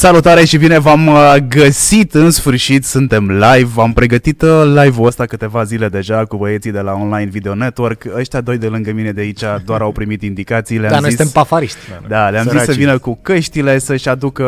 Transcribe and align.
Salutare 0.00 0.44
și 0.44 0.56
bine 0.56 0.78
v-am 0.78 1.06
uh, 1.06 1.34
găsit 1.48 2.14
în 2.14 2.30
sfârșit, 2.30 2.84
suntem 2.84 3.30
live, 3.30 3.80
am 3.80 3.92
pregătit 3.92 4.42
uh, 4.42 4.62
live-ul 4.82 5.06
ăsta 5.06 5.26
câteva 5.26 5.64
zile 5.64 5.88
deja 5.88 6.24
cu 6.24 6.36
băieții 6.36 6.70
de 6.70 6.80
la 6.80 6.92
Online 6.92 7.30
Video 7.30 7.54
Network, 7.54 8.04
ăștia 8.16 8.40
doi 8.40 8.58
de 8.58 8.66
lângă 8.66 8.92
mine 8.92 9.12
de 9.12 9.20
aici 9.20 9.40
doar 9.64 9.80
au 9.80 9.92
primit 9.92 10.22
indicații, 10.22 10.78
le-am 10.78 10.92
Da, 10.92 10.98
noi 10.98 11.08
zis, 11.08 11.18
suntem 11.18 11.42
pafariști. 11.42 11.78
da, 12.08 12.28
le-am 12.28 12.42
zis 12.42 12.52
să 12.52 12.58
Săracii. 12.58 12.84
vină 12.84 12.98
cu 12.98 13.18
căștile, 13.22 13.78
să-și 13.78 14.08
aducă, 14.08 14.44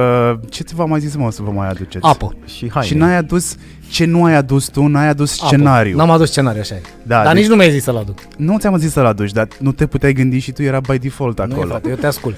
ce 0.50 0.62
ți 0.62 0.74
v-am 0.74 0.88
mai 0.88 1.00
zis 1.00 1.14
mă 1.14 1.30
să 1.30 1.42
vă 1.42 1.50
mai 1.50 1.68
aduceți? 1.68 2.04
Apă. 2.04 2.34
Și 2.46 2.70
haine. 2.70 2.88
Și 2.88 2.94
n-ai 2.94 3.16
adus, 3.16 3.56
ce 3.90 4.04
nu 4.04 4.24
ai 4.24 4.34
adus 4.36 4.66
tu, 4.66 4.86
n-ai 4.86 5.08
adus 5.08 5.38
Apă. 5.40 5.46
scenariu. 5.46 5.96
N-am 5.96 6.10
adus 6.10 6.28
scenariu, 6.30 6.60
așa 6.60 6.74
e. 6.74 6.80
Da, 7.02 7.22
Dar 7.22 7.32
deci- 7.32 7.42
nici 7.42 7.50
nu 7.50 7.56
mi-ai 7.56 7.70
zis 7.70 7.82
să-l 7.82 7.96
aduc. 7.96 8.18
Nu 8.36 8.58
ți-am 8.58 8.76
zis 8.76 8.92
să-l 8.92 9.06
aduci, 9.06 9.32
dar 9.32 9.48
nu 9.58 9.72
te 9.72 9.86
puteai 9.86 10.12
gândi 10.12 10.38
și 10.38 10.52
tu, 10.52 10.62
era 10.62 10.80
by 10.80 10.98
default 10.98 11.38
Nu 11.38 11.44
e, 11.44 11.52
acolo. 11.52 11.68
frate, 11.68 11.88
eu 11.88 11.94
te 11.94 12.06
ascult. 12.06 12.36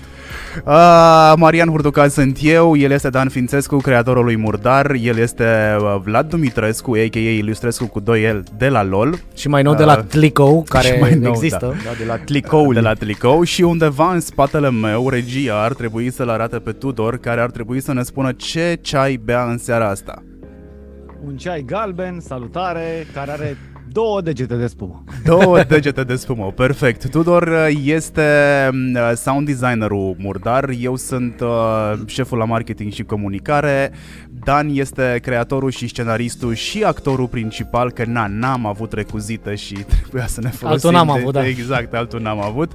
Uh, 0.65 1.33
Marian 1.37 1.69
Hurducal 1.69 2.09
sunt 2.09 2.39
eu, 2.43 2.77
el 2.77 2.91
este 2.91 3.09
Dan 3.09 3.29
Fințescu, 3.29 3.77
creatorul 3.77 4.25
lui 4.25 4.37
Murdar, 4.37 4.91
el 5.03 5.17
este 5.19 5.77
uh, 5.81 5.97
Vlad 6.05 6.29
Dumitrescu, 6.29 6.93
a.k.a. 6.93 7.19
Ilustrescu 7.19 7.87
cu 7.87 8.01
2L 8.01 8.43
de 8.57 8.69
la 8.69 8.83
LOL, 8.83 9.19
Și 9.35 9.49
mai 9.49 9.63
nou 9.63 9.75
de 9.75 9.85
la 9.85 9.93
Uh, 9.99 10.05
Tlicou, 10.09 10.65
care 10.69 10.87
și 10.87 11.01
mai 11.01 11.15
nou, 11.15 11.33
există. 11.33 11.67
Da, 11.85 11.91
de 11.99 12.05
la 12.07 12.17
Clicoul. 12.19 12.75
de 12.75 12.81
la 12.81 12.93
Tlicou 12.93 13.43
și 13.43 13.63
undeva 13.63 14.13
în 14.13 14.21
spatele 14.21 14.71
meu, 14.71 15.09
regia 15.09 15.63
ar 15.63 15.73
trebui 15.73 16.13
să-l 16.13 16.29
arate 16.29 16.57
pe 16.59 16.73
Tudor, 16.73 17.19
care 17.19 17.41
ar 17.41 17.51
trebui 17.51 17.81
să 17.83 17.93
ne 17.93 18.03
spună 18.03 18.33
ce 18.33 18.79
ceai 18.81 19.21
bea 19.25 19.45
în 19.45 19.59
seara 19.59 19.89
asta. 19.89 20.23
Un 21.27 21.37
ceai 21.37 21.63
galben, 21.63 22.21
salutare, 22.21 23.07
care 23.15 23.31
are 23.31 23.57
două 23.89 24.21
degete 24.21 24.57
de 24.57 24.67
spumă. 24.67 25.05
Două 25.25 25.63
degete 25.69 26.05
de 26.05 26.15
spumă, 26.15 26.53
perfect. 26.53 27.11
Tudor 27.11 27.43
uh, 27.43 27.81
este 27.85 28.23
uh, 28.73 29.13
sound 29.15 29.47
designerul 29.47 30.17
Murdar, 30.19 30.71
eu 30.81 30.97
sunt 30.97 31.41
uh, 31.41 31.93
șeful 32.07 32.39
la 32.39 32.45
marketing 32.45 32.93
și 32.93 33.03
comunicare, 33.03 33.93
Dan 34.45 34.69
este 34.73 35.19
creatorul 35.23 35.71
și 35.71 35.89
scenaristul 35.89 36.55
și 36.55 36.83
actorul 36.83 37.27
principal, 37.27 37.91
că 37.91 38.05
na, 38.05 38.27
n-am 38.27 38.67
avut 38.67 38.93
recuzită 38.93 39.55
și 39.55 39.75
trebuia 40.01 40.27
să 40.27 40.41
ne 40.41 40.51
folosim. 40.51 40.91
n-am 40.91 41.07
de- 41.15 41.21
avut, 41.21 41.33
da. 41.33 41.47
Exact, 41.47 41.95
altul 41.95 42.21
n-am 42.21 42.43
avut. 42.43 42.73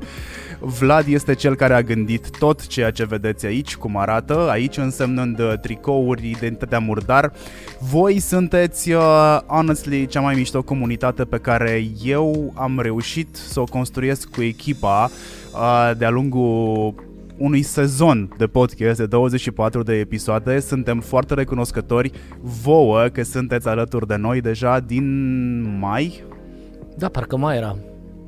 Vlad 0.59 1.07
este 1.07 1.33
cel 1.35 1.55
care 1.55 1.73
a 1.73 1.81
gândit 1.81 2.37
tot 2.37 2.67
ceea 2.67 2.91
ce 2.91 3.05
vedeți 3.05 3.45
aici, 3.45 3.75
cum 3.75 3.97
arată, 3.97 4.47
aici 4.49 4.77
însemnând 4.77 5.39
uh, 5.39 5.53
tricouri, 5.61 6.29
identitatea 6.29 6.79
murdar. 6.79 7.31
Voi 7.79 8.19
sunteți, 8.19 8.91
uh, 8.91 9.39
honestly, 9.45 10.07
cea 10.07 10.19
mai 10.21 10.35
mișto 10.35 10.61
comunitate 10.61 11.23
pe 11.25 11.37
care 11.37 11.83
eu 12.03 12.53
am 12.55 12.79
reușit 12.81 13.27
să 13.35 13.59
o 13.59 13.63
construiesc 13.63 14.29
cu 14.29 14.41
echipa 14.41 15.09
uh, 15.53 15.91
de-a 15.97 16.09
lungul 16.09 16.93
unui 17.39 17.61
sezon 17.61 18.33
de 18.37 18.47
podcast 18.47 18.97
de 18.99 19.05
24 19.05 19.83
de 19.83 19.93
episoade. 19.93 20.59
Suntem 20.59 20.99
foarte 20.99 21.33
recunoscători 21.33 22.11
vouă 22.41 23.03
că 23.03 23.23
sunteți 23.23 23.67
alături 23.67 24.07
de 24.07 24.15
noi 24.15 24.41
deja 24.41 24.79
din 24.79 25.61
mai. 25.79 26.23
Da, 26.97 27.07
parcă 27.07 27.37
mai 27.37 27.57
era. 27.57 27.75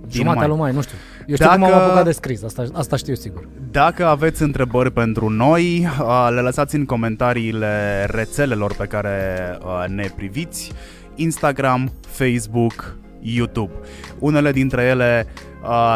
Din 0.01 0.19
Jumatea 0.19 0.39
mai. 0.39 0.49
lui 0.49 0.57
mai, 0.57 0.73
nu 0.73 0.81
știu. 0.81 0.97
Eu 1.27 1.35
știu 1.35 1.45
Dacă- 1.47 1.59
cum 1.59 1.67
am 1.73 1.73
apucat 1.81 2.03
de 2.03 2.11
scris, 2.11 2.43
asta, 2.43 2.63
asta 2.73 2.95
știu 2.95 3.13
sigur. 3.13 3.47
Dacă 3.71 4.05
aveți 4.05 4.41
întrebări 4.41 4.91
pentru 4.91 5.29
noi, 5.29 5.87
uh, 6.01 6.27
le 6.33 6.39
lăsați 6.41 6.75
în 6.75 6.85
comentariile 6.85 8.05
rețelelor 8.09 8.75
pe 8.75 8.85
care 8.85 9.17
uh, 9.61 9.85
ne 9.87 10.09
priviți, 10.15 10.71
Instagram, 11.15 11.91
Facebook, 12.07 12.95
YouTube. 13.21 13.71
Unele 14.19 14.51
dintre 14.51 14.83
ele 14.83 15.25
uh, 15.27 15.50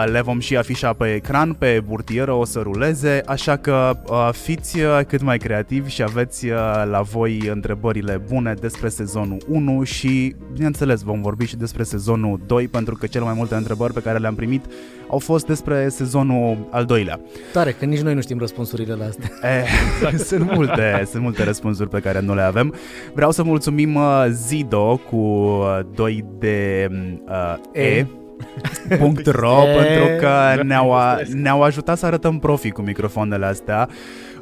le 0.05 0.21
vom 0.21 0.39
și 0.39 0.57
afișa 0.57 0.93
pe 0.93 1.13
ecran, 1.13 1.53
pe 1.53 1.83
burtieră 1.87 2.31
o 2.31 2.45
să 2.45 2.59
ruleze, 2.59 3.21
așa 3.25 3.55
că 3.55 3.97
uh, 4.09 4.29
fiți 4.31 4.79
uh, 4.79 4.99
cât 5.07 5.21
mai 5.21 5.37
creativi 5.37 5.89
și 5.89 6.03
aveți 6.03 6.45
uh, 6.45 6.57
la 6.89 7.01
voi 7.01 7.47
întrebările 7.51 8.21
bune 8.29 8.53
despre 8.53 8.89
sezonul 8.89 9.37
1 9.47 9.83
și, 9.83 10.35
bineînțeles, 10.53 11.01
vom 11.01 11.21
vorbi 11.21 11.45
și 11.45 11.55
despre 11.55 11.83
sezonul 11.83 12.39
2, 12.45 12.67
pentru 12.67 12.95
că 12.95 13.07
cele 13.07 13.23
mai 13.23 13.33
multe 13.35 13.55
întrebări 13.55 13.93
pe 13.93 13.99
care 13.99 14.17
le-am 14.17 14.35
primit 14.35 14.65
au 15.09 15.19
fost 15.19 15.45
despre 15.45 15.89
sezonul 15.89 16.67
al 16.71 16.85
doilea. 16.85 17.19
Tare, 17.53 17.71
că 17.71 17.85
nici 17.85 18.01
noi 18.01 18.13
nu 18.13 18.21
știm 18.21 18.39
răspunsurile 18.39 18.93
la 18.93 19.05
astea. 19.05 19.31
Eh, 19.41 20.17
sunt 20.29 20.53
multe, 20.53 21.03
sunt 21.09 21.23
multe 21.23 21.43
răspunsuri 21.43 21.89
pe 21.89 21.99
care 21.99 22.21
nu 22.21 22.35
le 22.35 22.41
avem. 22.41 22.73
Vreau 23.13 23.31
să 23.31 23.43
mulțumim 23.43 23.95
uh, 23.95 24.25
Zido 24.29 25.01
cu 25.09 25.15
uh, 25.15 25.79
2 25.95 26.25
de 26.39 26.87
uh, 27.27 27.55
e. 27.71 27.81
E. 27.81 28.05
Punct 28.99 29.25
.ro 29.25 29.63
E. 29.67 29.83
pentru 29.83 30.15
că 30.19 30.63
ne-au, 30.63 30.93
a- 30.93 31.17
ne-au 31.33 31.63
ajutat 31.63 31.97
să 31.97 32.05
arătăm 32.05 32.39
profi 32.39 32.71
cu 32.71 32.81
microfoanele 32.81 33.45
astea. 33.45 33.89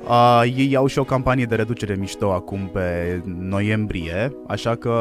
Uh, 0.07 0.41
ei 0.55 0.75
au 0.75 0.87
și 0.87 0.99
o 0.99 1.03
campanie 1.03 1.45
de 1.45 1.55
reducere 1.55 1.95
mișto 1.99 2.31
acum 2.31 2.69
pe 2.73 3.21
noiembrie, 3.39 4.35
așa 4.47 4.75
că 4.75 4.91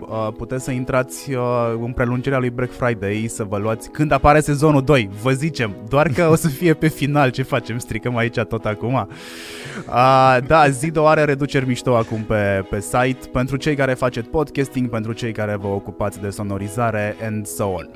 uh, 0.00 0.28
puteți 0.36 0.64
să 0.64 0.70
intrați 0.70 1.32
uh, 1.32 1.42
în 1.84 1.92
prelungirea 1.92 2.38
lui 2.38 2.50
Black 2.50 2.72
Friday 2.72 3.26
să 3.28 3.44
vă 3.44 3.58
luați 3.58 3.90
când 3.90 4.12
apare 4.12 4.40
sezonul 4.40 4.82
2, 4.82 5.08
vă 5.22 5.30
zicem, 5.30 5.76
doar 5.88 6.08
că 6.08 6.28
o 6.30 6.34
să 6.34 6.48
fie 6.48 6.74
pe 6.74 6.88
final, 6.88 7.30
ce 7.30 7.42
facem, 7.42 7.78
stricăm 7.78 8.16
aici 8.16 8.38
tot 8.38 8.64
acum. 8.64 8.94
Uh, 8.94 10.36
da, 10.46 10.68
Zido 10.68 11.06
are 11.06 11.24
reduceri 11.24 11.66
mișto 11.66 11.96
acum 11.96 12.20
pe, 12.22 12.64
pe 12.70 12.80
site 12.80 13.28
pentru 13.32 13.56
cei 13.56 13.74
care 13.74 13.94
faceți 13.94 14.28
podcasting, 14.28 14.88
pentru 14.88 15.12
cei 15.12 15.32
care 15.32 15.56
vă 15.56 15.66
ocupați 15.66 16.20
de 16.20 16.30
sonorizare 16.30 17.16
and 17.22 17.46
so 17.46 17.64
on. 17.64 17.90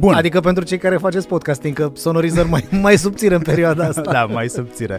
Bun. 0.00 0.14
Adică 0.14 0.40
pentru 0.40 0.64
cei 0.64 0.78
care 0.78 0.96
faceți 0.96 1.26
podcasting, 1.26 1.74
că 1.74 1.90
sonorizări 1.94 2.48
mai, 2.48 2.64
mai 2.82 2.96
subțire 2.98 3.34
în 3.34 3.40
perioada 3.42 3.84
asta. 3.84 4.00
da, 4.00 4.24
mai 4.24 4.48
subțire. 4.48 4.98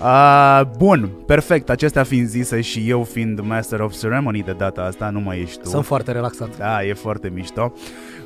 Uh, 0.00 0.60
bun, 0.78 1.10
perfect. 1.26 1.70
Acestea 1.70 2.02
fiind 2.02 2.26
zise 2.28 2.60
și 2.60 2.84
eu 2.88 3.02
fiind 3.04 3.40
Master 3.40 3.80
of 3.80 3.98
Ceremony 4.00 4.42
de 4.42 4.54
data 4.58 4.80
asta, 4.82 5.10
nu 5.10 5.20
mai 5.20 5.40
ești 5.40 5.58
tu. 5.62 5.68
Sunt 5.68 5.84
foarte 5.84 6.12
relaxat. 6.12 6.58
Da, 6.58 6.84
e 6.84 6.92
foarte 6.94 7.30
mișto. 7.34 7.72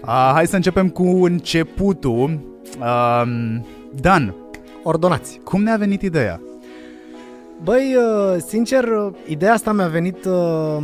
Uh, 0.03 0.31
hai 0.33 0.47
să 0.47 0.57
începem 0.57 0.89
cu 0.89 1.25
începutul. 1.25 2.41
Uh, 2.81 3.23
Dan, 4.01 4.35
Ordonați. 4.83 5.41
cum 5.45 5.63
ne-a 5.63 5.77
venit 5.77 6.03
ideea? 6.03 6.41
Băi, 7.63 7.97
uh, 7.97 8.37
sincer, 8.47 8.85
uh, 8.85 9.13
ideea 9.27 9.53
asta 9.53 9.73
mi-a 9.73 9.87
venit 9.87 10.25
uh, 10.25 10.77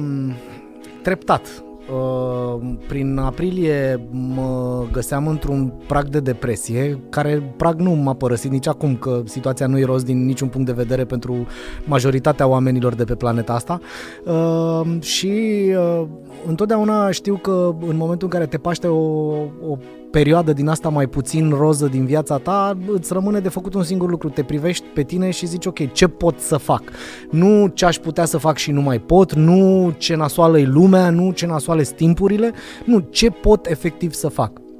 treptat. 1.03 1.65
Uh, 1.92 2.60
Prin 2.88 3.19
aprilie 3.19 4.08
mă 4.10 4.84
găseam 4.92 5.26
într-un 5.26 5.72
prag 5.86 6.08
de 6.08 6.20
depresie, 6.20 6.98
care 7.08 7.54
prag 7.56 7.80
nu 7.80 7.91
m-a 7.91 8.14
părăsit 8.14 8.50
nici 8.50 8.69
acum, 8.69 8.97
că 8.97 9.22
situația 9.25 9.66
nu 9.66 9.78
e 9.78 9.84
rost 9.84 10.04
din 10.04 10.25
niciun 10.25 10.48
punct 10.48 10.66
de 10.66 10.72
vedere 10.72 11.04
pentru 11.04 11.47
majoritatea 11.84 12.47
oamenilor 12.47 12.94
de 12.94 13.04
pe 13.04 13.14
planeta 13.14 13.52
asta. 13.52 13.81
Uh, 14.25 15.00
Și 15.00 15.64
uh, 15.76 16.06
întotdeauna 16.46 17.11
știu 17.11 17.34
că 17.34 17.75
în 17.88 17.96
momentul 17.96 18.28
în 18.31 18.38
care 18.38 18.46
te 18.46 18.58
paște 18.58 18.87
o, 18.87 19.31
o 19.69 19.78
perioadă 20.12 20.53
din 20.53 20.69
asta 20.69 20.88
mai 20.88 21.06
puțin 21.06 21.50
roză 21.50 21.87
din 21.87 22.05
viața 22.05 22.38
ta, 22.38 22.79
îți 22.87 23.12
rămâne 23.12 23.41
de 23.41 23.49
făcut 23.49 23.75
un 23.75 23.82
singur 23.82 24.11
lucru. 24.11 24.29
Te 24.29 24.43
privești 24.43 24.85
pe 24.94 25.03
tine 25.03 25.31
și 25.31 25.47
zici, 25.47 25.67
ok, 25.67 25.93
ce 25.93 26.09
pot 26.09 26.38
să 26.38 26.56
fac? 26.56 26.82
Nu 27.31 27.67
ce 27.75 27.85
aș 27.85 27.97
putea 27.97 28.25
să 28.25 28.38
fac 28.38 28.56
și 28.56 28.70
nu 28.70 28.81
mai 28.81 28.99
pot, 28.99 29.32
nu 29.32 29.93
ce 29.99 30.14
nasoală 30.14 30.59
e 30.59 30.64
lumea, 30.64 31.11
nu 31.11 31.31
ce 31.31 31.47
nasoale 31.47 31.82
sunt 31.82 31.97
timpurile, 31.97 32.53
nu, 32.85 32.99
ce 33.11 33.31
pot 33.31 33.67
efectiv 33.67 34.12
să 34.12 34.29
fac. 34.29 34.71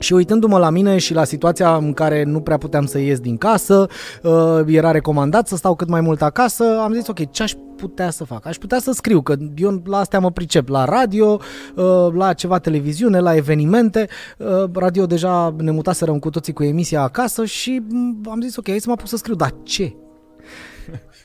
Și 0.00 0.12
uitându-mă 0.12 0.58
la 0.58 0.70
mine 0.70 0.98
și 0.98 1.14
la 1.14 1.24
situația 1.24 1.76
în 1.76 1.92
care 1.92 2.22
nu 2.22 2.40
prea 2.40 2.58
puteam 2.58 2.86
să 2.86 2.98
ies 2.98 3.20
din 3.20 3.36
casă, 3.36 3.86
uh, 4.22 4.60
era 4.66 4.90
recomandat 4.90 5.48
să 5.48 5.56
stau 5.56 5.74
cât 5.74 5.88
mai 5.88 6.00
mult 6.00 6.22
acasă, 6.22 6.64
am 6.82 6.92
zis, 6.92 7.06
ok, 7.06 7.30
ce 7.30 7.42
aș 7.42 7.52
putea 7.76 8.10
să 8.10 8.24
fac? 8.24 8.46
Aș 8.46 8.56
putea 8.56 8.78
să 8.78 8.92
scriu, 8.92 9.22
că 9.22 9.34
eu 9.56 9.82
la 9.84 9.98
astea 9.98 10.18
mă 10.18 10.30
pricep, 10.30 10.68
la 10.68 10.84
radio, 10.84 11.38
uh, 11.76 12.12
la 12.12 12.32
ceva 12.32 12.58
televiziune, 12.58 13.18
la 13.18 13.36
evenimente. 13.36 14.08
Uh, 14.38 14.64
Radio 14.72 15.06
deja 15.06 15.54
ne 15.58 15.70
mutaserăm 15.70 16.18
cu 16.18 16.30
toții 16.30 16.52
cu 16.52 16.62
emisia 16.62 17.02
acasă 17.02 17.44
și 17.44 17.82
m, 17.88 18.20
am 18.30 18.40
zis, 18.40 18.56
ok, 18.56 18.68
hai 18.68 18.78
să 18.78 18.84
mă 18.86 18.92
apuc 18.92 19.08
să 19.08 19.16
scriu, 19.16 19.34
dar 19.34 19.54
ce? 19.62 19.94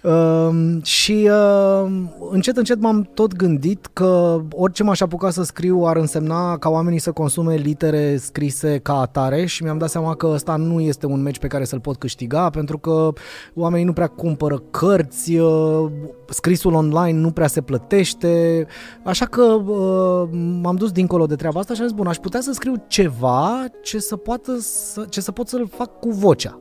Uh, 0.04 0.84
și 0.84 1.30
uh, 1.32 1.92
încet, 2.32 2.58
încet 2.58 2.80
m-am 2.80 3.10
tot 3.14 3.36
gândit 3.36 3.90
că 3.94 4.42
orice 4.52 4.84
m-aș 4.84 5.02
apuca 5.02 5.30
să 5.30 5.44
scriu 5.44 5.84
ar 5.86 5.96
însemna 5.96 6.58
ca 6.58 6.70
oamenii 6.70 7.00
să 7.00 7.12
consume 7.12 7.56
litere 7.56 8.18
scrise 8.18 8.78
ca 8.78 9.00
atare 9.00 9.46
și 9.46 9.64
mi-am 9.64 9.78
dat 9.78 9.90
seama 9.90 10.16
că 10.16 10.28
ăsta 10.28 10.56
nu 10.56 10.80
este 10.80 11.06
un 11.06 11.22
meci 11.22 11.40
pe 11.40 11.48
care 11.48 11.64
să-l 11.64 11.80
pot 11.80 11.96
câștiga 11.96 12.50
pentru 12.50 12.78
că 12.78 13.14
oamenii 13.54 13.86
nu 13.86 13.94
prea 13.94 14.08
cumpără 14.08 14.58
cărți, 14.72 15.36
uh, 15.36 15.92
scrisul 16.30 16.74
online 16.74 17.20
nu 17.20 17.32
prea 17.32 17.48
se 17.48 17.62
plătește, 17.62 18.66
așa 19.04 19.26
că 19.26 19.42
uh, 19.42 20.30
m-am 20.62 20.76
dus 20.76 20.92
dincolo 20.92 21.26
de 21.26 21.36
treaba 21.36 21.60
asta 21.60 21.74
și 21.74 21.82
am 21.82 21.88
zis, 21.88 21.96
bun, 21.96 22.08
aș 22.08 22.18
putea 22.18 22.42
să 22.42 22.52
scriu 22.52 22.74
ceva 22.88 23.66
ce 23.82 24.00
să, 24.00 24.16
poată 24.16 24.58
să, 24.60 25.06
ce 25.10 25.22
să 25.22 25.32
pot 25.32 25.48
să-l 25.48 25.68
fac 25.68 26.00
cu 26.00 26.10
vocea. 26.10 26.60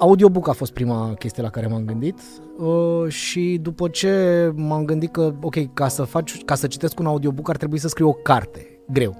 Audiobook 0.00 0.48
a 0.48 0.52
fost 0.52 0.72
prima 0.72 1.14
chestie 1.18 1.42
la 1.42 1.50
care 1.50 1.66
m-am 1.66 1.84
gândit 1.84 2.18
uh, 2.58 3.08
și 3.08 3.58
după 3.62 3.88
ce 3.88 4.52
m-am 4.54 4.84
gândit 4.84 5.12
că, 5.12 5.34
ok, 5.40 5.74
ca 5.74 5.88
să, 5.88 6.02
faci, 6.02 6.44
ca 6.44 6.54
să 6.54 6.66
citesc 6.66 6.98
un 6.98 7.06
audiobook 7.06 7.48
ar 7.48 7.56
trebui 7.56 7.78
să 7.78 7.88
scriu 7.88 8.08
o 8.08 8.12
carte, 8.12 8.80
greu. 8.88 9.16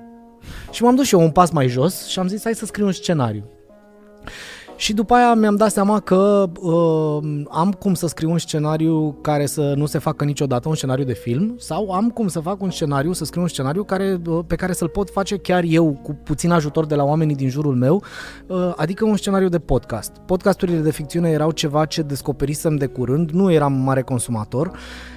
Și 0.71 0.83
m-am 0.83 0.95
dus 0.95 1.07
și 1.07 1.15
eu 1.15 1.21
un 1.21 1.31
pas 1.31 1.51
mai 1.51 1.69
jos 1.69 2.07
și 2.07 2.19
am 2.19 2.29
zis, 2.29 2.43
hai 2.43 2.55
să 2.55 2.65
scriu 2.67 2.87
un 2.87 2.93
scenariu. 2.93 3.45
Și 4.81 4.93
după 4.93 5.15
aia 5.15 5.35
mi-am 5.35 5.57
dat 5.57 5.71
seama 5.71 6.01
că 6.01 6.51
uh, 6.61 7.43
am 7.49 7.73
cum 7.79 7.95
să 7.95 8.07
scriu 8.07 8.31
un 8.31 8.39
scenariu 8.39 9.19
care 9.21 9.47
să 9.47 9.75
nu 9.77 9.87
se 9.87 9.99
facă 9.99 10.25
niciodată, 10.25 10.69
un 10.69 10.75
scenariu 10.75 11.05
de 11.05 11.13
film, 11.13 11.55
sau 11.59 11.91
am 11.91 12.11
cum 12.11 12.29
să 12.29 12.41
fac 12.41 12.63
un 12.63 12.71
scenariu, 12.71 13.13
să 13.13 13.25
scriu 13.25 13.43
un 13.43 13.49
scenariu 13.49 13.85
care, 13.85 14.21
uh, 14.27 14.39
pe 14.47 14.55
care 14.55 14.73
să-l 14.73 14.89
pot 14.89 15.11
face 15.11 15.37
chiar 15.37 15.63
eu, 15.67 16.01
cu 16.03 16.13
puțin 16.13 16.51
ajutor 16.51 16.87
de 16.87 16.95
la 16.95 17.05
oamenii 17.05 17.35
din 17.35 17.49
jurul 17.49 17.75
meu, 17.75 18.03
uh, 18.47 18.73
adică 18.77 19.05
un 19.05 19.17
scenariu 19.17 19.49
de 19.49 19.59
podcast. 19.59 20.13
Podcasturile 20.27 20.79
de 20.79 20.91
ficțiune 20.91 21.31
erau 21.31 21.51
ceva 21.51 21.85
ce 21.85 22.03
descoperisem 22.03 22.77
de 22.77 22.87
curând, 22.87 23.31
nu 23.31 23.53
eram 23.53 23.73
mare 23.73 24.03
consumator 24.03 24.71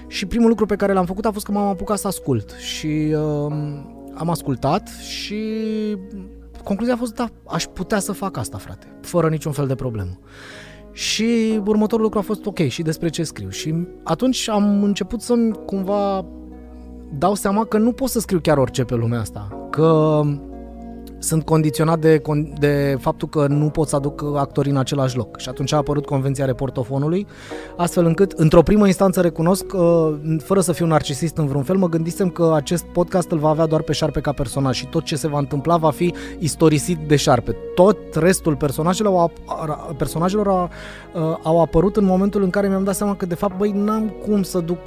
și 0.07 0.25
primul 0.25 0.49
lucru 0.49 0.65
pe 0.65 0.75
care 0.75 0.93
l-am 0.93 1.05
făcut 1.05 1.25
a 1.25 1.31
fost 1.31 1.45
că 1.45 1.51
m-am 1.51 1.67
apucat 1.67 1.97
să 1.97 2.07
ascult 2.07 2.51
și 2.51 3.15
uh, 3.15 3.53
am 4.13 4.29
ascultat 4.29 4.87
și 4.87 5.43
concluzia 6.63 6.93
a 6.93 6.97
fost, 6.97 7.15
da, 7.15 7.27
aș 7.47 7.63
putea 7.63 7.99
să 7.99 8.11
fac 8.11 8.37
asta, 8.37 8.57
frate, 8.57 8.97
fără 9.01 9.29
niciun 9.29 9.51
fel 9.51 9.67
de 9.67 9.75
problemă. 9.75 10.19
Și 10.91 11.61
următorul 11.65 12.03
lucru 12.03 12.19
a 12.19 12.21
fost, 12.21 12.45
ok, 12.45 12.57
și 12.67 12.81
despre 12.81 13.09
ce 13.09 13.23
scriu. 13.23 13.49
Și 13.49 13.87
atunci 14.03 14.49
am 14.49 14.83
început 14.83 15.21
să-mi 15.21 15.51
cumva 15.65 16.25
dau 17.17 17.33
seama 17.33 17.65
că 17.65 17.77
nu 17.77 17.91
pot 17.91 18.09
să 18.09 18.19
scriu 18.19 18.39
chiar 18.39 18.57
orice 18.57 18.83
pe 18.83 18.95
lumea 18.95 19.19
asta. 19.19 19.67
Că 19.69 20.21
sunt 21.23 21.43
condiționat 21.43 21.99
de, 21.99 22.21
de 22.59 22.97
faptul 22.99 23.27
că 23.27 23.47
nu 23.47 23.69
pot 23.69 23.87
să 23.87 23.95
aduc 23.95 24.23
actorii 24.35 24.71
în 24.71 24.77
același 24.77 25.17
loc. 25.17 25.39
Și 25.39 25.49
atunci 25.49 25.73
a 25.73 25.77
apărut 25.77 26.05
Convenția 26.05 26.45
Reportofonului, 26.45 27.27
astfel 27.77 28.05
încât, 28.05 28.31
într-o 28.31 28.61
primă 28.61 28.85
instanță 28.85 29.21
recunosc, 29.21 29.65
fără 30.37 30.59
să 30.59 30.71
fiu 30.71 30.85
narcisist 30.85 31.37
în 31.37 31.47
vreun 31.47 31.63
fel, 31.63 31.75
mă 31.75 31.89
gândisem 31.89 32.29
că 32.29 32.51
acest 32.55 32.83
podcast 32.83 33.31
îl 33.31 33.37
va 33.37 33.49
avea 33.49 33.65
doar 33.65 33.81
pe 33.81 33.93
șarpe 33.93 34.19
ca 34.19 34.31
personaj 34.31 34.77
și 34.77 34.87
tot 34.87 35.03
ce 35.03 35.15
se 35.15 35.27
va 35.27 35.37
întâmpla 35.37 35.77
va 35.77 35.91
fi 35.91 36.13
istorisit 36.39 36.97
de 37.07 37.15
șarpe. 37.15 37.55
Tot 37.75 37.97
restul 38.13 38.55
personajelor 38.55 39.19
au, 39.19 39.31
personajelor 39.97 40.47
au, 40.47 40.69
au 41.43 41.61
apărut 41.61 41.97
în 41.97 42.05
momentul 42.05 42.43
în 42.43 42.49
care 42.49 42.67
mi-am 42.67 42.83
dat 42.83 42.95
seama 42.95 43.15
că, 43.15 43.25
de 43.25 43.35
fapt, 43.35 43.57
băi, 43.57 43.71
n-am 43.71 44.13
cum 44.25 44.43
să 44.43 44.59
duc 44.59 44.77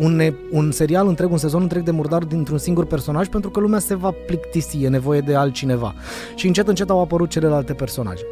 un, 0.00 0.34
un 0.50 0.70
serial 0.70 1.08
întreg, 1.08 1.30
un 1.30 1.38
sezon 1.38 1.62
întreg 1.62 1.82
de 1.82 1.90
murdar 1.90 2.24
dintr-un 2.24 2.58
singur 2.58 2.86
personaj 2.86 3.28
pentru 3.28 3.50
că 3.50 3.60
lumea 3.60 3.78
se 3.78 3.94
va 3.94 4.10
plictisi, 4.26 4.82
e 4.82 4.88
nevoie 4.88 5.20
de 5.20 5.34
altcineva. 5.34 5.94
Și 6.34 6.46
încet, 6.46 6.68
încet 6.68 6.90
au 6.90 7.00
apărut 7.00 7.30
celelalte 7.30 7.72
personaje. 7.72 8.22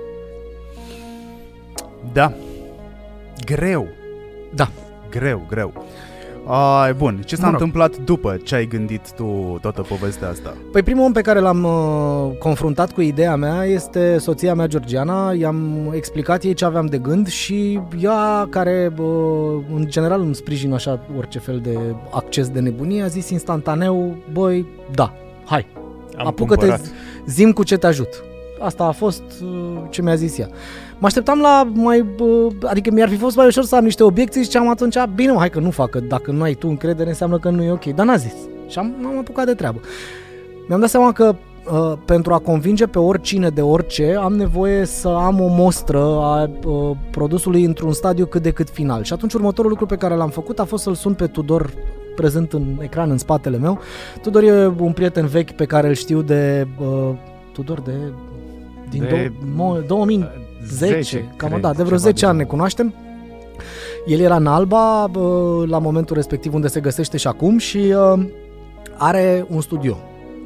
Da. 2.12 2.32
Greu. 3.44 3.86
Da. 4.54 4.70
Greu, 5.10 5.46
greu. 5.48 5.84
A, 6.50 6.92
bun, 6.96 7.22
ce 7.26 7.36
s-a 7.36 7.44
Mă 7.44 7.50
rog. 7.50 7.60
întâmplat 7.60 7.96
după 7.96 8.36
ce 8.42 8.54
ai 8.54 8.66
gândit 8.66 9.12
tu 9.12 9.58
toată 9.60 9.82
povestea 9.82 10.28
asta? 10.28 10.56
Păi 10.72 10.82
primul 10.82 11.04
om 11.04 11.12
pe 11.12 11.20
care 11.20 11.38
l-am 11.40 11.64
uh, 11.64 12.36
confruntat 12.38 12.92
cu 12.92 13.00
ideea 13.00 13.36
mea 13.36 13.64
este 13.64 14.18
soția 14.18 14.54
mea 14.54 14.66
Georgiana, 14.66 15.32
i-am 15.32 15.90
explicat 15.94 16.42
ei 16.42 16.54
ce 16.54 16.64
aveam 16.64 16.86
de 16.86 16.98
gând 16.98 17.28
și 17.28 17.80
ea 18.00 18.46
care 18.50 18.92
uh, 18.98 19.06
în 19.74 19.84
general 19.88 20.20
îmi 20.20 20.34
sprijină 20.34 20.74
așa 20.74 21.00
orice 21.18 21.38
fel 21.38 21.60
de 21.62 21.78
acces 22.10 22.48
de 22.48 22.60
nebunie, 22.60 23.02
a 23.02 23.06
zis 23.06 23.30
instantaneu, 23.30 24.16
băi, 24.32 24.66
da, 24.94 25.12
hai, 25.44 25.66
Am 26.16 26.26
apucă-te, 26.26 26.60
cumpărat. 26.66 26.90
zim 27.26 27.52
cu 27.52 27.62
ce 27.62 27.76
te 27.76 27.86
ajut. 27.86 28.22
Asta 28.60 28.84
a 28.84 28.90
fost 28.92 29.22
uh, 29.42 29.82
ce 29.90 30.02
mi-a 30.02 30.14
zis 30.14 30.38
ea. 30.38 30.48
Mă 30.98 31.06
așteptam 31.06 31.40
la 31.40 31.70
mai, 31.74 32.00
uh, 32.20 32.52
adică 32.64 32.90
mi-ar 32.90 33.08
fi 33.08 33.16
fost 33.16 33.36
mai 33.36 33.46
ușor 33.46 33.64
să 33.64 33.76
am 33.76 33.84
niște 33.84 34.02
obiecții 34.02 34.40
și 34.40 34.46
ziceam 34.46 34.68
atunci, 34.68 34.94
bine 35.14 35.32
mă, 35.32 35.38
hai 35.38 35.50
că 35.50 35.60
nu 35.60 35.70
fac, 35.70 35.90
că 35.90 36.00
dacă 36.00 36.30
nu 36.30 36.42
ai 36.42 36.54
tu 36.54 36.68
încredere 36.68 37.08
înseamnă 37.08 37.38
că 37.38 37.50
nu 37.50 37.62
e 37.62 37.70
ok, 37.70 37.84
dar 37.84 38.06
n-a 38.06 38.16
zis. 38.16 38.34
Și 38.66 38.78
am, 38.78 38.94
am 39.06 39.18
apucat 39.18 39.46
de 39.46 39.54
treabă. 39.54 39.80
Mi-am 40.68 40.80
dat 40.80 40.88
seama 40.88 41.12
că 41.12 41.34
uh, 41.72 41.98
pentru 42.04 42.32
a 42.32 42.38
convinge 42.38 42.86
pe 42.86 42.98
oricine 42.98 43.48
de 43.48 43.60
orice, 43.60 44.16
am 44.20 44.32
nevoie 44.32 44.84
să 44.84 45.08
am 45.08 45.40
o 45.40 45.46
mostră 45.46 46.00
a 46.02 46.50
uh, 46.66 46.96
produsului 47.10 47.64
într-un 47.64 47.92
stadiu 47.92 48.26
cât 48.26 48.42
de 48.42 48.50
cât 48.50 48.70
final. 48.70 49.02
Și 49.02 49.12
atunci 49.12 49.32
următorul 49.32 49.70
lucru 49.70 49.86
pe 49.86 49.96
care 49.96 50.14
l-am 50.14 50.30
făcut 50.30 50.58
a 50.58 50.64
fost 50.64 50.82
să-l 50.82 50.94
sun 50.94 51.14
pe 51.14 51.26
Tudor 51.26 51.72
prezent 52.16 52.52
în 52.52 52.78
ecran 52.80 53.10
în 53.10 53.18
spatele 53.18 53.58
meu. 53.58 53.78
Tudor 54.22 54.42
e 54.42 54.66
un 54.66 54.92
prieten 54.92 55.26
vechi 55.26 55.50
pe 55.50 55.64
care 55.64 55.88
îl 55.88 55.94
știu 55.94 56.22
de 56.22 56.66
uh, 56.80 57.10
Tudor 57.52 57.80
de 57.80 57.92
din 58.90 59.00
De- 59.00 59.08
de, 59.08 59.32
2010, 59.86 60.47
10, 60.70 61.32
cam 61.36 61.48
cred, 61.48 61.60
da, 61.60 61.68
de 61.68 61.82
vreo 61.82 61.96
ceva 61.96 62.10
10 62.10 62.20
de 62.20 62.26
ani 62.26 62.36
ne 62.36 62.42
genul. 62.42 62.52
cunoaștem. 62.52 62.94
El 64.06 64.20
era 64.20 64.36
în 64.36 64.46
Alba 64.46 65.08
bă, 65.10 65.64
la 65.66 65.78
momentul 65.78 66.16
respectiv 66.16 66.54
unde 66.54 66.68
se 66.68 66.80
găsește 66.80 67.16
și 67.16 67.26
acum 67.26 67.58
și 67.58 67.76
uh, 67.76 68.26
are 68.96 69.46
un 69.50 69.60
studio 69.60 69.96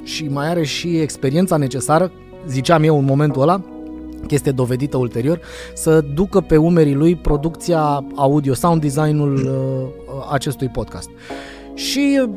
și 0.02 0.28
mai 0.28 0.48
are 0.48 0.64
și 0.64 0.98
experiența 0.98 1.56
necesară, 1.56 2.12
ziceam 2.46 2.82
eu 2.82 2.98
în 2.98 3.04
momentul 3.04 3.42
ăla, 3.42 3.64
chestie 4.26 4.52
dovedită 4.52 4.96
ulterior, 4.96 5.40
să 5.74 6.00
ducă 6.00 6.40
pe 6.40 6.56
umerii 6.56 6.94
lui 6.94 7.16
producția 7.16 8.04
audio, 8.14 8.54
sound 8.54 8.80
design-ul 8.80 9.34
uh, 9.34 10.26
acestui 10.32 10.68
podcast. 10.68 11.10
Și 11.74 12.20
uh, 12.22 12.30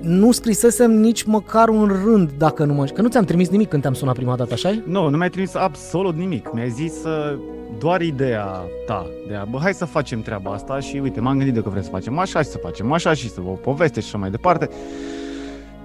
nu 0.00 0.32
scrisesem 0.32 0.90
nici 0.90 1.22
măcar 1.22 1.68
un 1.68 2.00
rând, 2.04 2.30
dacă 2.38 2.64
nu 2.64 2.74
mă... 2.74 2.84
Că 2.84 3.02
nu 3.02 3.08
ți-am 3.08 3.24
trimis 3.24 3.48
nimic 3.48 3.68
când 3.68 3.82
te-am 3.82 3.94
sunat 3.94 4.14
prima 4.14 4.36
dată, 4.36 4.52
așa 4.52 4.74
Nu, 4.84 5.08
nu 5.08 5.16
mi-ai 5.16 5.30
trimis 5.30 5.54
absolut 5.54 6.16
nimic. 6.16 6.52
Mi-ai 6.52 6.70
zis 6.70 7.04
uh, 7.04 7.38
doar 7.78 8.00
ideea 8.00 8.62
ta 8.86 9.06
de 9.28 9.34
a, 9.34 9.44
bă, 9.44 9.58
hai 9.58 9.74
să 9.74 9.84
facem 9.84 10.22
treaba 10.22 10.50
asta 10.50 10.80
și 10.80 11.00
uite, 11.02 11.20
m-am 11.20 11.36
gândit 11.36 11.54
de 11.54 11.60
că 11.60 11.68
vrem 11.68 11.82
să 11.82 11.88
facem 11.90 12.18
așa 12.18 12.42
și 12.42 12.48
să 12.48 12.58
facem 12.58 12.92
așa 12.92 13.14
și 13.14 13.30
să 13.30 13.40
vă 13.40 13.48
o 13.48 13.52
poveste 13.52 14.00
și 14.00 14.06
așa 14.06 14.18
mai 14.18 14.30
departe. 14.30 14.68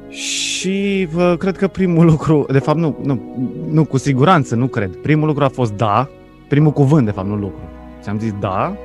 Și 0.10 1.08
uh, 1.16 1.34
cred 1.38 1.58
că 1.58 1.68
primul 1.68 2.06
lucru, 2.06 2.46
de 2.52 2.60
fapt 2.60 2.78
nu, 2.78 2.98
nu, 3.04 3.22
nu, 3.70 3.86
cu 3.86 3.98
siguranță 3.98 4.56
nu 4.56 4.68
cred. 4.68 4.96
Primul 4.96 5.28
lucru 5.28 5.44
a 5.44 5.48
fost 5.48 5.74
da, 5.74 6.10
primul 6.48 6.72
cuvânt 6.72 7.06
de 7.06 7.12
fapt, 7.12 7.28
nu 7.28 7.36
lucru. 7.36 7.62
Ți-am 8.02 8.20
zis 8.20 8.34
da, 8.40 8.76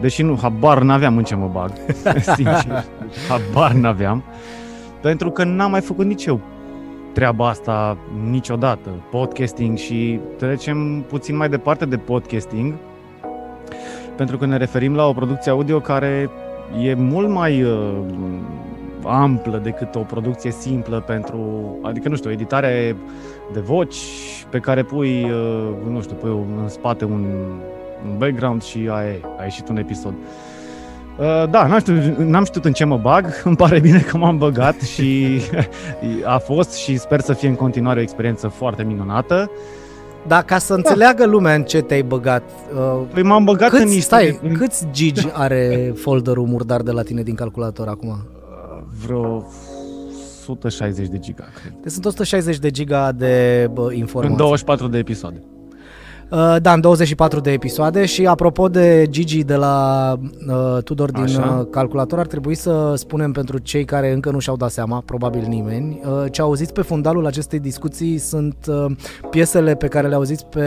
deși 0.00 0.22
nu, 0.22 0.38
habar 0.42 0.82
n-aveam 0.82 1.16
în 1.16 1.24
ce 1.24 1.34
mă 1.34 1.50
bag, 1.52 1.72
sincer, 2.36 2.84
habar 3.28 3.72
n-aveam. 3.72 4.24
Pentru 5.06 5.30
că 5.30 5.44
n-am 5.44 5.70
mai 5.70 5.80
făcut 5.80 6.04
nici 6.06 6.24
eu 6.24 6.40
treaba 7.12 7.48
asta 7.48 7.98
niciodată, 8.30 8.90
podcasting 9.10 9.78
și 9.78 10.20
trecem 10.36 11.04
puțin 11.08 11.36
mai 11.36 11.48
departe 11.48 11.84
de 11.84 11.96
podcasting, 11.96 12.74
pentru 14.16 14.38
că 14.38 14.46
ne 14.46 14.56
referim 14.56 14.94
la 14.94 15.06
o 15.06 15.12
producție 15.12 15.50
audio 15.50 15.80
care 15.80 16.30
e 16.82 16.94
mult 16.94 17.28
mai 17.28 17.62
uh, 17.62 17.98
amplă 19.04 19.58
decât 19.58 19.94
o 19.94 20.00
producție 20.00 20.50
simplă 20.50 21.00
pentru, 21.00 21.38
adică 21.82 22.08
nu 22.08 22.16
știu, 22.16 22.30
editare 22.30 22.96
de 23.52 23.60
voci 23.60 23.96
pe 24.50 24.58
care 24.58 24.82
pui, 24.82 25.22
uh, 25.24 25.68
nu 25.90 26.02
știu, 26.02 26.16
pui 26.16 26.30
în 26.30 26.68
spate 26.68 27.04
un, 27.04 27.24
un 28.08 28.18
background 28.18 28.62
și 28.62 28.88
aia 28.90 29.10
e, 29.10 29.20
a 29.38 29.42
ieșit 29.42 29.68
un 29.68 29.76
episod. 29.76 30.12
Uh, 30.12 30.45
da, 31.50 31.66
n-am 31.66 31.78
știut, 31.78 32.16
n-am 32.16 32.44
știut 32.44 32.64
în 32.64 32.72
ce 32.72 32.84
mă 32.84 32.96
bag, 32.96 33.26
îmi 33.44 33.56
pare 33.56 33.80
bine 33.80 33.98
că 34.00 34.16
m-am 34.16 34.38
băgat 34.38 34.80
și 34.80 35.40
a 36.24 36.38
fost 36.38 36.72
și 36.72 36.96
sper 36.96 37.20
să 37.20 37.32
fie 37.32 37.48
în 37.48 37.54
continuare 37.54 37.98
o 37.98 38.02
experiență 38.02 38.48
foarte 38.48 38.82
minunată. 38.82 39.50
Dar 40.26 40.42
ca 40.42 40.58
să 40.58 40.74
înțeleagă 40.74 41.26
lumea 41.26 41.54
în 41.54 41.62
ce 41.62 41.80
te-ai 41.80 42.02
băgat, 42.02 42.42
uh, 42.74 43.00
Păi 43.12 43.22
m-am 43.22 43.44
băgat 43.44 43.72
în 43.72 43.78
câți, 43.78 43.94
niște... 43.94 44.00
stai, 44.00 44.38
în 44.42 44.56
câți 44.56 44.86
gigi 44.90 45.28
are 45.32 45.92
folderul 45.96 46.46
murdar 46.46 46.82
de 46.82 46.90
la 46.90 47.02
tine 47.02 47.22
din 47.22 47.34
calculator 47.34 47.88
acum? 47.88 48.16
vreo 49.04 49.44
160 50.48 51.08
de 51.08 51.18
giga, 51.18 51.44
cred. 51.60 51.72
Deci 51.82 51.92
sunt 51.92 52.04
160 52.04 52.58
de 52.58 52.70
giga 52.70 53.12
de 53.12 53.66
bă, 53.72 53.92
informații. 53.92 54.30
În 54.30 54.36
24 54.36 54.88
de 54.88 54.98
episoade. 54.98 55.42
Uh, 56.30 56.56
da, 56.60 56.72
în 56.72 56.80
24 56.80 57.40
de 57.40 57.52
episoade 57.52 58.04
și 58.04 58.26
apropo 58.26 58.68
de 58.68 59.06
Gigi 59.10 59.44
de 59.44 59.54
la 59.54 60.14
uh, 60.48 60.82
Tudor 60.82 61.10
din 61.10 61.22
Așa. 61.22 61.56
uh, 61.60 61.66
calculator, 61.70 62.18
ar 62.18 62.26
trebui 62.26 62.54
să 62.54 62.92
spunem 62.96 63.32
pentru 63.32 63.58
cei 63.58 63.84
care 63.84 64.12
încă 64.12 64.30
nu 64.30 64.38
și-au 64.38 64.56
dat 64.56 64.70
seama, 64.70 65.02
probabil 65.04 65.44
nimeni, 65.48 66.00
uh, 66.04 66.24
ce 66.30 66.40
auziți 66.40 66.72
pe 66.72 66.82
fundalul 66.82 67.26
acestei 67.26 67.58
discuții 67.58 68.18
sunt 68.18 68.56
uh, 68.68 68.84
piesele 69.30 69.74
pe 69.74 69.88
care 69.88 70.08
le 70.08 70.14
auziți 70.14 70.46
pe, 70.46 70.64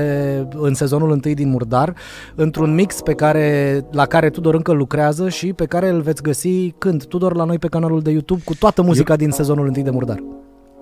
în 0.56 0.74
sezonul 0.74 1.12
întâi 1.12 1.34
din 1.34 1.50
Murdar, 1.50 1.94
într-un 2.36 2.74
mix 2.74 3.02
pe 3.02 3.14
care, 3.14 3.80
la 3.92 4.06
care 4.06 4.30
Tudor 4.30 4.54
încă 4.54 4.72
lucrează 4.72 5.30
și 5.30 5.54
pe 5.54 5.66
care 5.66 5.90
îl 5.90 6.02
veți 6.02 6.22
găsi 6.22 6.72
când? 6.78 7.06
Tudor 7.06 7.36
la 7.36 7.44
noi 7.44 7.60
pe 7.60 7.68
canalul 7.68 8.02
de 8.02 8.12
YouTube 8.12 8.42
cu 8.46 8.56
toată 8.56 8.82
muzica 8.82 9.16
din 9.16 9.32
sezonul 9.32 9.68
întâi 9.68 9.84
de 9.84 9.90
Murdar. 9.90 10.24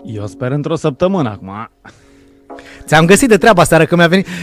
Eu 0.03 0.25
sper 0.25 0.51
într-o 0.51 0.75
săptămână 0.75 1.29
acum. 1.29 1.51
Ți-am 2.87 3.05
găsit 3.05 3.29
de 3.29 3.37
treaba 3.37 3.63
seară 3.63 3.85
că 3.85 3.95
mi-a 3.95 4.07
venit... 4.07 4.27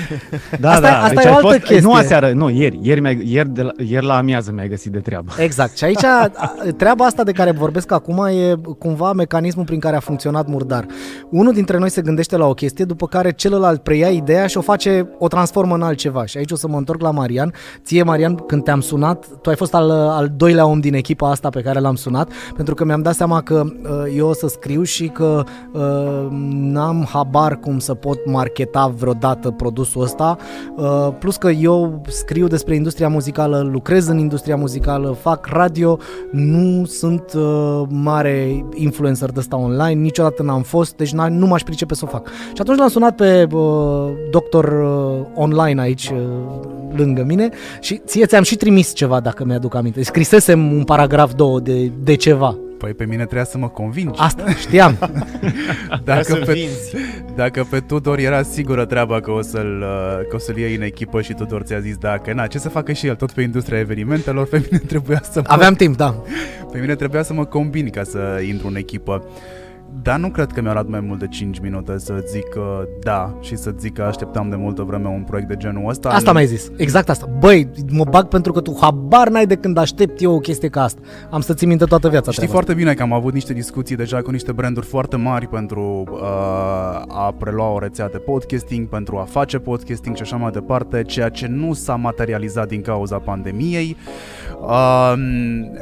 Da, 0.61 0.71
Asta- 0.71 0.81
da. 0.81 1.03
asta 1.03 1.15
deci 1.15 1.25
e 1.25 1.29
o 1.29 1.31
ai 1.31 1.35
altă 1.37 1.47
fost, 1.47 1.59
chestie. 1.59 1.81
Nu 1.81 1.93
aseară, 1.93 2.33
nu, 2.33 2.51
ieri. 2.51 2.79
Ieri, 2.83 3.01
mi-ai- 3.01 3.23
ieri, 3.25 3.49
de 3.49 3.63
la, 3.63 3.71
ieri 3.87 4.07
la 4.07 4.17
amiază 4.17 4.53
mi-ai 4.55 4.69
găsit 4.69 4.93
de 4.93 4.99
treabă. 4.99 5.33
Exact. 5.39 5.77
Și 5.77 5.85
aici 5.85 6.05
a- 6.05 6.31
treaba 6.77 7.05
asta 7.05 7.23
de 7.23 7.33
care 7.33 7.51
vorbesc 7.51 7.93
acum 7.93 8.25
e 8.25 8.55
cumva 8.79 9.13
mecanismul 9.13 9.65
prin 9.65 9.79
care 9.79 9.97
a 9.97 10.01
funcționat 10.01 10.47
Murdar. 10.49 10.87
Unul 11.31 11.53
dintre 11.53 11.79
noi 11.79 11.91
se 11.91 12.03
gândește 12.03 12.37
la 12.37 12.47
o 12.47 12.55
chestie, 12.55 12.85
după 12.85 13.07
care 13.07 13.33
celălalt 13.33 13.83
preia 13.83 14.09
ideea 14.09 14.47
și 14.47 14.57
o 14.57 14.61
face, 14.61 15.09
o 15.19 15.29
transformă 15.29 15.75
în 15.75 15.83
altceva. 15.83 16.27
Și 16.27 16.37
aici 16.39 16.51
o 16.51 16.57
să 16.57 16.69
mă 16.69 16.77
întorc 16.77 17.01
la 17.01 17.11
Marian. 17.11 17.53
Ție, 17.85 18.03
Marian, 18.03 18.35
când 18.35 18.65
te-am 18.65 18.81
sunat, 18.81 19.27
tu 19.43 19.49
ai 19.51 19.57
fost 19.57 19.75
al, 19.75 19.91
al 19.91 20.33
doilea 20.37 20.67
om 20.67 20.81
din 20.81 20.95
echipa 20.95 21.31
asta 21.31 21.49
pe 21.49 21.61
care 21.61 21.79
l-am 21.79 21.95
sunat, 21.95 22.31
pentru 22.57 22.75
că 22.75 22.85
mi-am 22.85 23.03
dat 23.03 23.15
seama 23.15 23.41
că 23.43 23.65
uh, 23.65 23.91
eu 24.17 24.29
o 24.29 24.33
să 24.33 24.47
scriu 24.49 24.83
și 24.83 25.07
că 25.07 25.45
uh, 25.73 25.83
n-am 26.51 27.09
habar 27.13 27.57
cum 27.61 27.79
să 27.79 27.95
pot 27.95 28.19
marketa 28.35 28.93
vreodată 28.99 29.51
produsul 29.51 30.03
ăsta, 30.03 30.37
uh, 30.77 31.09
plus 31.19 31.37
că 31.37 31.51
eu 31.51 32.03
scriu 32.09 32.47
despre 32.47 32.75
industria 32.75 33.09
muzicală, 33.09 33.69
lucrez 33.73 34.07
în 34.07 34.19
industria 34.19 34.57
muzicală, 34.57 35.17
fac 35.21 35.47
radio, 35.47 35.99
nu 36.31 36.85
sunt 36.85 37.33
uh, 37.37 37.83
mare 37.89 38.65
influencer 38.75 39.31
de 39.31 39.39
ăsta 39.39 39.57
online, 39.57 40.01
niciodată 40.01 40.43
n-am 40.43 40.63
fost, 40.63 40.97
deci 40.97 41.13
nu 41.13 41.47
m-aș 41.47 41.63
pricepe 41.63 41.95
să 41.95 42.05
o 42.05 42.09
fac. 42.09 42.29
Și 42.29 42.61
atunci 42.61 42.79
l-am 42.79 42.89
sunat 42.89 43.15
pe 43.15 43.47
uh, 43.53 44.11
doctor 44.31 44.65
uh, 44.65 45.27
online 45.35 45.81
aici, 45.81 46.09
uh, 46.09 46.19
lângă 46.97 47.25
mine, 47.27 47.49
și 47.81 48.01
ție 48.07 48.27
ți-am 48.27 48.43
și 48.43 48.57
trimis 48.57 48.95
ceva, 48.95 49.21
dacă 49.21 49.45
mi-aduc 49.45 49.75
aminte. 49.75 50.03
Scrisesem 50.03 50.73
un 50.73 50.85
paragraf, 50.85 51.35
două 51.35 51.61
de, 51.61 51.93
de 52.03 52.15
ceva. 52.15 52.57
Păi 52.85 52.95
pe 52.95 53.05
mine 53.05 53.23
trebuia 53.23 53.45
să 53.45 53.59
mă 53.59 53.69
convingi. 53.69 54.19
Asta 54.21 54.51
știam. 54.51 54.99
dacă, 56.05 56.35
pe, 56.35 56.69
dacă 57.35 57.67
pe 57.71 57.81
Tudor 57.81 58.19
era 58.19 58.43
sigură 58.43 58.85
treaba 58.85 59.21
că 59.21 59.31
o 59.31 59.43
să-l, 59.43 59.81
uh, 59.83 60.27
că 60.29 60.37
o 60.37 60.39
să-l 60.39 60.57
iei 60.57 60.75
în 60.75 60.83
echipă 60.83 61.23
și 61.23 61.33
Tudor 61.33 61.63
ți-a 61.63 61.81
zis 61.81 61.97
da, 61.97 62.19
că 62.19 62.33
na, 62.33 62.47
ce 62.47 62.59
să 62.59 62.69
facă 62.69 62.93
și 62.93 63.07
el 63.07 63.15
tot 63.15 63.33
pe 63.33 63.43
industria 63.43 63.79
evenimentelor, 63.79 64.47
pe 64.47 64.67
mine 64.71 64.83
trebuia 64.87 65.21
să 65.31 65.39
mă... 65.39 65.45
Aveam 65.49 65.75
timp, 65.75 65.97
da. 65.97 66.23
Pe 66.73 66.79
mine 66.79 66.95
trebuia 66.95 67.23
să 67.23 67.33
mă 67.33 67.45
combin 67.45 67.91
ca 67.91 68.03
să 68.03 68.43
intru 68.49 68.67
în 68.67 68.77
echipă. 68.77 69.25
Dar 70.05 70.19
nu 70.19 70.29
cred 70.29 70.53
că 70.53 70.61
mi-a 70.61 70.73
luat 70.73 70.89
mai 70.89 71.01
mult 71.01 71.19
de 71.19 71.27
5 71.29 71.59
minute 71.59 71.99
să 71.99 72.25
zic 72.27 72.49
că 72.49 72.89
da 73.03 73.35
și 73.41 73.57
să 73.57 73.75
zic 73.79 73.95
că 73.95 74.03
așteptam 74.03 74.51
de 74.51 74.57
multă 74.57 74.83
vreme 74.83 75.09
un 75.09 75.23
proiect 75.23 75.49
de 75.49 75.57
genul 75.57 75.89
ăsta. 75.89 76.09
Asta 76.09 76.33
mi-ai 76.33 76.47
zis, 76.47 76.71
exact 76.77 77.09
asta. 77.09 77.29
Băi, 77.39 77.71
mă 77.91 78.05
bag 78.11 78.29
pentru 78.29 78.53
că 78.53 78.61
tu 78.61 78.77
habar 78.81 79.29
n-ai 79.29 79.47
de 79.47 79.57
când 79.57 79.77
aștept 79.77 80.23
eu 80.23 80.35
o 80.35 80.39
chestie 80.39 80.69
ca 80.69 80.83
asta. 80.83 81.01
Am 81.31 81.41
să 81.41 81.55
ți 81.55 81.67
minte 81.67 81.85
toată 81.85 82.09
viața. 82.09 82.31
Știi 82.31 82.47
foarte 82.47 82.75
bine 82.75 82.95
că 82.95 83.03
am 83.03 83.13
avut 83.13 83.33
niște 83.33 83.53
discuții 83.53 83.97
deja 83.97 84.23
cu 84.23 84.31
niște 84.31 84.53
branduri 84.53 84.87
foarte 84.87 85.17
mari 85.17 85.49
pentru 85.49 86.05
uh, 86.11 86.21
a 87.09 87.35
prelua 87.39 87.73
o 87.73 87.79
rețea 87.79 88.09
de 88.09 88.19
podcasting, 88.19 88.89
pentru 88.89 89.17
a 89.17 89.23
face 89.23 89.59
podcasting 89.59 90.17
și 90.17 90.23
așa 90.23 90.37
mai 90.37 90.51
departe, 90.51 91.03
ceea 91.03 91.29
ce 91.29 91.47
nu 91.47 91.73
s-a 91.73 91.95
materializat 91.95 92.69
din 92.69 92.81
cauza 92.81 93.19
pandemiei. 93.19 93.97
Uh, 94.61 95.13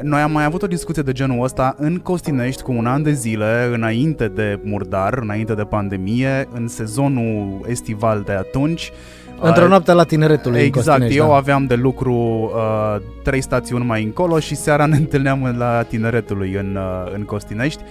noi 0.01 0.21
am 0.21 0.31
mai 0.31 0.45
avut 0.45 0.61
o 0.61 0.67
discuție 0.67 1.01
de 1.01 1.11
genul 1.11 1.43
ăsta 1.43 1.75
în 1.77 1.97
Costinești 1.97 2.61
cu 2.61 2.71
un 2.71 2.85
an 2.85 3.03
de 3.03 3.11
zile, 3.11 3.69
înainte 3.73 3.92
de 4.27 4.59
murdar, 4.63 5.17
înainte 5.21 5.53
de 5.53 5.63
pandemie, 5.63 6.47
în 6.53 6.67
sezonul 6.67 7.65
estival 7.67 8.21
de 8.25 8.31
atunci. 8.31 8.91
Într-o 9.41 9.67
noapte 9.67 9.93
la 9.93 10.03
tineretul 10.03 10.55
Exact, 10.55 11.05
eu 11.09 11.27
da. 11.27 11.35
aveam 11.35 11.65
de 11.65 11.75
lucru 11.75 12.13
uh, 12.13 13.01
trei 13.23 13.41
stațiuni 13.41 13.85
mai 13.85 14.03
încolo 14.03 14.39
și 14.39 14.55
seara 14.55 14.85
ne 14.91 14.95
întâlneam 14.95 15.55
la 15.57 15.83
tineretului 15.83 16.53
în, 16.53 16.75
uh, 16.75 17.11
în 17.15 17.23
Costinești 17.23 17.81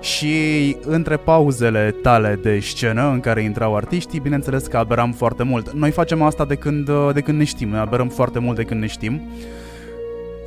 și 0.00 0.76
între 0.86 1.16
pauzele 1.16 1.94
tale 2.02 2.38
de 2.42 2.58
scenă 2.58 3.10
în 3.12 3.20
care 3.20 3.42
intrau 3.42 3.76
artiștii, 3.76 4.20
bineînțeles 4.20 4.66
că 4.66 4.76
aberam 4.76 5.12
foarte 5.12 5.42
mult. 5.42 5.72
Noi 5.72 5.90
facem 5.90 6.22
asta 6.22 6.44
de 6.44 6.54
când, 6.54 6.90
de 7.12 7.20
când 7.20 7.38
ne 7.38 7.44
știm, 7.44 7.68
noi 7.68 7.80
aberăm 7.80 8.08
foarte 8.08 8.38
mult 8.38 8.56
de 8.56 8.62
când 8.62 8.80
ne 8.80 8.86
știm. 8.86 9.20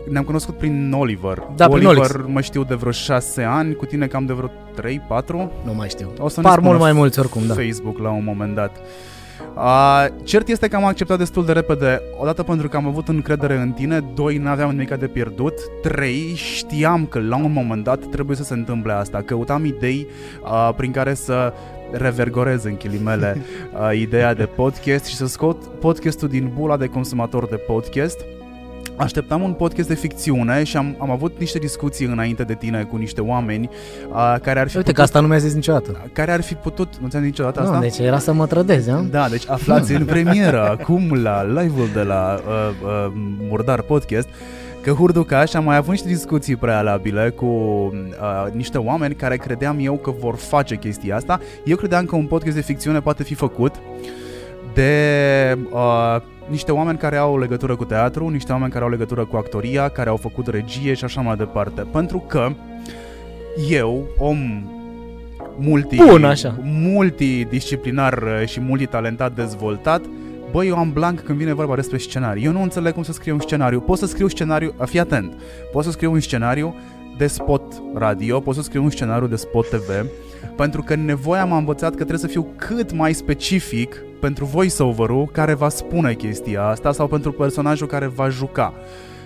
Ne-am 0.09 0.23
cunoscut 0.23 0.57
prin 0.57 0.91
Oliver. 0.91 1.47
Da, 1.55 1.67
cu 1.67 1.73
prin 1.73 1.87
Oliver 1.87 2.15
Olix. 2.15 2.33
mă 2.33 2.41
știu 2.41 2.63
de 2.63 2.75
vreo 2.75 2.91
6 2.91 3.43
ani, 3.43 3.75
cu 3.75 3.85
tine 3.85 4.07
cam 4.07 4.25
de 4.25 4.33
vreo 4.33 4.51
3-4. 4.81 5.49
Nu 5.65 5.73
mai 5.75 5.89
știu. 5.89 6.13
O 6.19 6.27
să 6.27 6.39
ne 6.39 6.45
Par 6.47 6.53
spună 6.53 6.67
mult 6.67 6.79
mai 6.79 6.91
mulți 6.91 7.19
oricum, 7.19 7.41
da. 7.47 7.53
Facebook 7.53 7.97
la 7.97 8.09
un 8.09 8.23
moment 8.23 8.55
dat. 8.55 8.71
Uh, 9.55 10.05
cert 10.23 10.47
este 10.47 10.67
că 10.67 10.75
am 10.75 10.85
acceptat 10.85 11.17
destul 11.17 11.45
de 11.45 11.51
repede, 11.51 12.01
odată 12.19 12.43
pentru 12.43 12.67
că 12.67 12.77
am 12.77 12.87
avut 12.87 13.07
încredere 13.07 13.55
în 13.55 13.71
tine, 13.71 13.99
doi, 14.13 14.37
n-aveam 14.37 14.69
nimic 14.69 14.95
de 14.95 15.07
pierdut, 15.07 15.53
trei, 15.81 16.33
știam 16.35 17.05
că 17.05 17.19
la 17.19 17.35
un 17.35 17.51
moment 17.51 17.83
dat 17.83 18.05
trebuie 18.05 18.37
să 18.37 18.43
se 18.43 18.53
întâmple 18.53 18.93
asta. 18.93 19.21
Căutam 19.25 19.65
idei 19.65 20.07
uh, 20.43 20.69
prin 20.75 20.91
care 20.91 21.13
să 21.13 21.53
revergorez 21.91 22.63
în 22.63 22.75
ghilimele 22.79 23.41
uh, 23.73 23.97
ideea 24.05 24.33
de 24.33 24.45
podcast 24.45 25.05
și 25.05 25.15
să 25.15 25.27
scot 25.27 25.63
podcastul 25.63 26.27
din 26.27 26.51
bula 26.55 26.77
de 26.77 26.85
consumator 26.87 27.47
de 27.47 27.55
podcast 27.55 28.19
Așteptam 28.95 29.41
un 29.41 29.53
podcast 29.53 29.87
de 29.87 29.95
ficțiune 29.95 30.63
și 30.63 30.77
am, 30.77 30.95
am 30.99 31.11
avut 31.11 31.39
niște 31.39 31.59
discuții 31.59 32.05
înainte 32.05 32.43
de 32.43 32.53
tine 32.53 32.83
cu 32.83 32.95
niște 32.95 33.21
oameni 33.21 33.69
uh, 34.09 34.35
care 34.41 34.59
ar 34.59 34.67
fi 34.67 34.77
Uite 34.77 34.91
putut, 34.91 34.95
că 34.95 35.01
asta 35.01 35.19
nu 35.19 35.27
mi-a 35.27 35.37
zis 35.37 35.53
niciodată. 35.53 36.09
care 36.13 36.31
ar 36.31 36.41
fi 36.41 36.53
putut, 36.53 36.97
nu 36.97 37.07
ți-am 37.07 37.21
zis 37.21 37.31
niciodată 37.31 37.59
asta? 37.59 37.73
Nu, 37.73 37.81
deci 37.81 37.97
era 37.97 38.19
să 38.19 38.33
mă 38.33 38.47
trădezi, 38.47 38.89
a? 38.89 39.05
Da, 39.11 39.27
deci 39.29 39.49
aflați 39.49 39.93
în 39.93 40.05
premieră 40.05 40.69
acum 40.69 41.21
la 41.21 41.43
live-ul 41.43 41.89
de 41.93 42.01
la 42.01 42.39
uh, 42.47 42.69
uh, 42.83 43.11
Murdar 43.49 43.81
Podcast 43.81 44.27
că 44.81 44.93
Hurducaș 44.93 45.53
a 45.53 45.59
mai 45.59 45.75
avut 45.75 45.91
niște 45.91 46.07
discuții 46.07 46.55
prealabile 46.55 47.29
cu 47.29 47.45
uh, 47.45 48.51
niște 48.51 48.77
oameni 48.77 49.15
care 49.15 49.37
credeam 49.37 49.77
eu 49.81 49.97
că 49.97 50.11
vor 50.19 50.35
face 50.35 50.75
chestia 50.75 51.15
asta. 51.15 51.39
Eu 51.63 51.75
credeam 51.75 52.05
că 52.05 52.15
un 52.15 52.25
podcast 52.25 52.55
de 52.55 52.61
ficțiune 52.61 52.99
poate 52.99 53.23
fi 53.23 53.33
făcut 53.33 53.75
de 54.73 55.57
uh, 55.71 56.21
niște 56.49 56.71
oameni 56.71 56.97
care 56.97 57.17
au 57.17 57.39
legătură 57.39 57.75
cu 57.75 57.85
teatru, 57.85 58.27
niște 58.29 58.51
oameni 58.51 58.71
care 58.71 58.83
au 58.83 58.89
legătură 58.89 59.25
cu 59.25 59.35
actoria, 59.35 59.89
care 59.89 60.09
au 60.09 60.17
făcut 60.17 60.47
regie 60.47 60.93
și 60.93 61.03
așa 61.03 61.21
mai 61.21 61.35
departe. 61.35 61.81
Pentru 61.81 62.23
că 62.27 62.51
eu, 63.69 64.07
om 64.17 64.37
multi, 65.57 65.95
Bun, 65.95 66.23
așa. 66.23 66.55
multidisciplinar 66.63 68.13
uh, 68.13 68.47
și 68.47 68.59
multitalentat 68.59 69.35
dezvoltat, 69.35 70.01
Băi, 70.51 70.67
eu 70.67 70.77
am 70.77 70.91
blank 70.93 71.19
când 71.19 71.37
vine 71.37 71.53
vorba 71.53 71.75
despre 71.75 71.97
scenariu. 71.97 72.43
Eu 72.43 72.51
nu 72.51 72.61
înțeleg 72.61 72.93
cum 72.93 73.03
să 73.03 73.11
scriu 73.11 73.33
un 73.33 73.39
scenariu. 73.39 73.79
Pot 73.79 73.97
să 73.97 74.05
scriu 74.05 74.27
scenariu, 74.27 74.73
fii 74.85 74.99
atent, 74.99 75.33
pot 75.71 75.83
să 75.83 75.91
scriu 75.91 76.11
un 76.11 76.19
scenariu 76.19 76.75
de 77.17 77.27
spot 77.27 77.81
radio, 77.93 78.39
pot 78.39 78.55
să 78.55 78.61
scriu 78.61 78.83
un 78.83 78.89
scenariu 78.89 79.27
de 79.27 79.35
spot 79.35 79.69
TV, 79.69 80.05
pentru 80.55 80.81
că 80.81 80.95
nevoia 80.95 81.45
m-a 81.45 81.57
învățat 81.57 81.89
că 81.89 81.95
trebuie 81.95 82.17
să 82.17 82.27
fiu 82.27 82.47
cât 82.55 82.91
mai 82.91 83.13
specific 83.13 83.95
pentru 84.19 84.45
voiceover-ul 84.45 85.29
care 85.31 85.53
va 85.53 85.69
spune 85.69 86.13
chestia 86.13 86.63
asta 86.63 86.91
sau 86.91 87.07
pentru 87.07 87.31
personajul 87.31 87.87
care 87.87 88.07
va 88.07 88.29
juca. 88.29 88.73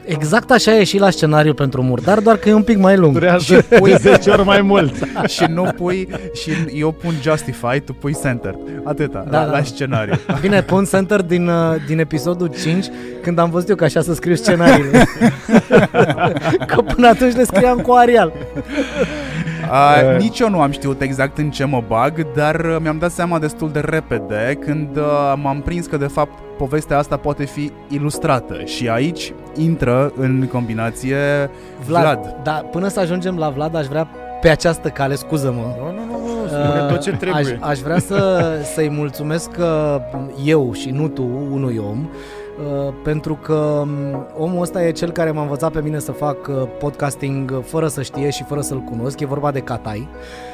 Exact 0.05 0.51
așa 0.51 0.75
e 0.75 0.84
și 0.84 0.98
la 0.98 1.10
scenariu 1.10 1.53
pentru 1.53 1.81
murdar, 1.81 2.20
doar 2.20 2.38
că 2.38 2.50
e 2.50 2.53
un 2.53 2.63
pic 2.63 2.77
mai 2.77 2.98
lung. 2.98 3.13
Durează 3.13 3.62
pui 3.79 3.96
10 3.98 4.29
ori 4.29 4.43
mai 4.43 4.62
mult. 4.62 4.93
și 5.36 5.46
nu 5.50 5.63
pui 5.63 6.08
și 6.34 6.51
eu 6.74 6.91
pun 6.91 7.13
justify, 7.22 7.79
tu 7.79 7.93
pui 7.93 8.15
center. 8.24 8.55
Atâta, 8.84 9.25
Da, 9.29 9.39
la, 9.39 9.46
da. 9.46 9.51
la 9.51 9.63
scenariu. 9.63 10.13
Bine, 10.41 10.62
pun 10.62 10.86
center 10.86 11.22
din, 11.22 11.48
uh, 11.48 11.75
din 11.88 12.00
episodul 12.00 12.51
5, 12.62 12.86
când 13.22 13.39
am 13.39 13.50
văzut 13.50 13.70
eu 13.70 13.75
că 13.75 13.84
așa 13.84 14.01
să 14.01 14.13
scriu 14.13 14.36
scenariile. 14.36 15.05
că 16.67 16.81
până 16.81 17.08
atunci 17.08 17.36
le 17.36 17.43
scriam 17.43 17.77
cu 17.77 17.91
Arial. 17.91 18.34
Uh, 19.72 20.17
nici 20.20 20.39
eu 20.39 20.50
nu 20.50 20.62
am 20.62 20.72
știut 20.72 21.01
exact 21.01 21.38
în 21.38 21.50
ce 21.50 21.65
mă 21.65 21.84
bag, 21.88 22.25
dar 22.36 22.55
uh, 22.55 22.75
mi-am 22.81 22.98
dat 22.98 23.12
seama 23.12 23.39
destul 23.39 23.72
de 23.72 23.79
repede 23.79 24.58
când 24.60 24.98
uh, 24.98 25.34
m-am 25.41 25.62
prins 25.62 25.86
că 25.86 25.98
de 25.98 26.08
fapt 26.08 26.34
povestea 26.62 26.98
asta 26.98 27.18
poate 27.18 27.46
fi 27.46 27.72
ilustrată 27.88 28.63
și 28.63 28.89
aici 28.89 29.34
intră 29.56 30.12
în 30.15 30.48
combinație 30.51 31.18
Vlad. 31.86 32.03
Vlad. 32.03 32.36
Da, 32.44 32.51
până 32.51 32.88
să 32.88 33.00
ajungem 33.00 33.38
la 33.38 33.50
Vlad, 33.50 33.75
aș 33.75 33.86
vrea 33.86 34.08
pe 34.41 34.50
această 34.50 34.88
cale, 34.88 35.15
scuză-mă. 35.15 35.75
Nu, 35.80 35.91
nu, 35.91 36.06
nu, 36.06 36.41
nu, 36.41 36.48
spune 36.48 36.86
tot 36.89 37.01
ce 37.01 37.10
Uh, 37.10 37.18
trebuie. 37.18 37.60
Aș, 37.62 37.70
aș 37.70 37.80
vrea 37.80 38.00
să, 38.00 38.44
să-i 38.74 38.89
mulțumesc 38.89 39.50
uh, 39.60 39.96
eu 40.46 40.74
și 40.74 40.89
nu 40.89 41.08
tu, 41.08 41.24
unui 41.51 41.82
om, 41.89 42.00
uh, 42.08 42.94
pentru 43.03 43.36
că 43.36 43.53
um, 43.53 43.89
omul 44.38 44.62
ăsta 44.62 44.84
e 44.84 44.91
cel 44.91 45.12
care 45.12 45.32
m-a 45.32 45.41
învățat 45.41 45.72
pe 45.72 45.82
mine 45.82 46.00
să 46.00 46.12
fac 46.12 46.48
uh, 46.48 46.56
podcasting 46.80 47.51
uh, 47.51 47.63
fără 47.63 47.88
să 47.88 48.01
știe 48.01 48.30
și 48.30 48.44
fără 48.44 48.62
să-l 48.62 48.80
cunosc. 48.80 49.20
E 49.20 49.25
vorba 49.25 49.51
de 49.51 49.60
Catai. 49.60 50.08
Uh, 50.12 50.50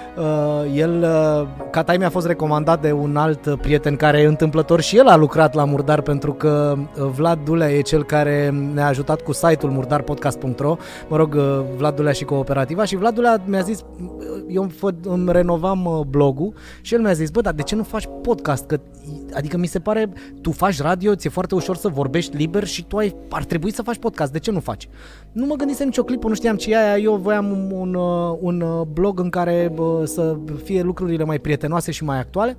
el, 0.74 1.02
uh, 1.02 1.48
Catai 1.72 1.98
mi-a 1.98 2.10
fost 2.10 2.26
recomandat 2.26 2.82
de 2.82 2.92
un 2.92 3.16
alt 3.16 3.46
uh, 3.46 3.54
prieten 3.62 3.96
care 3.96 4.26
întâmplător 4.26 4.82
și 4.82 4.98
el 4.98 5.08
a 5.08 5.16
lucrat 5.16 5.54
la 5.54 5.64
Murdar 5.64 6.02
pentru 6.02 6.34
că 6.34 6.76
uh, 6.78 7.10
Vlad 7.16 7.40
Dulea 7.44 7.72
e 7.72 7.82
cel 7.82 8.04
care 8.04 8.50
ne-a 8.74 8.88
ajutat 8.88 9.22
cu 9.22 9.34
site-ul 9.34 9.72
murdarpodcast.ro 9.72 10.78
mă 11.08 11.18
rog, 11.18 11.34
uh, 11.34 11.62
Vlad 11.78 11.96
Dulea 11.96 12.12
și 12.12 12.24
cooperativa 12.24 12.86
și 12.86 12.96
Vlad 12.96 13.14
Dulea 13.14 13.42
mi-a 13.46 13.62
zis, 13.62 13.80
uh, 13.80 14.44
eu 14.48 14.62
îmi, 14.62 14.72
fă, 14.72 14.94
îmi 15.04 15.32
renovam 15.32 15.86
uh, 15.86 16.06
blogul 16.08 16.54
și 16.82 16.94
el 16.94 17.02
mi-a 17.02 17.14
zis, 17.14 17.30
bă, 17.30 17.42
dar 17.42 17.54
de 17.54 17.62
ce 17.62 17.76
nu 17.76 17.84
faci 17.84 18.08
podcast? 18.22 18.66
Că, 18.66 18.80
adică 19.34 19.58
mi 19.58 19.68
se 19.68 19.80
pare, 19.80 20.10
tu 20.42 20.52
faci 20.52 20.82
radio, 20.82 21.16
ți-e 21.16 21.30
foarte 21.30 21.56
ușor 21.56 21.76
să 21.76 21.88
vorbești 21.88 22.36
liber 22.36 22.64
și 22.64 22.86
tu 22.86 22.98
ai, 22.98 23.16
ar 23.30 23.44
trebui 23.44 23.72
să 23.72 23.82
faci 23.82 23.98
podcast, 23.98 24.32
de 24.32 24.40
ce 24.40 24.52
nu 24.52 24.60
faci? 24.60 24.90
Nu 25.32 25.46
mă 25.46 25.56
gândisem 25.56 25.86
nicio 25.86 26.04
clipă, 26.04 26.28
nu 26.28 26.34
știam 26.34 26.56
ce 26.56 26.72
e 26.72 26.78
aia, 26.78 26.98
eu 26.98 27.16
voiam 27.16 27.52
un, 27.52 27.72
un, 27.72 27.94
uh, 27.94 28.38
un 28.40 28.62
uh, 28.62 28.82
blog 28.94 29.20
în 29.20 29.30
care 29.30 29.72
bă, 29.74 30.06
să 30.06 30.38
fie 30.64 30.82
lucrurile 30.82 31.24
mai 31.24 31.40
prietenoase 31.40 31.92
și 31.92 32.04
mai 32.04 32.20
actuale 32.20 32.58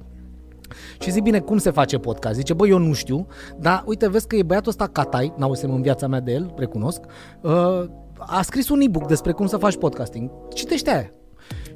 și 1.01 1.11
zic, 1.11 1.23
bine, 1.23 1.41
cum 1.41 1.59
se 1.59 1.71
face 1.71 1.99
podcast? 1.99 2.35
Zice, 2.35 2.55
bă, 2.55 2.67
eu 2.67 2.79
nu 2.79 2.93
știu, 2.93 3.27
dar 3.61 3.83
uite, 3.87 4.09
vezi 4.09 4.27
că 4.27 4.37
e 4.37 4.43
băiatul 4.43 4.71
ăsta 4.71 4.87
Catai, 4.87 5.33
n-auzisem 5.37 5.75
în 5.75 5.83
viața 5.83 6.07
mea 6.07 6.21
de 6.21 6.33
el, 6.33 6.55
recunosc, 6.57 7.01
uh, 7.41 7.85
a 8.19 8.43
scris 8.43 8.69
un 8.69 8.81
e-book 8.81 9.07
despre 9.07 9.33
cum 9.33 9.47
să 9.47 9.57
faci 9.57 9.77
podcasting. 9.77 10.31
Citește 10.55 10.91
aia. 10.91 11.13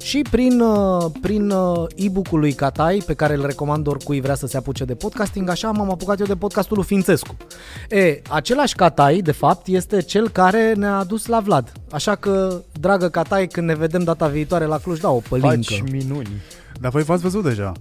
Și 0.03 0.21
prin, 0.29 0.59
uh, 0.59 1.05
prin 1.21 1.49
uh, 1.49 1.85
e-book-ul 1.95 2.39
lui 2.39 2.53
Catai, 2.53 3.03
pe 3.05 3.13
care 3.13 3.33
îl 3.33 3.45
recomand 3.45 3.87
oricui 3.87 4.21
vrea 4.21 4.35
să 4.35 4.47
se 4.47 4.57
apuce 4.57 4.83
de 4.83 4.95
podcasting, 4.95 5.49
așa 5.49 5.71
m-am 5.71 5.91
apucat 5.91 6.19
eu 6.19 6.25
de 6.25 6.35
podcastul 6.35 6.77
lui 6.77 6.85
Fințescu. 6.85 7.37
E, 7.89 8.21
același 8.29 8.75
Catai, 8.75 9.21
de 9.21 9.31
fapt, 9.31 9.67
este 9.67 10.01
cel 10.01 10.29
care 10.29 10.73
ne-a 10.73 10.97
adus 10.97 11.25
la 11.25 11.39
Vlad. 11.39 11.71
Așa 11.91 12.15
că, 12.15 12.61
dragă 12.79 13.09
Catai, 13.09 13.47
când 13.47 13.67
ne 13.67 13.75
vedem 13.75 14.03
data 14.03 14.27
viitoare 14.27 14.65
la 14.65 14.77
Cluj, 14.77 14.99
da, 14.99 15.09
o 15.09 15.21
pălincă. 15.29 15.47
Faci 15.47 15.83
minuni. 15.91 16.41
Dar 16.79 16.91
voi 16.91 17.03
v-ați 17.03 17.21
văzut 17.21 17.43
deja. 17.43 17.71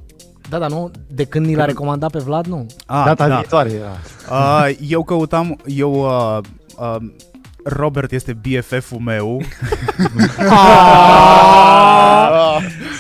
Da, 0.49 0.59
dar 0.59 0.71
nu, 0.71 0.91
de 1.07 1.25
când 1.25 1.47
ni 1.47 1.55
l-a 1.55 1.65
recomandat 1.65 2.11
pe 2.11 2.19
Vlad, 2.19 2.47
nu. 2.47 2.67
Ah, 2.87 3.03
Data 3.07 3.29
da. 3.29 3.35
viitoare 3.37 3.71
era. 3.71 3.99
Uh, 4.31 4.77
eu 4.89 5.03
căutam, 5.03 5.61
eu... 5.67 5.93
Uh, 5.93 6.39
uh, 6.79 6.97
Robert 7.65 8.13
este 8.13 8.33
BFF-ul 8.33 8.99
meu 8.99 9.43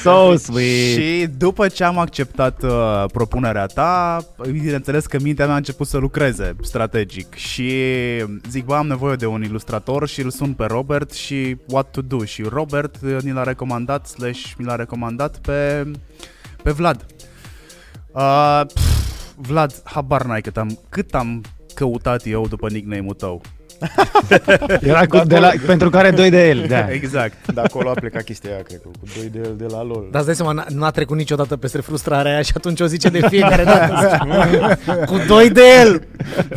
So 0.02 0.37
sweet. 0.37 0.99
și 0.99 1.26
după 1.37 1.69
ce 1.69 1.85
am 1.85 1.99
acceptat 1.99 2.62
uh, 2.62 3.04
propunerea 3.12 3.66
ta, 3.66 4.25
bineînțeles 4.50 5.07
că 5.07 5.19
mintea 5.21 5.45
mea 5.45 5.54
a 5.54 5.57
început 5.57 5.87
să 5.87 5.97
lucreze 5.97 6.57
strategic 6.62 7.35
și 7.35 7.73
zic, 8.49 8.64
bă, 8.64 8.75
am 8.75 8.87
nevoie 8.87 9.16
de 9.16 9.26
un 9.26 9.42
ilustrator 9.42 10.09
și 10.09 10.21
îl 10.21 10.31
sun 10.31 10.52
pe 10.52 10.64
Robert 10.64 11.12
și 11.12 11.57
what 11.69 11.90
to 11.90 12.00
do 12.00 12.25
și 12.25 12.42
Robert 12.42 12.97
uh, 13.02 13.16
ni 13.21 13.33
l-a 13.33 13.42
recomandat 13.42 14.07
slash 14.07 14.52
mi 14.57 14.64
l-a 14.64 14.76
recomandat 14.76 15.38
pe, 15.38 15.90
pe 16.62 16.71
Vlad. 16.71 17.07
Uh, 18.12 18.61
pf, 18.75 19.02
Vlad, 19.37 19.81
habar 19.85 20.23
n-ai 20.25 20.40
cât 20.40 20.57
am, 20.57 20.78
cât 20.88 21.14
am 21.14 21.42
căutat 21.75 22.26
eu 22.26 22.47
după 22.47 22.69
nickname-ul 22.69 23.14
tău. 23.14 23.40
Era 24.81 25.07
cu, 25.07 25.19
de 25.27 25.39
la, 25.39 25.51
pentru 25.67 25.91
care 25.91 26.11
doi 26.11 26.31
de 26.31 26.49
el. 26.49 26.65
Da. 26.69 26.91
Exact. 26.93 27.53
De 27.53 27.61
acolo 27.61 27.89
a 27.91 27.93
plecat 27.93 28.23
chestia 28.23 28.51
aia, 28.51 28.62
cred 28.62 28.81
că, 28.81 28.89
cu 28.89 29.07
doi 29.17 29.29
de 29.31 29.39
el 29.49 29.55
de 29.57 29.67
la 29.71 29.83
LOL. 29.83 30.09
Dar 30.11 30.17
îți 30.21 30.27
dai 30.27 30.35
seama, 30.35 30.53
n-a, 30.53 30.65
n-a 30.69 30.91
trecut 30.91 31.17
niciodată 31.17 31.57
peste 31.57 31.81
frustrarea 31.81 32.33
aia 32.33 32.43
și 32.43 32.53
atunci 32.57 32.81
o 32.81 32.87
zice 32.87 33.09
de 33.09 33.21
fiecare 33.29 33.65
dată. 33.65 34.19
Cu 35.11 35.17
doi 35.27 35.51
de 35.51 35.62
el! 35.81 36.03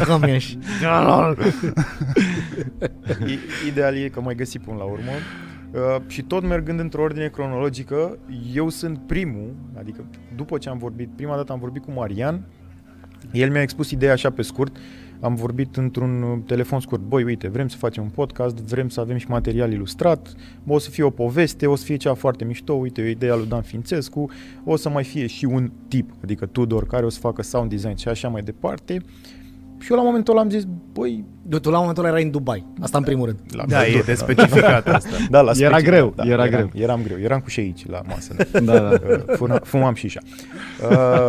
Cum 0.07 0.23
ești? 0.23 0.57
I- 3.25 3.67
Ideal 3.67 3.95
e 3.95 4.07
că 4.09 4.21
mai 4.21 4.35
găsi 4.35 4.59
până 4.59 4.77
la 4.77 4.83
urmă. 4.83 5.11
Uh, 5.71 6.01
și 6.07 6.21
tot 6.21 6.43
mergând 6.43 6.79
într-o 6.79 7.01
ordine 7.01 7.27
cronologică, 7.27 8.17
eu 8.53 8.69
sunt 8.69 8.99
primul, 9.07 9.53
adică 9.79 10.05
după 10.35 10.57
ce 10.57 10.69
am 10.69 10.77
vorbit, 10.77 11.09
prima 11.15 11.35
dată 11.35 11.51
am 11.51 11.59
vorbit 11.59 11.83
cu 11.83 11.91
Marian, 11.91 12.41
el 13.31 13.49
mi-a 13.51 13.61
expus 13.61 13.91
ideea 13.91 14.11
așa 14.11 14.29
pe 14.29 14.41
scurt, 14.41 14.75
am 15.19 15.35
vorbit 15.35 15.77
într-un 15.77 16.21
uh, 16.21 16.37
telefon 16.45 16.79
scurt, 16.79 17.01
băi, 17.01 17.23
uite, 17.23 17.47
vrem 17.47 17.67
să 17.67 17.77
facem 17.77 18.03
un 18.03 18.09
podcast, 18.09 18.55
vrem 18.55 18.89
să 18.89 18.99
avem 18.99 19.17
și 19.17 19.25
material 19.29 19.71
ilustrat, 19.71 20.33
bă, 20.63 20.73
o 20.73 20.79
să 20.79 20.89
fie 20.89 21.03
o 21.03 21.09
poveste, 21.09 21.67
o 21.67 21.75
să 21.75 21.83
fie 21.83 21.95
ceva 21.95 22.15
foarte 22.15 22.43
mișto, 22.45 22.73
uite, 22.73 23.01
o 23.01 23.05
idee 23.05 23.31
a 23.31 23.35
lui 23.35 23.47
Dan 23.47 23.61
Fințescu, 23.61 24.29
o 24.63 24.75
să 24.75 24.89
mai 24.89 25.03
fie 25.03 25.27
și 25.27 25.45
un 25.45 25.71
tip, 25.87 26.09
adică 26.23 26.45
Tudor, 26.45 26.85
care 26.87 27.05
o 27.05 27.09
să 27.09 27.19
facă 27.19 27.41
sound 27.41 27.69
design 27.69 27.95
și 27.95 28.07
așa 28.07 28.27
mai 28.27 28.41
departe. 28.41 29.01
Și 29.79 29.91
eu 29.91 29.97
la 29.97 30.03
momentul 30.03 30.33
ăla 30.33 30.41
am 30.43 30.49
zis, 30.49 30.63
băi, 30.93 31.23
Du, 31.47 31.59
tu 31.59 31.69
la 31.69 31.79
momentul 31.79 32.03
ăla 32.03 32.11
erai 32.11 32.23
în 32.23 32.31
Dubai. 32.31 32.65
Asta 32.81 32.97
în 32.97 33.03
primul 33.03 33.25
rând. 33.25 33.39
la 33.51 33.65
Da, 33.67 33.85
e 33.85 33.89
Bădur, 33.91 34.05
de 34.05 34.13
specificat 34.13 34.87
asta. 34.87 35.09
Da, 35.29 35.41
la 35.41 35.51
Era 35.57 35.77
special, 35.77 35.81
greu, 35.81 36.13
da, 36.15 36.23
era 36.25 36.45
eram, 36.45 36.49
greu. 36.49 36.83
Eram 36.83 37.01
greu, 37.03 37.17
eram 37.19 37.39
cu 37.39 37.49
și 37.49 37.59
aici 37.59 37.85
la 37.87 38.01
masă. 38.07 38.35
Da, 38.51 38.59
da. 38.79 38.89
Uh, 39.09 39.23
funa- 39.37 39.61
Fumam 39.63 39.93
și 39.93 40.05
așa. 40.05 40.19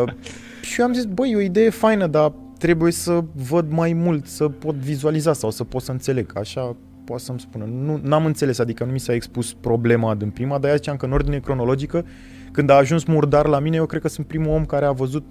Uh, 0.04 0.12
și 0.60 0.80
eu 0.80 0.86
am 0.86 0.92
zis, 0.92 1.04
băi, 1.04 1.30
e 1.30 1.36
o 1.36 1.40
idee 1.40 1.70
faină, 1.70 2.06
dar 2.06 2.32
trebuie 2.58 2.92
să 2.92 3.24
văd 3.48 3.70
mai 3.70 3.92
mult, 3.92 4.26
să 4.26 4.48
pot 4.48 4.74
vizualiza 4.74 5.32
sau 5.32 5.50
să 5.50 5.64
pot 5.64 5.82
să 5.82 5.90
înțeleg. 5.90 6.32
Așa 6.38 6.76
poate 7.04 7.22
să-mi 7.22 7.40
spună. 7.40 7.64
Nu, 7.64 8.00
n-am 8.02 8.24
înțeles, 8.26 8.58
adică 8.58 8.84
nu 8.84 8.92
mi 8.92 9.00
s-a 9.00 9.12
expus 9.14 9.52
problema 9.52 10.14
din 10.14 10.30
prima, 10.30 10.54
dar 10.58 10.64
aia 10.64 10.74
ziceam 10.76 10.96
că 10.96 11.04
în 11.06 11.12
ordine 11.12 11.38
cronologică, 11.38 12.04
când 12.52 12.70
a 12.70 12.74
ajuns 12.74 13.04
murdar 13.04 13.46
la 13.46 13.58
mine, 13.58 13.76
eu 13.76 13.86
cred 13.86 14.00
că 14.00 14.08
sunt 14.08 14.26
primul 14.26 14.50
om 14.52 14.64
care 14.64 14.84
a 14.84 14.92
văzut 14.92 15.30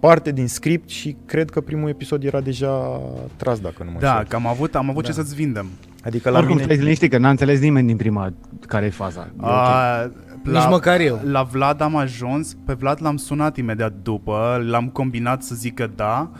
parte 0.00 0.32
din 0.32 0.48
script 0.48 0.88
și 0.88 1.16
cred 1.26 1.50
că 1.50 1.60
primul 1.60 1.88
episod 1.88 2.24
era 2.24 2.40
deja 2.40 3.00
tras, 3.36 3.58
dacă 3.60 3.84
nu 3.84 3.90
mă 3.90 3.98
Da, 4.00 4.10
înșel. 4.10 4.26
că 4.28 4.36
am 4.36 4.46
avut, 4.46 4.74
am 4.74 4.90
avut 4.90 5.02
Da. 5.02 5.08
ce 5.08 5.14
să-ți 5.14 5.34
vindem. 5.34 5.66
Adică 6.04 6.30
la 6.30 6.36
Oricum, 6.38 6.54
mine... 6.56 6.66
stai 6.66 6.76
liniștit 6.82 7.10
că 7.10 7.18
n-a 7.18 7.30
înțeles 7.30 7.60
nimeni 7.60 7.86
din 7.86 7.96
prima 7.96 8.32
care 8.66 8.86
e 8.86 8.90
faza. 8.90 9.20
E 9.20 9.34
ok. 9.36 10.12
A, 10.46 10.50
Nici 10.50 10.68
măcar 10.68 11.00
eu. 11.00 11.20
La 11.24 11.42
Vlad 11.42 11.80
am 11.80 11.96
ajuns, 11.96 12.56
pe 12.66 12.72
Vlad 12.72 12.98
l-am 13.02 13.16
sunat 13.16 13.56
imediat 13.56 13.92
după, 14.02 14.62
l-am 14.66 14.88
combinat 14.88 15.42
să 15.42 15.54
zică 15.54 15.90
da. 15.96 16.30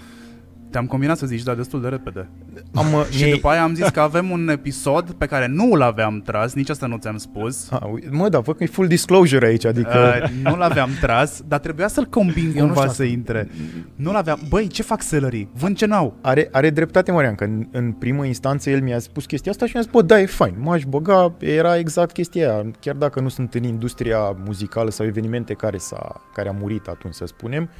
Te-am 0.72 0.86
combinat 0.86 1.16
să 1.18 1.26
zici 1.26 1.42
da 1.42 1.54
destul 1.54 1.80
de 1.80 1.88
repede. 1.88 2.28
Am, 2.74 2.92
uh, 2.92 3.06
Și 3.16 3.22
mie- 3.22 3.32
după 3.32 3.48
aia 3.48 3.62
am 3.62 3.74
zis 3.74 3.88
că 3.88 4.00
avem 4.00 4.30
un 4.30 4.48
episod 4.48 5.10
pe 5.10 5.26
care 5.26 5.46
nu 5.46 5.74
l-aveam 5.74 6.20
tras, 6.24 6.54
nici 6.54 6.68
asta 6.70 6.86
nu 6.86 6.96
ți-am 6.96 7.16
spus. 7.16 7.70
Ah, 7.70 7.80
ui- 7.92 8.08
mă, 8.10 8.28
dar 8.28 8.40
văd 8.42 8.56
că 8.56 8.62
e 8.62 8.66
full 8.66 8.86
disclosure 8.86 9.46
aici, 9.46 9.64
adică... 9.64 10.20
Uh, 10.22 10.30
nu 10.50 10.56
l-aveam 10.56 10.90
tras, 11.00 11.42
dar 11.48 11.58
trebuia 11.58 11.88
să-l 11.88 12.04
combin 12.04 12.52
Eu 12.56 12.60
nu 12.60 12.66
cumva 12.66 12.80
știu 12.80 12.92
să 12.92 13.02
intre. 13.02 13.48
Nu 13.94 14.12
l-aveam. 14.12 14.38
Băi, 14.48 14.66
ce 14.66 14.82
fac 14.82 15.02
sellerii? 15.02 15.48
Vând 15.54 15.76
ce 15.76 15.86
n-au. 15.86 16.16
Are, 16.20 16.48
are 16.52 16.70
dreptate, 16.70 17.12
Marian, 17.12 17.34
că 17.34 17.44
în, 17.44 17.66
în 17.70 17.92
primă 17.92 18.24
instanță 18.24 18.70
el 18.70 18.82
mi-a 18.82 18.98
spus 18.98 19.24
chestia 19.26 19.50
asta 19.50 19.66
și 19.66 19.70
mi-a 19.74 19.82
zis, 19.82 19.92
bă, 19.92 20.02
da, 20.02 20.20
e 20.20 20.26
fain, 20.26 20.54
m-aș 20.58 20.82
băga, 20.84 21.34
era 21.38 21.76
exact 21.78 22.12
chestia 22.12 22.52
aia. 22.54 22.70
Chiar 22.80 22.94
dacă 22.94 23.20
nu 23.20 23.28
sunt 23.28 23.54
în 23.54 23.62
industria 23.64 24.36
muzicală 24.44 24.90
sau 24.90 25.06
evenimente 25.06 25.54
care, 25.54 25.76
s-a, 25.76 26.20
care 26.34 26.48
a 26.48 26.52
murit 26.52 26.86
atunci, 26.86 27.14
să 27.14 27.26
spunem, 27.26 27.70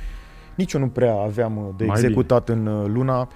nici 0.63 0.73
eu 0.73 0.81
nu 0.81 0.89
prea 0.89 1.15
aveam 1.15 1.57
uh, 1.57 1.65
de 1.77 1.85
Mai 1.85 2.01
executat 2.01 2.49
în 2.49 2.67
uh, 2.67 2.87
luna 2.87 3.29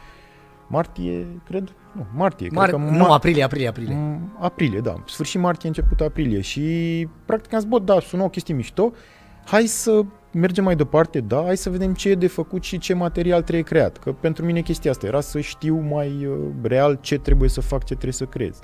martie, 0.66 1.26
cred, 1.44 1.72
nu, 1.92 2.06
martie, 2.14 2.48
Mar- 2.48 2.68
cred 2.68 2.70
că 2.70 2.76
nu, 2.76 3.12
aprilie, 3.12 3.42
aprilie, 3.42 3.68
aprilie. 3.68 3.94
Mm, 3.94 4.36
Aprilie, 4.40 4.80
da. 4.80 4.94
Sfârșit 5.06 5.40
martie, 5.40 5.68
început 5.68 6.00
aprilie. 6.00 6.40
Și 6.40 7.08
practic 7.24 7.52
am 7.52 7.60
zis, 7.60 7.68
bă, 7.68 7.78
da, 7.78 8.00
sună 8.00 8.22
o 8.22 8.28
chestie 8.28 8.54
mișto. 8.54 8.92
Hai 9.44 9.62
să 9.62 10.00
mergem 10.32 10.64
mai 10.64 10.76
departe, 10.76 11.20
da, 11.20 11.42
hai 11.44 11.56
să 11.56 11.70
vedem 11.70 11.94
ce 11.94 12.08
e 12.08 12.14
de 12.14 12.26
făcut 12.26 12.62
și 12.62 12.78
ce 12.78 12.94
material 12.94 13.42
trebuie 13.42 13.64
creat. 13.64 13.98
Că 13.98 14.12
pentru 14.12 14.44
mine 14.44 14.60
chestia 14.60 14.90
asta 14.90 15.06
era 15.06 15.20
să 15.20 15.40
știu 15.40 15.76
mai 15.76 16.26
uh, 16.26 16.36
real 16.62 16.98
ce 17.00 17.18
trebuie 17.18 17.48
să 17.48 17.60
fac, 17.60 17.78
ce 17.78 17.92
trebuie 17.92 18.12
să 18.12 18.24
creez. 18.24 18.60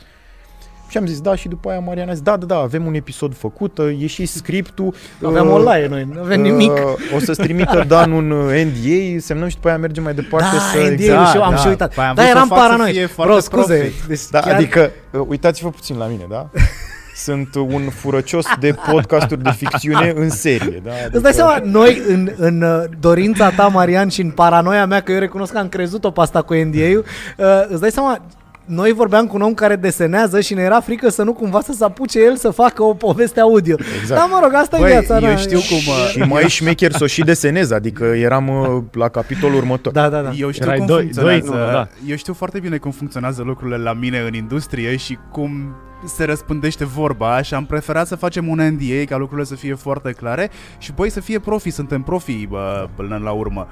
Și 0.93 0.99
am 0.99 1.07
zis 1.07 1.21
da 1.21 1.35
și 1.35 1.49
după 1.49 1.71
aia 1.71 1.79
Mariana 1.79 2.11
a 2.11 2.15
zis 2.15 2.23
da, 2.23 2.37
da, 2.37 2.47
da, 2.47 2.57
avem 2.57 2.87
un 2.87 2.95
episod 2.95 3.35
făcut, 3.37 3.79
uh, 3.79 4.03
e 4.03 4.07
și 4.07 4.27
scriptul. 4.27 4.95
Aveam 5.25 5.47
uh, 5.47 5.53
online 5.53 5.87
noi, 5.89 6.09
nu 6.15 6.21
avem 6.21 6.41
nimic. 6.41 6.71
Uh, 6.71 7.15
o 7.15 7.19
să-ți 7.19 7.41
trimită 7.41 7.85
Dan 7.89 8.11
un 8.13 8.31
uh, 8.31 8.65
NDA, 8.65 9.19
semnăm 9.19 9.49
și 9.49 9.55
după 9.55 9.69
aia 9.69 9.79
mergem 9.79 10.03
mai 10.03 10.15
departe 10.15 10.57
Da, 10.57 10.63
să... 10.63 10.79
NDA-ul 10.79 10.93
exact. 10.93 11.29
și 11.31 11.37
eu 11.37 11.43
am 11.43 11.51
da. 11.51 11.57
și 11.57 11.67
uitat. 11.69 11.95
Păi 11.95 12.05
am 12.05 12.15
Da, 12.15 12.23
vrut 12.23 12.25
să 12.33 12.37
eram 12.37 12.49
fac 12.49 12.59
să 12.59 12.65
paranoic. 12.65 12.95
fie 12.95 13.05
Bro, 13.05 13.25
foarte 13.25 13.41
scuze. 13.41 13.75
profit. 13.75 14.03
Deci 14.09 14.21
Da, 14.31 14.41
chiar... 14.41 14.55
adică, 14.55 14.91
uh, 15.11 15.21
uitați-vă 15.29 15.71
puțin 15.71 15.97
la 15.97 16.07
mine, 16.07 16.27
da? 16.29 16.49
Sunt 17.15 17.55
un 17.55 17.89
furăcios 17.89 18.45
de 18.61 18.75
podcasturi 18.91 19.43
de 19.43 19.51
ficțiune 19.51 20.13
în 20.17 20.31
serie, 20.31 20.81
da? 20.85 20.91
Adică, 20.91 21.09
Îți 21.13 21.23
dai 21.23 21.33
seama, 21.33 21.61
noi 21.65 22.03
în, 22.09 22.31
în 22.37 22.63
uh, 22.63 22.85
dorința 23.01 23.51
ta, 23.51 23.67
Marian, 23.67 24.09
și 24.09 24.21
în 24.21 24.31
paranoia 24.31 24.87
mea, 24.87 25.01
că 25.01 25.13
eu 25.13 25.19
recunosc 25.19 25.53
că 25.53 25.59
am 25.59 25.69
crezut-o 25.69 26.11
pe 26.11 26.21
asta 26.21 26.43
cu 26.43 26.55
NDA-ul, 26.55 27.05
uh, 27.37 27.47
îți 27.69 27.81
dai 27.81 27.91
seama, 27.91 28.21
noi 28.65 28.93
vorbeam 28.93 29.27
cu 29.27 29.37
un 29.37 29.43
om 29.43 29.55
care 29.55 29.77
desenează 29.77 30.41
și 30.41 30.55
ne 30.55 30.63
era 30.63 30.81
frică 30.81 31.09
să 31.09 31.23
nu 31.23 31.33
cumva 31.33 31.61
să 31.61 31.73
se 31.73 31.85
apuce 31.85 32.21
el 32.21 32.37
să 32.37 32.51
facă 32.51 32.83
o 32.83 32.95
poveste 32.95 33.41
audio. 33.41 33.77
Exact. 34.01 34.21
Da, 34.21 34.27
mă 34.27 34.39
rog, 34.43 34.55
asta 34.55 34.77
Băi, 34.79 34.89
e 34.91 34.93
viața. 34.93 35.15
eu 35.19 35.31
na. 35.33 35.37
știu 35.37 35.59
cum... 35.59 35.77
uh, 35.77 36.09
Și 36.11 36.19
mai 36.19 36.43
șmecher 36.57 36.93
să 36.93 37.05
o 37.05 37.07
și 37.07 37.23
desenez, 37.23 37.71
adică 37.71 38.05
eram 38.05 38.49
uh, 38.49 38.83
la 38.93 39.09
capitolul 39.09 39.57
următor. 39.57 39.93
Da, 39.93 40.09
da, 40.09 40.21
da. 40.21 40.31
Eu 40.37 40.51
știu 40.51 40.65
Erai 40.65 40.77
cum 40.79 40.87
doi- 40.87 41.01
funcționează. 41.03 41.41
doi 41.41 41.51
în 41.51 41.59
unul, 41.61 41.73
da. 41.73 41.89
Eu 42.07 42.17
știu 42.17 42.33
foarte 42.33 42.59
bine 42.61 42.77
cum 42.77 42.91
funcționează 42.91 43.43
lucrurile 43.43 43.77
la 43.77 43.93
mine 43.93 44.19
în 44.27 44.35
industrie 44.35 44.97
și 44.97 45.19
cum 45.31 45.75
se 46.07 46.25
răspândește 46.25 46.85
vorba 46.85 47.43
și 47.43 47.55
am 47.55 47.65
preferat 47.67 48.07
să 48.07 48.17
facem 48.17 48.49
un 48.49 48.59
NDA 48.59 49.05
ca 49.09 49.17
lucrurile 49.17 49.47
să 49.47 49.55
fie 49.55 49.75
foarte 49.75 50.13
clare 50.13 50.51
și 50.79 50.93
băi 50.93 51.11
să 51.11 51.21
fie 51.21 51.39
profi, 51.39 51.71
suntem 51.71 52.03
profi 52.03 52.47
bă, 52.47 52.89
până 52.97 53.21
la 53.25 53.31
urmă. 53.31 53.69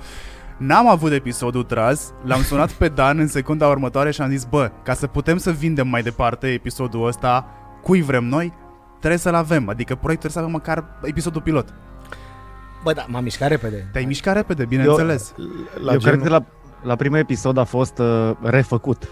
N-am 0.60 0.88
avut 0.88 1.12
episodul 1.12 1.62
tras, 1.62 2.12
l-am 2.24 2.42
sunat 2.42 2.70
pe 2.72 2.88
Dan 2.88 3.18
în 3.18 3.26
secunda 3.26 3.68
următoare 3.68 4.10
și 4.10 4.20
am 4.20 4.30
zis, 4.30 4.44
bă, 4.44 4.70
ca 4.82 4.94
să 4.94 5.06
putem 5.06 5.36
să 5.36 5.50
vindem 5.50 5.88
mai 5.88 6.02
departe 6.02 6.46
episodul 6.46 7.06
ăsta, 7.06 7.46
cui 7.82 8.02
vrem 8.02 8.24
noi, 8.24 8.52
trebuie 8.98 9.18
să-l 9.18 9.34
avem, 9.34 9.68
adică 9.68 9.94
proiectul 9.94 10.30
trebuie 10.30 10.30
să 10.30 10.38
avem 10.38 10.50
măcar 10.50 10.98
episodul 11.02 11.40
pilot. 11.40 11.74
Bă, 12.82 12.92
da, 12.92 13.04
m-am 13.08 13.22
mișcat 13.22 13.48
repede. 13.48 13.88
Te-ai 13.92 14.04
mișcat 14.04 14.34
repede, 14.34 14.64
bineînțeles. 14.64 15.34
La 15.84 15.92
eu 15.92 15.98
genul- 15.98 16.18
cred 16.18 16.22
că 16.22 16.28
la, 16.28 16.44
la 16.82 16.96
primul 16.96 17.18
episod 17.18 17.56
a 17.56 17.64
fost 17.64 17.98
uh, 17.98 18.30
refăcut. 18.42 19.08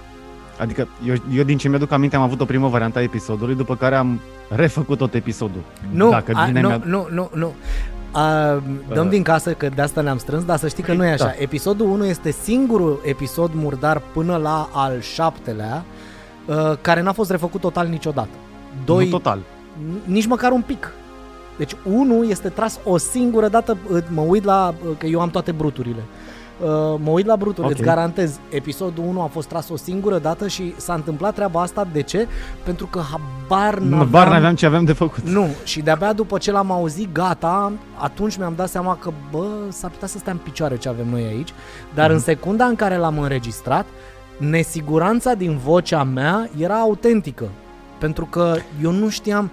Adică 0.59 0.89
eu, 1.07 1.15
eu 1.35 1.43
din 1.43 1.57
ce 1.59 1.69
mi-aduc 1.69 1.93
aminte 1.93 2.17
am 2.17 2.23
avut 2.23 2.41
o 2.41 2.45
primă 2.45 2.69
variantă 2.69 2.99
a 2.99 3.03
episodului, 3.03 3.55
după 3.55 3.77
care 3.77 3.95
am 3.95 4.21
refăcut 4.49 4.99
tot 4.99 5.15
episodul. 5.15 5.61
Nu, 5.91 6.11
Dacă 6.11 6.33
a, 6.35 6.45
bine 6.47 6.61
nu, 6.61 6.69
mi-a- 6.69 6.81
nu, 6.85 7.09
nu, 7.13 7.31
nu. 7.35 7.53
A, 8.13 8.63
dăm 8.93 9.05
Uh. 9.05 9.11
din 9.11 9.23
casă 9.23 9.53
că 9.53 9.69
de 9.75 9.83
asta 9.83 10.01
ne-am 10.01 10.19
strâns, 10.19 10.45
dar 10.45 10.59
să 10.59 10.69
știi 10.69 10.83
că 10.83 10.93
nu 10.93 11.05
e 11.05 11.11
așa. 11.13 11.25
Da. 11.25 11.33
Episodul 11.39 11.87
1 11.89 12.05
este 12.05 12.31
singurul 12.31 13.01
episod 13.05 13.51
murdar 13.55 14.03
până 14.13 14.37
la 14.37 14.69
al 14.73 15.01
șaptelea 15.01 15.85
uh, 16.47 16.73
care 16.81 17.03
n-a 17.03 17.13
fost 17.13 17.31
refăcut 17.31 17.61
total 17.61 17.87
niciodată. 17.87 18.29
Doi, 18.85 19.05
Nu 19.05 19.11
total. 19.11 19.39
N- 19.39 20.05
nici 20.05 20.27
măcar 20.27 20.53
un 20.53 20.63
pic. 20.67 20.93
Deci 21.57 21.73
unul 21.85 22.29
este 22.29 22.49
tras 22.49 22.79
o 22.85 22.97
singură 22.97 23.49
dată, 23.49 23.77
uh, 23.93 24.03
mă 24.15 24.21
uit 24.21 24.45
la, 24.45 24.75
uh, 24.89 24.97
că 24.99 25.07
eu 25.07 25.21
am 25.21 25.31
toate 25.31 25.53
bruturile. 25.53 26.01
Uh, 26.07 26.28
mă 27.03 27.11
uit 27.11 27.27
la 27.27 27.37
bruturi, 27.37 27.67
Ok. 27.67 27.73
îți 27.73 27.83
garantez, 27.83 28.39
episodul 28.51 29.05
1 29.07 29.21
a 29.23 29.27
fost 29.27 29.49
tras 29.49 29.69
o 29.69 29.77
singură 29.77 30.19
dată 30.19 30.49
și 30.49 30.75
s-a 30.77 30.95
întâmplat 30.95 31.35
treaba 31.35 31.61
asta, 31.63 31.87
de 31.93 32.03
ce? 32.03 32.27
Pentru 32.65 32.87
că 32.87 33.01
habar 33.11 33.79
Nu, 33.79 33.89
n-aveam... 33.89 34.11
bar 34.11 34.29
n-aveam 34.29 34.55
ce 34.55 34.67
aveam 34.67 34.85
de 34.85 34.93
făcut. 34.93 35.29
Nu, 35.29 35.47
și 35.65 35.81
de-abia 35.81 36.13
după 36.13 36.39
ce 36.39 36.51
l-am 36.53 36.71
auzit 36.71 37.13
gata, 37.13 37.73
atunci 37.99 38.37
mi-am 38.37 38.53
dat 38.57 38.69
seama 38.69 38.97
că, 38.97 39.11
bă, 39.31 39.47
s-ar 39.69 39.91
putea 39.91 40.09
să 40.09 40.19
stea 40.19 40.33
în 40.33 40.39
picioare 40.43 40.77
ce 40.77 40.89
avem 40.89 41.07
noi 41.11 41.23
aici, 41.25 41.53
dar 41.95 42.07
Mhm. 42.07 42.15
în 42.15 42.21
secunda 42.21 42.65
în 42.65 42.77
care 42.77 42.97
l-am 42.97 43.19
înregistrat, 43.19 43.87
nesiguranța 44.39 45.35
din 45.35 45.57
vocea 45.57 46.03
mea 46.03 46.49
era 46.59 46.75
autentică. 46.75 47.45
Pentru 47.99 48.25
că 48.25 48.55
eu 48.83 48.91
nu 48.91 49.09
știam, 49.09 49.51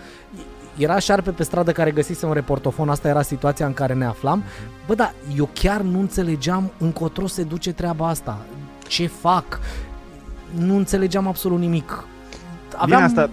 era 0.77 0.99
șarpe 0.99 1.31
pe 1.31 1.43
stradă 1.43 1.71
care 1.71 1.91
găsise 1.91 2.25
un 2.25 2.33
reportofon, 2.33 2.89
asta 2.89 3.07
era 3.07 3.21
situația 3.21 3.65
în 3.65 3.73
care 3.73 3.93
ne 3.93 4.05
aflam. 4.05 4.43
Bă, 4.87 4.95
dar 4.95 5.13
eu 5.37 5.49
chiar 5.53 5.81
nu 5.81 5.99
înțelegeam 5.99 6.71
încotro 6.77 7.27
se 7.27 7.43
duce 7.43 7.73
treaba 7.73 8.07
asta. 8.07 8.45
Ce 8.87 9.07
fac? 9.07 9.59
Nu 10.57 10.75
înțelegeam 10.75 11.27
absolut 11.27 11.59
nimic. 11.59 12.03
Aveam... 12.75 13.07
Bine, 13.07 13.21
asta, 13.21 13.29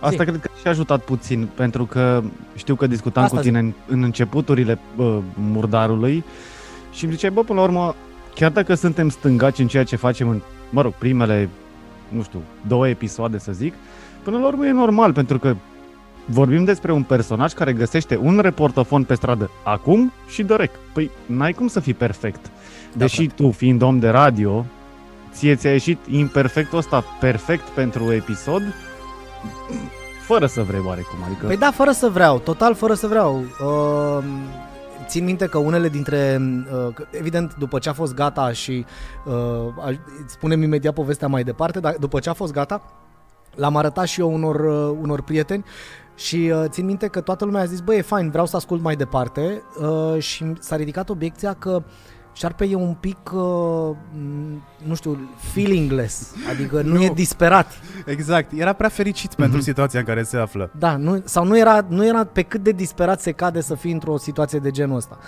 Asta 0.00 0.24
Zi. 0.24 0.30
cred 0.30 0.40
că 0.40 0.48
și-a 0.60 0.70
ajutat 0.70 1.04
puțin, 1.04 1.48
pentru 1.54 1.84
că 1.84 2.22
știu 2.54 2.74
că 2.74 2.86
discutam 2.86 3.22
Asta 3.22 3.36
cu 3.36 3.42
tine 3.42 3.58
în, 3.58 3.72
în 3.86 4.02
începuturile 4.02 4.78
bă, 4.96 5.20
murdarului 5.34 6.24
și 6.92 7.04
îmi 7.04 7.12
ziceai, 7.12 7.30
bă, 7.30 7.42
până 7.42 7.58
la 7.58 7.64
urmă, 7.64 7.94
chiar 8.34 8.50
dacă 8.50 8.74
suntem 8.74 9.08
stângaci 9.08 9.58
în 9.58 9.66
ceea 9.66 9.84
ce 9.84 9.96
facem 9.96 10.28
în, 10.28 10.40
mă 10.70 10.82
rog, 10.82 10.92
primele, 10.92 11.48
nu 12.08 12.22
știu, 12.22 12.42
două 12.66 12.88
episoade 12.88 13.38
să 13.38 13.52
zic, 13.52 13.74
până 14.22 14.38
la 14.38 14.46
urmă 14.46 14.66
e 14.66 14.70
normal, 14.70 15.12
pentru 15.12 15.38
că 15.38 15.56
vorbim 16.26 16.64
despre 16.64 16.92
un 16.92 17.02
personaj 17.02 17.52
care 17.52 17.72
găsește 17.72 18.16
un 18.16 18.38
reportofon 18.38 19.04
pe 19.04 19.14
stradă 19.14 19.50
acum 19.64 20.12
și 20.28 20.42
direct. 20.42 20.78
Păi 20.92 21.10
n-ai 21.26 21.52
cum 21.52 21.66
să 21.66 21.80
fii 21.80 21.94
perfect. 21.94 22.44
Da, 22.44 22.50
Deși 22.92 23.26
frate. 23.26 23.42
tu, 23.42 23.50
fiind 23.50 23.82
om 23.82 23.98
de 23.98 24.08
radio, 24.08 24.64
ție 25.32 25.54
ți-a 25.56 25.70
ieșit 25.70 25.98
imperfectul 26.10 26.78
ăsta 26.78 27.04
perfect 27.20 27.68
pentru 27.68 28.12
episod, 28.12 28.62
fără 30.26 30.46
să 30.46 30.62
vrei 30.62 30.82
oarecum. 30.86 31.18
Adică... 31.26 31.46
Păi 31.46 31.56
da, 31.56 31.70
fără 31.70 31.90
să 31.90 32.08
vreau, 32.08 32.38
total 32.38 32.74
fără 32.74 32.94
să 32.94 33.06
vreau. 33.06 33.44
Uh, 33.60 34.24
țin 35.06 35.24
minte 35.24 35.46
că 35.46 35.58
unele 35.58 35.88
dintre, 35.88 36.40
uh, 36.86 36.94
evident, 37.10 37.54
după 37.58 37.78
ce 37.78 37.88
a 37.88 37.92
fost 37.92 38.14
gata 38.14 38.52
și 38.52 38.84
uh, 39.24 39.96
spunem 40.26 40.62
imediat 40.62 40.94
povestea 40.94 41.28
mai 41.28 41.44
departe, 41.44 41.80
dar 41.80 41.96
după 42.00 42.18
ce 42.18 42.28
a 42.28 42.32
fost 42.32 42.52
gata, 42.52 42.82
l-am 43.54 43.76
arătat 43.76 44.06
și 44.06 44.20
eu 44.20 44.34
unor, 44.34 44.60
uh, 44.60 44.98
unor 45.00 45.22
prieteni 45.22 45.64
și 46.14 46.52
uh, 46.54 46.64
țin 46.68 46.84
minte 46.84 47.06
că 47.06 47.20
toată 47.20 47.44
lumea 47.44 47.60
a 47.60 47.64
zis, 47.64 47.80
băi, 47.80 47.96
e 47.96 48.02
fain, 48.02 48.30
vreau 48.30 48.46
să 48.46 48.56
ascult 48.56 48.82
mai 48.82 48.96
departe 48.96 49.62
uh, 49.80 50.22
și 50.22 50.52
s-a 50.58 50.76
ridicat 50.76 51.08
obiecția 51.08 51.52
că 51.52 51.70
uh, 51.70 51.82
Șarpe 52.36 52.64
e 52.64 52.74
un 52.74 52.94
pic, 53.00 53.30
uh, 53.32 53.96
nu 54.84 54.94
știu, 54.94 55.30
feelingless, 55.36 56.34
adică 56.50 56.82
nu, 56.82 56.92
nu 56.94 57.02
e 57.02 57.10
disperat. 57.14 57.72
Exact, 58.06 58.52
era 58.56 58.72
prea 58.72 58.88
fericit 58.88 59.32
mm-hmm. 59.32 59.36
pentru 59.36 59.60
situația 59.60 59.98
în 59.98 60.04
care 60.04 60.22
se 60.22 60.36
află. 60.36 60.70
Da, 60.78 60.96
nu, 60.96 61.22
sau 61.24 61.44
nu 61.44 61.58
era, 61.58 61.86
nu 61.88 62.06
era 62.06 62.24
pe 62.24 62.42
cât 62.42 62.62
de 62.62 62.70
disperat 62.70 63.20
se 63.20 63.32
cade 63.32 63.60
să 63.60 63.74
fii 63.74 63.92
într-o 63.92 64.16
situație 64.16 64.58
de 64.58 64.70
genul 64.70 64.96
ăsta 64.96 65.18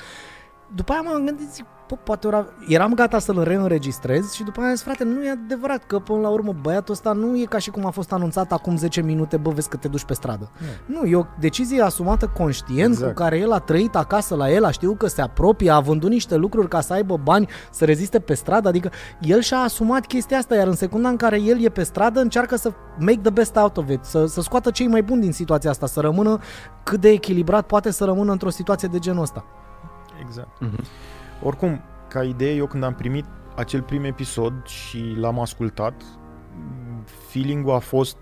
după 0.76 0.92
aia 0.92 1.00
m-am 1.00 1.24
gândit, 1.24 1.52
zic, 1.52 1.64
bă, 1.88 1.96
poate 2.02 2.26
ora... 2.26 2.46
eram 2.68 2.94
gata 2.94 3.18
să-l 3.18 3.42
reînregistrez 3.42 4.32
și 4.32 4.42
după 4.42 4.60
aia 4.60 4.74
zis, 4.74 4.82
frate, 4.82 5.04
nu 5.04 5.24
e 5.24 5.30
adevărat 5.30 5.84
că 5.84 5.98
până 5.98 6.20
la 6.20 6.28
urmă 6.28 6.54
băiatul 6.60 6.94
ăsta 6.94 7.12
nu 7.12 7.38
e 7.38 7.44
ca 7.44 7.58
și 7.58 7.70
cum 7.70 7.86
a 7.86 7.90
fost 7.90 8.12
anunțat 8.12 8.52
acum 8.52 8.76
10 8.76 9.00
minute, 9.00 9.36
bă, 9.36 9.50
vezi 9.50 9.68
că 9.68 9.76
te 9.76 9.88
duci 9.88 10.04
pe 10.04 10.14
stradă. 10.14 10.50
Nu, 10.86 11.00
nu 11.00 11.06
e 11.06 11.16
o 11.16 11.24
decizie 11.40 11.82
asumată 11.82 12.26
conștient 12.26 12.92
exact. 12.92 13.14
cu 13.14 13.22
care 13.22 13.38
el 13.38 13.52
a 13.52 13.58
trăit 13.58 13.96
acasă 13.96 14.34
la 14.34 14.50
el, 14.50 14.64
a 14.64 14.70
știut 14.70 14.98
că 14.98 15.06
se 15.06 15.22
apropie, 15.22 15.70
a 15.70 15.80
vândut 15.80 16.10
niște 16.10 16.36
lucruri 16.36 16.68
ca 16.68 16.80
să 16.80 16.92
aibă 16.92 17.16
bani 17.16 17.48
să 17.70 17.84
reziste 17.84 18.20
pe 18.20 18.34
stradă, 18.34 18.68
adică 18.68 18.90
el 19.20 19.40
și-a 19.40 19.58
asumat 19.58 20.06
chestia 20.06 20.38
asta, 20.38 20.54
iar 20.54 20.66
în 20.66 20.74
secunda 20.74 21.08
în 21.08 21.16
care 21.16 21.40
el 21.40 21.64
e 21.64 21.68
pe 21.68 21.82
stradă 21.82 22.20
încearcă 22.20 22.56
să 22.56 22.72
make 22.98 23.20
the 23.22 23.30
best 23.30 23.56
out 23.56 23.76
of 23.76 23.88
it, 23.90 24.04
să, 24.04 24.26
să 24.26 24.40
scoată 24.40 24.70
cei 24.70 24.86
mai 24.86 25.02
buni 25.02 25.20
din 25.20 25.32
situația 25.32 25.70
asta, 25.70 25.86
să 25.86 26.00
rămână 26.00 26.38
cât 26.82 27.00
de 27.00 27.08
echilibrat 27.08 27.66
poate 27.66 27.90
să 27.90 28.04
rămână 28.04 28.32
într-o 28.32 28.50
situație 28.50 28.88
de 28.92 28.98
genul 28.98 29.22
ăsta. 29.22 29.44
Exact. 30.20 30.62
Uh-huh. 30.64 30.84
Oricum, 31.42 31.80
ca 32.08 32.22
idee, 32.22 32.54
eu 32.54 32.66
când 32.66 32.82
am 32.82 32.94
primit 32.94 33.24
acel 33.56 33.82
prim 33.82 34.04
episod 34.04 34.66
și 34.66 35.14
l-am 35.16 35.38
ascultat, 35.38 36.02
feeling-ul 37.28 37.74
a 37.74 37.78
fost 37.78 38.18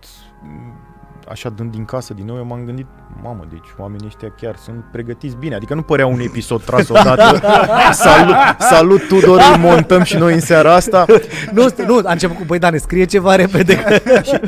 așa 1.28 1.48
dând 1.48 1.70
din 1.70 1.84
casă 1.84 2.14
din 2.14 2.24
nou, 2.24 2.36
eu 2.36 2.44
m-am 2.44 2.64
gândit, 2.64 2.86
mamă, 3.22 3.44
deci 3.50 3.66
oamenii 3.78 4.06
ăștia 4.06 4.34
chiar 4.40 4.56
sunt 4.56 4.84
pregătiți 4.92 5.36
bine, 5.36 5.54
adică 5.54 5.74
nu 5.74 5.82
părea 5.82 6.06
un 6.06 6.20
episod 6.20 6.62
tras 6.64 6.88
odată, 6.88 7.40
salut, 7.92 8.36
salut 8.58 9.06
Tudor, 9.08 9.40
îl 9.52 9.58
montăm 9.58 10.02
și 10.02 10.16
noi 10.16 10.34
în 10.34 10.40
seara 10.40 10.74
asta. 10.74 11.04
Nu, 11.52 11.66
nu, 11.86 12.00
a 12.04 12.12
început 12.12 12.36
cu, 12.36 12.44
băi, 12.44 12.58
Dan, 12.58 12.78
scrie 12.78 13.04
ceva 13.04 13.34
repede. 13.34 13.84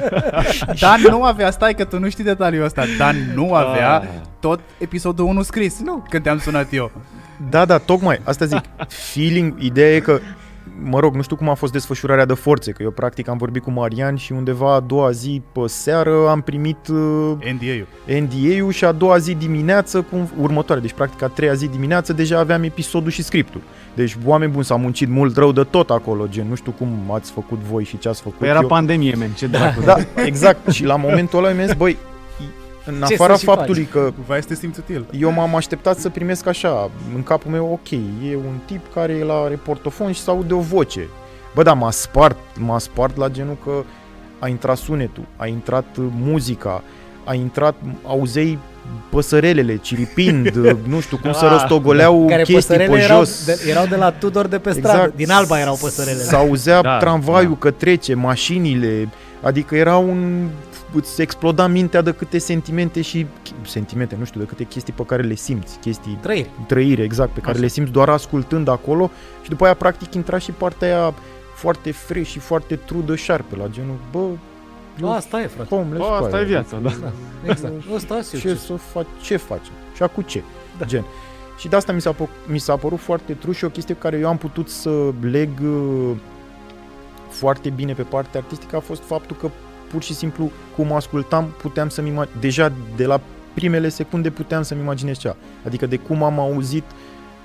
Dan 0.81 1.01
nu 1.01 1.23
avea, 1.23 1.51
stai 1.51 1.75
că 1.75 1.85
tu 1.85 1.99
nu 1.99 2.09
știi 2.09 2.25
detaliul 2.25 2.65
ăsta, 2.65 2.85
Dan 2.99 3.17
nu 3.35 3.55
avea 3.55 3.97
ah. 3.97 4.07
tot 4.41 4.61
episodul 4.79 5.25
1 5.25 5.43
scris, 5.43 5.81
nu, 5.81 6.07
când 6.09 6.23
te-am 6.23 6.39
sunat 6.39 6.67
eu. 6.71 6.91
Da, 7.51 7.65
da, 7.65 7.79
tocmai, 7.79 8.21
asta 8.25 8.45
zic. 8.45 8.61
Feeling, 8.89 9.55
ideea 9.59 9.95
e 9.95 10.01
că 10.01 10.21
mă 10.83 11.01
rog, 11.01 11.15
nu 11.15 11.23
știu 11.23 11.37
cum 11.37 11.49
a 11.49 11.55
fost 11.55 11.73
desfășurarea 11.73 12.25
de 12.25 12.35
forțe, 12.35 12.73
că 12.73 12.83
eu 12.83 12.91
practic 12.91 13.29
am 13.29 13.37
vorbit 13.37 13.63
cu 13.63 13.71
Marian 13.71 14.17
și 14.17 14.33
undeva 14.33 14.75
a 14.75 14.81
doua 14.81 15.11
zi 15.11 15.43
pe 15.53 15.61
seară 15.67 16.29
am 16.29 16.41
primit 16.41 16.89
uh, 16.89 17.33
NDA-ul. 17.53 17.87
NDA-ul 18.21 18.73
și 18.73 18.85
a 18.85 18.93
doua 18.93 19.19
zi 19.19 19.35
dimineață, 19.35 20.01
cum, 20.03 20.31
următoare, 20.41 20.81
deci 20.81 20.93
practic 20.93 21.23
a 21.23 21.29
treia 21.29 21.53
zi 21.53 21.69
dimineață 21.69 22.13
deja 22.13 22.39
aveam 22.39 22.63
episodul 22.63 23.11
și 23.11 23.23
scriptul. 23.23 23.61
Deci 23.95 24.17
oameni 24.25 24.53
buni 24.53 24.65
s-au 24.65 24.79
muncit 24.79 25.09
mult 25.09 25.37
rău 25.37 25.53
de 25.53 25.63
tot 25.63 25.91
acolo, 25.91 26.27
gen 26.29 26.49
nu 26.49 26.55
știu 26.55 26.73
cum 26.73 26.89
ați 27.13 27.31
făcut 27.31 27.59
voi 27.59 27.85
și 27.85 27.99
ce 27.99 28.09
ați 28.09 28.23
făcut. 28.23 28.39
Păi 28.39 28.49
era 28.49 28.61
eu. 28.61 28.67
pandemie, 28.67 29.15
men, 29.15 29.31
ce 29.31 29.47
dracu. 29.47 29.81
Da, 29.81 29.97
exact. 30.31 30.71
și 30.71 30.85
la 30.85 30.97
momentul 30.97 31.45
ăla 31.45 31.53
mi 31.53 31.75
băi, 31.77 31.97
în 32.87 33.03
Ce 33.07 33.15
afara 33.15 33.37
faptului 33.37 33.83
faci? 33.83 33.93
că 33.93 34.13
Vai 34.27 34.39
este 34.39 34.55
simț 34.55 34.77
util. 34.77 35.07
eu 35.19 35.33
m-am 35.33 35.55
așteptat 35.55 35.99
să 35.99 36.09
primesc 36.09 36.47
așa, 36.47 36.91
în 37.15 37.23
capul 37.23 37.51
meu, 37.51 37.71
ok, 37.73 37.91
e 38.31 38.37
un 38.37 38.59
tip 38.65 38.93
care 38.95 39.13
e 39.13 39.25
la 39.25 39.49
reportofon 39.49 40.13
și 40.13 40.21
se 40.21 40.31
aude 40.31 40.55
o 40.55 40.61
voce. 40.61 41.09
Bă, 41.55 41.63
da, 41.63 41.73
m-a 41.73 41.91
spart, 41.91 42.39
m-a 42.59 42.79
spart 42.79 43.17
la 43.17 43.29
genul 43.29 43.57
că 43.65 43.85
a 44.39 44.49
intrat 44.49 44.77
sunetul, 44.77 45.25
a 45.37 45.47
intrat 45.47 45.85
muzica, 45.97 46.83
a 47.25 47.35
intrat, 47.35 47.75
auzei 48.05 48.59
păsărelele 49.11 49.77
ciripind, 49.77 50.55
nu 50.93 51.01
știu 51.01 51.17
cum 51.17 51.31
ah, 51.31 51.37
să 51.37 51.47
rostogoleau 51.47 52.27
care 52.29 52.43
chestii 52.43 52.77
pe 52.77 52.83
erau 52.83 53.17
jos. 53.19 53.45
De, 53.45 53.59
erau 53.71 53.87
de 53.87 53.97
la 53.97 54.11
Tudor 54.11 54.47
de 54.47 54.59
pe 54.59 54.71
stradă, 54.71 54.97
exact. 54.97 55.17
din 55.17 55.31
Alba 55.31 55.61
erau 55.61 55.79
păsărelele. 55.81 56.23
S-auzea 56.23 56.81
da, 56.81 56.99
tramvaiul 56.99 57.51
da. 57.51 57.57
că 57.59 57.71
trece, 57.71 58.15
mașinile, 58.15 59.09
adică 59.43 59.77
era 59.77 59.97
un 59.97 60.49
îți 60.95 61.23
exploda 61.23 61.67
mintea 61.67 62.01
de 62.01 62.13
câte 62.13 62.39
sentimente 62.39 63.01
și 63.01 63.27
sentimente, 63.67 64.17
nu 64.19 64.25
știu, 64.25 64.41
de 64.41 64.47
câte 64.47 64.65
chestii 64.65 64.93
pe 64.93 65.03
care 65.03 65.23
le 65.23 65.35
simți, 65.35 65.79
chestii 65.79 66.19
trăiri, 66.21 66.51
trăire 66.67 67.03
exact, 67.03 67.33
pe 67.33 67.41
care 67.41 67.53
Așa. 67.53 67.61
le 67.61 67.69
simți 67.69 67.93
doar 67.93 68.09
ascultând 68.09 68.69
acolo 68.69 69.11
și 69.43 69.49
după 69.49 69.65
aia 69.65 69.75
practic 69.75 70.15
intra 70.15 70.39
și 70.39 70.51
partea 70.51 70.89
aia 70.89 71.15
foarte 71.55 71.93
fresh 71.93 72.31
și 72.31 72.39
foarte 72.39 72.77
trudă 72.77 73.17
șarpe 73.17 73.57
la 73.57 73.67
genul, 73.69 73.97
bă, 74.11 74.27
eu, 75.01 75.13
asta 75.13 75.41
e, 75.41 75.47
frate. 75.47 75.75
Bă, 75.97 76.05
asta 76.05 76.41
e 76.41 76.45
viața, 76.45 76.77
da. 76.77 76.93
da. 77.01 77.13
Exact. 77.51 77.75
Asta 77.95 78.21
ce, 78.31 78.39
ce, 78.39 78.55
să 78.55 78.75
fac, 78.75 79.07
ce 79.23 79.37
facem? 79.37 79.73
Și 79.95 80.03
acum 80.03 80.23
ce? 80.23 80.43
Da. 80.79 80.85
Gen. 80.85 81.05
Și 81.59 81.69
de 81.69 81.77
asta 81.77 81.93
mi 81.93 82.01
s-a, 82.01 82.15
mi 82.47 82.59
s-a 82.59 82.77
părut 82.77 82.99
foarte 82.99 83.33
true 83.33 83.55
și 83.55 83.65
o 83.65 83.69
chestie 83.69 83.95
pe 83.95 84.01
care 84.01 84.19
eu 84.19 84.29
am 84.29 84.37
putut 84.37 84.69
să 84.69 84.91
leg 85.21 85.51
uh, 85.63 86.17
foarte 87.29 87.71
bine 87.71 87.93
pe 87.93 88.03
partea 88.03 88.41
artistică 88.41 88.77
a 88.77 88.81
fost 88.81 89.03
faptul 89.03 89.37
că 89.37 89.51
pur 89.91 90.03
și 90.03 90.15
simplu 90.15 90.51
cum 90.77 90.93
ascultam 90.93 91.55
puteam 91.63 91.89
să-mi 91.89 92.11
imag- 92.11 92.41
deja 92.41 92.73
de 92.97 93.07
la 93.07 93.21
primele 93.55 93.89
secunde 93.89 94.31
puteam 94.31 94.63
să-mi 94.63 94.81
imaginez 94.81 95.19
cea. 95.19 95.37
Adică 95.67 95.87
de 95.87 95.97
cum 95.97 96.23
am 96.23 96.39
auzit 96.39 96.85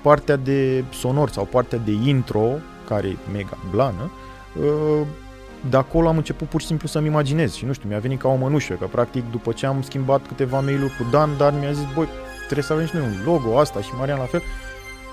partea 0.02 0.36
de 0.36 0.84
sonor 0.92 1.30
sau 1.30 1.44
partea 1.44 1.78
de 1.78 1.92
intro, 2.04 2.48
care 2.88 3.06
e 3.08 3.16
mega 3.32 3.58
blană, 3.70 4.10
uh, 4.60 5.06
de 5.70 5.76
acolo 5.76 6.08
am 6.08 6.16
început 6.16 6.48
pur 6.48 6.60
și 6.60 6.66
simplu 6.66 6.88
să-mi 6.88 7.06
imaginez 7.06 7.54
și 7.54 7.64
nu 7.64 7.72
știu, 7.72 7.88
mi-a 7.88 7.98
venit 7.98 8.20
ca 8.20 8.28
o 8.28 8.34
mănușă, 8.34 8.74
că 8.74 8.86
practic 8.86 9.30
după 9.30 9.52
ce 9.52 9.66
am 9.66 9.82
schimbat 9.82 10.26
câteva 10.26 10.60
mail-uri 10.60 10.96
cu 10.96 11.06
Dan, 11.10 11.30
Dan 11.36 11.58
mi-a 11.58 11.72
zis, 11.72 11.86
băi, 11.94 12.08
trebuie 12.44 12.64
să 12.64 12.72
avem 12.72 12.86
și 12.86 12.96
noi 12.96 13.04
un 13.04 13.32
logo, 13.32 13.58
asta 13.58 13.80
și 13.80 13.90
Marian 13.98 14.18
la 14.18 14.24
fel, 14.24 14.42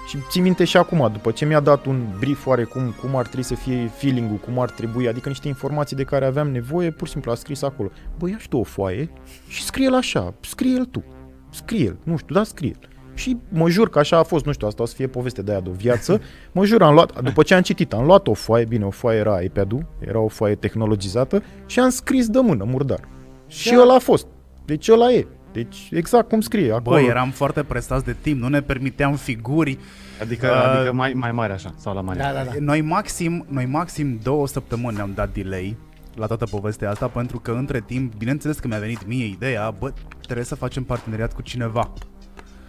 și 0.10 0.18
ții 0.30 0.42
minte 0.42 0.64
și 0.64 0.78
acum, 0.78 1.10
după 1.14 1.32
ce 1.32 1.46
mi-a 1.46 1.60
dat 1.60 1.86
un 1.86 2.06
brief 2.20 2.46
oarecum 2.46 2.96
cum 3.02 3.16
ar 3.16 3.26
trebui 3.26 3.44
să 3.44 3.56
fie 3.56 3.92
feeling-ul, 3.98 4.38
cum 4.38 4.60
ar 4.60 4.70
trebui, 4.70 5.08
adică 5.08 5.30
niște 5.30 5.48
informații 5.48 5.96
de 5.96 6.04
care 6.04 6.26
aveam 6.26 6.52
nevoie, 6.52 6.92
pur 6.92 7.08
și 7.08 7.12
simplu 7.12 7.32
a 7.32 7.36
scris 7.36 7.62
acolo. 7.62 7.90
Băi, 8.18 8.32
ia 8.32 8.38
și 8.38 8.50
tu 8.50 8.58
o 8.58 8.64
foaie 8.64 9.10
și 9.48 9.64
scrie-l 9.64 9.94
așa, 9.94 10.34
scrie-l 10.40 10.86
tu, 10.86 11.04
scrie-l, 11.50 11.98
nu 12.04 12.18
știu, 12.18 12.36
da, 12.36 12.44
scrie-l. 12.44 12.88
Și 13.14 13.38
mă 13.50 13.70
jur 13.70 13.90
că 13.90 14.00
așa 14.00 14.18
a 14.18 14.24
fost, 14.24 14.46
nu 14.46 14.52
știu, 14.52 14.68
asta 14.68 14.84
o 14.84 14.86
să 14.86 14.96
fie 14.96 15.08
poveste 15.08 15.42
de 15.42 15.52
aia 15.52 15.60
de 15.60 15.70
o 15.70 15.74
viață. 15.74 16.22
Mă 16.52 16.66
jur, 16.66 16.82
am 16.82 16.94
luat, 16.94 17.22
după 17.22 17.44
ce 17.44 17.54
am 17.54 17.62
citit, 17.62 17.94
am 17.94 18.06
luat 18.06 18.28
o 18.28 18.34
foaie, 18.34 18.66
bine, 18.66 18.86
o 18.86 18.90
foaie 18.90 19.20
era 19.20 19.42
iPad-ul, 19.42 19.86
era 20.00 20.20
o 20.20 20.28
foaie 20.28 20.56
tehnologizată 20.56 21.44
și 21.66 21.80
am 21.80 21.90
scris 21.90 22.28
de 22.28 22.40
mână, 22.40 22.64
murdar. 22.64 23.08
Și 23.48 23.78
ăla 23.80 23.94
a 23.96 24.00
fost. 24.00 24.28
Deci 24.66 24.90
ăla 24.90 25.12
e. 25.12 25.28
Deci 25.52 25.90
exact 25.92 26.30
cum 26.30 26.42
scrie 26.42 26.72
acolo. 26.72 26.96
Băi, 26.96 27.06
eram 27.06 27.30
foarte 27.30 27.64
prestați 27.64 28.06
de 28.06 28.16
timp, 28.22 28.42
nu 28.42 28.48
ne 28.48 28.62
permiteam 28.62 29.16
figuri. 29.16 29.78
Adică, 30.22 30.48
uh, 30.48 30.76
adică 30.76 30.94
mai, 30.94 31.14
mai 31.14 31.32
mare 31.32 31.54
așa, 31.54 31.74
sau 31.78 31.94
la 31.94 32.02
mare. 32.02 32.20
Da, 32.20 32.32
da, 32.32 32.44
da. 32.44 32.52
Noi 32.60 32.82
maxim, 32.82 33.46
noi 33.50 33.66
maxim 33.66 34.20
două 34.24 34.48
săptămâni 34.48 34.96
ne-am 34.96 35.12
dat 35.16 35.34
delay 35.34 35.78
la 36.16 36.26
toată 36.26 36.46
povestea 36.46 36.90
asta, 36.90 37.08
pentru 37.08 37.40
că 37.40 37.52
între 37.52 37.82
timp, 37.82 38.14
bineînțeles 38.16 38.60
că 38.60 38.68
mi-a 38.68 38.80
venit 38.80 39.08
mie 39.08 39.26
ideea, 39.26 39.72
bă, 39.80 39.94
trebuie 40.22 40.46
să 40.46 40.56
facem 40.56 40.84
parteneriat 40.84 41.34
cu 41.34 41.42
cineva. 41.42 41.94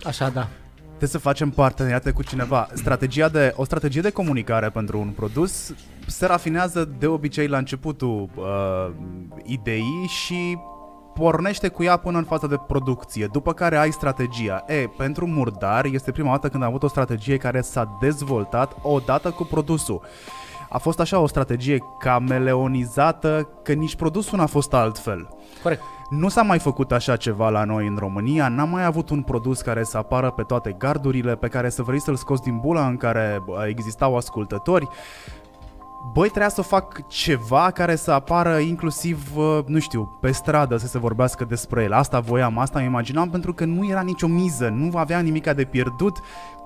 Așa, 0.05 0.29
da. 0.29 0.49
Trebuie 0.87 1.09
să 1.09 1.19
facem 1.19 1.51
parteneriate 1.51 2.11
cu 2.11 2.23
cineva. 2.23 2.69
Strategia 2.75 3.29
de, 3.29 3.53
o 3.57 3.64
strategie 3.64 4.01
de 4.01 4.11
comunicare 4.11 4.69
pentru 4.69 4.99
un 4.99 5.09
produs 5.09 5.75
se 6.07 6.27
rafinează 6.27 6.88
de 6.99 7.07
obicei 7.07 7.47
la 7.47 7.59
începutul 7.59 8.29
uh, 8.35 8.90
ideii 9.45 10.07
și 10.07 10.59
pornește 11.21 11.69
cu 11.69 11.83
ea 11.83 11.97
până 11.97 12.19
în 12.19 12.25
fața 12.25 12.47
de 12.47 12.57
producție, 12.67 13.27
după 13.27 13.53
care 13.53 13.77
ai 13.77 13.91
strategia. 13.91 14.65
E, 14.67 14.87
pentru 14.97 15.27
Murdar 15.27 15.85
este 15.85 16.13
prima 16.13 16.31
dată 16.31 16.49
când 16.49 16.63
am 16.63 16.69
avut 16.69 16.83
o 16.83 16.89
strategie 16.89 17.37
care 17.37 17.61
s-a 17.61 17.97
dezvoltat 18.01 18.77
odată 18.83 19.31
cu 19.31 19.45
produsul. 19.45 20.01
A 20.69 20.79
fost 20.79 21.01
așa 21.01 21.19
o 21.19 21.27
strategie 21.27 21.79
cameleonizată 21.99 23.49
că 23.63 23.73
nici 23.73 23.97
produsul 23.97 24.39
n-a 24.39 24.47
fost 24.47 24.73
altfel. 24.75 25.29
Corect. 25.63 25.83
Nu 26.11 26.29
s-a 26.29 26.43
mai 26.43 26.59
făcut 26.59 26.93
așa 26.93 27.17
ceva 27.17 27.49
la 27.49 27.65
noi 27.65 27.87
în 27.87 27.97
România, 27.99 28.49
n-am 28.49 28.69
mai 28.69 28.85
avut 28.85 29.11
un 29.11 29.23
produs 29.23 29.61
care 29.61 29.83
să 29.83 29.97
apară 29.97 30.31
pe 30.31 30.43
toate 30.43 30.75
gardurile, 30.79 31.37
pe 31.37 31.49
care 31.49 31.69
să 31.69 31.83
vrei 31.83 32.01
să-l 32.01 32.17
scoți 32.17 32.43
din 32.43 32.59
bula 32.59 32.87
în 32.87 32.97
care 32.97 33.43
bă, 33.45 33.65
existau 33.69 34.17
ascultători. 34.17 34.89
Băi, 36.03 36.29
trebuia 36.29 36.49
să 36.49 36.63
fac 36.63 37.07
ceva 37.07 37.71
care 37.71 37.97
să 37.97 38.11
apară 38.11 38.59
inclusiv, 38.59 39.37
uh, 39.37 39.59
nu 39.67 39.79
știu, 39.79 40.19
pe 40.21 40.31
stradă 40.31 40.77
să 40.77 40.87
se 40.87 40.99
vorbească 40.99 41.45
despre 41.45 41.83
el. 41.83 41.93
Asta 41.93 42.21
voiam, 42.21 42.59
asta 42.59 42.79
îmi 42.79 42.89
imaginam 42.89 43.31
pentru 43.31 43.53
că 43.53 43.65
nu 43.65 43.87
era 43.87 44.01
nicio 44.01 44.27
miză, 44.27 44.69
nu 44.69 44.97
avea 44.97 45.21
nimica 45.21 45.53
de 45.53 45.65
pierdut. 45.65 46.19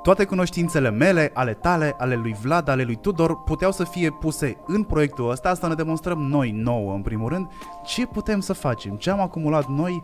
Toate 0.02 0.24
cunoștințele 0.24 0.90
mele, 0.90 1.30
ale 1.34 1.52
tale, 1.52 1.94
ale 1.98 2.14
lui 2.14 2.36
Vlad, 2.42 2.68
ale 2.68 2.82
lui 2.82 2.94
Tudor, 2.94 3.42
puteau 3.42 3.72
să 3.72 3.84
fie 3.84 4.10
puse 4.10 4.56
în 4.66 4.82
proiectul 4.82 5.30
ăsta, 5.30 5.54
să 5.54 5.68
ne 5.68 5.74
demonstrăm 5.74 6.18
noi, 6.18 6.50
nouă, 6.50 6.94
în 6.94 7.02
primul 7.02 7.28
rând, 7.28 7.48
ce 7.84 8.06
putem 8.06 8.40
să 8.40 8.52
facem, 8.52 8.96
ce 8.96 9.10
am 9.10 9.20
acumulat 9.20 9.68
noi 9.68 10.02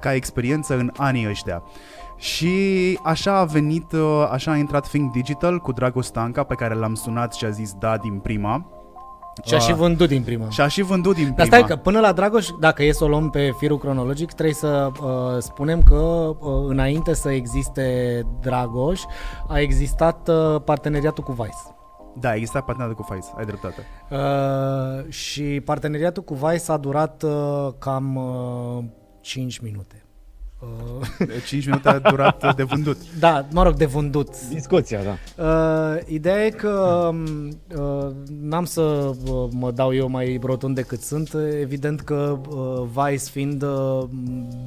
ca 0.00 0.14
experiență 0.14 0.78
în 0.78 0.92
anii 0.96 1.28
ăștia. 1.28 1.62
Și 2.18 2.98
așa 3.02 3.36
a 3.38 3.44
venit, 3.44 3.92
uh, 3.92 4.28
așa 4.30 4.50
a 4.50 4.56
intrat 4.56 4.88
Think 4.88 5.12
Digital 5.12 5.58
cu 5.58 5.72
Dragoș 5.72 6.04
Stanca, 6.04 6.42
pe 6.42 6.54
care 6.54 6.74
l-am 6.74 6.94
sunat 6.94 7.34
și 7.34 7.44
a 7.44 7.50
zis 7.50 7.72
da 7.78 7.96
din 7.96 8.18
prima. 8.18 8.66
Și 9.44 9.54
a 9.54 9.56
Uh, 9.56 9.62
și 9.62 9.72
vândut 9.72 10.08
din 10.08 10.22
prima. 10.22 10.48
Și 10.48 10.60
a 10.60 10.68
și 10.68 10.82
vândut 10.82 11.14
din 11.14 11.24
Dar 11.24 11.34
prima. 11.34 11.46
stai 11.46 11.64
că 11.64 11.76
până 11.76 12.00
la 12.00 12.12
Dragoș, 12.12 12.48
dacă 12.60 12.82
e 12.82 12.92
să 12.92 13.04
o 13.04 13.08
luăm 13.08 13.30
pe 13.30 13.52
firul 13.58 13.78
cronologic, 13.78 14.32
trebuie 14.32 14.54
să 14.54 14.90
uh, 15.02 15.08
spunem 15.38 15.82
că 15.82 15.94
uh, 15.94 16.64
înainte 16.66 17.14
să 17.14 17.30
existe 17.30 18.22
Dragoș, 18.40 19.02
a 19.48 19.58
existat 19.60 20.28
uh, 20.28 20.60
parteneriatul 20.64 21.24
cu 21.24 21.32
Vice. 21.32 21.76
Da, 22.14 22.34
exista 22.34 22.60
parteneriatul 22.60 23.04
cu 23.04 23.12
Fice, 23.14 23.28
ai 23.36 23.44
dreptate. 23.44 23.86
Uh, 24.10 25.12
și 25.12 25.60
parteneriatul 25.64 26.22
cu 26.22 26.34
Vice 26.34 26.72
a 26.72 26.76
durat 26.76 27.22
uh, 27.22 27.68
cam 27.78 28.16
uh, 28.16 28.84
5 29.20 29.58
minute. 29.58 30.02
Uh, 30.60 31.36
5 31.46 31.66
minute 31.66 31.88
a 31.88 31.98
durat 31.98 32.56
de 32.56 32.62
vândut. 32.62 32.96
da, 33.18 33.46
mă 33.52 33.62
rog, 33.62 33.74
de 33.74 33.84
vândut. 33.86 34.48
Din 34.48 34.60
Scoția, 34.60 35.00
da. 35.02 35.44
Uh, 35.44 36.00
ideea 36.06 36.44
e 36.44 36.50
că 36.50 36.68
um, 37.10 37.48
uh, 37.76 38.10
n-am 38.40 38.64
să 38.64 38.80
uh, 38.80 39.48
mă 39.50 39.70
dau 39.70 39.94
eu 39.94 40.08
mai 40.08 40.38
rotund 40.42 40.74
decât 40.74 41.00
sunt. 41.00 41.34
Evident 41.60 42.00
că 42.00 42.38
uh, 42.48 42.82
Vice 42.94 43.24
fiind 43.30 43.62
uh, 43.62 44.02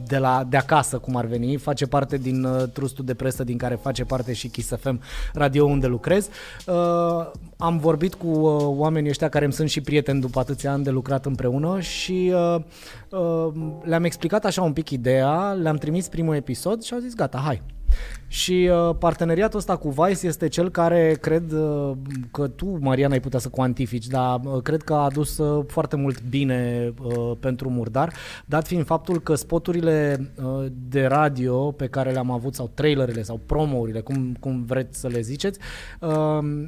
de, 0.07 0.17
la, 0.17 0.43
de 0.49 0.57
acasă, 0.57 0.97
cum 0.97 1.15
ar 1.15 1.25
veni, 1.25 1.57
face 1.57 1.85
parte 1.85 2.17
din 2.17 2.43
uh, 2.43 2.63
trustul 2.73 3.05
de 3.05 3.13
presă 3.13 3.43
din 3.43 3.57
care 3.57 3.75
face 3.75 4.03
parte 4.03 4.33
și 4.33 4.47
Kiss 4.47 4.73
FM, 4.79 5.01
radio 5.33 5.65
unde 5.65 5.87
lucrez. 5.87 6.29
Uh, 6.65 7.31
am 7.61 7.77
vorbit 7.77 8.13
cu 8.13 8.27
uh, 8.27 8.61
oamenii 8.63 9.09
ăștia 9.09 9.29
care 9.29 9.43
îmi 9.43 9.53
sunt 9.53 9.69
și 9.69 9.81
prieteni 9.81 10.21
după 10.21 10.39
atâția 10.39 10.71
ani 10.71 10.83
de 10.83 10.89
lucrat 10.89 11.25
împreună 11.25 11.79
și 11.79 12.33
uh, 12.33 12.61
uh, 13.09 13.53
le-am 13.83 14.03
explicat 14.03 14.45
așa 14.45 14.61
un 14.61 14.73
pic 14.73 14.89
ideea, 14.89 15.51
le-am 15.51 15.75
trimis 15.75 16.07
primul 16.07 16.35
episod 16.35 16.81
și 16.81 16.93
au 16.93 16.99
zis 16.99 17.15
gata, 17.15 17.37
hai. 17.37 17.61
Și 18.31 18.69
uh, 18.71 18.95
parteneriatul 18.99 19.59
ăsta 19.59 19.75
cu 19.75 19.89
Vice 19.89 20.27
este 20.27 20.47
cel 20.47 20.69
care 20.69 21.17
cred 21.21 21.51
uh, 21.51 21.91
că 22.31 22.47
tu, 22.47 22.77
Mariana, 22.81 23.13
ai 23.13 23.19
putea 23.19 23.39
să 23.39 23.49
cuantifici, 23.49 24.07
dar 24.07 24.39
uh, 24.43 24.61
cred 24.61 24.81
că 24.81 24.93
a 24.93 25.03
adus 25.03 25.37
uh, 25.37 25.65
foarte 25.67 25.95
mult 25.95 26.21
bine 26.23 26.93
uh, 27.03 27.31
pentru 27.39 27.69
Murdar, 27.69 28.13
dat 28.45 28.67
fiind 28.67 28.85
faptul 28.85 29.19
că 29.19 29.35
spoturile 29.35 30.29
uh, 30.43 30.65
de 30.89 31.05
radio 31.05 31.71
pe 31.71 31.87
care 31.87 32.11
le-am 32.11 32.31
avut, 32.31 32.55
sau 32.55 32.71
trailerele, 32.73 33.21
sau 33.21 33.39
promourile, 33.45 33.99
cum, 33.99 34.35
cum 34.39 34.63
vreți 34.65 34.99
să 34.99 35.07
le 35.07 35.21
ziceți, 35.21 35.59
uh, 35.99 36.09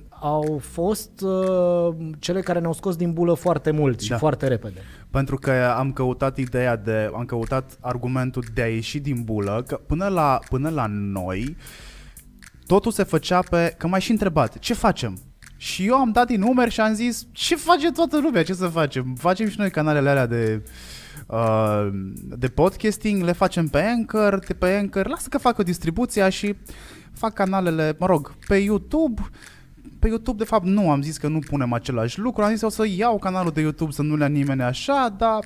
au 0.09 0.59
fost 0.61 1.21
uh, 1.21 1.95
cele 2.19 2.41
care 2.41 2.59
ne-au 2.59 2.73
scos 2.73 2.95
din 2.95 3.13
bulă 3.13 3.33
foarte 3.33 3.71
mult 3.71 3.99
și 3.99 4.09
Da. 4.09 4.17
foarte 4.17 4.47
repede. 4.47 4.79
Pentru 5.11 5.35
că 5.35 5.51
am 5.77 5.91
căutat 5.91 6.37
ideea 6.37 6.75
de, 6.75 7.11
am 7.15 7.25
căutat 7.25 7.77
argumentul 7.79 8.43
de 8.53 8.61
a 8.61 8.65
ieși 8.67 8.99
din 8.99 9.21
bulă, 9.23 9.63
că 9.67 9.79
până 9.85 10.07
la, 10.07 10.39
până 10.49 10.69
la 10.69 10.85
noi, 10.89 11.52
totul 12.65 12.91
se 12.91 13.03
făcea 13.03 13.39
pe, 13.39 13.75
că 13.77 13.87
m-ai 13.87 14.01
și 14.01 14.11
întrebat, 14.11 14.59
ce 14.59 14.73
facem? 14.73 15.17
Și 15.57 15.85
eu 15.85 15.95
am 15.95 16.11
dat 16.11 16.27
din 16.27 16.39
numeri 16.39 16.71
și 16.71 16.79
am 16.79 16.93
zis, 16.93 17.27
ce 17.31 17.55
face 17.55 17.91
toată 17.91 18.19
lumea, 18.19 18.43
ce 18.43 18.53
să 18.53 18.67
facem? 18.67 19.15
Facem 19.17 19.49
și 19.49 19.59
noi 19.59 19.71
canalele 19.71 20.09
alea 20.09 20.25
de, 20.25 20.63
uh, 21.27 21.89
de 22.37 22.47
podcasting, 22.47 23.23
le 23.23 23.31
facem 23.31 23.67
pe 23.67 23.81
Anchor, 23.81 24.39
de 24.39 24.53
pe 24.53 24.75
Anchor, 24.75 25.07
lasă 25.07 25.29
că 25.29 25.37
fac 25.37 25.57
o 25.57 25.63
distribuția 25.63 26.29
și 26.29 26.55
fac 27.13 27.33
canalele, 27.33 27.95
mă 27.99 28.05
rog, 28.05 28.35
pe 28.47 28.55
YouTube, 28.55 29.21
pe 29.99 30.07
YouTube, 30.07 30.37
de 30.37 30.43
fapt, 30.43 30.65
nu, 30.65 30.91
am 30.91 31.01
zis 31.01 31.17
că 31.17 31.27
nu 31.27 31.39
punem 31.39 31.73
același 31.73 32.19
lucru, 32.19 32.43
am 32.43 32.51
zis 32.51 32.61
o 32.61 32.69
să 32.69 32.85
iau 32.87 33.17
canalul 33.17 33.51
de 33.51 33.61
YouTube 33.61 33.91
să 33.91 34.01
nu 34.01 34.15
le 34.15 34.27
nimeni 34.27 34.61
așa, 34.61 35.15
dar 35.17 35.43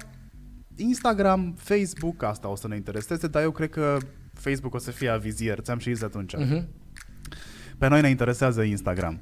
Instagram, 0.75 1.53
Facebook, 1.57 2.23
asta 2.23 2.49
o 2.49 2.55
să 2.55 2.67
ne 2.67 2.75
intereseze, 2.75 3.27
dar 3.27 3.41
eu 3.43 3.51
cred 3.51 3.69
că 3.69 3.97
Facebook 4.39 4.73
o 4.73 4.77
să 4.77 4.91
fie 4.91 5.09
avizier, 5.09 5.59
ți-am 5.59 5.77
și 5.77 5.93
zis 5.93 6.03
atunci. 6.03 6.33
Uh-huh. 6.35 6.63
Pe 7.77 7.87
noi 7.87 8.01
ne 8.01 8.09
interesează 8.09 8.61
Instagram. 8.61 9.19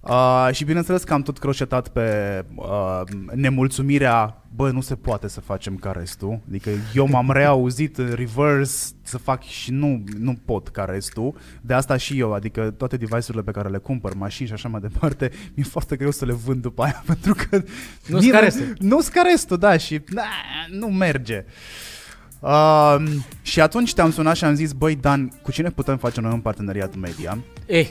Uh, 0.00 0.48
și 0.52 0.64
bineînțeles 0.64 1.02
că 1.02 1.12
am 1.12 1.22
tot 1.22 1.38
croșetat 1.38 1.88
pe 1.88 2.44
uh, 2.54 3.00
nemulțumirea, 3.34 4.42
bă, 4.54 4.70
nu 4.70 4.80
se 4.80 4.94
poate 4.94 5.28
să 5.28 5.40
facem 5.40 5.76
ca 5.76 5.90
restul. 5.90 6.40
Adică 6.48 6.70
eu 6.94 7.08
m-am 7.08 7.30
reauzit 7.40 7.98
în 7.98 8.12
reverse 8.14 8.92
să 9.02 9.18
fac 9.18 9.42
și 9.42 9.70
nu, 9.70 10.04
nu 10.18 10.38
pot 10.44 10.68
ca 10.68 10.84
restul. 10.84 11.34
De 11.60 11.74
asta 11.74 11.96
și 11.96 12.18
eu, 12.18 12.32
adică 12.32 12.70
toate 12.70 12.96
device-urile 12.96 13.42
pe 13.42 13.50
care 13.50 13.68
le 13.68 13.78
cumpăr, 13.78 14.14
mașini 14.14 14.48
și 14.48 14.54
așa 14.54 14.68
mai 14.68 14.80
departe, 14.80 15.30
mi-e 15.54 15.64
foarte 15.64 15.96
greu 15.96 16.10
să 16.10 16.24
le 16.24 16.32
vând 16.32 16.62
după 16.62 16.82
aia, 16.82 17.02
pentru 17.06 17.34
că... 17.34 17.62
Nu-s 18.06 18.30
ca 18.30 18.38
restul. 18.38 18.74
Nu-s 18.78 19.08
ca 19.08 19.22
restul, 19.22 19.58
da, 19.58 19.76
și 19.76 20.00
na, 20.08 20.22
nu 20.70 20.86
merge. 20.86 21.44
Uh, 21.46 21.97
și 23.42 23.60
atunci 23.60 23.94
te-am 23.94 24.10
sunat 24.10 24.36
și 24.36 24.44
am 24.44 24.54
zis, 24.54 24.72
băi 24.72 24.94
Dan, 24.94 25.32
cu 25.42 25.52
cine 25.52 25.70
putem 25.70 25.96
face 25.96 26.20
noi 26.20 26.32
un 26.32 26.40
parteneriat 26.40 26.96
media? 26.96 27.38
Eh, 27.66 27.88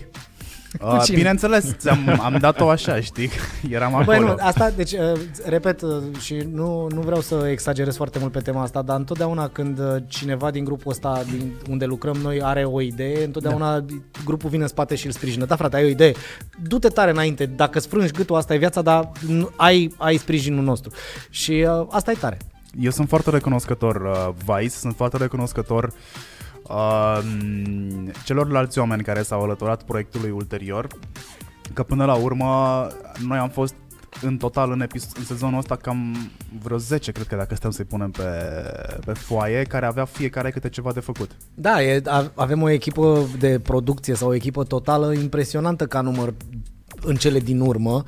Uh, 0.81 1.01
cine? 1.03 1.17
bineînțeles, 1.17 1.75
ți-am, 1.77 2.19
am 2.21 2.38
dat-o 2.39 2.69
așa, 2.69 2.99
știi? 2.99 3.29
Eram 3.69 3.95
acolo. 3.95 4.05
Băi, 4.05 4.19
nu, 4.19 4.36
asta, 4.39 4.69
deci, 4.69 4.91
uh, 4.91 5.19
repet, 5.45 5.81
uh, 5.81 6.03
și 6.19 6.36
nu, 6.51 6.88
nu 6.93 7.01
vreau 7.01 7.21
să 7.21 7.47
exagerez 7.51 7.95
foarte 7.95 8.19
mult 8.19 8.31
pe 8.31 8.39
tema 8.39 8.62
asta, 8.62 8.81
dar 8.81 8.97
întotdeauna 8.97 9.47
când 9.47 9.79
uh, 9.79 9.95
cineva 10.07 10.51
din 10.51 10.63
grupul 10.63 10.91
ăsta, 10.91 11.23
din 11.31 11.53
unde 11.69 11.86
lucrăm 11.86 12.15
noi, 12.21 12.41
are 12.41 12.63
o 12.63 12.81
idee, 12.81 13.23
întotdeauna 13.23 13.79
da. 13.79 13.93
grupul 14.25 14.49
vine 14.49 14.62
în 14.62 14.67
spate 14.67 14.95
și 14.95 15.05
îl 15.05 15.12
sprijină. 15.12 15.45
Da, 15.45 15.55
frate, 15.55 15.75
ai 15.75 15.83
o 15.83 15.88
idee, 15.88 16.13
du-te 16.63 16.88
tare 16.88 17.12
înainte, 17.12 17.45
dacă 17.45 17.77
îți 17.77 17.88
frângi 17.88 18.12
gâtul, 18.12 18.36
asta 18.36 18.53
e 18.53 18.57
viața, 18.57 18.81
dar 18.81 19.12
nu- 19.27 19.49
ai, 19.55 19.93
ai 19.97 20.17
sprijinul 20.17 20.63
nostru. 20.63 20.91
Și 21.29 21.65
uh, 21.79 21.88
asta 21.89 22.12
e 22.12 22.15
tare. 22.19 22.38
Eu 22.80 22.91
sunt 22.91 23.08
foarte 23.08 23.30
recunoscător 23.30 23.95
uh, 23.95 24.34
Vice, 24.45 24.69
sunt 24.69 24.95
foarte 24.95 25.17
recunoscător 25.17 25.93
uh, 26.63 27.19
celorlalți 28.25 28.80
oameni 28.80 29.03
care 29.03 29.21
s-au 29.21 29.43
alăturat 29.43 29.84
proiectului 29.84 30.30
ulterior, 30.30 30.88
că 31.73 31.84
până 31.84 32.06
la 32.06 32.15
urmă 32.15 32.88
noi 33.27 33.38
am 33.38 33.49
fost 33.49 33.73
în 34.21 34.38
total 34.38 34.71
în, 34.71 34.82
epis- 34.82 35.12
în 35.17 35.23
sezonul 35.23 35.58
ăsta 35.58 35.75
cam 35.75 36.15
vreo 36.62 36.77
10, 36.77 37.12
cred 37.12 37.27
că 37.27 37.36
dacă 37.36 37.56
stăm 37.56 37.71
să-i 37.71 37.86
punem 37.86 38.12
pe, 38.12 38.23
pe 39.06 39.13
foaie, 39.13 39.63
care 39.63 39.86
avea 39.86 40.06
fiecare 40.06 40.51
câte 40.51 40.69
ceva 40.69 40.91
de 40.91 40.99
făcut. 40.99 41.32
Da, 41.53 41.84
e, 41.84 42.01
a- 42.06 42.32
avem 42.36 42.62
o 42.62 42.69
echipă 42.69 43.25
de 43.39 43.60
producție 43.60 44.13
sau 44.15 44.30
o 44.30 44.34
echipă 44.34 44.63
totală 44.63 45.13
impresionantă 45.13 45.86
ca 45.86 46.01
număr 46.01 46.34
în 47.01 47.15
cele 47.15 47.39
din 47.39 47.60
urmă. 47.60 48.03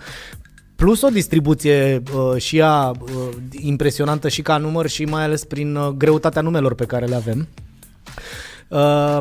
Plus 0.80 1.02
o 1.02 1.08
distribuție 1.08 2.02
uh, 2.15 2.42
și 2.42 2.58
ea 2.58 2.92
uh, 3.02 3.30
impresionantă 3.52 4.28
și 4.28 4.42
ca 4.42 4.58
număr 4.58 4.88
și 4.88 5.06
mai 5.06 5.24
ales 5.24 5.44
prin 5.44 5.76
uh, 5.76 5.88
greutatea 5.88 6.42
numelor 6.42 6.74
pe 6.74 6.86
care 6.86 7.06
le 7.06 7.15
avem. 7.15 7.48
Uh, 8.68 9.18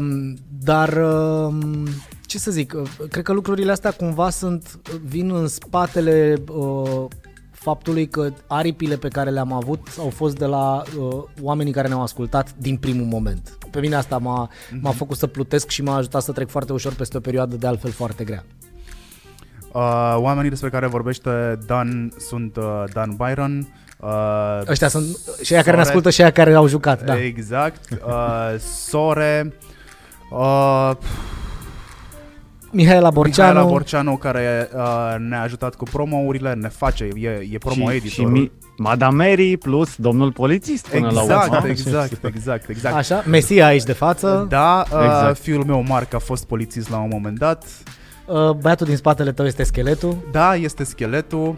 dar 0.62 0.88
uh, 0.88 1.54
ce 2.26 2.38
să 2.38 2.50
zic, 2.50 2.74
uh, 2.76 3.08
cred 3.10 3.24
că 3.24 3.32
lucrurile 3.32 3.70
astea 3.70 3.90
cumva 3.90 4.30
sunt 4.30 4.80
vin 5.04 5.30
în 5.30 5.46
spatele 5.46 6.42
uh, 6.52 7.04
faptului 7.50 8.08
că 8.08 8.32
aripile 8.46 8.96
pe 8.96 9.08
care 9.08 9.30
le-am 9.30 9.52
avut 9.52 9.88
au 9.98 10.10
fost 10.10 10.38
de 10.38 10.46
la 10.46 10.82
uh, 10.98 11.22
oamenii 11.42 11.72
care 11.72 11.88
ne-au 11.88 12.02
ascultat 12.02 12.54
din 12.58 12.76
primul 12.76 13.06
moment. 13.06 13.58
Pe 13.70 13.80
mine 13.80 13.94
asta 13.94 14.18
m-a, 14.18 14.50
m-a 14.80 14.90
făcut 14.90 15.16
să 15.16 15.26
plutesc 15.26 15.68
și 15.68 15.82
m-a 15.82 15.96
ajutat 15.96 16.22
să 16.22 16.32
trec 16.32 16.48
foarte 16.48 16.72
ușor 16.72 16.94
peste 16.94 17.16
o 17.16 17.20
perioadă 17.20 17.56
de 17.56 17.66
altfel 17.66 17.90
foarte 17.90 18.24
grea. 18.24 18.44
Uh, 19.72 20.14
oamenii 20.16 20.50
despre 20.50 20.68
care 20.68 20.86
vorbește 20.86 21.58
Dan 21.66 22.12
sunt 22.28 22.56
uh, 22.56 22.64
Dan 22.92 23.16
Byron, 23.16 23.68
uh, 24.00 24.08
Ăștia 24.68 24.88
sunt 24.88 25.06
și 25.42 25.52
aia 25.52 25.62
care 25.62 25.76
ne 25.76 25.82
Sore- 25.82 25.88
ascultă 25.88 26.10
și 26.10 26.20
aia 26.22 26.30
care 26.30 26.54
au 26.54 26.66
jucat, 26.66 27.04
da. 27.04 27.18
Exact. 27.22 27.88
Uh, 28.06 28.58
Sore, 28.58 29.54
uh, 30.30 30.90
Mihaela 32.70 33.10
Borceanu, 33.10 33.50
Mihaela 33.52 33.70
Borceanu 33.70 34.16
care 34.16 34.68
uh, 34.74 35.14
ne-a 35.18 35.42
ajutat 35.42 35.74
cu 35.74 35.84
promourile, 35.84 36.52
ne 36.52 36.68
face, 36.68 37.08
e, 37.14 37.28
e 37.52 37.58
promo 37.58 37.88
și, 37.90 37.96
editor. 37.96 38.10
și 38.10 38.24
Mi- 38.24 38.52
Madame 38.76 39.24
Mary 39.28 39.56
plus 39.56 39.96
domnul 39.96 40.32
polițist 40.32 40.88
până 40.88 41.10
la 41.10 41.22
urmă. 41.22 41.34
Exact, 41.34 41.64
exact, 41.64 42.24
exact, 42.24 42.68
exact. 42.68 42.94
Așa, 42.94 43.22
Mesia 43.26 43.66
aici 43.66 43.82
de 43.82 43.92
față, 43.92 44.46
Da, 44.48 44.84
uh, 44.92 45.00
Exact. 45.04 45.38
fiul 45.38 45.64
meu 45.64 45.82
Marc 45.88 46.14
a 46.14 46.18
fost 46.18 46.46
polițist 46.46 46.90
la 46.90 46.96
un 46.98 47.08
moment 47.12 47.38
dat. 47.38 47.64
Uh, 48.28 48.50
băiatul 48.50 48.86
din 48.86 48.96
spatele 48.96 49.32
tău 49.32 49.46
este 49.46 49.62
scheletul. 49.62 50.16
Da, 50.32 50.54
este 50.54 50.84
scheletul. 50.84 51.56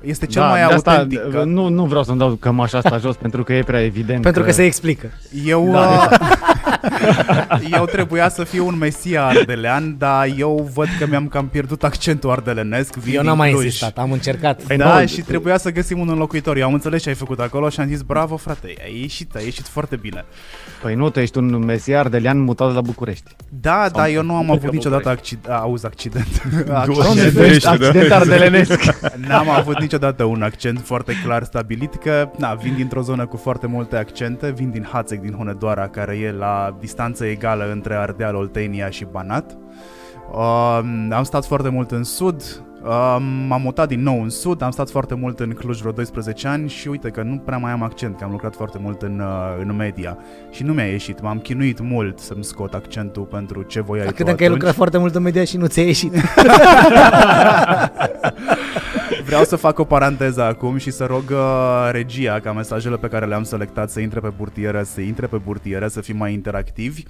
Este 0.00 0.26
cel 0.26 0.42
da, 0.42 0.48
mai 0.48 0.66
de 0.66 0.74
asta, 0.74 0.90
autentic. 0.90 1.20
nu, 1.44 1.68
nu 1.68 1.84
vreau 1.84 2.02
să-mi 2.02 2.18
dau 2.18 2.30
cămașa 2.30 2.78
asta 2.78 2.98
jos 2.98 3.16
pentru 3.26 3.44
că 3.44 3.52
e 3.52 3.62
prea 3.62 3.84
evident 3.84 4.22
Pentru 4.22 4.42
că 4.42 4.50
se 4.52 4.64
explică. 4.64 5.10
Eu, 5.44 5.70
Da. 5.72 6.08
uh, 6.82 7.68
eu 7.72 7.84
trebuia 7.84 8.28
să 8.28 8.44
fiu 8.44 8.66
un 8.66 8.78
mesia 8.78 9.26
ardelean, 9.26 9.94
dar 9.98 10.28
eu 10.36 10.70
văd 10.74 10.88
că 10.98 11.06
mi-am 11.06 11.28
cam 11.28 11.48
pierdut 11.48 11.84
accentul 11.84 12.30
ardelenesc. 12.30 12.94
Vin 12.96 13.14
Eu 13.14 13.20
din 13.20 13.28
n-am 13.28 13.36
mai 13.38 13.50
Cluj. 13.50 13.64
insistat, 13.64 13.98
am 13.98 14.12
încercat. 14.12 14.62
Păi 14.62 14.76
Da, 14.76 15.00
nu, 15.00 15.06
și 15.06 15.20
trebuia 15.20 15.58
să 15.58 15.70
găsim 15.70 15.98
un 15.98 16.08
înlocuitor. 16.08 16.56
Eu 16.56 16.66
am 16.66 16.72
înțeles 16.74 17.02
ce 17.02 17.08
ai 17.08 17.14
făcut 17.14 17.40
acolo 17.40 17.68
și 17.68 17.80
am 17.80 17.86
zis, 17.86 18.00
bravo 18.02 18.36
frate, 18.36 18.74
ai 18.84 18.98
ieșit, 19.00 19.34
ai 19.34 19.44
ieșit 19.44 19.66
foarte 19.66 19.96
bine. 19.96 20.24
Păi 20.82 20.94
nu, 20.94 21.10
tu 21.10 21.20
ești 21.20 21.38
un 21.38 21.64
mesiar 21.64 22.08
de 22.08 22.18
lean 22.18 22.38
mutat 22.38 22.74
la 22.74 22.80
București. 22.80 23.30
Da, 23.48 23.88
dar 23.92 24.08
eu 24.08 24.22
nu 24.22 24.34
am 24.34 24.46
Că 24.46 24.52
avut 24.52 24.72
niciodată 24.72 25.02
București. 25.08 25.34
accident, 25.34 25.60
auzi 25.60 25.86
accident. 25.86 26.26
Accident. 26.72 27.64
Accident 27.64 28.10
ardelenesc. 28.12 28.82
N-am 29.26 29.48
avut 29.50 29.80
niciodată 29.80 30.24
un 30.24 30.42
accent 30.42 30.80
foarte 30.84 31.12
clar 31.24 31.44
stabilit 31.44 31.94
că, 31.94 32.30
na, 32.38 32.54
vin 32.54 32.74
dintr-o 32.76 33.00
zonă 33.02 33.26
cu 33.26 33.36
foarte 33.36 33.66
multe 33.66 33.96
accente, 33.96 34.50
vin 34.56 34.70
din 34.70 34.86
Hațeg, 34.92 35.20
din 35.20 35.32
Hunedoara, 35.32 35.88
care 35.88 36.16
e 36.16 36.32
la 36.32 36.71
distanță 36.80 37.24
egală 37.24 37.70
între 37.72 37.94
Ardeal, 37.94 38.34
Oltenia 38.34 38.90
și 38.90 39.06
Banat. 39.10 39.56
Um, 40.32 41.12
am 41.12 41.22
stat 41.22 41.44
foarte 41.46 41.68
mult 41.68 41.90
în 41.90 42.04
sud, 42.04 42.42
um, 42.82 43.22
m-am 43.46 43.60
mutat 43.62 43.88
din 43.88 44.02
nou 44.02 44.22
în 44.22 44.28
sud, 44.30 44.62
am 44.62 44.70
stat 44.70 44.90
foarte 44.90 45.14
mult 45.14 45.40
în 45.40 45.50
Cluj 45.50 45.78
vreo 45.80 45.92
12 45.92 46.48
ani 46.48 46.68
și 46.68 46.88
uite 46.88 47.08
că 47.08 47.22
nu 47.22 47.36
prea 47.36 47.58
mai 47.58 47.72
am 47.72 47.82
accent, 47.82 48.16
că 48.18 48.24
am 48.24 48.30
lucrat 48.30 48.54
foarte 48.54 48.78
mult 48.82 49.02
în, 49.02 49.20
uh, 49.20 49.56
în 49.60 49.76
media 49.76 50.18
și 50.50 50.62
nu 50.62 50.72
mi-a 50.72 50.84
ieșit, 50.86 51.20
m-am 51.20 51.38
chinuit 51.38 51.80
mult 51.80 52.18
să-mi 52.18 52.44
scot 52.44 52.74
accentul 52.74 53.22
pentru 53.22 53.62
ce 53.62 53.80
voiai 53.80 54.06
tu 54.06 54.12
Credeam 54.12 54.36
că 54.36 54.42
ai 54.42 54.48
atunci. 54.48 54.60
lucrat 54.62 54.78
foarte 54.78 54.98
mult 54.98 55.14
în 55.14 55.22
media 55.22 55.44
și 55.44 55.56
nu 55.56 55.66
ți-a 55.66 55.82
ieșit. 55.82 56.12
Vreau 59.24 59.44
să 59.44 59.56
fac 59.56 59.78
o 59.78 59.84
paranteză 59.84 60.42
acum 60.42 60.76
și 60.76 60.90
să 60.90 61.04
rog 61.04 61.24
uh, 61.30 61.88
regia 61.90 62.40
ca 62.40 62.52
mesajele 62.52 62.96
pe 62.96 63.06
care 63.08 63.26
le-am 63.26 63.42
selectat 63.42 63.90
să 63.90 64.00
intre 64.00 64.20
pe 64.20 64.32
burtieră, 64.36 64.82
să 64.82 65.00
intre 65.00 65.26
pe 65.26 65.36
burtieră, 65.36 65.88
să 65.88 66.00
fim 66.00 66.16
mai 66.16 66.32
interactivi. 66.32 67.02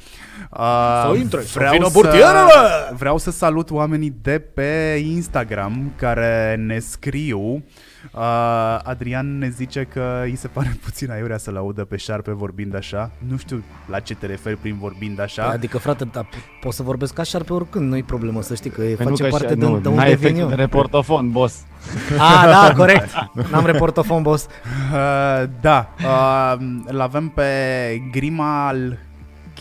Uh, 0.51 1.11
Să 1.11 1.17
intre, 1.17 1.41
să 1.41 1.53
vreau 1.55 1.73
vină 1.73 1.85
să, 1.85 1.91
burtieră, 1.93 2.47
bă! 2.47 2.91
Vreau 2.99 3.19
să 3.19 3.31
salut 3.31 3.71
oamenii 3.71 4.15
de 4.23 4.39
pe 4.39 5.03
Instagram 5.05 5.93
care 5.97 6.57
ne 6.67 6.79
scriu. 6.79 7.63
Uh, 8.13 8.21
Adrian 8.83 9.39
ne 9.39 9.49
zice 9.49 9.85
că 9.93 10.21
îi 10.25 10.37
se 10.37 10.49
pare 10.49 10.77
puțin 10.85 11.11
aiurea 11.11 11.39
să-l 11.39 11.57
audă 11.57 11.85
pe 11.85 11.97
șarpe 11.97 12.31
vorbind 12.33 12.75
așa. 12.77 13.11
Nu 13.29 13.37
știu 13.37 13.65
la 13.91 14.01
ce 14.01 14.15
te 14.15 14.27
referi 14.27 14.57
prin 14.57 14.77
vorbind 14.81 15.21
așa. 15.21 15.45
Adică, 15.45 15.79
frate, 15.79 16.05
da, 16.05 16.27
pot 16.61 16.73
să 16.73 16.83
vorbesc 16.83 17.15
ca 17.15 17.23
șarpe 17.23 17.53
oricând, 17.53 17.89
nu-i 17.89 18.03
problemă, 18.03 18.43
să 18.43 18.55
știi 18.55 18.71
că 18.71 18.83
e, 18.83 18.95
Păi 18.95 19.07
face 19.07 19.23
nu, 19.23 19.29
că 19.29 19.37
parte 19.37 19.53
și- 19.53 19.59
de, 19.59 19.67
nu, 19.67 19.79
de 19.81 19.89
n-ai 19.89 19.97
unde 19.99 20.15
vin 20.15 20.25
efect 20.27 20.39
eu. 20.39 20.49
de 20.49 20.55
reportofon, 20.55 21.31
boss. 21.31 21.61
Ah, 22.19 22.43
da, 22.45 22.73
corect. 22.83 23.09
N-am 23.51 23.67
reportofon, 23.67 24.23
boss. 24.23 24.47
Uh, 24.93 25.49
da, 25.61 25.89
uh, 26.05 26.55
îl 26.87 27.01
avem 27.01 27.29
pe 27.29 27.43
Grimal 28.11 28.99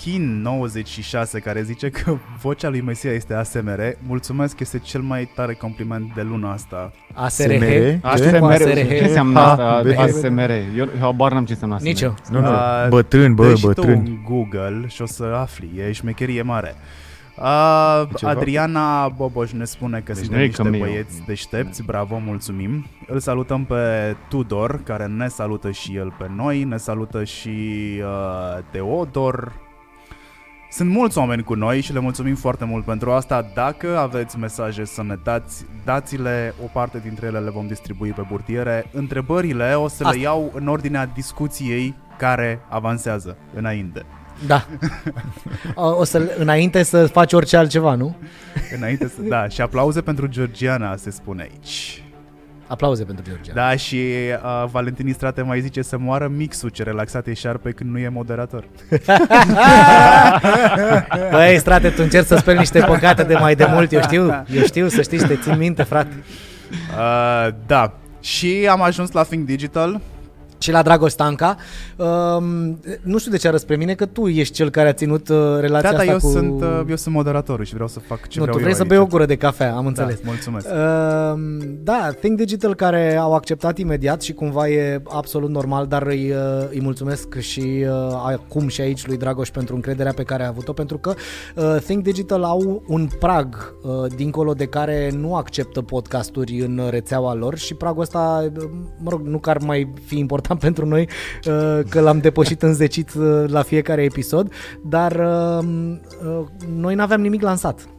Kin 0.03 0.41
96 0.41 1.39
care 1.39 1.61
zice 1.61 1.89
că 1.89 2.17
vocea 2.41 2.69
lui 2.69 2.81
Mesia 2.81 3.11
este 3.11 3.33
ASMR. 3.33 3.79
Mulțumesc, 4.07 4.59
este 4.59 4.79
cel 4.79 5.01
mai 5.01 5.29
tare 5.35 5.53
compliment 5.53 6.13
de 6.15 6.21
luna 6.21 6.51
asta. 6.51 6.91
ASRH. 7.13 7.57
SMR? 7.57 7.97
ASMR, 8.01 8.57
ce 8.73 9.03
înseamnă 9.03 9.39
Ha, 9.39 9.51
asta? 9.51 9.81
bine. 9.81 9.95
ASMR. 9.95 10.49
Eu 10.77 10.87
habar 10.99 11.31
n-am 11.31 11.45
ce 11.45 11.51
înseamnă 11.51 11.75
ASMR. 11.75 11.87
Nici 11.87 12.01
eu. 12.01 12.15
Nu, 12.31 12.39
nu, 12.39 12.47
Uh, 12.47 12.87
bătrân, 12.89 13.33
bă, 13.33 13.47
Dă 13.47 13.55
și 13.55 13.61
tu 13.61 13.67
bătrân. 13.67 13.93
un 13.97 14.17
Google 14.27 14.83
și 14.87 15.01
o 15.01 15.05
să 15.05 15.23
afli, 15.23 15.69
e 15.87 15.91
șmecherie 15.91 16.41
mare. 16.41 16.75
Uh, 17.37 18.03
Ceva? 18.15 18.31
Adriana 18.31 19.07
Boboș 19.07 19.51
ne 19.51 19.65
spune 19.65 20.01
că 20.05 20.11
Deci 20.13 20.23
suntem 20.23 20.37
nu 20.37 20.43
e 20.43 20.45
niște 20.45 20.61
Cameo. 20.63 20.79
băieți 20.79 21.21
deștepți, 21.25 21.83
bravo, 21.83 22.21
mulțumim. 22.25 22.85
Îl 23.07 23.19
salutăm 23.19 23.63
pe 23.65 24.15
Tudor, 24.29 24.81
care 24.83 25.05
ne 25.05 25.27
salută 25.27 25.71
și 25.71 25.95
el 25.95 26.13
pe 26.17 26.25
noi, 26.35 26.63
ne 26.63 26.77
salută 26.77 27.23
și 27.23 27.49
uh, 27.99 28.63
Teodor. 28.71 29.69
Sunt 30.71 30.89
mulți 30.89 31.17
oameni 31.17 31.43
cu 31.43 31.53
noi 31.53 31.81
și 31.81 31.93
le 31.93 31.99
mulțumim 31.99 32.35
foarte 32.35 32.65
mult 32.65 32.85
pentru 32.85 33.11
asta. 33.11 33.51
Dacă 33.53 33.97
aveți 33.97 34.37
mesaje 34.37 34.85
să 34.85 35.03
ne 35.03 35.15
dați, 35.23 35.65
dați-le, 35.85 36.53
o 36.63 36.67
parte 36.73 36.99
dintre 37.03 37.25
ele 37.25 37.39
le 37.39 37.49
vom 37.49 37.67
distribui 37.67 38.09
pe 38.09 38.25
burtiere. 38.29 38.85
Întrebările 38.91 39.73
o 39.73 39.87
să 39.87 40.03
Asta. 40.03 40.15
le 40.15 40.21
iau 40.21 40.51
în 40.55 40.67
ordinea 40.67 41.05
discuției 41.05 41.95
care 42.17 42.59
avansează 42.69 43.37
înainte. 43.53 44.05
Da. 44.47 44.65
O, 45.75 45.87
o 45.87 46.03
să, 46.03 46.35
înainte 46.37 46.83
să 46.83 47.07
faci 47.07 47.33
orice 47.33 47.57
altceva, 47.57 47.95
nu? 47.95 48.15
Înainte 48.75 49.07
să, 49.07 49.21
da, 49.21 49.47
și 49.47 49.61
aplauze 49.61 50.01
pentru 50.01 50.27
Georgiana 50.27 50.95
se 50.95 51.09
spune 51.09 51.41
aici. 51.41 52.03
Aplauze 52.71 53.03
pentru 53.03 53.23
Georgia. 53.27 53.51
Da, 53.53 53.75
și 53.75 53.95
uh, 53.95 54.69
Valentin 54.71 55.07
Istrate 55.07 55.41
mai 55.41 55.61
zice 55.61 55.81
să 55.81 55.97
moară 55.97 56.27
mixul 56.27 56.69
ce 56.69 56.83
relaxat 56.83 57.27
e 57.27 57.33
șarpe 57.33 57.71
când 57.71 57.89
nu 57.89 57.97
e 57.97 58.09
moderator. 58.09 58.63
Băi, 61.31 61.57
strate, 61.57 61.89
tu 61.89 62.01
încerci 62.01 62.27
să 62.27 62.35
speli 62.35 62.57
niște 62.57 62.79
păcate 62.79 63.23
de 63.23 63.35
mai 63.35 63.55
de 63.55 63.65
mult, 63.69 63.91
eu 63.91 64.01
știu, 64.01 64.43
eu 64.53 64.63
știu, 64.63 64.87
să 64.87 65.01
știi, 65.01 65.19
să 65.19 65.27
te 65.27 65.35
țin 65.35 65.57
minte, 65.57 65.83
frate. 65.83 66.23
Uh, 66.69 67.53
da, 67.65 67.93
și 68.21 68.67
am 68.69 68.81
ajuns 68.81 69.11
la 69.11 69.23
Think 69.23 69.45
Digital. 69.45 70.01
Și 70.61 70.71
la 70.71 70.81
Dragoș 70.81 71.11
Stanca, 71.11 71.55
um, 71.95 72.79
nu 73.01 73.17
știu 73.17 73.31
de 73.31 73.37
ce 73.37 73.47
arăți 73.47 73.63
spre 73.63 73.75
mine, 73.75 73.93
că 73.93 74.05
tu 74.05 74.27
ești 74.27 74.53
cel 74.53 74.69
care 74.69 74.87
a 74.87 74.93
ținut 74.93 75.29
uh, 75.29 75.37
relația 75.59 75.91
Da, 75.91 75.95
da, 75.95 76.01
asta 76.01 76.11
eu, 76.11 76.17
cu... 76.17 76.27
sunt, 76.29 76.61
uh, 76.61 76.81
eu 76.89 76.95
sunt 76.95 77.15
moderatorul 77.15 77.65
și 77.65 77.73
vreau 77.73 77.87
să 77.87 77.99
fac 77.99 78.27
ce 78.27 78.39
nu, 78.39 78.43
vreau 78.43 78.57
tu 78.57 78.63
vrei 78.63 78.69
eu 78.69 78.75
să 78.75 78.81
aici. 78.81 78.91
bei 78.91 78.97
o 78.97 79.05
gură 79.05 79.25
de 79.25 79.35
cafea, 79.35 79.75
am 79.75 79.81
Da, 79.81 79.87
înțeles. 79.87 80.19
mulțumesc. 80.23 80.67
Uh, 80.67 81.39
da, 81.83 82.09
Think 82.19 82.37
Digital 82.37 82.75
care 82.75 83.15
au 83.15 83.33
acceptat 83.33 83.77
imediat 83.77 84.21
și 84.21 84.33
cumva 84.33 84.67
e 84.69 85.01
absolut 85.09 85.49
normal, 85.49 85.87
dar 85.87 86.07
îi, 86.07 86.31
uh, 86.31 86.67
îi 86.69 86.81
mulțumesc 86.81 87.39
și 87.39 87.85
uh, 87.85 88.21
acum 88.25 88.67
și 88.67 88.81
aici 88.81 89.07
lui 89.07 89.17
Dragoș 89.17 89.49
pentru 89.49 89.75
încrederea 89.75 90.13
pe 90.13 90.23
care 90.23 90.43
a 90.43 90.47
avut-o, 90.47 90.73
pentru 90.73 90.97
că 90.97 91.13
uh, 91.55 91.75
Think 91.83 92.03
Digital 92.03 92.43
au 92.43 92.83
un 92.87 93.07
prag 93.19 93.75
uh, 93.83 93.91
dincolo 94.15 94.53
de 94.53 94.65
care 94.65 95.11
nu 95.13 95.35
acceptă 95.35 95.81
podcasturi 95.81 96.59
în 96.59 96.81
rețeaua 96.89 97.33
lor 97.33 97.57
și 97.57 97.73
pragul 97.73 98.01
ăsta, 98.01 98.49
uh, 98.57 98.63
mă 98.97 99.09
rog, 99.09 99.21
nu 99.21 99.37
că 99.37 99.49
ar 99.49 99.57
mai 99.57 99.93
fi 100.05 100.17
important 100.17 100.50
pentru 100.65 100.85
noi 100.85 101.09
uh, 101.47 101.79
că 101.89 101.99
l-am 101.99 102.19
depășit 102.19 102.61
înzecit 102.61 103.13
uh, 103.13 103.43
la 103.47 103.61
fiecare 103.61 104.03
episod, 104.03 104.53
dar 104.83 105.11
uh, 105.11 105.65
uh, 106.25 106.45
noi 106.77 106.95
n-aveam 106.95 107.21
nimic 107.21 107.41
lansat. 107.41 107.89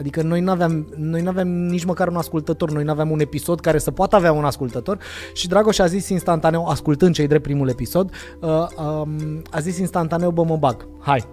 Adică 0.00 0.22
noi 0.22 0.40
nu 0.40 0.50
aveam 0.50 0.86
noi 0.96 1.22
n-aveam 1.22 1.48
nici 1.48 1.84
măcar 1.84 2.08
un 2.08 2.16
ascultător, 2.16 2.70
noi 2.70 2.84
nu 2.84 2.90
aveam 2.90 3.10
un 3.10 3.20
episod 3.20 3.60
care 3.60 3.78
să 3.78 3.90
poată 3.90 4.16
avea 4.16 4.32
un 4.32 4.44
ascultător 4.44 4.98
și 5.34 5.48
Dragoș 5.48 5.78
a 5.78 5.86
zis 5.86 6.08
instantaneu, 6.08 6.66
ascultând 6.66 7.14
cei 7.14 7.26
drept 7.26 7.42
primul 7.42 7.68
episod, 7.68 8.10
uh, 8.40 8.48
um, 8.48 9.42
a 9.50 9.60
zis 9.60 9.78
instantaneu, 9.78 10.30
bă 10.30 10.44
mă 10.44 10.56
bag, 10.56 10.88
hai. 11.00 11.24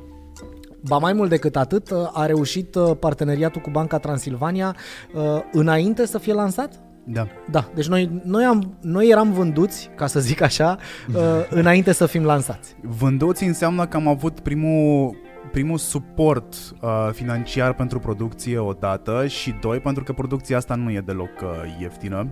Ba 0.87 0.97
mai 0.97 1.13
mult 1.13 1.29
decât 1.29 1.55
atât, 1.55 1.89
uh, 1.89 1.97
a 2.13 2.25
reușit 2.25 2.75
uh, 2.75 2.91
parteneriatul 2.99 3.61
cu 3.61 3.69
Banca 3.69 3.97
Transilvania 3.97 4.75
uh, 5.13 5.41
înainte 5.51 6.05
să 6.05 6.17
fie 6.17 6.33
lansat? 6.33 6.86
Da. 7.09 7.27
Da, 7.51 7.69
deci 7.73 7.87
noi, 7.87 8.21
noi, 8.23 8.43
am, 8.43 8.77
noi 8.81 9.07
eram 9.07 9.31
vânduți, 9.31 9.89
ca 9.95 10.07
să 10.07 10.19
zic 10.19 10.41
așa, 10.41 10.77
uh, 11.15 11.21
înainte 11.49 11.91
să 11.91 12.05
fim 12.05 12.23
lansați. 12.23 12.75
Vânduți 12.81 13.43
înseamnă 13.43 13.85
că 13.85 13.97
am 13.97 14.07
avut 14.07 14.39
primul 14.39 15.15
primul 15.51 15.77
suport 15.77 16.53
uh, 16.81 17.09
financiar 17.11 17.73
pentru 17.73 17.99
producție 17.99 18.57
odată 18.57 19.27
și 19.27 19.51
doi, 19.61 19.79
pentru 19.79 20.03
că 20.03 20.13
producția 20.13 20.57
asta 20.57 20.75
nu 20.75 20.91
e 20.91 20.99
deloc 20.99 21.41
uh, 21.41 21.49
ieftină. 21.79 22.27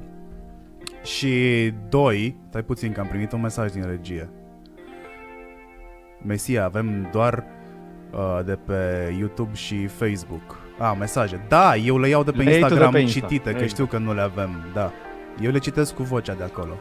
Și 1.03 1.33
doi, 1.89 2.37
stai 2.49 2.63
puțin 2.63 2.91
că 2.91 2.99
am 2.99 3.07
primit 3.07 3.31
un 3.31 3.41
mesaj 3.41 3.71
din 3.71 3.85
regie. 3.85 4.29
Mesia, 6.25 6.65
avem 6.65 7.09
doar 7.11 7.43
uh, 8.11 8.45
de 8.45 8.55
pe 8.65 9.13
YouTube 9.19 9.53
și 9.53 9.87
Facebook. 9.87 10.64
Ah, 10.77 10.93
mesaje. 10.99 11.39
Da, 11.47 11.75
eu 11.75 11.97
le 11.99 12.07
iau 12.07 12.23
de 12.23 12.31
pe 12.31 12.37
Le 12.37 12.43
iei 12.43 12.51
tu 12.53 12.57
de 12.59 12.61
Instagram 12.65 12.91
pe 12.91 12.99
Insta. 12.99 13.19
citite, 13.19 13.43
că 13.43 13.49
Exact. 13.49 13.69
știu 13.69 13.85
că 13.85 13.97
nu 13.97 14.13
le 14.13 14.21
avem. 14.21 14.49
Da. 14.73 14.91
Eu 15.41 15.51
le 15.51 15.57
citesc 15.57 15.93
cu 15.93 16.03
vocea 16.03 16.33
de 16.33 16.43
acolo. 16.43 16.73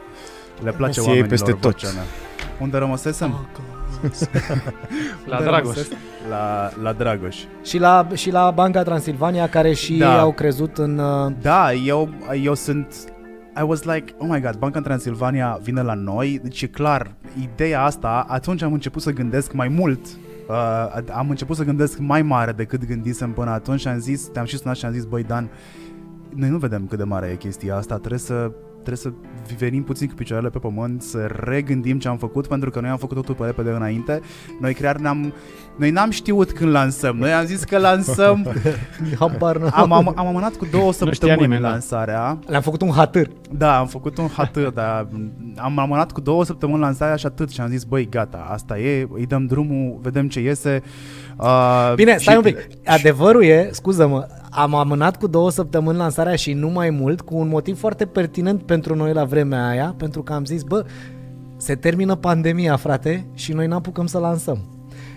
Le 0.63 0.71
place 0.71 0.79
Mesia 0.99 1.01
e 1.01 1.05
oamenilor 1.05 1.29
peste 1.29 1.51
tot. 1.51 1.61
vocea 1.61 1.87
mea. 1.93 2.03
Unde 2.59 2.77
rămăsesem? 2.77 3.29
La 5.25 5.37
Unde 5.37 5.43
Dragoș. 5.49 5.61
rămăsesem? 5.73 5.97
La, 6.29 6.69
la 6.81 6.93
Dragoș. 6.93 7.37
Și 7.63 7.77
la, 7.77 8.07
și 8.13 8.31
la 8.31 8.51
Banca 8.51 8.83
Transilvania, 8.83 9.49
care 9.49 9.73
și 9.73 9.97
Da. 9.97 10.13
ei 10.13 10.19
au 10.19 10.31
crezut 10.33 10.77
în... 10.77 10.97
Uh, 10.97 11.31
Da, 11.41 11.73
eu, 11.73 12.09
eu 12.43 12.53
sunt... 12.53 12.93
I 13.59 13.63
was 13.63 13.83
like, 13.83 14.13
oh 14.17 14.27
my 14.31 14.41
god, 14.41 14.55
Banca 14.55 14.79
Transilvania 14.81 15.59
vine 15.63 15.81
la 15.81 15.93
noi, 15.93 16.39
deci 16.43 16.61
e 16.61 16.67
clar, 16.67 17.11
ideea 17.41 17.83
asta, 17.83 18.25
atunci 18.29 18.61
am 18.61 18.73
început 18.73 19.01
să 19.01 19.11
gândesc 19.11 19.53
mai 19.53 19.67
mult, 19.67 19.99
uh, 20.47 20.97
am 21.11 21.29
început 21.29 21.55
să 21.55 21.63
gândesc 21.63 21.97
mai 21.97 22.21
mare 22.21 22.51
decât 22.51 22.85
gândisem 22.85 23.31
până 23.31 23.49
atunci 23.49 23.79
și 23.79 23.87
am 23.87 23.99
zis, 23.99 24.27
te-am 24.27 24.45
și 24.45 24.57
sunat 24.57 24.75
și 24.75 24.85
am 24.85 24.91
zis, 24.91 25.05
băi 25.05 25.23
Dan, 25.23 25.49
noi 26.35 26.49
nu 26.49 26.57
vedem 26.57 26.87
cât 26.87 26.97
de 26.97 27.03
mare 27.03 27.27
e 27.27 27.35
chestia 27.35 27.75
asta, 27.75 27.97
trebuie 27.97 28.19
să 28.19 28.51
trebuie 28.85 28.97
să 28.97 29.11
venim 29.57 29.83
puțin 29.83 30.07
cu 30.07 30.13
picioarele 30.13 30.49
pe 30.49 30.57
pământ, 30.59 31.01
să 31.01 31.27
regândim 31.39 31.99
ce 31.99 32.07
am 32.07 32.17
făcut, 32.17 32.47
pentru 32.47 32.69
că 32.69 32.79
noi 32.79 32.89
am 32.89 32.97
făcut 32.97 33.15
totul 33.15 33.33
pe 33.35 33.45
repede 33.45 33.69
înainte. 33.69 34.19
Noi 34.59 34.73
chiar 34.73 34.95
ne-am, 34.95 35.33
noi 35.75 35.89
n-am 35.91 36.09
știut 36.09 36.51
când 36.51 36.71
lansăm. 36.71 37.15
Noi 37.15 37.31
am 37.33 37.45
zis 37.45 37.63
că 37.63 37.77
lansăm, 37.77 38.47
Habar 39.19 39.57
n-am. 39.57 39.71
am, 39.73 39.91
am, 39.91 40.13
am 40.15 40.27
amânat 40.27 40.55
cu 40.55 40.67
două 40.71 40.91
știa 40.91 41.07
săptămâni 41.07 41.39
nimeni, 41.41 41.61
da. 41.61 41.69
lansarea. 41.69 42.39
Le-am 42.47 42.61
făcut 42.61 42.81
un 42.81 42.91
hatâr. 42.91 43.27
Da, 43.51 43.77
am 43.77 43.87
făcut 43.87 44.17
un 44.17 44.27
hatâr, 44.27 44.69
dar 44.69 45.07
am 45.57 45.79
amânat 45.79 46.11
cu 46.11 46.21
două 46.21 46.45
săptămâni 46.45 46.81
lansarea 46.81 47.15
și 47.15 47.25
atât 47.25 47.49
și 47.49 47.61
am 47.61 47.69
zis, 47.69 47.83
băi, 47.83 48.09
gata, 48.09 48.47
asta 48.51 48.79
e, 48.79 49.07
îi 49.13 49.25
dăm 49.25 49.45
drumul, 49.45 49.99
vedem 50.01 50.27
ce 50.27 50.39
iese. 50.39 50.81
Uh, 51.37 51.93
Bine, 51.95 52.17
stai 52.17 52.33
și- 52.33 52.37
un 52.37 52.43
pic. 52.43 52.57
Adevărul 52.85 53.43
e, 53.43 53.69
scuză-mă, 53.71 54.27
am 54.55 54.75
amânat 54.75 55.17
cu 55.17 55.27
două 55.27 55.51
săptămâni 55.51 55.97
lansarea 55.97 56.35
și 56.35 56.53
nu 56.53 56.69
mai 56.69 56.89
mult, 56.89 57.21
cu 57.21 57.35
un 57.35 57.47
motiv 57.47 57.79
foarte 57.79 58.05
pertinent 58.05 58.61
pentru 58.63 58.95
noi 58.95 59.13
la 59.13 59.23
vremea 59.23 59.67
aia, 59.67 59.95
pentru 59.97 60.23
că 60.23 60.33
am 60.33 60.45
zis, 60.45 60.63
bă, 60.63 60.85
se 61.57 61.75
termină 61.75 62.15
pandemia, 62.15 62.75
frate, 62.75 63.25
și 63.33 63.53
noi 63.53 63.67
n-apucăm 63.67 64.05
să 64.05 64.17
lansăm. 64.17 64.59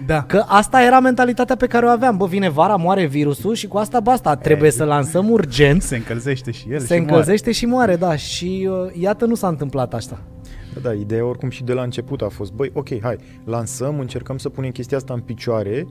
Da. 0.07 0.23
Că 0.23 0.45
asta 0.47 0.83
era 0.83 1.01
mentalitatea 1.01 1.57
pe 1.57 1.67
care 1.67 1.87
o 1.87 1.89
aveam. 1.89 2.17
Bă, 2.17 2.27
vine 2.27 2.49
vara, 2.49 2.77
moare 2.77 3.07
virusul 3.07 3.55
și 3.55 3.67
cu 3.67 3.77
asta 3.77 4.01
basta. 4.01 4.37
Trebuie 4.37 4.71
să 4.71 4.85
lansăm 4.85 5.31
urgent. 5.31 5.83
Se 5.83 5.97
încălzește 5.97 6.51
și 6.51 6.73
el 6.73 6.79
Se 6.79 6.95
și 6.95 7.01
încălzește 7.01 7.53
și 7.53 7.67
moare, 7.67 7.97
da. 7.97 8.17
Și 8.17 8.69
uh, 8.71 9.01
iată, 9.01 9.25
nu 9.25 9.35
s-a 9.35 9.49
întâmplat 9.49 9.95
asta. 9.95 10.19
Da, 10.75 10.81
da, 10.81 10.93
ideea 10.93 11.25
oricum 11.25 11.51
și 11.51 11.65
de 11.65 11.73
la 11.73 11.83
început 11.83 12.23
a 12.23 12.29
fost, 12.29 12.53
băi, 12.53 12.71
ok, 12.75 13.01
hai, 13.01 13.17
lansăm, 13.45 13.99
încercăm 13.99 14.39
să 14.39 14.49
punem 14.49 14.71
chestia 14.71 14.97
asta 14.97 15.15
în 15.15 15.21
picioare 15.21 15.87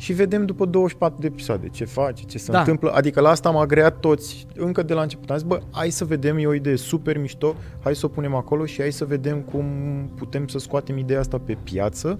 și 0.00 0.12
vedem 0.12 0.46
după 0.46 0.64
24 0.64 1.20
de 1.20 1.26
episoade 1.26 1.68
ce 1.68 1.84
face, 1.84 2.24
ce 2.24 2.38
se 2.38 2.52
Da. 2.52 2.58
întâmplă. 2.58 2.90
Adică 2.90 3.20
la 3.20 3.28
asta 3.28 3.48
am 3.48 3.56
agreat 3.56 4.00
toți 4.00 4.46
încă 4.56 4.82
de 4.82 4.94
la 4.94 5.02
început. 5.02 5.30
Am 5.30 5.36
zis, 5.36 5.46
bă, 5.46 5.60
hai 5.70 5.90
să 5.90 6.04
vedem, 6.04 6.36
e 6.36 6.46
o 6.46 6.54
idee 6.54 6.76
super 6.76 7.18
mișto, 7.18 7.54
hai 7.82 7.94
să 7.94 8.06
o 8.06 8.08
punem 8.08 8.34
acolo 8.34 8.64
și 8.66 8.80
hai 8.80 8.90
să 8.92 9.04
vedem 9.04 9.40
cum 9.40 9.64
putem 10.14 10.46
să 10.46 10.58
scoatem 10.58 10.98
ideea 10.98 11.18
asta 11.20 11.38
pe 11.38 11.56
piață, 11.62 12.18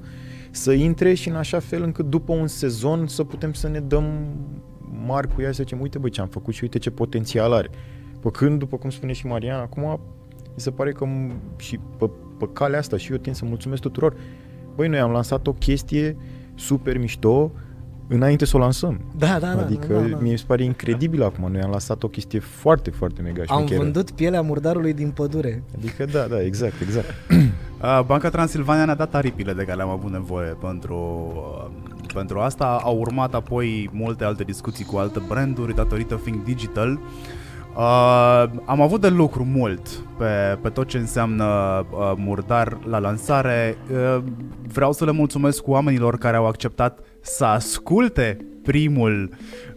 să 0.51 0.73
intre 0.73 1.15
și 1.15 1.29
în 1.29 1.35
așa 1.35 1.59
fel 1.59 1.83
încât 1.83 2.07
după 2.07 2.33
un 2.33 2.47
sezon 2.47 3.07
să 3.07 3.25
putem 3.25 3.53
să 3.53 3.69
ne 3.69 3.81
dăm 3.81 4.05
mari 5.07 5.35
cu 5.35 5.41
ea 5.43 5.49
și 5.51 5.55
să 5.57 5.63
zicem, 5.63 5.81
uite 5.81 5.99
băi 5.99 6.11
ce 6.11 6.21
am 6.21 6.29
făcut 6.29 6.55
și 6.55 6.63
uite 6.63 6.79
ce 6.79 6.91
potențial 6.91 7.53
are. 7.53 7.69
Pe 8.21 8.31
când, 8.31 8.59
după 8.59 8.77
cum 8.77 8.91
spune 8.91 9.13
și 9.13 9.27
Marian, 9.27 9.61
acum 9.61 9.83
mi 10.55 10.61
se 10.61 10.71
pare 10.71 10.93
că 10.93 11.07
m- 11.07 11.57
și 11.57 11.79
pe, 11.99 12.11
pe 12.39 12.49
calea 12.53 12.79
asta 12.79 12.97
și 12.97 13.11
eu 13.13 13.19
tind 13.19 13.37
să 13.37 13.45
mulțumesc 13.45 13.83
tuturor. 13.83 14.15
Băi, 14.75 14.89
noi 14.89 14.99
am 14.99 15.11
lansat 15.11 15.47
o 15.47 15.53
chestie 15.53 16.17
super 16.55 16.99
mișto 16.99 17.53
înainte 18.15 18.45
să 18.45 18.57
o 18.57 18.59
lansăm. 18.59 19.01
Da, 19.17 19.27
da, 19.27 19.55
da. 19.55 19.61
adică 19.61 19.93
da, 19.93 20.01
da. 20.01 20.17
mie 20.21 20.33
mi 20.33 20.39
se 20.39 20.45
pare 20.47 20.65
incredibil 20.65 21.23
acum. 21.23 21.53
Noi 21.53 21.61
am 21.61 21.71
lansat 21.71 22.03
o 22.03 22.09
chestie 22.09 22.39
foarte, 22.39 22.91
foarte 22.91 23.23
mega 23.23 23.43
Am 23.47 23.57
șmecheră. 23.57 23.83
vândut 23.83 24.11
pielea 24.11 24.41
murdarului 24.41 24.93
din 24.93 25.11
pădure. 25.11 25.63
Adică 25.77 26.05
da, 26.05 26.27
da, 26.27 26.43
exact, 26.43 26.81
exact. 26.81 27.15
Uh, 27.83 28.01
Banca 28.07 28.29
Transilvania 28.29 28.85
ne-a 28.85 28.95
dat 28.95 29.15
aripile 29.15 29.53
de 29.53 29.63
care 29.63 29.77
le-am 29.77 29.89
avut 29.89 30.11
nevoie 30.11 30.57
pentru, 30.61 31.33
uh, 31.37 32.07
pentru 32.15 32.39
asta. 32.39 32.81
Au 32.83 32.99
urmat 32.99 33.35
apoi 33.35 33.91
multe 33.93 34.25
alte 34.25 34.45
discuții 34.45 34.85
cu 34.85 34.97
alte 34.97 35.23
branduri 35.29 35.75
datorită 35.75 36.15
Think 36.15 36.45
Digital. 36.45 36.99
Uh, 37.77 38.51
am 38.65 38.81
avut 38.81 39.01
de 39.01 39.09
lucru 39.09 39.45
mult 39.45 39.89
pe, 40.19 40.59
pe 40.63 40.69
tot 40.69 40.89
ce 40.89 40.99
înseamnă 40.99 41.45
uh, 41.91 42.13
murdar 42.17 42.79
la 42.85 42.99
lansare. 42.99 43.77
Uh, 43.91 44.23
vreau 44.73 44.93
să 44.93 45.05
le 45.05 45.11
mulțumesc 45.11 45.69
oamenilor 45.69 46.19
care 46.19 46.37
au 46.37 46.47
acceptat 46.47 46.99
să 47.21 47.45
asculte 47.45 48.37
primul 48.63 49.31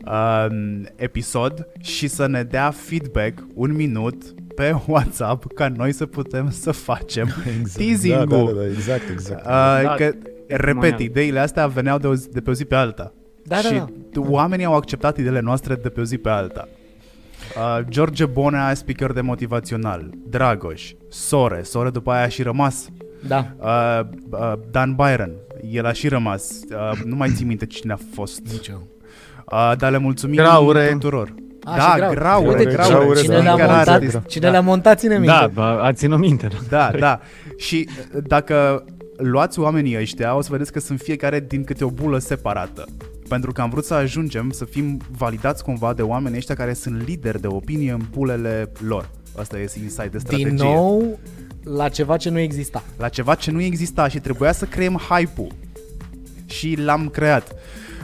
uh, 0.05 0.47
episod 0.95 1.67
și 1.79 2.07
să 2.07 2.27
ne 2.27 2.43
dea 2.43 2.71
feedback 2.71 3.43
un 3.53 3.75
minut 3.75 4.23
pe 4.55 4.75
WhatsApp 4.87 5.53
ca 5.53 5.67
noi 5.67 5.91
să 5.91 6.05
putem 6.05 6.49
să 6.51 6.71
facem 6.71 7.27
teasing-ul. 7.77 8.27
Da, 8.27 8.35
da, 8.35 8.43
da, 8.43 8.51
da, 8.51 8.65
exact, 8.65 9.09
exact. 9.11 9.41
Uh, 9.45 9.47
Da, 9.83 9.93
că, 9.97 10.03
repet, 10.03 10.19
testimonial. 10.47 10.99
ideile 10.99 11.39
astea 11.39 11.67
veneau 11.67 11.97
de, 11.97 12.07
o 12.07 12.15
zi, 12.15 12.29
de 12.29 12.41
pe 12.41 12.49
o 12.49 12.53
zi 12.53 12.65
pe 12.65 12.75
alta. 12.75 13.13
Da, 13.43 13.55
da, 13.55 13.61
și 13.61 13.73
da. 13.73 13.85
oamenii 14.21 14.65
au 14.65 14.75
acceptat 14.75 15.17
ideile 15.17 15.39
noastre 15.39 15.75
de 15.75 15.89
pe 15.89 15.99
o 15.99 16.03
zi 16.03 16.17
pe 16.17 16.29
alta. 16.29 16.67
Uh, 17.57 17.79
George 17.89 18.25
Bonea, 18.25 18.73
speaker 18.73 19.11
de 19.11 19.21
motivațional, 19.21 20.09
Dragoș, 20.29 20.93
Sore, 21.09 21.61
Sore 21.63 21.89
după 21.89 22.11
aia 22.11 22.23
a 22.23 22.27
și 22.27 22.41
rămas, 22.43 22.87
Da. 23.27 23.55
uh, 23.59 23.99
uh, 24.31 24.53
Dan 24.71 24.95
Byron, 24.95 25.31
el 25.71 25.85
a 25.85 25.91
și 25.91 26.07
rămas, 26.07 26.51
uh, 26.91 26.99
nu 27.05 27.15
mai 27.15 27.31
țin 27.35 27.47
minte 27.47 27.65
cine 27.65 27.93
a 27.93 27.97
fost, 28.13 28.39
Nici 28.51 28.67
eu. 28.67 28.87
uh, 29.51 29.73
dar 29.77 29.91
le 29.91 29.97
mulțumim 29.97 30.35
Graure. 30.35 30.87
tuturor. 30.91 31.33
A, 31.63 31.75
da, 31.75 31.89
și 31.91 31.97
grau. 31.97 32.11
graure, 32.13 32.47
Uite, 32.59 32.71
graure, 32.71 32.93
graure, 32.93 33.19
Cine 33.21 33.35
da. 33.35 33.41
le-a 33.41 33.55
Chiar 33.55 33.67
montat, 33.67 33.87
artist. 33.87 34.19
cine 34.27 34.49
le-a 34.49 34.61
montat, 34.61 34.99
ține 34.99 35.13
minte. 35.17 35.31
Da, 35.39 35.47
bă, 35.53 35.61
a 35.83 35.93
ținut 35.93 36.19
minte. 36.19 36.47
Da. 36.69 36.89
Da, 36.91 36.97
da. 36.97 37.19
Și 37.57 37.87
dacă 38.23 38.85
luați 39.17 39.59
oamenii 39.59 39.97
ăștia, 39.97 40.35
o 40.35 40.41
să 40.41 40.47
vedeți 40.51 40.71
că 40.71 40.79
sunt 40.79 40.99
fiecare 40.99 41.39
din 41.47 41.63
câte 41.63 41.83
o 41.83 41.89
bulă 41.89 42.17
separată. 42.19 42.85
Pentru 43.27 43.51
că 43.51 43.61
am 43.61 43.69
vrut 43.69 43.85
să 43.85 43.93
ajungem 43.93 44.49
să 44.51 44.65
fim 44.65 45.01
validați 45.17 45.63
cumva 45.63 45.93
de 45.93 46.01
oamenii 46.01 46.37
ăștia 46.37 46.55
care 46.55 46.73
sunt 46.73 47.05
lideri 47.07 47.41
de 47.41 47.47
opinie 47.47 47.91
în 47.91 48.01
pulele 48.11 48.71
lor. 48.87 49.09
Asta 49.37 49.57
este 49.59 49.79
insight 49.79 50.11
de 50.11 50.17
strategie. 50.17 50.45
Din 50.49 50.55
nou, 50.55 51.19
la 51.63 51.89
ceva 51.89 52.17
ce 52.17 52.29
nu 52.29 52.39
exista. 52.39 52.83
La 52.97 53.09
ceva 53.09 53.35
ce 53.35 53.51
nu 53.51 53.61
exista 53.61 54.07
și 54.07 54.19
trebuia 54.19 54.51
să 54.51 54.65
creăm 54.65 55.01
hype-ul. 55.09 55.51
Și 56.45 56.75
l-am 56.79 57.09
creat. 57.09 57.55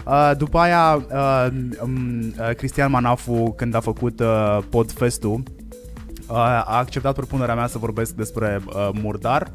Uh, 0.05 0.31
după 0.37 0.57
aia, 0.57 1.05
uh, 1.11 1.47
um, 1.81 2.33
uh, 2.39 2.55
Cristian 2.55 2.91
Manafu, 2.91 3.53
când 3.57 3.75
a 3.75 3.79
făcut 3.79 4.19
uh, 4.19 4.57
Podfest-ul, 4.69 5.43
uh, 6.27 6.35
a 6.35 6.77
acceptat 6.77 7.13
propunerea 7.13 7.55
mea 7.55 7.67
să 7.67 7.77
vorbesc 7.77 8.13
despre 8.13 8.61
uh, 8.65 8.89
Murdar. 8.93 9.51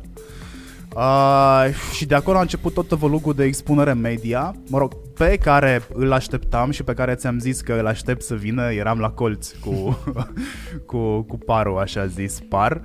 Uh, 0.96 1.64
și 1.92 2.06
de 2.06 2.14
acolo 2.14 2.38
a 2.38 2.40
început 2.40 2.74
tot 2.74 2.88
tăvălugul 2.88 3.34
de 3.34 3.44
expunere 3.44 3.92
media, 3.92 4.54
mă 4.68 4.78
rog, 4.78 4.96
pe 5.14 5.36
care 5.36 5.82
îl 5.92 6.12
așteptam 6.12 6.70
și 6.70 6.82
pe 6.82 6.94
care 6.94 7.14
ți-am 7.14 7.38
zis 7.38 7.60
că 7.60 7.72
îl 7.72 7.86
aștept 7.86 8.22
să 8.22 8.34
vină, 8.34 8.72
eram 8.72 8.98
la 8.98 9.10
colț 9.10 9.50
cu, 9.50 9.98
cu, 10.90 11.22
cu 11.22 11.38
parul, 11.38 11.78
așa 11.78 12.06
zis, 12.06 12.38
par. 12.48 12.80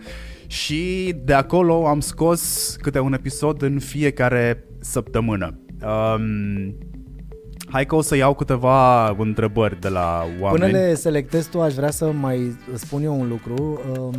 Și 0.49 1.15
de 1.23 1.33
acolo 1.33 1.87
am 1.87 1.99
scos 1.99 2.75
câte 2.81 2.99
un 2.99 3.13
episod 3.13 3.61
în 3.61 3.79
fiecare 3.79 4.65
săptămână. 4.79 5.59
Um, 5.83 6.75
hai 7.69 7.85
că 7.85 7.95
o 7.95 8.01
să 8.01 8.15
iau 8.15 8.33
câteva 8.35 9.09
întrebări 9.09 9.79
de 9.79 9.87
la 9.87 10.25
oameni. 10.41 10.71
Până 10.71 10.77
le 10.77 10.95
selectez 10.95 11.45
tu, 11.45 11.61
aș 11.61 11.73
vrea 11.73 11.91
să 11.91 12.11
mai 12.11 12.57
spun 12.73 13.03
eu 13.03 13.19
un 13.19 13.27
lucru. 13.27 13.81
Um, 13.97 14.15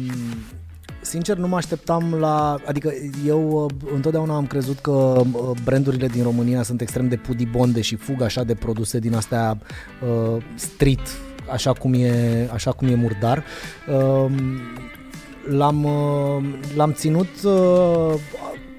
Sincer, 1.01 1.37
nu 1.37 1.49
mă 1.49 1.57
așteptam 1.57 2.15
la... 2.15 2.57
Adică 2.67 2.93
eu 3.27 3.65
uh, 3.65 3.93
întotdeauna 3.95 4.37
am 4.37 4.47
crezut 4.47 4.79
că 4.79 4.91
uh, 4.91 5.51
brandurile 5.65 6.07
din 6.07 6.23
România 6.23 6.63
sunt 6.63 6.81
extrem 6.81 7.09
de 7.09 7.17
pudibonde 7.17 7.81
și 7.81 7.97
fug 7.97 8.23
așa 8.23 8.45
de 8.45 8.55
produse 8.55 8.99
din 8.99 9.15
astea 9.15 9.59
uh, 10.03 10.43
street, 10.55 11.09
așa 11.53 11.73
cum 11.73 11.93
e, 11.95 12.49
așa 12.53 12.73
cum 12.73 12.89
e 12.89 12.95
murdar. 12.95 13.45
Uh, 13.89 14.31
l-am, 15.49 15.85
uh, 15.85 16.45
l-am 16.77 16.93
ținut 16.93 17.29
uh, 17.45 18.15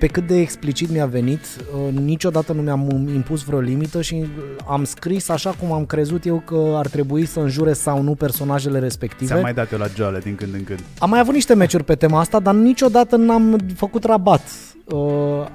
pe 0.02 0.08
cât 0.08 0.28
de 0.28 0.40
explicit 0.40 0.92
mi-a 0.92 1.06
venit, 1.06 1.40
uh, 1.40 2.00
niciodată 2.00 2.54
nu 2.54 2.62
mi-am 2.62 3.10
impus 3.14 3.44
vreo 3.44 3.60
limită 3.60 4.02
și 4.02 4.26
am 4.68 4.84
scris 4.84 5.30
așa 5.30 5.50
cum 5.60 5.72
am 5.72 5.86
crezut 5.86 6.26
eu 6.26 6.44
că 6.46 6.74
ar 6.76 6.88
trebui 6.88 7.26
să 7.26 7.40
înjure 7.40 7.74
sau 7.74 8.02
nu 8.02 8.16
personajele 8.16 8.80
respective. 8.80 9.32
Ți-am 9.32 9.42
mai 9.42 9.54
dat 9.54 9.72
eu 9.72 9.78
la 9.78 9.88
joale 9.96 10.20
din 10.20 10.36
când 10.36 10.54
în 10.54 10.64
când. 10.64 10.80
Am 11.00 11.10
mai 11.10 11.20
avut 11.20 11.34
niște 11.34 11.54
meciuri 11.54 11.84
pe 11.84 11.96
tema 11.96 12.20
asta, 12.20 12.40
dar 12.40 12.54
niciodată 12.54 13.16
n-am 13.16 13.58
făcut 13.76 14.04
rabat. 14.04 14.42
Uh, 14.86 15.00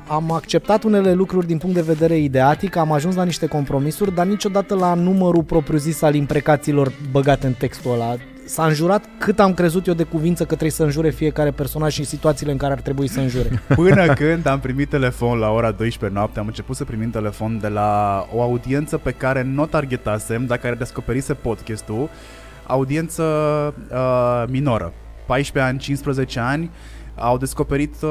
am 0.09 0.33
acceptat 0.33 0.83
unele 0.83 1.13
lucruri 1.13 1.47
din 1.47 1.59
punct 1.59 1.75
de 1.75 1.83
vedere 1.83 2.19
ideatic, 2.19 2.77
am 2.77 2.93
ajuns 2.93 3.15
la 3.15 3.25
niște 3.25 3.47
compromisuri, 3.47 4.15
dar 4.15 4.27
niciodată 4.27 4.75
la 4.75 4.95
numărul 4.95 5.43
propriu-zis 5.43 6.03
al 6.03 6.15
imprecațiilor 6.15 6.93
băgate 7.11 7.47
în 7.47 7.53
textul 7.53 7.93
ăla. 7.93 8.17
S-a 8.47 8.67
înjurat 8.67 9.05
cât 9.19 9.41
am 9.41 9.55
crezut 9.55 9.87
eu 9.87 9.95
de 9.95 10.03
cuvință 10.03 10.43
că 10.43 10.49
trebuie 10.49 10.71
să 10.71 10.83
înjure 10.83 11.11
fiecare 11.11 11.51
personaj 11.51 11.93
și 11.93 12.05
situațiile 12.05 12.53
în 12.53 12.59
care 12.59 12.73
ar 12.73 12.81
trebui 12.81 13.09
să 13.09 13.21
înjure. 13.21 13.63
Până 13.75 14.15
când 14.15 14.47
am 14.47 14.61
primit 14.61 14.89
telefon 14.89 15.39
la 15.39 15.51
ora 15.51 15.71
12 15.71 16.19
noapte, 16.19 16.39
am 16.39 16.47
început 16.47 16.77
să 16.77 16.85
primim 16.85 17.11
telefon 17.11 17.59
de 17.61 17.69
la 17.69 18.23
o 18.35 18.43
audiență 18.43 18.99
pe 18.99 19.11
care 19.11 19.43
nu 19.43 19.63
o 19.63 19.67
targetasem, 19.67 20.47
dar 20.47 20.59
care 20.59 20.75
descoperise 20.75 21.35
podcastul, 21.35 22.09
audiență 22.67 23.23
uh, 23.93 24.45
minoră, 24.49 24.93
14 25.27 25.73
ani, 25.73 25.79
15 25.79 26.41
ani, 26.41 26.71
au 27.15 27.39
descoperit 27.39 27.95
uh, 28.03 28.11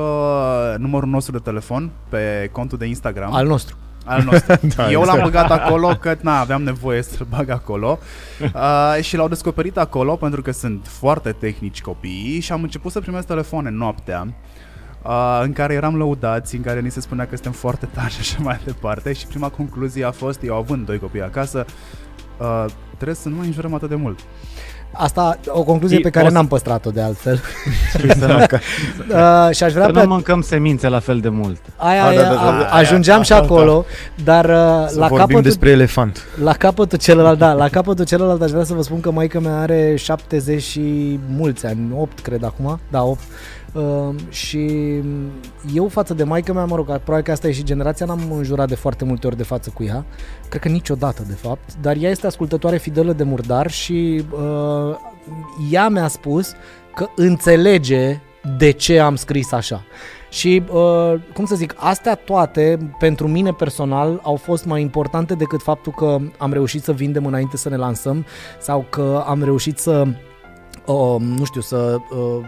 numărul 0.78 1.10
nostru 1.10 1.32
de 1.32 1.40
telefon 1.44 1.92
pe 2.10 2.50
contul 2.52 2.78
de 2.78 2.86
Instagram 2.86 3.34
Al 3.34 3.48
nostru. 3.48 3.78
Al 4.06 4.24
nostru. 4.24 4.60
Da, 4.76 4.92
Eu 4.92 5.02
l-am 5.02 5.18
exact. 5.18 5.32
băgat 5.32 5.52
acolo 5.52 5.88
că 5.88 6.16
na, 6.22 6.40
aveam 6.40 6.64
nevoie 6.64 7.02
să-l 7.02 7.28
bag 7.30 7.50
acolo 7.50 8.00
uh, 8.42 9.04
și 9.04 9.16
l-au 9.16 9.28
descoperit 9.28 9.78
acolo 9.78 10.16
pentru 10.16 10.42
că 10.42 10.52
sunt 10.52 10.88
foarte 10.88 11.32
tehnici 11.32 11.82
copiii 11.82 12.40
și 12.40 12.52
am 12.52 12.64
început 12.64 12.92
să 12.92 13.00
primesc 13.00 13.28
telefoane 13.28 13.70
noaptea 13.70 14.28
uh, 15.02 15.40
în 15.44 15.54
care 15.54 15.74
eram 15.74 15.98
lăudați, 15.98 16.56
în 16.56 16.62
care 16.62 16.80
ni 16.80 16.92
se 16.92 17.02
spunea 17.02 17.26
că 17.26 17.36
suntem 17.36 17.52
foarte 17.52 17.86
tari 17.86 18.14
și 18.14 18.20
așa 18.20 18.38
mai 18.42 18.60
departe 18.66 19.14
și 19.14 19.28
prima 19.28 19.50
concluzie 19.50 20.06
a 20.06 20.12
fost, 20.12 20.44
eu 20.44 20.56
având 20.56 20.86
doi 20.86 21.00
copii 21.00 21.22
acasă, 21.22 21.66
uh, 22.38 22.66
trebuie 22.96 23.16
să 23.16 23.30
nu 23.30 23.36
mai 23.36 23.46
înjurăm 23.46 23.74
atât 23.74 23.90
de 23.90 23.96
mult. 23.96 24.20
Asta 24.98 25.38
o 25.48 25.64
concluzie 25.64 25.98
E- 25.98 26.02
pe 26.02 26.10
care 26.10 26.26
o 26.26 26.28
să- 26.28 26.34
n-am 26.34 26.48
păstrat-o 26.48 26.90
de 26.90 27.02
altfel. 27.02 27.42
să, 28.20 28.26
nu, 28.26 28.38
Uh, 29.10 29.50
și 29.56 29.64
aș 29.64 29.72
vrea 29.74 29.86
să 29.86 29.92
pe 29.92 30.02
nu 30.02 30.08
mâncăm 30.08 30.42
semințe 30.42 30.88
la 30.88 31.00
fel 31.00 31.20
de 31.20 31.30
mult. 31.30 31.58
aia, 31.76 32.04
A, 32.04 32.08
aia, 32.08 32.22
da, 32.22 32.28
da, 32.28 32.34
da, 32.36 32.58
da, 32.60 32.66
ajungeam 32.68 33.22
și 33.22 33.34
aia, 33.34 33.42
acolo, 33.42 33.86
dar 34.24 34.46
uh, 34.46 34.52
Să 34.88 35.00
la 35.00 35.08
vorbim 35.08 35.18
capătul, 35.18 35.42
despre 35.42 35.70
elefant. 35.70 36.24
la 36.44 36.54
capătul 36.54 36.98
celălalt, 36.98 37.38
da, 37.40 37.54
la 37.54 37.68
capătul 37.70 38.06
celălalt 38.06 38.42
aș 38.42 38.50
vrea 38.52 38.64
să 38.64 38.74
vă 38.74 38.82
spun 38.82 39.00
că 39.00 39.12
maica 39.12 39.40
mea 39.40 39.60
are 39.60 39.96
70 39.96 40.64
și 40.64 41.20
mulți 41.36 41.66
ani, 41.66 41.80
8 41.98 42.20
cred 42.20 42.44
acum, 42.44 42.80
da, 42.92 43.04
8. 43.04 43.20
Uh, 43.76 44.16
și 44.30 44.70
eu 45.74 45.88
față 45.88 46.14
de 46.14 46.24
maica 46.24 46.54
mea, 46.54 46.66
mă 46.66 46.76
rog, 46.76 46.86
probabil 46.86 47.24
că 47.24 47.32
asta 47.32 47.48
e 47.48 47.52
și 47.52 47.64
generația, 47.64 48.06
n-am 48.06 48.32
înjurat 48.32 48.68
de 48.68 48.76
foarte 48.76 49.06
multe 49.06 49.28
ori 49.28 49.38
de 49.38 49.44
față 49.44 49.72
cu 49.74 49.84
ea, 49.84 50.06
cred 50.50 50.62
că 50.62 50.68
niciodată 50.68 51.24
de 51.28 51.34
fapt, 51.34 51.76
dar 51.82 51.96
ea 52.00 52.10
este 52.10 52.28
ascultătoare 52.28 52.78
fidelă 52.78 53.14
de 53.14 53.24
murdar 53.24 53.72
și 53.72 54.24
uh, 54.32 54.96
ea 55.72 55.88
mi-a 55.90 56.08
spus 56.08 56.54
că 56.96 57.08
înțelege 57.16 58.20
de 58.58 58.72
ce 58.72 59.00
am 59.00 59.16
scris 59.16 59.52
așa. 59.52 59.84
Și, 60.30 60.64
uh, 60.72 61.14
cum 61.34 61.46
să 61.46 61.56
zic, 61.56 61.74
astea 61.76 62.16
toate, 62.16 62.94
pentru 63.00 63.28
mine 63.28 63.52
personal, 63.54 64.20
au 64.24 64.36
fost 64.36 64.66
mai 64.66 64.82
importante 64.82 65.34
decât 65.34 65.62
faptul 65.62 65.92
că 65.92 66.18
am 66.38 66.54
reușit 66.54 66.84
să 66.84 66.92
vindem 66.92 67.26
înainte 67.26 67.58
să 67.58 67.70
ne 67.70 67.76
lansăm 67.76 68.26
sau 68.60 68.86
că 68.90 69.24
am 69.28 69.44
reușit 69.44 69.78
să, 69.78 70.06
uh, 70.86 71.16
nu 71.20 71.44
știu, 71.44 71.62
să 71.62 71.98
uh, 72.12 72.46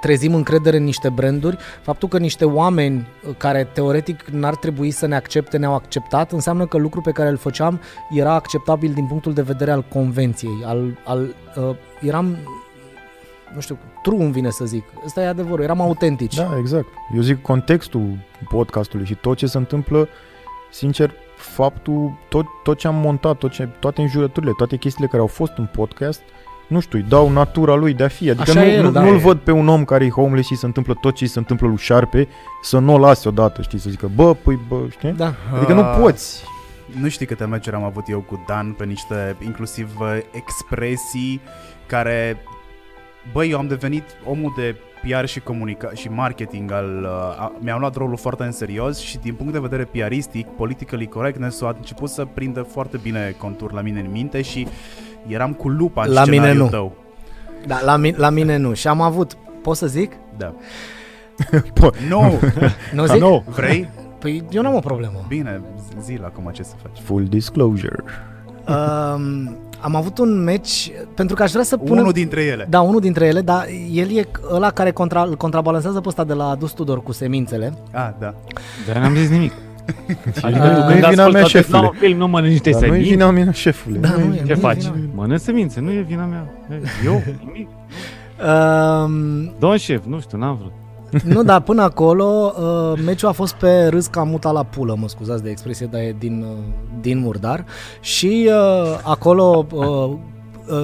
trezim 0.00 0.34
încredere 0.34 0.76
în 0.76 0.84
niște 0.84 1.08
branduri. 1.08 1.56
Faptul 1.82 2.08
că 2.08 2.18
niște 2.18 2.44
oameni 2.44 3.06
uh, 3.26 3.34
care 3.36 3.68
teoretic 3.72 4.24
n-ar 4.30 4.56
trebui 4.56 4.90
să 4.90 5.06
ne 5.06 5.16
accepte, 5.16 5.56
ne-au 5.56 5.74
acceptat, 5.74 6.32
înseamnă 6.32 6.66
că 6.66 6.76
lucrul 6.76 7.02
pe 7.02 7.10
care 7.10 7.28
îl 7.28 7.36
făceam 7.36 7.80
era 8.10 8.34
acceptabil 8.34 8.92
din 8.92 9.06
punctul 9.06 9.32
de 9.32 9.42
vedere 9.42 9.70
al 9.70 9.84
convenției, 9.88 10.62
al, 10.64 10.98
al 11.04 11.34
uh, 11.56 11.76
eram 12.00 12.36
nu 13.54 13.60
știu, 13.60 13.78
true 14.02 14.22
îmi 14.22 14.32
vine 14.32 14.50
să 14.50 14.64
zic. 14.64 14.84
Ăsta 15.04 15.22
e 15.22 15.26
adevărul, 15.26 15.64
eram 15.64 15.80
autentici. 15.80 16.34
Da, 16.34 16.56
exact. 16.58 16.86
Eu 17.14 17.20
zic 17.20 17.42
contextul 17.42 18.18
podcastului 18.48 19.06
și 19.06 19.14
tot 19.14 19.36
ce 19.36 19.46
se 19.46 19.58
întâmplă, 19.58 20.08
sincer, 20.70 21.12
faptul, 21.36 22.18
tot, 22.28 22.46
tot 22.62 22.78
ce 22.78 22.86
am 22.86 22.94
montat, 22.94 23.38
tot 23.38 23.50
ce, 23.50 23.68
toate 23.80 24.00
înjurăturile, 24.00 24.52
toate 24.56 24.76
chestiile 24.76 25.08
care 25.08 25.20
au 25.20 25.26
fost 25.26 25.52
în 25.56 25.68
podcast, 25.72 26.22
nu 26.68 26.80
știu, 26.80 26.98
îi 26.98 27.04
dau 27.08 27.30
natura 27.30 27.74
lui 27.74 27.94
de 27.94 28.04
a 28.04 28.08
fi. 28.08 28.30
Adică 28.30 28.50
Așa 28.50 28.60
nu, 28.60 28.66
e 28.66 28.72
el, 28.72 28.82
nu, 28.82 28.90
da. 28.90 29.02
nu-l 29.02 29.16
văd 29.18 29.38
pe 29.38 29.50
un 29.50 29.68
om 29.68 29.84
care 29.84 30.04
e 30.04 30.10
homeless 30.10 30.48
și 30.48 30.56
se 30.56 30.66
întâmplă 30.66 30.94
tot 31.00 31.14
ce 31.14 31.24
îi 31.24 31.30
se 31.30 31.38
întâmplă 31.38 31.66
lui 31.66 31.76
Șarpe, 31.76 32.28
să 32.62 32.78
nu 32.78 32.92
o 32.94 32.98
lase 32.98 33.28
odată, 33.28 33.62
știi, 33.62 33.78
să 33.78 33.90
zică, 33.90 34.10
bă, 34.14 34.34
păi, 34.34 34.58
bă, 34.68 34.76
știi? 34.90 35.12
Da. 35.12 35.34
Adică 35.56 35.72
nu 35.72 35.80
Ah. 35.80 35.96
poți. 36.00 36.42
Nu 37.00 37.08
știi 37.08 37.26
câte 37.26 37.44
meciuri 37.44 37.76
am 37.76 37.84
avut 37.84 38.08
eu 38.08 38.20
cu 38.20 38.44
Dan 38.46 38.72
pe 38.72 38.84
niște 38.84 39.36
inclusiv 39.44 39.90
uh, 40.00 40.18
expresii 40.30 41.40
care 41.86 42.36
băi, 43.32 43.50
eu 43.50 43.58
am 43.58 43.66
devenit 43.66 44.04
omul 44.24 44.52
de 44.56 44.76
PR 45.02 45.24
și 45.24 45.40
comunica- 45.40 45.92
și 45.94 46.08
marketing 46.08 46.72
al 46.72 47.00
uh, 47.02 47.08
a, 47.40 47.52
mi-am 47.60 47.80
luat 47.80 47.96
rolul 47.96 48.16
foarte 48.16 48.42
în 48.44 48.52
serios 48.52 48.98
și 48.98 49.18
din 49.18 49.34
punct 49.34 49.52
de 49.52 49.58
vedere 49.58 49.84
PRistic, 49.84 50.46
politically 50.46 51.06
correctness 51.06 51.62
a 51.62 51.74
început 51.76 52.08
să 52.08 52.24
prindă 52.34 52.62
foarte 52.62 52.96
bine 53.02 53.34
contur 53.38 53.72
la 53.72 53.80
mine 53.80 54.00
în 54.00 54.10
minte 54.10 54.42
și 54.42 54.66
eram 55.26 55.52
cu 55.52 55.68
lupa 55.68 56.02
în 56.04 56.12
La 56.12 56.24
mine 56.24 56.32
scenariul 56.36 56.64
nu. 56.64 56.70
tău. 56.70 56.96
Da, 57.66 57.80
la, 57.84 57.96
mi- 57.96 58.14
la 58.16 58.30
mine 58.30 58.56
nu. 58.56 58.74
Și 58.74 58.88
am 58.88 59.00
avut, 59.00 59.36
pot 59.62 59.76
să 59.76 59.86
zic? 59.86 60.12
Da. 60.36 60.52
Po- 61.80 62.08
Nu, 62.08 62.38
Nu 62.94 63.06
zic? 63.06 63.20
nu. 63.20 63.44
vrei? 63.54 63.88
Păi 64.18 64.44
eu 64.50 64.62
n-am 64.62 64.74
o 64.74 64.78
problemă. 64.80 65.24
Bine, 65.28 65.60
zi 66.02 66.18
la 66.20 66.26
acum 66.26 66.50
ce 66.52 66.62
să 66.62 66.74
faci. 66.82 66.98
Full 67.04 67.24
disclosure. 67.24 68.04
Um, 68.68 69.56
am 69.80 69.94
avut 69.96 70.18
un 70.18 70.44
match, 70.44 70.86
pentru 71.14 71.36
că 71.36 71.42
aș 71.42 71.50
vrea 71.50 71.62
să 71.64 71.76
pun... 71.76 71.98
Unul 71.98 72.12
dintre 72.12 72.42
ele. 72.42 72.66
Da, 72.68 72.80
unul 72.80 73.00
dintre 73.00 73.26
ele, 73.26 73.40
dar 73.40 73.66
el 73.92 74.16
e 74.16 74.28
ăla 74.52 74.70
care 74.70 74.90
contra, 74.90 75.22
îl 75.22 75.36
contrabalansează 75.36 76.00
pe 76.00 76.08
ăsta 76.08 76.24
de 76.24 76.32
la 76.32 76.48
Adus 76.48 76.72
Tudor 76.72 77.02
cu 77.02 77.12
semințele. 77.12 77.74
Ah, 77.92 78.08
da. 78.18 78.34
Dar 78.86 78.96
n-am 78.96 79.14
zis 79.14 79.28
nimic. 79.28 79.52
Adică 80.42 80.66
nu 80.66 80.90
e 80.90 81.00
când 81.00 81.04
vina 81.04 81.06
ascultă 81.08 81.30
mea, 81.30 81.42
de 81.42 81.48
șefule. 81.48 81.78
la 81.78 81.86
un 81.88 81.94
film, 81.98 82.18
nu 82.18 82.26
mănânci 82.28 82.50
niște 82.52 82.70
Dar 82.70 82.80
nu 82.80 82.86
e 82.86 82.90
semințe. 82.90 83.10
vina 83.14 83.30
mea, 83.30 83.52
șefule. 83.52 83.98
Da, 83.98 84.08
nu 84.08 84.34
e, 84.34 84.36
Ce 84.36 84.42
nu 84.44 84.50
e 84.50 84.54
faci? 84.54 84.76
vina 84.82 84.92
mea. 84.94 85.08
Mănânci 85.14 85.40
semințe, 85.40 85.80
nu 85.80 85.90
e 85.90 86.00
vina 86.00 86.24
mea. 86.24 86.52
Eu? 87.04 87.22
Nimic. 87.44 87.68
Um, 88.38 89.52
Domn 89.58 89.76
șef, 89.76 90.04
nu 90.06 90.20
știu, 90.20 90.38
n-am 90.38 90.56
vrut. 90.56 90.72
nu, 91.34 91.42
dar 91.42 91.60
până 91.60 91.82
acolo 91.82 92.52
uh, 92.58 93.00
meciul 93.04 93.28
a 93.28 93.32
fost 93.32 93.54
pe 93.54 93.86
râs 93.86 94.06
ca 94.06 94.22
muta 94.22 94.50
la 94.50 94.62
pulă, 94.62 94.96
mă 95.00 95.08
scuzați 95.08 95.42
de 95.42 95.50
expresie, 95.50 95.86
dar 95.90 96.00
e 96.00 96.16
din, 96.18 96.44
uh, 96.50 96.56
din 97.00 97.18
murdar. 97.18 97.64
Și 98.00 98.48
uh, 98.50 98.98
acolo, 99.02 99.66
uh, 99.72 99.86
uh, 99.86 100.10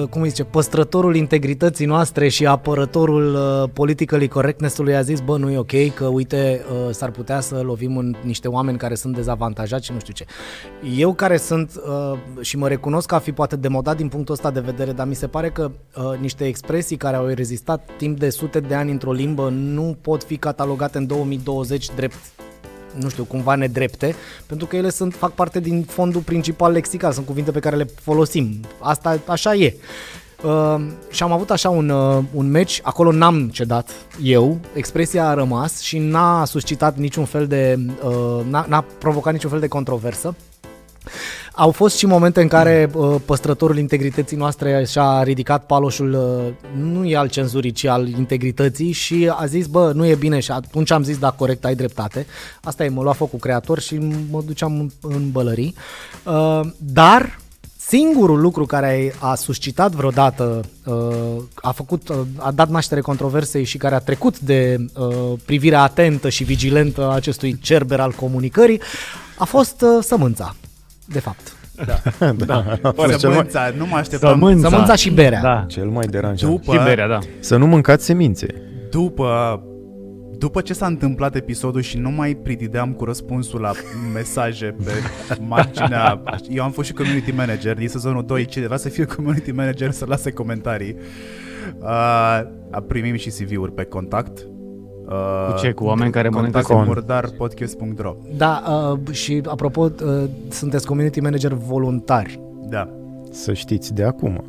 cum 0.09 0.21
îi 0.21 0.29
zice, 0.29 0.43
păstrătorul 0.43 1.15
integrității 1.15 1.85
noastre 1.85 2.27
și 2.27 2.45
apărătorul 2.45 3.33
uh, 3.33 3.69
politically 3.73 4.27
correctness-ului 4.27 4.95
a 4.95 5.01
zis, 5.01 5.19
bă, 5.19 5.37
nu 5.37 5.49
e 5.49 5.57
ok, 5.57 5.93
că 5.93 6.05
uite, 6.05 6.65
uh, 6.71 6.93
s-ar 6.93 7.11
putea 7.11 7.39
să 7.39 7.61
lovim 7.61 7.97
în 7.97 8.15
niște 8.23 8.47
oameni 8.47 8.77
care 8.77 8.95
sunt 8.95 9.15
dezavantajați 9.15 9.85
și 9.85 9.91
nu 9.91 9.99
știu 9.99 10.13
ce. 10.13 10.25
Eu 10.97 11.13
care 11.13 11.37
sunt 11.37 11.71
uh, 11.75 12.17
și 12.41 12.57
mă 12.57 12.67
recunosc 12.67 13.07
că 13.07 13.15
a 13.15 13.19
fi 13.19 13.31
poate 13.31 13.55
demodat 13.55 13.97
din 13.97 14.07
punctul 14.07 14.33
ăsta 14.33 14.51
de 14.51 14.59
vedere, 14.59 14.91
dar 14.91 15.07
mi 15.07 15.15
se 15.15 15.27
pare 15.27 15.49
că 15.49 15.71
uh, 15.95 16.19
niște 16.19 16.45
expresii 16.45 16.97
care 16.97 17.15
au 17.15 17.25
rezistat 17.25 17.89
timp 17.97 18.19
de 18.19 18.29
sute 18.29 18.59
de 18.59 18.73
ani 18.75 18.91
într-o 18.91 19.11
limbă 19.11 19.49
nu 19.49 19.97
pot 20.01 20.23
fi 20.23 20.37
catalogate 20.37 20.97
în 20.97 21.07
2020 21.07 21.89
drept 21.95 22.15
nu 22.99 23.09
știu, 23.09 23.23
cumva 23.23 23.55
nedrepte, 23.55 24.15
pentru 24.45 24.67
că 24.67 24.75
ele 24.75 24.89
sunt, 24.89 25.13
fac 25.13 25.31
parte 25.31 25.59
din 25.59 25.83
fondul 25.83 26.21
principal 26.21 26.71
lexical, 26.71 27.11
sunt 27.11 27.25
cuvinte 27.25 27.51
pe 27.51 27.59
care 27.59 27.75
le 27.75 27.87
folosim. 28.01 28.59
Asta 28.79 29.19
așa 29.25 29.55
e. 29.55 29.75
Uh, 30.43 30.81
și 31.09 31.23
am 31.23 31.31
avut 31.31 31.51
așa 31.51 31.69
un, 31.69 31.89
uh, 31.89 32.23
un 32.33 32.51
match, 32.51 32.79
acolo 32.83 33.11
n-am 33.11 33.49
cedat 33.49 33.89
eu, 34.21 34.59
expresia 34.73 35.27
a 35.27 35.33
rămas 35.33 35.81
și 35.81 35.97
n-a 35.97 36.45
suscitat 36.45 36.97
niciun 36.97 37.25
fel 37.25 37.47
de, 37.47 37.77
uh, 38.03 38.45
n-a, 38.49 38.65
n-a 38.69 38.85
provocat 38.99 39.33
niciun 39.33 39.49
fel 39.49 39.59
de 39.59 39.67
controversă. 39.67 40.35
Au 41.55 41.71
fost 41.71 41.97
și 41.97 42.05
momente 42.05 42.41
în 42.41 42.47
care 42.47 42.89
uh, 42.93 43.15
păstrătorul 43.25 43.77
integrității 43.77 44.37
noastre 44.37 44.85
și-a 44.89 45.23
ridicat 45.23 45.65
paloșul, 45.65 46.13
uh, 46.13 46.81
nu 46.81 47.05
e 47.05 47.17
al 47.17 47.29
cenzurii, 47.29 47.71
ci 47.71 47.85
al 47.85 48.07
integrității 48.07 48.91
și 48.91 49.31
a 49.35 49.45
zis, 49.45 49.67
bă, 49.67 49.91
nu 49.95 50.05
e 50.05 50.15
bine 50.15 50.39
și 50.39 50.51
atunci 50.51 50.91
am 50.91 51.03
zis, 51.03 51.17
da, 51.17 51.31
corect, 51.31 51.65
ai 51.65 51.75
dreptate. 51.75 52.25
Asta 52.63 52.83
e, 52.83 52.89
mă 52.89 53.01
lua 53.01 53.13
focul 53.13 53.39
creator 53.39 53.79
și 53.79 53.97
mă 54.31 54.41
duceam 54.45 54.79
în, 54.79 54.89
în 55.01 55.31
bălării. 55.31 55.75
Uh, 56.23 56.61
dar 56.77 57.39
singurul 57.77 58.41
lucru 58.41 58.65
care 58.65 59.15
a 59.19 59.35
suscitat 59.35 59.91
vreodată, 59.91 60.61
uh, 60.85 61.43
a 61.55 61.71
făcut, 61.71 62.09
uh, 62.09 62.17
a 62.37 62.51
dat 62.51 62.69
naștere 62.69 63.01
controversei 63.01 63.63
și 63.63 63.77
care 63.77 63.95
a 63.95 63.99
trecut 63.99 64.39
de 64.39 64.77
uh, 64.97 65.33
privirea 65.45 65.81
atentă 65.81 66.29
și 66.29 66.43
vigilentă 66.43 67.03
a 67.03 67.13
acestui 67.13 67.59
cerber 67.61 67.99
al 67.99 68.11
comunicării, 68.11 68.81
a 69.37 69.43
fost 69.43 69.81
uh, 69.81 70.03
sămânța, 70.03 70.55
de 71.05 71.19
fapt. 71.19 71.55
da. 72.45 72.55
A 72.83 72.91
fost 72.91 73.17
cel 73.17 73.29
mai, 73.29 73.37
Sămânța, 73.37 73.73
nu 73.77 73.85
mă 73.85 73.95
așteptam. 73.97 74.29
Sămânța. 74.39 74.69
Sămânța 74.69 74.95
și 74.95 75.11
berea. 75.11 75.41
Da. 75.41 75.65
cel 75.67 75.87
mai 75.87 76.05
deranjant. 76.07 76.51
După, 76.51 76.73
Și 76.77 76.83
berea, 76.83 77.07
da. 77.07 77.19
Să 77.39 77.57
nu 77.57 77.67
mâncați 77.67 78.05
semințe. 78.05 78.47
după, 78.91 79.61
după 80.37 80.61
ce 80.61 80.73
s-a 80.73 80.85
întâmplat 80.85 81.35
episodul 81.35 81.81
și 81.81 81.97
nu 81.97 82.09
mai 82.09 82.33
pridideam 82.33 82.91
cu 82.93 83.05
răspunsul 83.05 83.59
la 83.61 83.71
mesaje 84.13 84.75
pe 84.85 84.91
marginea... 85.47 86.21
Eu 86.49 86.63
am 86.63 86.71
fost 86.71 86.87
și 86.87 86.93
community 86.93 87.31
manager 87.31 87.75
din 87.75 87.87
sezonul 87.87 88.25
2, 88.25 88.45
cine 88.45 88.65
vrea 88.65 88.77
să 88.77 88.89
fie 88.89 89.05
community 89.05 89.51
manager 89.51 89.91
să 89.91 90.05
lase 90.07 90.31
comentarii. 90.31 90.95
Uh, 91.79 92.41
primim 92.87 93.15
și 93.15 93.29
CV-uri 93.29 93.71
pe 93.73 93.83
contact. 93.83 94.47
Uh, 95.09 95.53
Cu 95.53 95.59
ce? 95.59 95.71
Cu 95.71 95.83
oameni 95.83 96.11
care 96.11 96.29
mănâncă 96.29 96.51
contact 96.51 96.65
semințe? 96.65 96.87
murdarpodcast.ro 96.89 98.15
Da, 98.37 98.63
uh, 99.07 99.13
și 99.15 99.41
apropo, 99.47 99.81
uh, 99.81 100.23
sunteți 100.49 100.85
community 100.87 101.19
manager 101.19 101.53
voluntari. 101.53 102.39
Da. 102.69 102.89
Să 103.31 103.53
știți 103.53 103.93
de 103.93 104.03
acum. 104.03 104.43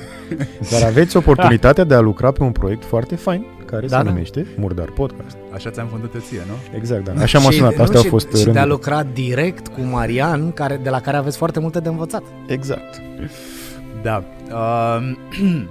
Dar 0.70 0.82
aveți 0.82 1.16
oportunitatea 1.16 1.84
de 1.84 1.94
a 1.94 2.00
lucra 2.00 2.30
pe 2.30 2.42
un 2.42 2.52
proiect 2.52 2.84
foarte 2.84 3.16
fain 3.16 3.46
care 3.64 3.86
Da, 3.86 3.96
se 3.98 4.02
da. 4.04 4.10
numește 4.10 4.46
Murdar 4.58 4.90
Podcast. 4.90 5.36
Așa 5.54 5.70
ți-am 5.70 5.88
vândut 5.90 6.10
ție, 6.20 6.40
nu? 6.46 6.76
Exact, 6.78 7.04
da. 7.04 7.22
Așa 7.22 7.38
m-a 7.38 7.50
Și- 7.50 7.56
sunat. 7.56 7.74
nu, 7.76 7.82
Astea 7.82 7.96
au 7.96 8.02
și- 8.02 8.08
fost 8.08 8.26
Și 8.26 8.32
de 8.32 8.38
a 8.40 8.44
rândurile. 8.44 8.70
lucra 8.72 9.02
direct 9.02 9.68
cu 9.68 9.80
Marian, 9.80 10.52
care, 10.52 10.80
de 10.82 10.90
la 10.90 11.00
care 11.00 11.16
aveți 11.16 11.36
foarte 11.36 11.60
multe 11.60 11.80
de 11.80 11.88
învățat. 11.88 12.22
Exact. 12.46 13.00
Da. 14.02 14.22
Uh, 14.50 15.16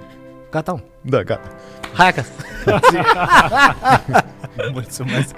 Gata, 0.50 0.72
mă. 0.72 0.78
Da, 1.00 1.22
gata. 1.22 1.48
Hai 1.96 2.08
acasă. 2.08 2.30
Mulțumesc. 4.72 5.28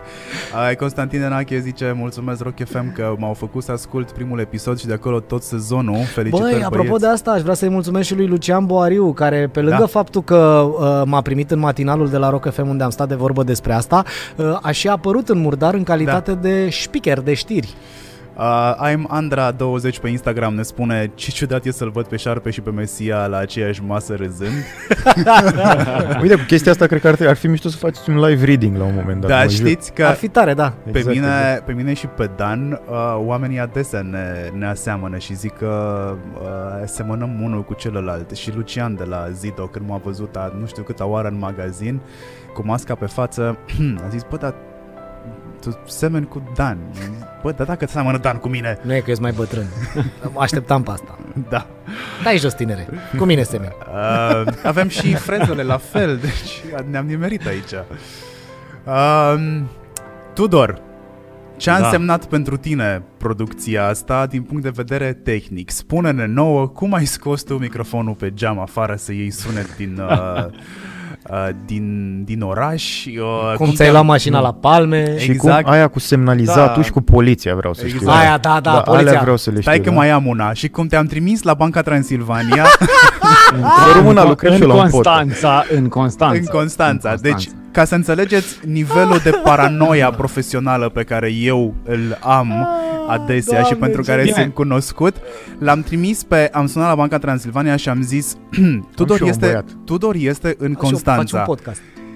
Uh, 0.70 0.76
Constantin 0.76 1.22
Enache 1.22 1.58
zice, 1.58 1.94
mulțumesc 1.96 2.42
Rock 2.42 2.54
FM 2.68 2.92
că 2.92 3.14
m-au 3.18 3.32
făcut 3.34 3.62
să 3.62 3.72
ascult 3.72 4.10
primul 4.10 4.38
episod 4.38 4.78
și 4.78 4.86
de 4.86 4.92
acolo 4.92 5.20
tot 5.20 5.42
sezonul. 5.42 6.04
Felicitări 6.04 6.52
Băi, 6.52 6.62
apropo 6.64 6.82
băieți. 6.84 7.00
de 7.00 7.06
asta, 7.06 7.30
aș 7.30 7.40
vrea 7.40 7.54
să-i 7.54 7.68
mulțumesc 7.68 8.06
și 8.06 8.14
lui 8.14 8.26
Lucian 8.26 8.66
Boariu, 8.66 9.12
care 9.12 9.48
pe 9.52 9.60
lângă 9.60 9.76
Da. 9.80 9.86
faptul 9.86 10.22
că 10.22 10.36
uh, 10.36 11.02
m-a 11.04 11.20
primit 11.20 11.50
în 11.50 11.58
matinalul 11.58 12.08
de 12.08 12.16
la 12.16 12.30
Rock 12.30 12.52
FM 12.52 12.68
unde 12.68 12.84
am 12.84 12.90
stat 12.90 13.08
de 13.08 13.14
vorbă 13.14 13.42
despre 13.42 13.72
asta, 13.72 14.04
uh, 14.36 14.58
a 14.62 14.70
și 14.70 14.88
apărut 14.88 15.28
în 15.28 15.38
murdar 15.38 15.74
în 15.74 15.82
calitate 15.82 16.32
Da. 16.32 16.40
de 16.40 16.68
speaker 16.70 17.20
de 17.20 17.34
știri. 17.34 17.74
Uh, 18.38 18.74
I'm 18.92 19.06
Andra20 19.20 20.00
pe 20.00 20.08
Instagram 20.08 20.54
ne 20.54 20.62
spune 20.62 21.10
ce 21.14 21.30
ciudat 21.30 21.64
e 21.64 21.70
să-l 21.70 21.90
văd 21.90 22.06
pe 22.06 22.16
Șarpe 22.16 22.50
și 22.50 22.60
pe 22.60 22.70
Mesia 22.70 23.26
la 23.26 23.36
aceeași 23.36 23.82
masă 23.86 24.14
râzând. 24.14 24.52
Uite, 26.22 26.34
cu 26.34 26.42
chestia 26.46 26.72
asta 26.72 26.86
cred 26.86 27.00
că 27.00 27.08
ar, 27.08 27.14
fi- 27.14 27.26
ar 27.26 27.36
fi 27.36 27.46
mișto 27.46 27.68
să 27.68 27.76
faceți 27.76 28.10
un 28.10 28.18
live 28.20 28.44
reading 28.44 28.76
la 28.76 28.84
un 28.84 28.94
moment 28.94 29.20
dat. 29.20 29.30
Da, 29.30 29.42
mă 29.42 29.48
jur. 29.48 29.66
știți 29.66 29.92
că 29.92 30.04
Ar 30.04 30.14
fi 30.14 30.28
tare, 30.28 30.54
da. 30.54 30.72
pe, 30.84 30.98
Exact, 30.98 31.14
mine, 31.16 31.26
exact. 31.26 31.64
pe 31.64 31.72
mine 31.72 31.94
și 31.94 32.06
pe 32.06 32.30
Dan, 32.36 32.72
uh, 32.90 32.96
oamenii 33.16 33.58
adesea 33.58 34.00
ne, 34.02 34.50
ne 34.58 34.66
aseamănă 34.66 35.18
și 35.18 35.34
zic 35.34 35.56
că 35.56 36.14
uh, 36.34 36.48
semănăm 36.84 37.40
unul 37.42 37.62
cu 37.64 37.74
celălalt. 37.74 38.30
Și 38.30 38.54
Lucian 38.54 38.94
de 38.96 39.04
la 39.04 39.28
Zido, 39.30 39.62
când 39.62 39.88
m-a 39.88 40.00
văzut 40.04 40.36
a 40.36 40.52
nu 40.60 40.66
știu 40.66 40.82
câta 40.82 41.06
oară 41.06 41.28
în 41.28 41.38
magazin, 41.38 42.00
cu 42.54 42.62
masca 42.66 42.94
pe 42.94 43.06
față, 43.06 43.58
a 44.04 44.08
zis, 44.10 44.22
bă, 44.30 44.36
dar 44.36 44.54
tu 45.60 45.78
semeni 45.86 46.26
cu 46.26 46.52
Dan. 46.54 46.78
Bă, 47.42 47.52
dar 47.52 47.66
dacă 47.66 47.86
seamănă 47.86 48.18
Dan 48.18 48.36
cu 48.36 48.48
mine, 48.48 48.78
Nu 48.82 48.94
e 48.94 49.00
că 49.00 49.10
ești 49.10 49.22
mai 49.22 49.32
bătrân. 49.32 49.66
Așteptam 50.38 50.82
pe 50.82 50.90
asta. 50.90 51.18
da. 51.48 51.66
Dai 52.22 52.38
jos, 52.38 52.54
tinere. 52.54 52.88
Cu 53.18 53.24
mine 53.24 53.42
semeni. 53.42 53.72
Uh, 53.88 54.52
avem 54.64 54.88
și 54.88 55.14
frezele 55.14 55.62
la 55.62 55.76
fel, 55.76 56.16
deci 56.16 56.62
ne-am 56.90 57.06
nimerit 57.06 57.46
aici. 57.46 57.72
Uh, 58.84 59.60
Tudor, 60.34 60.80
ce 61.56 61.70
a 61.70 61.78
Da. 61.80 61.84
însemnat 61.86 62.24
pentru 62.24 62.56
tine 62.56 63.02
producția 63.16 63.86
asta 63.86 64.26
din 64.26 64.42
punct 64.42 64.62
de 64.62 64.72
vedere 64.74 65.12
tehnic? 65.12 65.70
Spune-ne 65.70 66.26
nouă 66.26 66.68
cum 66.68 66.94
ai 66.94 67.04
scos 67.04 67.42
tu 67.42 67.54
microfonul 67.58 68.14
pe 68.14 68.32
geam 68.34 68.58
afară 68.58 68.94
să 68.96 69.12
iei 69.12 69.30
sunet 69.30 69.76
din, 69.76 69.98
uh, 70.10 70.44
uh, 71.30 71.48
din, 71.66 72.20
din 72.24 72.40
oraș? 72.42 73.04
Uh, 73.06 73.54
Cum 73.56 73.66
ți-ai 73.66 73.76
te-a- 73.76 73.90
luat 73.92 74.04
mașina 74.04 74.40
la 74.40 74.52
palme. 74.52 75.18
Și 75.18 75.30
Exact. 75.30 75.62
cum 75.64 75.72
aia 75.72 75.88
cu 75.88 75.98
semnalizatul 75.98 76.72
Da. 76.76 76.82
și 76.82 76.90
cu 76.90 77.00
poliția 77.00 77.54
vreau 77.54 77.74
să 77.74 77.86
știu. 77.86 77.98
Exact. 78.00 78.18
Aia, 78.18 78.38
da, 78.38 78.60
da, 78.62 78.70
da 78.72 78.80
poliția. 78.80 79.08
alea 79.08 79.20
vreau 79.20 79.36
să 79.36 79.50
le 79.50 79.60
știu. 79.60 79.70
Stai 79.70 79.80
că 79.84 79.90
da? 79.90 79.96
mai 79.96 80.10
am 80.10 80.26
una. 80.26 80.52
Și 80.52 80.68
cum 80.68 80.86
te-am 80.86 81.06
trimis 81.06 81.42
la 81.42 81.54
Banca 81.54 81.82
Transilvania 81.82 82.64
Pe 83.50 83.98
română 83.98 84.22
lucrez 84.22 84.54
și 84.54 84.62
în 84.62 84.70
eu 84.70 84.76
la 84.76 84.82
un 84.82 84.90
pod. 84.90 84.90
Constanța, 84.90 85.64
în 85.74 85.88
Constanța. 85.88 86.38
în 86.38 86.44
Constanța. 86.44 87.10
În 87.10 87.18
Deci, 87.20 87.48
ca 87.70 87.84
să 87.84 87.94
înțelegeți 87.94 88.58
nivelul 88.66 89.20
de 89.22 89.30
paranoia 89.30 90.10
profesională 90.10 90.88
pe 90.88 91.02
care 91.02 91.32
eu 91.32 91.74
îl 91.84 92.18
am 92.20 92.68
adesea 93.08 93.62
și 93.62 93.68
Doamne, 93.68 93.86
pentru 93.86 94.02
ce 94.02 94.10
care 94.10 94.22
bine. 94.22 94.34
sunt 94.40 94.54
cunoscut, 94.54 95.16
l-am 95.58 95.82
trimis 95.82 96.22
pe, 96.22 96.48
am 96.52 96.66
sunat 96.66 96.88
la 96.88 96.94
Banca 96.94 97.18
Transilvania 97.18 97.76
și 97.76 97.88
am 97.88 98.02
zis, 98.02 98.36
Tudor 98.96 99.16
și 99.16 99.22
eu 99.22 99.28
un 99.28 99.32
este, 99.32 99.46
băiat. 99.46 99.64
Tudor 99.84 100.14
este 100.14 100.56
în 100.58 100.76
Și 100.80 100.92
eu 100.92 100.98
faci 100.98 101.32
un 101.32 101.44
Constanța. 101.44 101.44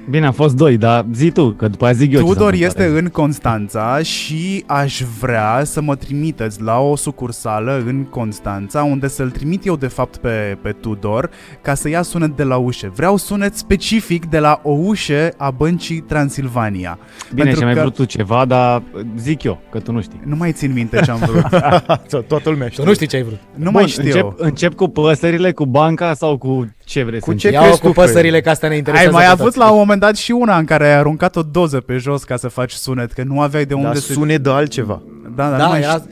Podcast. 0.03 0.11
Bine, 0.11 0.27
a 0.27 0.31
fost 0.31 0.55
doi, 0.57 0.77
dar 0.77 1.05
zi 1.13 1.31
tu, 1.31 1.51
că 1.51 1.69
după 1.69 1.85
aia 1.85 1.93
zic 1.95 2.13
eu 2.13 2.21
ce 2.21 2.27
s-a 2.27 2.33
Tudor 2.33 2.53
întâmplat. 2.53 2.69
este 2.89 2.99
în 2.99 3.09
Constanța 3.09 3.99
și 4.03 4.65
aș 4.67 5.03
vrea 5.21 5.61
să 5.65 5.81
mă 5.81 5.95
trimiteți 5.97 6.63
la 6.63 6.79
o 6.79 6.97
sucursală 6.97 7.83
în 7.87 8.05
Constanța, 8.05 8.83
unde 8.83 9.09
să-l 9.09 9.31
trimit 9.31 9.67
eu 9.67 9.77
de 9.77 9.87
fapt 9.87 10.17
pe, 10.17 10.59
pe 10.63 10.73
Tudor 10.81 11.31
ca 11.63 11.75
să 11.75 11.89
ia 11.89 12.03
sunet 12.03 12.37
de 12.37 12.43
la 12.43 12.57
ușă. 12.57 12.93
Vreau 12.95 13.17
sunet 13.17 13.55
specific 13.57 14.27
de 14.27 14.39
la 14.39 14.61
o 14.63 14.71
ușă 14.71 15.29
a 15.37 15.51
băncii 15.51 16.01
Transilvania. 16.01 16.99
Bine, 17.35 17.43
pentru 17.43 17.59
și 17.59 17.65
mai 17.65 17.75
că- 17.75 17.81
vrut 17.81 17.95
tu 17.95 18.05
ceva, 18.05 18.45
dar 18.45 18.83
zic 19.19 19.43
eu, 19.43 19.61
că 19.71 19.79
tu 19.79 19.93
nu 19.93 20.01
știi. 20.03 20.21
Nu 20.25 20.37
mai 20.37 20.53
țin 20.53 20.73
minte 20.73 21.01
ce 21.05 21.11
am 21.11 21.19
vrut. 21.19 21.47
Toată 22.29 22.51
lumea 22.51 22.67
Tu 22.67 22.73
știe. 22.73 22.85
nu 22.85 22.93
știi 22.95 23.07
ce 23.07 23.17
ai 23.17 23.23
vrut. 23.23 23.39
Nu 23.55 23.71
mai 23.71 23.83
Bun, 23.83 23.87
știu. 23.87 24.05
Încep, 24.05 24.33
încep 24.37 24.75
cu 24.75 24.89
păsările, 24.89 25.53
cu 25.53 25.67
banca 25.67 26.15
sau 26.15 26.39
cu 26.39 26.75
ce 26.85 27.03
vrei 27.03 27.21
Cu 27.21 27.31
să 27.31 27.37
ce 27.37 27.47
încep? 27.47 27.53
Ia-o 27.53 27.63
crezi 27.65 27.81
cu 27.81 27.87
tu, 27.87 27.93
păsările, 27.93 28.31
Fred? 28.31 28.43
că 28.43 28.51
asta 28.51 28.69
ne 28.69 28.77
interesează 28.77 29.17
Ai 29.17 29.25
mai 29.25 29.25
pe 29.25 29.31
avut 29.41 29.45
toți. 29.45 29.59
la 29.59 29.71
un 29.71 29.77
moment 29.79 29.92
dat 29.99 30.17
și 30.17 30.33
una 30.33 30.59
în 30.59 30.65
care 30.65 30.85
ai 30.87 30.95
aruncat 30.97 31.37
o 31.37 31.43
doză 31.43 31.81
pe 31.81 31.97
jos 31.97 32.25
ca 32.25 32.37
să 32.37 32.49
faci 32.49 32.73
sunet, 32.73 33.13
că 33.13 33.23
nu 33.23 33.41
aveai 33.41 33.65
de 33.65 33.75
unde 33.75 33.87
Dar 33.87 33.97
să... 33.97 34.13
sune 34.13 34.37
de 34.37 34.51
altceva. 34.51 35.03
Da, 35.35 35.45
da, 35.51 35.51
nu 35.51 35.59
Da, 35.59 35.67
mai 35.69 35.81
era... 35.81 35.93
știu. 35.93 36.11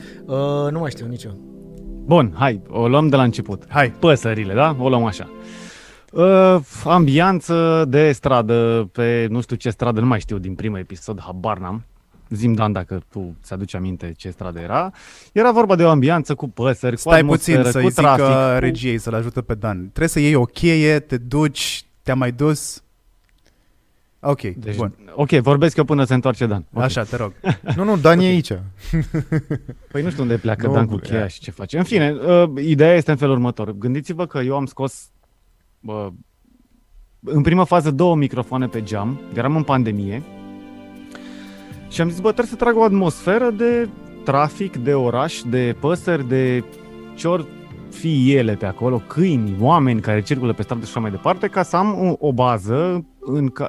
Uh, 0.65 0.71
nu 0.71 0.79
mai 0.79 0.89
știu 0.89 1.05
nici 1.05 1.23
eu. 1.23 1.49
Bun, 2.05 2.33
hai, 2.37 2.61
o 2.69 2.87
luăm 2.87 3.07
de 3.07 3.15
la 3.15 3.23
început. 3.23 3.63
Hai. 3.69 3.93
Păsările, 3.99 4.53
da? 4.53 4.75
O 4.79 4.89
luăm 4.89 5.03
așa. 5.05 5.29
Uh, 6.11 6.55
ambianță 6.85 7.85
de 7.87 8.11
stradă 8.11 8.89
pe 8.91 9.27
nu 9.29 9.41
știu 9.41 9.55
ce 9.55 9.69
stradă, 9.69 9.99
nu 9.99 10.05
mai 10.05 10.19
știu 10.19 10.37
din 10.37 10.55
primul 10.55 10.77
episod, 10.79 11.21
habar 11.21 11.57
n-am. 11.57 11.83
Zim, 12.29 12.53
Dan, 12.53 12.71
dacă 12.71 13.01
tu 13.11 13.35
ți-aduci 13.43 13.75
aminte 13.75 14.13
ce 14.17 14.29
stradă 14.29 14.59
era. 14.59 14.91
Era 15.31 15.51
vorba 15.51 15.75
de 15.75 15.83
o 15.83 15.89
ambianță 15.89 16.35
cu 16.35 16.49
păsări, 16.49 16.93
cu 16.95 16.99
Stai 17.01 17.23
puțin 17.23 17.57
atmosferă, 17.57 17.69
să-i 17.71 17.83
cu 17.83 17.89
zic 17.89 17.97
trafic. 17.97 18.25
uh, 18.25 18.53
cu- 18.53 18.59
regiei 18.59 18.97
să-l 18.97 19.13
ajute 19.13 19.41
pe 19.41 19.53
Dan. 19.53 19.77
Trebuie 19.77 20.07
să 20.07 20.19
iei 20.19 20.35
o 20.35 20.43
cheie, 20.45 20.99
te 20.99 21.17
duci, 21.17 21.85
te-a 22.03 22.15
mai 22.15 22.31
dus... 22.31 22.83
Ok, 24.23 24.41
Deci, 24.41 24.75
bun. 24.75 24.95
ok, 25.15 25.29
vorbesc 25.29 25.77
eu 25.77 25.83
până 25.83 26.03
se 26.03 26.13
întoarce 26.13 26.45
Dan. 26.45 26.65
Okay. 26.73 26.85
Așa, 26.85 27.03
te 27.03 27.15
rog. 27.15 27.33
Nu, 27.75 27.83
nu, 27.83 27.97
Dan 27.97 28.19
e 28.19 28.25
aici. 28.25 28.51
Păi 29.91 30.01
nu 30.01 30.09
știu 30.09 30.21
unde 30.21 30.37
pleacă 30.37 30.67
Nu, 30.67 30.73
Dan 30.73 30.85
cu 30.85 30.95
bă, 30.95 30.99
cheia 30.99 31.19
ia. 31.19 31.27
și 31.27 31.39
ce 31.39 31.51
face. 31.51 31.77
În 31.77 31.83
fine, 31.83 32.11
uh, 32.11 32.63
ideea 32.63 32.95
este 32.95 33.11
în 33.11 33.17
felul 33.17 33.33
următor. 33.33 33.71
Gândiți-vă 33.77 34.25
că 34.25 34.39
eu 34.39 34.55
am 34.55 34.65
scos 34.65 35.09
uh, 35.81 36.07
în 37.23 37.41
prima 37.41 37.63
fază 37.63 37.91
două 37.91 38.15
microfoane 38.15 38.67
pe 38.67 38.83
geam, 38.83 39.19
eram 39.35 39.55
în 39.55 39.63
pandemie 39.63 40.21
și 41.89 42.01
am 42.01 42.09
zis, 42.09 42.19
bă, 42.19 42.27
trebuie 42.31 42.45
să 42.45 42.55
trag 42.55 42.77
o 42.77 42.83
atmosferă 42.83 43.49
de 43.49 43.89
trafic, 44.23 44.77
de 44.77 44.93
oraș, 44.93 45.41
de 45.49 45.75
păsări, 45.79 46.27
de 46.27 46.63
ce 47.15 47.27
ori 47.27 47.45
fi 47.89 48.33
ele 48.35 48.53
pe 48.55 48.65
acolo, 48.65 49.01
câini, 49.07 49.55
oameni 49.59 50.01
care 50.01 50.21
circulă 50.21 50.53
pe 50.53 50.61
stradă 50.61 50.81
și 50.81 50.89
așa 50.89 50.99
mai 50.99 51.11
departe, 51.11 51.47
ca 51.47 51.63
să 51.63 51.75
am 51.75 52.07
o, 52.19 52.27
o 52.27 52.33
bază 52.33 53.05
în 53.21 53.47
ca, 53.47 53.67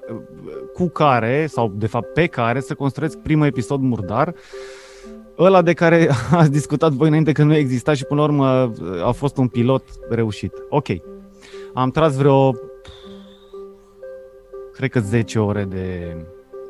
cu 0.73 0.89
care, 0.89 1.47
sau 1.47 1.73
de 1.77 1.87
fapt 1.87 2.13
pe 2.13 2.27
care, 2.27 2.61
să 2.61 2.75
construiesc 2.75 3.19
primul 3.19 3.47
episod 3.47 3.81
murdar, 3.81 4.35
ăla 5.39 5.63
de 5.63 5.73
care 5.73 6.09
ați 6.31 6.51
discutat 6.51 6.93
voi 6.93 7.09
înainte 7.09 7.33
că 7.33 7.43
nu 7.43 7.55
exista 7.55 7.95
și 7.95 8.05
până 8.05 8.21
la 8.21 8.27
urmă 8.27 8.73
a 9.05 9.11
fost 9.11 9.37
un 9.37 9.49
pilot 9.49 9.85
reușit. 10.09 10.53
Ok. 10.69 10.87
Am 11.75 11.91
tras 11.91 12.17
vreo 12.17 12.53
cred 14.73 14.91
că 14.91 15.01
10 15.01 15.39
ore 15.39 15.65
de, 15.65 16.17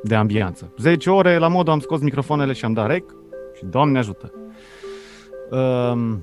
de 0.02 0.14
ambianță. 0.14 0.72
10 0.78 1.10
ore 1.10 1.38
la 1.38 1.48
modul 1.48 1.72
am 1.72 1.80
scos 1.80 2.00
microfoanele 2.00 2.52
și 2.52 2.64
am 2.64 2.72
dat 2.72 2.86
rec 2.86 3.04
și 3.54 3.64
Doamne 3.64 3.98
ajută. 3.98 4.32
Um, 5.50 6.22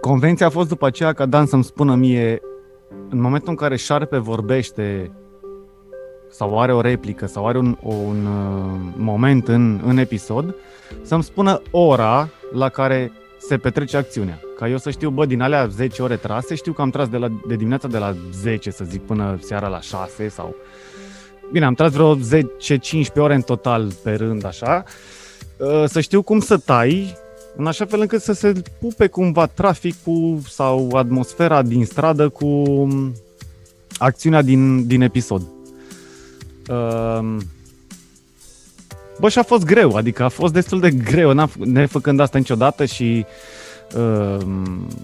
convenția 0.00 0.46
a 0.46 0.50
fost 0.50 0.68
după 0.68 0.86
aceea 0.86 1.12
ca 1.12 1.26
Dan 1.26 1.46
să-mi 1.46 1.64
spună 1.64 1.94
mie 1.94 2.40
în 3.08 3.20
momentul 3.20 3.48
în 3.48 3.56
care 3.56 3.76
șarpe 3.76 4.18
vorbește 4.18 5.10
sau 6.32 6.60
are 6.60 6.74
o 6.74 6.80
replică 6.80 7.26
sau 7.26 7.46
are 7.46 7.58
un, 7.58 7.76
un 7.80 8.26
uh, 8.26 8.92
moment 8.96 9.48
în, 9.48 9.80
în 9.84 9.96
episod, 9.96 10.54
să-mi 11.02 11.22
spună 11.22 11.62
ora 11.70 12.28
la 12.52 12.68
care 12.68 13.12
se 13.38 13.56
petrece 13.56 13.96
acțiunea. 13.96 14.40
Ca 14.58 14.68
eu 14.68 14.78
să 14.78 14.90
știu, 14.90 15.10
bă, 15.10 15.26
din 15.26 15.40
alea 15.40 15.66
10 15.66 16.02
ore 16.02 16.16
trase, 16.16 16.54
știu 16.54 16.72
că 16.72 16.82
am 16.82 16.90
tras 16.90 17.08
de, 17.08 17.16
la, 17.16 17.28
de 17.46 17.54
dimineața 17.54 17.88
de 17.88 17.98
la 17.98 18.14
10, 18.32 18.70
să 18.70 18.84
zic, 18.84 19.02
până 19.02 19.38
seara 19.40 19.68
la 19.68 19.80
6 19.80 20.28
sau... 20.28 20.54
Bine, 21.52 21.64
am 21.64 21.74
tras 21.74 21.92
vreo 21.92 22.16
10-15 22.16 22.20
ore 23.16 23.34
în 23.34 23.42
total 23.42 23.92
pe 24.02 24.12
rând, 24.12 24.44
așa. 24.44 24.84
Uh, 25.56 25.84
Să 25.86 26.00
știu 26.00 26.22
cum 26.22 26.40
să 26.40 26.56
tai, 26.56 27.16
în 27.56 27.66
așa 27.66 27.84
fel 27.84 28.00
încât 28.00 28.20
să 28.20 28.32
se 28.32 28.52
pupe 28.80 29.06
cumva 29.06 29.46
traficul 29.46 30.38
sau 30.48 30.88
atmosfera 30.94 31.62
din 31.62 31.84
stradă 31.84 32.28
cu 32.28 32.46
um, 32.46 33.12
acțiunea 33.98 34.42
din, 34.42 34.86
din 34.86 35.00
episod. 35.00 35.42
Um, 36.72 37.40
Bă, 39.20 39.28
și 39.28 39.38
a 39.38 39.42
fost 39.42 39.64
greu, 39.64 39.94
adică 39.94 40.22
a 40.22 40.28
fost 40.28 40.52
destul 40.52 40.80
de 40.80 40.90
greu, 40.90 41.32
n-am, 41.32 41.50
fă- 41.50 41.64
nefăcând 41.64 42.20
asta 42.20 42.38
niciodată 42.38 42.84
și 42.84 43.24
uh, 43.96 44.46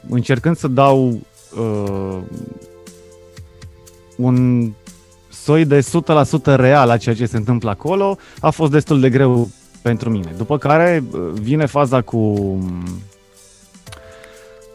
încercând 0.08 0.56
să 0.56 0.68
dau 0.68 1.20
uh, 1.58 2.18
un 4.16 4.70
soi 5.28 5.64
de 5.64 5.78
100% 5.78 6.42
real 6.44 6.90
a 6.90 6.96
ceea 6.96 7.14
ce 7.14 7.26
se 7.26 7.36
întâmplă 7.36 7.70
acolo, 7.70 8.16
a 8.40 8.50
fost 8.50 8.70
destul 8.70 9.00
de 9.00 9.10
greu 9.10 9.48
pentru 9.82 10.10
mine. 10.10 10.34
După 10.36 10.58
care 10.58 11.04
uh, 11.10 11.20
vine 11.32 11.66
faza 11.66 12.00
cu... 12.00 12.34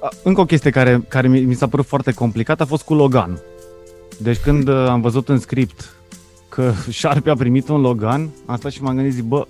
A, 0.02 0.10
Încă 0.24 0.42
o 0.42 0.46
chestie 0.46 0.72
care, 0.72 1.04
care 1.08 1.28
mi, 1.28 1.42
mi 1.42 1.54
s-a 1.54 1.68
părut 1.68 1.86
foarte 1.86 2.12
complicată 2.12 2.64
a 2.64 2.66
fost 2.66 2.84
cu 2.84 2.94
Logan. 2.94 3.42
Deci 4.18 4.38
când 4.38 4.68
uh, 4.68 4.88
am 4.88 5.02
văzut 5.02 5.30
în 5.30 5.40
script 5.40 5.96
că 6.54 6.74
Sharpie 6.92 7.32
a 7.32 7.36
primit 7.36 7.68
un 7.68 7.82
Logan, 7.82 8.30
am 8.46 8.58
stat 8.58 8.72
și 8.72 8.82
m-am 8.82 8.96
gândit, 8.96 9.14
zic, 9.14 9.24
bă, 9.24 9.48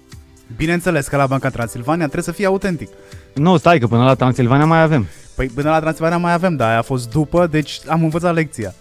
Bineînțeles 0.56 1.08
că 1.08 1.18
la 1.18 1.26
Banca 1.26 1.50
Transilvania 1.50 2.04
trebuie 2.04 2.24
să 2.24 2.32
fie 2.32 2.46
autentic. 2.46 2.90
nu, 3.34 3.58
stai 3.58 3.80
că 3.80 3.88
până 3.88 4.04
la 4.04 4.16
Transilvania 4.16 4.66
mai 4.66 4.82
avem. 4.82 5.08
Păi 5.36 5.48
până 5.48 5.70
la 5.70 5.80
Transilvania 5.80 6.18
mai 6.18 6.34
avem, 6.34 6.56
dar 6.56 6.70
aia 6.70 6.78
a 6.78 6.82
fost 6.82 7.10
după, 7.10 7.48
deci 7.48 7.80
am 7.88 8.04
învățat 8.04 8.34
lecția. 8.34 8.74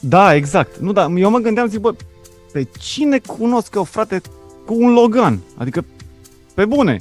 Da, 0.00 0.34
exact. 0.34 0.76
Nu, 0.76 0.92
da, 0.92 1.12
eu 1.16 1.30
mă 1.30 1.38
gândeam, 1.38 1.68
zic, 1.68 1.80
bă, 1.80 1.94
pe 2.52 2.66
cine 2.78 3.18
cunosc 3.18 3.74
eu, 3.74 3.84
frate, 3.84 4.20
cu 4.66 4.74
un 4.74 4.92
Logan? 4.92 5.40
Adică, 5.56 5.84
pe 6.54 6.64
bune. 6.64 7.00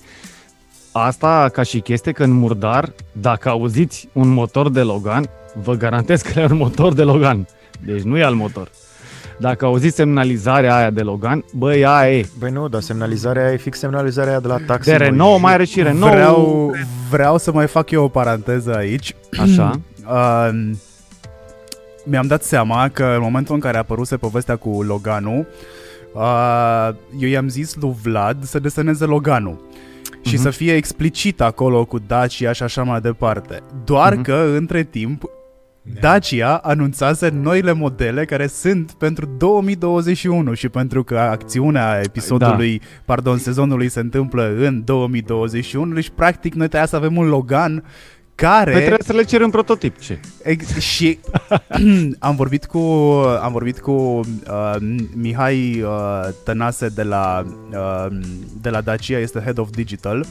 Asta 0.91 1.49
ca 1.53 1.63
și 1.63 1.79
chestie 1.79 2.11
că 2.11 2.23
în 2.23 2.31
murdar, 2.31 2.93
dacă 3.11 3.49
auziți 3.49 4.09
un 4.13 4.27
motor 4.27 4.69
de 4.69 4.81
Logan, 4.81 5.29
vă 5.63 5.73
garantez 5.73 6.21
că 6.21 6.39
e 6.39 6.47
un 6.49 6.57
motor 6.57 6.93
de 6.93 7.03
Logan. 7.03 7.47
Deci 7.85 8.01
nu 8.01 8.17
e 8.17 8.23
al 8.23 8.33
motor. 8.33 8.71
Dacă 9.39 9.65
auziți 9.65 9.95
semnalizarea 9.95 10.75
aia 10.75 10.89
de 10.89 11.01
Logan, 11.01 11.45
băi, 11.53 11.85
aia 11.85 12.17
e. 12.17 12.25
Băi 12.39 12.51
nu, 12.51 12.67
dar 12.67 12.81
semnalizarea 12.81 13.43
aia 13.43 13.53
e 13.53 13.57
fix 13.57 13.77
semnalizarea 13.79 14.29
aia 14.31 14.39
de 14.39 14.47
la 14.47 14.57
taxi. 14.67 14.89
De 14.89 14.95
băi. 14.97 15.07
Renault 15.07 15.41
mai 15.41 15.53
are 15.53 15.65
și 15.65 15.81
Renault. 15.81 16.13
Vreau, 16.13 16.71
vreau 17.09 17.37
să 17.37 17.51
mai 17.51 17.67
fac 17.67 17.91
eu 17.91 18.03
o 18.03 18.07
paranteză 18.07 18.75
aici. 18.75 19.15
Așa. 19.43 19.71
Uh, 20.09 20.49
mi-am 22.03 22.27
dat 22.27 22.43
seama 22.43 22.89
că 22.89 23.03
în 23.15 23.21
momentul 23.21 23.53
în 23.55 23.59
care 23.61 23.75
a 23.75 23.79
apăruse 23.79 24.17
povestea 24.17 24.55
cu 24.55 24.81
Loganul, 24.83 25.45
uh, 26.13 26.89
eu 27.19 27.29
i-am 27.29 27.47
zis 27.47 27.75
lui 27.75 27.95
Vlad 28.03 28.43
să 28.43 28.59
deseneze 28.59 29.05
Loganul 29.05 29.61
și 30.21 30.33
Mhm. 30.33 30.41
să 30.43 30.49
fie 30.49 30.73
explicit 30.75 31.41
acolo 31.41 31.85
cu 31.85 31.99
Dacia 32.07 32.51
și 32.51 32.63
așa 32.63 32.83
mai 32.83 33.01
departe. 33.01 33.59
Doar 33.85 34.13
Mhm. 34.13 34.21
că, 34.23 34.53
între 34.57 34.83
timp, 34.83 35.23
Dacia 35.93 36.55
anunțase 36.55 37.29
noile 37.29 37.71
modele 37.71 38.25
care 38.25 38.47
sunt 38.47 38.91
pentru 38.91 39.25
2021 39.37 40.53
și 40.53 40.69
pentru 40.69 41.03
că 41.03 41.19
acțiunea 41.19 42.01
episodului, 42.03 42.79
da. 42.79 42.85
pardon, 43.05 43.37
sezonului 43.37 43.89
se 43.89 43.99
întâmplă 43.99 44.55
în 44.57 44.83
2021, 44.83 45.93
deci 45.93 46.11
practic 46.15 46.53
noi 46.53 46.67
trebuia 46.67 46.89
să 46.89 46.95
avem 46.95 47.17
un 47.17 47.27
Logan 47.27 47.83
care 48.35 48.71
Păi 48.71 48.79
trebuie 48.79 49.05
să 49.05 49.13
le 49.13 49.23
cerem 49.23 49.49
prototip. 49.49 49.99
Ce? 49.99 50.19
Ex- 50.43 50.77
și 50.77 51.19
am 52.19 52.35
vorbit 52.35 52.65
cu 52.65 52.79
am 53.41 53.51
vorbit 53.51 53.79
cu 53.79 53.91
uh, 53.91 54.75
Mihai 55.15 55.81
uh, 55.81 56.27
Tănase 56.43 56.87
de 56.87 57.03
la 57.03 57.45
uh, 57.71 58.17
de 58.61 58.69
la 58.69 58.81
Dacia, 58.81 59.17
este 59.17 59.39
Head 59.39 59.57
of 59.57 59.69
Digital, 59.69 60.25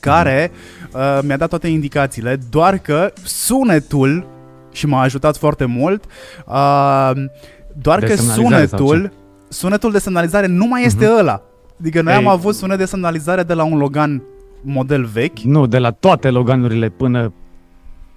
care 0.00 0.50
uh, 0.92 1.18
mi-a 1.22 1.36
dat 1.36 1.48
toate 1.48 1.68
indicațiile, 1.68 2.38
doar 2.50 2.78
că 2.78 3.12
sunetul 3.24 4.36
și 4.72 4.86
m-a 4.86 5.00
ajutat 5.00 5.36
foarte 5.36 5.64
mult, 5.64 6.04
uh, 6.46 7.12
doar 7.80 7.98
De 7.98 8.06
că 8.06 8.14
semnalizare 8.16 8.66
sau 8.66 8.78
sunetul 8.86 9.12
sunetul 9.48 9.92
de 9.92 9.98
semnalizare 9.98 10.46
nu 10.46 10.66
mai 10.66 10.84
este 10.84 11.04
Mhm. 11.06 11.18
ăla. 11.18 11.42
Adică 11.80 12.02
noi 12.02 12.12
Ei. 12.12 12.18
am 12.18 12.26
avut 12.28 12.54
sunet 12.54 12.78
de 12.78 12.84
semnalizare 12.84 13.42
de 13.42 13.54
la 13.54 13.62
un 13.64 13.78
Logan 13.78 14.22
model 14.62 15.04
vechi 15.04 15.38
Nu, 15.38 15.66
de 15.66 15.78
la 15.78 15.90
toate 15.90 16.30
Loganurile 16.30 16.88
până 16.88 17.32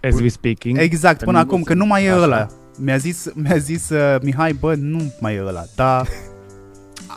as 0.04 0.20
we 0.20 0.28
speaking. 0.28 0.78
Exact, 0.80 1.18
Că 1.20 1.26
până 1.26 1.38
nu- 1.38 1.43
acum, 1.43 1.62
că 1.64 1.74
nu 1.74 1.86
mai 1.86 2.06
e 2.06 2.10
Așa. 2.12 2.22
ăla. 2.22 2.47
Mi-a 2.78 2.97
zis, 2.97 3.28
mi-a 3.36 3.58
zis 3.58 3.89
uh, 3.89 4.16
Mihai, 4.22 4.54
bă, 4.54 4.74
nu 4.76 5.14
mai 5.20 5.36
e 5.36 5.43
ăla, 5.47 5.62
dar 5.76 6.08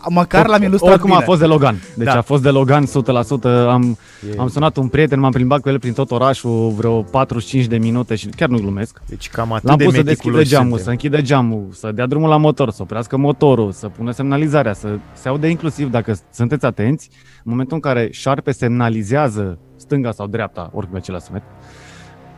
măcar 0.09 0.47
l-am 0.47 0.62
ilustrat 0.62 0.90
Oricum 0.92 1.11
bine. 1.11 1.22
a 1.22 1.24
fost 1.24 1.40
de 1.40 1.47
Logan. 1.47 1.76
Deci 1.97 2.07
Da. 2.07 2.16
a 2.18 2.22
fost 2.22 2.42
de 2.42 2.49
Logan 2.51 2.84
100%. 2.86 3.49
Am, 3.68 3.97
E- 4.30 4.34
am 4.38 4.49
sunat 4.49 4.76
un 4.76 4.88
prieten, 4.88 5.20
m-am 5.20 5.30
plimbat 5.30 5.61
cu 5.61 5.68
el 5.68 5.78
prin 5.78 5.92
tot 5.92 6.11
orașul 6.11 6.70
vreo 6.70 7.03
45 7.03 7.64
de 7.66 7.76
minute 7.78 8.14
și 8.14 8.26
chiar 8.26 8.49
nu 8.49 8.59
glumesc. 8.59 9.01
Deci 9.09 9.28
cam 9.28 9.53
atât 9.53 9.68
L-am 9.68 9.76
de 9.76 9.84
pus 9.84 9.95
să 9.95 10.03
deschidă 10.03 10.30
meticuloși 10.30 10.49
geamul, 10.49 10.78
să 10.78 10.82
suntem. 10.84 10.92
închidă 10.92 11.20
geamul, 11.26 11.68
să 11.72 11.92
dea 11.92 12.07
drumul 12.07 12.28
la 12.28 12.36
motor, 12.36 12.70
să 12.70 12.82
oprească 12.82 13.16
motorul, 13.16 13.72
să 13.72 13.88
pună 13.88 14.11
semnalizarea, 14.11 14.72
să 14.72 14.99
se 15.12 15.28
aude 15.28 15.49
inclusiv, 15.49 15.90
dacă 15.90 16.16
sunteți 16.32 16.64
atenți, 16.66 17.09
în 17.36 17.51
momentul 17.51 17.74
în 17.74 17.80
care 17.82 18.09
șarpe 18.12 18.51
semnalizează 18.51 19.59
stânga 19.76 20.11
sau 20.12 20.26
dreapta, 20.26 20.70
oricum 20.72 20.95
e 20.95 20.99
același 20.99 21.24
sunet, 21.24 21.42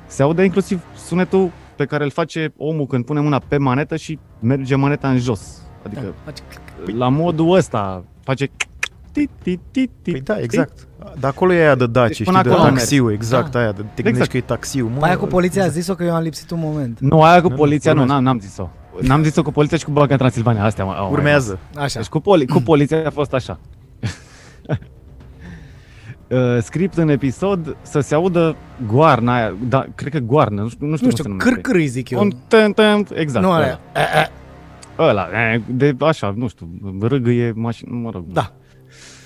se 0.07 0.23
aude 0.23 0.45
inclusiv 0.45 0.81
sunetul 1.07 1.51
pe 1.77 1.85
care 1.85 2.05
îl 2.05 2.11
face 2.11 2.53
omul 2.57 2.87
când 2.87 3.05
pune 3.05 3.21
mâna 3.21 3.43
pe 3.49 3.57
manetă 3.57 3.97
și 3.97 4.19
merge 4.41 4.75
maneta 4.75 5.09
în 5.09 5.19
jos. 5.19 5.41
Adică 5.87 6.15
la 6.85 7.09
modul 7.09 7.55
ăsta 7.57 8.05
face 8.22 8.51
tit, 9.12 9.31
tit, 9.43 9.61
tit, 9.70 9.91
tit, 10.03 10.12
Păi 10.12 10.20
da, 10.20 10.39
exact. 10.41 10.87
Dar 11.18 11.31
acolo 11.31 11.53
e 11.53 11.61
aia 11.61 11.74
de 11.74 11.87
Daci, 11.87 12.07
Deci 12.07 12.12
știi, 12.12 12.24
până 12.24 12.43
de 12.43 12.51
acolo 12.51 12.68
taxiul, 12.68 13.12
exact, 13.12 13.51
Da. 13.51 13.59
aia, 13.59 13.72
de, 13.72 13.85
te 13.95 14.03
gândești 14.03 14.29
că 14.31 14.37
e 14.37 14.41
taxiul. 14.41 14.89
Mă, 14.89 14.97
Mai 15.01 15.09
aia 15.09 15.18
cu 15.18 15.27
poliția 15.27 15.64
a 15.64 15.68
zis-o 15.68 15.95
că 15.95 16.05
eu 16.05 16.14
am 16.14 16.22
lipsit 16.22 16.51
un 16.51 16.59
moment. 16.61 17.01
Nu, 17.01 17.22
aia 17.22 17.41
cu 17.41 17.47
Nu, 17.47 17.53
nu, 17.53 17.59
poliția 17.61 17.93
nu, 17.93 18.01
urmează. 18.01 18.22
n-am, 18.22 18.35
n-am 18.35 18.41
zis-o. 18.49 18.68
N-am 19.01 19.22
zis-o 19.22 19.43
cu 19.43 19.51
poliția 19.51 19.77
și 19.79 19.85
cu 19.85 19.91
Banca 19.91 20.16
Transilvania. 20.16 20.64
Astea 20.64 20.85
au 20.85 20.91
mai 20.91 21.09
Urmează. 21.11 21.59
Așa. 21.77 21.99
Deci 21.99 22.09
cu, 22.09 22.18
poli- 22.20 22.47
cu 22.53 22.61
poliția 22.61 23.07
a 23.07 23.11
fost 23.11 23.33
așa. 23.35 23.59
Uh, 26.29 26.59
script 26.62 26.97
în 26.97 27.09
episod 27.09 27.77
să 27.83 28.01
se 28.01 28.14
audă 28.14 28.57
goarna 28.87 29.35
aia, 29.35 29.55
da, 29.68 29.85
cred 29.95 30.12
că 30.12 30.18
goarnă, 30.18 30.61
nu 30.62 30.68
știu, 30.68 30.87
nu 30.87 30.97
știu, 30.97 31.07
Nu 31.07 31.12
cum 31.14 31.16
se 31.16 31.22
știu, 31.22 31.29
numește. 31.29 31.53
cârcâr 31.53 31.74
îi 31.74 31.87
zic 31.87 32.11
eu. 32.11 32.20
Un 32.20 32.33
ten, 32.49 32.72
ten, 32.72 33.07
exact. 33.14 33.45
nu 33.45 33.51
ăla. 33.51 33.57
alea. 33.61 33.81
Ăla, 34.99 35.29
e, 35.55 35.61
de 35.67 35.97
așa, 35.99 36.35
nu 36.37 36.49
știu, 36.49 36.69
râgâie 37.01 37.53
mașină, 37.57 37.91
mă 37.95 38.11
rog. 38.13 38.25
Da. 38.33 38.53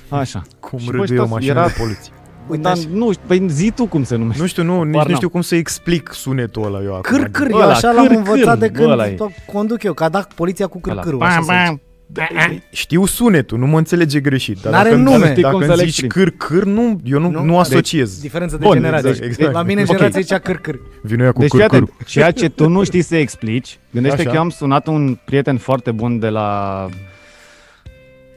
Așa. 0.08 0.42
Cum 0.60 0.78
Și, 0.78 0.84
bă, 0.90 0.90
râgâie 0.96 1.18
o 1.18 1.20
stați, 1.20 1.32
mașină 1.32 1.52
era- 1.52 1.66
de 1.66 1.74
poliție. 1.78 2.12
Uite 2.48 2.62
Dar 2.62 2.72
așa. 2.72 2.86
nu 2.92 3.12
știu, 3.12 3.24
păi 3.26 3.44
zi 3.48 3.70
tu 3.70 3.86
cum 3.86 4.04
se 4.04 4.16
numește. 4.16 4.40
Nu 4.42 4.48
știu, 4.48 4.62
nu, 4.62 4.82
nici 4.82 4.92
Habar 4.92 5.06
nu 5.08 5.14
știu 5.14 5.20
n-am. 5.20 5.28
cum 5.30 5.40
să 5.40 5.54
explic 5.54 6.12
sunetul 6.12 6.64
ăla 6.64 6.82
eu 6.82 6.94
acum. 6.94 7.00
Câr, 7.16 7.28
câr, 7.28 7.50
eu 7.50 7.56
Ăla, 7.56 7.72
așa 7.72 7.92
l-am 7.92 8.06
câr, 8.06 8.16
învățat 8.16 8.58
de 8.58 8.68
câr, 8.70 8.88
ăla 8.90 9.06
e. 9.08 9.14
când 9.14 9.30
conduc 9.52 9.82
eu, 9.82 9.92
că 9.92 10.04
a 10.04 10.08
dat 10.08 10.32
poliția 10.32 10.66
cu 10.66 10.80
Ăla. 10.84 10.92
cârcârul. 10.94 11.18
Bam, 11.18 11.28
Așa 11.28 11.40
se 11.40 11.52
bam. 11.66 11.80
Zice. 12.14 12.62
Știu 12.72 13.04
sunetul, 13.06 13.58
nu 13.58 13.66
mă 13.66 13.78
înțelege 13.78 14.20
greșit. 14.20 14.60
Dar 14.62 14.72
N-are 14.72 14.88
dacă, 14.88 15.00
nume. 15.00 15.18
Dacă, 15.18 15.30
Știi 15.30 15.42
cum 15.42 15.52
dacă 15.52 15.64
să 15.64 15.70
îmi 15.70 15.80
le 15.80 15.86
zici 15.88 16.02
explic. 16.02 16.12
câr, 16.12 16.30
câr, 16.48 16.64
nu, 16.64 17.00
eu 17.04 17.18
nu, 17.20 17.30
Nu? 17.30 17.44
nu, 17.44 17.58
asociez. 17.58 18.20
Diferență 18.20 18.56
de 18.56 18.64
Bun, 18.64 18.72
generație. 18.74 19.08
exact, 19.10 19.26
exact. 19.26 19.52
La 19.52 19.62
mine 19.62 19.80
Ok. 19.80 19.86
generația 19.86 20.20
zicea 20.20 20.38
cârcâr. 20.38 20.80
Vino 21.02 21.24
ea 21.24 21.32
cu 21.32 21.40
Deci, 21.40 21.50
câr, 21.50 21.58
fii 21.60 21.68
câr. 21.68 21.82
atent, 21.82 22.06
ceea 22.06 22.30
ce 22.30 22.48
tu 22.48 22.68
nu 22.68 22.84
știi 22.84 23.02
să 23.02 23.16
explici, 23.16 23.78
gândește 23.90 24.20
Așa. 24.20 24.28
că 24.28 24.34
eu 24.34 24.40
am 24.42 24.50
sunat 24.50 24.86
un 24.86 25.18
prieten 25.24 25.56
foarte 25.56 25.90
bun 25.90 26.18
de 26.18 26.28
la 26.28 26.88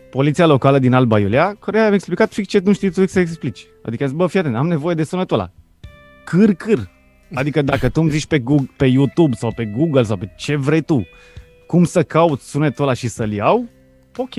poliția 0.09 0.45
locală 0.45 0.79
din 0.79 0.93
Alba 0.93 1.19
Iulia, 1.19 1.55
care 1.59 1.79
am 1.79 1.93
explicat 1.93 2.33
fix 2.33 2.47
ce 2.47 2.61
nu 2.63 2.73
știi 2.73 2.91
tu 2.91 3.07
să 3.07 3.19
explici. 3.19 3.65
Adică, 3.83 4.05
zis, 4.05 4.15
bă, 4.15 4.27
fii 4.27 4.39
atent, 4.39 4.55
am 4.55 4.67
nevoie 4.67 4.95
de 4.95 5.03
sunetul 5.03 5.37
ăla. 5.37 5.51
Câr, 6.23 6.53
câr. 6.53 6.89
Adică 7.33 7.61
dacă 7.61 7.89
tu 7.89 8.01
îmi 8.01 8.09
zici 8.09 8.25
pe, 8.25 8.39
Google, 8.39 8.69
pe 8.77 8.85
YouTube 8.85 9.35
sau 9.35 9.51
pe 9.55 9.65
Google 9.65 10.03
sau 10.03 10.17
pe 10.17 10.29
ce 10.37 10.55
vrei 10.55 10.81
tu, 10.81 11.07
cum 11.67 11.83
să 11.83 12.03
caut 12.03 12.41
sunetul 12.41 12.83
ăla 12.83 12.93
și 12.93 13.07
să-l 13.07 13.31
iau, 13.31 13.65
ok. 14.17 14.33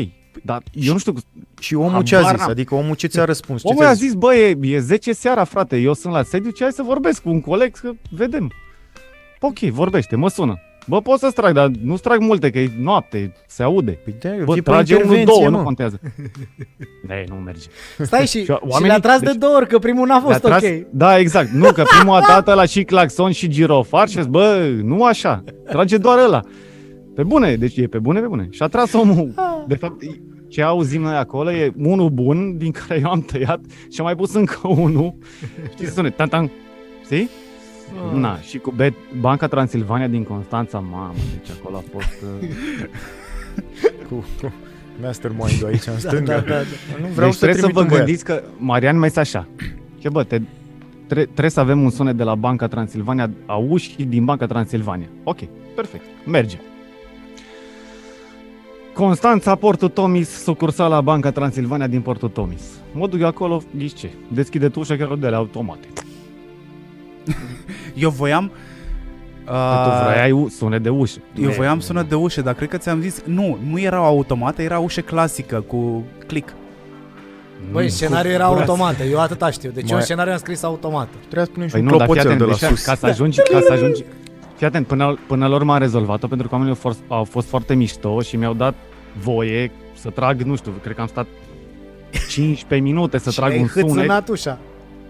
Dar 0.44 0.62
eu 0.72 0.92
nu 0.92 0.98
știu, 0.98 1.14
Și 1.60 1.74
omul 1.74 2.02
ce 2.02 2.14
a 2.14 2.18
Habar 2.18 2.32
zis? 2.32 2.40
n-am. 2.40 2.50
Adică 2.50 2.74
omul 2.74 2.94
ce 2.94 3.06
ți-a 3.06 3.24
răspuns? 3.24 3.60
Ce 3.60 3.66
omul 3.68 3.82
ți-a 3.82 3.90
a 3.90 3.94
zis, 3.94 4.14
bă, 4.14 4.34
e, 4.34 4.56
e 4.60 4.78
10 4.78 5.12
seara, 5.12 5.44
frate, 5.44 5.76
eu 5.76 5.94
sunt 5.94 6.12
la 6.12 6.22
sediu, 6.22 6.50
ce 6.50 6.62
hai 6.62 6.72
să 6.72 6.82
vorbesc 6.82 7.22
cu 7.22 7.28
un 7.28 7.40
coleg, 7.40 7.76
că 7.76 7.90
vedem. 8.10 8.52
Ok, 9.40 9.58
vorbește, 9.58 10.16
mă 10.16 10.28
sună. 10.28 10.54
Bă, 10.86 11.00
pot 11.00 11.18
să-ți 11.18 11.34
trag, 11.34 11.54
dar 11.54 11.70
nu-ți 11.82 12.02
trag 12.02 12.20
multe, 12.20 12.50
că 12.50 12.58
e 12.58 12.70
noapte, 12.80 13.32
se 13.46 13.62
aude. 13.62 13.90
Păi 13.90 14.14
da, 14.22 14.44
Bă, 14.44 14.52
fii 14.52 14.62
pe 14.62 14.70
trage 14.70 14.94
unul, 14.94 15.04
intervenție, 15.04 15.34
două, 15.34 15.50
mă. 15.50 15.56
nu 15.56 15.62
contează. 15.64 16.00
Ei, 17.10 17.24
nu 17.28 17.34
merge. 17.34 17.66
Stai 17.98 18.26
și, 18.26 18.38
Și 18.38 18.44
și 18.44 18.50
oamenii- 18.50 18.86
le-a 18.86 18.98
tras 19.00 19.18
de 19.18 19.24
deci- 19.24 19.34
două 19.36 19.56
ori, 19.56 19.68
că 19.68 19.78
primul 19.78 20.06
n-a 20.06 20.20
fost 20.20 20.28
Le-a 20.30 20.38
tras- 20.58 20.62
ok. 20.62 20.86
Da, 20.90 21.18
exact. 21.18 21.48
Nu, 21.50 21.72
că 21.72 21.82
prima 21.98 22.20
dată 22.28 22.54
la 22.54 22.64
și 22.64 22.82
claxon 22.82 23.30
și 23.32 23.48
girofar 23.48 24.08
și 24.08 24.18
a 24.18 24.20
zis, 24.20 24.30
bă, 24.30 24.70
nu 24.82 25.04
așa, 25.04 25.44
trage 25.70 25.96
doar 25.96 26.18
ăla. 26.18 26.40
Pe 27.14 27.22
bune, 27.22 27.56
deci 27.56 27.76
e 27.76 27.86
pe 27.86 27.98
bune, 27.98 28.20
pe 28.20 28.26
bune. 28.26 28.46
Și 28.50 28.62
a 28.62 28.66
tras 28.66 28.92
omul. 28.92 29.34
De 29.66 29.74
fapt, 29.74 30.02
ce 30.48 30.62
auzim 30.62 31.00
noi 31.02 31.14
acolo 31.16 31.52
e 31.52 31.72
unul 31.78 32.08
bun, 32.10 32.56
din 32.56 32.70
care 32.70 33.00
eu 33.00 33.10
am 33.10 33.20
tăiat 33.20 33.60
și 33.90 34.00
am 34.00 34.04
mai 34.04 34.16
pus 34.16 34.34
încă 34.34 34.68
unul. 34.68 35.14
Știi, 35.72 35.86
sună, 35.94 36.10
tan, 36.10 36.28
tan. 36.28 36.50
Știi? 37.04 37.28
Na, 38.14 38.38
și 38.38 38.58
cu 38.58 38.70
Bet, 38.76 38.94
Banca 39.20 39.46
Transilvania 39.46 40.08
din 40.08 40.22
Constanța, 40.24 40.78
mamă, 40.78 41.14
deci 41.38 41.56
acolo 41.60 41.76
a 41.76 41.82
fost... 41.92 42.22
Uh... 42.42 42.48
Cu 44.08 44.14
cu 44.40 44.52
mastermind-ul 45.02 45.66
aici 45.66 45.86
în 45.86 45.92
Da, 45.92 45.98
stânga. 46.08 46.32
da, 46.34 46.40
da, 46.40 46.54
da. 46.54 46.98
Nu 47.00 47.06
vreau 47.14 47.28
deci 47.30 47.38
să 47.38 47.46
trebuie 47.46 47.54
să 47.54 47.66
trimit 47.68 47.74
vă 47.74 47.80
un 47.80 47.86
băiat. 47.86 48.04
gândiți 48.04 48.24
că 48.24 48.42
Marian 48.58 48.98
mai 48.98 49.06
este 49.06 49.20
așa. 49.20 49.48
Ce 49.98 50.08
bă, 50.08 50.24
te, 50.24 50.40
tre- 51.06 51.24
trebuie 51.24 51.50
să 51.50 51.60
avem 51.60 51.82
un 51.82 51.90
sunet 51.90 52.16
de 52.16 52.22
la 52.22 52.34
Banca 52.34 52.66
Transilvania, 52.66 53.30
a 53.46 53.56
ușii 53.56 54.04
din 54.04 54.24
Banca 54.24 54.46
Transilvania. 54.46 55.06
Ok, 55.24 55.38
perfect, 55.74 56.04
merge. 56.26 56.56
Constanța, 58.94 59.54
Portul 59.54 59.88
Tomis, 59.88 60.28
sucursala 60.42 61.00
Banca 61.00 61.30
Transilvania 61.30 61.86
din 61.86 62.00
Portul 62.00 62.28
Tomis. 62.28 62.62
Mă 62.92 63.06
duc 63.06 63.20
eu 63.20 63.26
acolo, 63.26 63.62
ghiși 63.76 63.94
ce? 63.94 64.10
Deschide 64.28 64.70
ușa 64.74 64.96
chiar 64.96 65.14
de 65.14 65.28
la 65.28 65.36
automate. 65.36 65.88
Eu 67.94 68.10
voiam... 68.10 68.50
Că 69.44 69.50
tu 69.84 69.88
Uh, 69.90 70.12
vrei 70.14 70.30
u- 70.32 70.48
sunet 70.48 70.82
de 70.82 70.88
ușă. 70.88 71.18
eu 71.40 71.48
E, 71.48 71.52
voiam 71.52 71.80
sună 71.80 72.02
de 72.02 72.14
ușă, 72.14 72.40
dar 72.42 72.54
cred 72.54 72.68
că 72.68 72.76
ți-am 72.76 73.00
zis, 73.00 73.22
nu, 73.24 73.58
nu 73.70 73.80
erau 73.80 74.04
automate, 74.04 74.62
era 74.62 74.78
ușă 74.78 75.00
clasică 75.00 75.60
cu 75.66 76.02
click. 76.26 76.52
Băi, 77.72 77.82
nu. 77.82 77.88
scenariul 77.90 78.32
era 78.34 78.46
Curați. 78.46 78.68
automat, 78.70 78.96
eu 79.10 79.20
atâta 79.20 79.50
știu. 79.50 79.70
Deci 79.70 79.82
eu 79.82 79.88
Mai- 79.90 79.96
în 79.98 80.02
scenariu 80.04 80.32
am 80.32 80.38
scris 80.38 80.62
automat. 80.62 81.08
Trebuia 81.20 81.44
să 81.44 81.50
punem 81.50 81.66
și 81.68 81.72
Păi 81.74 81.82
un 81.82 81.86
nu, 81.88 81.96
dar 81.96 82.06
fii 82.06 82.14
clopoțel 82.16 82.32
atent, 82.32 82.58
de 82.58 82.66
la 82.66 82.68
deci, 82.68 82.78
sus. 82.78 82.84
ca 82.84 82.94
să 82.94 83.06
ajungi, 83.06 83.40
ca 83.50 83.60
să 83.66 83.72
ajungi, 83.72 84.04
fii 84.56 84.66
atent, 84.66 84.86
până, 84.86 85.18
până 85.26 85.46
la 85.46 85.54
urmă 85.54 85.72
am 85.72 85.78
rezolvat-o 85.78 86.26
pentru 86.26 86.48
că 86.48 86.54
oamenii 86.54 86.74
au 86.74 86.80
fost, 86.90 87.02
au 87.08 87.24
fost 87.24 87.48
foarte 87.48 87.74
mișto 87.74 88.20
și 88.20 88.36
mi-au 88.36 88.54
dat 88.54 88.74
voie 89.22 89.70
să 89.94 90.10
trag, 90.10 90.42
nu 90.42 90.56
știu, 90.56 90.72
cred 90.82 90.94
că 90.94 91.00
am 91.00 91.06
stat 91.06 91.26
15 92.28 92.88
minute 92.88 93.18
să 93.18 93.30
Și 93.30 93.36
trag 93.38 93.50
ai 93.50 93.60
un 93.60 93.66
sunet. 93.66 93.88
hâțânat 93.88 94.28
ușa. 94.28 94.58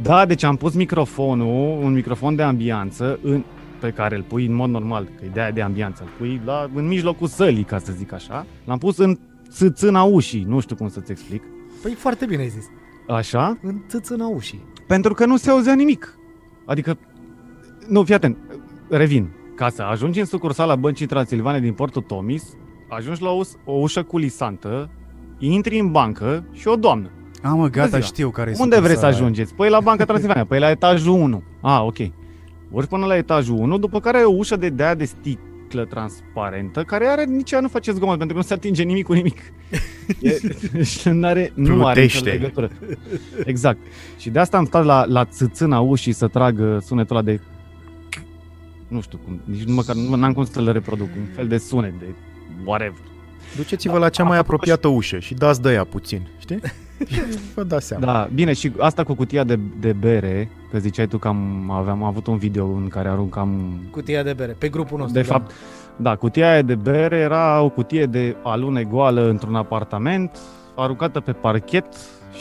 Da, 0.03 0.27
deci 0.27 0.43
am 0.43 0.57
pus 0.57 0.75
microfonul, 0.75 1.79
un 1.85 1.93
microfon 1.93 2.37
de 2.37 2.43
ambianță 2.43 3.19
în, 3.23 3.45
pe 3.81 3.91
care 3.91 4.17
îl 4.17 4.23
pui 4.23 4.47
în 4.47 4.55
mod 4.55 4.71
normal, 4.71 5.05
că 5.05 5.25
e 5.25 5.29
de 5.33 5.41
aia 5.41 5.51
de 5.51 5.63
ambianță, 5.63 6.03
îl 6.03 6.09
pui 6.19 6.41
la, 6.45 6.71
în 6.75 6.87
mijlocul 6.87 7.27
sălii, 7.27 7.65
ca 7.65 7.79
să 7.79 7.93
zic 7.97 8.13
așa. 8.13 8.47
L-am 8.65 8.79
pus 8.79 8.97
în 8.99 9.19
țâțâna 9.51 10.03
ușii, 10.03 10.45
nu 10.49 10.61
știu 10.61 10.77
cum 10.77 10.89
să-ți 10.89 11.11
explic. 11.11 11.43
Păi 11.83 11.93
foarte 11.93 12.27
bine 12.27 12.43
ai 12.43 12.49
zis. 12.49 12.65
Așa, 13.09 13.59
În 13.63 13.83
țâțâna 13.89 14.27
ușii. 14.27 14.65
pentru 14.87 15.15
că 15.15 15.27
nu 15.27 15.37
se 15.37 15.51
auzea 15.51 15.75
nimic. 15.75 16.19
Adică, 16.67 16.99
nu, 17.89 18.03
fii 18.05 18.15
atent, 18.15 18.37
revin. 18.89 19.31
Ca 19.55 19.69
să 19.69 19.83
ajungi 19.83 20.19
în 20.21 20.27
sucursala 20.27 20.77
Băncii 20.77 21.07
Transilvane 21.07 21.61
din 21.61 21.73
Portul 21.73 22.03
Tomis, 22.03 22.57
ajungi 22.89 23.23
la 23.23 23.31
o, 23.31 23.41
o 23.65 23.73
ușă 23.73 24.03
culisantă, 24.03 24.91
intri 25.39 25.79
în 25.79 25.91
bancă 25.91 26.45
și 26.53 26.69
o 26.69 26.77
doamnă. 26.77 27.11
A, 27.43 27.55
mă, 27.55 27.69
gata, 27.69 27.89
ziua. 27.89 28.01
știu 28.01 28.31
care 28.31 28.51
e 28.51 28.55
Unde 28.59 28.81
vreți 28.81 29.01
să 29.01 29.07
ajungeți? 29.07 29.55
Păi 29.55 29.69
la 29.69 29.81
Banca 29.81 30.05
Transilvania, 30.05 30.45
păi 30.45 30.59
la 30.59 30.71
etajul 30.71 31.13
1. 31.13 31.43
Ah, 31.61 31.81
ok. 31.81 31.97
Urci 32.71 32.89
până 32.89 33.07
la 33.07 33.17
etajul 33.17 33.57
1, 33.59 33.79
după 33.79 34.01
care 34.01 34.17
ai 34.17 34.25
o 34.25 34.33
ușă 34.37 34.57
de 34.57 34.69
de 34.69 34.95
de 34.97 35.05
sticlă 35.05 35.85
transparentă, 35.85 36.83
care 36.83 37.07
are 37.07 37.25
nici 37.25 37.51
ea 37.51 37.61
nu 37.61 37.69
face 37.69 37.93
zgomot, 37.93 38.19
pentru 38.19 38.37
că 38.37 38.43
nu 38.43 38.49
se 38.49 38.55
atinge 38.55 38.83
nimic 38.83 39.05
cu 39.05 39.13
nimic. 39.13 39.39
E, 40.21 40.83
și 40.83 41.09
nu 41.09 41.27
are, 41.27 41.53
nu 41.55 41.87
are 41.87 42.01
nicio 42.01 42.19
Plutește. 42.19 42.31
legătură. 42.31 42.71
Exact. 43.45 43.79
Și 44.19 44.31
de 44.31 44.39
asta 44.39 44.57
am 44.57 44.65
stat 44.65 44.85
la, 44.85 45.05
la 45.09 45.25
țâțâna 45.25 45.81
ușii 45.81 46.13
să 46.13 46.29
trag 46.29 46.59
uh, 46.59 46.77
sunetul 46.81 47.17
ăla 47.17 47.25
de 47.25 47.41
nu 48.95 49.01
știu 49.01 49.19
cum, 49.25 49.41
nici 49.45 49.63
nu 49.63 49.75
măcar 49.75 49.95
nu 49.95 50.17
n-am 50.17 50.33
cum 50.33 50.45
să 50.45 50.61
le 50.61 50.73
reproduc, 50.73 51.09
un 51.17 51.27
fel 51.35 51.49
de 51.49 51.59
sunet 51.59 51.99
de 51.99 52.07
whatever. 52.65 53.01
Duceți-vă 53.57 53.99
la 53.99 54.09
cea 54.09 54.25
mai 54.25 54.39
apropiată 54.39 54.89
ușă 54.89 55.19
și 55.19 55.35
dați 55.35 55.63
de 55.63 55.73
ea 55.73 55.85
puțin, 55.85 56.27
știi? 56.39 56.61
Și 57.13 57.21
vă 57.55 57.63
dați 57.63 57.87
seama. 57.87 58.05
Da, 58.05 58.29
bine, 58.35 58.53
și 58.53 58.73
asta 58.79 59.05
cu 59.05 59.15
cutia 59.15 59.45
de, 59.45 59.59
de 59.81 59.93
bere, 59.93 60.51
că 60.71 60.79
ziceai 60.79 61.07
tu 61.07 61.19
că 61.19 61.29
am, 61.29 61.71
aveam 61.71 62.03
avut 62.03 62.27
un 62.27 62.37
video 62.37 62.67
în 62.67 62.89
care 62.89 63.09
aruncam 63.09 63.81
Cutia 63.91 64.23
de 64.23 64.33
bere, 64.33 64.57
pe 64.59 64.69
grupul 64.69 64.99
nostru. 64.99 65.21
De 65.21 65.27
da. 65.27 65.35
fapt, 65.35 65.53
da, 65.97 66.17
cutia 66.17 66.51
aia 66.51 66.63
de 66.63 66.75
bere 66.75 67.17
era 67.17 67.61
o 67.61 67.69
cutie 67.69 68.07
de 68.07 68.37
alune 68.43 68.85
goală 68.85 69.29
într-un 69.29 69.55
apartament, 69.55 70.39
aruncată 70.77 71.21
pe 71.21 71.33
parchet 71.33 71.87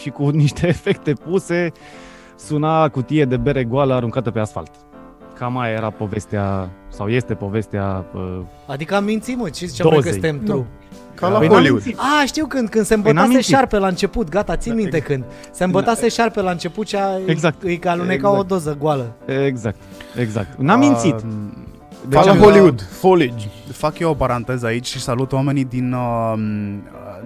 și 0.01 0.09
cu 0.09 0.29
niște 0.43 0.67
efecte 0.67 1.13
puse, 1.13 1.71
suna 2.37 2.89
cutie 2.89 3.25
de 3.25 3.37
bere 3.37 3.63
goală 3.63 3.93
aruncată 3.93 4.31
pe 4.31 4.39
asfalt. 4.39 4.71
Cam 5.43 5.57
aia 5.57 5.73
era 5.73 5.89
povestea, 5.89 6.69
sau 6.89 7.07
este 7.07 7.33
povestea... 7.33 8.05
Uh, 8.15 8.39
Adică 8.67 8.95
am 8.95 9.03
mințit, 9.03 9.37
mă, 9.37 9.49
ce 9.49 9.65
ziceam 9.65 9.89
noi 9.91 9.97
că 10.01 10.03
Dozei. 10.09 10.21
suntem 10.21 10.39
Nu. 10.45 10.51
true. 10.51 10.65
Ca 11.15 11.27
la 11.27 11.37
Păi 11.37 11.47
n-am 11.47 11.55
Hollywood. 11.55 11.83
mințit. 11.83 11.99
A, 12.21 12.23
știu 12.25 12.45
când, 12.45 12.69
când 12.69 12.85
se 12.85 12.93
Păi 12.93 13.01
n-am 13.03 13.09
îmbătase 13.11 13.33
mințit. 13.33 13.53
șarpe 13.55 13.77
la 13.77 13.87
început, 13.87 14.29
gata, 14.29 14.55
țin 14.55 14.73
minte 14.75 14.99
când. 14.99 15.23
Se 15.51 15.63
îmbătase 15.63 16.07
șarpe 16.09 16.41
la 16.41 16.51
început 16.51 16.87
și 16.87 16.95
a, 16.95 17.19
Exact. 17.25 17.63
îi, 17.63 17.79
îi 17.83 17.89
aluneca 17.89 18.13
Exact. 18.13 18.37
o 18.39 18.43
doză 18.43 18.75
goală. 18.79 19.15
Exact, 19.45 19.75
exact. 20.19 20.57
N-am 20.57 20.79
mințit. 20.79 21.15
Uh, 22.03 22.09
Deci 22.09 22.19
Ca 22.19 22.25
la 22.25 22.31
am- 22.31 22.37
Hollywood. 22.37 22.81
Foliage. 22.91 23.47
Fac 23.71 23.99
eu 23.99 24.09
o 24.09 24.13
paranteză 24.13 24.65
aici 24.65 24.85
și 24.87 24.99
salut 24.99 25.31
oamenii 25.31 25.63
din, 25.65 25.93
uh, 25.93 26.33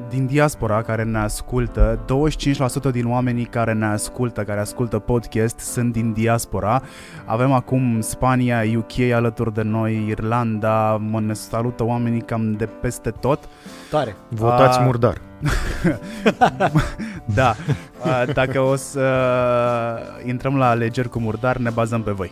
din 0.10 0.26
diaspora 0.26 0.82
care 0.82 1.04
ne 1.04 1.18
ascultă. 1.18 2.00
25% 2.06 2.92
din 2.92 3.08
oamenii 3.10 3.46
care 3.46 3.74
ne 3.74 3.86
ascultă, 3.86 4.42
care 4.44 4.60
ascultă 4.60 5.00
podcast, 5.00 5.60
sunt 5.60 5.92
din 5.94 6.14
diaspora. 6.14 6.82
Avem 7.26 7.52
acum 7.52 8.02
Spania, 8.02 8.64
UK 8.78 9.12
alături 9.14 9.54
de 9.54 9.62
noi, 9.62 10.06
Irlanda, 10.10 10.98
mă 11.10 11.20
ne 11.20 11.34
salută 11.34 11.84
oamenii 11.84 12.22
cam 12.22 12.52
de 12.52 12.66
peste 12.66 13.10
tot. 13.10 13.40
Tare. 13.90 14.16
Votați 14.30 14.80
A- 14.80 14.82
murdar. 14.82 15.18
Da, 17.36 17.56
uh, 18.06 18.34
dacă 18.34 18.60
o 18.60 18.76
să 18.76 19.00
uh, 19.00 20.28
intrăm 20.30 20.58
la 20.58 20.70
alegeri 20.70 21.10
cu 21.10 21.20
murdar, 21.20 21.58
ne 21.58 21.70
bazăm 21.70 22.02
pe 22.02 22.12
voi. 22.12 22.32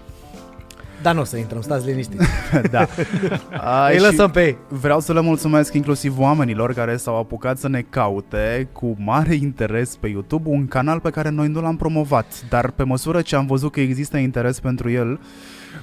Dar 1.06 1.14
nu 1.14 1.22
o 1.22 1.24
să 1.24 1.38
intrăm, 1.38 1.62
stați 1.62 1.86
liniștiți. 1.86 2.26
da. 2.72 2.82
Uh, 2.82 3.88
Îi 3.92 3.96
și- 3.96 4.02
lăsăm 4.02 4.32
pe 4.32 4.46
ei. 4.46 4.58
Vreau 4.68 5.00
să 5.00 5.14
le 5.14 5.22
mulțumesc 5.22 5.74
inclusiv 5.74 6.20
oamenilor 6.20 6.74
care 6.74 6.98
s-au 6.98 7.18
apucat 7.18 7.58
să 7.58 7.68
ne 7.68 7.82
caute 7.90 8.68
cu 8.72 8.96
mare 9.00 9.36
interes 9.36 9.96
pe 9.96 10.08
YouTube 10.08 10.50
un 10.50 10.68
canal 10.68 11.00
pe 11.00 11.10
care 11.10 11.30
noi 11.30 11.48
nu 11.48 11.62
l-am 11.62 11.76
promovat, 11.76 12.46
dar 12.50 12.72
pe 12.72 12.84
măsură 12.84 13.22
ce 13.22 13.36
am 13.36 13.46
văzut 13.46 13.72
că 13.72 13.80
există 13.80 14.18
interes 14.18 14.60
pentru 14.60 14.90
el 14.90 15.20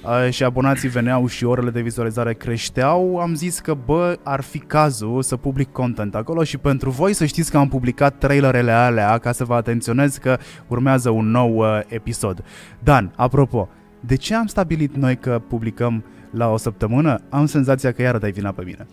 uh, 0.04 0.30
și 0.30 0.44
abonații 0.44 0.88
veneau 0.88 1.26
și 1.26 1.44
orele 1.44 1.70
de 1.70 1.80
vizualizare 1.80 2.34
creșteau, 2.34 3.16
am 3.16 3.34
zis 3.34 3.58
că 3.58 3.76
bă, 3.84 4.18
ar 4.22 4.40
fi 4.40 4.58
cazul 4.58 5.22
să 5.22 5.36
public 5.36 5.72
content 5.72 6.14
acolo 6.14 6.44
și 6.44 6.58
pentru 6.58 6.90
voi 6.90 7.14
să 7.14 7.24
știți 7.24 7.50
că 7.50 7.58
am 7.58 7.68
publicat 7.68 8.14
trailerele 8.18 8.72
alea 8.72 9.18
ca 9.18 9.32
să 9.32 9.44
vă 9.44 9.54
atenționez 9.54 10.16
că 10.16 10.38
urmează 10.68 11.10
un 11.10 11.30
nou 11.30 11.56
uh, 11.56 11.80
episod. 11.88 12.44
Dan, 12.78 13.12
apropo, 13.16 13.68
de 14.06 14.14
ce 14.14 14.34
am 14.34 14.46
stabilit 14.46 14.94
noi 14.94 15.16
că 15.16 15.42
publicăm 15.48 16.04
la 16.30 16.48
o 16.48 16.56
săptămână? 16.56 17.20
Am 17.28 17.46
senzația 17.46 17.92
că 17.92 18.02
iară 18.02 18.18
dai 18.18 18.30
vina 18.30 18.52
pe 18.52 18.64
mine. 18.64 18.86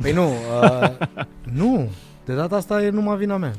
Păi 0.00 0.12
nu, 0.12 0.26
uh, 0.62 0.90
nu, 1.52 1.88
de 2.24 2.34
data 2.34 2.56
asta 2.56 2.82
e 2.82 2.90
numai 2.90 3.16
vina 3.16 3.36
mea. 3.36 3.52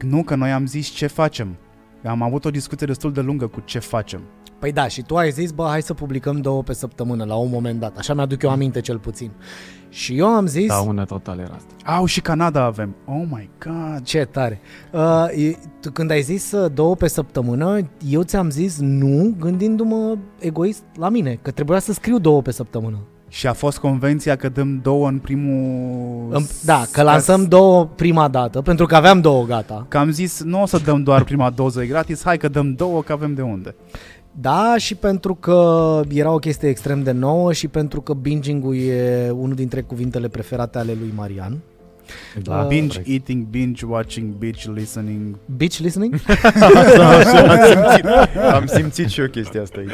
Nu, 0.00 0.22
că 0.22 0.34
noi 0.34 0.52
am 0.52 0.66
zis 0.66 0.88
ce 0.88 1.06
facem. 1.06 1.56
Am 2.04 2.22
avut 2.22 2.44
o 2.44 2.50
discuție 2.50 2.86
destul 2.86 3.12
de 3.12 3.20
lungă 3.20 3.46
cu 3.46 3.62
ce 3.64 3.78
facem. 3.78 4.20
Păi 4.58 4.72
da, 4.72 4.88
și 4.88 5.02
tu 5.02 5.16
ai 5.16 5.30
zis, 5.30 5.50
bă, 5.50 5.66
hai 5.68 5.82
să 5.82 5.94
publicăm 5.94 6.40
două 6.40 6.62
pe 6.62 6.72
săptămână, 6.72 7.24
la 7.24 7.34
un 7.34 7.50
moment 7.50 7.80
dat. 7.80 7.96
Așa 7.96 8.14
mi-aduc 8.14 8.42
eu 8.42 8.50
aminte 8.50 8.80
cel 8.80 8.98
puțin. 8.98 9.30
Și 9.88 10.18
eu 10.18 10.26
am 10.26 10.46
zis... 10.46 10.66
Da, 10.66 10.78
una 10.78 11.04
total 11.04 11.38
era 11.38 11.54
asta. 11.54 11.92
Au, 11.96 12.04
și 12.04 12.20
Canada 12.20 12.64
avem. 12.64 12.94
Oh 13.04 13.22
my 13.30 13.50
god. 13.64 14.02
Ce 14.02 14.24
tare. 14.24 14.60
Uh, 14.92 15.44
e- 15.44 15.58
tu, 15.80 15.90
când 15.90 16.10
ai 16.10 16.22
zis 16.22 16.52
uh, 16.52 16.70
două 16.74 16.94
pe 16.94 17.08
săptămână, 17.08 17.78
eu 18.08 18.22
ți-am 18.22 18.50
zis 18.50 18.78
nu, 18.80 19.34
gândindu-mă 19.38 20.16
egoist 20.38 20.82
la 20.94 21.08
mine, 21.08 21.38
că 21.42 21.50
trebuia 21.50 21.78
să 21.78 21.92
scriu 21.92 22.18
două 22.18 22.42
pe 22.42 22.50
săptămână. 22.50 22.98
Și 23.28 23.46
a 23.46 23.52
fost 23.52 23.78
convenția 23.78 24.36
că 24.36 24.48
dăm 24.48 24.80
două 24.82 25.08
în 25.08 25.18
primul... 25.18 26.34
În, 26.34 26.42
da, 26.64 26.84
că 26.92 27.02
lansăm 27.02 27.44
două 27.44 27.84
prima 27.84 28.28
dată, 28.28 28.62
pentru 28.62 28.86
că 28.86 28.96
aveam 28.96 29.20
două 29.20 29.44
gata. 29.44 29.86
Că 29.88 29.98
am 29.98 30.10
zis, 30.10 30.42
nu 30.42 30.62
o 30.62 30.66
să 30.66 30.78
dăm 30.84 31.02
doar 31.02 31.24
prima 31.24 31.50
doză 31.50 31.82
e 31.82 31.86
gratis, 31.86 32.22
hai 32.24 32.36
că 32.36 32.48
dăm 32.48 32.72
două, 32.72 33.02
că 33.02 33.12
avem 33.12 33.34
de 33.34 33.42
unde. 33.42 33.74
Da, 34.40 34.74
și 34.78 34.94
pentru 34.94 35.34
că 35.34 36.00
era 36.08 36.30
o 36.30 36.38
chestie 36.38 36.68
extrem 36.68 37.02
de 37.02 37.10
nouă 37.10 37.52
și 37.52 37.68
pentru 37.68 38.00
că 38.00 38.12
binging-ul 38.12 38.76
e 38.76 39.30
unul 39.30 39.54
dintre 39.54 39.80
cuvintele 39.80 40.28
preferate 40.28 40.78
ale 40.78 40.96
lui 40.98 41.12
Marian. 41.14 41.58
Da, 42.42 42.62
binge 42.62 42.96
corect. 42.98 43.08
eating, 43.12 43.46
binge 43.46 43.84
watching, 43.86 44.34
binge 44.34 44.70
listening. 44.70 45.38
Beach 45.56 45.78
listening? 45.78 46.14
am, 47.48 47.58
simțit, 47.64 48.06
am 48.56 48.66
simțit 48.66 49.08
și 49.08 49.20
eu 49.20 49.26
chestia 49.26 49.62
asta 49.62 49.78
aici. 49.78 49.90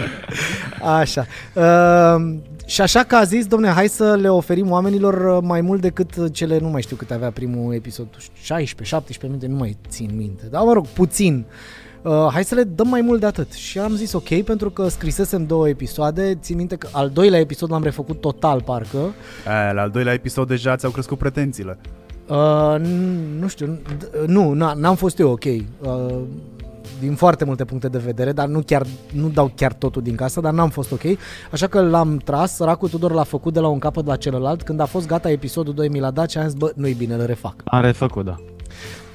Așa. 1.01 1.27
Uh, 1.55 2.35
și 2.67 2.81
așa 2.81 3.03
că 3.03 3.17
a 3.17 3.25
zis, 3.25 3.47
domne, 3.47 3.69
hai 3.69 3.89
să 3.89 4.17
le 4.21 4.29
oferim 4.29 4.71
oamenilor 4.71 5.37
uh, 5.37 5.43
mai 5.43 5.61
mult 5.61 5.81
decât 5.81 6.33
cele, 6.33 6.59
nu 6.59 6.69
mai 6.69 6.83
știu 6.83 6.97
cât 6.97 7.11
avea 7.11 7.31
primul 7.31 7.75
episod, 7.75 8.07
16, 8.43 8.95
17 8.95 9.27
minute, 9.27 9.47
nu 9.47 9.57
mai 9.57 9.77
țin 9.89 10.11
minte. 10.17 10.47
Dar 10.51 10.63
mă 10.63 10.73
rog, 10.73 10.87
puțin. 10.87 11.45
Uh, 11.49 11.82
hai 12.33 12.45
să 12.45 12.55
le 12.55 12.63
dăm 12.63 12.89
mai 12.89 13.01
mult 13.01 13.21
de 13.21 13.27
atât. 13.27 13.53
Și 13.53 13.79
am 13.79 13.95
zis 13.95 14.13
ok, 14.13 14.43
pentru 14.43 14.71
că 14.71 14.89
scrisesem 14.89 15.47
două 15.47 15.69
episoade, 15.69 16.35
țin 16.41 16.57
minte 16.57 16.77
că 16.77 16.89
al 16.93 17.11
doilea 17.11 17.39
episod 17.41 17.71
l-am 17.71 17.83
refăcut 17.83 18.21
total, 18.21 18.63
parcă. 18.63 18.99
Aia, 19.47 19.73
la 19.73 19.81
al 19.83 19.91
doilea 19.91 20.13
episod 20.13 20.49
deja 20.49 20.77
ți-au 20.77 20.91
crescut 20.93 21.19
pretențiile. 21.19 21.79
Uh, 22.29 22.75
n- 22.79 23.39
nu 23.41 23.49
știu, 23.49 23.79
d- 23.97 24.27
nu, 24.27 24.55
n- 24.55 24.75
n-am 24.77 24.95
fost 24.95 25.19
eu 25.19 25.31
ok. 25.31 25.45
Uh, 25.45 26.19
din 27.01 27.15
foarte 27.15 27.45
multe 27.45 27.65
puncte 27.65 27.89
de 27.89 27.99
vedere, 27.99 28.33
dar 28.33 28.47
nu 28.47 28.63
chiar 28.67 28.87
nu 29.13 29.29
dau 29.29 29.53
chiar 29.57 29.73
totul 29.73 30.03
din 30.03 30.15
casă, 30.15 30.41
dar 30.41 30.53
n-am 30.53 30.69
fost 30.69 30.93
ok. 30.93 31.01
Așa 31.53 31.67
că 31.67 31.81
l-am 31.83 32.17
tras, 32.17 32.55
săracul 32.55 32.89
Tudor 32.89 33.13
l-a 33.13 33.23
făcut 33.23 33.53
de 33.53 33.61
la 33.61 33.69
un 33.69 33.79
capăt 33.79 34.07
la 34.07 34.17
celălalt. 34.17 34.63
Când 34.63 34.81
a 34.81 34.85
fost 34.85 35.07
gata 35.07 35.31
episodul 35.31 35.75
2 35.75 35.89
mi 35.89 36.01
l-a 36.01 36.11
dat 36.11 36.31
și 36.31 36.39
am 36.39 36.45
zis, 36.45 36.55
bă, 36.55 36.73
nu-i 36.75 36.93
bine, 36.95 37.15
îl 37.15 37.27
refac. 37.27 37.55
Am 37.65 37.83
refăcut, 37.83 38.25
da. 38.25 38.37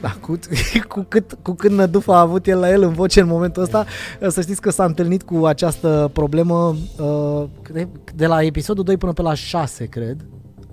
Da, 0.01 0.15
cu, 0.21 0.39
cu, 0.93 1.05
cât, 1.07 1.37
cu 1.41 1.51
cât 1.53 1.71
năduf 1.71 2.07
a 2.07 2.19
avut 2.19 2.47
el 2.47 2.59
la 2.59 2.71
el 2.71 2.81
în 2.83 2.93
voce 2.93 3.21
în 3.21 3.27
momentul 3.27 3.61
ăsta, 3.63 3.85
să 4.27 4.41
știți 4.41 4.61
că 4.61 4.69
s-a 4.69 4.85
întâlnit 4.85 5.23
cu 5.23 5.45
această 5.45 6.09
problemă 6.13 6.75
uh, 6.99 7.43
de, 7.71 7.87
de 8.15 8.27
la 8.27 8.43
episodul 8.43 8.83
2 8.83 8.97
până 8.97 9.13
pe 9.13 9.21
la 9.21 9.33
6, 9.33 9.85
cred. 9.85 10.25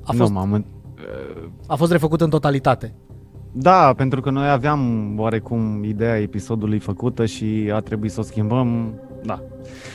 A 0.03 0.13
fost, 0.13 0.31
Nu, 0.31 0.39
m-am... 0.39 0.53
în- 0.53 0.65
a 1.67 1.75
fost 1.75 1.93
refăcut 1.93 2.21
în 2.21 2.31
totalitate. 2.31 2.95
Da, 3.53 3.93
pentru 3.97 4.21
că 4.21 4.31
noi 4.31 4.49
aveam 4.51 5.15
oarecum 5.19 5.85
ideea 5.85 6.19
episodului 6.19 6.79
făcută 6.79 7.27
și 7.27 7.71
a 7.75 7.79
trebuit 7.81 8.11
să 8.13 8.21
o 8.21 8.23
schimbăm. 8.23 8.95
Da. 9.23 9.43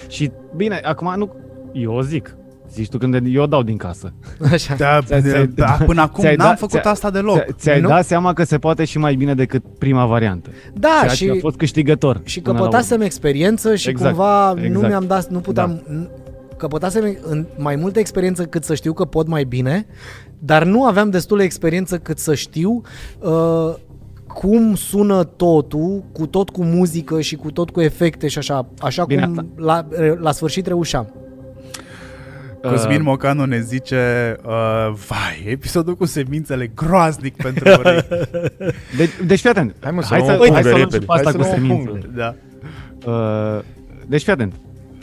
Și 0.07 0.31
bine, 0.55 0.75
acum 0.83 1.13
nu... 1.17 1.33
Eu 1.73 2.01
zic. 2.01 2.35
Zici 2.73 2.89
tu 2.89 2.97
când 2.97 3.19
eu 3.35 3.45
dau 3.45 3.63
din 3.63 3.77
casă. 3.77 4.13
Așa. 4.51 4.75
Da, 4.75 4.99
Ți-ai- 5.05 5.21
ți-ai- 5.21 5.47
da, 5.47 5.77
până 5.85 6.01
acum 6.01 6.23
ți-ai 6.23 6.35
n-am 6.35 6.47
dat- 6.47 6.57
făcut 6.59 6.79
ți-ai- 6.81 6.91
asta 6.93 7.09
deloc. 7.11 7.37
Ți- 7.45 7.53
Ți-ai 7.57 7.79
Nu? 7.81 7.87
dat 7.87 8.05
seama 8.05 8.33
că 8.33 8.43
se 8.43 8.57
poate 8.57 8.85
și 8.85 8.97
mai 8.97 9.15
bine 9.15 9.33
decât 9.35 9.63
prima 9.77 10.05
variantă. 10.05 10.49
Da, 10.73 10.97
Ceea 11.01 11.11
și... 11.13 11.25
ce 11.25 11.31
a 11.31 11.35
fost 11.39 11.57
câștigător. 11.57 12.21
Și 12.23 12.41
până 12.41 12.57
la 12.57 12.63
căpătasem 12.63 13.01
experiență 13.01 13.75
și 13.75 13.89
Exact, 13.89 14.09
cumva 14.15 14.53
nu 14.53 14.63
exact. 14.65 14.87
mi-am 14.87 15.05
dat, 15.07 15.29
nu 15.29 15.39
puteam, 15.39 15.81
da. 15.87 16.07
căpătasem 16.57 17.17
în 17.21 17.45
mai 17.57 17.75
multă 17.75 17.99
experiență 17.99 18.43
cât 18.45 18.63
să 18.63 18.75
știu 18.75 18.93
că 18.93 19.05
pot 19.05 19.27
mai 19.27 19.43
bine, 19.43 19.85
dar 20.39 20.63
nu 20.63 20.83
aveam 20.85 21.09
destulă 21.09 21.43
experiență 21.43 21.97
cât 21.97 22.17
să 22.19 22.33
știu 22.35 22.81
uh, 23.19 23.73
cum 24.27 24.75
sună 24.75 25.23
totul, 25.23 26.03
cu 26.11 26.25
tot 26.27 26.49
cu 26.49 26.63
muzică 26.63 27.21
și 27.21 27.35
cu 27.35 27.51
tot 27.51 27.69
cu 27.69 27.81
efecte 27.81 28.27
și 28.27 28.37
așa, 28.37 28.67
așa 28.79 29.05
Bine, 29.05 29.25
cum 29.25 29.49
la, 29.55 29.87
la 30.19 30.31
sfârșit 30.31 30.67
reușeam. 30.67 31.13
Urmă. 32.63 32.75
Cosmin 32.77 33.01
Mocanu 33.01 33.45
ne 33.45 33.59
zice 33.59 34.35
uh, 34.45 34.93
Vai, 35.07 35.43
episodul 35.45 35.95
cu 35.95 36.05
semințele 36.05 36.67
groaznic 36.75 37.35
pentru 37.35 37.69
urei. 37.79 38.05
De, 38.97 39.09
deci 39.25 39.39
fii 39.39 39.49
atent. 39.49 39.75
Hai 39.81 39.91
mă 39.91 40.01
să 40.01 40.07
hai 40.13 40.19
luăm 40.19 40.31
să, 40.31 40.37
punct 40.37 40.53
hai 40.53 40.61
de 40.63 40.69
să 40.69 40.75
luăm 40.75 40.89
repede. 40.89 40.99
și 40.99 41.05
pe 41.05 41.13
asta 41.13 41.29
Hai 41.29 41.33
cu 41.33 41.43
să 41.43 41.49
luăm 41.49 41.59
semințele. 41.59 41.99
punct. 41.99 42.15
da. 42.15 42.35
Uh, 43.11 43.59
deci 44.07 44.23
fii 44.23 44.31
atent. 44.31 44.53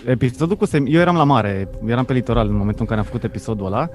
Episodul 0.07 0.57
cu 0.57 0.67
sem- 0.67 0.85
Eu 0.87 1.01
eram 1.01 1.17
la 1.17 1.25
mare, 1.25 1.69
eram 1.87 2.05
pe 2.05 2.13
litoral 2.13 2.47
în 2.49 2.55
momentul 2.57 2.81
în 2.81 2.87
care 2.87 3.01
am 3.01 3.07
făcut 3.07 3.25
episodul 3.25 3.67
ăla 3.67 3.89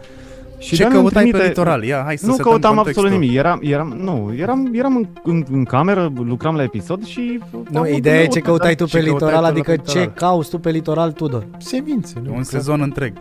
Și 0.62 0.76
Ce 0.76 0.84
Dan 0.84 0.91
îmi 0.91 1.01
căutai 1.01 1.22
trimite- 1.24 1.38
pe 1.43 1.47
litoral? 1.47 1.84
Ia, 1.84 2.01
hai 2.05 2.18
să 2.18 2.26
nu 2.26 2.32
setăm 2.32 2.51
căutam 2.51 2.76
contextul. 2.76 3.03
absolut 3.05 3.22
nimic. 3.24 3.38
Eram, 3.39 3.59
eram, 3.64 3.88
nu, 3.88 4.34
eram, 4.38 4.70
eram 4.74 4.95
în, 4.95 5.07
în, 5.24 5.43
în 5.51 5.64
cameră, 5.64 6.12
lucram 6.24 6.55
la 6.55 6.64
episod 6.64 7.05
și... 7.05 7.39
Nu, 7.70 7.80
am 7.80 7.86
ideea 7.93 8.16
e 8.16 8.20
avut 8.20 8.32
ce 8.32 8.39
o- 8.39 8.41
căutai 8.41 8.76
tu 8.76 8.86
ce 8.86 8.97
pe 8.97 9.03
căutai 9.03 9.14
litoral, 9.14 9.36
tu 9.36 9.41
la 9.41 9.47
adică 9.47 9.72
litoral? 9.72 10.03
ce 10.05 10.12
cauți 10.12 10.49
tu 10.49 10.59
pe 10.59 10.70
litoral, 10.70 11.12
Tudor? 11.12 11.45
Semințe, 11.57 12.22
nu? 12.24 12.34
Un 12.36 12.43
sezon 12.43 12.82
întreg. 12.82 13.14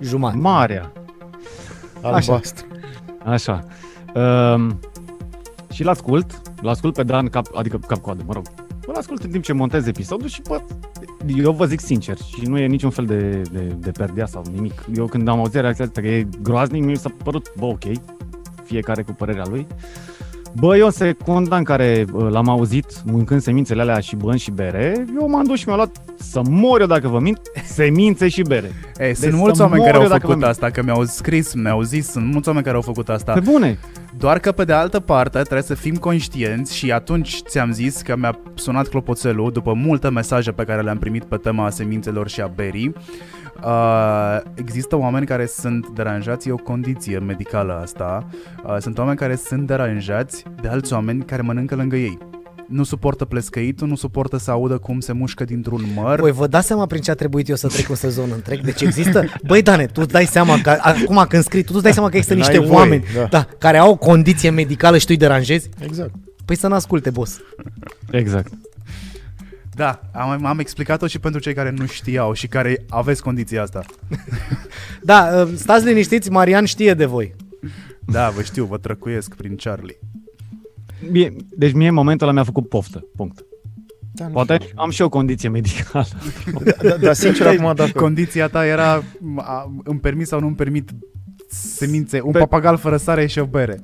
Jumătate. 0.00 0.38
Marea. 0.40 0.92
Albastru. 2.02 2.66
Așa. 3.24 3.64
Um, 4.54 4.78
și 5.72 5.82
l-ascult, 5.84 6.40
l-ascult 6.62 6.94
pe 6.94 7.02
Dan, 7.02 7.26
cap, 7.26 7.46
adică 7.54 7.78
cap-coadă, 7.86 8.22
mă 8.26 8.32
rog. 8.32 8.44
Îl 8.86 8.94
ascult 8.94 9.22
în 9.22 9.30
timp 9.30 9.44
ce 9.44 9.52
montez 9.52 9.86
episodul 9.86 10.28
și, 10.28 10.42
bă, 10.48 10.60
eu 11.26 11.52
vă 11.52 11.64
zic 11.64 11.80
sincer, 11.80 12.16
și 12.16 12.46
nu 12.46 12.58
e 12.58 12.66
niciun 12.66 12.90
fel 12.90 13.04
de, 13.04 13.42
de, 13.52 13.60
de 13.78 13.90
perdea 13.90 14.26
sau 14.26 14.42
nimic. 14.54 14.84
Eu 14.96 15.06
când 15.06 15.28
am 15.28 15.38
auzit 15.38 15.60
reacția 15.60 15.84
asta 15.84 16.00
că 16.00 16.06
e 16.06 16.26
groaznic, 16.42 16.84
mi 16.84 16.96
s-a 16.96 17.10
părut, 17.24 17.52
bă, 17.58 17.64
ok, 17.64 17.82
fiecare 18.64 19.02
cu 19.02 19.12
părerea 19.12 19.44
lui. 19.48 19.66
Bă, 20.52 20.76
eu 20.76 20.84
în 20.84 20.90
secunda 20.90 21.56
în 21.56 21.64
care 21.64 22.04
uh, 22.12 22.26
l-am 22.30 22.48
auzit 22.48 22.86
mâncând 23.04 23.40
semințele 23.40 23.80
alea 23.80 23.98
și 23.98 24.16
bănd 24.16 24.38
și 24.38 24.50
bere, 24.50 25.04
eu 25.20 25.28
m-am 25.28 25.44
dus 25.44 25.58
și 25.58 25.64
mi-am 25.66 25.78
luat 25.78 26.02
să 26.18 26.40
mor 26.48 26.80
eu 26.80 26.86
dacă 26.86 27.08
vă 27.08 27.18
mint, 27.18 27.40
semințe 27.64 28.28
și 28.28 28.42
bere. 28.42 28.70
Ei, 28.98 29.14
sunt 29.14 29.30
Deci 29.30 29.40
mulți 29.40 29.56
să 29.56 29.62
oameni 29.62 29.80
mor 29.80 29.90
care 29.90 29.96
au 29.98 30.02
eu 30.04 30.08
dacă 30.10 30.26
făcut 30.26 30.40
vă- 30.40 30.46
asta, 30.46 30.70
că 30.70 30.82
mi-au 30.82 31.04
scris, 31.04 31.54
mi-au 31.54 31.82
zis, 31.82 32.10
sunt 32.10 32.32
mulți 32.32 32.48
oameni 32.48 32.64
care 32.64 32.76
au 32.76 32.82
făcut 32.82 33.08
asta. 33.08 33.32
Pe 33.32 33.40
bune! 33.40 33.78
Doar 34.18 34.38
că 34.38 34.52
pe 34.52 34.64
de 34.64 34.72
altă 34.72 35.00
parte 35.00 35.38
trebuie 35.38 35.62
să 35.62 35.74
fim 35.74 35.96
conștienți 35.96 36.76
și 36.76 36.92
atunci 36.92 37.42
ți-am 37.42 37.72
zis 37.72 38.00
că 38.00 38.16
mi-a 38.16 38.38
sunat 38.54 38.88
clopoțelul 38.88 39.52
după 39.52 39.72
multe 39.72 40.08
mesaje 40.08 40.52
pe 40.52 40.64
care 40.64 40.82
le-am 40.82 40.98
primit 40.98 41.24
pe 41.24 41.36
tema 41.36 41.70
semințelor 41.70 42.28
și 42.28 42.40
a 42.40 42.46
berii. 42.46 42.92
Uh, 43.64 44.40
există 44.54 44.96
oameni 44.96 45.26
care 45.26 45.46
sunt 45.46 45.88
deranjați, 45.88 46.48
e 46.48 46.52
o 46.52 46.56
condiție 46.56 47.18
medicală 47.18 47.80
asta. 47.82 48.26
Uh, 48.64 48.76
sunt 48.78 48.98
oameni 48.98 49.16
care 49.16 49.34
sunt 49.34 49.66
deranjați 49.66 50.44
de 50.60 50.68
alți 50.68 50.92
oameni 50.92 51.24
care 51.24 51.42
mănâncă 51.42 51.74
lângă 51.74 51.96
ei. 51.96 52.18
Nu 52.68 52.82
suportă 52.82 53.24
plescăitul, 53.24 53.88
nu 53.88 53.96
suportă 53.96 54.36
să 54.36 54.50
audă 54.50 54.78
cum 54.78 55.00
se 55.00 55.12
mușcă 55.12 55.44
dintr-un 55.44 55.84
măr. 55.94 56.20
Voi 56.20 56.32
vă 56.32 56.46
dați 56.46 56.66
seama 56.66 56.86
prin 56.86 57.00
ce 57.00 57.10
a 57.10 57.14
trebuit 57.14 57.48
eu 57.48 57.56
să 57.56 57.68
trec 57.68 57.88
un 57.88 57.94
sezon 57.94 58.30
întreg? 58.34 58.60
Deci 58.60 58.80
există... 58.80 59.24
Băi, 59.46 59.62
Dane, 59.62 59.86
tu 59.86 60.00
îți 60.00 60.12
dai 60.12 60.24
seama 60.24 60.60
că... 60.60 60.76
Acum 60.80 61.24
când 61.28 61.42
scrii, 61.42 61.62
tu 61.62 61.70
îți 61.74 61.82
dai 61.82 61.92
seama 61.92 62.08
că 62.08 62.16
există 62.16 62.34
N-ai 62.34 62.48
niște 62.48 62.64
voie, 62.64 62.78
oameni 62.78 63.04
da. 63.14 63.24
da, 63.24 63.46
care 63.58 63.78
au 63.78 63.90
o 63.90 63.96
condiție 63.96 64.50
medicală 64.50 64.98
și 64.98 65.04
tu 65.04 65.12
îi 65.12 65.18
deranjezi? 65.18 65.68
Exact. 65.78 66.14
Păi 66.44 66.56
să 66.56 66.68
n-asculte, 66.68 67.10
boss. 67.10 67.40
Exact. 68.10 68.52
Da, 69.74 70.00
am, 70.12 70.46
am 70.46 70.58
explicat-o 70.58 71.06
și 71.06 71.18
pentru 71.18 71.40
cei 71.40 71.54
care 71.54 71.70
nu 71.70 71.86
știau 71.86 72.32
și 72.32 72.46
care 72.46 72.84
aveți 72.88 73.22
condiția 73.22 73.62
asta. 73.62 73.84
Da, 75.02 75.30
uh, 75.34 75.52
stați 75.56 75.84
liniștiți, 75.84 76.30
Marian 76.30 76.64
știe 76.64 76.94
de 76.94 77.04
voi. 77.04 77.34
Da, 78.06 78.30
vă 78.30 78.42
știu, 78.42 78.64
vă 78.64 78.76
trăcuiesc 78.76 79.34
prin 79.34 79.56
Charlie. 79.56 79.98
Mie, 81.10 81.32
deci 81.56 81.72
mie 81.72 81.88
în 81.88 81.94
momentul 81.94 82.26
ăla 82.26 82.34
mi-a 82.34 82.44
făcut 82.44 82.68
poftă. 82.68 83.04
Punct. 83.16 83.44
Da, 84.12 84.26
nu 84.26 84.32
Poate 84.32 84.58
știu. 84.60 84.72
am 84.76 84.90
și 84.90 85.00
eu 85.00 85.06
o 85.06 85.10
condiție 85.10 85.48
medicală. 85.48 86.06
Da, 86.82 86.96
dar 86.96 87.14
sincer 87.14 87.46
acum 87.46 87.72
dacă... 87.74 87.90
Condiția 87.94 88.48
ta 88.48 88.66
era 88.66 89.02
a, 89.36 89.72
îmi 89.84 90.00
permit 90.00 90.26
sau 90.26 90.40
nu 90.40 90.46
îmi 90.46 90.56
permit 90.56 90.90
semințe, 91.50 92.20
un 92.20 92.32
Pe- 92.32 92.38
papagal 92.38 92.76
fără 92.76 92.96
sare 92.96 93.26
și 93.26 93.38
o 93.38 93.44
bere. 93.44 93.80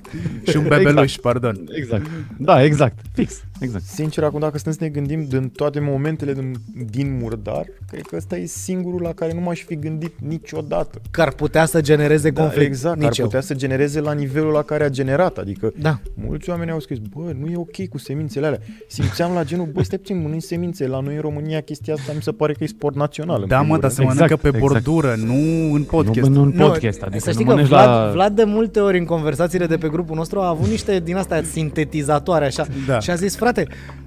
Și 0.49 0.57
un 0.57 0.67
bebeluș, 0.69 1.15
pardon. 1.17 1.57
Exact. 1.79 2.07
Da, 2.39 2.65
exact. 2.65 2.99
Fix. 3.13 3.43
Exact. 3.65 3.85
Sincer, 3.85 4.25
acum 4.25 4.41
dacă 4.41 4.59
stăm 4.59 4.73
să 4.73 4.79
ne 4.81 4.89
gândim 4.89 5.25
din 5.29 5.49
toate 5.49 5.81
momentele 5.81 6.33
din, 6.33 6.55
din 6.91 7.19
murdar, 7.21 7.65
cred 7.91 8.03
că 8.07 8.17
ăsta 8.17 8.37
e 8.37 8.45
singurul 8.47 9.03
la 9.03 9.13
care 9.13 9.33
nu 9.33 9.41
m-aș 9.41 9.63
fi 9.63 9.77
gândit 9.77 10.13
niciodată. 10.21 11.01
Că 11.11 11.23
ar 11.23 11.33
putea 11.33 11.65
să 11.65 11.81
genereze 11.81 12.31
Da, 12.31 12.41
conflict. 12.43 12.67
exact, 12.67 12.97
Nici 12.99 13.07
ar 13.07 13.15
eu. 13.19 13.25
putea 13.25 13.41
să 13.41 13.55
genereze 13.55 14.01
la 14.01 14.13
nivelul 14.13 14.53
la 14.53 14.63
care 14.63 14.85
a 14.85 14.89
generat. 14.89 15.37
Adică 15.39 15.73
Da. 15.81 15.99
mulți 16.15 16.51
oameni 16.51 16.71
au 16.71 16.81
scris, 16.81 16.99
bă, 16.99 17.33
nu 17.41 17.51
e 17.51 17.57
ok 17.57 17.89
cu 17.91 17.99
semințele 17.99 18.47
alea. 18.47 18.59
Simțeam 18.89 19.33
la 19.35 19.45
genul, 19.45 19.67
bă, 19.73 19.83
stai 19.83 19.99
puțin, 19.99 20.23
mănânci 20.23 20.43
semințe. 20.43 20.87
La 20.87 21.01
noi 21.01 21.15
în 21.15 21.21
România 21.21 21.61
chestia 21.61 21.95
asta 21.95 22.13
mi 22.15 22.23
se 22.23 22.31
pare 22.33 22.53
că 22.53 22.65
e 22.65 22.67
sport 22.67 22.95
național. 22.97 23.43
în 23.43 23.49
Da, 23.49 23.59
primul 23.59 23.75
mă, 23.75 23.81
dar 23.81 23.91
rând. 23.91 23.93
se 23.95 24.03
Exact, 24.03 24.19
mănâncă 24.43 24.43
pe 24.61 24.67
exact. 24.67 24.85
bordură, 24.85 25.15
nu 25.25 25.73
în 25.75 25.83
podcast. 25.83 26.29
Nu, 26.29 26.35
nu 26.35 26.43
în 26.43 26.53
Nu, 26.57 26.67
podcast. 26.67 27.03
Adică 27.03 27.19
să 27.19 27.27
nu 27.27 27.33
știi 27.33 27.45
că 27.45 27.51
mănânci 27.51 27.69
Vlad, 27.69 27.87
la... 27.89 28.11
Vlad 28.13 28.37
de 28.37 28.45
multe 28.45 28.81
ori 28.81 28.99
în 28.99 29.05
conversațiile 29.05 29.67
de 29.67 29.77
pe 29.77 29.89
grupul 29.89 30.17
nostru 30.17 30.41
a 30.41 30.49
avut 30.49 30.69
niște 30.69 31.01
din 31.01 31.17
astea 31.17 31.43
sintetizatoare 31.43 32.45
așa 32.45 32.67
Da. 32.87 32.99
și 33.01 33.11
a 33.11 33.15
zis, 33.15 33.37
frate, 33.37 33.54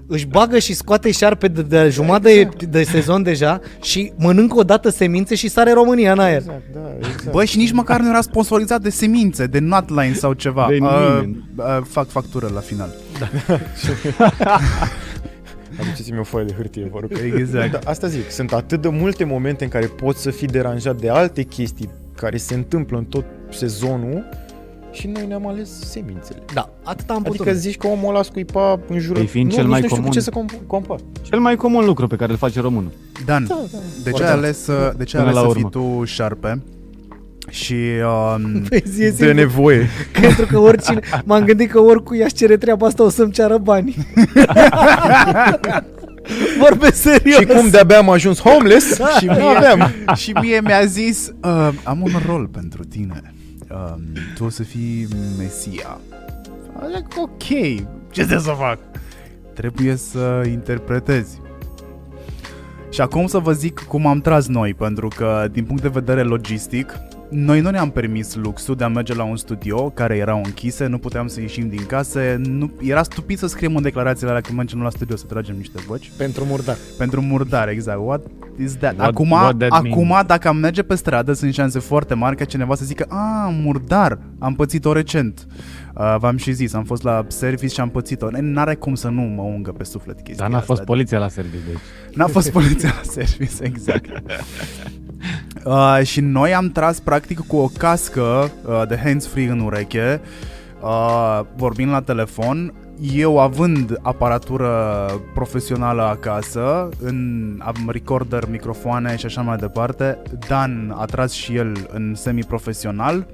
își 0.10 0.26
bagă 0.26 0.60
și 0.60 0.74
scoate 0.74 1.12
șarpe 1.12 1.48
de, 1.48 1.62
de 1.62 1.90
jumătate 1.90 2.50
de, 2.58 2.66
de 2.66 2.84
sezon 2.84 3.24
deja 3.24 3.60
și 3.82 4.12
mănâncă 4.18 4.58
o 4.58 4.64
dată 4.64 4.90
semințe 4.90 5.36
și 5.36 5.48
sare 5.48 5.72
România 5.72 6.12
în 6.12 6.20
aer. 6.20 6.38
Exact, 6.38 6.62
da, 6.74 6.80
exact. 6.98 7.32
Bă, 7.32 7.44
și 7.46 7.58
nici 7.58 7.72
măcar 7.72 8.00
nu 8.00 8.10
era 8.10 8.22
sponsorizat 8.22 8.82
de 8.82 8.90
semințe, 8.90 9.46
de 9.46 9.60
Nutline 9.60 10.14
sau 10.14 10.34
ceva. 10.34 10.66
De 10.70 10.78
Uh, 10.82 11.20
nimeni. 11.20 11.50
uh, 11.56 11.66
fac 11.90 12.08
factură 12.08 12.50
la 12.54 12.60
final. 12.60 12.90
Aduceți-mi 15.80 16.20
o 16.20 16.24
foaie 16.24 16.46
de 16.46 16.54
hârtie, 16.54 16.90
vă 16.92 17.00
rog. 17.00 17.12
Exact. 17.38 17.72
Da, 17.72 17.80
asta 17.86 18.08
zic, 18.08 18.32
sunt 18.32 18.54
atât 18.54 18.82
de 18.82 18.88
multe 18.88 19.24
momente 19.24 19.64
în 19.64 19.70
care 19.70 19.86
poți 19.86 20.22
să 20.22 20.32
fii 20.32 20.48
deranjat 20.48 21.00
de 21.00 21.10
alte 21.10 21.44
chestii 21.44 21.90
care 22.16 22.38
se 22.38 22.54
întâmplă 22.54 22.98
în 22.98 23.04
tot 23.06 23.26
sezonul 23.52 24.26
și 24.92 25.08
noi 25.08 25.26
ne-am 25.28 25.48
ales 25.48 25.70
semințele. 25.90 26.40
Da, 26.54 26.70
atât 26.84 27.10
am 27.10 27.22
putut. 27.24 27.40
Adică 27.40 27.56
zici 27.58 27.78
că 27.78 27.88
omul 27.88 28.10
ăla 28.10 28.24
scuipa 28.24 28.80
în 28.90 29.00
jurul... 29.00 29.16
Păi 29.18 29.26
fiind 29.28 29.50
nu, 29.50 29.54
cel 29.56 29.64
nici 29.64 29.72
mai 29.72 29.82
nu 29.82 29.86
știu 29.88 29.96
comun. 29.98 30.12
cu 30.12 30.18
ce 30.18 30.24
să 30.24 30.32
comp- 30.32 30.68
compar. 30.68 30.98
Cel 31.22 31.40
mai 31.40 31.56
comun 31.56 31.86
lucru 31.86 32.08
pe 32.08 32.16
care 32.16 32.32
îl 32.32 32.38
face 32.38 32.60
românul. 32.62 32.92
Dan, 33.26 33.46
Da, 33.48 33.56
da. 33.72 33.78
de 34.04 34.04
ce 34.04 34.10
Foarte. 34.10 34.24
ai 34.26 34.32
ales, 34.32 34.68
uh, 34.68 34.90
de 34.98 35.04
ce 35.04 35.18
ai 35.18 35.24
Până 35.24 35.38
ales 35.38 35.44
la 35.44 35.48
să 35.50 35.56
fii 35.56 35.70
urmă. 35.74 35.98
tu 35.98 36.04
șarpe? 36.04 36.62
Și 37.50 37.76
um, 38.36 38.62
Păi 38.70 38.84
zi, 38.86 39.02
e 39.04 39.10
De 39.10 39.16
simplu, 39.16 39.34
nevoie. 39.34 39.88
pentru 40.22 40.46
că 40.46 40.58
oricine, 40.60 41.00
m-am 41.26 41.44
gândit 41.44 41.70
că 41.72 41.80
oricui 41.80 42.24
aș 42.24 42.32
cere 42.32 42.58
treaba 42.58 42.88
asta 42.88 43.04
o 43.04 43.10
să-mi 43.10 43.32
ceară 43.32 43.58
bani. 43.58 43.96
Vorbesc 46.60 47.02
serios. 47.02 47.38
și 47.40 47.46
cum 47.46 47.70
de-abia 47.70 47.98
am 47.98 48.10
ajuns 48.10 48.40
homeless 48.40 49.00
și 49.20 49.26
mie, 49.26 49.42
aveam. 49.56 49.92
și 50.16 50.32
mie 50.42 50.62
mi-a 50.64 50.86
zis 50.86 51.32
uh, 51.44 51.70
Am 51.84 52.02
un 52.02 52.12
rol 52.28 52.48
pentru 52.48 52.84
tine 52.84 53.34
uh, 53.72 53.94
Tu 54.36 54.44
o 54.44 54.50
să 54.50 54.64
fii 54.64 55.08
Mesia 55.38 56.00
Zic, 56.96 57.22
ok, 57.22 57.44
ce 57.44 57.86
trebuie 58.12 58.40
să 58.40 58.52
fac? 58.58 58.80
Trebuie 59.54 59.96
să 59.96 60.44
interpretezi 60.52 61.42
Și 62.90 63.02
acum 63.02 63.28
să 63.28 63.38
vă 63.38 63.52
zic 63.52 63.80
cum 63.80 64.06
am 64.06 64.22
tras 64.22 64.48
noi 64.48 64.74
Pentru 64.74 65.08
că 65.16 65.48
din 65.52 65.66
punct 65.66 65.82
de 65.82 65.88
vedere 65.88 66.22
logistic 66.22 66.94
noi 67.30 67.62
nu 67.62 67.70
ne-am 67.70 67.90
permis 67.90 68.36
luxul 68.36 68.76
de 68.76 68.84
a 68.84 68.88
merge 68.88 69.14
la 69.14 69.24
un 69.24 69.36
studio 69.36 69.90
care 69.90 70.16
erau 70.18 70.42
închise, 70.46 70.86
nu 70.86 70.98
puteam 70.98 71.28
să 71.28 71.42
ieșim 71.42 71.70
din 71.70 71.86
case, 71.86 72.42
nu, 72.46 72.72
era 72.82 73.04
stupid 73.04 73.38
să 73.38 73.48
scriem 73.48 73.76
în 73.76 73.82
declarațiile 73.82 74.30
alea 74.30 74.42
când 74.42 74.58
mergem 74.58 74.82
la 74.82 74.90
studio 74.90 75.16
să 75.16 75.26
tragem 75.26 75.56
niște 75.56 75.80
voci. 75.88 76.12
Pentru 76.18 76.46
murdar. 76.46 76.78
Pentru 76.98 77.22
murdar, 77.22 77.68
exact. 77.70 78.00
What 78.02 78.22
is 78.60 78.78
that? 78.78 78.94
What- 78.94 78.98
acum, 78.98 79.30
what 79.32 79.58
that 79.58 79.72
acum 79.72 80.08
means? 80.08 80.26
dacă 80.26 80.48
am 80.48 80.58
merge 80.58 80.84
pe 80.84 80.96
stradă, 80.96 81.34
sunt 81.34 81.54
șanse 81.54 81.80
foarte 81.80 82.14
mari 82.14 82.36
ca 82.36 82.46
cineva 82.46 82.76
să 82.76 82.86
zică 82.86 83.06
A, 83.10 83.50
murdar, 83.62 84.20
am 84.40 84.56
pățit-o 84.56 84.94
recent. 84.94 85.48
Uh, 85.96 86.16
v-am 86.20 86.38
și 86.38 86.52
zis, 86.52 86.74
am 86.74 86.84
fost 86.84 87.04
la 87.04 87.26
service 87.28 87.74
și 87.74 87.80
am 87.80 87.90
pățit-o. 87.90 88.28
N-are 88.40 88.76
cum 88.76 88.96
să 88.96 89.08
nu 89.08 89.22
mă 89.22 89.42
ungă 89.42 89.72
pe 89.72 89.84
suflet 89.84 90.16
chestia 90.16 90.36
Dar 90.46 90.50
n-a 90.50 90.60
fost 90.60 90.80
asta. 90.80 90.84
poliția 90.84 91.20
la 91.20 91.28
serviciu, 91.30 91.64
deci. 91.68 92.16
N-a 92.16 92.28
fost 92.28 92.52
poliția 92.52 92.94
la 93.04 93.12
service, 93.12 93.54
exact. 93.64 94.10
Uh, 95.66 96.00
și 96.04 96.22
noi 96.22 96.54
am 96.54 96.72
tras 96.72 97.00
practic 97.00 97.40
cu 97.40 97.56
o 97.56 97.70
cască 97.78 98.52
uh, 98.66 98.82
de 98.88 99.00
hands-free 99.04 99.50
în 99.50 99.60
ureche, 99.60 100.22
uh, 100.82 101.40
vorbind 101.56 101.92
la 101.92 102.02
telefon, 102.02 102.74
eu 103.14 103.40
având 103.40 104.00
aparatură 104.02 104.72
profesională 105.34 106.02
acasă, 106.02 106.90
în, 107.00 107.60
am 107.64 107.90
recorder, 107.92 108.44
microfoane 108.52 109.16
și 109.16 109.26
așa 109.26 109.42
mai 109.42 109.58
departe, 109.58 110.18
Dan 110.48 110.94
a 110.98 111.06
tras 111.06 111.32
și 111.32 111.56
el 111.56 111.88
în 111.94 112.16
semi-profesional, 112.16 113.26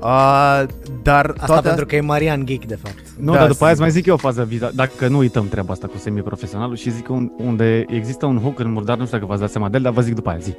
uh, 0.00 0.62
dar 1.02 1.30
Asta 1.30 1.46
toate 1.46 1.68
pentru 1.68 1.86
că 1.86 1.96
e 1.96 2.00
Marian 2.00 2.46
Geek, 2.46 2.66
de 2.66 2.78
fapt. 2.82 3.02
Nu, 3.18 3.32
Da, 3.32 3.38
dar 3.38 3.48
după 3.48 3.64
aia 3.64 3.72
îți 3.72 3.80
sigur. 3.80 3.80
mai 3.80 3.90
zic 3.90 4.06
eu 4.06 4.14
o 4.14 4.18
fază 4.18 4.44
viza, 4.44 4.70
dacă 4.74 5.08
nu 5.08 5.18
uităm 5.18 5.48
treaba 5.48 5.72
asta 5.72 5.86
cu 5.86 5.98
semi-profesionalul 5.98 6.76
și 6.76 6.90
zic 6.90 7.08
un, 7.08 7.30
unde 7.36 7.84
există 7.88 8.26
un 8.26 8.38
hook 8.38 8.58
în 8.58 8.72
murdar, 8.72 8.96
nu 8.96 9.04
știu 9.04 9.16
dacă 9.16 9.28
v-ați 9.28 9.40
dat 9.40 9.50
seama 9.50 9.68
de 9.68 9.76
el, 9.76 9.82
dar 9.82 9.92
vă 9.92 10.00
zic 10.00 10.14
după 10.14 10.30
aia, 10.30 10.38
zi. 10.38 10.56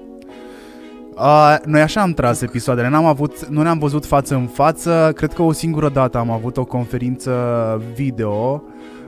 Uh, 1.18 1.55
noi 1.66 1.82
așa 1.82 2.01
am 2.01 2.11
tras 2.13 2.41
episoadele, 2.41 2.89
n-am 2.89 3.05
avut, 3.05 3.45
nu 3.45 3.61
ne-am 3.61 3.78
văzut 3.78 4.05
față 4.05 4.36
în 4.36 4.45
față, 4.47 5.11
cred 5.16 5.34
că 5.34 5.41
o 5.41 5.51
singură 5.51 5.89
dată 5.89 6.18
am 6.18 6.30
avut 6.32 6.57
o 6.57 6.63
conferință 6.66 7.32
video 7.93 8.63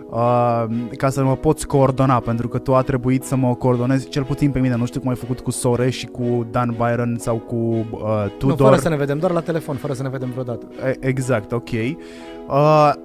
uh, 0.10 0.66
ca 0.97 1.10
să 1.10 1.24
mă 1.24 1.36
poți 1.36 1.68
coordona, 1.68 2.20
pentru 2.20 2.47
că 2.47 2.58
tu 2.58 2.76
a 2.76 2.82
trebuit 2.82 3.24
să 3.24 3.36
mă 3.36 3.55
coordonezi, 3.55 4.10
cel 4.10 4.24
puțin 4.24 4.51
pe 4.51 4.60
mine, 4.60 4.76
nu 4.76 4.86
știu 4.86 4.99
cum 4.99 5.10
ai 5.10 5.16
făcut 5.16 5.39
cu 5.39 5.51
Sore 5.51 5.89
și 5.89 6.05
cu 6.05 6.47
Dan 6.51 6.76
Byron 6.78 7.16
sau 7.20 7.36
cu 7.36 7.55
uh, 7.55 8.24
Nu, 8.24 8.28
Tudor. 8.38 8.68
fără 8.68 8.80
să 8.82 8.89
ne 8.89 8.95
vedem, 8.95 9.18
doar 9.18 9.32
la 9.32 9.39
telefon, 9.41 9.76
fără 9.76 9.93
să 9.93 10.03
ne 10.03 10.10
vedem 10.10 10.30
vreodată. 10.30 10.66
E- 10.88 10.97
Exact, 11.08 11.51
ok. 11.51 11.70
Uh, 11.70 12.53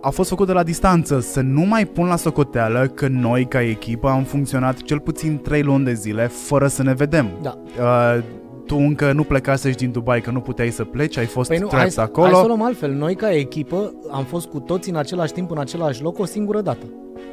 a 0.00 0.10
fost 0.10 0.28
făcut 0.28 0.46
de 0.46 0.52
la 0.52 0.62
distanță, 0.62 1.20
să 1.20 1.40
nu 1.40 1.60
mai 1.60 1.84
pun 1.84 2.06
la 2.06 2.16
socoteală 2.16 2.86
că 2.94 3.08
noi 3.08 3.44
ca 3.44 3.62
echipă 3.62 4.08
am 4.08 4.22
funcționat 4.22 4.76
cel 4.82 5.00
puțin 5.00 5.40
3 5.42 5.62
luni 5.62 5.84
de 5.84 5.92
zile 5.92 6.26
fără 6.26 6.66
să 6.66 6.82
ne 6.82 6.92
vedem. 6.94 7.28
Da. 7.42 7.58
Uh, 7.80 8.22
tu 8.66 8.76
încă 8.76 9.12
nu 9.12 9.22
plecasești 9.24 9.82
din 9.82 9.90
Dubai, 9.92 10.20
că 10.20 10.30
nu 10.30 10.40
puteai 10.40 10.70
să 10.70 10.84
pleci, 10.84 11.16
ai 11.18 11.26
fost 11.26 11.48
Păi 11.48 11.58
nu, 11.58 11.68
hai, 11.70 11.78
trapped 11.78 11.94
hai 11.96 12.04
acolo. 12.04 12.34
să 12.36 12.42
o 12.44 12.46
luăm 12.46 12.62
altfel. 12.62 12.92
Noi 12.92 13.14
ca 13.14 13.32
echipă 13.34 13.92
am 14.10 14.24
fost 14.24 14.46
cu 14.48 14.58
toți 14.60 14.90
în 14.90 14.96
același 14.96 15.32
timp, 15.32 15.50
în 15.50 15.58
același 15.58 16.02
loc, 16.02 16.18
o 16.18 16.24
singură 16.24 16.60
dată. 16.60 16.84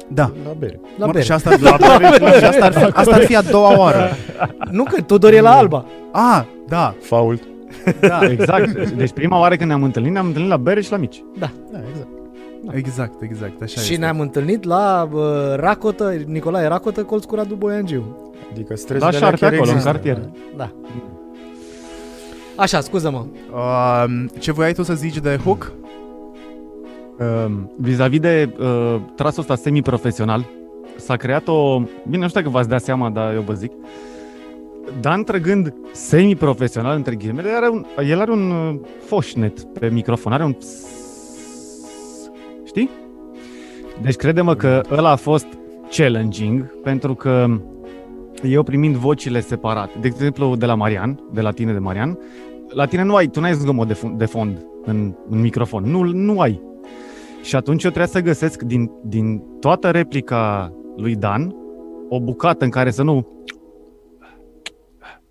Da. 0.08 0.32
La 0.44 0.52
bere. 0.58 0.80
La 0.98 1.06
Mă, 1.06 1.12
bere. 1.12 1.24
Și 1.24 1.32
asta, 1.32 1.50
și 1.56 1.64
asta, 2.44 2.64
ar 2.64 2.72
fi, 2.72 2.84
asta 2.84 3.14
ar 3.14 3.22
fi 3.22 3.36
a 3.36 3.42
doua 3.42 3.78
oară. 3.78 4.10
Nu 4.70 4.82
că 4.84 5.02
Tudor 5.02 5.32
e 5.32 5.40
la 5.40 5.50
Alba. 5.56 5.84
Ah, 6.12 6.44
da, 6.68 6.94
Fault. 7.00 7.42
da, 8.00 8.18
Exact. 8.30 8.90
Deci 8.90 9.10
prima 9.12 9.38
oară 9.38 9.56
când 9.56 9.68
ne-am 9.68 9.82
întâlnit, 9.82 10.12
ne-am 10.12 10.26
întâlnit 10.26 10.50
la 10.50 10.56
bere 10.56 10.80
și 10.80 10.90
la 10.90 10.96
mici. 10.96 11.24
Da. 11.38 11.50
Da, 11.72 11.78
exact. 11.78 12.08
exact, 12.72 13.22
exact, 13.22 13.62
așa 13.62 13.80
și 13.80 13.92
este. 13.92 14.00
ne-am 14.04 14.20
întâlnit 14.20 14.64
la 14.64 15.08
uh, 15.12 15.20
Racotă, 15.56 16.12
Nicolae 16.26 16.66
Racotă, 16.68 17.02
colț 17.02 17.24
cu 17.24 17.34
Radu 17.34 17.54
Boiangiu. 17.54 18.16
Adică 18.50 18.66
La 18.68 18.76
stresurile 18.76 19.06
alea 19.16 19.18
șarpe 19.20 19.38
chiar 19.38 19.52
acolo, 19.52 19.68
în 19.70 19.76
există. 19.76 19.90
cartier. 19.92 20.30
Da. 20.56 20.70
Așa, 22.60 22.80
scuză-mă. 22.80 23.24
Uh, 23.52 24.24
ce 24.38 24.52
voiai 24.52 24.72
tu 24.72 24.82
să 24.82 24.94
zici 24.94 25.18
de 25.18 25.36
Hook? 25.44 25.72
Uh, 27.18 27.52
vis-a-vis 27.76 28.20
de 28.20 28.54
uh, 28.58 29.00
trasul 29.14 29.40
ăsta 29.40 29.54
semi-profesional, 29.54 30.46
s-a 30.96 31.16
creat 31.16 31.48
o... 31.48 31.78
Bine, 32.08 32.22
nu 32.22 32.28
știu 32.28 32.40
dacă 32.40 32.52
v-ați 32.52 32.68
dat 32.68 32.82
seama, 32.82 33.10
dar 33.10 33.34
eu 33.34 33.40
vă 33.40 33.52
zic. 33.52 33.72
Dan 35.00 35.24
trăgând 35.24 35.74
semi-profesional, 35.92 36.96
între 36.96 37.14
ghilimele, 37.14 37.50
are 37.50 37.68
un, 37.68 37.84
el 38.08 38.20
are 38.20 38.30
un 38.30 38.50
uh, 38.50 38.80
foșnet 39.06 39.62
pe 39.62 39.88
microfon, 39.88 40.32
are 40.32 40.44
un... 40.44 40.56
Știi? 42.66 42.90
Deci 44.02 44.16
crede-mă 44.16 44.54
că 44.54 44.80
ăla 44.90 45.10
a 45.10 45.16
fost 45.16 45.46
challenging, 45.90 46.72
pentru 46.82 47.14
că 47.14 47.46
eu 48.42 48.62
primind 48.62 48.96
vocile 48.96 49.40
separate, 49.40 49.92
de 50.00 50.06
exemplu 50.06 50.56
de 50.56 50.66
la 50.66 50.74
Marian, 50.74 51.20
de 51.32 51.40
la 51.40 51.50
tine 51.50 51.72
de 51.72 51.78
Marian, 51.78 52.18
la 52.72 52.86
tine 52.86 53.02
nu 53.02 53.14
ai, 53.14 53.26
tu 53.26 53.40
n-ai 53.40 53.54
zgomot 53.54 53.86
de, 53.86 53.92
fund, 53.94 54.18
de 54.18 54.24
fond 54.24 54.66
în, 54.84 55.14
în 55.28 55.40
microfon, 55.40 55.84
nu, 55.84 56.02
nu 56.02 56.40
ai. 56.40 56.60
Și 57.42 57.56
atunci 57.56 57.84
eu 57.84 57.90
trebuia 57.90 58.12
să 58.12 58.20
găsesc 58.20 58.62
din, 58.62 58.90
din 59.04 59.42
toată 59.60 59.90
replica 59.90 60.72
lui 60.96 61.14
Dan 61.16 61.54
o 62.08 62.20
bucată 62.20 62.64
în 62.64 62.70
care 62.70 62.90
să 62.90 63.02
nu... 63.02 63.28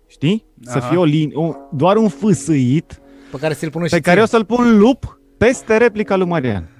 Știi? 0.06 0.44
Să 0.62 0.78
Aha. 0.78 0.86
fie 0.88 0.96
o 0.98 1.04
linie, 1.04 1.36
o, 1.36 1.54
doar 1.72 1.96
un 1.96 2.08
fâsâit 2.08 3.00
Pe 3.30 3.36
care 3.38 3.54
ți-l 3.54 3.70
pune 3.70 3.86
și 3.86 3.94
pe 3.94 4.00
care 4.00 4.14
ție. 4.14 4.22
o 4.24 4.26
să-l 4.26 4.44
pun 4.44 4.78
lup 4.78 5.20
peste 5.38 5.76
replica 5.76 6.16
lui 6.16 6.26
Marian. 6.26 6.68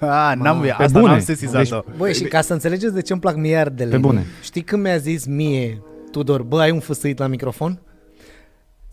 Ah, 0.00 0.32
n-am, 0.36 0.60
Pe 0.60 0.70
asta 0.70 0.98
bune. 0.98 1.10
n-am 1.12 1.20
sesizat-o. 1.20 1.80
Băi, 1.96 2.14
și 2.14 2.24
ca 2.24 2.40
să 2.40 2.52
înțelegeți 2.52 2.94
de 2.94 3.02
ce 3.02 3.12
îmi 3.12 3.20
plac 3.20 3.36
mie 3.36 3.56
ardele. 3.56 3.90
Pe 3.90 3.96
bune. 3.96 4.24
Știi 4.42 4.62
când 4.62 4.82
mi-a 4.82 4.96
zis 4.96 5.26
mie, 5.26 5.82
Tudor, 6.10 6.42
bă, 6.42 6.60
ai 6.60 6.70
un 6.70 6.78
fâsâit 6.80 7.18
la 7.18 7.26
microfon? 7.26 7.80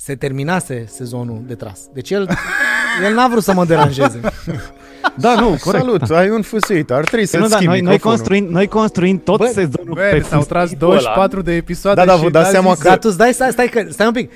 Se 0.01 0.15
terminase 0.15 0.85
sezonul 0.89 1.41
de 1.47 1.55
tras. 1.55 1.79
Deci 1.93 2.09
el, 2.09 2.27
el 3.05 3.13
n-a 3.13 3.27
vrut 3.27 3.43
să 3.43 3.53
mă 3.53 3.65
deranjeze. 3.65 4.19
Da, 5.15 5.33
nu, 5.39 5.47
corect. 5.63 5.83
Salut, 5.83 6.07
Da. 6.07 6.17
ai 6.17 6.29
un 6.29 6.41
fâsâit, 6.41 6.91
ar 6.91 7.03
trebui 7.03 7.25
Că 7.25 7.31
să-ți 7.31 7.41
nu, 7.43 7.47
da, 7.49 7.55
schimbi 7.55 7.71
noi, 7.73 7.81
noi, 7.81 7.91
microfonul. 7.91 8.17
construim, 8.17 8.51
noi 8.51 8.67
construim 8.67 9.19
tot 9.19 9.37
Bă, 9.37 9.45
sezonul 9.45 9.93
Bă, 9.93 10.07
pe 10.11 10.21
s-au 10.21 10.43
tras 10.43 10.61
fâsâitul 10.63 10.87
ăla. 10.89 10.99
24 10.99 11.41
de 11.41 11.51
episoade 11.55 11.99
Da, 11.99 12.05
da, 12.05 12.15
și 12.15 12.21
vă 12.23 12.29
dați 12.29 12.45
n-a 12.45 12.51
seama 12.51 12.73
zis- 12.73 12.81
că- 12.81 12.87
Dar 12.87 12.97
tu 12.97 13.07
îți 13.07 13.17
dai, 13.17 13.33
stai, 13.33 13.51
stai, 13.51 13.67
că, 13.67 13.85
stai 13.89 14.07
un 14.07 14.13
pic. 14.13 14.31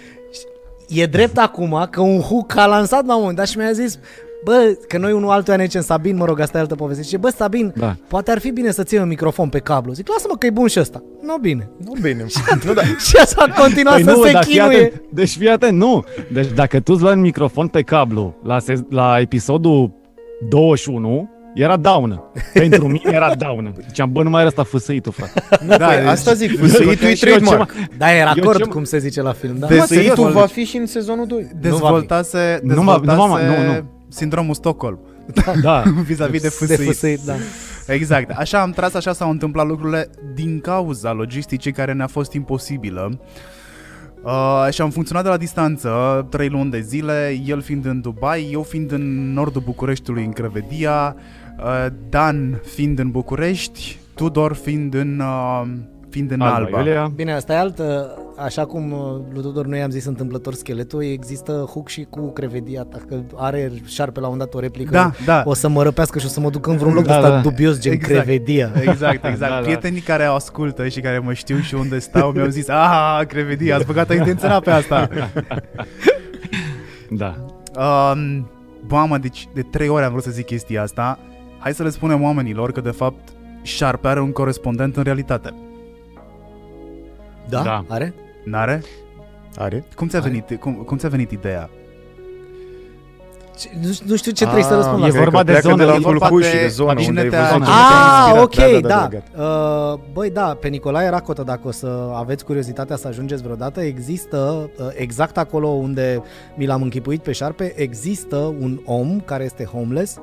E 0.88 1.06
drept 1.06 1.38
acum 1.38 1.88
că 1.92 2.02
un 2.02 2.20
hook 2.22 2.56
a 2.56 2.66
lansat 2.66 3.06
la 3.06 3.14
un 3.14 3.20
moment 3.20 3.38
dat 3.38 3.48
și 3.48 3.58
mi-a 3.58 3.72
zis 3.72 4.00
Bă, 4.44 4.78
că 4.88 4.98
noi 4.98 5.12
unul 5.12 5.30
altuia 5.30 5.56
ne 5.58 5.64
zicem 5.64 5.82
Sabin, 5.82 6.16
mă 6.16 6.26
rog, 6.26 6.40
asta 6.40 6.58
e 6.58 6.62
altă 6.62 6.76
poveste. 6.76 7.04
Și 7.04 7.18
bă, 7.18 7.30
Sabin, 7.30 7.74
Da. 7.76 7.96
poate 8.08 8.32
ar 8.32 8.40
fi 8.40 8.52
bine 8.52 8.72
să 8.72 8.84
ții 8.84 8.98
un 8.98 9.08
microfon 9.08 9.50
pe 9.50 9.60
cablu. 9.60 9.94
Zic, 9.94 10.08
lasă-mă 10.10 10.36
că 10.38 10.46
e 10.46 10.50
bun 10.50 10.68
și 10.68 10.80
ăsta. 10.80 11.04
Nu 11.22 11.38
bine. 11.42 11.70
Nu 11.86 11.94
bine. 12.02 12.26
nu, 12.66 12.74
da. 12.80 12.82
Și 12.82 13.16
așa 13.16 13.46
a 13.54 13.62
continuat 13.62 14.00
să 14.02 14.20
se 14.26 14.32
dar 14.32 14.44
fii 14.44 14.54
chinuie. 14.58 14.78
atent, 14.78 15.02
deci 15.12 15.30
fii 15.38 15.50
atent, 15.50 15.78
nu. 15.78 16.04
Deci 16.32 16.48
dacă 16.56 16.80
tu 16.80 16.94
îți 16.94 17.02
luai 17.02 17.14
un 17.14 17.20
microfon 17.22 17.68
pe 17.68 17.82
cablu 17.82 18.36
la, 18.44 18.60
se- 18.60 18.86
la 18.90 19.18
episodul 19.20 19.92
21, 20.50 21.30
era 21.56 21.78
daună. 21.78 22.24
Pentru 22.54 22.88
mine 22.88 23.12
era 23.12 23.36
daună. 23.36 23.72
Ziceam, 23.88 24.12
bă, 24.12 24.24
nu 24.24 24.30
mai 24.30 24.40
era 24.40 24.50
asta 24.50 24.64
fâsăitul, 24.64 25.12
frate. 25.12 25.44
Da, 25.68 25.78
Da, 25.78 25.86
păi, 25.88 25.96
deci- 25.98 26.06
asta 26.08 26.34
zic, 26.34 26.60
fâsâitul 26.60 27.08
e 27.08 27.14
Și 27.16 27.26
eu 27.28 27.36
trademark. 27.36 27.72
ceva- 27.74 27.88
Da, 27.98 28.12
era 28.14 28.34
Eu 28.36 28.44
acord, 28.44 28.58
ce- 28.58 28.66
cum 28.70 28.84
se 28.84 28.98
zice 28.98 29.22
la 29.22 29.32
film. 29.34 29.56
Da. 29.60 29.68
Mă, 29.70 29.76
Fâsâitul 29.76 30.16
serios, 30.16 30.32
va 30.34 30.46
fi 30.46 30.64
și 30.64 30.78
în 30.78 30.86
sezonul 30.86 31.26
2. 31.28 31.48
Dezvoltase, 31.62 32.60
Nu 32.64 32.74
va- 32.74 32.82
nu 32.82 32.84
va- 32.92 33.00
dezvoltase 33.06 33.46
nu, 33.46 33.74
nu. 33.74 33.84
Sindromul 34.14 34.54
Stockholm 34.54 35.00
Da. 35.62 35.84
vis-a-vis 36.08 36.42
de 36.42 36.48
de 36.48 36.54
fâsâit. 36.54 36.88
fâsâit, 36.88 37.20
da. 37.20 37.34
Exact. 37.88 38.30
Așa 38.38 38.62
am 38.62 38.72
tras, 38.72 38.94
așa 38.94 39.14
s-au 39.14 39.30
întâmplat 39.30 39.68
lucrurile 39.68 40.10
din 40.34 40.60
cauza 40.60 41.12
logisticii 41.12 41.72
care 41.72 41.94
ne-a 41.94 42.08
fost 42.08 42.34
imposibilă. 42.34 43.20
Uh, 44.24 44.68
și 44.72 44.82
am 44.82 44.90
funcționat 44.90 45.24
de 45.24 45.30
la 45.30 45.38
distanță, 45.38 46.26
trei 46.30 46.50
luni 46.50 46.72
de 46.72 46.80
zile, 46.80 47.42
el 47.46 47.62
fiind 47.62 47.86
în 47.86 48.02
Dubai, 48.02 48.50
eu 48.52 48.62
fiind 48.62 48.92
în 48.92 49.34
nordul 49.34 49.62
Bucureștiului, 49.66 50.24
în 50.24 50.32
Crevedia, 50.32 51.16
uh, 51.60 51.86
Dan 52.10 52.62
fiind 52.74 53.00
în 53.00 53.12
București, 53.12 54.00
Tudor 54.16 54.54
fiind 54.54 54.94
în, 54.94 55.20
uh, 55.20 55.62
fiind 56.10 56.32
în 56.32 56.42
Alba. 56.42 56.56
Alba. 56.56 56.80
Iulia. 56.80 57.12
Bine, 57.16 57.34
asta 57.34 57.54
e 57.54 57.58
altă, 57.58 58.18
așa 58.38 58.66
cum 58.66 58.92
uh, 58.92 59.00
lui 59.34 59.42
Tudor 59.42 59.66
noi 59.66 59.82
am 59.82 59.90
zis 59.90 60.06
întâmplător 60.06 60.54
scheletul, 60.54 61.04
există 61.04 61.52
hook 61.52 61.88
și 61.88 62.08
cu 62.10 62.32
crevedia, 62.32 62.86
dacă 62.90 63.24
are 63.36 63.72
șarpe 63.86 64.20
la 64.20 64.28
un 64.28 64.38
dat 64.38 64.54
o 64.54 64.60
replică, 64.60 64.92
Da, 64.92 65.12
da. 65.26 65.42
o 65.46 65.54
să 65.54 65.68
mă 65.68 65.84
răpească 65.84 66.20
și 66.20 66.26
o 66.26 66.30
să 66.30 66.40
mă 66.40 66.50
duc 66.50 66.68
în 66.68 66.78
vreun 66.78 66.94
loc 66.94 67.04
Da, 67.04 67.12
da, 67.12 67.18
ăsta 67.18 67.30
da. 67.30 67.42
dubios 67.42 67.80
gen 67.80 67.92
Exact. 67.92 68.14
crevedia. 68.14 68.72
Exact, 68.88 69.26
exact. 69.26 69.40
Da, 69.40 69.48
da. 69.48 69.62
Prietenii 69.62 70.02
care 70.02 70.24
au 70.24 70.36
ascultă 70.36 70.88
și 70.88 71.00
care 71.00 71.20
mă 71.20 71.34
știu 71.34 71.58
și 71.60 71.76
unde 71.76 72.00
stau 72.00 72.32
mi-au 72.32 72.48
zis 72.48 72.68
Ah, 72.70 73.22
Crevedia, 73.28 73.76
ați 73.76 73.86
băgat 73.86 74.14
intenționat 74.14 74.64
pe 74.64 74.72
asta. 74.72 75.10
Da. 77.10 77.36
Um, 78.12 78.50
mamă, 78.88 79.18
deci 79.18 79.48
de 79.54 79.62
trei 79.62 79.88
ori 79.88 80.04
am 80.04 80.12
vrut 80.12 80.24
să 80.24 80.32
zic 80.32 80.46
chestia 80.46 80.82
asta. 80.82 81.20
Hai 81.60 81.74
să 81.74 81.84
le 81.84 81.90
spunem 81.90 82.24
oamenilor 82.24 82.72
că 82.72 82.82
de 82.82 82.90
fapt 82.92 83.30
Sharpe 83.64 84.08
are 84.08 84.22
un 84.22 84.32
corespondent 84.32 84.98
în 84.98 85.04
realitate. 85.04 85.54
Da? 87.50 87.62
Da. 87.62 87.86
Are? 87.88 88.14
N-are? 88.44 88.82
Are? 89.58 89.84
Cum 89.96 90.08
ți-a 90.08 90.20
venit, 90.20 90.60
cum, 90.60 90.74
cum 90.74 90.98
ți-a 90.98 91.10
venit 91.10 91.32
ideea? 91.32 91.70
Ce, 93.58 93.70
nu, 93.82 93.90
nu 94.06 94.16
știu 94.16 94.32
ce 94.32 94.44
trebuie 94.44 94.64
să 94.64 94.76
răspund 94.76 95.00
la 95.00 95.06
e 95.06 95.08
asta. 95.10 95.20
vorba 95.22 95.38
că 95.38 95.44
de 95.44 95.52
pleacă 95.52 95.68
zonă, 95.70 95.84
de 95.84 95.90
la 95.90 95.96
e 95.96 96.00
vorba 96.00 96.28
Vulcuș 96.28 96.50
de 96.52 96.58
și 96.58 96.62
de 96.62 96.68
zonă 96.68 96.94
cine 96.94 97.08
unde 97.08 97.22
ai 97.22 97.30
te-a- 97.30 97.42
văzut. 97.42 97.64
cine 97.64 97.76
Ah, 97.76 98.32
te-a 98.34 98.42
ok, 98.42 98.56
inspirat. 98.56 98.82
da. 98.82 99.08
gata. 99.12 99.94
Uh, 99.94 100.00
băi, 100.14 100.30
da, 100.30 100.58
pe 100.60 100.68
Nicolae 100.68 101.10
Racotă, 101.10 101.44
dacă 101.44 101.68
o 101.68 101.72
să 101.72 102.12
aveți 102.16 102.46
curiozitatea 102.46 102.96
să 102.96 103.08
ajungeți 103.08 103.44
vreodată, 103.44 103.82
există, 103.82 104.70
uh, 104.80 104.86
exact 104.94 105.38
acolo 105.38 105.68
unde 105.68 106.22
mi 106.56 106.66
l-am 106.66 106.82
închipuit 106.82 107.22
pe 107.22 107.32
șarpe, 107.32 107.74
există 107.76 108.36
un 108.38 108.80
om 108.86 109.20
care 109.20 109.44
este 109.44 109.64
homeless 109.64 110.20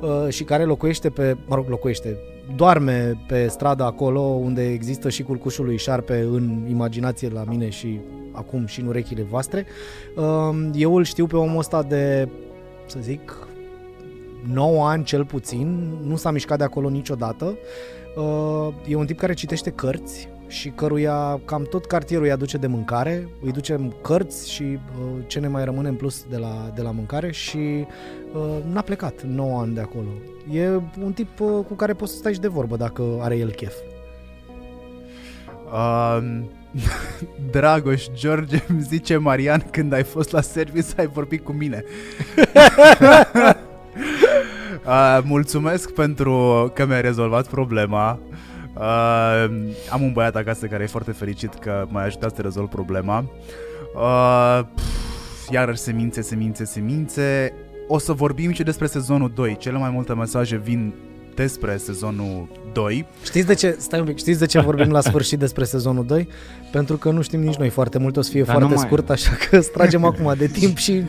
uh, 0.00 0.08
și 0.28 0.44
care 0.44 0.64
locuiește 0.64 1.08
pe, 1.10 1.36
mă 1.46 1.54
rog, 1.54 1.68
locuiește, 1.68 2.16
doarme 2.56 3.18
pe 3.26 3.46
stradă 3.48 3.82
acolo 3.82 4.20
unde 4.20 4.72
există 4.72 5.10
și 5.10 5.22
culcușul 5.22 5.64
lui 5.64 5.78
șarpe 5.78 6.20
în 6.20 6.66
imaginație 6.68 7.28
la 7.28 7.44
mine 7.48 7.68
și 7.68 8.00
acum 8.32 8.66
și 8.66 8.80
în 8.80 8.86
urechile 8.86 9.22
voastre. 9.22 9.66
Uh, 10.16 10.70
eu 10.74 10.96
îl 10.96 11.04
știu 11.04 11.26
pe 11.26 11.36
omul 11.36 11.58
ăsta 11.58 11.82
de, 11.82 12.28
să 12.86 12.98
zic, 13.00 13.48
9 14.52 14.86
ani 14.88 15.04
cel 15.04 15.24
puțin, 15.24 15.98
nu 16.06 16.16
s-a 16.16 16.30
mișcat 16.30 16.58
de 16.58 16.64
acolo 16.64 16.88
niciodată. 16.88 17.56
Uh, 18.16 18.68
E 18.86 18.94
un 18.94 19.06
tip 19.06 19.18
care 19.18 19.34
citește 19.34 19.70
cărți 19.70 20.28
și 20.46 20.68
căruia 20.68 21.40
cam 21.44 21.62
tot 21.62 21.84
cartierul 21.84 22.24
îi 22.24 22.32
aduce 22.32 22.56
de 22.56 22.66
mâncare, 22.66 23.28
îi 23.42 23.52
ducem 23.52 23.94
cărți 24.02 24.50
și 24.50 24.62
uh, 24.62 24.78
ce 25.26 25.40
ne 25.40 25.48
mai 25.48 25.64
rămâne 25.64 25.88
în 25.88 25.94
plus 25.94 26.24
de 26.30 26.36
la, 26.36 26.70
de 26.74 26.82
la 26.82 26.90
mâncare 26.90 27.32
și 27.32 27.86
uh, 28.34 28.56
n-a 28.72 28.80
plecat 28.80 29.22
9 29.22 29.60
ani 29.60 29.74
de 29.74 29.80
acolo. 29.80 30.08
E 30.52 30.68
un 31.04 31.12
tip 31.14 31.40
uh, 31.40 31.64
cu 31.66 31.74
care 31.74 31.92
poți 31.92 32.12
să 32.12 32.18
stai 32.18 32.32
și 32.32 32.40
de 32.40 32.48
vorbă 32.48 32.76
dacă 32.76 33.02
are 33.20 33.36
el 33.36 33.50
chef. 33.50 33.74
Um, 35.72 36.50
Dragoș, 37.50 38.06
George 38.14 38.62
îmi 38.68 38.82
zice 38.82 39.16
Marian 39.16 39.64
când 39.70 39.92
ai 39.92 40.02
fost 40.02 40.32
la 40.32 40.40
service 40.40 40.88
ai 40.96 41.06
vorbit 41.06 41.44
cu 41.44 41.52
mine. 41.52 41.84
uh, 44.86 45.18
mulțumesc 45.22 45.92
pentru 45.92 46.70
că 46.74 46.86
mi-ai 46.86 47.00
rezolvat 47.00 47.46
problema. 47.46 48.18
Uh, 48.76 49.44
am 49.90 50.02
un 50.02 50.12
băiat 50.12 50.36
acasă 50.36 50.66
care 50.66 50.82
e 50.82 50.86
foarte 50.86 51.12
fericit 51.12 51.54
că 51.54 51.86
m-a 51.88 52.02
ajutat 52.02 52.34
să 52.34 52.42
rezolv 52.42 52.68
problema. 52.68 53.24
Uh, 53.94 54.60
pf, 54.74 55.50
iarăși 55.50 55.80
semințe, 55.80 56.22
semințe, 56.22 56.64
semințe. 56.64 57.52
O 57.88 57.98
să 57.98 58.12
vorbim 58.12 58.52
și 58.52 58.62
despre 58.62 58.86
sezonul 58.86 59.32
2. 59.34 59.56
Cele 59.56 59.78
mai 59.78 59.90
multe 59.90 60.14
mesaje 60.14 60.56
vin 60.56 60.94
despre 61.34 61.76
sezonul 61.76 62.48
2. 62.72 63.06
Știți 63.24 63.46
de 63.46 63.54
ce, 63.54 63.76
stai 63.78 63.98
un 64.00 64.04
pic, 64.06 64.18
știți 64.18 64.38
de 64.38 64.46
ce 64.46 64.60
vorbim 64.60 64.90
la 64.90 65.00
sfârșit 65.00 65.38
despre 65.38 65.64
sezonul 65.64 66.06
2? 66.06 66.28
Pentru 66.72 66.96
că 66.96 67.10
nu 67.10 67.22
știm 67.22 67.40
nici 67.40 67.54
noi 67.56 67.68
foarte 67.68 67.98
mult, 67.98 68.16
o 68.16 68.20
să 68.22 68.30
fie 68.30 68.42
Dar 68.42 68.50
foarte 68.54 68.68
nu 68.72 68.74
mai- 68.78 68.84
scurt, 68.86 69.10
așa 69.10 69.30
că 69.50 69.56
îți 69.56 69.70
tragem 69.70 70.04
acum 70.10 70.34
de 70.38 70.46
timp 70.46 70.76
și 70.76 71.02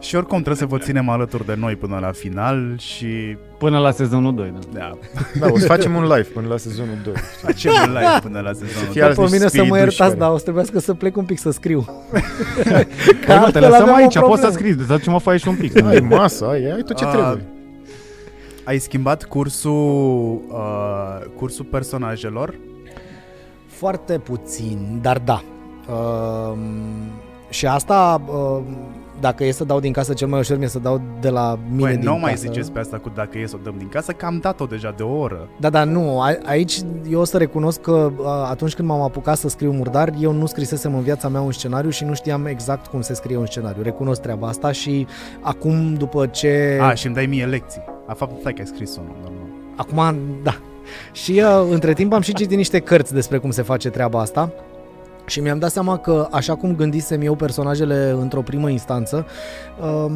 Și 0.00 0.16
oricum 0.16 0.36
trebuie 0.42 0.56
să 0.56 0.66
vă 0.66 0.78
ținem 0.78 1.08
alături 1.08 1.46
de 1.46 1.54
noi 1.58 1.76
până 1.76 1.98
la 2.00 2.12
final 2.12 2.74
și 2.78 3.36
Până 3.58 3.78
la 3.78 3.90
sezonul 3.90 4.34
2, 4.34 4.52
da. 4.72 4.78
da, 4.78 4.92
Da, 5.38 5.52
o 5.52 5.58
să 5.58 5.66
facem 5.66 5.94
un 5.94 6.02
live 6.02 6.22
până 6.34 6.46
la 6.48 6.56
sezonul 6.56 6.96
2. 7.04 7.12
facem 7.42 7.72
un 7.86 7.92
live 7.92 8.18
până 8.22 8.40
la 8.40 8.52
sezonul 8.52 8.90
fie 8.92 9.00
2. 9.00 9.02
alți 9.02 9.20
pe 9.20 9.24
mine 9.26 9.38
să 9.38 9.46
spiriduși 9.48 9.70
mă 9.70 9.76
iertați, 9.78 9.98
care- 9.98 10.14
dar 10.18 10.30
o 10.30 10.36
să 10.36 10.42
trebuiască 10.42 10.78
să 10.78 10.94
plec 10.94 11.16
un 11.16 11.24
pic 11.24 11.38
să 11.38 11.50
scriu. 11.50 11.84
Păi 12.12 12.22
nu, 13.26 13.26
te 13.26 13.32
altfel 13.32 13.62
lăsăm 13.62 13.82
avem 13.82 13.92
o 13.92 13.94
aici, 13.96 14.18
poți 14.18 14.40
să 14.40 14.48
problemă. 14.48 14.52
scrii, 14.52 14.72
să 14.86 14.92
ducem 14.96 15.14
o 15.14 15.18
foaie 15.18 15.38
și 15.38 15.48
un 15.48 15.54
pic. 15.56 15.82
Ai 15.84 16.00
masă, 16.00 16.46
ai, 16.48 16.64
ai 16.64 16.82
tot 16.86 16.96
ce 16.96 17.04
A, 17.04 17.08
trebuie. 17.08 17.44
Ai 18.64 18.78
schimbat 18.78 19.24
cursul, 19.24 20.40
uh, 20.48 21.20
cursul 21.36 21.64
personajelor? 21.64 22.58
Foarte 23.66 24.18
puțin, 24.18 24.98
dar 25.02 25.18
da. 25.18 25.42
Uh, 25.88 26.58
și 27.48 27.66
asta, 27.66 28.22
uh, 28.26 28.62
dacă 29.20 29.44
e 29.44 29.50
să 29.50 29.64
dau 29.64 29.80
din 29.80 29.92
casă, 29.92 30.12
cel 30.12 30.28
mai 30.28 30.38
ușor 30.38 30.58
mi-e 30.58 30.68
să 30.68 30.78
dau 30.78 31.00
de 31.20 31.28
la 31.28 31.58
mine 31.68 31.80
Băi, 31.80 31.96
din 31.96 32.04
nu 32.08 32.18
mai 32.18 32.30
casă. 32.30 32.42
ziceți 32.46 32.72
pe 32.72 32.78
asta 32.78 32.96
cu 32.98 33.10
dacă 33.14 33.38
e 33.38 33.46
să 33.46 33.56
o 33.58 33.62
dăm 33.62 33.74
din 33.78 33.88
casă, 33.88 34.12
că 34.12 34.26
am 34.26 34.38
dat-o 34.38 34.64
deja 34.66 34.94
de 34.96 35.02
o 35.02 35.18
oră. 35.18 35.48
Da, 35.60 35.70
da, 35.70 35.84
nu. 35.84 36.20
A- 36.20 36.38
Aici 36.44 36.78
eu 37.10 37.20
o 37.20 37.24
să 37.24 37.36
recunosc 37.38 37.80
că 37.80 38.10
a, 38.24 38.48
atunci 38.50 38.74
când 38.74 38.88
m-am 38.88 39.00
apucat 39.00 39.36
să 39.36 39.48
scriu 39.48 39.72
murdar, 39.72 40.12
eu 40.20 40.32
nu 40.32 40.46
scrisesem 40.46 40.94
în 40.94 41.02
viața 41.02 41.28
mea 41.28 41.40
un 41.40 41.52
scenariu 41.52 41.90
și 41.90 42.04
nu 42.04 42.14
știam 42.14 42.46
exact 42.46 42.86
cum 42.86 43.00
se 43.00 43.14
scrie 43.14 43.36
un 43.36 43.46
scenariu. 43.46 43.82
Recunosc 43.82 44.20
treaba 44.20 44.48
asta 44.48 44.72
și 44.72 45.06
acum, 45.40 45.94
după 45.94 46.26
ce... 46.26 46.78
A, 46.82 46.94
și 46.94 47.06
îmi 47.06 47.14
dai 47.14 47.26
mie 47.26 47.44
lecții. 47.44 47.82
A, 48.06 48.12
fapt, 48.14 48.40
stai 48.40 48.52
că 48.52 48.60
ai 48.60 48.66
scris-o, 48.66 49.00
nu, 49.00 49.14
nu, 49.22 49.28
nu. 49.30 49.48
Acum, 49.76 50.16
da. 50.42 50.54
Și 51.12 51.32
uh, 51.44 51.66
între 51.70 51.92
timp 51.92 52.12
am 52.12 52.20
și 52.20 52.32
citit 52.34 52.56
niște 52.56 52.78
cărți 52.78 53.14
despre 53.14 53.38
cum 53.38 53.50
se 53.50 53.62
face 53.62 53.90
treaba 53.90 54.20
asta 54.20 54.52
și 55.26 55.40
mi-am 55.40 55.58
dat 55.58 55.70
seama 55.70 55.98
că, 55.98 56.28
așa 56.30 56.54
cum 56.54 56.76
gândisem 56.76 57.20
eu 57.20 57.34
personajele 57.34 58.16
într-o 58.20 58.42
primă 58.42 58.70
instanță, 58.70 59.26
um, 60.04 60.12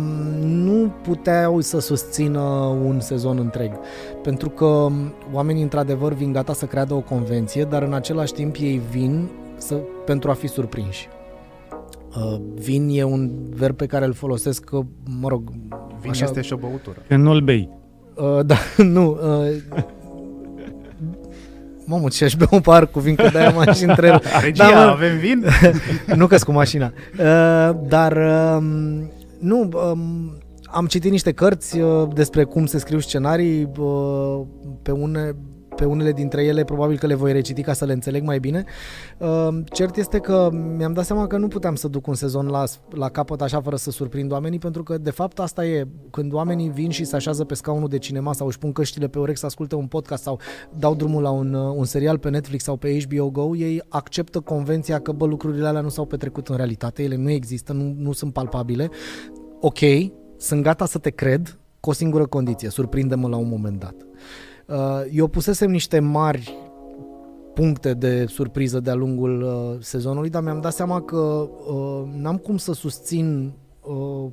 nu 0.46 0.92
puteau 1.02 1.60
să 1.60 1.80
susțină 1.80 2.40
un 2.84 3.00
sezon 3.00 3.38
întreg. 3.38 3.72
Pentru 4.22 4.50
că 4.50 4.64
um, 4.64 5.12
oamenii, 5.32 5.62
într-adevăr, 5.62 6.12
vin 6.12 6.32
gata 6.32 6.52
să 6.52 6.64
creadă 6.66 6.94
o 6.94 7.00
convenție, 7.00 7.64
dar 7.64 7.82
în 7.82 7.92
același 7.92 8.32
timp 8.32 8.56
ei 8.60 8.80
vin 8.90 9.28
să, 9.56 9.74
pentru 10.04 10.30
a 10.30 10.34
fi 10.34 10.46
surprinși. 10.46 11.08
Uh, 12.16 12.40
vin 12.54 12.88
e 12.92 13.02
un 13.02 13.30
verb 13.54 13.76
pe 13.76 13.86
care 13.86 14.04
îl 14.04 14.12
folosesc, 14.12 14.64
că, 14.64 14.80
mă 15.20 15.28
rog... 15.28 15.42
Vin 16.00 16.10
așa- 16.10 16.24
este 16.24 16.40
și 16.40 16.52
o 16.52 16.56
băutură. 16.56 17.02
Că 17.08 17.16
nu-l 17.16 17.40
bei. 17.40 17.68
Uh, 18.14 18.44
da, 18.46 18.56
nu. 18.82 19.18
Uh, 21.88 21.94
Mamă, 21.94 22.08
ce 22.08 22.24
aș 22.24 22.34
bea 22.34 22.48
un 22.50 22.60
par 22.60 22.86
cu 22.86 23.00
vin, 23.00 23.14
că 23.14 23.28
de-aia 23.32 23.50
m-am 23.50 23.72
și 23.72 23.84
întreb. 23.84 24.20
Regia, 24.42 24.70
Da, 24.70 24.84
mă. 24.84 24.90
avem 24.90 25.18
vin? 25.18 25.44
nu 26.16 26.26
că 26.26 26.36
cu 26.38 26.52
mașina. 26.52 26.92
Uh, 27.18 27.76
dar 27.88 28.16
um, 28.56 29.10
nu, 29.38 29.68
um, 29.90 30.38
am 30.70 30.86
citit 30.86 31.10
niște 31.10 31.32
cărți 31.32 31.78
uh, 31.78 32.08
despre 32.14 32.44
cum 32.44 32.66
se 32.66 32.78
scriu 32.78 32.98
scenarii, 32.98 33.70
uh, 33.78 34.40
pe, 34.82 34.90
une, 34.90 35.34
pe 35.78 35.84
unele 35.84 36.12
dintre 36.12 36.44
ele 36.44 36.64
probabil 36.64 36.98
că 36.98 37.06
le 37.06 37.14
voi 37.14 37.32
reciti 37.32 37.62
ca 37.62 37.72
să 37.72 37.84
le 37.84 37.92
înțeleg 37.92 38.22
mai 38.22 38.38
bine. 38.38 38.64
Uh, 39.18 39.48
cert 39.72 39.96
este 39.96 40.18
că 40.18 40.48
mi-am 40.76 40.92
dat 40.92 41.04
seama 41.04 41.26
că 41.26 41.36
nu 41.36 41.48
puteam 41.48 41.74
să 41.74 41.88
duc 41.88 42.06
un 42.06 42.14
sezon 42.14 42.46
la, 42.46 42.64
la 42.90 43.08
capăt 43.08 43.40
așa 43.40 43.60
fără 43.60 43.76
să 43.76 43.90
surprind 43.90 44.32
oamenii, 44.32 44.58
pentru 44.58 44.82
că 44.82 44.98
de 44.98 45.10
fapt 45.10 45.38
asta 45.38 45.66
e, 45.66 45.86
când 46.10 46.32
oamenii 46.32 46.68
vin 46.68 46.90
și 46.90 47.04
se 47.04 47.16
așează 47.16 47.44
pe 47.44 47.54
scaunul 47.54 47.88
de 47.88 47.98
cinema 47.98 48.32
sau 48.32 48.46
își 48.46 48.58
pun 48.58 48.72
căștile 48.72 49.08
pe 49.08 49.18
urechi 49.18 49.38
să 49.38 49.46
asculte 49.46 49.74
un 49.74 49.86
podcast 49.86 50.22
sau 50.22 50.40
dau 50.78 50.94
drumul 50.94 51.22
la 51.22 51.30
un, 51.30 51.54
uh, 51.54 51.74
un 51.76 51.84
serial 51.84 52.18
pe 52.18 52.28
Netflix 52.28 52.64
sau 52.64 52.76
pe 52.76 52.98
HBO 53.02 53.30
Go, 53.30 53.56
ei 53.56 53.82
acceptă 53.88 54.40
convenția 54.40 55.00
că 55.00 55.12
bă, 55.12 55.26
lucrurile 55.26 55.66
alea 55.66 55.80
nu 55.80 55.88
s-au 55.88 56.04
petrecut 56.04 56.48
în 56.48 56.56
realitate, 56.56 57.02
ele 57.02 57.16
nu 57.16 57.30
există, 57.30 57.72
nu, 57.72 57.94
nu 57.98 58.12
sunt 58.12 58.32
palpabile. 58.32 58.90
Ok, 59.60 59.78
sunt 60.36 60.62
gata 60.62 60.86
să 60.86 60.98
te 60.98 61.10
cred 61.10 61.58
cu 61.80 61.90
o 61.90 61.92
singură 61.92 62.26
condiție, 62.26 62.68
surprinde-mă 62.68 63.28
la 63.28 63.36
un 63.36 63.48
moment 63.48 63.78
dat. 63.78 64.07
Uh, 64.68 65.00
Eu 65.10 65.26
pusesem 65.26 65.70
niște 65.70 65.98
mari 65.98 66.56
puncte 67.54 67.94
de 67.94 68.26
surpriză 68.26 68.80
de-a 68.80 68.94
lungul 68.94 69.42
uh, 69.42 69.76
sezonului, 69.80 70.30
dar 70.30 70.42
mi-am 70.42 70.60
dat 70.60 70.72
seama 70.72 71.02
că 71.02 71.16
uh, 71.16 72.02
n-am 72.16 72.36
cum 72.36 72.56
să 72.56 72.72
susțin 72.72 73.52
uh, 73.80 74.30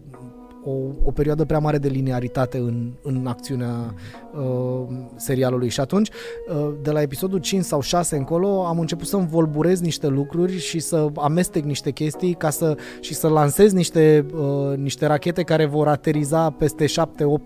o, 0.65 0.71
o 1.03 1.11
perioadă 1.11 1.45
prea 1.45 1.59
mare 1.59 1.77
de 1.77 1.87
linearitate 1.87 2.57
în, 2.57 2.91
în 3.01 3.27
acțiunea 3.27 3.93
uh, 4.39 4.95
serialului 5.15 5.69
și 5.69 5.79
atunci 5.79 6.09
uh, 6.49 6.73
de 6.81 6.91
la 6.91 7.01
episodul 7.01 7.39
5 7.39 7.63
sau 7.63 7.81
6 7.81 8.15
încolo 8.15 8.65
am 8.65 8.79
început 8.79 9.07
să 9.07 9.15
învolburez 9.15 9.81
niște 9.81 10.07
lucruri 10.07 10.57
și 10.57 10.79
să 10.79 11.07
amestec 11.15 11.63
niște 11.63 11.91
chestii 11.91 12.33
ca 12.33 12.49
să, 12.49 12.77
și 12.99 13.13
să 13.13 13.27
lansez 13.27 13.71
niște, 13.71 14.25
uh, 14.33 14.77
niște 14.77 15.05
rachete 15.05 15.41
care 15.43 15.65
vor 15.65 15.87
ateriza 15.87 16.49
peste 16.49 16.85
7-8 16.85 16.91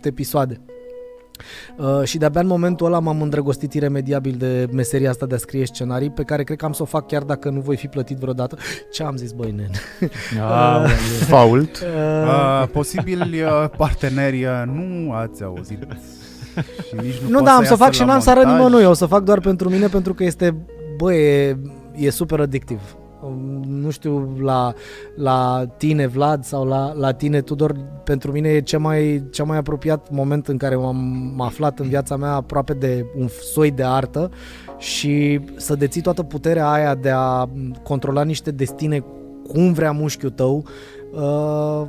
episoade. 0.04 0.62
Uh, 1.76 2.04
și 2.04 2.18
de-abia 2.18 2.42
în 2.42 2.48
momentul 2.48 2.86
ăla 2.86 3.00
m-am 3.00 3.22
îndrăgostit 3.22 3.74
iremediabil 3.74 4.36
de 4.38 4.68
meseria 4.72 5.10
asta 5.10 5.26
de 5.26 5.36
a 5.36 5.38
scrie 5.38 5.66
scenarii 5.66 6.10
pe 6.10 6.24
care 6.24 6.44
cred 6.44 6.58
că 6.58 6.66
am 6.66 6.74
să 6.74 6.82
o 6.82 6.86
fac 6.86 7.08
chiar 7.08 7.24
dacă 7.24 7.50
nu 7.50 7.60
voi 7.60 7.76
fi 7.76 7.88
plătit 7.88 8.18
vreodată. 8.18 8.58
Ce 8.92 9.04
am 9.04 9.16
zis, 9.16 9.32
băi, 9.32 9.52
nen? 9.52 9.72
Ah, 10.42 10.90
Fault. 11.32 11.78
Uh, 11.78 12.60
Uh, 12.62 12.68
posibili 12.72 13.42
uh, 13.42 13.70
parteneri 13.78 14.46
uh, 14.46 14.64
nu 14.66 15.12
ați 15.12 15.44
auzit 15.44 15.88
și 16.88 16.96
nici 16.96 17.18
nu, 17.18 17.30
nu, 17.30 17.38
pot 17.38 17.46
da, 17.46 17.52
am 17.52 17.64
să 17.64 17.70
iasă 17.70 17.84
fac 17.84 17.94
și 17.94 18.00
la 18.00 18.06
n-am 18.06 18.20
să 18.20 18.30
arăt 18.30 18.44
montaj. 18.44 18.64
nimănui, 18.64 18.86
o 18.86 18.94
să 18.94 19.06
fac 19.06 19.24
doar 19.24 19.40
pentru 19.40 19.70
mine 19.70 19.88
pentru 19.88 20.14
că 20.14 20.24
este, 20.24 20.56
bă, 20.98 21.14
e, 21.14 21.58
e 21.96 22.10
super 22.10 22.40
adictiv. 22.40 22.80
Um, 23.22 23.64
Nu 23.68 23.90
știu 23.90 24.36
la, 24.42 24.74
la 25.16 25.66
tine, 25.78 26.08
Vlad, 26.08 26.44
sau 26.44 26.66
la, 26.66 26.94
la 26.94 27.12
tine, 27.12 27.42
Tudor, 27.42 27.76
pentru 28.04 28.32
mine 28.32 28.50
e 28.50 28.62
cea 28.62 28.78
mai, 28.78 29.24
cea 29.32 29.44
mai 29.44 29.58
apropiat 29.58 30.10
moment 30.12 30.48
în 30.48 30.58
care 30.58 30.76
m-am 30.76 31.42
aflat 31.42 31.80
în 31.80 31.88
viața 31.88 32.16
mea 32.16 32.32
aproape 32.32 32.74
de 32.74 33.06
un 33.18 33.28
soi 33.28 33.72
de 33.72 33.84
artă 33.84 34.32
și 34.78 35.40
să 35.56 35.76
deții 35.76 36.02
toată 36.02 36.24
puterea 36.24 36.72
aia 36.72 36.96
de 36.96 37.10
a 37.10 37.50
controla 37.84 38.24
niște 38.24 38.52
destine 38.52 39.04
cum 39.48 39.74
vrea 39.74 39.92
mușchiul 39.92 40.30
tău, 40.30 40.66
uh, 41.12 41.88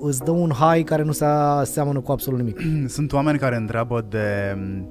îți 0.00 0.24
dă 0.24 0.30
un 0.30 0.50
high 0.50 0.84
care 0.84 1.02
nu 1.02 1.12
se 1.12 1.26
seamănă 1.62 2.00
cu 2.00 2.12
absolut 2.12 2.38
nimic. 2.38 2.60
Sunt 2.96 3.12
oameni 3.12 3.38
care 3.38 3.56
întreabă 3.56 4.06
de 4.08 4.56
mm, 4.56 4.88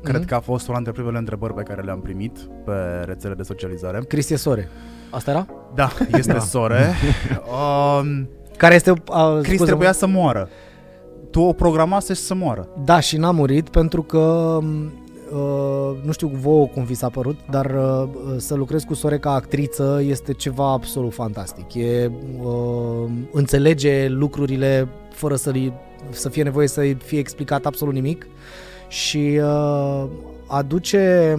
Chris. 0.00 0.10
Cred 0.10 0.20
Mhm. 0.20 0.28
că 0.28 0.34
a 0.34 0.40
fost 0.40 0.66
una 0.66 0.74
dintre 0.76 0.92
primele 0.92 1.18
întrebări 1.18 1.54
pe 1.54 1.62
care 1.62 1.82
le-am 1.82 2.00
primit 2.00 2.38
pe 2.64 2.72
rețele 3.04 3.34
de 3.34 3.42
socializare. 3.42 4.00
Cristi 4.08 4.36
Sore. 4.36 4.68
Asta 5.10 5.30
era? 5.30 5.46
Da, 5.74 5.90
este 6.16 6.32
Da. 6.38 6.38
sore. 6.38 6.94
Um, 8.00 8.28
Care 8.56 8.74
este... 8.74 8.90
A, 9.08 9.28
Chris 9.32 9.44
scuze-mă. 9.46 9.64
trebuia 9.66 9.92
să 9.92 10.06
moară. 10.06 10.48
Tu 11.30 11.40
o 11.40 11.52
programase 11.52 12.14
și 12.14 12.20
să 12.20 12.34
moară. 12.34 12.68
Da, 12.84 13.00
și 13.00 13.16
n-a 13.16 13.30
murit 13.30 13.68
pentru 13.68 14.02
că... 14.02 14.58
Uh, 15.32 15.96
nu 16.04 16.12
știu 16.12 16.28
vouă 16.34 16.66
cum 16.66 16.84
vi 16.84 16.94
s-a 16.94 17.08
părut, 17.08 17.38
dar 17.50 17.66
uh, 17.66 18.08
să 18.36 18.54
lucrez 18.54 18.82
cu 18.82 18.94
Sore 18.94 19.18
ca 19.18 19.32
actriță 19.32 20.00
este 20.04 20.32
ceva 20.32 20.72
absolut 20.72 21.12
fantastic. 21.14 21.74
E, 21.74 22.10
uh, 22.42 23.10
înțelege 23.32 24.08
lucrurile 24.08 24.88
fără 25.12 25.34
să, 25.36 25.50
li, 25.50 25.72
să 26.10 26.28
fie 26.28 26.42
nevoie 26.42 26.68
să 26.68 26.80
fie 27.04 27.18
explicat 27.18 27.66
absolut 27.66 27.94
nimic 27.94 28.26
și 28.90 29.40
uh, 29.42 30.04
aduce 30.46 31.36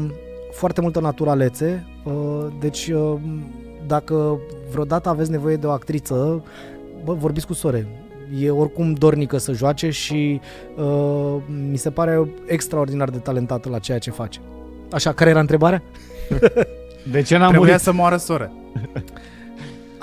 foarte 0.51 0.81
multă 0.81 0.99
naturalețe. 0.99 1.85
Uh, 2.03 2.13
deci, 2.59 2.87
uh, 2.87 3.13
dacă 3.87 4.39
vreodată 4.71 5.09
aveți 5.09 5.31
nevoie 5.31 5.55
de 5.55 5.65
o 5.67 5.71
actriță, 5.71 6.43
bă, 7.03 7.13
vorbiți 7.13 7.45
cu 7.45 7.53
Sore. 7.53 7.87
E 8.39 8.49
oricum 8.49 8.93
dornică 8.93 9.37
să 9.37 9.51
joace 9.51 9.89
și 9.89 10.41
uh, 10.77 11.35
mi 11.69 11.77
se 11.77 11.89
pare 11.89 12.29
extraordinar 12.45 13.09
de 13.09 13.17
talentată 13.17 13.69
la 13.69 13.79
ceea 13.79 13.99
ce 13.99 14.11
face. 14.11 14.39
Așa, 14.91 15.13
care 15.13 15.29
era 15.29 15.39
întrebarea? 15.39 15.83
de 17.11 17.21
ce 17.21 17.37
n-am 17.37 17.49
Trebuia 17.49 17.69
murit? 17.69 17.83
să 17.83 17.91
moară 17.91 18.17
sore. 18.17 18.51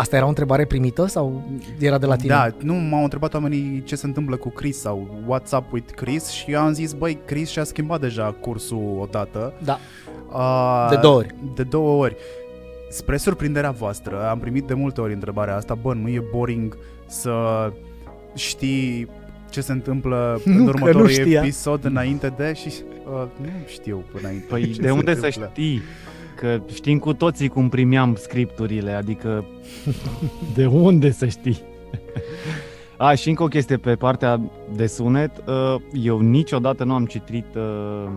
Asta 0.00 0.16
era 0.16 0.24
o 0.24 0.28
întrebare 0.28 0.64
primită 0.64 1.06
sau 1.06 1.42
era 1.78 1.98
de 1.98 2.06
la 2.06 2.16
tine? 2.16 2.28
Da, 2.34 2.48
nu, 2.62 2.74
m-au 2.74 3.02
întrebat 3.02 3.34
oamenii 3.34 3.82
ce 3.86 3.96
se 3.96 4.06
întâmplă 4.06 4.36
cu 4.36 4.48
Chris 4.48 4.78
sau 4.80 5.08
What's 5.24 5.50
up 5.58 5.72
with 5.72 5.92
Chris 5.94 6.28
și 6.28 6.50
eu 6.50 6.60
am 6.60 6.72
zis, 6.72 6.92
băi, 6.92 7.18
Chris 7.24 7.50
și-a 7.50 7.64
schimbat 7.64 8.00
deja 8.00 8.34
cursul 8.40 8.98
odată. 9.00 9.52
Da. 9.64 9.78
Uh, 10.32 10.86
De 10.90 10.96
două 10.96 11.16
ori. 11.16 11.34
De 11.54 11.62
două 11.62 12.02
ori. 12.02 12.16
Spre 12.90 13.16
surprinderea 13.16 13.70
voastră, 13.70 14.28
am 14.30 14.38
primit 14.38 14.64
de 14.66 14.74
multe 14.74 15.00
ori 15.00 15.12
întrebarea 15.12 15.56
asta, 15.56 15.74
bă, 15.74 15.94
nu 15.94 16.08
e 16.08 16.22
boring 16.32 16.76
să 17.06 17.32
știi 18.34 19.08
ce 19.50 19.60
se 19.60 19.72
întâmplă 19.72 20.40
Nu, 20.44 20.52
în 20.52 20.56
că 20.58 20.62
nu 20.62 20.68
următorul 20.68 21.08
știa. 21.08 21.40
episod 21.42 21.84
înainte 21.84 22.32
de 22.36 22.52
și 22.54 22.68
uh, 23.12 23.22
nu 23.40 23.48
știu 23.66 24.04
înainte. 24.20 24.44
Păi 24.48 24.70
ce 24.70 24.80
de 24.80 24.86
se 24.86 24.92
unde 24.92 25.14
să 25.14 25.24
întâmplă. 25.24 25.50
știi? 25.52 25.82
Că 26.40 26.60
știm 26.74 26.98
cu 26.98 27.12
toții 27.14 27.48
cum 27.48 27.68
primeam 27.68 28.14
scripturile, 28.14 28.90
adică 28.92 29.44
de 30.54 30.66
unde 30.66 31.10
să 31.10 31.26
știi? 31.26 31.58
A, 32.96 33.14
și 33.14 33.28
încă 33.28 33.42
o 33.42 33.46
chestie 33.46 33.76
pe 33.76 33.94
partea 33.94 34.40
de 34.74 34.86
sunet. 34.86 35.30
Uh, 35.46 35.74
eu 36.02 36.18
niciodată 36.20 36.84
nu 36.84 36.94
am 36.94 37.06
citit 37.06 37.44
uh, 37.56 38.08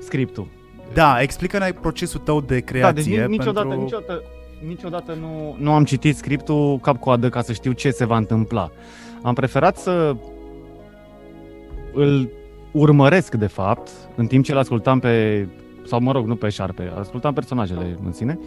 scriptul. 0.00 0.46
Da, 0.94 1.20
explică-ne 1.20 1.72
procesul 1.80 2.20
tău 2.20 2.40
de 2.40 2.54
Da, 2.58 2.64
creație. 2.64 3.02
deci 3.02 3.20
ni- 3.20 3.26
niciodată, 3.28 3.66
pentru... 3.66 3.80
niciodată, 3.84 4.22
niciodată 4.66 5.12
nu, 5.20 5.56
nu 5.58 5.72
am 5.72 5.84
citit 5.84 6.16
scriptul 6.16 6.78
cap-coadă 6.78 7.28
ca 7.28 7.42
să 7.42 7.52
știu 7.52 7.72
ce 7.72 7.90
se 7.90 8.04
va 8.04 8.16
întâmpla. 8.16 8.70
Am 9.22 9.34
preferat 9.34 9.76
să 9.76 10.16
îl 11.94 12.28
urmăresc, 12.72 13.34
de 13.34 13.46
fapt, 13.46 13.90
în 14.16 14.26
timp 14.26 14.44
ce 14.44 14.52
îl 14.52 14.58
ascultam 14.58 14.98
pe, 14.98 15.46
sau 15.88 16.00
mă 16.00 16.12
rog, 16.12 16.26
nu 16.26 16.36
pe 16.36 16.48
șarpe, 16.48 16.92
ascultam 16.98 17.32
personajele 17.32 17.98
în 18.04 18.12
sine 18.12 18.38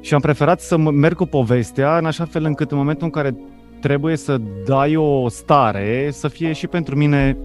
și 0.00 0.14
am 0.14 0.20
preferat 0.20 0.60
să 0.60 0.76
mă- 0.76 0.90
merg 0.90 1.16
cu 1.16 1.26
povestea 1.26 1.98
în 1.98 2.04
așa 2.04 2.24
fel 2.24 2.44
încât 2.44 2.70
în 2.70 2.76
momentul 2.76 3.04
în 3.04 3.10
care 3.10 3.36
trebuie 3.80 4.16
să 4.16 4.40
dai 4.66 4.96
o 4.96 5.28
stare, 5.28 6.08
să 6.12 6.28
fie 6.28 6.52
și 6.52 6.66
pentru 6.66 6.96
mine 6.96 7.36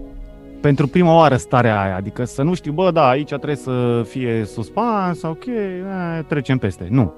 pentru 0.60 0.86
prima 0.86 1.14
oară 1.14 1.36
starea 1.36 1.80
aia, 1.82 1.96
adică 1.96 2.24
să 2.24 2.42
nu 2.42 2.54
știu, 2.54 2.72
bă, 2.72 2.90
da, 2.90 3.08
aici 3.08 3.28
trebuie 3.28 3.56
să 3.56 4.04
fie 4.08 4.44
suspans 4.44 5.18
sau 5.18 5.30
ok, 5.30 5.46
eh, 5.46 5.54
trecem 6.28 6.58
peste. 6.58 6.86
Nu. 6.90 7.12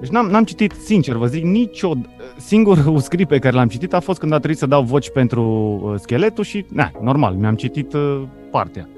Deci 0.00 0.10
n-am, 0.10 0.26
n-am 0.26 0.44
citit, 0.44 0.72
sincer, 0.72 1.14
vă 1.14 1.26
zic, 1.26 1.44
nicio... 1.44 1.92
Singurul 2.36 2.98
script 3.08 3.28
pe 3.28 3.38
care 3.38 3.54
l-am 3.54 3.68
citit 3.68 3.94
a 3.94 4.00
fost 4.00 4.18
când 4.18 4.32
a 4.32 4.36
trebuit 4.36 4.58
să 4.58 4.66
dau 4.66 4.82
voci 4.82 5.10
pentru 5.10 5.42
uh, 5.84 5.94
scheletul 5.98 6.44
și, 6.44 6.64
na, 6.68 6.90
normal, 7.02 7.34
mi-am 7.34 7.54
citit 7.54 7.92
uh, 7.92 8.22
partea. 8.50 8.88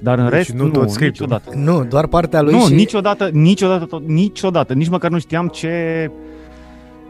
Dar 0.00 0.18
în 0.18 0.24
Deci 0.24 0.34
rest, 0.34 0.50
nu 0.50 0.64
nu, 0.64 0.70
tot 0.70 0.90
scriptul. 0.90 1.26
niciodată. 1.26 1.58
Nu, 1.58 1.84
doar 1.84 2.06
partea 2.06 2.40
lui 2.40 2.52
Nu, 2.52 2.66
și... 2.66 2.74
niciodată, 2.74 3.28
niciodată, 3.32 3.84
tot, 3.84 4.06
niciodată, 4.06 4.72
nici 4.74 4.88
măcar 4.88 5.10
nu 5.10 5.18
știam 5.18 5.48
ce 5.48 6.10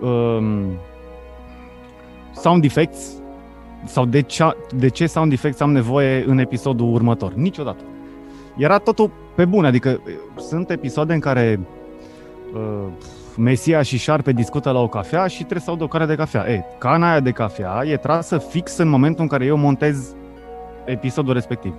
um, 0.01 0.79
sound 2.35 2.65
effects 2.65 2.99
sau 3.87 4.05
de 4.05 4.21
ce, 4.21 4.45
de 4.77 4.89
ce 4.89 5.07
sound 5.07 5.33
effects 5.33 5.61
am 5.61 5.73
nevoie 5.73 6.25
în 6.27 6.39
episodul 6.39 6.93
următor. 6.93 7.33
Niciodată. 7.33 7.83
Era 8.57 8.79
totul 8.79 9.11
pe 9.35 9.45
bune, 9.45 9.67
adică 9.67 10.01
uh, 10.07 10.13
sunt 10.37 10.71
episoade 10.71 11.15
în 11.15 11.21
care 11.21 11.61
uh, 12.55 12.87
Mesia 13.37 13.83
și 13.83 13.99
Șarpe 13.99 14.33
discută 14.33 14.71
la 14.71 14.81
o 14.81 14.89
cafea 14.89 15.27
și 15.27 15.37
trebuie 15.37 15.61
să 15.61 15.71
aud 15.71 15.81
o 15.81 15.87
care 15.87 16.07
de 16.07 16.15
cafea. 16.15 16.51
E, 16.51 16.65
cana 16.79 17.11
aia 17.11 17.21
de 17.21 17.31
cafea 17.31 17.83
e 17.85 17.97
trasă 17.97 18.39
fix 18.39 18.77
în 18.77 18.89
momentul 18.89 19.23
în 19.23 19.29
care 19.29 19.45
eu 19.45 19.57
montez 19.57 20.15
episodul 20.85 21.33
respectiv. 21.33 21.75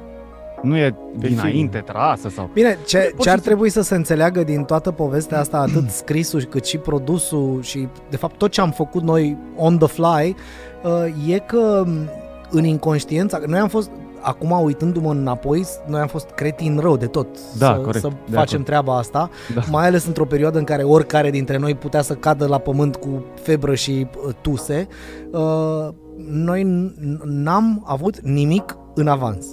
Nu 0.62 0.78
e 0.78 0.96
dinainte 1.18 1.78
trasă 1.78 2.30
sau... 2.30 2.50
Bine, 2.54 2.78
ce, 2.86 2.98
Pur 2.98 3.06
ce 3.06 3.10
și 3.10 3.18
ar 3.18 3.24
simplu. 3.26 3.42
trebui 3.44 3.70
să 3.70 3.82
se 3.82 3.96
înțeleagă 3.96 4.44
din 4.44 4.64
toată 4.64 4.92
povestea 4.92 5.40
asta, 5.40 5.58
atât 5.58 5.90
scrisul 6.02 6.44
cât 6.44 6.66
și 6.66 6.78
produsul 6.78 7.60
și, 7.62 7.88
de 8.10 8.18
fapt, 8.18 8.38
tot 8.38 8.52
ce 8.52 8.62
am 8.62 8.72
făcut 8.72 9.04
noi 9.04 9.38
on 9.58 9.78
the 9.78 9.88
fly, 9.88 10.36
uh, 10.84 11.34
e 11.34 11.38
că 11.40 11.84
m, 11.86 12.10
în 12.50 12.64
inconștiența, 12.64 13.40
noi 13.48 13.60
am 13.60 13.68
fost, 13.68 13.90
acum 14.22 14.52
uitându-mă 14.64 15.12
înapoi, 15.12 15.66
noi 15.88 16.00
am 16.00 16.08
fost 16.08 16.30
cretin 16.30 16.78
rău 16.80 16.98
de 16.98 17.06
tot 17.06 17.28
Da, 17.58 17.74
să, 17.74 17.80
corect, 17.80 18.00
să 18.04 18.08
de 18.08 18.36
facem 18.36 18.54
acord. 18.54 18.66
treaba 18.66 18.98
asta, 18.98 19.30
Da. 19.56 19.62
mai 19.72 19.86
ales 19.88 20.06
într-o 20.06 20.26
perioadă 20.26 20.58
în 20.58 20.64
care 20.64 20.84
oricare 20.84 21.30
dintre 21.30 21.58
noi 21.58 21.76
putea 21.76 22.02
să 22.02 22.14
cadă 22.14 22.46
la 22.48 22.58
pământ 22.58 22.96
cu 22.96 23.26
febră 23.42 23.76
și 23.76 24.08
uh, 24.28 24.34
tuse. 24.42 24.88
Uh, 25.32 25.88
noi 26.30 26.64
n- 26.64 27.18
n-am 27.24 27.84
avut 27.88 28.20
nimic 28.20 28.78
în 28.96 29.08
avans. 29.08 29.46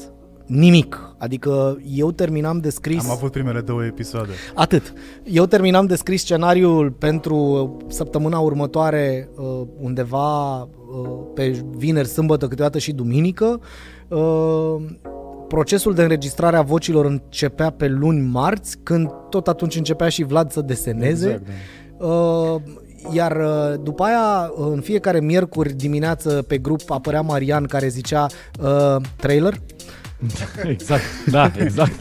Nimic. 0.46 1.14
Adică 1.18 1.78
eu 1.94 2.10
terminam 2.10 2.58
de 2.58 2.70
scris... 2.70 3.04
Am 3.04 3.10
avut 3.10 3.30
primele 3.30 3.60
două 3.60 3.84
episoade. 3.84 4.30
Atât. 4.54 4.92
Eu 5.24 5.46
terminam 5.46 5.86
de 5.86 5.94
scris 5.94 6.20
scenariul 6.20 6.90
pentru 6.90 7.76
săptămâna 7.88 8.38
următoare 8.38 9.28
uh, 9.36 9.60
undeva 9.80 10.60
uh, 10.62 10.68
pe 11.34 11.64
vineri, 11.76 12.08
sâmbătă, 12.08 12.48
câteodată 12.48 12.78
și 12.78 12.92
duminică. 12.92 13.60
Uh, 14.08 14.76
Procesul 15.48 15.94
de 15.94 16.02
înregistrare 16.02 16.56
a 16.56 16.62
vocilor 16.62 17.04
începea 17.04 17.70
pe 17.70 17.88
luni 17.88 18.20
marți, 18.20 18.76
când 18.82 19.10
tot 19.30 19.48
atunci 19.48 19.76
începea 19.76 20.08
și 20.08 20.24
Vlad 20.24 20.50
să 20.50 20.60
deseneze. 20.60 21.26
Exact, 21.26 21.46
da. 21.98 22.06
Uh, 22.06 22.60
iar 23.12 23.36
uh, 23.36 23.80
după 23.82 24.02
aia, 24.02 24.52
uh, 24.56 24.66
în 24.72 24.80
fiecare 24.80 25.20
miercuri 25.20 25.72
dimineață 25.72 26.44
pe 26.48 26.58
grup 26.58 26.80
apărea 26.90 27.20
Marian 27.20 27.64
care 27.64 27.88
zicea 27.88 28.26
uh, 28.60 28.96
trailer. 29.16 29.54
Exact, 30.64 31.02
da, 31.30 31.50
exact. 31.58 31.92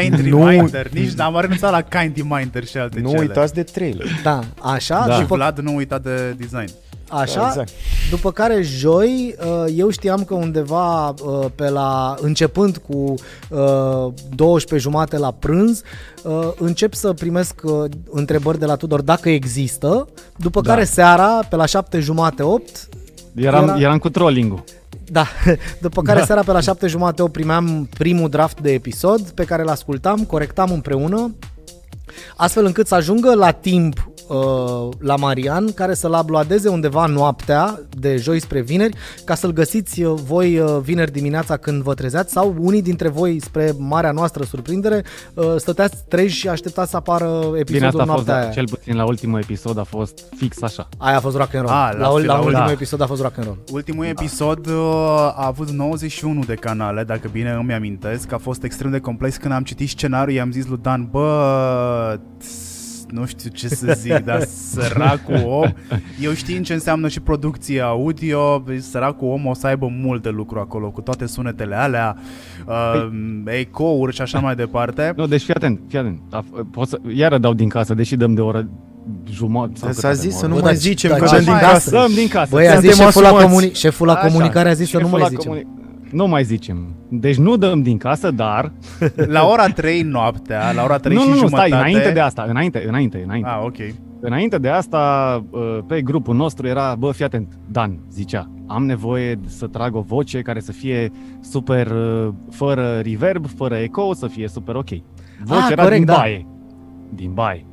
Kind 0.00 0.14
Nu. 0.20 0.46
Reminder. 0.46 0.88
Nici 0.92 1.12
n-am 1.12 1.40
renunțat 1.40 1.70
la 1.70 1.80
Kind 1.82 2.16
Reminder 2.16 2.64
și 2.66 2.76
alte 2.76 3.00
Nu 3.00 3.08
cele. 3.08 3.20
uitați 3.20 3.54
de 3.54 3.62
trailer. 3.62 4.06
Da, 4.22 4.40
așa. 4.60 5.04
Da. 5.06 5.14
Și 5.14 5.20
După, 5.20 5.34
Vlad 5.34 5.58
nu 5.58 5.74
uita 5.74 5.98
de 5.98 6.30
design. 6.38 6.70
așa 7.08 7.46
Exact. 7.48 7.68
După 8.10 8.32
care 8.32 8.60
joi, 8.62 9.34
uh, 9.40 9.72
eu 9.76 9.90
știam 9.90 10.24
că 10.24 10.34
undeva 10.34 11.08
uh, 11.08 11.44
pe 11.54 11.68
la, 11.68 12.14
începând 12.20 12.76
cu 12.88 13.14
uh, 13.48 14.12
12 14.34 14.88
jumate 14.88 15.18
la 15.18 15.30
prânz, 15.30 15.82
uh, 16.22 16.48
încep 16.58 16.94
să 16.94 17.12
primesc 17.12 17.60
uh, 17.62 17.84
întrebări 18.10 18.58
de 18.58 18.64
la 18.66 18.76
Tudor 18.76 19.00
dacă 19.00 19.28
există, 19.28 20.08
după 20.36 20.60
Da. 20.60 20.70
care 20.72 20.84
seara, 20.84 21.40
pe 21.50 21.56
la 21.56 21.66
7 21.66 21.98
jumate 22.00 22.42
8, 22.42 22.88
Eram, 23.34 23.64
Era- 23.68 23.78
eram 23.80 23.98
cu 23.98 24.08
trolling-ul. 24.08 24.64
Da, 25.04 25.26
după 25.80 26.02
care 26.02 26.18
Da. 26.18 26.24
seara 26.24 26.42
pe 26.42 26.52
la 26.52 26.60
7 26.60 26.86
jumate 26.86 27.22
8 27.22 27.32
primeam 27.32 27.88
primul 27.98 28.28
draft 28.28 28.60
de 28.60 28.72
episod 28.72 29.20
pe 29.20 29.44
care 29.44 29.62
îl 29.62 29.68
ascultam, 29.68 30.24
corectam 30.24 30.70
împreună, 30.70 31.34
astfel 32.36 32.64
încât 32.64 32.86
să 32.86 32.94
ajungă 32.94 33.34
la 33.34 33.50
timp 33.50 34.08
uh, 34.28 34.88
la 34.98 35.16
Marian, 35.16 35.72
care 35.72 35.94
să-l 35.94 36.18
uploadeze 36.20 36.68
undeva 36.68 37.06
noaptea, 37.06 37.80
de 37.98 38.16
joi 38.16 38.40
spre 38.40 38.60
vineri, 38.60 38.96
ca 39.24 39.34
să-l 39.34 39.52
găsiți 39.52 40.02
uh, 40.02 40.20
voi 40.26 40.58
uh, 40.58 40.78
vineri 40.82 41.12
dimineața 41.12 41.56
când 41.56 41.82
vă 41.82 41.94
trezeați 41.94 42.32
sau 42.32 42.54
unii 42.58 42.82
dintre 42.82 43.08
voi, 43.08 43.40
spre 43.40 43.72
marea 43.78 44.10
noastră 44.12 44.44
surprindere, 44.44 45.04
uh, 45.34 45.54
stăteați 45.56 46.04
treji 46.08 46.38
și 46.38 46.48
așteptați 46.48 46.90
să 46.90 46.96
apară 46.96 47.24
episodul 47.26 47.72
Bine, 47.72 47.86
asta 47.86 48.02
a 48.02 48.04
fost, 48.04 48.26
noaptea 48.26 48.40
aia. 48.42 48.50
cel 48.50 48.64
puțin 48.68 48.96
la 48.96 49.04
ultimul 49.04 49.38
episod 49.38 49.78
a 49.78 49.84
fost 49.84 50.24
fix 50.36 50.62
așa. 50.62 50.88
Aia 50.98 51.16
a 51.16 51.20
fost 51.20 51.36
rock 51.36 51.54
and 51.54 51.66
roll. 51.66 51.76
Ah, 51.76 51.90
la, 51.92 51.98
la 51.98 52.08
la, 52.08 52.14
fel, 52.14 52.26
la, 52.26 52.32
la 52.34 52.38
ultimul 52.38 52.66
da. 52.66 52.72
episod 52.72 53.00
a 53.00 53.06
fost 53.06 53.22
rock 53.22 53.32
and 53.36 53.46
roll. 53.46 53.58
Ultimul 53.72 54.04
episod 54.04 54.66
uh, 54.66 54.74
a 55.34 55.46
avut 55.46 55.70
91 55.70 56.44
de 56.44 56.54
canale, 56.54 57.04
dacă 57.04 57.28
bine 57.32 57.50
îmi 57.50 57.72
amintesc. 57.72 58.32
A 58.32 58.38
fost 58.38 58.62
extrem 58.62 58.90
de 58.90 58.98
complex. 58.98 59.36
Când 59.36 59.52
am 59.54 59.62
citit 59.62 59.88
scenariul, 59.88 60.36
i-am 60.36 60.52
zis 60.52 60.66
lui 60.66 60.78
Dan, 60.82 61.08
bă, 61.10 62.18
tss, 62.38 62.73
nu 63.10 63.26
știu 63.26 63.50
ce 63.50 63.68
să 63.68 63.92
zic, 64.00 64.18
dar 64.24 64.42
săracul 64.42 65.42
om, 65.46 65.70
eu 66.20 66.32
știind 66.32 66.64
ce 66.64 66.72
înseamnă 66.72 67.08
și 67.08 67.20
producție 67.20 67.80
audio, 67.80 68.64
săracul 68.80 69.28
om 69.28 69.46
o 69.46 69.54
să 69.54 69.66
aibă 69.66 69.86
multe 70.00 70.28
lucruri 70.30 70.60
acolo, 70.60 70.90
cu 70.90 71.00
toate 71.00 71.26
sunetele 71.26 71.74
alea, 71.74 72.16
uh, 72.66 73.08
ecouri 73.44 74.14
și 74.14 74.22
așa 74.22 74.38
mai 74.38 74.54
departe. 74.54 75.12
Nu, 75.16 75.26
deci 75.26 75.42
fii 75.42 75.54
atent, 75.54 75.80
fii 75.88 75.98
atent. 75.98 76.20
A, 76.30 76.44
pot 76.70 76.88
să, 76.88 76.98
iară 77.14 77.38
dau 77.38 77.54
din 77.54 77.68
casă, 77.68 77.94
deși 77.94 78.16
dăm 78.16 78.34
de 78.34 78.40
o 78.40 78.46
oră 78.46 78.68
jumătate. 79.30 79.78
sau 79.78 79.88
cât 79.88 79.96
S-a 79.98 80.08
avem, 80.08 80.20
zis 80.20 80.34
o 80.34 80.38
să 80.38 80.44
oră. 80.44 80.48
nu 80.48 80.54
Bă, 80.54 80.60
mai 80.64 80.72
dar- 80.72 80.80
zicem 80.80 81.10
dar 81.10 81.18
că 81.18 81.26
ce 81.26 81.34
dăm 81.34 81.44
din 81.44 81.52
faci? 81.52 81.62
casă. 81.62 81.90
Dăm 81.90 82.12
din 82.14 82.28
casă. 82.28 82.48
Băi, 82.50 82.68
a 82.68 82.72
Suntem 82.72 82.90
zis 82.90 82.98
șeful 83.00 83.22
la, 83.22 83.28
asumați. 83.28 83.46
comuni- 83.66 83.72
șeful 83.74 84.06
la 84.06 84.12
Așa. 84.12 84.26
comunicare, 84.26 84.68
a 84.68 84.72
zis 84.72 84.88
să 84.90 84.96
nu 84.98 85.02
Șeful 85.04 85.18
mai 85.18 85.28
la 85.30 85.36
zicem. 85.36 85.66
Comuni- 86.14 86.26
Nu 86.26 86.26
mai 86.26 86.44
zicem. 86.44 86.94
Deci 87.08 87.36
nu 87.36 87.56
dăm 87.56 87.82
din 87.82 87.96
casă, 87.98 88.30
dar... 88.30 88.72
La 89.36 89.46
ora 89.46 89.66
3 89.66 90.02
noaptea, 90.02 90.72
la 90.72 90.82
ora 90.84 90.96
3 90.96 91.16
nu, 91.16 91.22
și 91.22 91.28
nu, 91.28 91.32
nu, 91.34 91.38
jumătate... 91.40 91.68
stai, 91.68 91.78
înainte 91.78 92.10
de 92.12 92.20
asta, 92.20 92.44
înainte, 92.48 92.84
înainte, 92.86 93.22
înainte. 93.24 93.48
Ah, 93.48 93.60
ok. 93.64 93.76
Înainte 94.20 94.58
de 94.58 94.68
asta, 94.68 95.42
uh, 95.50 95.78
pe 95.86 96.02
grupul 96.02 96.34
nostru 96.34 96.66
era, 96.66 96.94
bă, 96.98 97.10
fii 97.12 97.24
atent, 97.24 97.58
Dan 97.70 97.98
zicea, 98.10 98.50
am 98.66 98.84
nevoie 98.86 99.40
să 99.46 99.66
trag 99.66 99.94
o 99.94 100.00
voce 100.00 100.40
care 100.42 100.60
să 100.60 100.72
fie 100.72 101.10
super, 101.40 101.86
uh, 101.90 102.28
fără 102.50 102.98
reverb, 103.02 103.46
fără 103.56 103.74
eco, 103.76 104.14
să 104.14 104.26
fie 104.26 104.48
super 104.48 104.74
ok. 104.74 104.88
Vocea 105.44 105.64
Ah, 105.64 105.70
era 105.70 105.82
corect, 105.82 105.98
din 106.04 106.14
da. 106.14 106.14
baie. 106.20 106.46
Din 107.14 107.30
baie. 107.34 107.66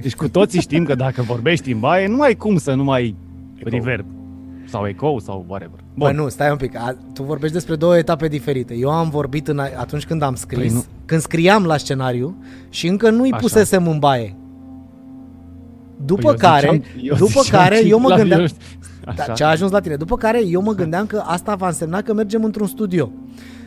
Deci 0.00 0.14
cu 0.14 0.28
toții 0.28 0.60
știm 0.60 0.84
că 0.84 0.94
dacă 0.94 1.22
vorbești 1.22 1.72
în 1.72 1.78
baie, 1.80 2.06
nu 2.08 2.20
ai 2.20 2.34
cum 2.34 2.56
să 2.56 2.74
nu 2.74 2.84
mai 2.84 3.16
Eco. 3.56 3.68
reverb 3.68 4.06
sau 4.68 4.86
eco 4.86 5.18
sau 5.18 5.44
whatever. 5.48 5.78
Bă, 5.94 6.12
nu, 6.12 6.28
stai 6.28 6.50
un 6.50 6.56
pic. 6.56 6.76
A, 6.76 6.96
tu 7.14 7.22
vorbești 7.22 7.54
despre 7.54 7.76
două 7.76 7.96
etape 7.96 8.28
diferite. 8.28 8.74
Eu 8.74 8.90
am 8.90 9.08
vorbit 9.10 9.48
în, 9.48 9.58
atunci 9.58 10.04
când 10.06 10.22
am 10.22 10.34
scris, 10.34 10.58
Păi 10.58 10.68
nu. 10.74 10.84
când 11.04 11.20
scriam 11.20 11.64
la 11.64 11.76
scenariu 11.76 12.36
și 12.68 12.86
încă 12.86 13.10
nu-i 13.10 13.30
Așa. 13.30 13.40
pusesem 13.40 13.86
în 13.88 13.98
baie. 13.98 14.36
După 16.04 16.20
Păi 16.22 16.30
eu 16.30 16.36
care, 16.50 16.60
ziceam- 16.70 16.82
eu 17.02 17.14
după 17.16 17.40
ziceam 17.42 17.60
care 17.62 17.86
eu 17.86 17.98
mă 17.98 18.08
la- 18.08 18.16
gândeam... 18.16 18.40
eu- 18.40 18.46
Da, 18.46 18.52
Așa. 19.06 19.32
ce 19.32 19.44
a 19.44 19.48
ajuns 19.48 19.70
la 19.70 19.80
tine. 19.80 19.96
După 19.96 20.16
care 20.16 20.46
eu 20.46 20.62
mă 20.62 20.72
gândeam 20.72 21.06
că 21.06 21.22
asta 21.26 21.54
va 21.54 21.66
însemna 21.66 22.00
că 22.02 22.12
mergem 22.14 22.44
într-un 22.44 22.66
studio. 22.66 23.10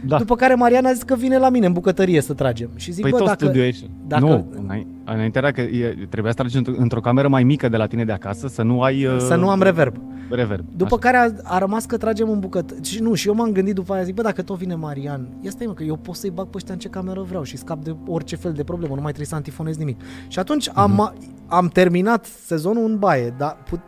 Da. 0.05 0.17
După 0.17 0.35
care 0.35 0.53
Mariana 0.55 0.89
a 0.89 0.93
zis 0.93 1.03
că 1.03 1.15
vine 1.15 1.37
la 1.37 1.49
mine 1.49 1.65
în 1.65 1.73
bucătărie 1.73 2.21
să 2.21 2.33
tragem. 2.33 2.69
Și 2.75 2.91
zic, 2.91 3.01
Păi 3.01 3.11
bă, 3.11 3.17
tot 3.17 3.25
dacă... 3.27 3.43
studio 3.43 3.63
ești. 3.63 3.89
dacă- 4.07 4.25
Nu, 4.25 4.47
înainte, 4.63 4.89
înainte 5.05 5.37
era 5.37 5.51
că 5.51 5.61
e, 5.61 5.97
trebuia 6.09 6.31
să 6.31 6.37
tragi 6.37 6.57
într- 6.61 6.77
într-o 6.77 6.99
cameră 6.99 7.27
mai 7.27 7.43
mică 7.43 7.69
de 7.69 7.77
la 7.77 7.85
tine 7.87 8.05
de 8.05 8.11
acasă, 8.11 8.47
să 8.47 8.61
nu 8.61 8.81
ai... 8.81 9.05
uh, 9.05 9.17
Să 9.19 9.35
nu 9.35 9.49
am 9.49 9.61
reverb. 9.61 9.95
reverb. 10.29 10.65
După 10.75 10.97
Așa. 11.01 11.11
care 11.11 11.17
a, 11.43 11.53
a 11.55 11.57
rămas 11.57 11.85
că 11.85 11.97
tragem 11.97 12.29
în 12.29 12.39
bucătărie. 12.39 12.83
Și 12.83 13.01
nu, 13.01 13.13
și 13.13 13.27
eu 13.27 13.33
m-am 13.33 13.51
gândit 13.51 13.75
după 13.75 13.93
aia, 13.93 14.03
zic, 14.03 14.15
bă, 14.15 14.21
dacă 14.21 14.41
tot 14.41 14.57
vine 14.57 14.75
Marian, 14.75 15.27
ia 15.41 15.49
stai 15.49 15.65
mă, 15.67 15.73
că 15.73 15.83
eu 15.83 15.95
pot 15.95 16.15
să-i 16.15 16.29
bag 16.29 16.45
pe 16.47 16.53
ăștia 16.57 16.73
în 16.73 16.79
ce 16.79 16.87
cameră 16.89 17.21
vreau 17.27 17.43
și 17.43 17.57
scap 17.57 17.83
de 17.83 17.95
orice 18.07 18.35
fel 18.35 18.51
de 18.53 18.63
problemă, 18.63 18.89
nu 18.95 19.01
mai 19.01 19.11
trebuie 19.11 19.27
să 19.27 19.35
antifonez 19.35 19.77
nimic. 19.77 20.01
Și 20.27 20.39
atunci 20.39 20.69
am, 20.73 20.91
Mhm. 20.91 21.13
am 21.47 21.67
terminat 21.67 22.25
sezonul 22.25 22.83
în 22.89 22.97
baie, 22.99 23.33
dar 23.37 23.57
put, 23.69 23.79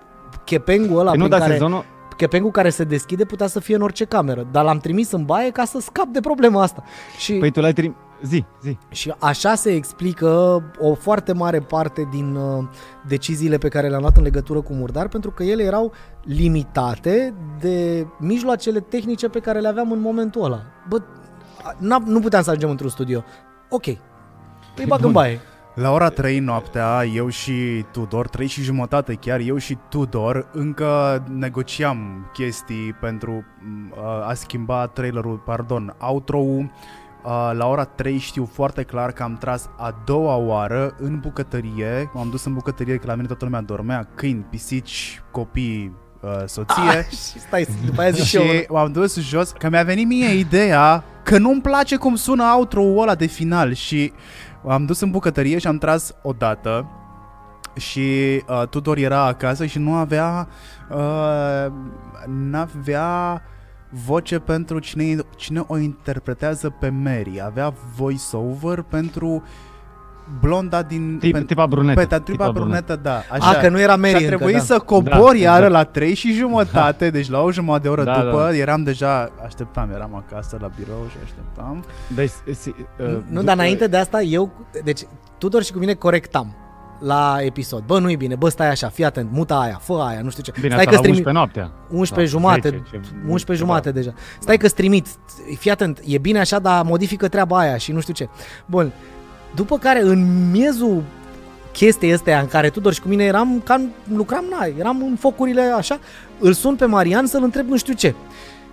chepengul 0.49 0.99
ăla 0.99 1.09
Păi 1.09 1.19
nu, 1.19 1.25
prin 1.25 1.29
dar 1.29 1.39
care, 1.39 1.51
sezonul... 1.53 1.85
chepengul 2.17 2.51
care 2.51 2.69
se 2.69 2.83
deschide 2.83 3.25
putea 3.25 3.47
să 3.47 3.59
fie 3.59 3.75
în 3.75 3.81
orice 3.81 4.05
cameră, 4.05 4.47
dar 4.51 4.63
l-am 4.63 4.77
trimis 4.79 5.11
în 5.11 5.25
baie 5.25 5.49
ca 5.51 5.65
să 5.65 5.79
scap 5.79 6.05
de 6.05 6.19
problema 6.19 6.61
asta. 6.61 6.83
Și, 7.17 7.33
Păi 7.33 7.51
tu 7.51 7.59
l-ai 7.59 7.73
trim... 7.73 7.95
Zi, 8.23 8.45
zi. 8.61 8.77
și 8.89 9.13
așa 9.19 9.55
se 9.55 9.71
explică 9.71 10.27
o 10.79 10.93
foarte 10.93 11.33
mare 11.33 11.59
parte 11.59 12.07
din 12.11 12.35
uh, 12.35 12.63
deciziile 13.07 13.57
pe 13.57 13.67
care 13.67 13.87
le-am 13.89 14.01
luat 14.01 14.17
în 14.17 14.23
legătură 14.23 14.61
cu 14.61 14.73
Murdar, 14.73 15.07
pentru 15.07 15.31
că 15.31 15.43
ele 15.43 15.63
erau 15.63 15.91
limitate 16.23 17.33
de 17.59 18.07
mijloacele 18.17 18.79
tehnice 18.79 19.27
pe 19.29 19.39
care 19.39 19.59
le 19.59 19.67
aveam 19.67 19.91
în 19.91 19.99
momentul 19.99 20.43
ăla. 20.43 20.61
Bă, 20.89 20.97
n- 21.77 22.05
nu 22.05 22.19
puteam 22.19 22.43
să 22.43 22.49
ajungem 22.49 22.69
într-un 22.69 22.89
studio. 22.89 23.23
Ok, 23.69 23.85
îi 23.85 23.99
bag 24.87 24.97
în 24.99 25.03
Bun. 25.05 25.11
baie. 25.11 25.39
La 25.75 25.91
ora 25.91 26.09
3 26.09 26.39
noaptea, 26.39 27.05
eu 27.13 27.29
și 27.29 27.85
Tudor, 27.91 28.27
3 28.27 28.47
și 28.47 28.61
jumătate 28.61 29.13
chiar, 29.13 29.39
eu 29.39 29.57
și 29.57 29.77
Tudor 29.89 30.49
încă 30.53 31.23
negociam 31.33 32.29
chestii 32.33 32.95
pentru 32.99 33.31
m, 33.31 33.93
uh, 33.97 34.27
a 34.27 34.33
schimba 34.33 34.87
trailerul, 34.87 35.41
pardon, 35.45 35.95
outro-ul. 35.99 36.71
Uh, 37.23 37.51
la 37.53 37.67
ora 37.67 37.83
3 37.83 38.17
știu 38.17 38.49
foarte 38.53 38.83
clar 38.83 39.11
că 39.11 39.23
am 39.23 39.37
tras 39.37 39.69
a 39.77 40.01
doua 40.05 40.35
oară 40.35 40.95
în 40.97 41.19
bucătărie. 41.19 42.11
M-am 42.13 42.29
dus 42.29 42.45
în 42.45 42.53
bucătărie 42.53 42.95
că 42.97 43.07
la 43.07 43.15
mine 43.15 43.27
toată 43.27 43.45
lumea 43.45 43.61
dormea, 43.61 44.07
câini, 44.15 44.45
pisici, 44.49 45.21
copii, 45.31 45.95
uh, 46.21 46.43
soție. 46.45 46.97
Ah, 46.97 47.05
și 47.05 47.39
stai, 47.39 47.67
după 47.85 48.01
aia 48.01 48.09
zic 48.09 48.23
și 48.23 48.35
eu. 48.35 48.43
Și 48.43 48.65
m-am 48.69 48.91
dus 48.91 49.19
jos, 49.19 49.51
că 49.51 49.69
mi-a 49.69 49.83
venit 49.83 50.07
mie 50.07 50.33
ideea 50.33 51.03
că 51.23 51.37
nu-mi 51.37 51.61
place 51.61 51.95
cum 51.95 52.15
sună 52.15 52.43
outro-ul 52.57 53.01
ăla 53.01 53.15
de 53.15 53.25
final 53.25 53.73
și 53.73 54.11
am 54.67 54.85
dus 54.85 54.99
în 54.99 55.11
bucătărie 55.11 55.57
și 55.57 55.67
am 55.67 55.77
tras 55.77 56.15
o 56.21 56.33
dată 56.33 56.89
și 57.75 57.99
uh, 58.47 58.67
Tudor 58.69 58.97
era 58.97 59.25
acasă 59.25 59.65
și 59.65 59.79
nu 59.79 59.93
avea 59.93 60.47
uh, 60.89 61.71
n-avea 62.27 63.41
voce 63.89 64.39
pentru 64.39 64.79
cine, 64.79 65.15
cine 65.35 65.63
o 65.67 65.77
interpretează 65.77 66.69
pe 66.69 66.89
Mary. 66.89 67.41
Avea 67.43 67.73
voice-over 67.95 68.81
pentru 68.81 69.43
blonda 70.39 70.81
din... 70.81 71.17
Tip, 71.19 71.35
pen- 71.37 71.45
tipa 71.45 71.65
brunetă. 71.65 71.99
pe 71.99 72.05
ta, 72.05 72.19
tripa 72.19 72.51
brunetă, 72.51 72.95
da. 73.01 73.21
A, 73.39 73.53
că 73.53 73.69
nu 73.69 73.79
era 73.79 73.95
Mary 73.95 74.09
și 74.09 74.15
a 74.15 74.17
încă, 74.19 74.35
trebuit 74.35 74.55
da. 74.55 74.61
să 74.61 74.79
cobor 74.79 75.31
Da, 75.31 75.37
iară 75.37 75.65
exact. 75.65 75.71
la 75.71 75.83
3 75.83 76.13
și 76.13 76.33
jumătate, 76.33 77.09
deci 77.09 77.29
la 77.29 77.39
o 77.41 77.51
jumătate 77.51 77.81
de 77.83 77.89
oră 77.89 78.03
Da, 78.03 78.23
după, 78.23 78.37
da. 78.51 78.55
eram 78.55 78.83
deja, 78.83 79.31
așteptam, 79.45 79.91
eram 79.93 80.15
acasă 80.25 80.57
la 80.61 80.69
birou 80.79 81.07
și 81.09 81.15
așteptam. 81.23 81.83
Deci, 82.15 82.31
si, 82.59 82.69
uh, 82.69 82.75
Nu, 83.07 83.15
după- 83.29 83.41
dar 83.41 83.55
înainte 83.55 83.87
de 83.87 83.97
asta, 83.97 84.21
eu, 84.21 84.51
deci 84.83 85.01
Tudor 85.37 85.63
și 85.63 85.71
cu 85.71 85.79
mine 85.79 85.93
corectam 85.93 86.55
la 86.99 87.37
episod. 87.39 87.83
Bă, 87.85 87.99
nu-i 87.99 88.15
bine, 88.15 88.35
bă, 88.35 88.49
stai 88.49 88.69
așa, 88.69 88.87
fii 88.89 89.05
atent, 89.05 89.29
muta 89.31 89.59
aia, 89.59 89.79
fă 89.81 89.93
aia, 90.07 90.19
nu 90.21 90.29
știu 90.29 90.43
ce. 90.43 90.51
Bine, 90.61 90.73
stai 90.73 90.79
asta 90.85 90.95
la 90.95 91.01
că 91.01 91.07
11 91.07 91.31
noaptea. 91.33 91.71
11 91.89 92.35
La 92.35 92.39
jumate, 92.41 92.69
10, 92.69 92.83
ce- 92.91 92.99
11 93.27 93.43
ceva. 93.45 93.57
jumate 93.57 93.91
deja. 93.91 94.13
Stai 94.39 94.57
că 94.57 94.69
trimit, 94.69 95.07
fii 95.57 95.71
atent, 95.71 95.99
e 96.05 96.17
bine 96.17 96.39
așa, 96.39 96.59
dar 96.59 96.83
modifică 96.83 97.27
treaba 97.27 97.57
aia 97.57 97.77
și 97.77 97.91
nu 97.91 97.99
știu 97.99 98.13
ce. 98.13 98.29
Bun, 98.65 98.91
după 99.55 99.77
care 99.77 100.01
în 100.01 100.49
miezul 100.51 101.03
chestia 101.71 102.15
astea 102.15 102.39
în 102.39 102.47
care 102.47 102.69
Tudor 102.69 102.93
și 102.93 103.01
cu 103.01 103.07
mine 103.07 103.23
eram, 103.23 103.61
ca 103.65 103.81
lucram, 104.15 104.43
na, 104.49 104.65
eram 104.79 105.01
în 105.03 105.15
focurile 105.19 105.61
așa, 105.61 105.99
îl 106.39 106.53
sun 106.53 106.75
pe 106.75 106.85
Marian 106.85 107.25
să-l 107.25 107.43
întreb 107.43 107.67
nu 107.69 107.77
știu 107.77 107.93
ce. 107.93 108.13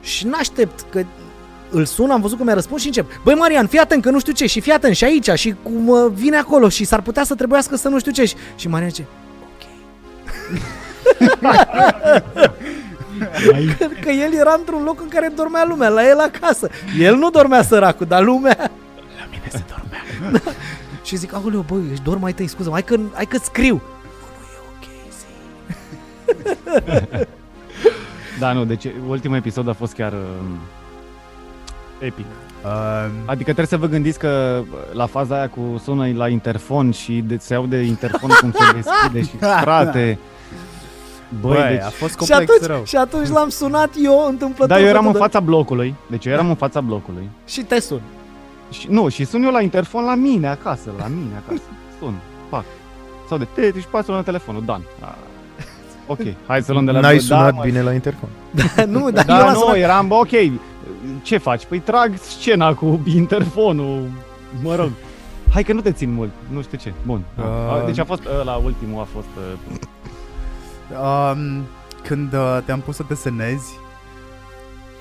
Și 0.00 0.26
n-aștept 0.26 0.84
că 0.90 1.02
îl 1.70 1.84
sun, 1.84 2.10
am 2.10 2.20
văzut 2.20 2.38
că 2.38 2.44
mi-a 2.44 2.54
răspuns 2.54 2.80
și 2.80 2.86
încep. 2.86 3.06
Băi 3.24 3.34
Marian, 3.34 3.66
fii 3.66 3.78
atent 3.78 4.02
că 4.02 4.10
nu 4.10 4.18
știu 4.18 4.32
ce 4.32 4.46
și 4.46 4.60
fii 4.60 4.72
atent 4.72 4.96
și 4.96 5.04
aici 5.04 5.30
și 5.30 5.54
cum 5.62 5.88
uh, 5.88 5.98
vine 6.14 6.36
acolo 6.36 6.68
și 6.68 6.84
s-ar 6.84 7.00
putea 7.00 7.24
să 7.24 7.34
trebuiască 7.34 7.76
să 7.76 7.88
nu 7.88 7.98
știu 7.98 8.12
ce. 8.12 8.24
Și- 8.24 8.34
Și 8.56 8.68
Marian 8.68 8.90
zice, 8.90 9.06
ok. 9.42 9.68
că, 13.78 13.86
că 14.00 14.10
el 14.10 14.34
era 14.34 14.54
într-un 14.58 14.82
loc 14.82 15.00
în 15.00 15.08
care 15.08 15.32
dormea 15.36 15.64
lumea, 15.64 15.88
la 15.88 16.08
el 16.08 16.18
acasă. 16.18 16.68
El 16.98 17.16
nu 17.16 17.30
dormea 17.30 17.62
săracul, 17.62 18.06
dar 18.06 18.22
lumea... 18.22 18.70
La 19.52 19.58
mine 19.58 19.64
se 19.68 19.74
dormea. 19.74 20.40
da. 20.44 20.50
Și 21.06 21.16
zic, 21.16 21.34
aoleu, 21.34 21.64
băi, 21.68 21.80
își 21.90 22.02
dorm 22.02 22.20
mai 22.20 22.32
tăi, 22.32 22.46
scuză 22.46 22.68
hai 22.72 22.82
că, 22.84 22.96
hai 23.14 23.24
că 23.26 23.38
scriu. 23.42 23.74
Nu, 23.74 24.26
nu 24.38 24.46
e 24.54 24.58
ok, 24.68 24.84
zi. 27.18 27.26
Da, 28.38 28.52
nu, 28.52 28.64
deci 28.64 28.86
ultimul 29.08 29.36
episod 29.36 29.68
a 29.68 29.72
fost 29.72 29.92
chiar 29.94 30.12
uh, 30.12 30.18
epic. 31.98 32.24
Uh, 32.64 32.70
Adică 33.24 33.44
trebuie 33.44 33.66
să 33.66 33.76
vă 33.76 33.86
gândiți 33.86 34.18
că 34.18 34.62
la 34.92 35.06
faza 35.06 35.34
aia 35.36 35.48
cu 35.48 35.80
sună 35.84 36.06
la 36.14 36.28
interfon 36.28 36.90
și 36.90 37.12
de, 37.26 37.36
se 37.40 37.54
aude 37.54 37.76
interfon 37.82 38.30
cum 38.40 38.52
se 38.52 38.72
deschide 38.74 39.22
și 39.22 39.36
frate. 39.62 40.18
Băi, 41.40 41.52
băi, 41.52 41.68
deci... 41.68 41.80
a 41.82 41.88
fost 41.88 42.10
Și 42.10 42.16
complex 42.16 42.50
atunci, 42.50 42.66
rău. 42.70 42.84
și 42.84 42.96
atunci 42.96 43.28
l-am 43.28 43.48
sunat 43.48 43.90
eu 44.02 44.26
întâmplător. 44.28 44.66
Da, 44.68 44.76
eu 44.78 44.82
pe 44.84 44.88
eram 44.88 45.06
în 45.06 45.12
Tudor. 45.12 45.26
fața 45.26 45.40
blocului, 45.40 45.94
deci 46.10 46.24
eu 46.26 46.32
eram 46.32 46.48
în 46.48 46.54
fața 46.54 46.80
blocului. 46.80 47.28
Și 47.46 47.60
te 47.62 47.80
sun. 47.80 48.00
Și, 48.70 48.86
nu, 48.90 49.08
și 49.08 49.24
sun 49.24 49.42
eu 49.42 49.50
la 49.50 49.60
interfon 49.60 50.04
la 50.04 50.14
mine 50.14 50.48
acasă, 50.48 50.90
la 50.98 51.06
mine 51.06 51.42
acasă. 51.46 51.62
Sun, 52.00 52.14
fac. 52.50 52.64
Sau 53.28 53.38
de 53.38 53.46
te, 53.54 53.80
și 53.80 53.86
pasă 53.90 54.12
la 54.12 54.22
telefonul, 54.22 54.64
Dan. 54.64 54.82
Ah. 55.00 55.14
Ok, 56.06 56.18
hai 56.46 56.62
să 56.62 56.72
luăm 56.72 56.84
de 56.84 56.90
la 56.90 57.00
N-ai 57.00 57.14
da, 57.16 57.20
sunat 57.22 57.54
mă. 57.54 57.62
bine 57.64 57.82
la 57.82 57.92
interfon. 57.92 58.28
nu, 58.88 59.10
dar 59.10 59.24
eu 59.28 59.34
Da, 59.36 59.38
l-am 59.44 59.52
nu, 59.52 59.58
sunat. 59.58 59.76
eram, 59.76 60.08
bă, 60.08 60.14
ok, 60.14 60.30
ce 61.22 61.38
faci? 61.38 61.64
Păi 61.64 61.78
trag 61.78 62.12
scena 62.16 62.74
cu 62.74 63.00
interfonul, 63.14 64.08
mă 64.62 64.74
rog. 64.74 64.90
Hai 65.52 65.62
că 65.62 65.72
nu 65.72 65.80
te 65.80 65.92
țin 65.92 66.12
mult, 66.12 66.30
nu 66.52 66.62
știu 66.62 66.78
ce. 66.78 66.92
Bun. 67.06 67.22
Uh. 67.38 67.84
Deci 67.86 67.98
a 67.98 68.04
fost, 68.04 68.22
la 68.44 68.54
ultimul 68.54 69.00
a 69.00 69.06
fost... 69.12 69.28
uh, 69.36 69.76
Um, 70.90 71.62
când 72.02 72.32
uh, 72.32 72.58
te-am 72.64 72.80
pus 72.80 72.96
să 72.96 73.04
desenezi, 73.08 73.78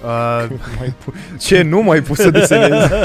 uh, 0.05 0.49
Mai 0.79 0.93
pu- 1.05 1.13
Ce 1.39 1.61
nu 1.61 1.81
mai 1.81 2.01
pus 2.01 2.17
să 2.17 2.29
desenezi? 2.29 2.93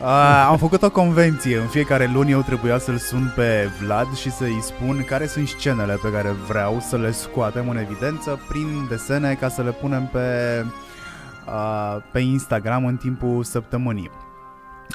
Uh, 0.00 0.46
am 0.48 0.56
făcut 0.58 0.82
o 0.82 0.90
convenție. 0.90 1.56
În 1.56 1.66
fiecare 1.66 2.10
luni 2.14 2.30
eu 2.30 2.40
trebuia 2.40 2.78
să-l 2.78 2.96
sun 2.96 3.32
pe 3.36 3.68
Vlad 3.82 4.14
și 4.16 4.30
să-i 4.30 4.58
spun 4.62 5.04
care 5.08 5.26
sunt 5.26 5.48
scenele 5.48 5.98
pe 6.02 6.10
care 6.12 6.28
vreau 6.48 6.78
să 6.80 6.96
le 6.96 7.10
scoatem 7.10 7.68
în 7.68 7.76
evidență 7.76 8.40
prin 8.48 8.86
desene 8.88 9.34
ca 9.40 9.48
să 9.48 9.62
le 9.62 9.70
punem 9.70 10.08
pe, 10.12 10.28
uh, 11.46 11.96
pe 12.12 12.18
Instagram 12.20 12.86
în 12.86 12.96
timpul 12.96 13.44
săptămânii. 13.44 14.10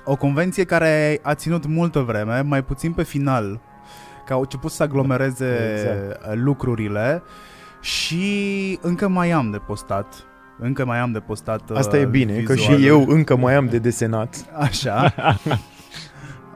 O 0.04 0.16
convenție 0.16 0.64
care 0.64 1.20
a 1.24 1.34
ținut 1.34 1.66
multă 1.66 2.00
vreme, 2.00 2.42
mai 2.42 2.64
puțin 2.64 2.92
pe 2.92 3.04
final, 3.04 3.60
că 4.26 4.34
au 4.34 4.40
început 4.40 4.72
să 4.72 4.84
aglomereze 4.84 5.58
Exact. 5.76 6.36
lucrurile 6.36 7.24
și 7.82 8.80
încă 8.82 9.08
mai 9.08 9.32
am 9.32 9.52
de 9.52 9.58
postat. 9.58 10.24
Încă 10.62 10.86
mai 10.86 11.00
am 11.00 11.12
de 11.12 11.20
postat 11.20 11.62
Asta 11.70 11.96
uh, 11.96 12.02
e 12.02 12.06
bine, 12.06 12.34
că 12.34 12.56
și 12.56 12.60
vizualuri. 12.60 12.86
eu 12.86 13.16
încă 13.16 13.38
mai 13.38 13.56
am 13.56 13.66
de 13.68 13.78
desenat. 13.78 14.46
Așa. 14.68 15.14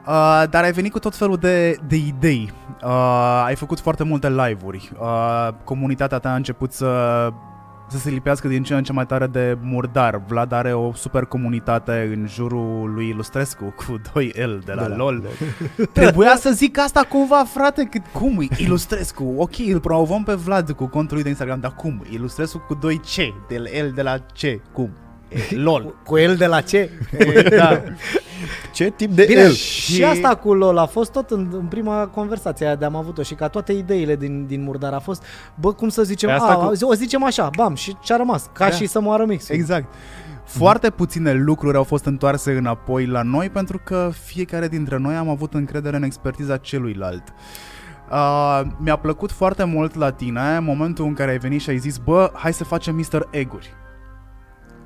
Uh, 0.06 0.42
dar 0.50 0.62
ai 0.62 0.72
venit 0.72 0.92
cu 0.92 0.98
tot 0.98 1.16
felul 1.16 1.36
de, 1.36 1.76
de 1.88 1.96
idei. 1.96 2.52
Uh, 2.82 3.42
ai 3.46 3.54
făcut 3.54 3.80
foarte 3.80 4.04
multe 4.04 4.28
live-uri. 4.28 4.90
Uh, 5.00 5.48
comunitatea 5.64 6.18
ta 6.18 6.30
a 6.30 6.34
început 6.34 6.72
să, 6.72 7.28
să 7.94 8.00
se 8.00 8.10
lipească 8.10 8.48
din 8.48 8.62
ce 8.62 8.74
în 8.74 8.82
ce 8.82 8.92
mai 8.92 9.06
tare 9.06 9.26
de 9.26 9.58
murdar. 9.60 10.22
Vlad 10.26 10.52
are 10.52 10.72
o 10.72 10.92
super 10.94 11.24
comunitate 11.24 12.12
în 12.14 12.26
jurul 12.28 12.92
lui 12.94 13.08
Ilustrescu 13.08 13.74
cu 13.76 14.00
2L 14.08 14.58
de 14.64 14.72
la, 14.72 14.82
De 14.82 14.88
la 14.88 14.96
LOL. 14.96 15.22
Trebuia 15.92 16.36
să 16.36 16.50
zic 16.50 16.78
asta 16.78 17.00
cumva, 17.08 17.44
frate, 17.44 17.84
că 17.84 17.98
cum? 18.12 18.48
Ilustrescu. 18.56 19.34
Ok, 19.36 19.58
îl 19.58 19.80
promovăm 19.80 20.22
pe 20.22 20.32
Vlad 20.32 20.70
cu 20.70 20.86
contul 20.86 21.14
lui 21.14 21.22
de 21.22 21.28
Instagram, 21.28 21.60
dar 21.60 21.74
cum? 21.74 22.04
Ilustrescu 22.10 22.58
cu 22.58 22.78
2C, 22.78 23.16
de 23.48 23.58
la 23.58 23.84
L 23.84 23.92
de 23.94 24.02
la 24.02 24.16
C, 24.18 24.72
cum? 24.72 24.90
E, 25.50 25.56
LOL. 25.56 25.82
Cu, 25.84 25.94
cu 26.04 26.16
el 26.18 26.36
de 26.36 26.46
la 26.46 26.60
ce? 26.60 26.90
E, 27.18 27.42
da. 27.56 27.82
Ce 28.72 28.90
tip 28.90 29.10
de 29.10 29.24
Bine, 29.28 29.40
el? 29.40 29.52
și... 29.52 29.92
și 29.94 30.04
asta 30.04 30.34
cu 30.34 30.54
LOL 30.54 30.78
a 30.78 30.86
fost 30.86 31.12
tot 31.12 31.30
în, 31.30 31.48
în 31.52 31.66
prima 31.66 32.06
conversație 32.06 32.66
aia 32.66 32.74
de 32.74 32.84
am 32.84 32.96
avut-o 32.96 33.22
și 33.22 33.34
ca 33.34 33.48
toate 33.48 33.72
ideile 33.72 34.16
din, 34.16 34.46
din 34.46 34.62
Murdar 34.62 34.92
a 34.92 34.98
fost, 34.98 35.24
bă, 35.54 35.72
cum 35.72 35.88
să 35.88 36.02
zicem, 36.02 36.28
Pe 36.28 36.34
a, 36.34 36.38
asta 36.38 36.54
cu... 36.54 36.66
cu- 36.66 36.86
o 36.86 36.94
zicem 36.94 37.24
așa, 37.24 37.50
bam, 37.56 37.74
și 37.74 37.96
ce-a 38.02 38.16
rămas, 38.16 38.50
ca 38.52 38.68
Da. 38.68 38.74
și 38.74 38.86
să 38.86 39.00
moară 39.00 39.24
mixul. 39.24 39.54
Exact. 39.54 39.94
Foarte 40.44 40.90
puține 40.90 41.32
lucruri 41.32 41.76
au 41.76 41.82
fost 41.82 42.04
întoarse 42.04 42.52
înapoi 42.52 43.06
la 43.06 43.22
noi 43.22 43.50
pentru 43.50 43.80
că 43.84 44.10
fiecare 44.24 44.68
dintre 44.68 44.96
noi 44.98 45.14
am 45.14 45.28
avut 45.28 45.54
încredere 45.54 45.96
în 45.96 46.02
expertiza 46.02 46.56
celuilalt. 46.56 47.22
Uh, 48.10 48.60
mi-a 48.78 48.96
plăcut 48.96 49.32
foarte 49.32 49.64
mult 49.64 49.94
la 49.94 50.10
tine 50.10 50.58
momentul 50.58 51.04
în 51.04 51.14
care 51.14 51.30
ai 51.30 51.38
venit 51.38 51.60
și 51.60 51.70
ai 51.70 51.78
zis 51.78 51.96
Bă, 51.96 52.30
hai 52.34 52.52
să 52.52 52.64
facem 52.64 52.94
Mr. 52.94 53.26
Eguri 53.30 53.74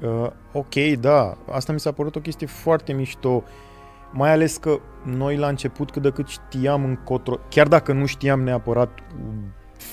Uh, 0.02 0.30
ok, 0.52 0.74
da, 1.00 1.36
asta 1.50 1.72
mi 1.72 1.80
s-a 1.80 1.92
părut 1.92 2.16
o 2.16 2.20
chestie 2.20 2.46
foarte 2.46 2.92
mișto, 2.92 3.42
mai 4.12 4.30
ales 4.30 4.56
că 4.56 4.78
noi 5.04 5.36
la 5.36 5.48
început 5.48 5.90
cât 5.90 6.02
de 6.02 6.10
cât 6.10 6.28
știam 6.28 6.84
încotro, 6.84 7.38
chiar 7.48 7.68
dacă 7.68 7.92
nu 7.92 8.06
știam 8.06 8.40
neapărat 8.42 8.90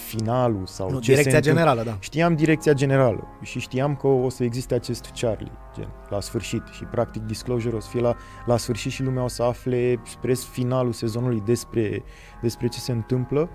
finalul 0.07 0.65
sau 0.65 0.89
Nu, 0.91 0.99
ce 0.99 1.11
direcția 1.11 1.31
se 1.31 1.37
întâmplă. 1.37 1.61
generală, 1.61 1.83
da. 1.83 1.97
Știam 1.99 2.35
direcția 2.35 2.73
generală 2.73 3.27
și 3.41 3.59
știam 3.59 3.95
că 3.95 4.07
o 4.07 4.29
să 4.29 4.43
existe 4.43 4.73
acest 4.73 5.11
Charlie, 5.19 5.51
gen, 5.75 5.87
la 6.09 6.19
sfârșit 6.19 6.63
și 6.71 6.83
practic 6.83 7.21
Disclosure 7.21 7.75
o 7.75 7.79
să 7.79 7.89
fie 7.89 8.01
la, 8.01 8.15
la 8.45 8.57
sfârșit 8.57 8.91
și 8.91 9.03
lumea 9.03 9.23
o 9.23 9.27
să 9.27 9.43
afle 9.43 9.99
spre 10.03 10.33
finalul 10.33 10.93
sezonului 10.93 11.41
despre, 11.45 12.03
despre 12.41 12.67
ce 12.67 12.79
se 12.79 12.91
întâmplă. 12.91 13.49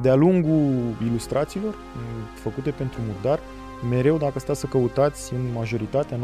De-a 0.00 0.14
lungul 0.14 0.94
ilustrațiilor 1.06 1.74
m, 1.74 2.34
făcute 2.34 2.70
pentru 2.70 3.00
Murdar, 3.06 3.38
mereu 3.90 4.16
dacă 4.16 4.38
stați 4.38 4.60
să 4.60 4.66
căutați 4.66 5.32
în 5.32 5.52
majoritatea, 5.54 6.16
90% 6.16 6.20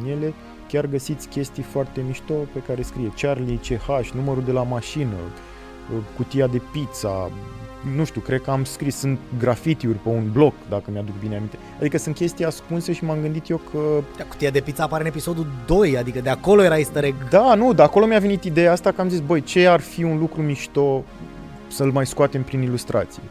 din 0.00 0.10
ele, 0.10 0.34
chiar 0.68 0.86
găsiți 0.86 1.28
chestii 1.28 1.62
foarte 1.62 2.02
mișto 2.06 2.34
pe 2.52 2.58
care 2.66 2.82
scrie 2.82 3.12
Charlie 3.20 3.56
CH, 3.56 4.10
numărul 4.14 4.42
de 4.42 4.52
la 4.52 4.62
mașină, 4.62 5.16
cutia 6.16 6.46
de 6.46 6.60
pizza, 6.72 7.30
nu 7.96 8.04
știu, 8.04 8.20
cred 8.20 8.42
că 8.42 8.50
am 8.50 8.64
scris, 8.64 8.96
sunt 8.96 9.18
grafitiuri 9.38 9.98
pe 9.98 10.08
un 10.08 10.30
bloc, 10.32 10.54
dacă 10.68 10.90
mi-aduc 10.90 11.14
bine 11.20 11.36
aminte. 11.36 11.58
Adică 11.78 11.98
sunt 11.98 12.14
chestii 12.14 12.44
ascunse 12.44 12.92
și 12.92 13.04
m-am 13.04 13.20
gândit 13.20 13.48
eu 13.48 13.60
că 13.70 13.78
Da, 14.16 14.24
cutia 14.24 14.50
de 14.50 14.60
pizza 14.60 14.82
apare 14.82 15.02
în 15.02 15.08
episodul 15.08 15.46
2, 15.66 15.96
adică 15.98 16.20
de 16.20 16.30
acolo 16.30 16.62
era 16.62 16.78
easter 16.78 17.04
egg. 17.04 17.14
Da, 17.30 17.54
nu, 17.54 17.72
de 17.72 17.82
acolo 17.82 18.06
mi-a 18.06 18.18
venit 18.18 18.44
ideea 18.44 18.72
asta 18.72 18.92
că 18.92 19.00
am 19.00 19.08
zis, 19.08 19.20
băi, 19.20 19.42
ce 19.42 19.66
ar 19.66 19.80
fi 19.80 20.02
un 20.02 20.18
lucru 20.18 20.42
mișto 20.42 21.04
să-l 21.68 21.90
mai 21.90 22.06
scoatem 22.06 22.42
prin 22.42 22.62
ilustrație. 22.62 23.22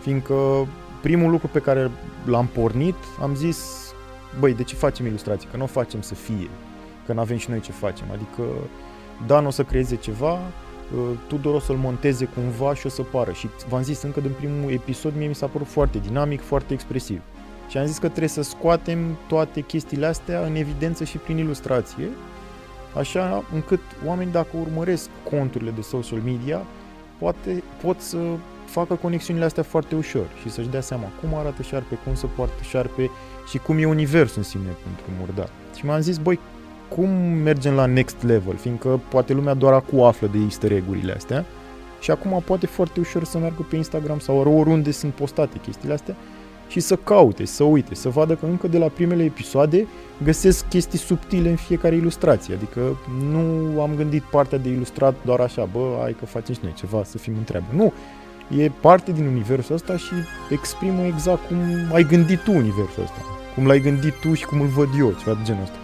Fiindcă 0.00 0.66
primul 1.02 1.30
lucru 1.30 1.48
pe 1.48 1.58
care 1.58 1.90
l-am 2.24 2.46
pornit, 2.46 2.94
am 3.20 3.34
zis, 3.34 3.58
băi, 4.38 4.54
de 4.54 4.62
ce 4.62 4.74
facem 4.74 5.06
ilustrație? 5.06 5.48
Că 5.50 5.56
nu 5.56 5.62
o 5.62 5.66
facem 5.66 6.00
să 6.00 6.14
fie, 6.14 6.50
că 7.06 7.12
nu 7.12 7.20
avem 7.20 7.36
și 7.36 7.50
noi 7.50 7.60
ce 7.60 7.72
facem. 7.72 8.06
Adică 8.12 8.42
Dan 9.26 9.46
o 9.46 9.50
să 9.50 9.62
creeze 9.62 9.96
ceva, 9.96 10.32
uh, 10.32 11.18
Tudor 11.26 11.54
o 11.54 11.58
să-l 11.58 11.76
monteze 11.76 12.24
cumva 12.24 12.74
și 12.74 12.86
o 12.86 12.88
să 12.88 13.02
pară. 13.02 13.32
Și 13.32 13.48
v-am 13.68 13.82
zis 13.82 14.02
încă 14.02 14.20
din 14.20 14.32
primul 14.36 14.70
episod, 14.70 15.12
mie 15.16 15.26
mi 15.26 15.34
s-a 15.34 15.46
părut 15.46 15.66
foarte 15.66 15.98
dinamic, 15.98 16.40
foarte 16.40 16.72
expresiv. 16.72 17.20
Și 17.68 17.78
am 17.78 17.86
zis 17.86 17.98
că 17.98 18.06
trebuie 18.06 18.28
să 18.28 18.42
scoatem 18.42 18.98
toate 19.28 19.60
chestiile 19.60 20.06
astea 20.06 20.44
în 20.44 20.54
evidență 20.54 21.04
și 21.04 21.16
prin 21.16 21.38
ilustrație, 21.38 22.08
așa 22.96 23.44
încât 23.52 23.80
oamenii 24.06 24.32
dacă 24.32 24.56
urmăresc 24.60 25.08
conturile 25.30 25.70
de 25.70 25.80
social 25.80 26.20
media, 26.24 26.62
poate, 27.18 27.62
pot 27.82 28.00
să 28.00 28.18
facă 28.72 28.94
conexiunile 28.94 29.44
astea 29.44 29.62
foarte 29.62 29.94
ușor 29.94 30.26
și 30.40 30.50
să-și 30.50 30.68
dea 30.68 30.80
seama 30.80 31.08
cum 31.20 31.38
arată 31.38 31.62
șarpe, 31.62 31.98
cum 32.04 32.14
se 32.14 32.26
poartă 32.26 32.62
șarpe 32.62 33.10
și 33.48 33.58
cum 33.58 33.78
e 33.78 33.86
universul 33.86 34.36
în 34.36 34.42
sine 34.42 34.76
pentru 34.82 35.04
murdar. 35.18 35.48
Și 35.76 35.84
mi-am 35.84 36.00
zis, 36.00 36.18
băi, 36.18 36.38
cum 36.88 37.08
mergem 37.42 37.74
la 37.74 37.86
next 37.86 38.22
level, 38.22 38.56
fiindcă 38.56 39.00
poate 39.08 39.32
lumea 39.32 39.54
doar 39.54 39.72
acum 39.72 40.02
află 40.02 40.26
de 40.26 40.38
easter 40.38 40.72
egg-urile 40.72 41.12
astea 41.12 41.44
și 42.00 42.10
acum 42.10 42.42
poate 42.44 42.66
foarte 42.66 43.00
ușor 43.00 43.24
să 43.24 43.38
meargă 43.38 43.66
pe 43.68 43.76
Instagram 43.76 44.18
sau 44.18 44.36
oriunde 44.58 44.90
sunt 44.90 45.12
postate 45.12 45.58
chestiile 45.58 45.94
astea 45.94 46.16
și 46.68 46.80
să 46.80 46.96
caute, 46.96 47.44
să 47.44 47.64
uite, 47.64 47.94
să 47.94 48.08
vadă 48.08 48.34
că 48.34 48.46
încă 48.46 48.68
de 48.68 48.78
la 48.78 48.86
primele 48.86 49.24
episoade 49.24 49.86
găsesc 50.24 50.68
chestii 50.68 50.98
subtile 50.98 51.48
în 51.48 51.56
fiecare 51.56 51.94
ilustrație. 51.94 52.54
Adică 52.54 52.96
nu 53.30 53.80
am 53.82 53.94
gândit 53.96 54.22
partea 54.22 54.58
de 54.58 54.68
ilustrat 54.68 55.14
doar 55.24 55.40
așa, 55.40 55.68
bă, 55.72 55.98
hai 56.00 56.16
că 56.18 56.26
facem 56.26 56.54
și 56.54 56.60
noi 56.62 56.72
ceva, 56.72 57.04
să 57.04 57.18
fim 57.18 57.34
în 57.36 57.44
treabă. 57.44 57.66
Nu, 57.74 57.92
e 58.58 58.70
parte 58.80 59.12
din 59.12 59.26
universul 59.26 59.74
ăsta 59.74 59.96
și 59.96 60.14
exprimă 60.50 61.02
exact 61.02 61.46
cum 61.46 61.58
ai 61.92 62.04
gândit 62.04 62.38
tu 62.38 62.50
universul 62.50 63.02
ăsta. 63.02 63.20
Cum 63.54 63.66
l-ai 63.66 63.80
gândit 63.80 64.14
tu 64.14 64.34
și 64.34 64.44
cum 64.44 64.60
îl 64.60 64.66
văd 64.66 64.88
eu, 64.98 65.12
ceva 65.12 65.34
de 65.34 65.42
genul 65.44 65.62
ăsta. 65.62 65.76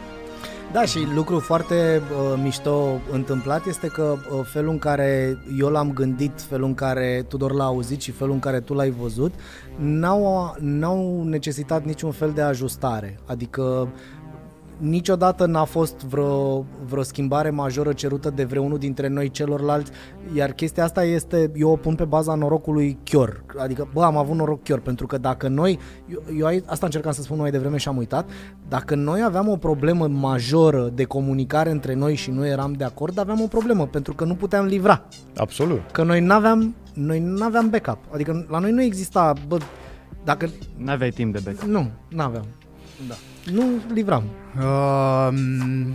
Da, 0.72 0.84
și 0.84 0.98
lucru 1.14 1.38
foarte 1.38 2.02
uh, 2.02 2.40
mișto 2.42 3.00
întâmplat 3.12 3.66
este 3.66 3.86
că 3.86 4.16
uh, 4.32 4.40
felul 4.44 4.70
în 4.70 4.78
care 4.78 5.38
eu 5.58 5.68
l-am 5.68 5.92
gândit, 5.92 6.40
felul 6.48 6.66
în 6.66 6.74
care 6.74 7.24
Tudor 7.28 7.52
l-a 7.52 7.64
auzit 7.64 8.00
și 8.00 8.10
felul 8.10 8.32
în 8.32 8.38
care 8.38 8.60
tu 8.60 8.74
l-ai 8.74 8.90
văzut, 8.90 9.32
n-au, 9.76 10.54
n-au 10.58 11.22
necesitat 11.24 11.84
niciun 11.84 12.10
fel 12.10 12.30
de 12.34 12.40
ajustare. 12.40 13.18
Adică 13.26 13.88
niciodată 14.78 15.46
n-a 15.46 15.64
fost 15.64 15.96
vreo, 16.04 16.64
vreo 16.88 17.02
schimbare 17.02 17.50
majoră 17.50 17.92
cerută 17.92 18.30
de 18.30 18.44
vreunul 18.44 18.78
dintre 18.78 19.08
noi 19.08 19.30
celorlalți, 19.30 19.90
iar 20.34 20.52
chestia 20.52 20.84
asta 20.84 21.04
este, 21.04 21.50
eu 21.54 21.70
o 21.70 21.76
pun 21.76 21.94
pe 21.94 22.04
baza 22.04 22.34
norocului 22.34 22.98
chior. 23.04 23.44
Adică, 23.58 23.88
bă, 23.92 24.02
am 24.02 24.16
avut 24.16 24.36
noroc 24.36 24.62
chior, 24.62 24.80
pentru 24.80 25.06
că 25.06 25.18
dacă 25.18 25.48
noi, 25.48 25.78
eu, 26.12 26.22
eu 26.38 26.46
ai- 26.46 26.62
asta 26.66 26.86
încercam 26.86 27.12
să 27.12 27.22
spun 27.22 27.38
mai 27.38 27.50
devreme 27.50 27.76
și 27.76 27.88
am 27.88 27.96
uitat, 27.96 28.28
dacă 28.68 28.94
noi 28.94 29.22
aveam 29.22 29.48
o 29.48 29.56
problemă 29.56 30.06
majoră 30.08 30.90
de 30.94 31.04
comunicare 31.04 31.70
între 31.70 31.94
noi 31.94 32.14
și 32.14 32.30
nu 32.30 32.46
eram 32.46 32.72
de 32.72 32.84
acord, 32.84 33.18
aveam 33.18 33.40
o 33.40 33.46
problemă, 33.46 33.86
pentru 33.86 34.14
că 34.14 34.24
nu 34.24 34.34
puteam 34.34 34.66
livra. 34.66 35.02
Absolut. 35.36 35.80
Că 35.92 36.02
noi 36.02 36.20
n-aveam, 36.20 36.74
noi 36.94 37.20
n-aveam 37.20 37.68
backup. 37.70 37.98
Adică 38.14 38.46
la 38.50 38.58
noi 38.58 38.72
nu 38.72 38.82
exista, 38.82 39.32
bă, 39.48 39.58
dacă, 40.24 40.48
N-aveai 40.76 41.10
timp 41.10 41.32
de 41.32 41.40
bec. 41.44 41.62
nu, 41.62 41.90
n-aveam. 42.08 42.44
Da. 43.08 43.14
Nu 43.52 43.64
livram. 43.94 44.22
Um, 44.56 45.94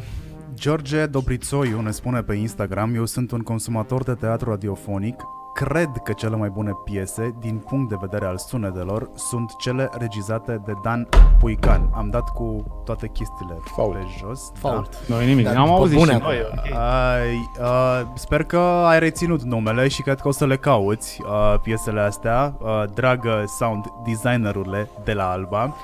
George 0.54 1.06
Dobrițoiu 1.06 1.82
ne 1.82 1.92
spune 1.92 2.22
pe 2.22 2.34
Instagram 2.34 2.96
Eu 2.96 3.06
sunt 3.06 3.32
un 3.32 3.40
consumator 3.40 4.04
de 4.04 4.14
teatru 4.14 4.50
radiofonic 4.50 5.16
Cred 5.54 5.90
că 6.04 6.14
cele 6.14 6.36
mai 6.36 6.50
bune 6.50 6.72
piese, 6.84 7.36
din 7.40 7.58
punct 7.58 7.90
de 7.90 7.96
vedere 8.00 8.26
al 8.26 8.38
sunetelor, 8.38 9.10
sunt 9.16 9.56
cele 9.58 9.90
regizate 9.98 10.62
de 10.66 10.74
Dan 10.84 11.08
Puican. 11.40 11.90
Am 11.96 12.10
dat 12.10 12.30
cu 12.30 12.64
toate 12.86 13.08
chestiile 13.08 13.58
Fault. 13.76 13.94
pe 13.98 14.06
jos. 14.20 14.52
Fault. 14.54 14.90
Da. 15.08 15.16
Noi 15.16 15.26
nimic, 15.26 15.46
Dar 15.46 15.56
am 15.56 15.64
după 15.66 15.78
auzit 15.78 15.98
bune 15.98 16.12
și 16.12 16.16
acum. 16.18 16.28
noi. 16.28 16.42
ok. 16.52 16.78
Ai, 16.78 17.50
uh, 17.60 18.02
sper 18.16 18.44
că 18.44 18.58
ai 18.58 19.00
reținut 19.00 19.42
numele 19.44 19.88
și 19.88 20.02
cred 20.02 20.20
că 20.20 20.28
o 20.28 20.32
să 20.32 20.46
le 20.46 20.58
cauți 20.58 21.22
uh, 21.26 21.60
piesele 21.62 22.00
astea, 22.00 22.58
uh, 22.62 22.84
dragă 22.94 23.44
sound 23.60 23.86
designerurile 24.06 24.90
de 25.04 25.14
la 25.14 25.30
Alba. 25.32 25.76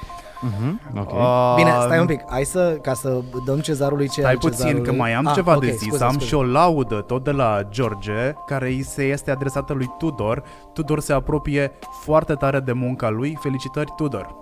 Mhm, 0.42 0.80
ok. 1.00 1.12
Uh, 1.12 1.54
Bine, 1.56 1.72
stai 1.82 2.00
un 2.00 2.06
pic. 2.06 2.22
Hai 2.30 2.44
să, 2.44 2.78
ca 2.82 2.94
să 2.94 3.22
dăm 3.46 3.60
cezarului 3.60 4.10
ce 4.10 4.20
Stai 4.20 4.32
al 4.32 4.38
puțin 4.38 4.56
cezarului. 4.58 4.86
că 4.86 4.92
mai 4.94 5.14
am 5.14 5.28
Ah, 5.28 5.34
ceva 5.34 5.54
ok, 5.56 5.60
de 5.62 5.72
zis. 5.72 5.88
scuze, 5.88 6.04
am 6.04 6.10
scuze. 6.12 6.26
și 6.26 6.34
o 6.34 6.44
laudă 6.44 7.02
tot 7.02 7.24
de 7.24 7.32
la 7.32 7.60
George, 7.70 8.34
care 8.46 8.66
îi 8.68 8.82
se 8.84 9.04
este 9.04 9.32
adresată 9.32 9.74
lui 9.74 9.90
Tudor. 9.98 10.44
Tudor 10.74 11.00
se 11.00 11.14
apropie 11.14 11.72
foarte 12.02 12.34
tare 12.34 12.60
de 12.60 12.72
munca 12.72 13.10
lui. 13.10 13.38
Felicitări, 13.42 13.94
Tudor! 13.96 14.36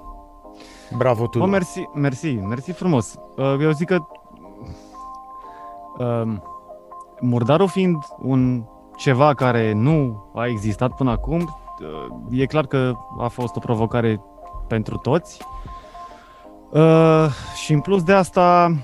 Bravo, 0.97 1.21
Bă, 1.23 1.27
Tudor. 1.29 1.47
mersi, 1.47 1.79
mersi, 1.93 2.33
mersi 2.33 2.71
frumos. 2.71 3.15
Uh, 3.37 3.55
Eu 3.61 3.71
zic 3.71 3.87
că 3.87 3.97
uh, 5.97 6.33
murdarul 7.21 7.67
fiind 7.67 7.97
un 8.21 8.63
ceva 8.95 9.33
care 9.33 9.73
nu 9.73 10.25
a 10.35 10.45
existat 10.45 10.91
până 10.91 11.11
acum, 11.11 11.39
uh, 11.39 12.39
e 12.39 12.45
clar 12.45 12.65
că 12.65 12.93
a 13.19 13.27
fost 13.27 13.55
o 13.55 13.59
provocare 13.59 14.21
pentru 14.67 14.97
toți. 14.97 15.41
Uh, 16.69 17.27
și 17.63 17.73
în 17.73 17.79
plus 17.79 18.03
de 18.03 18.13
asta, 18.13 18.75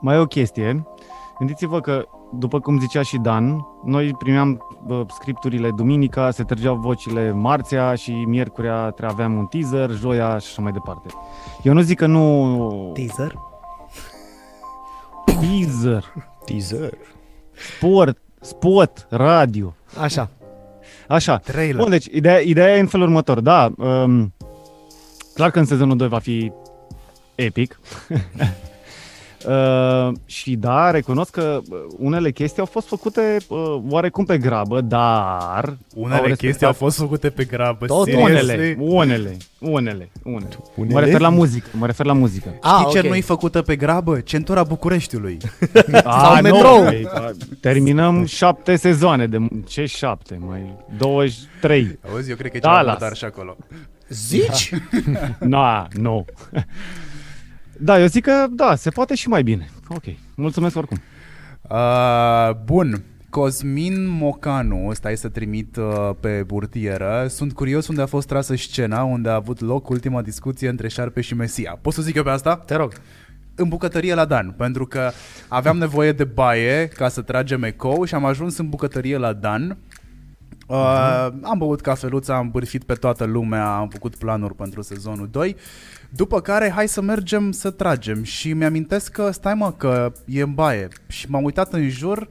mai 0.00 0.16
e 0.16 0.18
o 0.18 0.26
chestie. 0.26 0.86
Gândiți-vă 1.38 1.80
că, 1.80 2.06
după 2.32 2.60
cum 2.60 2.80
zicea 2.80 3.02
și 3.02 3.18
Dan, 3.18 3.66
noi 3.84 4.14
primeam 4.18 4.76
uh, 4.86 5.00
scripturile 5.08 5.70
duminica, 5.70 6.30
se 6.30 6.42
trăgeau 6.44 6.74
vocile 6.76 7.30
marțea 7.32 7.94
și 7.94 8.10
miercurea 8.10 8.90
tre- 8.90 9.06
aveam 9.06 9.36
un 9.36 9.46
teaser, 9.46 9.90
joia 9.90 10.38
și 10.38 10.46
așa 10.50 10.62
mai 10.62 10.72
departe. 10.72 11.08
Eu 11.62 11.72
nu 11.72 11.80
zic 11.80 11.98
că 11.98 12.06
nu... 12.06 12.90
Teaser? 12.94 13.34
Teaser, 15.24 16.04
Teaser. 16.44 16.92
sport, 17.52 18.18
spot, 18.40 19.06
radio. 19.10 19.74
Așa. 20.00 20.30
Așa. 21.08 21.36
Trailer. 21.36 21.80
Bun, 21.80 21.90
deci 21.90 22.06
ideea, 22.06 22.38
ideea 22.40 22.76
e 22.76 22.80
în 22.80 22.86
felul 22.86 23.06
următor. 23.06 23.40
Da, 23.40 23.72
um, 23.76 24.34
clar 25.36 25.50
că 25.50 25.58
în 25.58 25.64
sezonul 25.64 25.96
2 25.96 26.08
va 26.08 26.18
fi 26.18 26.52
epic. 27.34 27.80
Uh, 29.48 30.12
și 30.24 30.54
da, 30.56 30.90
recunosc 30.90 31.30
că 31.30 31.60
uh, 31.70 31.78
unele 31.98 32.30
chestii 32.30 32.60
au 32.60 32.66
fost 32.66 32.86
făcute 32.88 33.36
uh, 33.48 33.58
oarecum 33.88 34.24
pe 34.24 34.38
grabă, 34.38 34.80
dar... 34.80 35.76
Unele 35.94 36.20
respectat- 36.20 36.36
chestii 36.38 36.66
au 36.66 36.72
fost 36.72 36.96
făcute 36.98 37.30
pe 37.30 37.44
grabă. 37.44 37.86
Tot 37.86 38.04
seriously? 38.04 38.32
Unele, 38.52 38.76
unele, 38.78 39.36
unele, 39.58 40.10
unele. 40.22 40.48
Unele? 40.76 40.92
Mă 40.94 41.00
refer 41.00 41.20
la 41.20 41.28
muzică, 41.28 41.68
mă 41.72 41.86
refer 41.86 42.06
la 42.06 42.12
muzică. 42.12 42.48
Ah, 42.60 42.78
Știi 42.80 42.92
ce 42.92 42.98
ok. 42.98 43.06
nu-i 43.06 43.20
făcută 43.20 43.62
pe 43.62 43.76
grabă? 43.76 44.20
Centura 44.20 44.62
Bucureștiului. 44.62 45.38
A, 46.04 46.38
metrou. 46.42 46.82
nu, 46.82 46.88
păi, 46.88 47.06
a, 47.14 47.30
terminăm 47.60 48.24
șapte 48.24 48.76
sezoane 48.76 49.26
de... 49.26 49.38
Ce 49.66 49.84
șapte, 49.86 50.38
mai 50.46 50.74
23. 50.98 51.98
Auzi, 52.10 52.30
eu 52.30 52.36
cred 52.36 52.50
că 52.50 52.56
e 52.56 52.60
Da, 52.60 52.68
ceva 52.68 52.80
las. 52.80 52.92
murdar 52.92 53.16
și 53.16 53.24
acolo. 53.24 53.56
Zici? 54.08 54.70
Na, 55.40 55.88
nu. 55.92 56.24
Da, 57.78 58.00
eu 58.00 58.06
zic 58.06 58.24
că 58.24 58.46
da, 58.50 58.74
se 58.74 58.90
poate 58.90 59.14
și 59.14 59.28
mai 59.28 59.42
bine. 59.42 59.68
Ok, 59.88 60.02
mulțumesc 60.34 60.76
oricum. 60.76 61.00
Uh, 61.62 62.50
bun. 62.64 63.02
Cosmin 63.30 64.08
Mocanu, 64.08 64.90
stai 64.92 65.16
să 65.16 65.28
trimit 65.28 65.76
uh, 65.76 66.10
pe 66.20 66.42
burtieră. 66.46 67.26
Sunt 67.28 67.52
curios 67.52 67.88
unde 67.88 68.02
a 68.02 68.06
fost 68.06 68.26
trasă 68.26 68.54
scena, 68.56 69.02
unde 69.02 69.28
a 69.28 69.34
avut 69.34 69.60
loc 69.60 69.88
ultima 69.88 70.22
discuție 70.22 70.68
între 70.68 70.88
Șarpe 70.88 71.20
și 71.20 71.34
Mesia. 71.34 71.78
Poți 71.82 71.96
să 71.96 72.02
zic 72.02 72.14
eu 72.14 72.22
pe 72.22 72.30
asta? 72.30 72.56
Te 72.56 72.74
rog. 72.74 72.92
în 73.54 73.68
bucătărie 73.68 74.14
la 74.14 74.24
Dan, 74.24 74.54
pentru 74.56 74.86
că 74.86 75.10
aveam 75.48 75.78
nevoie 75.78 76.12
de 76.12 76.24
baie 76.24 76.88
ca 76.88 77.08
să 77.08 77.20
tragem 77.20 77.62
ecou 77.62 78.04
și 78.04 78.14
am 78.14 78.24
ajuns 78.24 78.56
în 78.58 78.68
bucătărie 78.68 79.16
la 79.16 79.32
Dan. 79.32 79.76
Uh, 80.66 81.28
am 81.42 81.58
băut 81.58 81.80
cafeluța, 81.80 82.36
am 82.36 82.50
bârfit 82.50 82.84
pe 82.84 82.94
toată 82.94 83.24
lumea, 83.24 83.76
am 83.76 83.88
făcut 83.88 84.16
planuri 84.16 84.54
pentru 84.54 84.82
sezonul 84.82 85.28
2. 85.30 85.56
După 86.10 86.40
care, 86.40 86.70
hai 86.70 86.88
să 86.88 87.00
mergem 87.00 87.52
să 87.52 87.70
tragem. 87.70 88.22
Și 88.22 88.52
mi-amintesc 88.52 89.12
că, 89.12 89.30
stai 89.30 89.54
mă, 89.54 89.72
că 89.72 90.12
e 90.24 90.42
în 90.42 90.54
baie. 90.54 90.88
Și 91.06 91.30
m-am 91.30 91.44
uitat 91.44 91.72
în 91.72 91.88
jur 91.88 92.18
am 92.18 92.28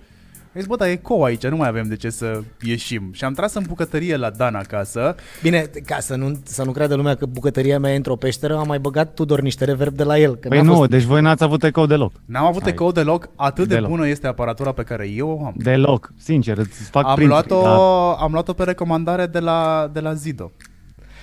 zis, 0.60 0.68
bă, 0.68 0.76
dar 0.76 0.88
e 0.88 0.96
co 0.96 1.24
aici, 1.24 1.48
nu 1.48 1.56
mai 1.56 1.68
avem 1.68 1.88
de 1.88 1.96
ce 1.96 2.10
să 2.10 2.42
ieșim. 2.62 3.10
Și 3.14 3.24
am 3.24 3.34
tras 3.34 3.54
în 3.54 3.64
bucătărie 3.68 4.16
la 4.16 4.30
Dan 4.30 4.56
acasă. 4.56 5.16
Bine, 5.42 5.70
ca 5.86 6.00
să 6.00 6.16
nu, 6.16 6.40
să 6.44 6.64
nu 6.64 6.72
creadă 6.72 6.96
lumea 6.96 7.16
că 7.16 7.26
bucătăria 7.26 7.80
mea 7.80 7.94
e 7.94 7.96
într-o 7.96 8.16
peșteră, 8.16 8.58
am 8.58 8.68
mai 8.68 8.80
băgat 8.80 9.14
Tudor 9.14 9.42
niște 9.42 9.66
reverb 9.66 9.94
de 9.96 10.04
la 10.04 10.18
el. 10.20 10.36
Că 10.36 10.48
Păi 10.48 10.58
n-a 10.58 10.64
nu, 10.64 10.76
fost... 10.76 10.90
deci 10.90 11.04
voi 11.04 11.22
n-ați 11.22 11.44
avut 11.44 11.64
ecou 11.64 11.86
deloc. 11.86 12.12
N-am 12.26 12.46
avut 12.46 12.62
Hai. 12.62 12.72
ecou 12.72 12.92
deloc, 12.92 13.30
atât 13.36 13.68
de 13.68 13.74
Deloc. 13.74 13.90
bună 13.90 14.08
este 14.08 14.28
aparatura 14.28 14.72
pe 14.72 14.84
care 14.84 15.08
eu 15.10 15.30
o 15.42 15.46
am. 15.46 15.54
Deloc, 15.58 16.12
sincer, 16.18 16.58
îți 16.58 16.90
fac 16.90 17.06
Am 17.06 17.16
print. 17.16 17.30
luat-o, 17.30 17.62
Da. 17.62 18.12
am 18.24 18.32
luat-o 18.32 18.54
pe 18.54 18.64
recomandare 18.64 19.26
de 19.26 19.40
la, 19.40 19.90
de 19.94 20.00
la 20.00 20.14
Zido. 20.14 20.52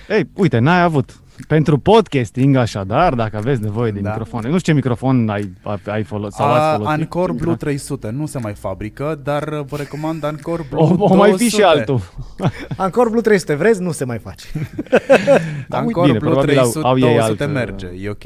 Ei, 0.09 0.29
uite, 0.35 0.57
n-ai 0.59 0.81
avut. 0.81 1.21
Pentru 1.47 1.77
podcasting, 1.77 2.55
așadar, 2.55 3.13
dacă 3.13 3.37
aveți 3.37 3.61
nevoie 3.61 3.91
de 3.91 3.99
Da. 3.99 4.09
microfoane, 4.09 4.49
nu 4.49 4.57
știu 4.57 4.71
ce 4.71 4.77
microfon 4.77 5.29
ai, 5.29 5.53
ai 5.85 6.03
folosit 6.03 6.37
sau 6.37 6.47
ați 6.51 6.59
A, 6.63 6.71
folosit. 6.75 6.99
Ancore 6.99 7.31
Blue 7.31 7.55
300 7.55 8.09
nu 8.09 8.25
se 8.25 8.39
mai 8.39 8.53
fabrică, 8.53 9.19
dar 9.23 9.61
vă 9.67 9.77
recomand 9.77 10.23
Ancore 10.23 10.65
Blue 10.69 10.81
O, 10.81 10.85
200. 10.87 11.13
o 11.13 11.15
mai 11.17 11.33
fi 11.37 11.49
și 11.49 11.61
altul. 11.61 11.99
Ancore 12.77 13.09
Blue 13.09 13.21
300, 13.21 13.55
vrezi? 13.55 13.81
Nu 13.81 13.91
se 13.91 14.05
mai 14.05 14.17
face. 14.19 14.45
Ancore 15.69 16.05
Bine, 16.07 16.17
Blue 16.17 16.29
probabil 16.31 16.57
au- 16.57 16.63
300 16.71 16.87
au 16.87 16.95
ei 16.95 17.01
200 17.01 17.21
altă- 17.43 17.47
merge, 17.47 17.87
e 18.01 18.09
ok. 18.09 18.23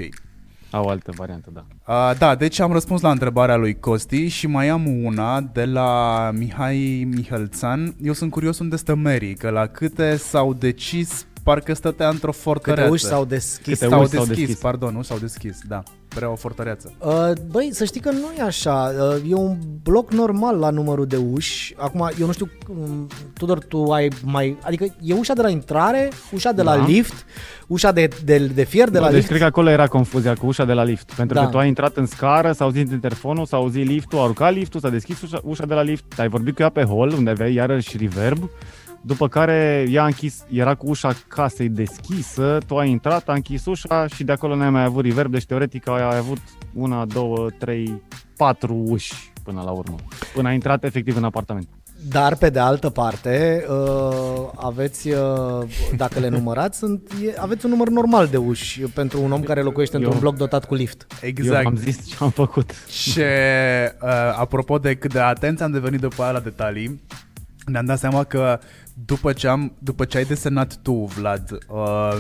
Au 0.72 0.86
altă 0.88 1.12
variantă, 1.16 1.50
da. 1.54 1.66
Uh, 1.88 2.18
da, 2.18 2.36
deci 2.36 2.60
am 2.60 2.72
răspuns 2.72 3.02
la 3.02 3.12
întrebarea 3.12 3.56
lui 3.56 3.80
Costi 3.80 4.28
și 4.28 4.48
mai 4.48 4.68
am 4.68 5.04
una 5.04 5.42
de 5.54 5.66
la 5.66 6.32
Mihai 6.38 7.08
Mihalțan. 7.16 7.96
Eu 8.04 8.14
sunt 8.14 8.32
curios 8.32 8.60
unde 8.60 8.76
stă 8.76 8.96
Mary, 8.96 9.34
că 9.34 9.50
la 9.50 9.66
câte 9.66 10.16
s-au 10.16 10.54
decis 10.54 11.27
parcă 11.48 11.74
stătea 11.74 12.10
într-o 12.10 12.32
fortăreață. 12.32 12.82
Câte 12.82 12.94
uși 12.94 13.04
s-au 13.04 13.26
deschis. 13.26 13.80
Câte 13.80 13.88
s-au 13.88 14.02
uși 14.02 14.10
deschis, 14.10 14.28
s-au 14.28 14.36
deschis. 14.36 14.56
pardon, 14.60 14.94
nu 14.94 15.02
s-au 15.02 15.18
deschis, 15.18 15.58
da. 15.68 15.84
Prea 16.08 16.32
o 16.32 16.36
fortăreață. 16.36 16.94
Uh, 17.00 17.32
băi, 17.52 17.70
să 17.74 17.84
știi 17.86 18.02
că 18.02 18.12
nu 18.12 18.32
e 18.38 18.42
așa. 18.42 18.92
Uh, 19.24 19.32
e 19.32 19.34
un 19.34 19.58
bloc 19.84 20.12
normal 20.12 20.58
la 20.58 20.70
numărul 20.70 21.06
de 21.06 21.16
uși. 21.16 21.74
Acum, 21.78 22.10
eu 22.20 22.26
nu 22.26 22.32
știu, 22.32 22.50
um, 22.68 23.08
Tudor, 23.34 23.58
tu 23.64 23.84
ai 23.84 24.10
mai... 24.24 24.58
Adică 24.62 24.96
e 25.02 25.14
ușa 25.14 25.34
de 25.34 25.42
la 25.42 25.50
intrare, 25.50 26.10
ușa 26.32 26.52
de 26.52 26.62
la 26.62 26.78
Da. 26.78 26.86
lift, 26.86 27.26
ușa 27.68 27.92
de, 27.92 28.08
de, 28.24 28.38
de 28.38 28.64
fier 28.64 28.90
de 28.90 29.00
la 29.00 29.06
deci 29.06 29.16
lift. 29.16 29.28
cred 29.28 29.40
că 29.40 29.46
acolo 29.46 29.70
era 29.70 29.88
confuzia 29.88 30.34
cu 30.34 30.46
ușa 30.46 30.66
de 30.66 30.74
la 30.74 30.84
lift. 30.84 31.14
Pentru 31.14 31.36
Da. 31.36 31.44
că 31.44 31.50
tu 31.50 31.58
ai 31.58 31.68
intrat 31.68 31.98
în 31.98 32.06
scară, 32.06 32.52
s-a 32.52 32.64
auzit 32.64 32.92
interfonul, 32.92 33.46
s-a 33.46 33.58
auzit 33.58 33.86
liftul, 33.88 34.18
a 34.20 34.24
urcat 34.24 34.54
liftul, 34.54 34.80
s-a 34.80 34.90
deschis 34.90 35.22
ușa, 35.22 35.40
ușa 35.44 35.66
de 35.66 35.74
la 35.74 35.82
lift, 35.82 36.20
ai 36.20 36.28
vorbit 36.28 36.56
cu 36.56 36.62
ea 36.62 36.70
pe 36.70 36.84
hol, 36.84 37.14
unde 37.18 37.30
aveai 37.30 37.54
iarăși 37.54 37.98
reverb, 37.98 38.50
după 39.08 39.28
care 39.28 39.88
ea 39.90 40.02
a 40.04 40.06
închis, 40.06 40.46
era 40.50 40.76
cu 40.76 40.88
ușa 40.88 41.14
casei 41.28 41.70
deschisă, 41.70 42.58
tu 42.68 42.78
ai 42.78 42.90
intrat, 42.90 43.30
a 43.30 43.34
închis 43.34 43.66
ușa 43.66 44.08
și 44.08 44.24
de 44.24 44.32
acolo 44.32 44.56
n-ai 44.56 44.70
mai 44.70 44.84
avut 44.84 45.06
reverb, 45.06 45.32
deci 45.32 45.46
teoretic 45.46 45.88
ai 45.88 46.18
avut 46.18 46.38
una, 46.74 47.06
două, 47.06 47.50
trei, 47.60 48.02
patru 48.38 48.84
uși 48.88 49.32
până 49.44 49.62
la 49.62 49.72
urmă, 49.72 49.96
până 50.34 50.48
ai 50.48 50.54
intrat 50.54 50.84
efectiv 50.84 51.18
în 51.18 51.24
apartament. 51.24 51.68
Dar, 52.10 52.36
pe 52.36 52.50
de 52.50 52.60
altă 52.60 52.90
parte, 52.90 53.66
uh, 53.70 54.50
aveți, 54.56 55.10
uh, 55.10 55.18
dacă 55.96 56.20
le 56.20 56.28
numărați, 56.28 56.78
sunt, 56.78 57.12
e, 57.26 57.34
aveți 57.40 57.66
un 57.66 57.72
număr 57.72 57.90
normal 57.90 58.28
de 58.28 58.38
uși 58.38 58.82
pentru 58.82 59.24
un 59.24 59.32
om 59.32 59.42
care 59.42 59.62
locuiește 59.62 59.96
Eu- 59.96 60.02
într-un 60.02 60.20
bloc 60.20 60.36
dotat 60.36 60.66
cu 60.66 60.76
lift. 60.76 61.08
Exact. 61.22 61.64
Eu 61.64 61.68
am 61.68 61.76
zis 61.76 62.08
ce 62.08 62.16
am 62.20 62.30
făcut. 62.30 62.72
Și 62.88 63.20
uh, 63.20 64.38
apropo 64.38 64.78
de 64.78 64.96
cât 64.96 65.14
de 65.14 65.20
atenți 65.20 65.64
am 65.64 65.72
devenit 65.72 66.00
după 66.00 66.24
aia 66.24 66.32
la 66.32 66.40
detalii, 66.40 67.02
ne-am 67.66 67.86
dat 67.86 68.00
seama 68.00 68.24
că 68.24 68.60
după 69.06 69.34
ce, 69.34 69.48
am, 69.48 69.74
după 69.80 70.06
ce 70.06 70.18
ai 70.18 70.24
desenat 70.26 70.76
tu, 70.76 70.94
Vlad, 70.94 71.58
uh, 71.68 72.18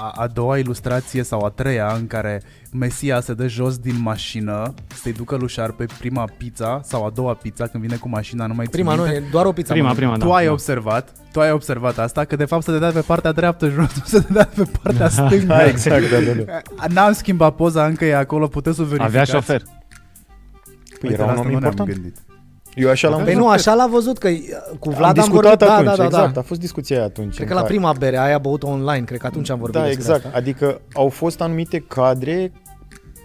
a, 0.00 0.12
a 0.16 0.26
doua 0.26 0.58
ilustrație 0.58 1.22
sau 1.22 1.44
a 1.44 1.48
treia 1.48 1.92
în 1.98 2.06
care 2.06 2.42
Mesia 2.72 3.20
se 3.20 3.34
dă 3.34 3.46
jos 3.46 3.78
din 3.78 4.00
mașină 4.00 4.74
să-i 4.94 5.12
ducă 5.12 5.36
lui 5.36 5.48
Șarpe 5.48 5.86
prima 5.98 6.28
pizza 6.38 6.80
sau 6.84 7.04
a 7.06 7.10
doua 7.10 7.34
pizza 7.34 7.66
când 7.66 7.82
vine 7.82 7.96
cu 7.96 8.08
mașina, 8.08 8.46
nu 8.46 8.54
mai 8.54 8.64
țin 8.64 8.74
Prima 8.74 8.94
nu, 8.94 9.02
minte. 9.02 9.16
e 9.18 9.30
doar 9.30 9.46
o 9.46 9.52
pizza. 9.52 9.72
Prima, 9.72 9.88
mă. 9.88 9.94
prima, 9.94 10.16
Tu 10.16 10.26
da. 10.26 10.34
ai 10.34 10.44
da. 10.44 10.52
observat, 10.52 11.12
tu 11.32 11.40
ai 11.40 11.50
observat 11.50 11.98
asta, 11.98 12.24
că 12.24 12.36
de 12.36 12.44
fapt 12.44 12.62
se 12.62 12.70
dădea 12.70 12.90
pe 12.90 13.00
partea 13.00 13.32
dreaptă 13.32 13.68
jos, 13.68 13.94
nu 13.96 14.02
se 14.04 14.18
dădea 14.18 14.48
pe 14.54 14.70
partea 14.82 15.08
stângă. 15.26 15.44
Da, 15.46 15.66
exact, 15.66 16.10
da, 16.10 16.20
da, 16.20 16.32
da. 16.32 16.86
N-am 16.88 17.12
schimbat 17.12 17.54
poza, 17.54 17.86
încă 17.86 18.04
e 18.04 18.16
acolo, 18.16 18.46
puteți 18.48 18.76
să 18.76 18.82
o 18.82 18.84
verificați. 18.84 19.16
Avea 19.16 19.34
șofer. 19.34 19.62
Păi 21.00 21.08
Uite, 21.10 21.14
era 21.22 21.24
la 21.24 21.30
un 21.30 21.36
asta 21.36 21.46
om 21.48 21.52
nu 21.52 21.58
ne-am 21.58 21.70
important. 21.72 21.88
gândit. 21.88 22.16
Eu 22.76 22.88
așa 22.90 23.08
l-am 23.08 23.16
Păi 23.16 23.26
văzut. 23.26 23.40
nu, 23.40 23.48
așa 23.48 23.74
l-a 23.74 23.86
văzut, 23.86 24.18
că 24.18 24.28
uh, 24.28 24.38
cu 24.78 24.90
Vlad 24.90 25.00
am 25.02 25.06
am, 25.08 25.12
discutat 25.14 25.58
vorbit. 25.58 25.68
atunci, 25.68 25.84
da, 25.86 25.90
da, 25.90 25.96
da, 25.96 26.04
exact, 26.04 26.32
da. 26.34 26.40
a 26.40 26.42
fost 26.42 26.60
discuția 26.60 26.96
aia 26.96 27.04
atunci. 27.04 27.34
Cred 27.34 27.40
în 27.40 27.46
că 27.48 27.54
la 27.54 27.60
care- 27.60 27.72
prima 27.74 27.92
bere 27.98 28.18
aia 28.18 28.34
a 28.34 28.38
băut-o 28.38 28.66
online, 28.68 29.04
cred 29.04 29.18
că 29.18 29.26
atunci 29.26 29.50
am 29.50 29.58
vorbit 29.58 29.80
Da, 29.80 29.86
despre 29.86 30.02
exact. 30.02 30.24
asta. 30.24 30.36
Adică 30.38 30.80
au 30.94 31.08
fost 31.08 31.40
anumite 31.40 31.78
cadre 31.88 32.52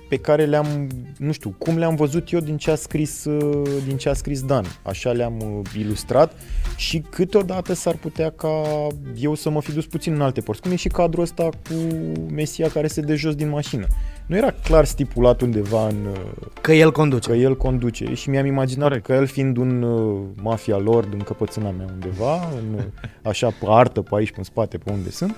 pe 0.09 0.17
care 0.17 0.45
le-am, 0.45 0.87
nu 1.17 1.31
știu, 1.31 1.55
cum 1.57 1.77
le-am 1.77 1.95
văzut 1.95 2.31
eu 2.31 2.39
din 2.39 2.57
ce 2.57 2.71
a 2.71 2.75
scris, 2.75 3.25
uh, 3.25 3.61
din 3.87 3.97
ce 3.97 4.09
a 4.09 4.13
scris 4.13 4.41
Dan. 4.43 4.65
Așa 4.83 5.11
le-am 5.11 5.37
uh, 5.39 5.69
ilustrat 5.79 6.31
și 6.75 6.99
câteodată 7.09 7.73
s-ar 7.73 7.95
putea 7.95 8.31
ca 8.31 8.61
eu 9.15 9.35
să 9.35 9.49
mă 9.49 9.61
fi 9.61 9.71
dus 9.71 9.85
puțin 9.85 10.13
în 10.13 10.21
alte 10.21 10.41
părți. 10.41 10.61
Cum 10.61 10.71
e 10.71 10.75
și 10.75 10.87
cadrul 10.87 11.23
ăsta 11.23 11.43
cu 11.43 11.73
Mesia 12.33 12.67
care 12.69 12.87
se 12.87 13.01
dă 13.01 13.15
jos 13.15 13.35
din 13.35 13.49
mașină. 13.49 13.87
Nu 14.31 14.37
era 14.37 14.51
clar 14.63 14.85
stipulat 14.85 15.41
undeva 15.41 15.87
în, 15.87 16.05
uh, 16.11 16.47
Că 16.61 16.73
el 16.73 16.91
conduce. 16.91 17.29
că 17.29 17.35
el 17.35 17.57
conduce 17.57 18.13
și 18.13 18.29
mi-am 18.29 18.45
imaginat 18.45 18.87
Corect. 18.87 19.05
că 19.05 19.13
el 19.13 19.25
fiind 19.25 19.57
un 19.57 19.81
uh, 19.81 20.21
mafia 20.41 20.77
lord 20.77 21.13
în 21.13 21.19
căpățâna 21.19 21.69
mea 21.69 21.85
undeva, 21.93 22.33
în, 22.33 22.73
uh, 22.75 22.83
așa 23.23 23.47
pe 23.47 23.65
artă, 23.67 24.01
pe 24.01 24.15
aici, 24.15 24.29
pe 24.29 24.35
în 24.37 24.43
spate, 24.43 24.77
pe 24.77 24.91
unde 24.91 25.09
sunt, 25.09 25.35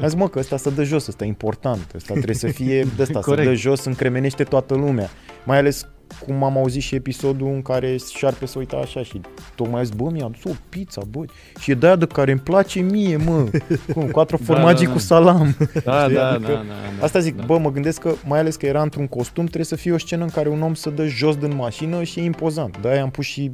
am 0.00 0.08
zis, 0.08 0.14
mă, 0.14 0.28
că 0.28 0.38
ăsta 0.38 0.56
să 0.56 0.70
dă 0.70 0.82
jos, 0.82 1.06
ăsta 1.06 1.24
e 1.24 1.26
important, 1.26 1.92
ăsta 1.94 2.12
trebuie 2.12 2.34
să 2.34 2.46
fie 2.46 2.86
de 2.96 3.02
ăsta, 3.02 3.20
să 3.20 3.28
Corect. 3.28 3.48
dă 3.48 3.54
jos, 3.54 3.84
încremenește 3.84 4.44
toată 4.44 4.74
lumea. 4.74 5.08
Mai 5.44 5.58
ales 5.58 5.88
cum 6.26 6.42
am 6.44 6.56
auzit 6.56 6.82
și 6.82 6.94
episodul 6.94 7.46
în 7.46 7.62
care 7.62 7.96
șarpe 8.14 8.46
se 8.46 8.58
uita 8.58 8.76
așa 8.76 9.02
și 9.02 9.20
tocmai 9.54 9.80
a 9.80 9.82
zis, 9.84 9.94
bă, 9.94 10.08
mi-a 10.10 10.24
adus 10.24 10.44
o 10.44 10.50
pizza, 10.68 11.02
bă, 11.10 11.24
și 11.58 11.70
e 11.70 11.74
de 11.74 11.86
aia 11.86 11.96
de 11.96 12.06
care 12.06 12.30
îmi 12.30 12.40
place 12.40 12.80
mie, 12.80 13.16
mă, 13.16 13.44
cum, 13.94 14.06
quattro 14.10 14.36
Da, 14.40 14.44
formaggi 14.44 14.82
da, 14.82 14.88
da. 14.88 14.92
cu 14.94 14.98
salam. 15.00 15.56
Da, 15.84 16.02
Știi? 16.02 16.14
da, 16.14 16.28
Adică 16.30 16.50
da, 16.52 16.56
da, 16.56 16.62
da. 16.98 17.04
Asta 17.04 17.18
zic, 17.18 17.36
da. 17.36 17.44
bă, 17.44 17.58
mă 17.58 17.70
gândesc 17.70 18.00
că 18.00 18.12
mai 18.26 18.38
ales 18.38 18.56
că 18.56 18.66
era 18.66 18.82
într-un 18.82 19.06
costum, 19.06 19.44
trebuie 19.44 19.64
să 19.64 19.76
fie 19.76 19.92
o 19.92 19.98
scenă 19.98 20.22
în 20.22 20.30
care 20.30 20.48
un 20.48 20.62
om 20.62 20.74
să 20.74 20.90
dă 20.90 21.06
jos 21.06 21.36
din 21.36 21.54
mașină 21.56 22.02
și 22.02 22.20
e 22.20 22.24
impozant. 22.24 22.78
De-aia 22.80 23.02
am 23.02 23.10
pus 23.10 23.24
și 23.24 23.50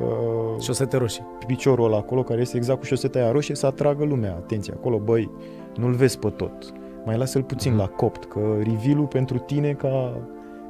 uh, 0.00 0.62
Șosete 0.62 0.96
roșii. 0.96 1.22
piciorul 1.46 1.84
ăla 1.84 1.96
acolo, 1.96 2.22
care 2.22 2.40
este 2.40 2.56
exact 2.56 2.78
cu 2.78 2.84
șoseta 2.84 3.18
aia 3.18 3.30
roșie, 3.30 3.54
să 3.54 3.66
atragă 3.66 4.04
lumea. 4.04 4.30
Atenție, 4.32 4.72
acolo, 4.76 4.98
băi, 4.98 5.30
nu-l 5.76 5.92
vezi 5.92 6.18
pe 6.18 6.28
tot. 6.28 6.72
Mai 7.04 7.16
lasă-l 7.16 7.42
puțin 7.42 7.70
Mhm. 7.72 7.80
la 7.80 7.86
copt, 7.86 8.24
că 8.24 8.40
reveal 8.58 9.06
tine 9.06 9.38
tine 9.38 9.72
ca 9.72 10.16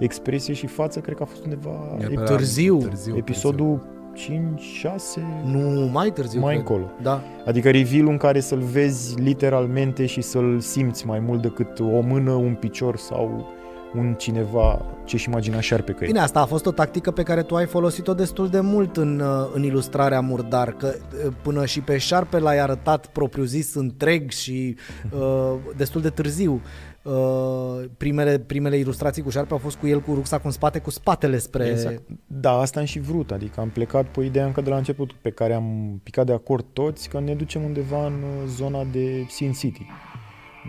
expresie 0.05 0.55
și 0.55 0.67
față, 0.67 1.01
cred 1.01 1.17
că 1.17 1.23
a 1.23 1.27
fost 1.27 1.45
undeva 1.45 1.97
E 2.01 2.05
e, 2.05 2.07
pe 2.07 2.15
la- 2.15 2.23
târziu. 2.23 2.77
târziu 2.79 3.17
episodul 3.17 3.93
5-6, 4.15 5.21
Nu, 5.45 5.89
mai 5.93 6.11
târziu. 6.11 6.41
mai 6.41 6.55
cred. 6.55 6.67
încolo. 6.67 6.91
Da. 7.03 7.23
Adică 7.47 7.71
reveal 7.71 8.07
în 8.09 8.17
care 8.17 8.41
să-l 8.41 8.59
vezi 8.61 9.21
literalmente 9.21 10.07
și 10.07 10.21
să-l 10.21 10.61
simți 10.61 11.07
mai 11.07 11.19
mult 11.19 11.43
decât 11.43 11.79
o 11.81 12.01
mână, 12.01 12.31
un 12.31 12.55
picior 12.55 12.97
sau 12.97 13.53
un 13.97 14.15
cineva 14.19 14.83
ce-și 15.05 15.29
imagina 15.29 15.61
șarpe 15.61 15.93
că 15.93 16.05
e. 16.05 16.07
Bine, 16.07 16.19
asta 16.19 16.41
a 16.41 16.45
fost 16.45 16.67
o 16.67 16.71
tactică 16.73 17.11
pe 17.11 17.23
care 17.23 17.43
tu 17.43 17.55
ai 17.55 17.67
folosit-o 17.67 18.15
destul 18.15 18.49
de 18.49 18.61
mult 18.61 18.97
în, 18.97 19.21
uh, 19.21 19.51
în 19.55 19.63
ilustrarea 19.63 20.21
Murdar, 20.21 20.73
că 20.73 20.95
uh, 21.27 21.33
până 21.43 21.65
și 21.67 21.81
pe 21.81 21.99
șarpe 21.99 22.39
l-ai 22.39 22.59
arătat 22.59 23.07
propriu-zis 23.07 23.75
întreg 23.75 24.31
și 24.31 24.77
uh, 25.13 25.53
destul 25.77 26.01
de 26.01 26.09
târziu. 26.09 26.61
Uh, 27.05 27.85
primele, 27.97 28.39
primele 28.39 28.77
ilustrații 28.77 29.23
cu 29.23 29.31
șarpe 29.31 29.53
au 29.53 29.59
fost 29.59 29.77
cu 29.77 29.87
el 29.87 30.01
cu 30.01 30.15
rucsac 30.15 30.45
în 30.45 30.51
spate, 30.51 30.79
cu 30.79 30.91
spatele 30.91 31.39
spre... 31.39 31.67
Exact. 31.67 32.03
Da, 32.27 32.51
asta 32.51 32.81
am 32.81 32.87
și 32.87 33.01
vrut, 33.01 33.31
adică 33.31 33.61
am 33.61 33.69
plecat 33.69 34.07
pe 34.07 34.25
ideea 34.25 34.47
încă 34.47 34.61
de 34.61 34.71
la 34.71 34.77
început, 34.77 35.13
pe 35.13 35.31
care 35.31 35.55
am 35.55 36.01
picat 36.03 36.27
de 36.27 36.33
acord 36.33 36.65
toți, 36.73 37.09
că 37.09 37.21
ne 37.21 37.35
ducem 37.35 37.63
undeva 37.63 38.07
în 38.07 38.13
uh, 38.13 38.49
zona 38.49 38.85
de 38.93 39.27
Sin 39.29 39.53
City. 39.53 39.87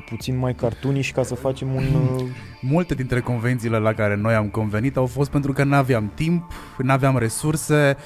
Puțin 0.10 0.38
mai 0.38 0.56
cartuniș 0.56 1.12
ca 1.12 1.24
să 1.24 1.36
facem 1.36 1.74
un... 1.76 1.84
uh, 1.84 2.24
Multe 2.62 2.94
dintre 2.94 3.20
convențiile 3.20 3.78
la 3.78 3.94
care 3.94 4.16
noi 4.16 4.34
am 4.34 4.50
convenit 4.50 4.98
au 4.98 5.06
fost 5.06 5.30
pentru 5.30 5.54
că 5.54 5.64
nu 5.64 5.76
aveam 5.76 6.12
timp, 6.16 6.52
nu 6.78 6.92
aveam 6.92 7.18
resurse, 7.18 7.98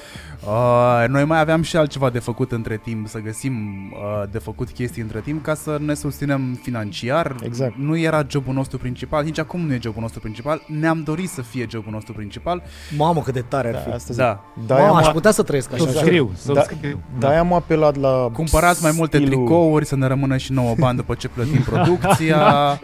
uh, 0.46 1.04
noi 1.08 1.24
mai 1.24 1.40
aveam 1.40 1.62
și 1.62 1.76
altceva 1.76 2.10
de 2.10 2.18
făcut 2.18 2.52
între 2.52 2.76
timp, 2.76 3.08
să 3.08 3.18
găsim 3.18 3.54
uh, 3.92 4.28
de 4.30 4.38
făcut 4.38 4.70
chestii 4.70 5.02
între 5.02 5.20
timp 5.20 5.42
ca 5.42 5.54
să 5.54 5.78
ne 5.80 5.94
susținem 5.94 6.58
financiar. 6.62 7.36
Exact. 7.42 7.74
Nu 7.76 7.96
era 7.98 8.24
jobul 8.28 8.54
nostru 8.54 8.78
principal, 8.78 9.24
nici 9.24 9.38
acum 9.38 9.60
nu 9.60 9.72
e 9.72 9.78
jobul 9.82 10.00
nostru 10.00 10.20
principal, 10.20 10.62
ne-am 10.66 11.02
dorit 11.02 11.28
să 11.28 11.42
fie 11.42 11.66
jobul 11.70 11.92
nostru 11.92 12.12
principal. 12.12 12.62
Mamă, 12.96 13.20
cât 13.20 13.34
de 13.34 13.40
tare 13.48 13.68
ar 13.68 13.74
Da, 13.74 13.80
fi. 13.80 13.88
asta 13.90 14.12
zic. 14.12 14.22
Da. 14.22 14.44
De-aia 14.66 14.82
Mamă, 14.86 14.98
am, 14.98 15.04
aș 15.06 15.12
putea 15.12 15.30
să 15.30 15.42
trăiesc 15.42 15.72
așa. 15.72 15.84
Să 15.84 15.90
jur. 15.90 16.00
scriu, 16.00 16.30
să 16.34 16.52
da, 16.52 16.62
scriu. 16.62 17.00
de-aia 17.18 17.38
am 17.40 17.52
apelat 17.52 17.96
la 17.96 18.30
Cumpărați 18.32 18.82
mai 18.82 18.92
multe 18.96 19.16
stilul- 19.16 19.34
tricouri 19.46 19.84
să 19.86 19.96
ne 19.96 20.06
rămână 20.06 20.36
și 20.36 20.52
nouă 20.52 20.74
bani 20.78 20.96
după 20.96 21.14
ce 21.14 21.28
plătim 21.28 21.60
producția. 21.70 22.80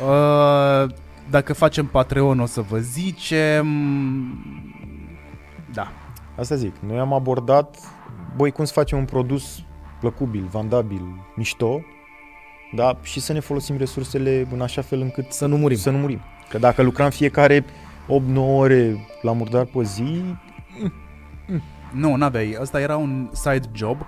Uh, 0.00 0.90
dacă 1.30 1.52
facem 1.54 1.86
Patreon 1.86 2.40
o 2.40 2.46
să 2.46 2.60
vă 2.60 2.78
zicem. 2.78 3.66
Da. 5.72 5.92
Asta 6.38 6.54
zic, 6.54 6.74
noi 6.86 6.98
am 6.98 7.12
abordat 7.12 7.76
băi, 8.36 8.50
cum 8.50 8.64
să 8.64 8.72
facem 8.72 8.98
un 8.98 9.04
produs 9.04 9.62
plăcubil, 10.00 10.48
vandabil, 10.50 11.02
mișto, 11.36 11.80
da, 12.74 12.98
și 13.02 13.20
să 13.20 13.32
ne 13.32 13.40
folosim 13.40 13.76
resursele 13.76 14.46
în 14.52 14.60
așa 14.60 14.82
fel 14.82 15.00
încât 15.00 15.32
Să 15.32 15.46
nu 15.46 15.56
murim. 15.56 15.76
să 15.76 15.90
nu 15.90 15.98
murim. 15.98 16.20
Că 16.48 16.58
dacă 16.58 16.82
lucram 16.82 17.10
fiecare 17.10 17.64
8-9 17.64 17.64
ore 18.36 19.06
la 19.22 19.32
murdar 19.32 19.64
pe 19.64 19.82
zi, 19.82 20.22
Nu, 21.92 22.14
n-aveai. 22.14 22.56
Asta 22.60 22.80
era 22.80 22.96
un 22.96 23.30
side 23.32 23.70
job 23.72 24.06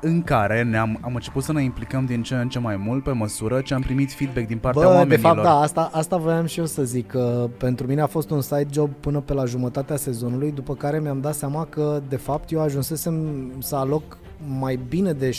în 0.00 0.22
care 0.22 0.62
ne-am 0.62 0.98
am 1.00 1.14
început 1.14 1.42
să 1.42 1.52
ne 1.52 1.62
implicăm 1.62 2.04
din 2.04 2.22
ce 2.22 2.34
în 2.34 2.48
ce 2.48 2.58
mai 2.58 2.76
mult 2.76 3.02
pe 3.02 3.10
măsură 3.12 3.60
ce 3.60 3.74
am 3.74 3.80
primit 3.80 4.12
feedback 4.12 4.46
din 4.46 4.58
partea 4.58 4.82
Bă, 4.82 4.88
de 4.88 4.94
oamenilor. 4.94 5.34
fapt, 5.34 5.42
da, 5.42 5.60
asta, 5.60 5.90
asta 5.92 6.16
voiam 6.16 6.46
și 6.46 6.58
eu 6.58 6.66
să 6.66 6.82
zic, 6.82 7.06
că 7.06 7.48
pentru 7.56 7.86
mine 7.86 8.00
a 8.00 8.06
fost 8.06 8.30
un 8.30 8.40
side 8.40 8.66
job 8.72 8.90
până 9.00 9.20
pe 9.20 9.32
la 9.32 9.44
jumătatea 9.44 9.96
sezonului, 9.96 10.52
după 10.52 10.74
care 10.74 10.98
mi-am 11.00 11.20
dat 11.20 11.34
seama 11.34 11.64
că, 11.64 12.00
de 12.08 12.16
fapt, 12.16 12.50
eu 12.50 12.60
ajunsesem 12.60 13.14
să 13.58 13.76
aloc 13.76 14.18
mai 14.58 14.78
bine 14.88 15.12
de 15.12 15.30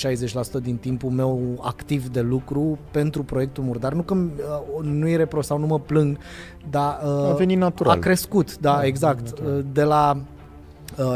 60% 0.59 0.61
din 0.61 0.75
timpul 0.77 1.09
meu 1.09 1.61
activ 1.61 2.07
de 2.07 2.21
lucru 2.21 2.77
pentru 2.91 3.23
proiectul 3.23 3.63
Murdar. 3.63 3.93
Nu 3.93 4.01
că 4.01 4.13
uh, 4.13 4.85
nu-i 4.85 5.15
repro 5.15 5.41
sau 5.41 5.57
nu 5.57 5.65
mă 5.65 5.79
plâng, 5.79 6.17
dar 6.69 6.99
uh, 7.03 7.29
a 7.29 7.33
venit 7.33 7.57
natural. 7.57 7.97
a 7.97 7.99
crescut, 7.99 8.57
da, 8.57 8.75
Da, 8.75 8.83
exact. 8.85 9.39
Uh, 9.39 9.59
De 9.71 9.83
la 9.83 10.13
uh, 10.15 10.21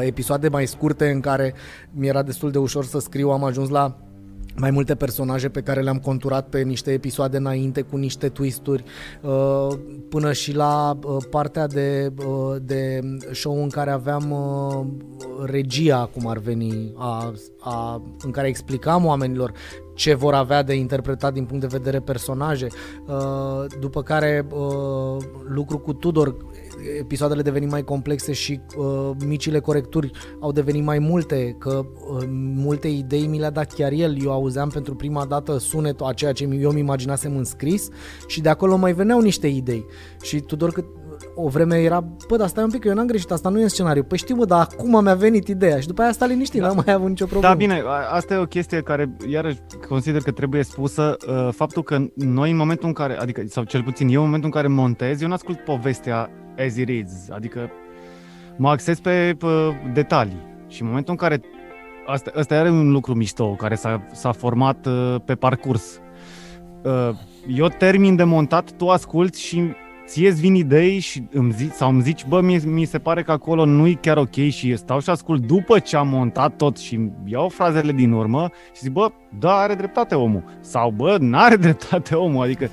episoade 0.02 0.48
mai 0.48 0.66
scurte 0.66 1.10
în 1.10 1.20
care 1.20 1.54
mi-era 1.92 2.24
destul 2.24 2.52
de 2.52 2.58
ușor 2.58 2.86
să 2.86 3.00
scriu, 3.00 3.30
am 3.30 3.44
ajuns 3.44 3.70
la 3.70 3.98
mai 4.58 4.72
multe 4.72 4.96
personaje 4.96 5.50
pe 5.50 5.62
care 5.62 5.82
le-am 5.82 5.98
conturat 5.98 6.50
pe 6.50 6.62
niște 6.62 6.92
episoade 6.92 7.38
înainte 7.38 7.82
cu 7.82 7.98
niște 7.98 8.30
twisturi 8.30 8.84
uh, 9.22 9.68
până 10.10 10.34
și 10.34 10.54
la 10.54 11.00
uh, 11.04 11.18
partea 11.30 11.68
de, 11.68 12.14
uh, 12.18 12.56
de 12.62 13.00
show 13.32 13.62
în 13.62 13.70
care 13.70 13.92
aveam 13.92 14.32
uh, 14.32 14.86
regia, 15.46 16.10
cum 16.14 16.28
ar 16.28 16.38
veni, 16.38 16.94
a, 16.96 17.34
a, 17.60 18.02
în 18.24 18.32
care 18.32 18.48
explicam 18.48 19.06
oamenilor 19.06 19.52
ce 19.96 20.14
vor 20.14 20.34
avea 20.34 20.64
de 20.64 20.74
interpretat 20.74 21.34
din 21.34 21.46
punct 21.46 21.62
de 21.62 21.78
vedere 21.78 22.00
personaje. 22.00 22.68
Uh, 23.08 23.66
după 23.80 24.02
care 24.02 24.48
uh, 24.52 25.24
lucru 25.48 25.78
cu 25.78 25.94
Tudor, 25.94 26.36
episoadele 27.00 27.42
deveni 27.42 27.66
mai 27.66 27.84
complexe 27.84 28.32
și 28.32 28.62
uh, 28.78 29.12
micile 29.26 29.60
corecturi 29.60 30.12
au 30.40 30.52
devenit 30.52 30.84
mai 30.84 31.00
multe, 31.00 31.56
că 31.60 31.86
uh, 32.10 32.24
multe 32.56 32.88
idei 32.88 33.28
mi 33.28 33.40
le-a 33.40 33.50
dat 33.50 33.74
chiar 33.74 33.92
el. 33.92 34.24
Eu 34.24 34.32
auzeam 34.32 34.70
pentru 34.70 34.96
prima 34.96 35.26
dată 35.26 35.58
sunetul 35.58 36.06
a 36.06 36.14
ceea 36.14 36.32
ce 36.32 36.44
eu 36.60 36.72
mi 36.72 36.80
imaginasem 36.80 37.38
în 37.38 37.44
scris 37.44 37.88
și 38.28 38.42
de 38.42 38.50
acolo 38.50 38.76
mai 38.76 38.94
veneau 38.94 39.22
niște 39.22 39.48
idei. 39.48 39.86
Și 40.22 40.40
Tudor 40.40 40.72
cât 40.72 40.86
o 41.36 41.48
vreme 41.48 41.76
era, 41.78 42.04
bă, 42.28 42.38
dar 42.38 42.48
stai 42.48 42.64
un 42.64 42.70
pic, 42.70 42.84
eu 42.84 42.94
n-am 42.94 43.06
greșit, 43.08 43.32
asta 43.32 43.50
nu 43.50 43.60
e 43.60 43.64
în 43.64 43.70
scenariu. 43.70 44.04
Păi 44.04 44.18
știu, 44.18 44.36
bă, 44.36 44.46
dar 44.46 44.60
acum 44.72 45.04
mi-a 45.04 45.14
venit 45.14 45.48
ideea 45.48 45.80
și 45.80 45.88
după 45.88 46.02
aia 46.02 46.10
asta 46.10 46.26
liniștit, 46.26 46.62
n-am 46.62 46.82
mai 46.86 46.94
avut 46.94 47.08
nicio 47.10 47.26
problemă. 47.26 47.54
Da, 47.54 47.58
bine, 47.60 47.82
a- 47.86 48.14
asta 48.16 48.34
e 48.34 48.38
o 48.38 48.46
chestie 48.46 48.82
care, 48.82 49.16
iarăși, 49.28 49.58
consider 49.88 50.22
că 50.22 50.32
trebuie 50.32 50.64
spusă, 50.64 51.18
uh, 51.28 51.54
faptul 51.54 51.84
că 51.84 51.98
noi 52.16 52.52
în 52.52 52.58
momentul 52.58 52.88
în 52.88 52.94
care, 52.94 53.18
adică, 53.18 53.42
sau 53.48 53.64
cel 53.64 53.84
puțin 53.84 54.08
eu 54.08 54.20
în 54.20 54.26
momentul 54.26 54.50
în 54.54 54.62
care 54.62 54.68
montez, 54.74 55.22
eu 55.22 55.28
nu 55.28 55.34
ascult 55.34 55.60
povestea 55.60 56.30
as 56.68 56.76
it 56.76 56.90
is, 56.90 57.12
adică 57.30 57.70
mă 58.58 58.70
acces 58.70 59.00
pe, 59.00 59.36
pe 59.38 59.48
detalii 59.94 60.42
și 60.68 60.82
în 60.82 60.88
momentul 60.88 61.12
în 61.12 61.28
care, 61.28 61.42
asta, 62.08 62.32
asta 62.36 62.56
era 62.56 62.70
un 62.72 62.92
lucru 62.92 63.14
mișto, 63.14 63.48
care 63.50 63.76
s-a, 63.76 64.08
s-a 64.14 64.32
format 64.32 64.86
uh, 64.86 65.16
pe 65.26 65.36
parcurs. 65.36 66.00
Uh, 66.84 67.10
eu 67.48 67.68
termin 67.68 68.16
de 68.16 68.24
montat, 68.24 68.72
tu 68.72 68.88
asculti 68.90 69.40
și 69.42 69.64
ție 70.06 70.28
îți 70.28 70.42
vin 70.42 70.56
idei 70.56 71.00
și 71.00 71.24
îmi 71.32 71.52
zici, 71.52 71.72
sau 71.72 71.90
îmi 71.90 72.02
zici, 72.02 72.26
bă, 72.26 72.42
mi, 72.42 72.62
mi 72.66 72.86
se 72.86 73.00
pare 73.00 73.24
că 73.24 73.32
acolo 73.32 73.66
nu-i 73.66 73.98
chiar 74.02 74.18
ok 74.18 74.34
și 74.34 74.76
stau 74.76 75.00
și 75.00 75.10
ascult 75.10 75.46
după 75.46 75.80
ce 75.80 75.98
am 75.98 76.08
montat 76.08 76.56
tot 76.56 76.78
și 76.78 76.96
îmi 76.96 77.12
iau 77.26 77.50
frazele 77.50 77.92
din 77.92 78.12
urmă 78.12 78.50
și 78.74 78.82
zic, 78.82 78.92
bă, 78.92 79.12
da, 79.40 79.56
are 79.56 79.74
dreptate 79.74 80.16
omul. 80.16 80.44
Sau, 80.60 80.92
bă, 80.92 81.18
n-are 81.20 81.56
dreptate 81.66 82.16
omul. 82.16 82.44
Adică 82.44 82.70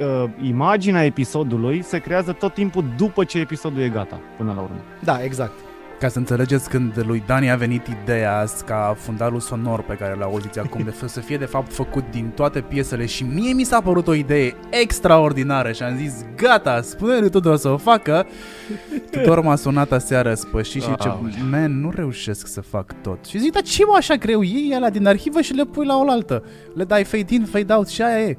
uh, 0.00 0.30
imaginea 0.42 1.04
episodului 1.04 1.82
se 1.82 1.98
creează 1.98 2.32
tot 2.32 2.54
timpul 2.54 2.84
după 2.96 3.24
ce 3.24 3.38
episodul 3.38 3.82
e 3.82 3.88
gata, 3.88 4.20
până 4.36 4.52
la 4.52 4.60
urmă. 4.60 4.80
Da, 5.04 5.22
exact. 5.22 5.65
Ca 6.00 6.08
să 6.08 6.18
înțelegeți 6.18 6.68
când 6.68 7.04
lui 7.06 7.22
Dani 7.26 7.50
a 7.50 7.56
venit 7.56 7.86
ideea 7.86 8.44
ca 8.66 8.94
fundalul 8.98 9.40
sonor 9.40 9.82
pe 9.82 9.94
care 9.94 10.14
l 10.18 10.22
auziți 10.22 10.58
acum 10.58 10.82
de 10.84 10.90
f- 10.90 11.04
să 11.06 11.20
fie 11.20 11.36
de 11.36 11.44
fapt 11.44 11.72
făcut 11.72 12.04
din 12.10 12.28
toate 12.34 12.60
piesele 12.60 13.06
și 13.06 13.24
mie 13.24 13.52
mi 13.52 13.64
s-a 13.64 13.80
părut 13.80 14.06
o 14.06 14.14
idee 14.14 14.54
extraordinară 14.70 15.72
și 15.72 15.82
am 15.82 15.96
zis 15.96 16.12
gata, 16.36 16.80
spune 16.82 17.18
lui 17.18 17.30
Tudor 17.30 17.56
să 17.56 17.68
o 17.68 17.76
facă. 17.76 18.26
Tudor 19.10 19.40
m-a 19.40 19.56
sunat 19.56 19.92
aseară 19.92 20.34
spășit 20.34 20.82
și 20.82 20.88
zice, 20.88 21.14
man, 21.50 21.80
nu 21.80 21.90
reușesc 21.94 22.46
să 22.46 22.60
fac 22.60 23.00
tot. 23.02 23.24
Și 23.24 23.38
zic, 23.38 23.52
dar 23.52 23.62
ce 23.62 23.84
mă 23.84 23.94
așa 23.96 24.14
greu? 24.14 24.40
Iei 24.42 24.74
alea 24.74 24.90
din 24.90 25.06
arhivă 25.06 25.40
și 25.40 25.52
le 25.52 25.64
pui 25.64 25.86
la 25.86 25.96
oaltă. 25.96 26.42
Le 26.74 26.84
dai 26.84 27.04
fade 27.04 27.34
in, 27.34 27.44
fade 27.44 27.72
out 27.72 27.88
și 27.88 28.02
aia 28.02 28.20
e. 28.20 28.38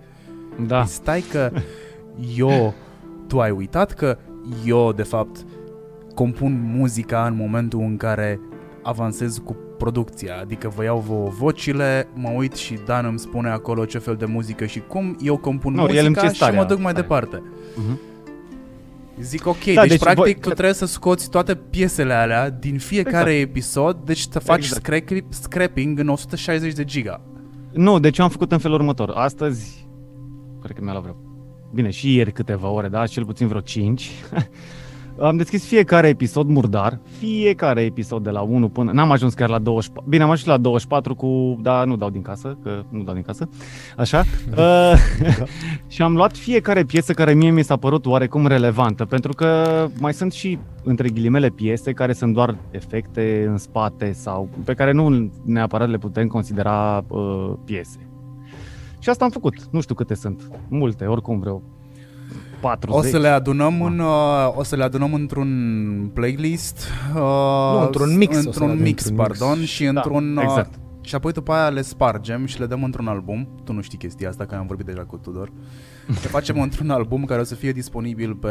Da. 0.68 0.78
Păi 0.78 0.88
stai 0.88 1.24
că 1.32 1.52
eu, 2.38 2.74
tu 3.28 3.40
ai 3.40 3.52
uitat 3.52 3.94
că 3.94 4.18
eu, 4.66 4.94
de 4.94 5.04
fapt, 5.04 5.46
compun 6.18 6.72
muzica 6.76 7.26
în 7.26 7.36
momentul 7.36 7.80
în 7.80 7.98
care 7.98 8.40
avansez 8.84 9.42
cu 9.44 9.56
producția, 9.78 10.38
adică 10.42 10.72
vă 10.76 10.84
iau 10.84 11.00
vouă 11.00 11.30
vocile, 11.30 12.08
mă 12.14 12.30
uit 12.36 12.54
și 12.54 12.80
Dan 12.86 13.06
îmi 13.06 13.20
spune 13.20 13.50
acolo 13.50 13.86
ce 13.86 13.98
fel 13.98 14.16
de 14.16 14.26
muzică 14.26 14.66
și 14.66 14.80
cum, 14.88 15.16
eu 15.22 15.38
compun 15.38 15.74
Nu, 15.74 15.82
el 15.82 15.90
în 15.90 15.96
muzica 15.96 16.22
ce 16.22 16.28
și 16.28 16.36
stare 16.36 16.56
mă 16.56 16.62
a- 16.62 16.66
duc 16.66 16.80
mai 16.80 16.92
stare. 16.92 17.02
departe. 17.08 17.44
Mhm. 17.76 18.00
Zic 19.22 19.46
ok, 19.48 19.64
Da, 19.74 19.82
deci, 19.82 19.90
deci 19.90 20.00
practic 20.00 20.24
voi- 20.24 20.34
tu 20.34 20.50
trebuie 20.50 20.74
să 20.74 20.86
scoți 20.86 21.30
toate 21.30 21.56
piesele 21.56 22.14
alea 22.14 22.50
din 22.50 22.78
fiecare 22.80 23.34
episod, 23.34 23.98
deci 24.06 24.26
să 24.32 24.40
faci 24.40 24.66
Exact. 24.66 24.86
scra- 25.04 25.30
scrapping 25.30 26.00
în 26.00 26.08
160 26.08 26.74
de 26.74 26.84
giga. 26.84 27.22
Nu, 27.72 28.00
deci 28.00 28.18
eu 28.18 28.26
am 28.26 28.32
făcut 28.32 28.52
în 28.52 28.58
felul 28.58 28.78
următor. 28.80 29.10
Astăzi, 29.16 29.88
cred 30.62 30.76
că 30.76 30.82
mi-a 30.84 30.92
luat 30.92 31.04
vreo... 31.04 31.16
Bine, 31.74 31.90
și 31.90 32.16
ieri 32.16 32.32
câteva 32.32 32.68
ore, 32.70 32.88
da? 32.88 33.06
Cel 33.08 33.26
puțin 33.26 33.48
vreo 33.48 33.60
5. 33.62 34.12
am 35.20 35.38
deschis 35.38 35.66
fiecare 35.66 36.08
episod 36.08 36.48
murdar, 36.48 37.00
fiecare 37.18 37.82
episod 37.82 38.24
de 38.24 38.30
la 38.30 38.42
1 38.42 38.70
până... 38.70 38.92
N-am 38.92 39.12
ajuns 39.12 39.34
chiar 39.34 39.50
la 39.50 39.60
24. 39.60 40.10
Bine, 40.10 40.24
am 40.24 40.30
ajuns 40.30 40.48
la 40.48 40.58
24 40.58 41.16
cu... 41.16 41.58
Da, 41.62 41.84
nu 41.84 41.96
dau 41.96 42.10
din 42.10 42.22
casă, 42.22 42.58
că 42.64 42.84
nu 42.90 43.04
dau 43.04 43.14
din 43.14 43.24
casă. 43.24 43.50
Așa. 43.98 44.24
Uh, 44.58 44.94
și 45.88 46.02
am 46.02 46.16
luat 46.16 46.38
fiecare 46.38 46.84
piesă 46.84 47.14
care 47.14 47.34
mie 47.34 47.52
mi 47.52 47.64
s-a 47.64 47.76
părut 47.76 48.06
oarecum 48.06 48.48
relevantă, 48.48 49.06
pentru 49.06 49.34
că 49.34 49.88
mai 50.00 50.14
sunt 50.14 50.32
și, 50.32 50.60
între 50.84 51.10
ghilimele, 51.10 51.50
piese 51.50 51.94
care 51.94 52.14
sunt 52.14 52.34
doar 52.34 52.58
efecte 52.72 53.46
în 53.48 53.58
spate 53.58 54.12
sau 54.12 54.50
pe 54.66 54.74
care 54.74 54.92
nu 54.92 55.32
neapărat 55.46 55.90
le 55.90 55.98
putem 55.98 56.28
considera 56.28 57.04
uh, 57.08 57.54
piese. 57.66 58.00
Și 59.00 59.10
asta 59.10 59.24
am 59.24 59.32
făcut. 59.32 59.68
Nu 59.72 59.82
știu 59.82 59.96
câte 59.96 60.14
sunt. 60.14 60.52
Multe, 60.68 61.06
oricum 61.06 61.40
vreo 61.40 61.62
40. 62.62 63.00
O 63.00 63.02
să 63.02 63.18
le 63.18 63.28
adunăm 63.28 63.82
în 63.82 64.00
uh, 64.00 64.54
o 64.56 64.64
să 64.64 64.76
le 64.76 64.84
adunăm 64.84 65.14
într-un 65.14 66.12
playlist, 66.14 66.88
uh, 67.16 67.22
Nu, 67.74 67.82
într-un 67.82 68.18
mix 68.18 68.36
o 68.36 68.40
să 68.40 68.42
le 68.42 68.48
într-un 68.48 68.64
adunăm, 68.70 68.84
mix, 68.84 69.06
într-un 69.06 69.26
mix. 69.28 69.38
pardon, 69.40 69.64
și 69.66 69.84
Da, 69.84 69.90
într-un 69.90 70.38
uh, 70.38 70.44
exact. 70.44 70.74
și 71.02 71.16
apoi 71.16 71.32
după 71.32 71.52
aia 71.52 71.70
le 71.70 71.82
spargem 71.82 72.46
și 72.46 72.60
le 72.60 72.66
dăm 72.66 72.84
într-un 72.84 73.08
album. 73.08 73.48
Tu 73.64 73.74
nu 73.74 73.82
știi 73.82 73.98
chestia 73.98 74.30
asta, 74.30 74.46
că 74.46 74.56
am 74.56 74.68
vorbit 74.68 74.86
deja 74.86 75.04
cu 75.04 75.18
Tudor. 75.18 75.52
Le 76.08 76.14
facem 76.30 76.62
într-un 76.62 76.90
album 76.90 77.26
care 77.26 77.42
o 77.42 77.44
să 77.44 77.56
fie 77.56 77.72
disponibil 77.72 78.34
pe 78.36 78.48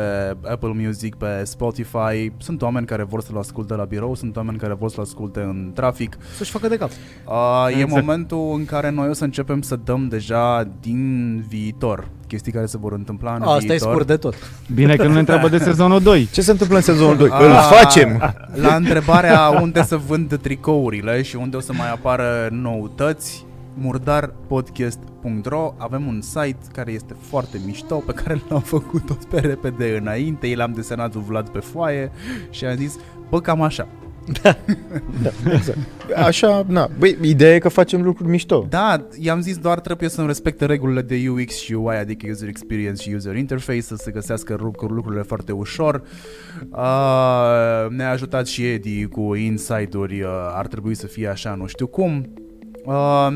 Apple 0.51 0.73
Music, 0.85 1.15
pe 1.15 1.27
Spotify. 1.45 2.33
Sunt 2.39 2.63
oameni 2.63 2.87
care 2.87 3.03
vor 3.05 3.21
să-l 3.21 3.39
asculte 3.39 3.75
la 3.75 3.85
birou, 3.85 4.15
sunt 4.15 4.37
oameni 4.37 4.59
care 4.59 4.75
vor 4.75 4.91
să-l 4.91 5.03
asculte 5.03 5.41
în 5.41 5.71
trafic. 5.75 6.17
Să-și 6.37 6.51
facă 6.51 6.69
de 6.69 6.77
cap. 6.77 6.91
Uh, 7.27 7.67
E 7.69 7.73
Exact. 7.81 7.91
momentul 7.91 8.55
în 8.57 8.65
care 8.65 8.91
noi 8.91 9.09
o 9.09 9.13
să 9.13 9.25
începem 9.25 9.63
să 9.63 9.77
dăm 9.85 10.09
deja 10.09 10.69
din 10.81 11.45
viitor 11.49 12.09
chestii 12.27 12.53
care 12.53 12.67
se 12.67 12.79
vor 12.79 12.93
întâmpla 12.93 13.35
în 13.35 13.43
Asta 13.43 13.55
e 13.65 13.67
viitor. 13.67 13.89
scurt 13.91 14.07
de 14.07 14.17
tot. 14.17 14.35
Bine 14.75 14.97
că 14.97 15.07
nu 15.07 15.13
ne 15.13 15.19
întreabă 15.19 15.49
de 15.49 15.59
sezonul 15.59 16.01
2. 16.03 16.29
Ce 16.33 16.41
se 16.43 16.51
întâmplă 16.51 16.77
în 16.77 16.83
sezonul 16.83 17.17
2? 17.17 17.29
A, 17.33 17.45
Îl 17.45 17.53
facem! 17.83 18.35
La 18.55 18.75
întrebarea 18.75 19.49
unde 19.49 19.83
să 19.83 19.97
vând 19.97 20.37
tricourile 20.43 21.23
și 21.23 21.37
unde 21.37 21.57
o 21.57 21.61
să 21.61 21.73
mai 21.73 21.91
apară 21.91 22.49
noutăți, 22.51 23.45
murdarpodcast.ro 23.79 25.75
avem 25.77 26.07
un 26.07 26.21
site 26.21 26.59
care 26.73 26.93
este 26.93 27.17
foarte 27.21 27.61
mișto 27.67 27.97
pe 27.97 28.13
care 28.13 28.43
l-am 28.49 28.61
făcut 28.61 29.07
tot 29.07 29.25
pe 29.25 29.41
repede 29.41 29.97
înainte, 30.01 30.55
l-am 30.55 30.73
desenat 30.73 31.15
lui 31.15 31.25
Vlad 31.27 31.49
pe 31.49 31.59
foaie 31.59 32.11
și 32.51 32.65
am 32.65 32.77
zis, 32.77 32.99
bă, 33.31 33.41
cam 33.41 33.63
așa. 33.63 33.89
Da, 34.43 34.57
exact. 35.53 35.79
Așa, 36.17 36.65
na. 36.69 36.91
Băi, 36.99 37.17
ideea 37.23 37.55
e 37.55 37.59
că 37.59 37.69
facem 37.69 38.03
lucruri 38.03 38.31
mișto. 38.31 38.67
Da, 38.69 39.07
i-am 39.19 39.41
zis 39.41 39.59
doar 39.59 39.81
trebuie 39.81 40.09
să 40.09 40.25
respecte 40.27 40.67
regulile 40.67 41.03
de 41.03 41.29
UX 41.29 41.59
și 41.59 41.73
UI, 41.73 41.97
adică 41.97 42.27
User 42.31 42.49
Experience 42.49 43.03
și 43.03 43.13
User 43.15 43.37
Interface, 43.37 43.81
să 43.81 43.95
se 43.97 44.11
găsească 44.11 44.57
lucr- 44.57 44.89
lucrurile 44.89 45.23
foarte 45.23 45.53
ușor. 45.53 46.03
Uh, 46.71 47.87
ne-a 47.89 48.11
ajutat 48.11 48.47
și 48.47 48.67
Edi 48.67 49.07
cu 49.07 49.35
insight-uri, 49.35 50.21
uh, 50.21 50.29
ar 50.53 50.67
trebui 50.67 50.95
să 50.95 51.07
fie 51.07 51.29
așa, 51.29 51.55
nu 51.55 51.67
știu 51.67 51.87
cum. 51.87 52.33
Uh, 52.85 53.29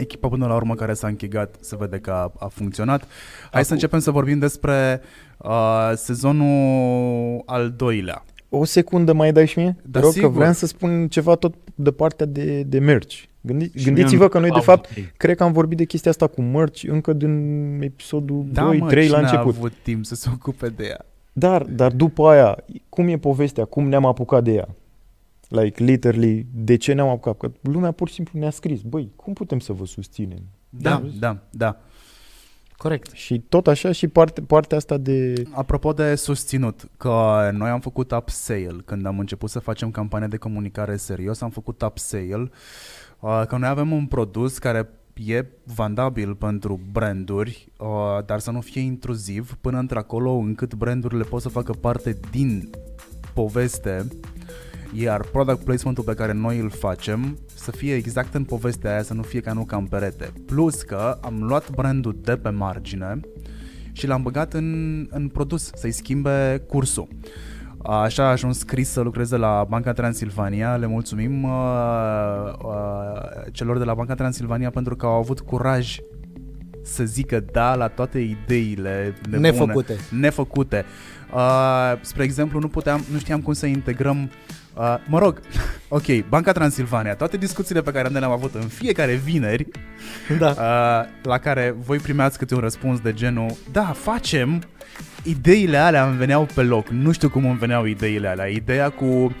echipa 0.00 0.28
până 0.28 0.46
la 0.46 0.54
urmă 0.54 0.74
care 0.74 0.94
s-a 0.94 1.06
închegat 1.08 1.54
se 1.60 1.76
vede 1.78 1.98
că 1.98 2.10
a, 2.10 2.32
a 2.38 2.46
funcționat. 2.46 3.04
Hai 3.50 3.64
să 3.64 3.72
începem 3.72 3.98
să 3.98 4.10
vorbim 4.10 4.38
despre 4.38 5.00
uh, 5.38 5.92
sezonul 5.94 7.42
al 7.46 7.70
doilea. 7.76 8.24
o 8.48 8.64
secundă 8.64 9.12
mai 9.12 9.32
dai 9.32 9.46
și 9.46 9.58
mie? 9.58 9.76
Da, 9.82 9.98
Te 9.98 10.04
rog, 10.04 10.12
sigur. 10.14 10.28
că 10.30 10.34
vreau 10.36 10.52
să 10.52 10.66
spun 10.66 11.08
ceva 11.08 11.34
tot 11.34 11.54
de 11.74 11.90
partea 11.90 12.26
de, 12.26 12.62
de 12.62 12.78
merch. 12.78 13.16
Gândi, 13.40 13.70
Și 13.78 13.84
gândiți-vă 13.84 14.18
mie 14.18 14.28
că 14.28 14.38
noi, 14.38 14.48
de 14.48 14.54
îmi 14.54 14.64
fapt, 14.64 14.86
plac. 14.94 15.06
cred 15.16 15.36
că 15.36 15.42
am 15.42 15.52
vorbit 15.52 15.78
de 15.78 15.84
chestia 15.84 16.10
asta 16.10 16.26
cu 16.26 16.42
merch 16.42 16.82
încă 16.88 17.12
din 17.12 17.78
episodul 17.82 18.44
Da, 18.52 18.62
2, 18.64 18.78
mă, 18.78 18.88
3 18.88 19.08
la 19.08 19.16
cine 19.16 19.28
a 19.28 19.30
început. 19.30 19.56
avut 19.56 19.72
timp 19.82 20.04
să 20.04 20.14
se 20.14 20.28
ocupe 20.34 20.68
de 20.68 20.84
ea? 20.86 21.04
Dar, 21.32 21.62
dar 21.62 21.92
după 21.92 22.28
aia, 22.28 22.56
cum 22.88 23.08
e 23.08 23.16
povestea? 23.18 23.64
Cum 23.64 23.88
ne-am 23.88 24.06
apucat 24.06 24.44
de 24.44 24.52
ea? 24.52 24.68
Like, 25.50 25.84
literally, 25.84 26.46
de 26.54 26.76
ce 26.76 26.92
ne-am 26.92 27.08
apucat? 27.08 27.36
Că 27.36 27.50
lumea 27.60 27.90
pur 27.90 28.08
și 28.08 28.14
simplu 28.14 28.38
ne-a 28.38 28.50
scris, 28.50 28.80
băi, 28.80 29.12
cum 29.16 29.32
putem 29.32 29.58
să 29.58 29.72
vă 29.72 29.84
susținem? 29.86 30.42
Da, 30.68 31.02
da, 31.18 31.38
da. 31.50 31.76
Corect. 32.76 33.10
Și 33.10 33.40
tot 33.48 33.66
așa 33.66 33.92
și 33.92 34.08
parte, 34.08 34.40
partea 34.40 34.76
asta 34.76 34.96
de... 34.96 35.42
Apropo 35.50 35.92
de 35.92 36.14
susținut, 36.14 36.88
că 36.96 37.50
noi 37.52 37.70
am 37.70 37.80
făcut 37.80 38.12
upsale 38.12 38.76
când 38.84 39.06
am 39.06 39.18
început 39.18 39.50
să 39.50 39.58
facem 39.58 39.90
campanie 39.90 40.26
de 40.26 40.36
comunicare 40.36 40.96
serios, 40.96 41.40
am 41.40 41.50
făcut 41.50 41.82
upsale, 41.82 42.50
uh, 43.20 43.42
că 43.48 43.56
noi 43.56 43.68
avem 43.68 43.92
un 43.92 44.06
produs 44.06 44.58
care 44.58 44.88
e 45.14 45.46
vandabil 45.64 46.34
pentru 46.34 46.80
branduri, 46.92 47.72
uh, 47.78 48.24
dar 48.26 48.38
să 48.38 48.50
nu 48.50 48.60
fie 48.60 48.80
intruziv 48.80 49.56
până 49.60 49.78
într-acolo 49.78 50.30
încât 50.30 50.74
brandurile 50.74 51.22
pot 51.22 51.40
să 51.40 51.48
facă 51.48 51.72
parte 51.72 52.16
din 52.30 52.70
poveste 53.34 54.06
iar 54.92 55.20
product 55.20 55.64
placement-ul 55.64 56.04
pe 56.04 56.14
care 56.14 56.32
noi 56.32 56.58
îl 56.58 56.70
facem 56.70 57.38
să 57.54 57.70
fie 57.70 57.94
exact 57.94 58.34
în 58.34 58.44
povestea 58.44 58.90
aia, 58.90 59.02
să 59.02 59.14
nu 59.14 59.22
fie 59.22 59.40
ca 59.40 59.52
nu 59.52 59.64
ca 59.64 59.76
în 59.76 59.86
perete. 59.86 60.32
Plus 60.46 60.82
că 60.82 61.18
am 61.20 61.42
luat 61.42 61.70
brandul 61.70 62.18
de 62.22 62.36
pe 62.36 62.48
margine 62.48 63.20
și 63.92 64.06
l-am 64.06 64.22
băgat 64.22 64.52
în, 64.52 65.06
în 65.10 65.28
produs, 65.28 65.70
să-i 65.74 65.90
schimbe 65.90 66.62
cursul. 66.68 67.08
Așa 67.82 68.24
a 68.24 68.30
ajuns 68.30 68.62
Chris 68.62 68.88
să 68.88 69.00
lucreze 69.00 69.36
la 69.36 69.66
Banca 69.68 69.92
Transilvania. 69.92 70.76
Le 70.76 70.86
mulțumim 70.86 71.42
uh, 71.42 71.50
uh, 72.64 73.52
celor 73.52 73.78
de 73.78 73.84
la 73.84 73.94
Banca 73.94 74.14
Transilvania 74.14 74.70
pentru 74.70 74.96
că 74.96 75.06
au 75.06 75.12
avut 75.12 75.40
curaj 75.40 75.98
să 76.82 77.04
zică 77.04 77.44
da 77.52 77.74
la 77.74 77.88
toate 77.88 78.18
ideile 78.18 79.14
nebune, 79.30 79.50
Nefăcute. 79.50 79.96
nefăcute. 80.20 80.84
Uh, 81.34 81.92
spre 82.00 82.22
exemplu, 82.22 82.60
nu 82.60 82.68
puteam, 82.68 83.04
nu 83.12 83.18
știam 83.18 83.40
cum 83.40 83.52
să 83.52 83.66
integrăm 83.66 84.18
Uh, 84.18 84.59
mă 85.06 85.18
rog, 85.18 85.40
ok, 85.88 86.28
Banca 86.28 86.52
Transilvania, 86.52 87.14
toate 87.14 87.36
discuțiile 87.36 87.80
pe 87.82 87.90
care 87.90 88.08
noi 88.08 88.20
le-am 88.20 88.32
avut 88.32 88.54
în 88.54 88.68
fiecare 88.68 89.14
vineri, 89.14 89.66
Da. 90.38 90.48
uh, 90.48 91.08
la 91.22 91.38
care 91.38 91.74
voi 91.78 91.98
primeați 91.98 92.38
câte 92.38 92.54
un 92.54 92.60
răspuns 92.60 93.00
de 93.00 93.12
genul, 93.12 93.50
da, 93.72 93.84
facem, 93.84 94.62
ideile 95.22 95.76
alea 95.76 96.06
îmi 96.06 96.16
veneau 96.16 96.46
pe 96.54 96.62
loc, 96.62 96.88
nu 96.88 97.12
știu 97.12 97.28
cum 97.30 97.44
îmi 97.46 97.58
veneau 97.58 97.84
ideile 97.84 98.28
alea. 98.28 98.46
Ideea 98.46 98.88
cu 98.90 99.04
uh, 99.04 99.32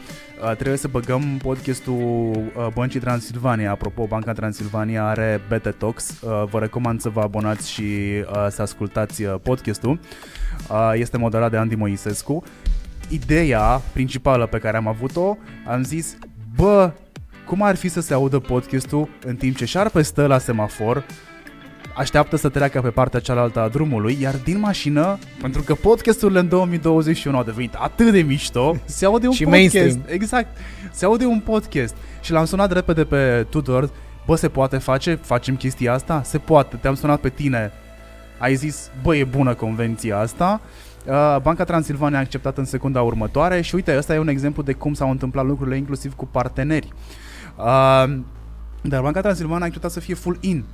trebuie 0.56 0.76
să 0.76 0.88
băgăm 0.88 1.22
podcastul 1.42 2.30
uh, 2.56 2.66
Băncii 2.74 3.00
Transilvania, 3.00 3.70
apropo, 3.70 4.06
Banca 4.06 4.32
Transilvania 4.32 5.06
are 5.06 5.40
Beta 5.48 5.70
Talks, 5.70 6.10
uh, 6.20 6.42
vă 6.50 6.58
recomand 6.58 7.00
să 7.00 7.08
vă 7.08 7.20
abonați 7.20 7.70
și 7.70 7.82
uh, 7.82 8.46
să 8.50 8.62
ascultați 8.62 9.22
uh, 9.22 9.34
podcastul, 9.42 9.98
uh, 10.70 10.92
este 10.94 11.18
moderat 11.18 11.50
de 11.50 11.56
Andy 11.56 11.74
Moisescu. 11.74 12.42
Ideea 13.10 13.80
principală 13.92 14.46
pe 14.46 14.58
care 14.58 14.76
am 14.76 14.86
avut-o, 14.86 15.36
am 15.66 15.82
zis, 15.82 16.16
bă, 16.56 16.92
cum 17.46 17.62
ar 17.62 17.76
fi 17.76 17.88
să 17.88 18.00
se 18.00 18.14
audă 18.14 18.38
podcastul 18.38 19.08
în 19.26 19.36
timp 19.36 19.56
ce 19.56 19.64
șarpe 19.64 20.02
stă 20.02 20.26
la 20.26 20.38
semafor, 20.38 21.04
așteaptă 21.96 22.36
să 22.36 22.48
treacă 22.48 22.80
pe 22.80 22.90
partea 22.90 23.20
cealaltă 23.20 23.60
a 23.60 23.68
drumului, 23.68 24.18
iar 24.20 24.34
din 24.34 24.58
mașină, 24.58 25.18
pentru 25.40 25.62
că 25.62 25.74
podcasturile 25.74 26.38
în 26.38 26.48
2021 26.48 27.36
au 27.36 27.42
devenit 27.44 27.74
atât 27.74 28.12
de 28.12 28.22
mișto, 28.22 28.76
se 28.84 29.04
aude 29.04 29.26
un 29.26 29.32
Și 29.32 29.44
podcast. 29.44 29.74
mainstream. 29.74 30.04
Exact. 30.06 30.56
Se 30.92 31.04
aude 31.04 31.24
un 31.24 31.40
podcast. 31.40 31.94
Și 32.20 32.32
l-am 32.32 32.44
sunat 32.44 32.72
repede 32.72 33.04
pe 33.04 33.46
Tudor, 33.48 33.90
bă, 34.26 34.36
se 34.36 34.48
poate 34.48 34.78
face? 34.78 35.14
Facem 35.14 35.56
chestia 35.56 35.92
asta? 35.92 36.22
Se 36.24 36.38
poate. 36.38 36.76
Te-am 36.76 36.94
sunat 36.94 37.20
pe 37.20 37.28
tine. 37.28 37.72
Ai 38.38 38.54
zis, 38.54 38.90
bă, 39.02 39.16
e 39.16 39.24
bună 39.24 39.54
convenția 39.54 40.18
asta. 40.18 40.60
Uh, 41.06 41.36
Banca 41.42 41.64
Transilvania 41.64 42.18
a 42.18 42.20
acceptat 42.20 42.58
în 42.58 42.64
secunda 42.64 43.02
următoare 43.02 43.60
și 43.60 43.74
uite, 43.74 43.96
ăsta 43.96 44.14
e 44.14 44.18
un 44.18 44.28
exemplu 44.28 44.62
de 44.62 44.72
cum 44.72 44.94
s-au 44.94 45.10
întâmplat 45.10 45.46
lucrurile 45.46 45.76
inclusiv 45.76 46.14
cu 46.14 46.26
parteneri. 46.26 46.92
Uh, 47.56 48.18
dar 48.82 49.02
Banca 49.02 49.20
Transilvania 49.20 49.62
a 49.62 49.66
acceptat 49.66 49.90
să 49.90 50.00
fie 50.00 50.14
full 50.14 50.36
in. 50.40 50.64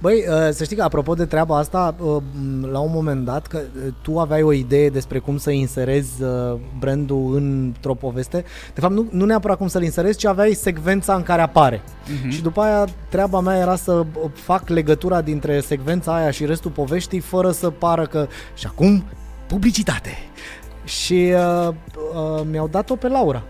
Băi, 0.00 0.24
uh, 0.28 0.48
să 0.50 0.64
știi 0.64 0.76
că 0.76 0.82
apropo 0.82 1.14
de 1.14 1.24
treaba 1.24 1.58
asta, 1.58 1.94
uh, 1.98 2.16
m, 2.42 2.64
la 2.70 2.78
un 2.78 2.90
moment 2.92 3.24
dat, 3.24 3.46
că 3.46 3.58
uh, 3.58 3.92
tu 4.02 4.18
aveai 4.18 4.42
o 4.42 4.52
idee 4.52 4.88
despre 4.88 5.18
cum 5.18 5.36
să 5.36 5.50
inserezi 5.50 6.22
uh, 6.22 6.58
brandul 6.78 7.34
într-o 7.34 7.94
poveste, 7.94 8.44
de 8.74 8.80
fapt 8.80 8.92
nu, 8.92 9.06
nu 9.10 9.24
neapărat 9.24 9.56
cum 9.56 9.68
să-l 9.68 9.82
inserezi, 9.82 10.18
ci 10.18 10.24
aveai 10.24 10.52
secvența 10.52 11.14
în 11.14 11.22
care 11.22 11.42
apare. 11.42 11.82
Mhm. 12.20 12.28
Și 12.28 12.42
după 12.42 12.60
aia 12.60 12.84
treaba 13.08 13.40
mea 13.40 13.56
era 13.56 13.76
să 13.76 13.92
uh, 13.92 14.04
fac 14.32 14.68
legătura 14.68 15.20
dintre 15.20 15.60
secvența 15.60 16.14
aia 16.14 16.30
și 16.30 16.44
restul 16.44 16.70
poveștii 16.70 17.20
fără 17.20 17.50
să 17.50 17.70
pară 17.70 18.06
că... 18.06 18.26
Și 18.54 18.66
acum, 18.66 19.04
publicitate! 19.48 20.10
Și 20.84 21.32
uh, 21.34 21.68
uh, 21.68 22.46
mi-au 22.50 22.68
dat-o 22.68 22.96
pe 22.96 23.08
Laura. 23.08 23.42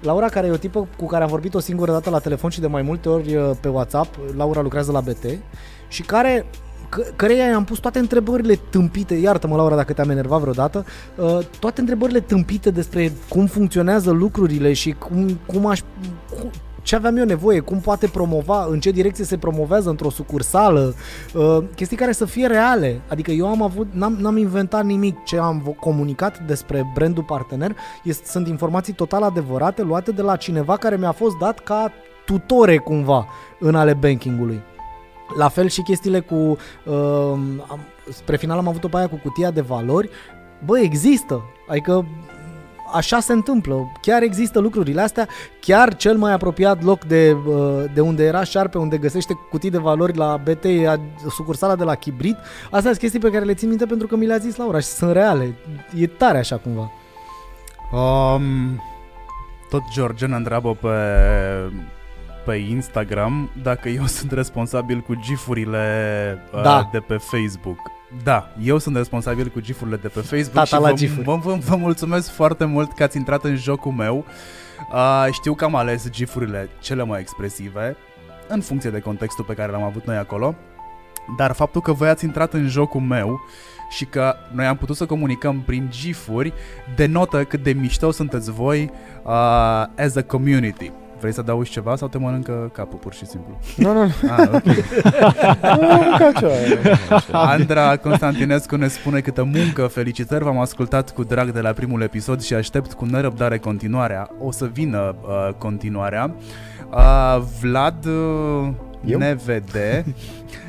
Laura, 0.00 0.28
care 0.28 0.46
e 0.46 0.50
o 0.50 0.56
tipă 0.56 0.88
cu 0.96 1.06
care 1.06 1.22
am 1.22 1.28
vorbit 1.28 1.54
o 1.54 1.58
singură 1.58 1.92
dată 1.92 2.10
la 2.10 2.18
telefon 2.18 2.50
și 2.50 2.60
de 2.60 2.66
mai 2.66 2.82
multe 2.82 3.08
ori 3.08 3.36
uh, 3.36 3.50
pe 3.60 3.68
WhatsApp, 3.68 4.18
Laura 4.36 4.60
lucrează 4.60 4.92
la 4.92 5.00
BT, 5.00 5.24
și 5.88 6.02
care 6.02 6.46
că- 6.88 7.04
căreia 7.16 7.44
i-am 7.44 7.64
pus 7.64 7.78
toate 7.78 7.98
întrebările 7.98 8.54
tâmpite, 8.70 9.14
iartă-mă 9.14 9.56
Laura 9.56 9.76
dacă 9.76 9.92
te-am 9.92 10.10
enervat 10.10 10.40
vreodată, 10.40 10.84
uh, 11.16 11.38
toate 11.58 11.80
întrebările 11.80 12.20
tâmpite 12.20 12.70
despre 12.70 13.12
cum 13.28 13.46
funcționează 13.46 14.10
lucrurile 14.10 14.72
și 14.72 14.90
cum, 14.90 15.40
cum 15.46 15.66
aș... 15.66 15.80
Cum, 16.84 16.92
ce 16.92 17.06
aveam 17.06 17.16
eu 17.16 17.24
nevoie, 17.24 17.60
cum 17.60 17.80
poate 17.80 18.06
promova, 18.06 18.66
în 18.70 18.80
ce 18.80 18.90
direcție 18.90 19.24
se 19.24 19.38
promovează 19.38 19.88
într-o 19.90 20.10
sucursală, 20.10 20.94
uh, 21.34 21.58
chestii 21.74 21.96
care 21.96 22.12
să 22.12 22.24
fie 22.24 22.46
reale. 22.46 23.00
Adică 23.08 23.30
eu 23.30 23.46
am 23.48 23.62
avut, 23.62 23.86
n-am, 23.92 24.16
n-am 24.20 24.36
inventat 24.36 24.84
nimic 24.84 25.24
ce 25.24 25.38
am 25.38 25.62
vo- 25.62 25.78
comunicat 25.80 26.38
despre 26.46 26.90
brandul 26.94 27.22
partener, 27.22 27.76
este, 28.02 28.28
sunt 28.28 28.48
informații 28.48 28.92
total 28.92 29.22
adevărate, 29.22 29.82
luate 29.82 30.10
de 30.10 30.22
la 30.22 30.36
cineva 30.36 30.76
care 30.76 30.96
mi-a 30.96 31.12
fost 31.12 31.36
dat 31.36 31.58
ca 31.58 31.92
tutore 32.26 32.76
cumva 32.76 33.26
în 33.58 33.74
ale 33.74 33.94
bankingului. 33.94 34.62
La 35.36 35.48
fel 35.48 35.68
și 35.68 35.82
chestiile 35.82 36.20
cu, 36.20 36.34
uh, 36.34 36.56
am, 37.68 37.80
spre 38.12 38.36
final 38.36 38.58
am 38.58 38.68
avut-o 38.68 38.88
pe 38.88 38.96
aia 38.96 39.08
cu 39.08 39.20
cutia 39.22 39.50
de 39.50 39.60
valori, 39.60 40.10
bă, 40.64 40.78
există, 40.78 41.42
adică 41.68 42.06
așa 42.92 43.20
se 43.20 43.32
întâmplă, 43.32 43.92
chiar 44.00 44.22
există 44.22 44.58
lucrurile 44.58 45.00
astea, 45.00 45.28
chiar 45.60 45.96
cel 45.96 46.16
mai 46.16 46.32
apropiat 46.32 46.82
loc 46.82 47.04
de, 47.04 47.36
uh, 47.46 47.84
de 47.94 48.00
unde 48.00 48.24
era 48.24 48.44
șarpe, 48.44 48.78
unde 48.78 48.98
găsește 48.98 49.32
cutii 49.50 49.70
de 49.70 49.78
valori 49.78 50.16
la 50.16 50.36
BT, 50.44 50.64
a- 50.88 51.00
sucursala 51.30 51.76
de 51.76 51.84
la 51.84 51.94
Chibrit, 51.94 52.36
astea 52.64 52.80
sunt 52.80 52.96
chestii 52.98 53.20
pe 53.20 53.30
care 53.30 53.44
le 53.44 53.54
țin 53.54 53.68
minte 53.68 53.86
pentru 53.86 54.06
că 54.06 54.16
mi 54.16 54.26
le-a 54.26 54.36
zis 54.38 54.56
Laura 54.56 54.78
și 54.78 54.86
sunt 54.86 55.12
reale, 55.12 55.54
e 55.98 56.06
tare 56.06 56.38
așa 56.38 56.56
cumva. 56.56 56.90
Um, 57.92 58.82
tot 59.70 59.82
George 59.92 60.26
ne 60.26 60.36
întreabă 60.36 60.74
pe, 60.80 60.88
pe 62.44 62.54
Instagram 62.54 63.50
dacă 63.62 63.88
eu 63.88 64.06
sunt 64.16 64.32
responsabil 64.32 65.00
cu 65.00 65.14
gifurile 65.14 65.88
uh, 66.54 66.62
Da. 66.62 66.88
de 66.92 66.98
pe 66.98 67.16
Facebook. 67.16 67.78
Da, 68.22 68.48
eu 68.62 68.78
sunt 68.78 68.96
responsabil 68.96 69.48
cu 69.48 69.60
gifurile 69.60 69.96
de 69.96 70.08
pe 70.08 70.20
Facebook 70.20 70.52
Tata 70.52 70.64
și 70.64 70.72
la 70.72 70.88
vă, 70.88 70.92
gifuri. 70.92 71.24
vă, 71.24 71.36
vă, 71.36 71.54
vă 71.54 71.76
mulțumesc 71.76 72.30
foarte 72.30 72.64
mult 72.64 72.92
că 72.92 73.02
ați 73.02 73.16
intrat 73.16 73.44
în 73.44 73.56
jocul 73.56 73.92
meu. 73.92 74.24
Uh, 74.92 75.26
știu 75.32 75.54
că 75.54 75.64
am 75.64 75.74
ales 75.74 76.10
gifurile 76.10 76.68
cele 76.80 77.04
mai 77.04 77.20
expresive 77.20 77.96
în 78.48 78.60
funcție 78.60 78.90
de 78.90 78.98
contextul 78.98 79.44
pe 79.44 79.54
care 79.54 79.72
l-am 79.72 79.82
avut 79.82 80.06
noi 80.06 80.16
acolo. 80.16 80.54
Dar 81.36 81.52
faptul 81.52 81.80
că 81.80 81.92
voi 81.92 82.08
ați 82.08 82.24
intrat 82.24 82.52
în 82.52 82.68
jocul 82.68 83.00
meu 83.00 83.40
și 83.90 84.04
că 84.04 84.34
noi 84.52 84.66
am 84.66 84.76
putut 84.76 84.96
să 84.96 85.06
comunicăm 85.06 85.60
prin 85.60 85.86
gifuri 85.90 86.52
denotă 86.96 87.44
cât 87.44 87.62
de 87.62 87.72
mișto 87.72 88.10
sunteți 88.10 88.50
voi 88.50 88.90
uh, 89.22 89.32
as 89.96 90.16
a 90.16 90.22
community. 90.26 90.92
Vrei 91.24 91.36
să 91.36 91.42
adaugi 91.42 91.70
ceva 91.70 91.96
sau 91.96 92.08
te 92.08 92.18
mănâncă 92.18 92.70
capul 92.72 92.98
pur 92.98 93.14
și 93.14 93.26
simplu? 93.26 93.58
Nu, 93.76 93.92
nu, 93.92 94.04
nu. 94.04 94.12
Ah, 94.30 94.48
ok. 94.52 94.64
Nu, 95.80 96.16
ca 96.18 96.32
ceva. 96.38 97.42
Andra 97.42 97.96
Constantinescu 97.96 98.76
ne 98.76 98.88
spune 98.88 99.20
câtă 99.20 99.42
muncă, 99.42 99.86
felicitări, 99.86 100.44
v-am 100.44 100.58
ascultat 100.58 101.10
cu 101.10 101.24
drag 101.24 101.50
de 101.50 101.60
la 101.60 101.72
primul 101.72 102.02
episod 102.02 102.42
și 102.42 102.54
aștept 102.54 102.92
cu 102.92 103.04
nerăbdare 103.04 103.58
continuarea. 103.58 104.30
O 104.38 104.50
să 104.50 104.66
vină 104.72 105.14
uh, 105.22 105.54
continuarea. 105.58 106.34
Uh, 106.90 107.42
Vlad 107.60 108.04
uh, 108.04 108.68
Eu? 109.04 109.18
NVD 109.18 109.74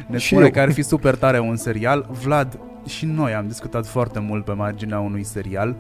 ne 0.08 0.18
Și 0.18 0.28
spune 0.28 0.46
eu. 0.46 0.52
că 0.52 0.60
ar 0.60 0.72
fi 0.72 0.82
super 0.82 1.16
tare 1.16 1.40
un 1.40 1.56
serial. 1.56 2.06
Vlad, 2.24 2.60
și 2.88 3.06
noi 3.06 3.34
am 3.34 3.48
discutat 3.48 3.88
foarte 3.88 4.20
mult 4.20 4.46
pe 4.46 4.52
marginea 4.52 5.00
unui 5.00 5.24
serial. 5.24 5.70
Uh, 5.70 5.76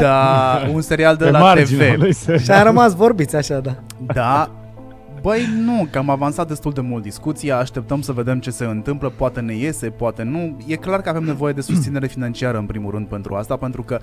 da, 0.00 0.62
un 0.72 0.80
serial 0.80 1.16
de 1.16 1.24
Pe 1.24 1.30
la 1.30 1.38
marginea 1.38 1.92
TV. 1.92 2.00
lui 2.00 2.12
Și 2.12 2.18
serial. 2.18 2.58
a 2.58 2.62
rămas 2.62 2.94
vorbiți 2.94 3.36
așa, 3.36 3.58
da. 3.58 3.74
Da, 4.14 4.50
Băi, 5.20 5.48
nu, 5.64 5.86
că 5.90 5.98
am 5.98 6.10
avansat 6.10 6.48
destul 6.48 6.72
de 6.72 6.80
mult 6.80 7.02
discuția, 7.02 7.58
așteptăm 7.58 8.00
să 8.00 8.12
vedem 8.12 8.38
ce 8.40 8.50
se 8.50 8.64
întâmplă, 8.64 9.12
poate 9.16 9.40
ne 9.40 9.54
iese, 9.54 9.86
poate 9.90 10.22
nu. 10.22 10.56
E 10.66 10.76
clar 10.76 11.00
că 11.00 11.08
avem 11.08 11.22
nevoie 11.24 11.52
de 11.52 11.60
susținere 11.60 12.06
financiară 12.06 12.58
în 12.58 12.66
primul 12.66 12.90
rând 12.90 13.06
pentru 13.06 13.34
asta, 13.34 13.56
pentru 13.56 13.82
că 13.82 13.98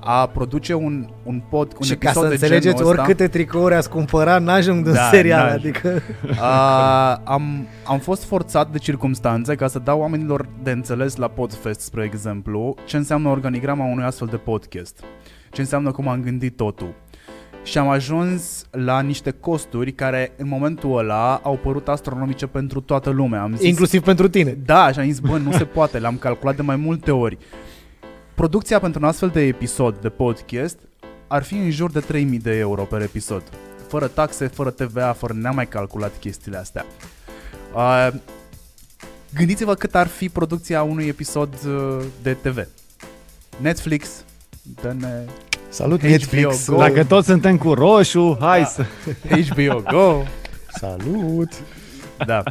a 0.00 0.26
produce 0.26 0.74
un, 0.74 1.08
un 1.22 1.42
pod, 1.48 1.72
un 1.78 1.86
și 1.86 1.96
ca 1.96 2.08
episod 2.08 2.22
să 2.22 2.28
de 2.28 2.34
înțelegeți, 2.34 2.76
genul 2.76 2.90
ăsta, 2.90 3.00
oricâte 3.02 3.28
tricouri 3.28 3.74
ați 3.74 3.90
cumpăra, 3.90 4.38
n-ajung 4.38 4.82
de 4.84 4.88
un 4.88 4.94
Da, 4.94 5.08
serial, 5.10 5.46
n-ajung. 5.46 5.60
adică... 5.64 6.02
a, 6.40 7.14
am, 7.24 7.66
am 7.84 7.98
fost 7.98 8.24
forțat 8.24 8.70
de 8.70 8.78
circumstanțe 8.78 9.54
ca 9.54 9.66
să 9.68 9.78
dau 9.78 10.00
oamenilor 10.00 10.48
de 10.62 10.70
înțeles 10.70 11.16
la 11.16 11.28
Podfest, 11.28 11.80
spre 11.80 12.04
exemplu, 12.04 12.74
ce 12.86 12.96
înseamnă 12.96 13.28
organigrama 13.28 13.84
unui 13.84 14.04
astfel 14.04 14.28
de 14.30 14.36
podcast. 14.36 15.04
Ce 15.50 15.60
înseamnă 15.60 15.90
cum 15.90 16.08
am 16.08 16.22
gândit 16.22 16.56
totul. 16.56 16.94
Și 17.62 17.78
am 17.78 17.88
ajuns 17.88 18.64
la 18.70 19.00
niște 19.00 19.30
costuri 19.30 19.92
care 19.92 20.32
în 20.36 20.48
momentul 20.48 20.98
ăla 20.98 21.40
au 21.42 21.58
părut 21.62 21.88
astronomice 21.88 22.46
pentru 22.46 22.80
toată 22.80 23.10
lumea. 23.10 23.42
Am 23.42 23.54
zis, 23.56 23.66
Inclusiv 23.66 24.02
pentru 24.02 24.28
tine. 24.28 24.58
Da, 24.64 24.92
și 24.92 24.98
am 24.98 25.04
zis, 25.04 25.18
bă, 25.18 25.36
nu 25.36 25.52
se 25.52 25.64
poate, 25.64 25.98
l-am 25.98 26.16
calculat 26.16 26.56
de 26.56 26.62
mai 26.62 26.76
multe 26.76 27.10
ori. 27.10 27.38
Producția 28.38 28.80
pentru 28.80 29.00
un 29.02 29.08
astfel 29.08 29.28
de 29.28 29.40
episod 29.40 29.96
de 30.00 30.08
podcast 30.08 30.78
ar 31.26 31.42
fi 31.42 31.54
în 31.54 31.70
jur 31.70 31.90
de 31.90 32.00
3000 32.00 32.38
de 32.38 32.56
euro 32.56 32.82
per 32.82 33.00
episod. 33.00 33.42
Fără 33.88 34.06
taxe, 34.06 34.46
fără 34.46 34.70
TVA, 34.70 35.12
fără 35.12 35.32
n-am 35.36 35.54
mai 35.54 35.68
calculat 35.68 36.12
chestiile 36.20 36.56
astea. 36.56 36.86
Uh, 37.74 38.08
gândiți-vă 39.34 39.74
cât 39.74 39.94
ar 39.94 40.06
fi 40.06 40.28
producția 40.28 40.82
unui 40.82 41.06
episod 41.06 41.54
uh, 41.66 42.04
de 42.22 42.32
TV. 42.32 42.66
Netflix, 43.60 44.24
dă-ne 44.82 45.24
Salut 45.68 46.00
HBO 46.00 46.08
Netflix! 46.08 46.68
Go. 46.68 46.76
Dacă 46.76 47.04
toți 47.04 47.26
suntem 47.26 47.58
cu 47.58 47.72
roșu, 47.74 48.36
hai 48.40 48.60
Da. 48.60 48.66
să... 48.66 48.84
HBO 49.50 49.82
Go. 49.90 50.22
Salut! 50.68 51.50
Da. 52.26 52.42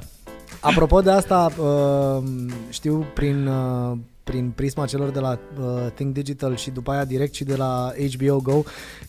Apropo 0.59 1.01
de 1.01 1.11
asta, 1.11 1.51
uh, 1.57 2.23
știu 2.69 3.05
prin, 3.13 3.47
uh, 3.47 3.97
prin 4.27 4.51
prisma 4.55 4.85
celor 4.85 5.09
de 5.09 5.19
la 5.19 5.39
uh, 5.59 5.65
Think 5.93 6.13
Digital 6.13 6.55
și 6.55 6.69
după 6.69 6.91
aia 6.91 7.05
direct 7.05 7.33
și 7.33 7.43
de 7.43 7.55
la 7.55 7.93
HBO 8.17 8.39
Go 8.41 8.63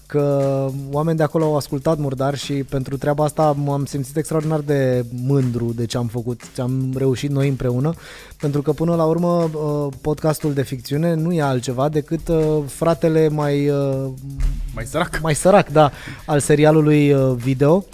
că 0.06 0.66
oameni 0.90 1.16
de 1.16 1.22
acolo 1.22 1.44
au 1.44 1.56
ascultat 1.56 1.98
Murdar 1.98 2.36
și 2.36 2.52
pentru 2.52 2.96
treaba 2.96 3.24
asta 3.24 3.52
m-am 3.52 3.84
simțit 3.84 4.16
extraordinar 4.16 4.60
de 4.60 5.04
mândru 5.26 5.72
de 5.76 5.86
ce 5.86 5.96
am 5.96 6.06
făcut, 6.06 6.40
ce 6.54 6.60
am 6.60 6.92
reușit 6.96 7.30
noi 7.30 7.48
împreună, 7.48 7.92
pentru 8.40 8.62
că 8.62 8.72
până 8.72 8.94
la 8.94 9.04
urmă 9.04 9.50
uh, 9.52 9.92
podcastul 10.00 10.52
de 10.52 10.62
ficțiune 10.62 11.14
nu 11.14 11.32
e 11.32 11.42
altceva 11.42 11.88
decât 11.88 12.28
uh, 12.28 12.58
fratele 12.66 13.28
mai, 13.28 13.68
uh, 13.68 14.10
Mai 14.74 14.84
sărac. 14.84 15.20
mai 15.22 15.34
sărac, 15.34 15.68
da, 15.68 15.90
al 16.26 16.40
serialului 16.40 17.12
uh, 17.12 17.34
video. 17.36 17.84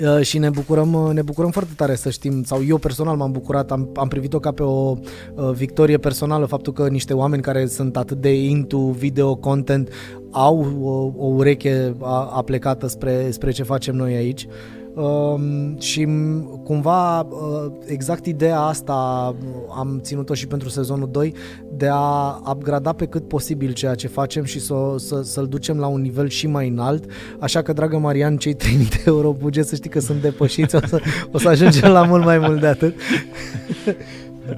Uh, 0.00 0.20
și 0.20 0.38
ne 0.38 0.50
bucurăm, 0.50 0.92
uh, 0.92 1.12
ne 1.12 1.22
bucurăm 1.22 1.50
foarte 1.50 1.72
tare 1.76 1.94
să 1.94 2.10
știm, 2.10 2.42
sau 2.42 2.64
eu 2.64 2.78
personal 2.78 3.16
m-am 3.16 3.32
bucurat, 3.32 3.70
am, 3.70 3.90
am 3.94 4.08
privit-o 4.08 4.38
ca 4.38 4.52
pe 4.52 4.62
o 4.62 4.96
uh, 5.34 5.50
victorie 5.52 5.98
personală, 5.98 6.46
faptul 6.46 6.72
că 6.72 6.88
niște 6.88 7.12
oameni 7.14 7.42
care 7.42 7.66
sunt 7.66 7.96
atât 7.96 8.20
de 8.20 8.34
into 8.44 8.78
video 8.78 9.34
content 9.34 9.88
au 10.30 10.66
o, 10.82 11.24
o 11.24 11.26
ureche 11.26 11.94
a- 12.00 12.30
aplecată 12.34 12.86
spre, 12.86 13.30
spre 13.30 13.50
ce 13.50 13.62
facem 13.62 13.94
noi 13.94 14.14
aici. 14.14 14.46
Um, 14.94 15.78
și 15.78 16.06
m- 16.06 16.62
cumva 16.64 17.20
uh, 17.20 17.72
exact 17.86 18.26
ideea 18.26 18.60
asta 18.60 19.34
uh, 19.40 19.46
am 19.76 19.98
ținut-o 20.02 20.34
și 20.34 20.46
pentru 20.46 20.68
sezonul 20.68 21.08
2 21.10 21.34
de 21.70 21.88
a 21.90 22.40
upgrada 22.50 22.92
pe 22.92 23.06
cât 23.06 23.28
posibil 23.28 23.72
ceea 23.72 23.94
ce 23.94 24.08
facem 24.08 24.44
și 24.44 24.60
să, 24.60 24.74
să, 24.96 25.22
să-l 25.22 25.46
ducem 25.46 25.78
la 25.78 25.86
un 25.86 26.00
nivel 26.00 26.28
și 26.28 26.46
mai 26.46 26.68
înalt. 26.68 27.04
Așa 27.40 27.62
că, 27.62 27.72
dragă 27.72 27.98
Marian, 27.98 28.36
cei 28.36 28.54
3000 28.54 28.86
de 28.88 29.02
euro 29.04 29.32
buget 29.32 29.66
să 29.66 29.74
știi 29.74 29.90
că 29.90 30.00
sunt 30.00 30.20
depășiți, 30.20 30.74
o 30.74 30.78
să, 30.86 31.00
o 31.32 31.38
să 31.38 31.48
ajungem 31.48 31.90
la 31.90 32.02
mult 32.02 32.24
mai 32.24 32.38
mult 32.38 32.60
de 32.60 32.66
atât. 32.66 32.94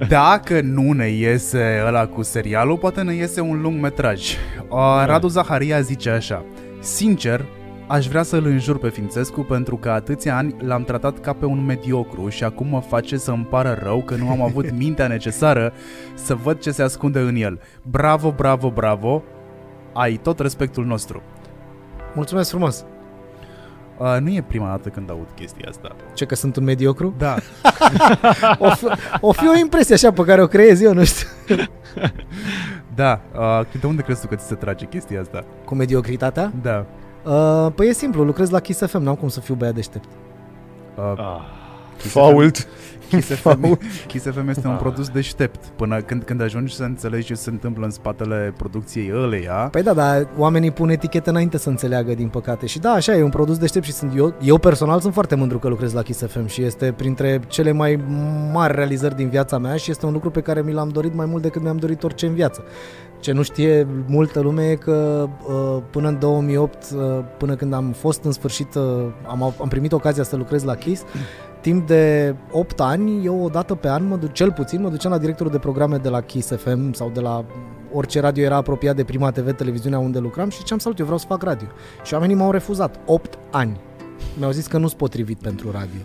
Dacă 0.09 0.61
nu 0.61 0.91
ne 0.91 1.07
iese 1.09 1.83
ăla 1.87 2.07
cu 2.07 2.23
serialul, 2.23 2.77
poate 2.77 3.01
ne 3.01 3.13
iese 3.13 3.41
un 3.41 3.61
lung 3.61 3.81
metraj. 3.81 4.31
Uh, 4.69 5.03
Radu 5.05 5.27
Zaharia 5.27 5.81
zice 5.81 6.09
așa 6.09 6.45
Sincer, 6.79 7.45
aș 7.87 8.07
vrea 8.07 8.23
să-l 8.23 8.45
înjur 8.45 8.77
pe 8.77 8.89
Fințescu 8.89 9.41
pentru 9.41 9.77
că 9.77 9.89
atâția 9.89 10.37
ani 10.37 10.55
l-am 10.59 10.83
tratat 10.83 11.19
ca 11.19 11.33
pe 11.33 11.45
un 11.45 11.65
mediocru 11.65 12.29
și 12.29 12.43
acum 12.43 12.67
mă 12.67 12.81
face 12.81 13.17
să 13.17 13.31
îmi 13.31 13.47
pară 13.49 13.79
rău 13.81 14.01
că 14.01 14.15
nu 14.15 14.29
am 14.29 14.41
avut 14.41 14.71
mintea 14.77 15.07
necesară 15.07 15.73
să 16.13 16.35
văd 16.35 16.59
ce 16.59 16.71
se 16.71 16.83
ascunde 16.83 17.19
în 17.19 17.35
el. 17.35 17.59
Bravo, 17.81 18.31
bravo, 18.31 18.69
bravo, 18.69 19.23
ai 19.93 20.17
tot 20.17 20.39
respectul 20.39 20.85
nostru. 20.85 21.21
Mulțumesc 22.13 22.49
frumos! 22.49 22.85
Uh, 23.97 24.17
nu 24.19 24.29
e 24.29 24.43
prima 24.47 24.67
dată 24.67 24.89
când 24.89 25.09
aud 25.09 25.27
chestia 25.35 25.65
asta. 25.69 25.95
Ce 26.13 26.25
că 26.25 26.35
sunt 26.35 26.55
un 26.55 26.63
mediocru? 26.63 27.13
Da, 27.17 27.35
O 28.57 28.69
fi, 28.69 28.85
o, 29.21 29.31
fi 29.31 29.47
o 29.47 29.55
impresie 29.57 29.93
așa 29.93 30.11
pe 30.11 30.23
care 30.23 30.41
o 30.41 30.47
creez 30.47 30.81
eu, 30.81 30.93
nu 30.93 31.03
știu. 31.03 31.27
da. 32.95 33.21
Uh, 33.35 33.79
de 33.79 33.87
unde 33.87 34.01
crezi 34.01 34.21
tu 34.21 34.27
că 34.27 34.35
ți 34.35 34.45
se 34.47 34.55
trage 34.55 34.85
chestia 34.85 35.21
asta? 35.21 35.45
Cu 35.65 35.75
mediocritatea? 35.75 36.51
Da. 36.61 36.85
Uh, 37.25 37.71
păi 37.75 37.87
e 37.87 37.93
simplu, 37.93 38.23
lucrez 38.23 38.49
la 38.49 38.59
Kiss 38.59 38.85
FM, 38.85 39.01
n-am 39.01 39.15
cum 39.15 39.27
să 39.27 39.39
fiu 39.39 39.53
băiat 39.55 39.73
deștept. 39.73 40.07
Uh, 40.97 41.13
Ah. 41.17 41.41
Fault! 41.97 42.67
Kiss 43.09 43.27
FM, 43.27 43.79
Kiss 44.07 44.25
FM 44.25 44.47
este 44.49 44.67
un 44.67 44.75
produs 44.75 45.09
deștept 45.09 45.65
până 45.65 46.01
când, 46.01 46.23
când 46.23 46.41
ajungi 46.41 46.75
să 46.75 46.83
înțelegi 46.83 47.25
ce 47.25 47.33
se 47.33 47.49
întâmplă 47.49 47.85
în 47.85 47.91
spatele 47.91 48.53
producției 48.57 49.11
ăleia. 49.15 49.53
Păi 49.71 49.83
da, 49.83 49.93
dar 49.93 50.27
oamenii 50.37 50.71
pun 50.71 50.89
etichete 50.89 51.29
înainte 51.29 51.57
să 51.57 51.69
înțeleagă, 51.69 52.13
din 52.13 52.27
păcate. 52.27 52.65
Și 52.65 52.79
da, 52.79 52.91
așa, 52.91 53.15
e 53.15 53.23
un 53.23 53.29
produs 53.29 53.57
deștept 53.57 53.85
și 53.85 53.91
sunt 53.91 54.13
eu, 54.17 54.33
eu 54.41 54.57
personal 54.57 54.99
sunt 54.99 55.13
foarte 55.13 55.35
mândru 55.35 55.59
că 55.59 55.67
lucrez 55.67 55.93
la 55.93 56.01
Kiss 56.01 56.25
FM 56.27 56.45
și 56.45 56.63
este 56.63 56.93
printre 56.97 57.41
cele 57.47 57.71
mai 57.71 57.99
mari 58.53 58.75
realizări 58.75 59.15
din 59.15 59.29
viața 59.29 59.57
mea 59.57 59.75
și 59.75 59.91
este 59.91 60.05
un 60.05 60.13
lucru 60.13 60.29
pe 60.29 60.41
care 60.41 60.61
mi 60.61 60.73
l-am 60.73 60.89
dorit 60.89 61.13
mai 61.15 61.25
mult 61.25 61.41
decât 61.41 61.61
mi-am 61.61 61.77
dorit 61.77 62.03
orice 62.03 62.25
în 62.25 62.33
viață. 62.33 62.63
Ce 63.19 63.31
nu 63.31 63.41
știe 63.41 63.87
multă 64.07 64.39
lume 64.39 64.69
e 64.69 64.75
că 64.75 65.29
uh, 65.47 65.83
până 65.89 66.07
în 66.07 66.19
2008, 66.19 66.83
uh, 66.95 67.01
până 67.37 67.55
când 67.55 67.73
am 67.73 67.91
fost 67.91 68.23
în 68.23 68.31
sfârșit, 68.31 68.75
uh, 68.75 68.83
am, 69.27 69.53
am 69.61 69.67
primit 69.67 69.91
ocazia 69.91 70.23
să 70.23 70.35
lucrez 70.35 70.63
la 70.63 70.75
Kiss, 70.75 71.03
timp 71.61 71.87
de 71.87 72.35
8 72.51 72.79
ani, 72.79 73.25
eu 73.25 73.43
o 73.43 73.49
dată 73.49 73.75
pe 73.75 73.89
an, 73.89 74.07
mă 74.07 74.15
duc, 74.15 74.31
cel 74.31 74.51
puțin, 74.51 74.81
mă 74.81 74.89
duceam 74.89 75.11
la 75.11 75.17
directorul 75.17 75.51
de 75.51 75.57
programe 75.57 75.97
de 75.97 76.09
la 76.09 76.21
Kiss 76.21 76.51
FM 76.55 76.91
sau 76.91 77.09
de 77.13 77.19
la 77.19 77.45
orice 77.91 78.19
radio 78.19 78.43
era 78.43 78.55
apropiat 78.55 78.95
de 78.95 79.03
Prima 79.03 79.31
TV, 79.31 79.55
televiziunea 79.55 79.99
unde 79.99 80.19
lucram 80.19 80.49
și 80.49 80.57
ziceam, 80.57 80.77
salut, 80.77 80.99
eu 80.99 81.05
vreau 81.05 81.19
să 81.19 81.25
fac 81.27 81.43
radio. 81.43 81.67
Și 82.03 82.13
oamenii 82.13 82.35
m-au 82.35 82.51
refuzat. 82.51 82.99
8 83.05 83.37
ani. 83.51 83.79
Mi-au 84.37 84.51
zis 84.51 84.67
că 84.67 84.77
nu 84.77 84.87
sunt 84.87 84.99
potrivit 84.99 85.37
pentru 85.37 85.71
radio. 85.71 86.01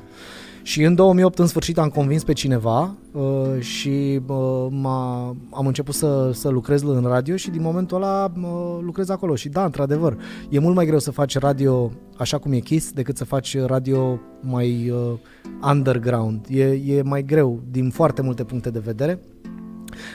Și 0.63 0.83
în 0.83 0.95
2008, 0.95 1.39
în 1.39 1.47
sfârșit, 1.47 1.79
am 1.79 1.89
convins 1.89 2.25
pe 2.25 2.33
cineva 2.33 2.95
uh, 3.13 3.61
și 3.61 4.21
uh, 4.27 4.67
m-a, 4.71 5.37
am 5.51 5.67
început 5.67 5.95
să, 5.95 6.31
să 6.35 6.49
lucrez 6.49 6.83
în 6.83 7.03
radio 7.03 7.37
și 7.37 7.51
din 7.51 7.63
momentul 7.63 7.97
ăla 7.97 8.33
uh, 8.37 8.79
lucrez 8.83 9.09
acolo. 9.09 9.35
Și 9.35 9.49
da, 9.49 9.65
într-adevăr, 9.65 10.17
e 10.49 10.59
mult 10.59 10.75
mai 10.75 10.87
greu 10.87 10.99
să 10.99 11.11
faci 11.11 11.39
radio 11.39 11.91
așa 12.17 12.39
cum 12.39 12.53
e 12.53 12.59
Kiss 12.59 12.93
decât 12.93 13.17
să 13.17 13.25
faci 13.25 13.59
radio 13.59 14.21
mai 14.41 14.91
uh, 14.91 15.19
underground. 15.63 16.47
E, 16.49 16.65
e 16.65 17.03
mai 17.03 17.23
greu 17.23 17.63
din 17.71 17.91
foarte 17.91 18.23
multe 18.23 18.45
puncte 18.45 18.71
de 18.71 18.79
vedere. 18.79 19.21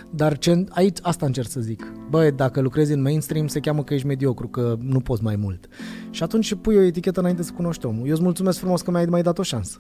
Dar 0.10 0.38
ce, 0.38 0.64
aici 0.70 0.98
asta 1.02 1.26
încerc 1.26 1.48
să 1.48 1.60
zic. 1.60 1.94
Băi, 2.10 2.32
dacă 2.32 2.62
lucrezi 2.62 2.94
în 2.94 3.02
mainstream, 3.02 3.48
se 3.48 3.60
cheamă 3.60 3.84
că 3.84 3.94
ești 3.94 4.08
mediocru, 4.08 4.48
că 4.48 4.76
nu 4.80 5.00
poți 5.00 5.24
mai 5.24 5.36
mult. 5.36 5.68
Și 6.10 6.24
atunci 6.24 6.56
pui 6.56 6.76
o 6.76 6.82
etichetă 6.82 7.20
înainte 7.20 7.44
să 7.44 7.52
cunoști 7.52 7.86
omul. 7.86 8.06
Eu 8.06 8.14
îți 8.14 8.22
mulțumesc 8.22 8.60
frumos 8.60 8.82
că 8.82 8.92
mi-ai 8.92 9.06
mai 9.06 9.22
dat 9.22 9.38
o 9.38 9.44
șansă. 9.44 9.78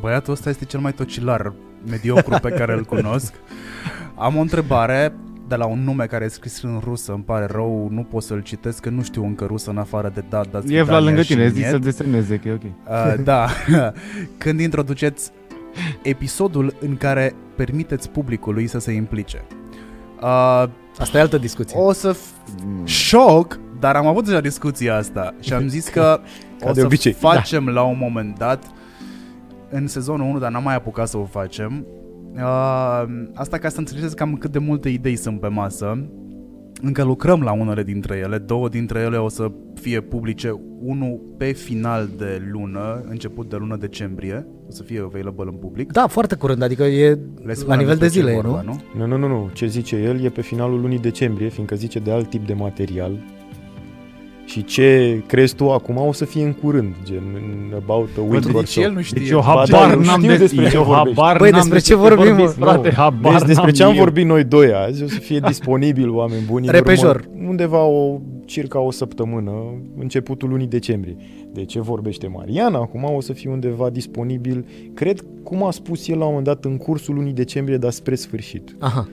Băiatul 0.00 0.32
ăsta 0.32 0.48
este 0.48 0.64
cel 0.64 0.80
mai 0.80 0.92
tocilar 0.92 1.52
mediocru 1.90 2.38
pe 2.42 2.50
care 2.50 2.72
îl 2.72 2.84
cunosc. 2.84 3.34
Am 4.14 4.36
o 4.36 4.40
întrebare 4.40 5.14
de 5.48 5.54
la 5.56 5.66
un 5.66 5.84
nume 5.84 6.04
care 6.06 6.24
e 6.24 6.28
scris 6.28 6.62
în 6.62 6.80
rusă, 6.84 7.12
îmi 7.12 7.22
pare 7.22 7.46
rău, 7.50 7.88
nu 7.90 8.02
pot 8.02 8.22
să-l 8.22 8.40
citesc, 8.42 8.80
că 8.80 8.90
nu 8.90 9.02
știu 9.02 9.24
încă 9.24 9.44
rusă 9.44 9.70
în 9.70 9.78
afară 9.78 10.10
de 10.14 10.24
da, 10.28 10.40
da, 10.50 10.60
E 10.68 10.82
la 10.82 11.00
lângă 11.00 11.22
tine, 11.22 11.48
zici 11.48 11.56
zic 11.56 11.66
să 11.66 11.78
deseneze, 11.78 12.36
că 12.36 12.48
e 12.48 12.52
ok. 12.52 12.62
Uh, 12.62 13.24
da, 13.24 13.48
când 14.38 14.60
introduceți 14.60 15.30
episodul 16.02 16.74
în 16.80 16.96
care 16.96 17.34
permiteți 17.56 18.10
publicului 18.10 18.66
să 18.66 18.78
se 18.78 18.92
implice. 18.92 19.44
Uh, 20.22 20.64
Asta 20.98 21.18
e 21.18 21.20
altă 21.20 21.38
discuție. 21.38 21.78
o 21.78 21.92
să 21.92 22.14
f- 22.16 22.84
șoc, 22.84 23.58
dar 23.80 23.96
am 23.96 24.06
avut 24.06 24.24
deja 24.24 24.40
discuția 24.40 24.96
asta 24.96 25.34
și 25.40 25.52
am 25.52 25.68
zis 25.68 25.88
că 25.88 26.20
Ca 26.58 26.68
o 26.68 26.72
de 26.72 26.80
să 26.80 26.86
obicei, 26.86 27.12
facem 27.12 27.68
la 27.68 27.82
un 27.82 27.96
moment 28.00 28.38
dat 28.38 28.64
în 29.76 29.86
sezonul 29.86 30.28
1, 30.28 30.38
dar 30.38 30.50
n-am 30.50 30.62
mai 30.62 30.74
apucat 30.74 31.08
să 31.08 31.16
o 31.16 31.24
facem. 31.24 31.86
Uh, 32.34 33.04
asta 33.34 33.58
ca 33.58 33.68
să 33.68 33.78
înțelegeți 33.78 34.16
cam 34.16 34.34
cât 34.34 34.52
de 34.52 34.58
multe 34.58 34.88
idei 34.88 35.16
sunt 35.16 35.40
pe 35.40 35.48
masă. 35.48 36.08
Încă 36.82 37.02
lucrăm 37.02 37.42
la 37.42 37.52
unele 37.52 37.82
dintre 37.82 38.16
ele, 38.16 38.38
două 38.38 38.68
dintre 38.68 39.00
ele 39.00 39.16
o 39.16 39.28
să 39.28 39.50
fie 39.74 40.00
publice, 40.00 40.60
unul 40.80 41.20
pe 41.38 41.52
final 41.52 42.08
de 42.18 42.42
lună, 42.52 43.04
început 43.08 43.48
de 43.48 43.56
lună 43.56 43.76
decembrie, 43.76 44.46
o 44.68 44.70
să 44.70 44.82
fie 44.82 45.00
available 45.04 45.44
în 45.48 45.56
public. 45.56 45.92
Da, 45.92 46.06
foarte 46.06 46.34
curând, 46.34 46.62
adică 46.62 46.82
e 46.82 47.08
Le 47.08 47.18
la 47.44 47.52
spunem 47.54 47.78
nivel 47.78 47.96
de 47.96 48.04
despre 48.04 48.20
ce 48.20 48.26
zile, 48.26 48.38
e 48.38 48.40
vorba, 48.40 48.62
nu? 48.62 48.80
nu? 48.94 49.06
Nu, 49.06 49.16
nu, 49.16 49.28
nu, 49.28 49.34
nu. 49.34 49.50
Ce 49.52 49.66
zice 49.66 49.96
el 49.96 50.24
e 50.24 50.28
pe 50.28 50.40
finalul 50.40 50.80
lunii 50.80 50.98
decembrie, 50.98 51.48
fiindcă 51.48 51.74
zice 51.74 51.98
de 51.98 52.10
alt 52.10 52.30
tip 52.30 52.46
de 52.46 52.52
material. 52.52 53.12
Și 54.46 54.64
ce 54.64 55.20
crezi 55.26 55.54
tu 55.54 55.70
acum 55.70 55.96
o 55.96 56.12
să 56.12 56.24
fie 56.24 56.44
în 56.44 56.52
curând, 56.52 56.94
gen 57.04 57.22
în 57.34 57.72
about 57.76 58.08
a 58.16 58.20
week 58.20 58.30
Pentru 58.32 58.50
or 58.52 58.58
nici 58.62 58.68
so. 58.68 58.80
el 58.80 58.92
nu 58.92 59.00
știe. 59.00 59.20
Deci 59.20 59.30
eu 59.30 59.38
Ba 59.38 59.64
da, 59.68 59.76
habar 59.76 59.92
eu 59.92 60.00
n-am 60.00 60.18
știu 60.20 60.30
de, 60.30 60.36
despre 60.36 60.68
ce 60.68 60.76
eu 60.76 60.82
vorbești. 60.82 61.20
habar 61.20 61.36
Băi, 61.38 61.50
n-am 61.50 61.60
despre 61.60 61.78
de 61.78 61.84
ce 61.84 61.94
vorbim, 61.94 62.34
mă? 62.36 62.46
frate, 62.46 62.92
habar 62.92 63.32
Deci 63.32 63.46
despre 63.46 63.62
n-am 63.64 63.70
ce 63.74 63.82
am 63.82 63.90
eu. 63.92 63.96
vorbit 63.98 64.24
noi 64.26 64.44
doi 64.44 64.72
azi 64.72 65.02
o 65.02 65.06
să 65.06 65.18
fie 65.18 65.38
disponibil, 65.48 66.10
oameni 66.10 66.42
buni, 66.46 66.66
în 66.66 66.72
Repejor. 66.72 67.28
urmă, 67.34 67.48
undeva 67.48 67.82
o 67.84 68.18
circa 68.44 68.80
o 68.80 68.90
săptămână, 68.90 69.52
începutul 69.98 70.48
lunii 70.48 70.66
decembrie. 70.66 71.16
De 71.52 71.64
ce 71.64 71.80
vorbește 71.80 72.26
Mariana? 72.26 72.78
Acum 72.78 73.04
o 73.16 73.20
să 73.20 73.32
fie 73.32 73.50
undeva 73.50 73.90
disponibil, 73.90 74.64
cred, 74.94 75.24
cum 75.42 75.64
a 75.64 75.70
spus 75.70 76.08
el 76.08 76.18
la 76.18 76.24
un 76.24 76.28
moment 76.28 76.46
dat, 76.46 76.64
în 76.64 76.76
cursul 76.76 77.14
lunii 77.14 77.32
decembrie, 77.32 77.76
dar 77.76 77.90
spre 77.90 78.14
sfârșit. 78.14 78.76
Aha. 78.78 79.08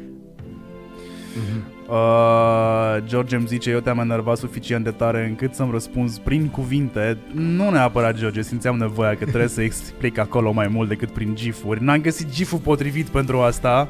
Uh, 1.90 3.04
George 3.06 3.36
îmi 3.36 3.48
zice, 3.48 3.70
eu 3.70 3.80
te-am 3.80 4.00
enervat 4.00 4.38
suficient 4.38 4.84
de 4.84 4.92
tare 4.92 5.26
încât 5.28 5.54
să-mi 5.54 5.72
răspunzi 5.72 6.22
prin 6.22 6.48
cuvinte. 6.48 7.18
Nu 7.34 7.70
neapărat, 7.70 8.18
George, 8.18 8.42
simțeam 8.42 8.78
nevoia 8.78 9.16
că 9.16 9.26
trebuie 9.26 9.48
să 9.48 9.62
explic 9.62 10.18
acolo 10.18 10.52
mai 10.52 10.68
mult 10.68 10.90
decât 10.90 11.10
prin 11.10 11.36
gifuri. 11.36 11.84
N-am 11.84 12.02
găsit 12.02 12.30
giful 12.30 12.60
potrivit 12.60 13.08
pentru 13.08 13.40
asta. 13.40 13.90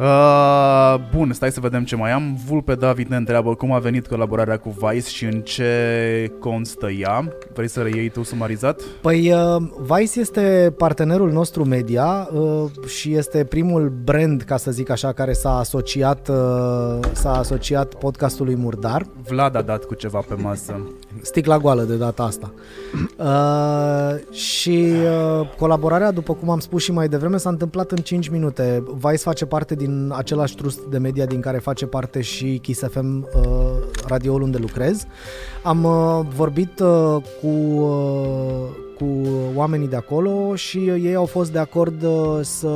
Uh, 0.00 0.94
bun, 1.14 1.32
stai 1.32 1.50
să 1.50 1.60
vedem 1.60 1.84
ce 1.84 1.96
mai 1.96 2.10
am. 2.10 2.38
Vulpe 2.46 2.74
David 2.74 3.06
ne 3.08 3.16
întreabă 3.16 3.54
cum 3.54 3.72
a 3.72 3.78
venit 3.78 4.06
colaborarea 4.06 4.56
cu 4.56 4.76
Vice 4.80 5.08
și 5.08 5.24
în 5.24 5.40
ce 5.40 6.32
constă 6.38 6.90
ea. 6.90 7.32
Vrei 7.54 7.68
să 7.68 7.80
reiei 7.80 8.08
tu 8.08 8.22
sumarizat? 8.22 8.80
Păi 9.00 9.32
uh, 9.32 9.62
Vice 9.78 10.20
este 10.20 10.74
partenerul 10.76 11.30
nostru 11.30 11.64
media 11.64 12.28
uh, 12.32 12.64
și 12.86 13.14
este 13.14 13.44
primul 13.44 13.92
brand, 14.04 14.42
ca 14.42 14.56
să 14.56 14.70
zic 14.70 14.90
așa, 14.90 15.12
care 15.12 15.32
s-a 15.32 15.58
asociat, 15.58 16.28
uh, 16.28 16.98
s-a 17.12 17.32
asociat 17.32 17.94
podcastului 17.94 18.56
Murdar. 18.56 19.06
Vlad 19.28 19.56
a 19.56 19.62
dat 19.62 19.84
cu 19.84 19.94
ceva 19.94 20.24
pe 20.28 20.34
masă. 20.34 20.80
Sticla 21.22 21.58
goală 21.58 21.82
de 21.82 21.94
data 21.94 22.22
asta. 22.22 22.52
Uh, 23.16 24.34
și 24.34 24.92
uh, 25.40 25.48
colaborarea, 25.58 26.10
după 26.10 26.34
cum 26.34 26.50
am 26.50 26.58
spus 26.58 26.82
și 26.82 26.92
mai 26.92 27.08
devreme, 27.08 27.36
s-a 27.36 27.48
întâmplat 27.48 27.90
în 27.90 27.98
5 27.98 28.28
minute. 28.28 28.84
Vice 28.94 29.16
face 29.16 29.46
parte 29.46 29.74
din 29.74 30.12
același 30.16 30.54
trust 30.54 30.80
de 30.80 30.98
media 30.98 31.26
din 31.26 31.40
care 31.40 31.58
face 31.58 31.86
parte 31.86 32.20
și 32.20 32.58
Kiss 32.62 32.82
FM, 32.90 33.28
uh, 33.34 33.42
radioul 34.06 34.42
unde 34.42 34.58
lucrez. 34.58 35.06
Am 35.62 35.84
uh, 35.84 36.26
vorbit 36.34 36.80
uh, 36.80 37.16
cu 37.40 37.46
uh, 37.46 38.88
cu 39.00 39.28
oamenii 39.54 39.88
de 39.88 39.96
acolo 39.96 40.54
și 40.54 40.78
ei 40.78 41.14
au 41.14 41.26
fost 41.26 41.52
de 41.52 41.58
acord 41.58 42.02
uh, 42.02 42.38
să 42.42 42.70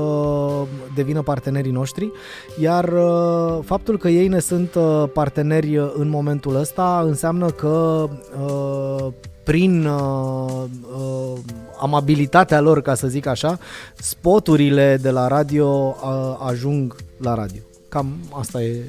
devină 0.95 1.23
partenerii 1.23 1.73
noștri, 1.73 2.13
iar 2.61 2.89
uh, 2.93 3.59
faptul 3.65 3.99
că 3.99 4.09
ei 4.09 4.29
ne 4.29 4.39
sunt 4.39 4.75
uh, 4.75 5.05
parteneri 5.13 5.77
în 5.77 6.09
momentul 6.09 6.57
ăsta 6.57 7.03
înseamnă 7.07 7.51
că 7.51 8.09
prin 9.45 9.87
uh, 9.87 10.65
uh, 10.97 11.39
amabilitatea 11.81 12.61
lor, 12.61 12.83
ca 12.83 12.95
să 12.95 13.09
zic 13.09 13.27
așa, 13.27 13.59
spoturile 13.95 14.99
de 15.03 15.11
la 15.11 15.27
radio 15.27 15.97
uh, 16.03 16.47
ajung 16.49 16.97
la 17.19 17.35
radio. 17.35 17.61
Cam 17.89 18.15
asta 18.33 18.63
e 18.63 18.83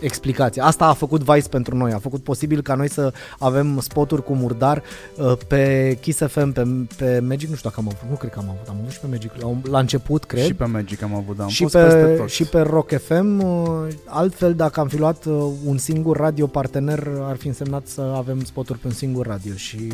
explicație. 0.00 0.62
Asta 0.62 0.86
a 0.86 0.92
făcut 0.92 1.22
Vice 1.22 1.48
pentru 1.48 1.76
noi, 1.76 1.92
a 1.92 1.98
făcut 1.98 2.22
posibil 2.22 2.62
ca 2.62 2.74
noi 2.74 2.90
să 2.90 3.12
avem 3.38 3.80
spoturi 3.80 4.24
cu 4.24 4.34
murdar 4.34 4.82
uh, 5.16 5.32
pe 5.48 5.96
Kiss 6.00 6.18
FM, 6.18 6.52
pe, 6.52 6.66
pe 6.96 7.20
Magic, 7.20 7.48
nu 7.48 7.54
știu 7.54 7.68
dacă 7.68 7.80
am 7.80 7.92
avut, 7.94 8.10
nu 8.10 8.16
cred 8.16 8.30
că 8.30 8.38
am 8.38 8.48
avut, 8.48 8.68
am 8.68 8.76
avut 8.80 8.92
și 8.92 9.00
pe 9.00 9.06
Magic, 9.10 9.30
la, 9.40 9.70
la 9.70 9.78
început, 9.78 10.24
cred. 10.24 10.44
Și 10.44 10.54
pe 10.54 10.64
Magic 10.64 11.02
am 11.02 11.14
avut, 11.14 11.36
da, 11.36 11.42
am 11.42 11.48
și 11.48 11.62
fost 11.62 11.74
pe, 11.74 11.82
peste 11.82 12.14
tot. 12.16 12.28
Și 12.28 12.44
pe 12.44 12.60
Rock 12.60 12.90
FM, 13.00 13.42
uh, 13.42 13.88
altfel 14.04 14.54
dacă 14.54 14.80
am 14.80 14.88
fi 14.88 14.98
luat 14.98 15.24
uh, 15.24 15.46
un 15.64 15.78
singur 15.78 16.16
radio 16.16 16.46
partener, 16.46 17.08
ar 17.20 17.36
fi 17.36 17.46
însemnat 17.46 17.86
să 17.86 18.12
avem 18.16 18.44
spoturi 18.44 18.78
pe 18.78 18.86
un 18.86 18.92
singur 18.92 19.26
radio 19.26 19.54
și 19.54 19.92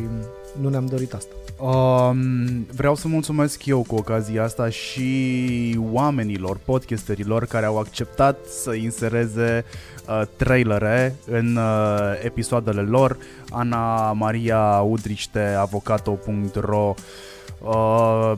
nu 0.61 0.69
ne-am 0.69 0.85
dorit 0.85 1.13
asta. 1.13 1.33
Um, 1.63 2.65
vreau 2.75 2.95
să 2.95 3.07
mulțumesc 3.07 3.65
eu 3.65 3.83
cu 3.87 3.95
ocazia 3.95 4.43
asta 4.43 4.69
și 4.69 5.79
oamenilor, 5.91 6.59
podcasterilor 6.65 7.45
care 7.45 7.65
au 7.65 7.79
acceptat 7.79 8.37
să 8.45 8.73
insereze 8.73 9.65
uh, 10.07 10.21
trailere 10.35 11.15
în 11.25 11.55
uh, 11.55 12.21
episoadele 12.23 12.81
lor. 12.81 13.17
Ana 13.49 14.11
Maria 14.11 14.81
Udriște, 14.81 15.55
avocato.ro 15.59 16.93
uh, 17.61 18.33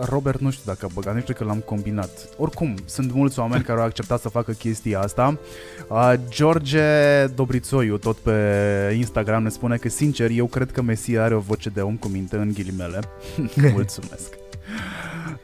Robert 0.00 0.40
nu 0.40 0.50
știu 0.50 0.62
dacă 0.66 0.86
a 0.86 0.90
băgat, 0.94 1.14
nu 1.14 1.20
știu 1.20 1.34
că 1.34 1.44
l-am 1.44 1.58
combinat. 1.58 2.10
Oricum, 2.36 2.74
sunt 2.84 3.12
mulți 3.12 3.38
oameni 3.38 3.62
care 3.62 3.80
au 3.80 3.86
acceptat 3.86 4.20
să 4.20 4.28
facă 4.28 4.52
chestia 4.52 5.00
asta. 5.00 5.38
Uh, 5.88 6.12
George 6.28 7.26
Dobrițoiu, 7.34 7.96
tot 7.96 8.16
pe 8.16 8.32
Instagram, 8.96 9.42
ne 9.42 9.48
spune 9.48 9.76
că, 9.76 9.88
sincer, 9.88 10.30
eu 10.30 10.46
cred 10.46 10.70
că 10.70 10.82
Mesia 10.82 11.24
are 11.24 11.34
o 11.34 11.38
voce 11.38 11.68
de 11.68 11.80
om 11.80 11.96
cu 11.96 12.08
minte 12.08 12.36
în 12.36 12.52
ghilimele. 12.52 13.00
Mulțumesc. 13.72 14.34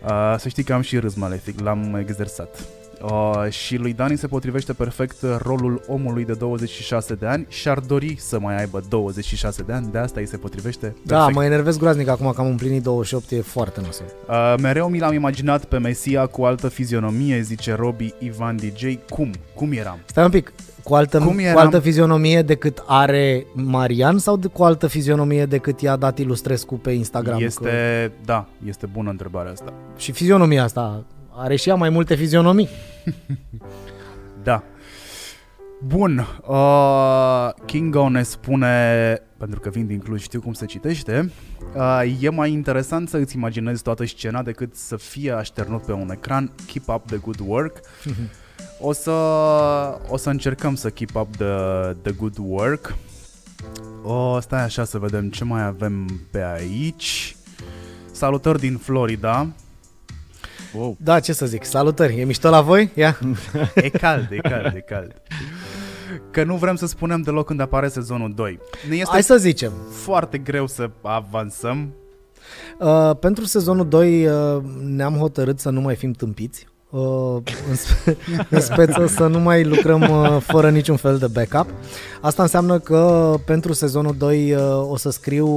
Uh, 0.03 0.35
să 0.39 0.49
știi 0.49 0.63
că 0.63 0.73
am 0.73 0.81
și 0.81 0.99
râs 0.99 1.15
malefic, 1.15 1.61
l-am 1.61 1.95
exersat. 1.95 2.59
Uh, 3.03 3.51
și 3.51 3.77
lui 3.77 3.93
Dani 3.93 4.17
se 4.17 4.27
potrivește 4.27 4.73
perfect 4.73 5.17
rolul 5.39 5.85
omului 5.89 6.25
de 6.25 6.33
26 6.33 7.15
de 7.15 7.27
ani 7.27 7.47
și 7.49 7.69
ar 7.69 7.79
dori 7.79 8.17
să 8.19 8.39
mai 8.39 8.59
aibă 8.59 8.83
26 8.89 9.63
de 9.63 9.73
ani, 9.73 9.89
de 9.93 9.99
asta 9.99 10.21
îi 10.21 10.27
se 10.27 10.37
potrivește 10.37 10.87
perfect. 10.87 11.07
Da, 11.07 11.29
mă 11.29 11.45
enervez 11.45 11.77
groaznic 11.79 12.09
acum 12.09 12.33
că 12.35 12.41
am 12.41 12.47
împlinit 12.47 12.83
28, 12.83 13.31
e 13.31 13.41
foarte 13.41 13.81
nasol. 13.81 14.07
Uh, 14.29 14.55
mereu 14.61 14.89
mi 14.89 14.99
l-am 14.99 15.15
imaginat 15.15 15.65
pe 15.65 15.79
Mesia 15.79 16.27
cu 16.27 16.45
altă 16.45 16.69
fizionomie, 16.69 17.41
zice 17.41 17.75
Robi 17.75 18.15
Ivan 18.19 18.57
DJ. 18.57 18.85
Cum? 19.09 19.31
Cum 19.55 19.73
eram? 19.73 19.99
Stai 20.05 20.25
un 20.25 20.31
pic, 20.31 20.53
cu 20.83 20.95
altă, 20.95 21.19
Cum 21.19 21.35
cu 21.35 21.41
eram? 21.41 21.59
altă 21.59 21.79
fizionomie 21.79 22.43
decât 22.43 22.83
are 22.87 23.47
Marian 23.53 24.19
sau 24.19 24.37
de, 24.37 24.47
cu 24.47 24.65
altă 24.65 24.87
fizionomie 24.87 25.47
decât 25.47 25.81
i-a 25.81 25.97
dat 25.97 26.19
Ilustrescu 26.19 26.75
pe 26.75 26.91
Instagram? 26.91 27.43
Este, 27.43 28.13
da, 28.25 28.47
este 28.67 28.87
bună 28.87 29.11
întrebarea 29.11 29.53
asta. 29.53 29.65
Că... 29.65 30.01
Și 30.01 30.13
fizionomia 30.13 30.63
asta 30.63 31.05
are 31.37 31.57
și 31.57 31.69
ea 31.69 31.75
mai 31.75 31.89
multe 31.89 32.15
fizionomii. 32.15 32.69
Da. 34.43 34.63
Bun, 35.87 36.27
uh, 36.47 37.51
Kingo 37.67 38.09
ne 38.09 38.23
spune, 38.23 39.19
pentru 39.39 39.61
că 39.61 39.69
vin 39.69 39.87
din 39.87 39.99
Cluj, 39.99 40.23
știu 40.23 40.41
cum 40.41 40.53
se 40.53 40.67
citește, 40.67 41.31
uh, 41.75 42.03
e 42.21 42.29
mai 42.29 42.53
interesant 42.53 43.09
să 43.09 43.17
îți 43.17 43.37
imaginezi 43.37 43.83
toată 43.83 44.05
scena 44.05 44.43
decât 44.43 44.75
să 44.75 44.97
fie 44.97 45.33
așternut 45.33 45.83
pe 45.83 45.93
un 45.93 46.11
ecran. 46.11 46.53
Keep 46.67 46.89
up 46.89 47.07
the 47.07 47.17
good 47.17 47.41
work. 47.47 47.81
O 48.81 48.93
să, 48.93 49.11
o 50.09 50.17
să 50.17 50.31
încercăm 50.31 50.75
să 50.75 50.91
keep 50.91 51.15
up 51.15 51.37
the, 51.37 51.55
the 52.03 52.13
good 52.13 52.37
work. 52.39 52.95
O, 54.03 54.41
stai 54.41 54.63
așa 54.63 54.85
să 54.85 54.99
vedem 54.99 55.31
ce 55.31 55.45
mai 55.45 55.65
avem 55.65 56.07
pe 56.31 56.45
aici. 56.45 57.37
Salutări 58.13 58.59
din 58.59 58.77
Florida. 58.77 59.49
Wow. 60.75 60.97
Da, 61.01 61.21
ce 61.21 61.33
să 61.33 61.47
zic, 61.47 61.65
salutări, 61.65 62.21
e 62.21 62.25
mișto 62.25 62.49
la 62.49 62.61
voi? 62.61 62.91
Ia. 62.95 63.19
E 63.75 63.89
cald, 63.89 64.27
e 64.31 64.37
cald, 64.37 64.75
e 64.75 64.81
cald. 64.81 65.15
Că 66.31 66.45
nu 66.45 66.57
vrem 66.57 66.77
să 66.77 66.87
spunem 66.87 67.21
deloc 67.23 67.47
când 67.47 67.61
apare 67.61 67.89
sezonul 67.89 68.33
2. 68.35 68.59
Ne 68.89 68.95
este 68.97 69.11
Hai 69.11 69.23
să 69.23 69.37
zicem, 69.37 69.73
foarte 69.91 70.39
greu 70.39 70.67
să 70.67 70.91
avansăm. 71.03 71.95
uh, 72.79 73.11
pentru 73.21 73.45
sezonul 73.45 73.89
2 73.89 74.27
uh, 74.27 74.63
ne-am 74.83 75.15
hotărât 75.15 75.59
să 75.61 75.71
nu 75.71 75.81
mai 75.81 75.95
fim 75.97 76.13
tâmpiți. 76.13 76.67
Uh, 76.95 77.37
în, 77.69 77.75
spe- 77.75 78.17
în 78.51 78.61
speță 78.61 79.07
să 79.07 79.27
nu 79.27 79.39
mai 79.39 79.65
lucrăm 79.65 80.01
uh, 80.01 80.37
fără 80.41 80.71
niciun 80.71 80.97
fel 80.97 81.19
de 81.19 81.27
backup. 81.27 81.71
Asta 82.21 82.43
înseamnă 82.43 82.79
că 82.79 83.35
pentru 83.47 83.73
sezonul 83.73 84.15
2 84.19 84.53
uh, 84.53 84.61
o 84.91 84.97
să 84.97 85.11
scriu 85.11 85.49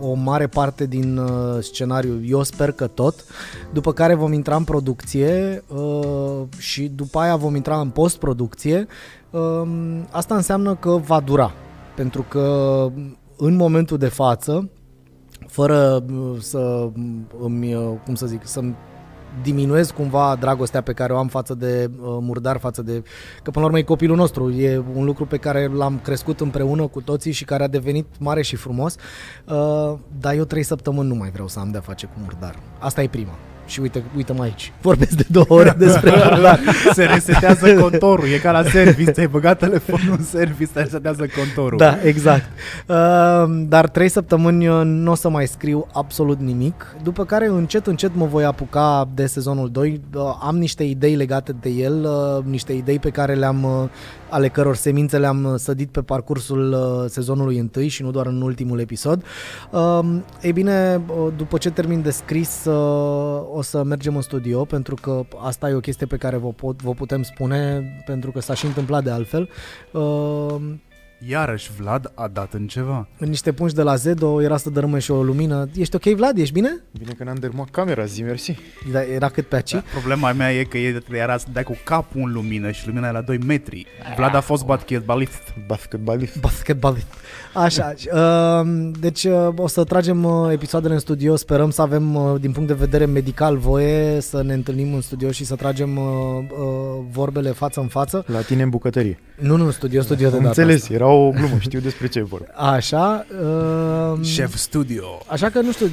o 0.00 0.12
mare 0.14 0.46
parte 0.46 0.86
din 0.86 1.16
uh, 1.16 1.58
scenariu, 1.60 2.20
eu 2.24 2.42
sper 2.42 2.72
că 2.72 2.86
tot, 2.86 3.24
după 3.72 3.92
care 3.92 4.14
vom 4.14 4.32
intra 4.32 4.56
în 4.56 4.64
producție 4.64 5.64
uh, 5.66 6.42
și 6.58 6.88
după 6.94 7.18
aia 7.18 7.36
vom 7.36 7.54
intra 7.54 7.80
în 7.80 7.88
post-producție. 7.88 8.86
Uh, 9.30 9.62
asta 10.10 10.34
înseamnă 10.34 10.74
că 10.74 10.90
va 10.90 11.20
dura, 11.20 11.52
pentru 11.96 12.24
că 12.28 12.86
în 13.36 13.56
momentul 13.56 13.98
de 13.98 14.08
față, 14.08 14.68
fără 15.46 16.04
uh, 16.12 16.40
să 16.40 16.88
îmi, 17.40 17.74
uh, 17.74 17.92
cum 18.04 18.14
să 18.14 18.26
zic, 18.26 18.40
să 18.44 18.60
diminuez 19.42 19.90
cumva 19.90 20.36
dragostea 20.40 20.80
pe 20.80 20.92
care 20.92 21.12
o 21.12 21.16
am 21.16 21.28
față 21.28 21.54
de 21.54 21.90
uh, 21.90 22.06
murdar, 22.20 22.58
față 22.58 22.82
de... 22.82 23.02
Că 23.42 23.50
până 23.50 23.60
la 23.60 23.64
urmă 23.64 23.78
e 23.78 23.82
copilul 23.82 24.16
nostru, 24.16 24.50
e 24.50 24.84
un 24.94 25.04
lucru 25.04 25.26
pe 25.26 25.36
care 25.36 25.66
l-am 25.66 26.00
crescut 26.02 26.40
împreună 26.40 26.86
cu 26.86 27.00
toții 27.00 27.32
și 27.32 27.44
care 27.44 27.62
a 27.62 27.68
devenit 27.68 28.06
mare 28.18 28.42
și 28.42 28.56
frumos, 28.56 28.96
uh, 29.44 29.98
dar 30.20 30.34
eu 30.34 30.44
trei 30.44 30.62
săptămâni 30.62 31.08
nu 31.08 31.14
mai 31.14 31.30
vreau 31.30 31.48
să 31.48 31.58
am 31.58 31.70
de-a 31.70 31.80
face 31.80 32.06
cu 32.06 32.20
murdar. 32.22 32.54
Asta 32.78 33.02
e 33.02 33.08
prima. 33.08 33.32
Și 33.68 33.80
uite, 33.80 34.02
uite-mă 34.16 34.42
aici, 34.42 34.72
vorbesc 34.80 35.10
de 35.10 35.24
două 35.28 35.46
ore 35.48 35.74
despre 35.86 36.10
murdar. 36.10 36.60
Se 36.92 37.04
resetează 37.04 37.74
contorul, 37.74 38.28
e 38.28 38.38
ca 38.38 38.50
la 38.50 38.62
service, 38.62 39.10
ți-ai 39.10 39.26
băgat 39.26 39.58
telefonul 39.58 40.14
în 40.18 40.24
service, 40.24 40.70
se 40.72 40.80
resetează 40.80 41.26
contorul. 41.36 41.78
Da, 41.78 41.98
exact. 42.02 42.44
Uh, 42.86 42.96
dar 43.68 43.88
trei 43.88 44.08
săptămâni 44.08 44.68
uh, 44.68 44.80
nu 44.84 45.10
o 45.10 45.14
să 45.14 45.28
mai 45.28 45.46
scriu 45.46 45.86
absolut 45.92 46.40
nimic, 46.40 46.96
după 47.02 47.24
care 47.24 47.46
încet, 47.46 47.86
încet 47.86 48.14
mă 48.14 48.26
voi 48.26 48.44
apuca 48.44 49.08
de 49.14 49.26
sezonul 49.26 49.70
2. 49.70 50.00
Uh, 50.14 50.22
am 50.40 50.58
niște 50.58 50.84
idei 50.84 51.16
legate 51.16 51.52
de 51.60 51.68
el, 51.68 52.04
uh, 52.04 52.44
niște 52.44 52.72
idei 52.72 52.98
pe 52.98 53.10
care 53.10 53.34
le-am, 53.34 53.62
uh, 53.62 53.88
ale 54.30 54.48
căror 54.48 54.76
semințe 54.76 55.18
le-am 55.18 55.44
uh, 55.44 55.54
sădit 55.56 55.90
pe 55.90 56.02
parcursul 56.02 56.72
uh, 56.72 57.10
sezonului 57.10 57.58
întâi 57.58 57.88
și 57.88 58.02
nu 58.02 58.10
doar 58.10 58.26
în 58.26 58.42
ultimul 58.42 58.80
episod. 58.80 59.24
Uh, 59.70 60.00
ei 60.42 60.52
bine, 60.52 61.00
uh, 61.08 61.32
după 61.36 61.58
ce 61.58 61.70
termin 61.70 62.02
de 62.02 62.10
scris, 62.10 62.64
uh, 62.64 63.42
o 63.52 63.62
să 63.62 63.82
mergem 63.82 64.16
în 64.16 64.22
studio, 64.22 64.64
pentru 64.64 64.94
că 65.00 65.22
asta 65.42 65.68
e 65.68 65.74
o 65.74 65.80
chestie 65.80 66.06
pe 66.06 66.16
care 66.16 66.36
vă, 66.36 66.48
pot, 66.48 66.82
vă 66.82 66.92
putem 66.92 67.22
spune, 67.22 67.82
pentru 68.06 68.30
că 68.30 68.40
s-a 68.40 68.54
și 68.54 68.66
întâmplat 68.66 69.04
de 69.04 69.10
altfel. 69.10 69.48
Uh, 71.22 71.28
Iarăși 71.30 71.70
Vlad 71.78 72.12
a 72.14 72.28
dat 72.32 72.52
în 72.52 72.66
ceva. 72.66 73.08
În 73.18 73.28
niște 73.28 73.52
pungi 73.52 73.74
de 73.74 73.82
la 73.82 73.94
Zedo 73.94 74.42
era 74.42 74.56
să 74.56 74.70
dărâme 74.70 74.98
și 74.98 75.10
o 75.10 75.22
lumină. 75.22 75.68
Ești 75.76 75.94
ok, 75.94 76.02
Vlad? 76.04 76.38
Ești 76.38 76.52
bine? 76.52 76.80
Bine 76.98 77.12
că 77.12 77.24
n-am 77.24 77.34
dărmat 77.34 77.70
camera, 77.70 78.04
zi 78.04 78.22
mersi. 78.22 78.54
Da, 78.92 79.02
era 79.02 79.28
cât 79.28 79.46
pe 79.46 79.54
aici? 79.56 79.72
Da, 79.72 79.82
problema 79.92 80.32
mea 80.32 80.52
e 80.52 80.64
că 80.64 80.78
e- 80.78 81.02
era 81.12 81.36
să 81.36 81.46
dea 81.52 81.62
cu 81.62 81.76
capul 81.84 82.20
în 82.20 82.32
lumină 82.32 82.70
și 82.70 82.86
lumina 82.86 83.08
e 83.08 83.12
la 83.12 83.20
2 83.20 83.38
metri. 83.46 83.86
Vlad 84.16 84.34
a 84.34 84.40
fost 84.40 84.64
basketbalist. 84.64 85.42
Basketbalist. 85.66 86.40
Basketbalist. 86.40 87.06
Așa, 87.54 87.94
uh, 88.12 88.90
deci 89.00 89.24
uh, 89.24 89.48
o 89.56 89.66
să 89.66 89.84
tragem 89.84 90.24
uh, 90.24 90.52
episoadele 90.52 90.94
în 90.94 91.00
studio, 91.00 91.36
sperăm 91.36 91.70
să 91.70 91.82
avem 91.82 92.14
uh, 92.14 92.40
din 92.40 92.52
punct 92.52 92.68
de 92.68 92.74
vedere 92.74 93.04
medical 93.04 93.56
voie 93.56 94.20
să 94.20 94.42
ne 94.42 94.54
întâlnim 94.54 94.94
în 94.94 95.00
studio 95.00 95.30
și 95.30 95.44
să 95.44 95.54
tragem 95.54 95.96
uh, 95.96 96.04
uh, 96.04 97.04
vorbele 97.10 97.50
față 97.50 97.80
în 97.80 97.86
față. 97.86 98.24
La 98.26 98.40
tine 98.40 98.62
în 98.62 98.68
bucătărie. 98.70 99.18
Nu, 99.38 99.56
nu, 99.56 99.64
în 99.64 99.70
studio, 99.70 100.02
studio 100.02 100.28
de 100.28 100.36
Am 100.36 100.42
data 100.42 100.48
înțeles, 100.60 100.82
asta. 100.82 100.94
era 100.94 101.07
o 101.08 101.30
glumă, 101.30 101.58
știu 101.58 101.80
despre 101.80 102.06
ce 102.06 102.18
e 102.18 102.22
vorba. 102.22 102.46
Așa, 102.54 103.26
uh, 104.12 104.20
Chef 104.20 104.54
studio. 104.54 105.04
așa 105.26 105.48
că 105.50 105.60
nu 105.60 105.72
știu, 105.72 105.86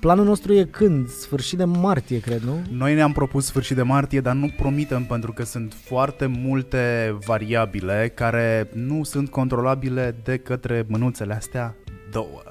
planul 0.00 0.24
nostru 0.24 0.52
e 0.52 0.64
când? 0.70 1.08
Sfârșit 1.08 1.58
de 1.58 1.64
martie, 1.64 2.20
cred, 2.20 2.40
nu? 2.40 2.60
Noi 2.70 2.94
ne-am 2.94 3.12
propus 3.12 3.44
sfârșit 3.44 3.76
de 3.76 3.82
martie, 3.82 4.20
dar 4.20 4.34
nu 4.34 4.52
promitem 4.56 5.02
pentru 5.02 5.32
că 5.32 5.44
sunt 5.44 5.74
foarte 5.84 6.26
multe 6.26 7.16
variabile 7.26 8.12
care 8.14 8.70
nu 8.72 9.04
sunt 9.04 9.30
controlabile 9.30 10.16
de 10.24 10.36
către 10.36 10.84
mânuțele 10.88 11.34
astea 11.34 11.74
două. 12.10 12.42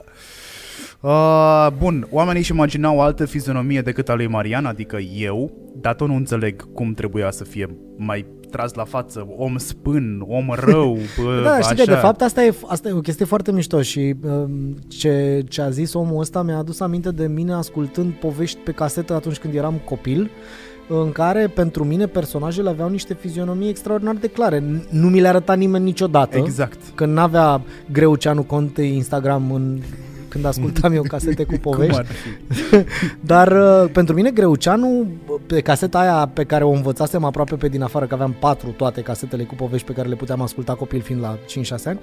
Uh, 1.00 1.68
bun, 1.78 2.08
oamenii 2.10 2.42
își 2.42 2.52
imaginau 2.52 2.98
o 2.98 3.02
altă 3.02 3.26
fizionomie 3.26 3.82
decât 3.82 4.10
a 4.10 4.14
lui 4.14 4.28
Marian, 4.28 4.66
adică 4.66 4.98
eu, 4.98 5.52
dar 5.76 5.96
tot 5.96 6.08
nu 6.08 6.16
înțeleg 6.16 6.74
cum 6.74 6.94
trebuia 6.94 7.32
să 7.32 7.44
fie 7.44 7.78
mai 7.98 8.26
tras 8.52 8.74
la 8.74 8.84
față, 8.84 9.28
om 9.38 9.58
spân, 9.58 10.24
om 10.28 10.46
rău, 10.56 10.98
bă, 11.24 11.42
Da, 11.44 11.60
știi 11.60 11.74
așa. 11.74 11.84
că 11.84 11.90
de 11.92 11.96
fapt 11.96 12.22
asta 12.22 12.44
e, 12.44 12.54
asta 12.68 12.90
e 12.90 12.92
o 12.92 13.00
chestie 13.00 13.26
foarte 13.26 13.52
mișto 13.52 13.82
și 13.82 14.16
um, 14.24 14.50
ce, 14.88 15.44
ce 15.50 15.62
a 15.62 15.70
zis 15.70 15.94
omul 15.94 16.20
ăsta 16.20 16.42
mi-a 16.42 16.58
adus 16.58 16.80
aminte 16.80 17.12
de 17.12 17.28
mine 17.28 17.54
ascultând 17.54 18.12
povești 18.14 18.58
pe 18.64 18.72
casetă 18.72 19.14
atunci 19.14 19.38
când 19.38 19.54
eram 19.56 19.74
copil 19.86 20.30
în 20.90 21.12
care 21.12 21.48
pentru 21.48 21.84
mine 21.84 22.06
personajele 22.06 22.70
aveau 22.70 22.90
niște 22.90 23.14
fizionomii 23.14 23.70
extraordinar 23.70 24.16
de 24.16 24.28
clare. 24.28 24.60
N- 24.60 24.90
Nu 24.90 25.08
mi 25.08 25.20
le 25.22 25.28
arăta 25.28 25.54
nimeni 25.54 25.84
niciodată. 25.84 26.38
Exact. 26.38 26.80
Că 26.96 27.06
n-avea 27.06 27.62
Greuceanu 27.92 28.44
cont 28.44 28.78
Instagram 28.78 29.52
în, 29.52 29.80
când 30.42 30.46
ascultam 30.46 30.94
eu 30.94 31.02
casete 31.02 31.44
cu 31.44 31.52
Cum 31.62 31.72
povești. 31.72 31.98
ar 31.98 32.06
fi? 32.06 32.30
Dar 33.32 33.52
uh, 33.52 33.90
pentru 33.92 34.16
mine 34.16 34.32
Greuceanu, 34.32 35.08
pe 35.46 35.62
caseta 35.62 36.00
aia 36.00 36.30
pe 36.34 36.44
care 36.44 36.64
o 36.64 36.70
învățasem 36.70 37.24
aproape 37.24 37.56
pe 37.56 37.68
din 37.68 37.82
afară, 37.82 38.06
că 38.06 38.14
aveam 38.14 38.36
patru 38.40 38.70
toate 38.70 39.02
casetele 39.02 39.44
cu 39.44 39.56
povești 39.56 39.88
pe 39.88 39.94
care 39.94 40.08
le 40.08 40.16
puteam 40.16 40.42
asculta 40.42 40.74
copil 40.74 41.02
fiind 41.02 41.22
la 41.22 41.38
5-6 41.38 41.84
ani, 41.86 42.00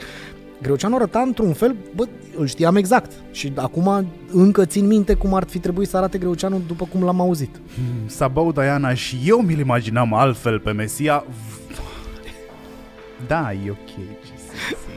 Greuceanu 0.62 0.94
arăta 0.94 1.20
într-un 1.20 1.52
fel, 1.52 1.76
bă, 1.94 2.04
îl 2.36 2.46
știam 2.46 2.76
exact. 2.76 3.12
Și 3.30 3.52
acum 3.56 4.06
încă 4.32 4.64
țin 4.64 4.86
minte 4.86 5.14
cum 5.14 5.34
ar 5.34 5.44
fi 5.48 5.58
trebuit 5.58 5.88
să 5.88 5.96
arate 5.96 6.18
Greuceanu 6.18 6.60
după 6.66 6.88
cum 6.92 7.04
l-am 7.04 7.20
auzit. 7.20 7.60
Sabau 8.06 8.52
Diana 8.52 8.94
și 8.94 9.16
eu 9.26 9.40
mi-l 9.40 9.58
imaginam 9.58 10.14
altfel 10.14 10.58
pe 10.58 10.70
Mesia. 10.70 11.24
Da, 13.26 13.52
e 13.66 13.70
ok, 13.70 13.86
ce 14.24 14.32
să 14.36 14.76
zic. 14.88 14.93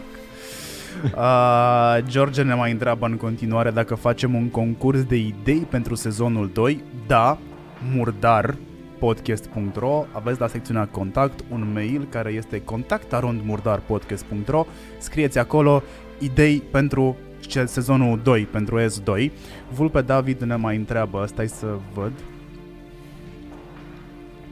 Uh, 1.15 1.98
George 2.07 2.44
ne 2.44 2.53
mai 2.53 2.72
întreabă 2.72 3.06
în 3.06 3.18
continuare 3.18 3.72
dacă 3.72 3.95
facem 3.95 4.36
un 4.36 4.49
concurs 4.49 5.03
de 5.03 5.15
idei 5.15 5.68
pentru 5.69 5.95
sezonul 5.95 6.49
2. 6.53 6.84
Da, 7.07 7.38
murdar 7.94 8.56
podcast.ro 8.99 10.06
aveți 10.11 10.40
la 10.40 10.48
secțiunea 10.48 10.86
contact 10.86 11.40
un 11.52 11.69
mail 11.74 12.07
care 12.10 12.32
este 12.32 12.61
contactarondmurdarpodcast.ro 12.61 14.65
scrieți 14.99 15.38
acolo 15.38 15.84
idei 16.19 16.64
pentru 16.72 17.18
ce- 17.40 17.65
sezonul 17.65 18.19
2, 18.24 18.48
pentru 18.52 18.80
S2 18.80 19.32
Vulpe 19.74 20.02
David 20.02 20.41
ne 20.41 20.56
mai 20.56 20.76
întreabă, 20.76 21.26
stai 21.28 21.48
să 21.48 21.65
văd 21.94 22.11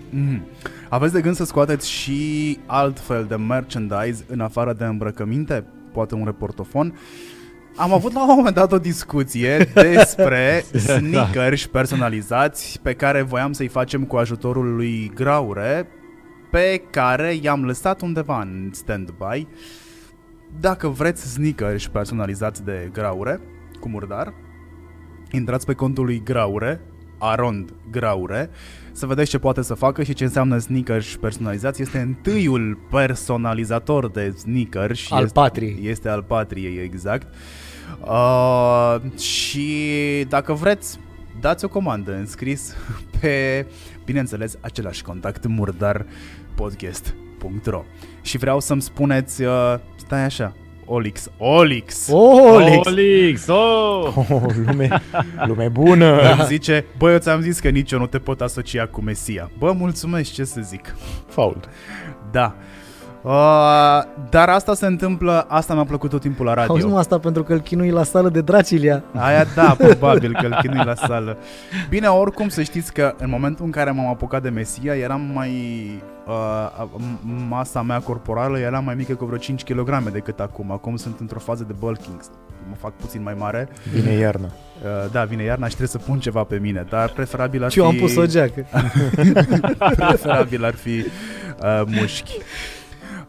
Mm. 0.09 0.41
Aveți 0.89 1.13
de 1.13 1.21
gând 1.21 1.35
să 1.35 1.45
scoateți 1.45 1.89
și 1.89 2.57
altfel 2.65 3.25
de 3.25 3.35
merchandise 3.35 4.23
în 4.27 4.39
afară 4.39 4.73
de 4.73 4.85
îmbrăcăminte? 4.85 5.63
Poate 5.95 6.15
un 6.15 6.25
reportofon? 6.25 6.97
Am 7.75 7.93
avut 7.93 8.13
la 8.13 8.21
un 8.21 8.35
moment 8.35 8.55
dat 8.55 8.71
o 8.71 8.77
discuție 8.77 9.57
despre 9.73 10.65
sneakers 10.73 11.65
personalizați 11.65 12.79
pe 12.81 12.93
care 12.93 13.21
voiam 13.21 13.51
să-i 13.51 13.67
facem 13.67 14.03
cu 14.03 14.15
ajutorul 14.15 14.75
lui 14.75 15.11
Graure 15.13 15.87
pe 16.51 16.83
care 16.89 17.33
i-am 17.41 17.65
lăsat 17.65 18.01
undeva 18.01 18.41
în 18.41 18.71
stand-by. 18.73 19.47
Dacă 20.59 20.87
vreți 20.87 21.31
sneakers 21.31 21.87
personalizați 21.87 22.63
de 22.63 22.89
Graure 22.93 23.41
cu 23.79 23.89
murdar, 23.89 24.33
intrați 25.31 25.65
pe 25.65 25.73
contul 25.73 26.05
lui 26.05 26.21
Graure, 26.23 26.81
Arond 27.25 27.73
Graure, 27.91 28.49
să 28.91 29.05
vedeți 29.05 29.29
ce 29.29 29.37
poate 29.37 29.61
să 29.61 29.73
facă 29.73 30.03
și 30.03 30.13
ce 30.13 30.23
înseamnă 30.23 30.57
sneakers 30.57 31.15
personalizați. 31.15 31.81
Este 31.81 31.99
întâiul 31.99 32.77
personalizator 32.91 34.11
de 34.11 34.33
sneakers. 34.37 35.11
Al 35.11 35.23
este, 35.23 35.33
patriei. 35.33 35.79
Este 35.81 36.09
al 36.09 36.23
patriei, 36.23 36.83
exact. 36.83 37.33
Uh, 38.01 39.19
și 39.19 39.69
dacă 40.29 40.53
vreți, 40.53 40.99
dați 41.39 41.65
o 41.65 41.67
comandă 41.67 42.13
în 42.13 42.25
scris 42.25 42.75
pe, 43.19 43.65
bineînțeles, 44.05 44.57
același 44.61 45.03
contact 45.03 45.47
murdar 45.47 46.05
podcast.ro 46.55 47.83
Și 48.21 48.37
vreau 48.37 48.59
să-mi 48.59 48.81
spuneți, 48.81 49.43
uh, 49.43 49.75
stai 49.95 50.23
așa, 50.23 50.55
Olix, 50.85 51.29
Olix! 51.37 52.07
Olix! 52.09 52.87
Olix! 52.87 53.47
Oh! 53.47 54.17
Oh, 54.29 54.41
lume, 54.65 55.01
lume 55.45 55.67
bună! 55.67 56.19
Îmi 56.31 56.43
zice, 56.45 56.85
bă, 56.97 57.11
eu 57.11 57.17
ți-am 57.17 57.41
zis 57.41 57.59
că 57.59 57.69
nici 57.69 57.91
eu 57.91 57.99
nu 57.99 58.07
te 58.07 58.19
pot 58.19 58.41
asocia 58.41 58.87
cu 58.87 59.01
Mesia. 59.01 59.51
Bă, 59.57 59.71
mulțumesc, 59.71 60.33
ce 60.33 60.43
să 60.43 60.61
zic. 60.61 60.95
Faul. 61.27 61.59
Da. 62.31 62.55
Uh, 62.57 62.84
dar 64.29 64.49
asta 64.49 64.73
se 64.73 64.85
întâmplă, 64.85 65.45
asta 65.47 65.73
mi-a 65.73 65.83
plăcut 65.83 66.09
tot 66.09 66.21
timpul 66.21 66.45
la 66.45 66.53
Auzi 66.53 66.71
radio. 66.71 66.87
mă 66.89 66.97
asta 66.97 67.19
pentru 67.19 67.43
că 67.43 67.53
îl 67.53 67.59
chinui 67.59 67.89
la 67.89 68.03
sală 68.03 68.29
de 68.29 68.41
Dracilia. 68.41 69.03
Aia 69.15 69.45
da, 69.55 69.75
probabil 69.87 70.37
că 70.39 70.45
îl 70.45 70.57
chinui 70.61 70.85
la 70.85 70.95
sală. 70.95 71.37
Bine, 71.89 72.07
oricum 72.07 72.49
să 72.49 72.61
știți 72.61 72.93
că 72.93 73.13
în 73.17 73.29
momentul 73.29 73.65
în 73.65 73.71
care 73.71 73.91
m-am 73.91 74.07
apucat 74.07 74.41
de 74.41 74.49
Mesia, 74.49 74.95
eram 74.95 75.21
mai... 75.33 75.51
Uh, 76.27 76.85
m- 76.97 77.47
masa 77.49 77.81
mea 77.81 77.99
corporală 77.99 78.57
era 78.59 78.79
mai 78.79 78.95
mică 78.95 79.13
cu 79.13 79.25
vreo 79.25 79.37
5 79.37 79.63
kg 79.63 80.09
decât 80.11 80.39
acum. 80.39 80.71
Acum 80.71 80.95
sunt 80.95 81.19
într-o 81.19 81.39
fază 81.39 81.63
de 81.67 81.73
bulking. 81.79 82.19
Mă 82.69 82.75
fac 82.79 82.93
puțin 82.93 83.21
mai 83.23 83.35
mare. 83.37 83.69
Vine 83.93 84.11
iarna. 84.11 84.45
Uh, 84.45 85.11
da, 85.11 85.23
vine 85.23 85.43
iarna 85.43 85.67
și 85.67 85.75
trebuie 85.75 86.01
să 86.01 86.09
pun 86.09 86.19
ceva 86.19 86.43
pe 86.43 86.57
mine, 86.61 86.85
dar 86.89 87.09
preferabil 87.09 87.63
ar 87.63 87.71
Și 87.71 87.79
eu 87.79 87.89
fi... 87.89 87.95
am 87.95 88.01
pus 88.01 88.15
o 88.15 88.25
geacă. 88.25 88.65
preferabil 90.07 90.65
ar 90.65 90.73
fi 90.73 91.05
uh, 91.63 91.81
mușchi. 91.85 92.37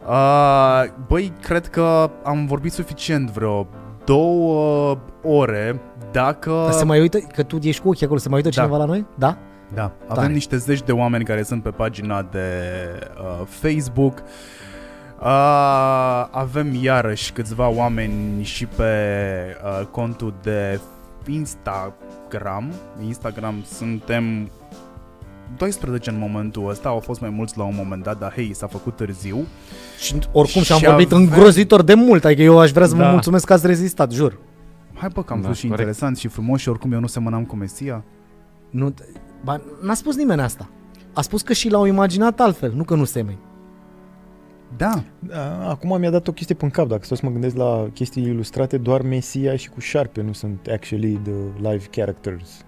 Uh, 0.07 0.83
băi, 1.07 1.33
cred 1.41 1.67
că 1.67 2.09
am 2.23 2.45
vorbit 2.45 2.71
suficient 2.71 3.29
vreo 3.29 3.67
două 4.05 4.97
ore 5.23 5.81
dacă... 6.11 6.51
Dar 6.63 6.71
se 6.71 6.85
mai 6.85 6.99
uită, 6.99 7.17
că 7.17 7.43
tu 7.43 7.57
ești 7.61 7.81
cu 7.81 7.87
ochii 7.87 8.05
acolo, 8.05 8.19
se 8.19 8.29
mai 8.29 8.37
uită 8.37 8.49
Da. 8.49 8.55
cineva 8.61 8.77
la 8.77 8.85
noi? 8.85 9.05
Da? 9.17 9.37
Da, 9.73 9.91
avem 10.07 10.15
Tare. 10.23 10.33
niște 10.33 10.57
zeci 10.57 10.81
de 10.81 10.91
oameni 10.91 11.23
care 11.23 11.43
sunt 11.43 11.63
pe 11.63 11.69
pagina 11.69 12.21
de 12.21 12.49
uh, 13.17 13.45
Facebook. 13.45 14.23
Uh, 15.21 16.27
avem 16.31 16.73
iarăși 16.81 17.31
câțiva 17.31 17.67
oameni 17.69 18.43
și 18.43 18.65
pe 18.65 18.93
uh, 19.63 19.85
contul 19.91 20.33
de 20.41 20.79
Instagram. 21.27 22.71
Instagram 23.05 23.55
suntem 23.73 24.49
12 25.57 26.09
în 26.09 26.17
momentul 26.19 26.69
ăsta, 26.69 26.89
au 26.89 26.99
fost 26.99 27.21
mai 27.21 27.29
mulți 27.29 27.57
la 27.57 27.63
un 27.63 27.73
moment 27.77 28.03
dat, 28.03 28.19
dar 28.19 28.33
hei, 28.33 28.53
s-a 28.53 28.67
făcut 28.67 28.95
târziu. 28.95 29.45
Și 29.99 30.15
oricum 30.31 30.61
și-am 30.61 30.77
Și 30.79 30.85
vorbit 30.85 31.07
avem- 31.11 31.17
îngrozitor 31.17 31.81
de 31.81 31.93
mult, 31.93 32.25
adică 32.25 32.41
eu 32.41 32.59
aș 32.59 32.71
vrea 32.71 32.87
să 32.87 32.95
vă 32.95 33.01
Da. 33.01 33.11
mulțumesc 33.11 33.45
că 33.45 33.53
ați 33.53 33.67
rezistat, 33.67 34.11
jur. 34.11 34.37
Hai 34.93 35.09
bă 35.13 35.23
că 35.23 35.33
am 35.33 35.41
Da, 35.41 35.47
fost 35.47 35.59
și 35.59 35.65
corect. 35.67 35.81
interesant 35.87 36.17
și 36.17 36.27
frumos 36.27 36.59
și 36.61 36.69
oricum 36.69 36.91
eu 36.91 36.99
nu 36.99 37.07
semănam 37.07 37.45
cu 37.45 37.55
Mesia. 37.55 38.03
Nu, 38.69 38.93
ba, 39.43 39.61
n-a 39.81 39.93
spus 39.93 40.15
nimeni 40.15 40.41
asta. 40.41 40.69
A 41.13 41.21
spus 41.21 41.41
că 41.41 41.53
și 41.53 41.69
l-au 41.69 41.85
imaginat 41.85 42.39
altfel, 42.39 42.71
nu 42.75 42.83
că 42.83 42.95
nu 42.95 43.03
semeni. 43.03 43.39
Da, 44.77 45.03
Da, 45.19 45.69
Acum 45.69 45.99
mi-a 45.99 46.09
dat 46.09 46.27
o 46.27 46.31
chestie 46.31 46.55
pe 46.55 46.67
cap, 46.67 46.87
dacă 46.87 47.03
stau 47.03 47.17
să 47.17 47.25
mă 47.25 47.31
gândesc 47.31 47.55
la 47.55 47.87
chestii 47.93 48.23
ilustrate, 48.23 48.77
doar 48.77 49.01
Mesia 49.01 49.55
și 49.55 49.69
cu 49.69 49.79
șarpe 49.79 50.21
nu 50.21 50.33
sunt 50.33 50.67
actually 50.71 51.19
the 51.23 51.69
live 51.69 51.85
characters. 51.91 52.65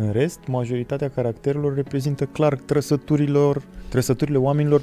În 0.00 0.10
rest, 0.12 0.38
majoritatea 0.46 1.10
caracterelor 1.14 1.74
reprezintă 1.74 2.24
clar 2.24 2.54
trăsăturilor, 2.54 3.62
trăsăturile 3.88 4.38
oamenilor, 4.38 4.80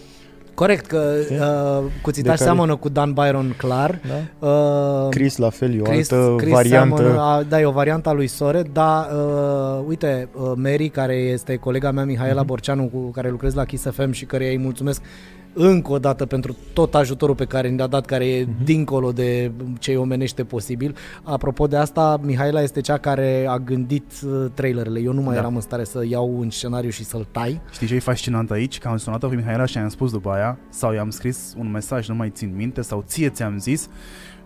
Corect, 0.54 0.86
că 0.86 1.14
Știi? 1.24 1.38
uh, 1.38 1.84
cuțitaș 2.02 2.38
care- 2.38 2.50
seamănă 2.50 2.76
cu 2.76 2.90
Dan 2.90 3.14
Byron 3.14 3.54
clar. 3.58 4.00
da? 4.40 4.48
Uh, 4.48 5.10
Chris 5.10 5.38
la 5.38 5.50
fel, 5.50 5.74
e 5.76 5.80
o 5.80 5.84
Chris, 5.84 6.12
altă 6.12 6.34
Chris 6.38 6.52
variantă. 6.52 6.96
Seamănă, 6.96 7.20
a, 7.22 7.44
da, 7.44 7.60
e 7.62 7.66
o 7.66 7.72
variantă 7.72 8.10
a 8.10 8.14
lui 8.14 8.28
Sore, 8.28 8.64
dar 8.74 9.08
uh, 9.12 9.84
uite, 9.88 10.30
uh, 10.34 10.52
Mary, 10.56 10.90
care 10.90 11.14
este 11.16 11.56
colega 11.56 11.92
mea 11.92 12.06
Mihaela 12.06 12.40
Mhm. 12.40 12.46
Borceanu, 12.46 12.84
cu 12.94 12.98
care 13.12 13.30
lucrez 13.30 13.54
la 13.54 13.66
Kiss 13.66 13.86
FM 13.92 14.12
și 14.12 14.26
care 14.26 14.50
îi 14.50 14.58
mulțumesc 14.58 15.02
încă 15.58 15.92
o 15.92 16.00
dată 16.00 16.26
pentru 16.26 16.56
tot 16.74 16.96
ajutorul 16.96 17.36
pe 17.36 17.46
care 17.46 17.70
ne-a 17.70 17.88
dat, 17.88 18.06
care 18.06 18.28
e 18.28 18.44
Mhm. 18.46 18.64
dincolo 18.64 19.12
de 19.12 19.52
ce 19.80 19.92
îi 19.92 19.98
omenește 19.98 20.44
posibil. 20.44 20.96
Apropo 21.24 21.68
de 21.68 21.78
asta, 21.78 22.20
Mihaela 22.22 22.62
este 22.62 22.82
cea 22.82 22.98
care 22.98 23.46
a 23.50 23.58
gândit 23.58 24.12
uh, 24.26 24.46
trailerele. 24.54 25.00
Eu 25.00 25.14
nu 25.14 25.22
mai 25.22 25.34
Da. 25.34 25.40
eram 25.40 25.56
în 25.56 25.62
stare 25.62 25.84
să 25.84 26.04
iau 26.10 26.38
un 26.38 26.50
scenariu 26.50 26.90
și 26.90 27.04
să-l 27.04 27.28
tai. 27.32 27.62
Știi 27.72 27.88
ce 27.88 27.96
e 27.96 28.00
fascinant 28.00 28.52
aici? 28.52 28.78
Că 28.80 28.88
am 28.88 28.98
sunat-o 28.98 29.28
pe 29.28 29.36
Mihaela 29.36 29.66
și 29.66 29.78
i-am 29.78 29.90
spus 29.90 30.12
după 30.12 30.30
aia, 30.30 30.58
sau 30.70 30.94
i-am 30.94 31.10
scris 31.10 31.54
un 31.58 31.72
mesaj, 31.72 32.08
nu 32.08 32.16
mai 32.16 32.30
țin 32.30 32.54
minte, 32.56 32.82
sau 32.82 33.04
ție 33.08 33.30
ți-am 33.30 33.58
zis, 33.60 33.90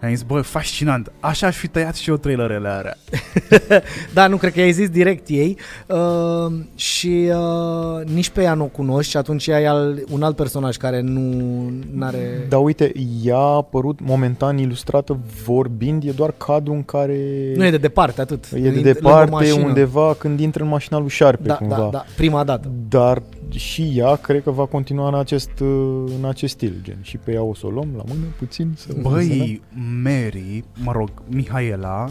am 0.01 0.09
zis, 0.09 0.21
bă, 0.21 0.41
fascinant, 0.41 1.11
așa 1.19 1.47
aș 1.47 1.55
fi 1.55 1.67
tăiat 1.67 1.95
și 1.95 2.09
eu 2.09 2.17
trailerele 2.17 2.67
alea. 2.69 2.97
Da, 4.13 4.27
nu 4.27 4.37
cred 4.37 4.53
că 4.53 4.59
i-ai 4.59 4.71
zis 4.71 4.89
direct 4.89 5.27
ei 5.27 5.57
uh, 5.87 6.53
și 6.75 7.31
uh, 7.33 8.05
nici 8.13 8.29
pe 8.29 8.41
ea 8.41 8.53
nu 8.53 8.63
o 8.63 8.67
cunoști 8.67 9.11
și 9.11 9.17
atunci 9.17 9.47
ea 9.47 9.59
e 9.61 9.67
al, 9.67 10.03
un 10.11 10.23
alt 10.23 10.35
personaj 10.35 10.77
care 10.77 11.01
nu 11.01 11.69
are 11.99 12.45
Dar 12.49 12.59
uite, 12.63 12.91
ea 13.23 13.35
a 13.35 13.55
apărut 13.55 13.99
momentan 14.01 14.57
ilustrată 14.57 15.19
vorbind, 15.45 16.03
e 16.03 16.11
doar 16.11 16.33
cadrul 16.37 16.75
în 16.75 16.83
care 16.83 17.17
Nu 17.55 17.65
e 17.65 17.69
de 17.71 17.77
departe, 17.77 18.21
atât. 18.21 18.45
e 18.53 18.59
de 18.59 18.69
lângă 18.69 18.81
departe 18.81 19.31
mașină. 19.31 19.65
undeva 19.65 20.15
când 20.17 20.39
intră 20.39 20.63
în 20.63 20.69
mașina 20.69 20.99
lui 20.99 21.09
Șarpe 21.09 21.47
Da, 21.47 21.55
cumva. 21.55 21.75
da, 21.75 21.89
da, 21.91 22.05
prima 22.15 22.43
dată. 22.43 22.71
Dar 22.89 23.21
și 23.51 23.91
ea 23.95 24.15
cred 24.15 24.43
că 24.43 24.51
va 24.51 24.65
continua 24.65 25.07
în 25.07 25.15
acest, 25.15 25.59
uh, 25.59 26.03
în 26.17 26.25
acest 26.25 26.53
stil, 26.53 26.73
gen. 26.81 26.97
Și 27.01 27.17
pe 27.17 27.31
ea 27.31 27.41
o 27.41 27.53
să 27.53 27.65
o 27.65 27.69
luăm 27.69 27.89
la 27.97 28.03
mână 28.07 28.25
puțin 28.37 28.73
să 28.75 28.95
Băi, 29.01 29.61
Mary, 30.03 30.63
mă 30.83 30.91
rog, 30.91 31.09
Mihaela, 31.27 32.09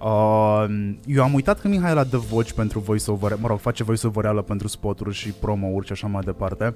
uh, 0.00 0.94
eu 1.06 1.22
am 1.22 1.34
uitat 1.34 1.60
că 1.60 1.68
Mihaela 1.68 2.04
dă 2.04 2.16
voci 2.16 2.52
pentru 2.52 2.78
voiceover, 2.78 3.36
mă 3.40 3.48
rog, 3.48 3.58
face 3.58 3.84
voiceover 3.84 4.42
pentru 4.42 4.68
spoturi 4.68 5.14
și 5.14 5.28
promo-uri 5.28 5.86
și 5.86 5.92
așa 5.92 6.06
mai 6.06 6.22
departe, 6.24 6.74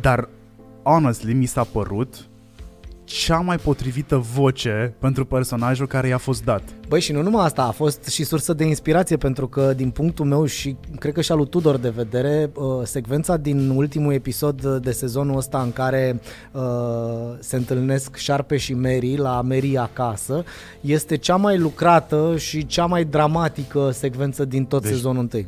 dar, 0.00 0.28
honestly, 0.82 1.32
mi 1.32 1.46
s-a 1.46 1.64
părut 1.64 2.29
cea 3.10 3.38
mai 3.40 3.56
potrivită 3.56 4.16
voce 4.34 4.94
pentru 4.98 5.24
personajul 5.24 5.86
care 5.86 6.08
i-a 6.08 6.18
fost 6.18 6.44
dat. 6.44 6.62
Băi, 6.88 7.00
și 7.00 7.12
nu 7.12 7.22
numai 7.22 7.44
asta, 7.44 7.62
a 7.62 7.70
fost 7.70 8.06
și 8.06 8.24
sursă 8.24 8.52
de 8.52 8.64
inspirație 8.64 9.16
pentru 9.16 9.48
că 9.48 9.72
din 9.76 9.90
punctul 9.90 10.24
meu 10.24 10.44
și 10.44 10.76
cred 10.98 11.12
că 11.14 11.20
și 11.20 11.32
al 11.32 11.36
lui 11.38 11.48
Tudor 11.48 11.76
de 11.76 11.88
vedere, 11.88 12.50
uh, 12.54 12.64
secvența 12.82 13.36
din 13.36 13.68
ultimul 13.68 14.12
episod 14.12 14.66
de 14.66 14.92
sezonul 14.92 15.36
ăsta 15.36 15.60
în 15.62 15.72
care 15.72 16.20
uh, 16.52 16.62
se 17.38 17.56
întâlnesc 17.56 18.16
Șarpe 18.16 18.56
și 18.56 18.74
Mary 18.74 19.16
la 19.16 19.40
Mary 19.40 19.76
acasă, 19.76 20.44
este 20.80 21.16
cea 21.16 21.36
mai 21.36 21.58
lucrată 21.58 22.34
și 22.36 22.66
cea 22.66 22.86
mai 22.86 23.04
dramatică 23.04 23.90
secvență 23.92 24.44
din 24.44 24.64
tot 24.64 24.82
Deci- 24.82 24.92
sezonul 24.92 25.20
întâi. 25.22 25.46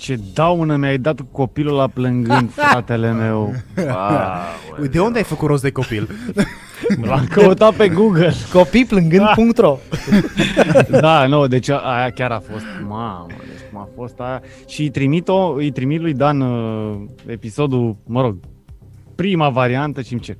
Ce 0.00 0.18
daună 0.34 0.76
mi-ai 0.76 0.98
dat 0.98 1.20
cu 1.20 1.26
copilul 1.32 1.74
la 1.76 1.86
plângând, 1.88 2.50
fratele 2.70 3.12
meu. 3.12 3.54
Wow, 3.76 4.86
De 4.90 5.00
unde 5.00 5.18
ai 5.18 5.24
făcut 5.24 5.48
rost 5.48 5.62
de 5.62 5.70
copil? 5.70 6.08
L-am 7.02 7.26
căutat 7.30 7.74
pe 7.74 7.88
Google. 7.88 8.32
Copii 8.52 8.84
plângând.ro 8.84 9.78
Da, 11.00 11.26
nu, 11.26 11.46
deci 11.46 11.68
a- 11.68 11.76
aia 11.78 12.10
chiar 12.10 12.30
a 12.30 12.40
fost, 12.52 12.64
mamă, 12.88 13.26
deci 13.28 13.68
cum 13.70 13.78
a 13.80 13.88
fost 13.96 14.18
aia. 14.18 14.42
Și 14.66 14.80
îi 14.82 14.90
trimit-o, 14.90 15.52
îi 15.52 15.70
trimit 15.70 16.00
lui 16.00 16.12
Dan 16.14 16.40
uh, 16.40 17.00
episodul, 17.26 17.96
mă 18.06 18.20
rog, 18.20 18.36
prima 19.14 19.48
variantă 19.48 20.00
și 20.02 20.18
ce? 20.18 20.36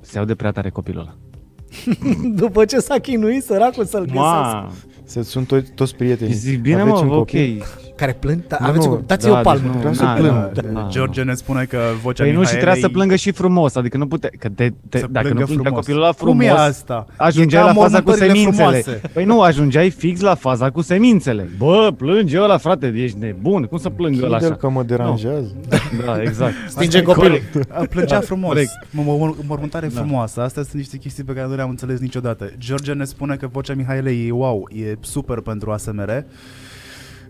Se 0.00 0.18
aude 0.18 0.34
prea 0.34 0.50
tare 0.50 0.70
copilul 0.70 1.00
ăla. 1.00 1.14
După 2.34 2.64
ce 2.64 2.78
s-a 2.78 2.98
chinuit 2.98 3.42
săracul 3.42 3.84
să-l 3.84 4.04
găsească. 4.04 4.72
Ma, 5.14 5.22
Se 5.22 5.30
sunt 5.30 5.46
to- 5.54 5.74
toți 5.74 5.94
prietenii. 5.96 6.32
și 6.32 6.38
zic, 6.38 6.60
bine 6.60 6.80
Aveți 6.80 6.96
mă, 6.96 7.02
un 7.02 7.08
ok. 7.10 7.16
copil? 7.16 7.64
Care 7.96 8.12
plâng? 8.20 8.46
Da, 8.46 8.56
Nu, 8.60 8.66
aveți 8.66 8.86
nu, 8.86 8.92
o, 8.92 8.98
dați-i 9.06 9.30
o 9.30 9.32
da, 9.34 9.40
palmă. 9.40 9.62
deci 9.62 9.72
nu, 9.72 9.78
Vreau 9.78 9.94
să 9.94 10.02
na, 10.02 10.12
plâng. 10.12 10.50
da, 10.52 10.60
Da, 10.60 10.68
da, 10.80 10.86
George 10.90 11.22
ne 11.22 11.34
spune 11.34 11.64
că 11.64 11.78
vocea 12.02 12.22
Păi 12.24 12.32
nu, 12.32 12.42
și 12.44 12.48
trebuia 12.50 12.70
să 12.70 12.76
Mihaelei- 12.76 12.92
plângă 12.92 13.16
și 13.16 13.30
frumos, 13.30 13.74
adică 13.74 13.96
nu 13.96 14.06
putea, 14.06 14.30
că 14.38 14.48
te, 14.48 14.72
te, 14.88 14.98
Să 14.98 15.06
dacă 15.10 15.28
nu 15.28 15.34
plângă 15.34 15.44
plângea 15.44 15.62
frumos. 15.62 15.78
copilul 15.84 16.02
ăla 16.02 16.12
Cum 16.12 16.40
e 16.40 16.44
frumos, 16.46 16.60
asta? 16.60 17.06
ajungeai 17.16 17.62
E 17.62 17.66
ca 17.66 17.72
la 17.72 17.80
faza 17.80 17.98
cu 17.98 18.02
mormântările 18.08 18.38
semințele. 18.38 18.80
frumoase. 18.80 19.00
Păi 19.12 19.24
nu, 19.24 19.40
ajungeai 19.40 19.90
fix 19.90 20.20
la 20.20 20.34
faza 20.34 20.70
cu 20.70 20.80
semințele. 20.82 21.48
Bă, 21.58 21.92
plânge 21.96 22.40
ăla, 22.40 22.56
frate, 22.58 22.92
ești 22.96 23.18
nebun, 23.18 23.62
cum 23.62 23.78
să 23.78 23.88
plângă 23.90 24.24
ăla 24.24 24.28
Închide-l 24.34 24.50
așa? 24.52 24.60
că 24.60 24.68
mă 24.70 24.82
deranjează. 24.82 25.54
Da, 26.04 26.22
exact. 26.22 26.52
Stinge 26.68 26.98
Asta 26.98 27.10
e 27.10 27.14
copilul. 27.14 27.40
corect. 27.52 27.72
A, 27.72 27.84
Plângea 27.90 28.20
frumos. 28.20 28.48
corect. 28.48 28.70
M- 28.84 28.98
m- 28.98 29.34
m- 29.42 29.46
mormântare 29.46 29.86
Da. 29.94 30.00
frumoasă. 30.00 30.40
Astea 30.42 30.62
sunt 30.62 30.74
niște 30.74 30.96
chestii 30.96 31.24
pe 31.24 31.32
care 31.32 31.46
nu 31.48 31.54
le-am 31.54 31.68
înțeles 31.70 31.98
niciodată. 32.00 32.50
George 32.58 32.92
ne 32.92 33.04
spune 33.04 33.36
că 33.36 33.48
vocea 33.52 33.74
Mihaelei 33.74 34.26
e 34.26 34.32
wow, 34.32 34.68
e 34.72 34.96
super 35.00 35.40
pentru 35.40 35.70
ASMR. 35.70 36.24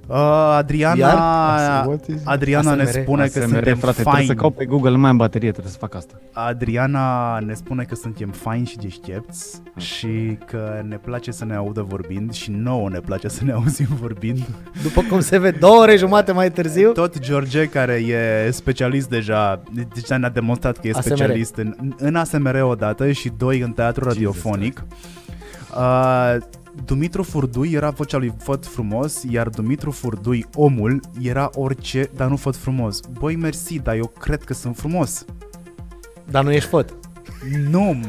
Uh, 0.07 0.17
Adriana, 0.57 0.97
Iar? 0.99 1.87
What 1.87 2.07
is- 2.07 2.21
Adriana 2.25 2.75
ne 2.75 2.83
ASMR? 2.83 3.01
spune 3.03 3.27
că 3.27 3.39
ASMR, 3.39 3.43
suntem 3.53 3.77
frate, 3.77 4.03
trebuie 4.03 4.15
să 4.15 4.21
fine. 4.23 4.35
caut 4.41 4.55
pe 4.55 4.65
Google, 4.65 4.91
nu 4.91 4.99
mai 4.99 5.11
am 5.11 5.17
baterie, 5.17 5.51
trebuie 5.51 5.73
să 5.73 5.79
fac 5.79 5.95
asta. 5.95 6.15
Adriana 6.33 7.39
ne 7.39 7.55
spune 7.55 7.83
că 7.83 7.95
suntem 7.95 8.29
faini 8.31 8.67
și 8.67 8.77
deștepți 8.79 9.63
și 9.77 10.39
că 10.47 10.83
ne 10.89 10.97
place 10.97 11.31
să 11.31 11.45
ne 11.45 11.55
audă 11.55 11.83
vorbind 11.89 12.33
și 12.33 12.51
nouă 12.51 12.89
ne 12.89 12.99
place 12.99 13.29
să 13.29 13.45
ne 13.45 13.53
auzim 13.53 13.87
vorbind. 14.01 14.39
După 14.83 15.03
cum 15.09 15.21
se 15.21 15.39
vede, 15.39 15.57
două 15.59 15.81
ore 15.81 15.97
jumate 15.97 16.33
mai 16.33 16.51
târziu, 16.51 16.93
Tot 16.93 17.19
George, 17.19 17.67
care 17.67 17.93
e 17.95 18.51
specialist 18.51 19.09
deja, 19.09 19.63
deja 19.95 20.17
ne-a 20.17 20.31
demonstrat 20.31 20.77
că 20.79 20.87
e 20.87 20.91
ASMR. 20.91 21.03
specialist 21.03 21.57
în, 21.57 21.75
în 21.99 22.15
ASMR 22.17 22.63
odată 22.63 23.13
și 23.13 23.31
doi 23.39 23.61
în 23.61 23.73
teatru 23.73 24.05
radiofonic. 24.05 24.85
Uh, 25.77 26.37
Dumitru 26.85 27.23
Furdui 27.23 27.73
era 27.73 27.91
vocea 27.91 28.17
lui 28.19 28.35
Făt 28.39 28.67
Frumos, 28.67 29.23
iar 29.31 29.49
Dumitru 29.49 29.91
Furdui, 29.91 30.47
omul, 30.55 31.01
era 31.23 31.51
orice, 31.55 32.11
dar 32.17 32.29
nu 32.29 32.37
Făt 32.37 32.57
Frumos. 32.57 33.01
Băi, 33.19 33.37
mersi, 33.37 33.79
dar 33.79 33.95
eu 33.97 34.07
cred 34.07 34.45
că 34.45 34.55
sunt 34.55 34.77
frumos. 34.77 35.25
dar 36.31 36.45
nu 36.45 36.53
ești 36.53 36.69
făt. 36.69 36.95
Nu! 37.71 38.01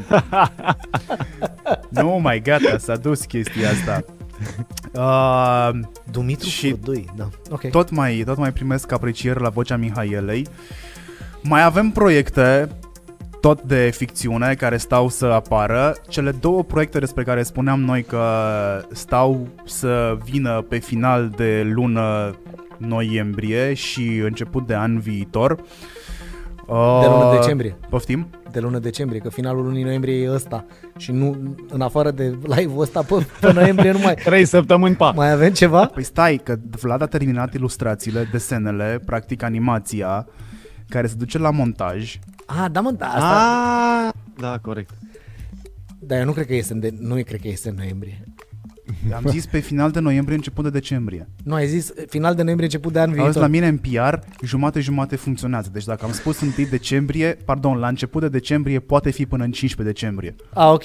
nu 1.88 2.08
mai 2.22 2.40
gata, 2.40 2.78
s-a 2.78 2.96
dus 2.96 3.24
chestia 3.24 3.70
asta. 3.70 4.04
Uh, 4.94 5.80
Dumitru 6.10 6.48
Și- 6.48 6.54
și... 6.56 6.68
Furdui, 6.70 7.10
da. 7.16 7.28
Ok. 7.50 7.70
tot 7.70 7.90
mai, 7.90 8.22
tot 8.26 8.36
mai 8.36 8.52
primesc 8.52 8.92
aprecieri 8.92 9.40
la 9.40 9.48
vocea 9.48 9.76
Mihaelei. 9.76 10.46
Mai 11.42 11.62
avem 11.62 11.90
proiecte 11.90 12.68
tot 13.42 13.62
de 13.62 13.90
ficțiune 13.94 14.54
care 14.54 14.76
stau 14.76 15.08
să 15.08 15.26
apară. 15.26 15.94
Cele 16.08 16.30
două 16.30 16.62
proiecte 16.62 16.98
despre 16.98 17.22
care 17.22 17.42
spuneam 17.42 17.80
noi 17.80 18.02
că 18.02 18.24
stau 18.92 19.48
să 19.64 20.16
vină 20.24 20.64
pe 20.68 20.78
final 20.78 21.32
de 21.36 21.70
lună 21.74 22.36
noiembrie 22.76 23.74
și 23.74 24.22
început 24.24 24.66
de 24.66 24.74
an 24.74 24.98
viitor. 24.98 25.54
De 26.66 27.06
lună 27.06 27.24
Uh, 27.24 27.38
decembrie. 27.40 27.76
Poftim? 27.88 28.26
De 28.50 28.60
lună 28.60 28.78
decembrie, 28.78 29.20
că 29.20 29.28
finalul 29.28 29.64
lunii 29.64 29.82
noiembrie 29.82 30.22
e 30.22 30.30
ăsta. 30.30 30.64
Și 30.96 31.12
nu, 31.12 31.54
în 31.68 31.80
afară 31.80 32.10
de 32.10 32.38
live-ul 32.42 32.80
ăsta, 32.80 33.02
pe, 33.02 33.26
pe 33.40 33.52
noiembrie 33.52 33.92
nu 33.92 33.98
mai... 33.98 34.14
Trei 34.24 34.44
săptămâni, 34.44 34.94
pa! 34.94 35.10
Mai 35.10 35.32
avem 35.32 35.52
ceva? 35.52 35.86
Păi 35.86 36.02
stai, 36.02 36.40
că 36.44 36.56
Vlad 36.80 37.02
a 37.02 37.06
terminat 37.06 37.54
ilustrațiile, 37.54 38.28
desenele, 38.30 39.00
practic 39.06 39.42
animația, 39.42 40.26
care 40.92 41.06
se 41.06 41.14
duce 41.14 41.38
la 41.38 41.50
montaj. 41.50 42.18
Ah, 42.46 42.66
da 42.72 42.80
mă, 42.80 42.90
da, 42.90 43.06
asta... 43.06 44.06
Ah, 44.06 44.12
da, 44.40 44.58
corect. 44.58 44.90
Dar 45.98 46.18
eu 46.18 46.24
nu 46.24 46.32
cred 46.32 46.46
că 46.46 46.54
iese 46.54 46.72
în, 46.72 46.80
de, 46.80 46.94
nu 46.98 47.14
cred 47.14 47.40
că 47.40 47.48
iese 47.48 47.68
în 47.68 47.74
noiembrie. 47.74 48.24
Am 49.16 49.24
zis 49.26 49.46
pe 49.46 49.58
final 49.58 49.90
de 49.90 50.00
noiembrie, 50.00 50.36
început 50.36 50.64
de 50.64 50.70
decembrie. 50.70 51.28
Nu, 51.44 51.54
ai 51.54 51.66
zis 51.66 51.92
final 52.08 52.34
de 52.34 52.42
noiembrie, 52.42 52.66
început 52.66 52.92
de 52.92 53.00
an 53.00 53.08
Auzi, 53.08 53.22
viitor. 53.22 53.40
la 53.42 53.46
mine 53.46 53.66
în 53.66 53.78
PR, 53.78 54.44
jumate-jumate 54.44 55.16
funcționează. 55.16 55.68
Deci 55.72 55.84
dacă 55.84 56.04
am 56.04 56.12
spus 56.12 56.40
1 56.40 56.52
decembrie, 56.70 57.38
pardon, 57.44 57.78
la 57.78 57.88
început 57.88 58.20
de 58.20 58.28
decembrie, 58.28 58.78
poate 58.78 59.10
fi 59.10 59.26
până 59.26 59.44
în 59.44 59.50
15 59.52 59.94
decembrie. 59.94 60.34
Ah, 60.54 60.70
ok. 60.72 60.84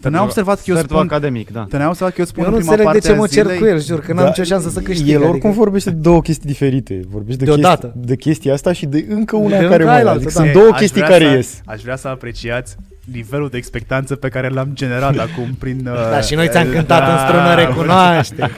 Te 0.00 0.08
ne-ai 0.08 0.22
observat 0.22 0.56
că 0.56 0.64
eu 0.66 0.74
Sfertul 0.74 0.96
spun... 0.96 1.08
academic, 1.08 1.52
da. 1.52 1.66
Te 1.68 1.76
ne-ai 1.76 1.88
observat 1.88 2.14
că 2.14 2.20
eu 2.20 2.26
spun 2.26 2.44
Eu 2.44 2.50
nu 2.50 2.56
în 2.56 2.62
prima 2.62 2.74
înțeleg 2.74 2.92
de 2.92 2.98
parte 2.98 3.08
ce 3.08 3.14
a 3.14 3.20
mă 3.20 3.26
cer 3.26 3.44
zilei? 3.44 3.58
cu 3.58 3.64
el, 3.64 3.80
jur, 3.80 4.00
că 4.00 4.12
n-am 4.12 4.26
nicio 4.26 4.42
șansă 4.42 4.68
să 4.68 4.80
câștig. 4.80 5.08
El 5.08 5.22
oricum 5.22 5.48
adică... 5.48 5.62
vorbește 5.62 5.90
de 5.90 5.96
două 5.96 6.20
chestii 6.20 6.48
diferite. 6.48 7.00
Vorbește 7.08 7.44
de, 7.44 7.50
Deodată. 7.50 7.86
chestii, 7.86 8.06
de 8.06 8.16
chestia 8.16 8.52
asta 8.52 8.72
și 8.72 8.86
de 8.86 9.06
încă 9.08 9.36
una 9.36 9.58
De 9.58 9.64
care 9.64 9.72
încă 9.72 9.84
mai 9.84 9.96
ailaltă, 9.96 10.18
adică 10.18 10.32
da. 10.34 10.40
Sunt 10.40 10.46
Ei, 10.46 10.52
două 10.52 10.68
aș 10.72 10.78
chestii 10.78 11.02
vrea 11.02 11.12
care 11.12 11.28
să, 11.30 11.34
ies. 11.34 11.60
Aș 11.64 11.82
vrea 11.82 11.96
să 11.96 12.08
apreciați 12.08 12.76
nivelul 13.12 13.48
de 13.48 13.56
expectanță 13.56 14.16
pe 14.16 14.28
care 14.28 14.48
l-am 14.48 14.70
generat 14.72 15.18
acum 15.28 15.54
prin... 15.58 15.80
Da, 15.82 15.90
uh, 16.16 16.22
și 16.24 16.34
noi 16.34 16.48
ți-am 16.48 16.68
cântat 16.76 17.00
da. 17.00 17.12
în 17.12 17.18
strună 17.18 17.54
recunoaște. 17.54 18.50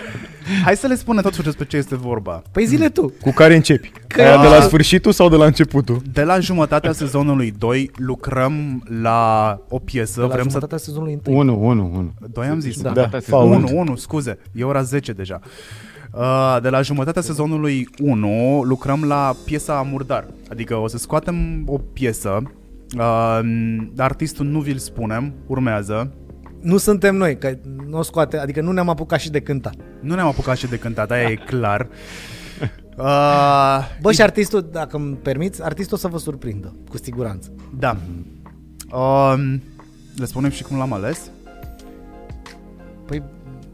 Hai 0.64 0.76
să 0.76 0.86
le 0.86 0.94
spunem 0.94 1.22
totuși 1.22 1.42
despre 1.42 1.64
ce 1.64 1.76
este 1.76 1.96
vorba. 1.96 2.42
Păi 2.52 2.66
zile 2.66 2.88
tu. 2.88 3.12
Cu 3.20 3.30
care 3.30 3.54
începi? 3.54 3.92
Că- 4.06 4.22
Aia 4.22 4.40
de 4.42 4.46
la 4.48 4.60
sfârșitul 4.60 5.12
sau 5.12 5.28
de 5.28 5.36
la 5.36 5.44
începutul? 5.44 6.02
De 6.12 6.22
la 6.22 6.38
jumătatea 6.40 6.92
sezonului 6.92 7.54
2 7.58 7.90
lucrăm 7.96 8.82
la 9.02 9.58
o 9.68 9.78
piesă. 9.78 10.20
De 10.20 10.26
la 10.26 10.32
Vrem 10.32 10.42
să... 10.42 10.48
jumătatea 10.48 10.78
sezonului 10.78 11.12
întâi. 11.12 11.34
1, 11.34 11.58
1, 11.66 11.90
1. 11.94 12.12
Doi 12.32 12.46
am 12.46 12.60
zis. 12.60 12.80
Da. 12.80 12.90
Da, 12.90 13.04
Da, 13.06 13.18
fault. 13.20 13.70
1, 13.70 13.78
1, 13.78 13.96
scuze. 13.96 14.38
E 14.52 14.64
ora 14.64 14.82
10 14.82 15.12
deja. 15.12 15.40
Uh, 16.12 16.56
de 16.62 16.68
la 16.68 16.82
jumătatea 16.82 17.22
sezonului 17.22 17.88
1 18.02 18.62
lucrăm 18.64 19.04
la 19.04 19.36
piesa 19.44 19.86
Murdar. 19.90 20.26
Adică 20.50 20.74
o 20.76 20.88
să 20.88 20.98
scoatem 20.98 21.62
o 21.66 21.78
piesă. 21.92 22.42
Uh, 22.98 23.40
artistul 23.96 24.46
nu 24.46 24.60
vi-l 24.60 24.78
spunem, 24.78 25.32
urmează. 25.46 26.12
Nu 26.60 26.76
suntem 26.76 27.16
noi, 27.16 27.38
că 27.38 27.54
nu 27.86 27.98
o 27.98 28.02
scoate, 28.02 28.38
adică 28.38 28.60
nu 28.60 28.72
ne-am 28.72 28.88
apucat 28.88 29.20
și 29.20 29.30
de 29.30 29.40
cântat. 29.40 29.74
Nu 30.00 30.14
ne-am 30.14 30.26
apucat 30.26 30.56
și 30.56 30.66
de 30.66 30.78
cântat, 30.78 31.10
aia 31.10 31.28
e 31.30 31.34
clar. 31.50 31.88
Uh, 32.96 33.78
Bă, 34.00 34.12
și 34.12 34.22
artistul, 34.22 34.68
dacă 34.72 34.96
îmi 34.96 35.14
permiți, 35.16 35.64
artistul 35.64 35.96
o 35.96 36.00
să 36.00 36.08
vă 36.08 36.18
surprindă, 36.18 36.72
cu 36.90 36.96
siguranță. 36.96 37.52
Da. 37.78 37.96
Um, 38.92 39.62
le 40.16 40.24
spunem 40.24 40.50
și 40.50 40.62
cum 40.62 40.76
l-am 40.78 40.92
ales. 40.92 41.30
Păi, 43.06 43.22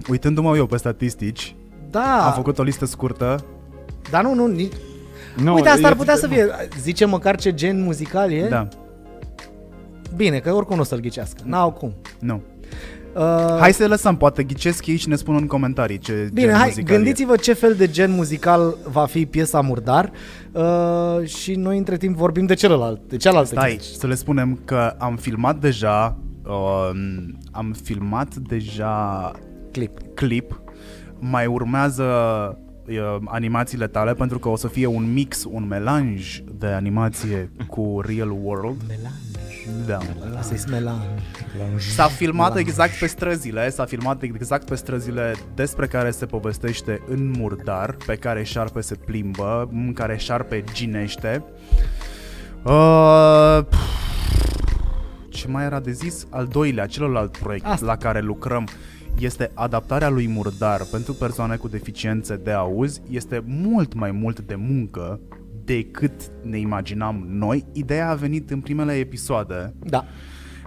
Uitându-mă 0.09 0.57
eu 0.57 0.67
pe 0.67 0.77
statistici, 0.77 1.57
da, 1.91 2.27
am 2.27 2.33
făcut 2.33 2.59
o 2.59 2.63
listă 2.63 2.85
scurtă. 2.85 3.45
dar 4.11 4.23
nu, 4.23 4.35
nu, 4.35 4.47
nici... 4.47 4.73
Nu, 5.43 5.55
Uite, 5.55 5.69
asta 5.69 5.87
ar 5.87 5.93
e- 5.93 5.97
putea 5.97 6.17
să 6.17 6.27
fie, 6.29 6.47
zice 6.81 7.05
măcar 7.05 7.37
ce 7.37 7.55
gen 7.55 7.83
muzical 7.83 8.33
e? 8.33 8.49
Da, 8.49 8.69
Bine, 10.17 10.39
că 10.39 10.53
oricum 10.53 10.75
nu 10.75 10.81
o 10.81 10.85
să-l 10.85 11.01
ghicească, 11.01 11.41
n-au 11.45 11.73
cum. 11.73 11.95
nu. 12.21 12.43
Uh, 13.15 13.57
Hai 13.59 13.73
să 13.73 13.87
lăsăm, 13.87 14.17
poate 14.17 14.43
ghicesc 14.43 14.87
ei 14.87 14.97
și 14.97 15.09
ne 15.09 15.15
spun 15.15 15.35
în 15.35 15.47
comentarii 15.47 15.99
ce 15.99 16.31
Bine, 16.33 16.47
gen 16.47 16.57
hai, 16.57 16.67
muzical 16.67 16.95
gândiți-vă 16.97 17.37
ce 17.37 17.53
fel 17.53 17.75
de 17.75 17.89
gen 17.89 18.11
muzical 18.11 18.77
va 18.91 19.07
fi 19.07 19.27
piesa 19.27 19.61
Murdar 19.61 20.11
uh, 20.53 21.27
și 21.27 21.55
noi 21.55 21.79
între 21.79 21.97
timp 21.97 22.17
vorbim 22.17 22.47
de 22.47 22.55
celălalt, 22.55 23.01
de 23.09 23.17
cealaltă 23.17 23.51
e. 23.55 23.59
Stai, 23.59 23.71
chestie. 23.77 23.99
să 23.99 24.07
le 24.07 24.15
spunem 24.15 24.59
că 24.65 24.95
am 24.99 25.17
filmat 25.17 25.57
deja, 25.57 26.19
um, 26.47 27.39
am 27.51 27.75
filmat 27.83 28.35
deja 28.35 29.31
clip. 29.73 29.99
clip, 30.15 30.61
mai 31.19 31.47
urmează 31.47 32.05
uh, 32.89 33.17
animațiile 33.25 33.87
tale 33.87 34.15
pentru 34.15 34.39
că 34.39 34.49
o 34.49 34.57
să 34.57 34.69
fie 34.69 34.87
un 34.87 35.13
mix, 35.13 35.45
un 35.51 35.67
melanj 35.69 36.41
de 36.59 36.67
animație 36.67 37.51
cu 37.67 38.01
real 38.07 38.31
world. 38.43 38.81
Melanj. 38.89 39.15
Da. 39.87 39.99
Asta 40.39 40.55
e 40.55 40.71
melanj. 40.71 41.01
S-a 41.95 42.07
filmat 42.07 42.57
exact 42.57 42.99
pe 42.99 43.07
străzile, 43.07 43.71
s-a 43.71 43.85
filmat 43.85 44.23
exact 44.23 44.69
pe 44.69 44.75
străzile 44.75 45.35
despre 45.55 45.87
care 45.87 46.11
se 46.11 46.27
povestește 46.27 47.03
în 47.09 47.31
Murdar, 47.39 47.97
pe 48.07 48.15
care 48.15 48.43
șarpe 48.43 48.81
se 48.81 48.95
plimbă, 48.95 49.69
în 49.73 49.93
care 49.93 50.17
șarpe 50.17 50.65
ginește. 50.73 51.45
Uh, 52.63 53.65
ce 55.29 55.49
mai 55.49 55.65
era 55.65 55.81
de 55.81 55.93
zis? 55.93 56.27
Al 56.31 56.47
doilea, 56.47 56.87
celălalt 56.87 57.37
proiect 57.37 57.67
Asta. 57.67 57.87
la 57.87 57.97
care 57.97 58.21
lucrăm 58.21 58.69
este 59.19 59.51
adaptarea 59.55 60.09
lui 60.09 60.29
Murdar 60.29 60.81
pentru 60.91 61.13
persoane 61.13 61.57
cu 61.57 61.69
deficiențe 61.69 62.37
de 62.37 62.51
auz. 62.51 63.01
Este 63.11 63.43
mult 63.47 63.95
mai 63.95 64.11
mult 64.11 64.41
de 64.41 64.55
muncă 64.55 65.21
decât 65.65 66.13
ne 66.43 66.59
imaginam 66.59 67.27
noi. 67.29 67.65
Ideea 67.73 68.11
a 68.11 68.15
venit 68.15 68.51
în 68.51 68.61
primele 68.61 68.93
episoade 68.93 69.75
Da. 69.83 70.05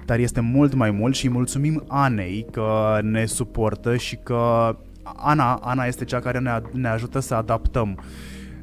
dar 0.05 0.19
este 0.19 0.39
mult 0.39 0.73
mai 0.73 0.91
mult 0.91 1.15
și 1.15 1.25
îi 1.25 1.31
mulțumim 1.31 1.83
Anei 1.87 2.45
că 2.51 2.99
ne 3.01 3.25
suportă 3.25 3.95
și 3.97 4.15
că 4.15 4.75
Ana, 5.03 5.53
Ana 5.53 5.85
este 5.85 6.05
cea 6.05 6.19
care 6.19 6.39
ne, 6.39 6.61
ne 6.71 6.87
ajută 6.87 7.19
să 7.19 7.33
adaptăm. 7.35 7.99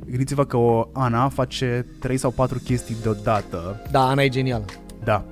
Gândiți-vă 0.06 0.44
că 0.44 0.56
o 0.56 0.88
Ana 0.92 1.28
face 1.28 1.86
3 2.00 2.16
sau 2.16 2.30
4 2.30 2.58
chestii 2.58 2.96
deodată. 3.02 3.82
Da, 3.90 4.00
Ana 4.08 4.22
e 4.22 4.28
genială. 4.28 4.64
Da. 5.04 5.24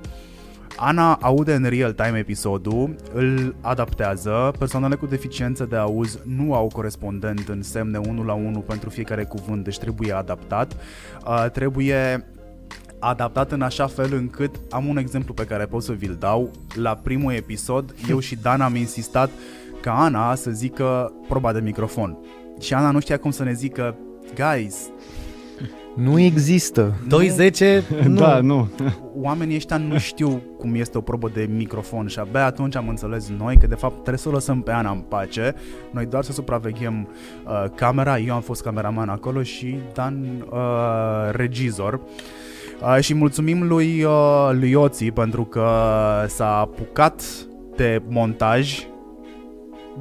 Ana 0.75 1.13
aude 1.21 1.53
în 1.53 1.63
real 1.69 1.91
time 1.91 2.17
episodul, 2.17 2.95
îl 3.13 3.55
adaptează, 3.61 4.53
persoanele 4.59 4.95
cu 4.95 5.05
deficiențe 5.05 5.65
de 5.65 5.75
auz 5.75 6.19
nu 6.23 6.53
au 6.53 6.67
corespondent 6.67 7.47
în 7.47 7.61
semne 7.61 7.97
1 7.97 8.23
la 8.23 8.33
1 8.33 8.59
pentru 8.59 8.89
fiecare 8.89 9.23
cuvânt, 9.23 9.63
deci 9.63 9.77
trebuie 9.77 10.13
adaptat. 10.13 10.75
Uh, 11.25 11.45
trebuie 11.51 12.25
adaptat 12.99 13.51
în 13.51 13.61
așa 13.61 13.87
fel 13.87 14.13
încât 14.13 14.55
am 14.69 14.85
un 14.87 14.97
exemplu 14.97 15.33
pe 15.33 15.45
care 15.45 15.65
pot 15.65 15.83
să 15.83 15.91
vi-l 15.91 16.15
dau. 16.19 16.51
La 16.75 16.95
primul 16.95 17.33
episod, 17.33 17.95
eu 18.09 18.19
și 18.19 18.35
Dan 18.35 18.61
am 18.61 18.75
insistat 18.75 19.29
ca 19.81 20.03
Ana 20.03 20.35
să 20.35 20.51
zică 20.51 21.13
proba 21.27 21.53
de 21.53 21.59
microfon. 21.59 22.17
Și 22.59 22.73
Ana 22.73 22.91
nu 22.91 22.99
știa 22.99 23.19
cum 23.19 23.31
să 23.31 23.43
ne 23.43 23.53
zică 23.53 23.95
Guys, 24.35 24.75
Nu 25.95 26.19
există. 26.19 26.93
2-10, 27.51 27.83
nu. 28.07 28.19
Da, 28.19 28.39
nu. 28.39 28.67
oamenii 29.15 29.55
ăștia 29.55 29.77
nu 29.77 29.97
știu 29.97 30.41
cum 30.57 30.75
este 30.75 30.97
o 30.97 31.01
probă 31.01 31.29
de 31.33 31.49
microfon 31.55 32.07
și 32.07 32.19
abia 32.19 32.45
atunci 32.45 32.75
am 32.75 32.87
înțeles 32.87 33.31
noi 33.37 33.57
că 33.57 33.67
de 33.67 33.75
fapt 33.75 33.93
trebuie 33.93 34.17
să 34.17 34.29
o 34.29 34.31
lăsăm 34.31 34.61
pe 34.61 34.71
Ana 34.71 34.91
în 34.91 34.99
pace, 34.99 35.53
noi 35.91 36.05
doar 36.05 36.23
să 36.23 36.31
supraveghem 36.31 37.07
uh, 37.45 37.65
camera, 37.75 38.19
eu 38.19 38.33
am 38.33 38.41
fost 38.41 38.61
cameraman 38.63 39.09
acolo 39.09 39.43
și 39.43 39.77
Dan 39.93 40.45
uh, 40.51 40.59
regizor. 41.31 41.99
Uh, 42.81 42.97
și 42.99 43.13
mulțumim 43.13 43.67
lui, 43.67 44.03
uh, 44.03 44.49
lui 44.51 44.69
Ioții 44.69 45.11
pentru 45.11 45.43
că 45.43 45.67
s-a 46.27 46.57
apucat 46.57 47.23
de 47.75 48.01
montaj 48.07 48.87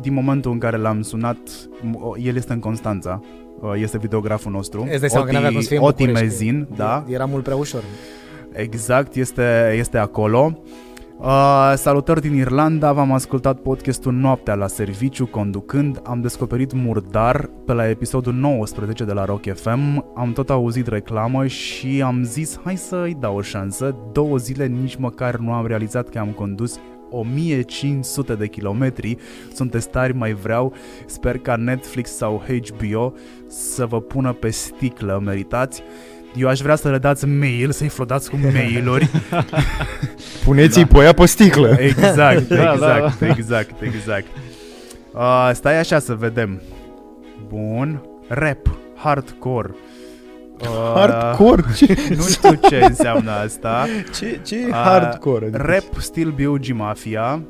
din 0.01 0.13
momentul 0.13 0.53
în 0.53 0.59
care 0.59 0.77
l-am 0.77 1.03
sunat, 1.03 1.39
m- 1.81 2.23
el 2.25 2.37
este 2.37 2.53
în 2.53 2.59
Constanța, 2.59 3.21
uh, 3.23 3.29
este 3.75 3.99
videograful 3.99 4.53
nostru. 4.53 4.87
Îți 4.91 5.01
dai 5.01 5.11
seama 5.11 5.27
că 5.27 5.33
n-avea 5.33 5.51
cum 5.51 5.61
să 5.61 5.69
fie 5.69 5.77
în 5.77 5.83
Oti 5.83 6.05
București, 6.05 6.25
Mezin, 6.25 6.67
că 6.69 6.75
da. 6.77 7.05
Era 7.09 7.25
mult 7.25 7.43
prea 7.43 7.57
ușor. 7.57 7.83
Exact, 8.53 9.15
este, 9.15 9.75
este 9.79 9.99
acolo. 9.99 10.59
Uh, 11.23 11.73
salutări 11.77 12.21
din 12.21 12.35
Irlanda, 12.35 12.93
v-am 12.93 13.13
ascultat 13.13 13.59
podcastul 13.59 14.13
Noaptea 14.13 14.55
la 14.55 14.67
serviciu 14.67 15.27
conducând, 15.27 16.01
am 16.05 16.21
descoperit 16.21 16.73
Murdar 16.73 17.51
pe 17.67 17.73
la 17.73 17.89
episodul 17.89 18.33
19 18.33 19.05
de 19.05 19.13
la 19.13 19.25
Rock 19.25 19.55
FM, 19.55 20.05
am 20.17 20.33
tot 20.33 20.51
auzit 20.51 20.87
reclamă 20.87 21.47
și 21.47 22.03
am 22.05 22.25
zis 22.25 22.61
hai 22.65 22.77
să 22.77 23.03
îi 23.05 23.17
dau 23.21 23.37
o 23.37 23.41
șansă, 23.41 23.97
două 24.13 24.37
zile 24.37 24.67
nici 24.67 24.97
măcar 24.97 25.37
nu 25.37 25.53
am 25.53 25.67
realizat 25.67 26.09
că 26.09 26.19
am 26.19 26.29
condus 26.29 26.79
1500 27.13 28.35
de 28.35 28.47
kilometri, 28.47 29.17
sunt 29.55 29.71
testari, 29.71 30.17
mai 30.17 30.33
vreau, 30.33 30.75
sper 31.07 31.39
ca 31.39 31.57
Netflix 31.57 32.11
sau 32.11 32.45
HBO 32.47 33.15
să 33.49 33.87
vă 33.87 34.01
pună 34.01 34.33
pe 34.33 34.51
sticlă, 34.51 35.23
meritați. 35.25 35.83
Eu 36.37 36.49
aș 36.49 36.61
vrea 36.61 36.75
să 36.75 36.91
le 36.91 36.99
dați 36.99 37.27
mail, 37.27 37.71
să-i 37.71 37.89
flodați 37.89 38.31
cu 38.31 38.39
mail-uri. 38.53 39.11
Puneți-i 40.45 40.85
da. 40.85 40.99
pe 40.99 41.05
ea 41.05 41.13
pe 41.13 41.27
sticlă. 41.27 41.77
Exact, 41.79 42.49
Da, 42.49 42.57
da, 42.57 42.73
exact, 42.73 43.19
da. 43.19 43.27
exact, 43.27 43.83
exact. 43.83 44.27
Uh, 45.13 45.51
stai 45.53 45.79
așa 45.79 45.99
să 45.99 46.15
vedem. 46.15 46.63
Bun. 47.49 48.03
Rap, 48.29 48.79
hardcore. 48.95 49.71
Uh, 49.71 49.92
Hardcore? 50.95 51.63
Ce, 51.77 52.15
Nu 52.17 52.23
știu 52.23 52.55
ce 52.69 52.85
înseamnă 52.85 53.31
asta. 53.31 53.87
ce, 54.15 54.41
ce 54.45 54.57
e 54.57 54.67
Uh, 54.67 54.73
hardcore? 54.73 55.47
Adică 55.47 55.63
Rap, 55.63 56.01
stil 56.01 56.35
BOG 56.43 56.67
Mafia. 56.75 57.43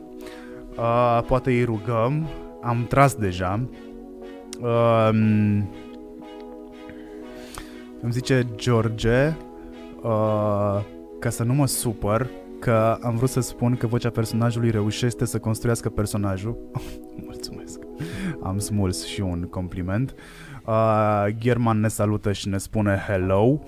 Uh, 0.77 1.21
poate 1.27 1.51
îi 1.51 1.65
rugăm. 1.65 2.29
Am 2.63 2.87
tras 2.89 3.15
deja. 3.15 3.69
Uh, 4.61 5.09
îmi 8.01 8.13
zice 8.13 8.47
George 8.55 9.35
uh, 10.03 10.81
ca 11.19 11.31
să 11.31 11.43
nu 11.43 11.55
mă 11.55 11.67
supăr 11.67 12.27
că 12.61 12.99
am 13.03 13.17
vrut 13.17 13.29
să 13.31 13.41
spun 13.41 13.77
că 13.77 13.87
vocea 13.87 14.11
personajului 14.11 14.71
reușește 14.71 15.25
să 15.25 15.39
construiască 15.39 15.89
personajul. 15.89 16.57
Mulțumesc. 17.27 17.79
Am 18.43 18.59
smuls 18.59 19.07
și 19.07 19.21
un 19.21 19.43
compliment. 19.51 20.15
Uh, 20.17 20.42
German 21.39 21.81
ne 21.81 21.89
salută 21.89 22.33
și 22.33 22.49
ne 22.49 22.59
spune 22.59 23.05
hello. 23.07 23.61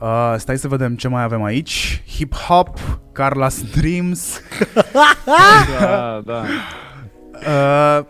Uh, 0.00 0.34
stai 0.36 0.58
să 0.58 0.68
vedem 0.68 0.96
ce 0.96 1.08
mai 1.08 1.22
avem 1.22 1.42
aici. 1.42 2.02
Hip 2.08 2.34
Hop, 2.34 2.78
Carla's 3.12 3.74
Dreams. 3.74 4.40
Da, 5.80 6.20
da. 6.24 6.42
Uh, 7.32 8.04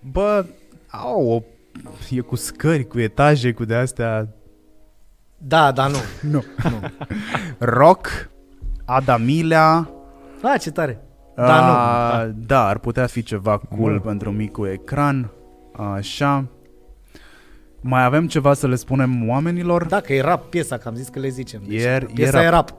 bă, 0.00 0.44
au 0.90 1.28
o... 1.28 1.42
E 2.10 2.20
cu 2.20 2.36
scări, 2.36 2.86
cu 2.86 2.98
etaje, 3.00 3.52
cu 3.52 3.64
de-astea. 3.64 4.28
Da, 5.38 5.72
da, 5.72 5.86
nu. 5.86 5.98
Nu. 6.30 6.44
Rock, 7.58 8.28
Adamilea. 8.84 9.88
Ah, 10.42 10.60
ce 10.60 10.70
tare. 10.70 11.00
Da, 11.36 11.66
nu. 11.66 11.72
Uh, 11.72 12.34
da, 12.46 12.66
ar 12.66 12.78
putea 12.78 13.06
fi 13.06 13.22
ceva 13.22 13.58
cool 13.58 13.90
Bun. 13.90 13.98
pentru 13.98 14.30
micul 14.30 14.68
ecran. 14.68 15.30
Așa. 15.94 16.44
Mai 17.88 18.04
avem 18.04 18.26
ceva 18.26 18.54
să 18.54 18.66
le 18.66 18.74
spunem 18.74 19.28
oamenilor? 19.28 19.86
Da, 19.86 20.00
că 20.00 20.12
e 20.12 20.20
rap 20.20 20.48
piesa, 20.50 20.76
că 20.76 20.88
am 20.88 20.94
zis 20.94 21.08
că 21.08 21.18
le 21.18 21.28
zicem. 21.28 21.60
Deci, 21.68 21.82
E- 21.82 21.86
e 21.86 22.06
piesa 22.14 22.30
rap. 22.36 22.42
e 22.44 22.48
rap. 22.48 22.74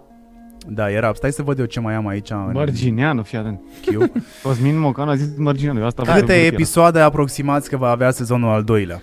Da, 0.69 0.91
era. 0.91 1.11
Stai 1.13 1.31
să 1.31 1.41
văd 1.43 1.59
eu 1.59 1.65
ce 1.65 1.79
mai 1.79 1.93
am 1.93 2.07
aici 2.07 2.29
în 2.29 2.49
Mărgineanu, 2.53 3.23
fii 3.23 3.37
atent. 3.37 3.61
queue. 3.85 4.11
Cosmin 4.43 4.77
Mocan 4.79 5.09
a 5.09 5.15
zis 5.15 5.27
Mărgineanu. 5.37 5.79
eu 5.79 5.85
Asta 5.85 6.01
Câte 6.01 6.13
vreau 6.21 6.27
să 6.39 6.45
episoade 6.45 6.99
aproximați 6.99 7.69
că 7.69 7.77
va 7.77 7.89
avea 7.89 8.11
sezonul 8.11 8.49
al 8.49 8.63
doilea? 8.63 9.01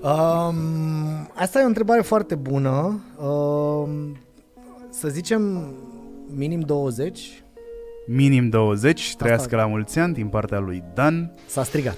Um, 0.00 0.54
asta 1.34 1.60
e 1.60 1.62
o 1.62 1.66
întrebare 1.66 2.00
foarte 2.00 2.34
bună. 2.34 3.00
Um, 3.26 4.16
să 4.90 5.08
zicem 5.08 5.64
minim 6.34 6.60
20. 6.60 7.42
Minim 8.06 8.48
20, 8.48 9.14
trăiască 9.16 9.56
la 9.56 9.66
mulți 9.66 9.98
ani 9.98 10.14
din 10.14 10.26
partea 10.26 10.58
lui 10.58 10.82
Dan. 10.94 11.32
S-a 11.46 11.62
strigat. 11.64 11.96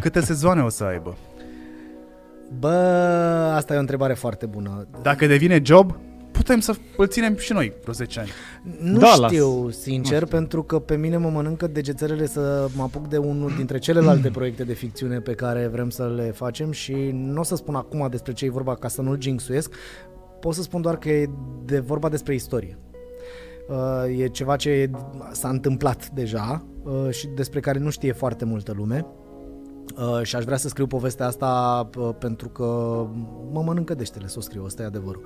Câte 0.00 0.20
sezoane 0.20 0.62
o 0.62 0.68
să 0.68 0.84
aibă? 0.84 1.16
Bă, 2.58 2.68
asta 3.54 3.74
e 3.74 3.76
o 3.76 3.80
întrebare 3.80 4.14
foarte 4.14 4.46
bună. 4.46 4.86
Dacă 5.02 5.26
devine 5.26 5.60
job, 5.64 5.96
putem 6.32 6.60
să 6.60 6.74
îl 6.96 7.06
ținem 7.06 7.36
și 7.36 7.52
noi 7.52 7.72
vreo 7.80 7.92
10 7.92 8.20
ani. 8.20 8.28
Nu 8.80 8.98
Dallas. 8.98 9.30
știu, 9.30 9.70
sincer, 9.70 10.24
pentru 10.24 10.62
că 10.62 10.78
pe 10.78 10.96
mine 10.96 11.16
mă 11.16 11.28
mănâncă 11.28 11.66
degețelele 11.66 12.26
să 12.26 12.68
mă 12.76 12.82
apuc 12.82 13.08
de 13.08 13.16
unul 13.16 13.52
dintre 13.56 13.78
celelalte 13.78 14.30
proiecte 14.38 14.64
de 14.64 14.72
ficțiune 14.72 15.18
pe 15.18 15.32
care 15.32 15.66
vrem 15.66 15.90
să 15.90 16.12
le 16.16 16.30
facem 16.30 16.70
și 16.70 17.10
nu 17.12 17.40
o 17.40 17.42
să 17.42 17.56
spun 17.56 17.74
acum 17.74 18.06
despre 18.10 18.32
ce 18.32 18.44
e 18.44 18.50
vorba 18.50 18.74
ca 18.74 18.88
să 18.88 19.02
nu-l 19.02 19.20
jinxuiesc, 19.20 19.74
pot 20.40 20.54
să 20.54 20.62
spun 20.62 20.80
doar 20.80 20.96
că 20.96 21.08
e 21.08 21.30
de 21.64 21.78
vorba 21.78 22.08
despre 22.08 22.34
istorie. 22.34 22.78
Uh, 23.68 24.18
E 24.18 24.26
ceva 24.28 24.56
ce 24.56 24.90
s-a 25.32 25.48
întâmplat 25.48 26.08
deja 26.08 26.64
uh, 26.82 27.10
și 27.10 27.26
despre 27.26 27.60
care 27.60 27.78
nu 27.78 27.90
știe 27.90 28.12
foarte 28.12 28.44
multă 28.44 28.72
lume. 28.76 29.06
Uh, 29.98 30.22
și 30.22 30.36
aș 30.36 30.44
vrea 30.44 30.56
să 30.56 30.68
scriu 30.68 30.86
povestea 30.86 31.26
asta 31.26 31.88
uh, 31.98 32.08
pentru 32.18 32.48
că 32.48 32.64
mă 33.52 33.62
mănâncă 33.62 33.94
deștele 33.94 34.26
să 34.26 34.34
o 34.38 34.40
scriu, 34.40 34.64
ăsta 34.64 34.82
e 34.82 34.86
adevărul. 34.86 35.22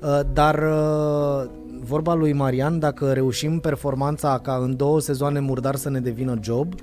Uh, 0.00 0.20
dar 0.32 0.58
uh, 0.58 1.50
vorba 1.80 2.14
lui 2.14 2.32
Marian, 2.32 2.78
dacă 2.78 3.12
reușim 3.12 3.60
performanța 3.60 4.38
ca 4.38 4.54
în 4.62 4.76
două 4.76 5.00
sezoane 5.00 5.40
murdar 5.40 5.74
să 5.74 5.90
ne 5.90 6.00
devină 6.00 6.38
job, 6.42 6.74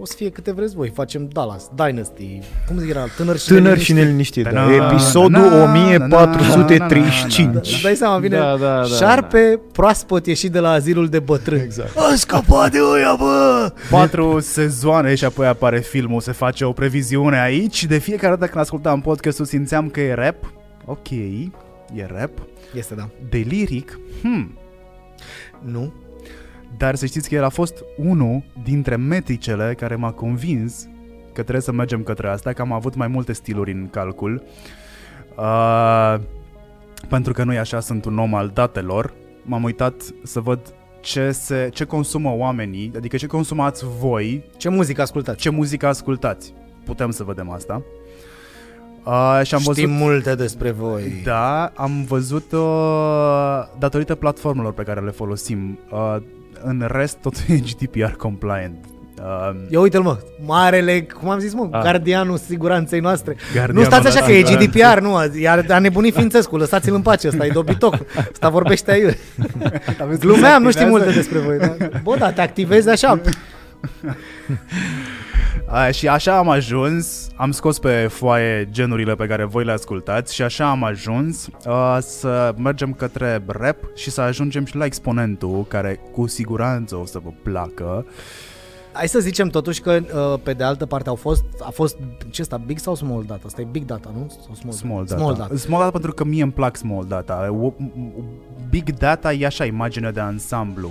o 0.00 0.04
să 0.06 0.14
fie 0.16 0.30
câte 0.30 0.52
vreți 0.52 0.74
voi. 0.74 0.88
Facem 0.94 1.28
Dallas, 1.32 1.70
Dynasty, 1.74 2.38
cum 2.66 2.78
zic 2.78 2.90
era, 2.90 3.04
tânăr 3.16 3.38
și 3.38 3.46
Tânăr 3.46 3.78
și 3.78 3.92
neliniștit. 3.92 4.44
neliniștit, 4.44 4.44
Da, 4.44 4.86
da. 4.86 4.92
Episodul 4.92 5.30
na, 5.30 5.38
na, 5.38 5.48
na, 5.48 5.56
na, 6.06 6.22
1435. 6.22 7.72
Îți 7.72 7.82
dai 7.82 7.94
seama, 7.94 8.18
vine 8.18 8.36
Da, 8.36 8.56
da, 8.56 8.76
da, 8.76 8.84
șarpe 8.84 9.60
proaspăt 9.72 10.26
ieșit 10.26 10.52
de 10.52 10.58
la 10.58 10.70
azilul 10.70 11.08
de 11.08 11.18
bătrâni. 11.18 11.62
Exact. 11.62 11.96
A 11.96 12.14
scăpat 12.16 12.70
de 12.70 12.78
ăia, 12.94 13.14
bă! 13.18 13.72
Patru 13.90 14.40
sezoane 14.40 15.14
și 15.14 15.24
apoi 15.24 15.46
apare 15.46 15.78
filmul, 15.80 16.20
se 16.20 16.32
face 16.32 16.64
o 16.64 16.72
previziune 16.72 17.40
aici 17.40 17.74
și 17.74 17.86
de 17.86 17.98
fiecare 17.98 18.34
dată 18.34 18.46
când 18.50 18.62
ascultam 18.62 19.00
podcastul 19.00 19.44
simțeam 19.44 19.88
că 19.88 20.00
e 20.00 20.14
rap. 20.14 20.52
Ok, 20.84 21.10
e 21.10 22.06
rap. 22.18 22.30
Este, 22.76 22.94
da. 22.94 23.08
De 23.30 23.38
liric, 23.48 23.98
hmm, 24.22 24.58
Nu? 25.60 25.92
Dar 26.78 26.94
să 26.94 27.06
știți 27.06 27.28
că 27.28 27.34
el 27.34 27.44
a 27.44 27.48
fost 27.48 27.84
unul 27.96 28.42
dintre 28.62 28.96
metricele 28.96 29.74
care 29.74 29.94
m-a 29.94 30.10
convins 30.10 30.88
că 31.26 31.40
trebuie 31.40 31.60
să 31.60 31.72
mergem 31.72 32.02
către 32.02 32.28
asta, 32.28 32.52
că 32.52 32.62
am 32.62 32.72
avut 32.72 32.94
mai 32.94 33.08
multe 33.08 33.32
stiluri 33.32 33.72
în 33.72 33.88
calcul. 33.90 34.42
Uh, 35.36 36.14
pentru 37.08 37.32
că 37.32 37.44
nu 37.44 37.52
e 37.52 37.58
așa, 37.58 37.80
sunt 37.80 38.04
un 38.04 38.18
om 38.18 38.34
al 38.34 38.50
datelor. 38.54 39.12
M-am 39.42 39.62
uitat 39.62 39.94
să 40.22 40.40
văd 40.40 40.74
ce, 41.00 41.30
se, 41.30 41.68
ce 41.72 41.84
consumă 41.84 42.34
oamenii, 42.36 42.92
adică 42.96 43.16
ce 43.16 43.26
consumați 43.26 43.84
voi, 43.98 44.44
Ce 44.56 44.68
muzică 44.68 45.02
ascultați? 45.02 45.38
ce 45.38 45.50
muzică 45.50 45.86
ascultați. 45.86 46.54
Putem 46.84 47.10
să 47.10 47.24
vedem 47.24 47.50
asta. 47.50 47.82
Uh, 49.04 49.40
și 49.42 49.54
am 49.54 49.60
Știm 49.60 49.72
văzut... 49.74 49.90
multe 49.90 50.34
despre 50.34 50.70
voi. 50.70 51.12
Da, 51.24 51.64
am 51.74 52.04
văzut 52.04 52.52
uh, 52.52 53.62
datorită 53.78 54.14
platformelor 54.14 54.72
pe 54.72 54.82
care 54.82 55.00
le 55.00 55.10
folosim. 55.10 55.78
Uh, 55.90 56.16
în 56.64 56.88
rest, 56.92 57.16
totul 57.16 57.40
e 57.54 57.56
GDPR 57.58 58.10
compliant. 58.16 58.84
Uh, 59.18 59.50
Ia 59.68 59.80
uite-l 59.80 60.00
mă, 60.02 60.18
marele, 60.46 61.02
cum 61.02 61.28
am 61.30 61.38
zis 61.38 61.54
mă, 61.54 61.68
Ah. 61.70 61.82
gardianul 61.82 62.36
siguranței 62.36 63.00
noastre. 63.00 63.36
Gardianul 63.54 63.82
nu 63.82 63.88
stați 63.88 64.06
așa 64.06 64.24
că 64.24 64.32
e 64.32 64.40
național. 64.40 64.66
GDPR, 64.66 64.98
nu, 65.00 65.14
a, 65.14 65.24
a 65.68 65.78
nebunit 65.78 66.14
Fințescu, 66.14 66.56
lăsați-l 66.56 66.94
în 66.94 67.02
pace, 67.02 67.28
ăsta 67.28 67.46
e 67.46 67.50
dobitoc, 67.50 67.94
ăsta 68.32 68.48
vorbește 68.48 68.90
aiure. 68.90 69.18
Glumeam, 70.20 70.62
nu 70.62 70.70
știu 70.70 70.86
multe 70.86 71.10
despre 71.12 71.38
voi. 71.38 71.58
Da? 71.58 71.76
Bă, 72.02 72.16
da, 72.18 72.32
te 72.32 72.40
activezi 72.40 72.88
așa. 72.88 73.20
A, 75.66 75.90
și 75.90 76.08
așa 76.08 76.36
am 76.36 76.48
ajuns, 76.48 77.28
am 77.36 77.50
scos 77.50 77.78
pe 77.78 78.06
foaie 78.06 78.68
genurile 78.70 79.14
pe 79.14 79.26
care 79.26 79.44
voi 79.44 79.64
le 79.64 79.72
ascultați 79.72 80.34
și 80.34 80.42
așa 80.42 80.70
am 80.70 80.84
ajuns 80.84 81.48
uh, 81.66 81.98
să 82.00 82.54
mergem 82.58 82.92
către 82.92 83.42
rap 83.46 83.76
și 83.94 84.10
să 84.10 84.20
ajungem 84.20 84.64
și 84.64 84.76
la 84.76 84.84
exponentul 84.84 85.64
care 85.68 86.00
cu 86.12 86.26
siguranță 86.26 86.96
o 86.96 87.04
să 87.04 87.18
vă 87.18 87.30
placă. 87.42 88.06
Hai 88.94 89.08
să 89.08 89.18
zicem 89.18 89.48
totuși 89.48 89.80
că 89.80 89.98
uh, 90.02 90.40
pe 90.42 90.52
de 90.52 90.64
altă 90.64 90.86
parte 90.86 91.08
au 91.08 91.14
fost, 91.14 91.44
a 91.60 91.70
fost, 91.70 91.96
ce 92.30 92.42
ăsta, 92.42 92.56
big 92.56 92.78
sau 92.78 92.94
small 92.94 93.24
data? 93.26 93.40
Asta 93.46 93.60
e 93.60 93.66
big 93.70 93.84
data, 93.84 94.10
nu? 94.14 94.26
Sau 94.46 94.54
small, 94.54 94.74
Small 94.74 95.04
data. 95.04 95.20
Small 95.20 95.34
data. 95.36 95.56
Small 95.56 95.78
data 95.80 95.90
pentru 95.92 96.12
că 96.12 96.24
mie 96.24 96.42
îmi 96.42 96.52
plac 96.52 96.76
small 96.76 97.04
data. 97.08 97.56
O- 97.62 97.72
Big 98.70 98.90
data 98.98 99.32
e 99.32 99.46
așa, 99.46 99.64
imagine 99.64 100.10
de 100.10 100.20
ansamblu. 100.20 100.90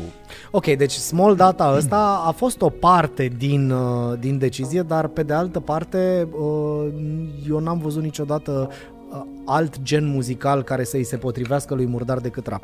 Ok, 0.51 0.65
deci 0.65 0.91
small 0.91 1.35
data 1.35 1.73
ăsta 1.77 2.23
a 2.25 2.31
fost 2.31 2.61
o 2.61 2.69
parte 2.69 3.27
din, 3.38 3.71
uh, 3.71 4.19
din 4.19 4.38
decizie, 4.38 4.81
dar 4.81 5.07
pe 5.07 5.23
de 5.23 5.34
altă 5.34 5.59
parte 5.59 6.27
uh, 6.31 6.88
eu 7.49 7.59
n-am 7.59 7.77
văzut 7.77 8.03
niciodată 8.03 8.69
uh, 9.11 9.21
alt 9.45 9.81
gen 9.81 10.05
muzical 10.07 10.63
care 10.63 10.84
să-i 10.84 11.03
se 11.03 11.17
potrivească 11.17 11.73
lui 11.75 11.85
Murdar 11.85 12.19
decât 12.19 12.47
rap. 12.47 12.63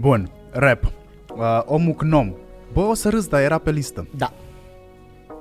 Bun, 0.00 0.30
rap. 0.50 0.92
Uh, 1.36 1.62
omul 1.64 1.94
Gnom. 1.94 2.32
Bă, 2.72 2.80
o 2.80 2.94
să 2.94 3.08
râs, 3.08 3.26
dar 3.26 3.40
era 3.40 3.58
pe 3.58 3.70
listă. 3.70 4.06
Da. 4.16 4.32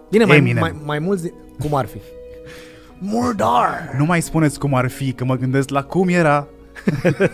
Bine, 0.09 0.25
mai, 0.25 0.37
Eminem. 0.37 0.59
mai, 0.61 0.75
mai 0.85 0.99
mulți, 0.99 1.21
zi- 1.21 1.33
cum 1.59 1.75
ar 1.75 1.85
fi? 1.85 1.97
Murdar! 2.99 3.95
Nu 3.97 4.05
mai 4.05 4.21
spuneți 4.21 4.59
cum 4.59 4.73
ar 4.73 4.89
fi, 4.89 5.11
că 5.11 5.25
mă 5.25 5.35
gândesc 5.35 5.69
la 5.69 5.83
cum 5.83 6.07
era. 6.07 6.47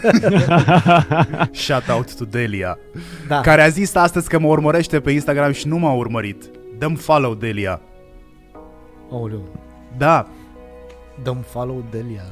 Shout 1.52 1.88
out 1.90 2.16
to 2.16 2.26
Delia. 2.26 2.78
Da. 3.28 3.42
Care 3.42 3.62
a 3.62 3.68
zis 3.68 3.96
astăzi 3.96 4.30
că 4.30 4.40
mă 4.40 4.48
urmărește 4.48 5.00
pe 5.00 5.12
Instagram 5.12 5.52
și 5.52 5.68
nu 5.68 5.78
m-a 5.78 5.94
urmărit. 5.94 6.44
Dăm 6.78 6.96
follow, 6.96 7.36
Delia. 7.36 7.82
Aoleu. 9.12 9.44
Da, 9.98 10.28
Dăm 11.24 11.38
follow 11.48 11.84
Delia. 11.92 12.24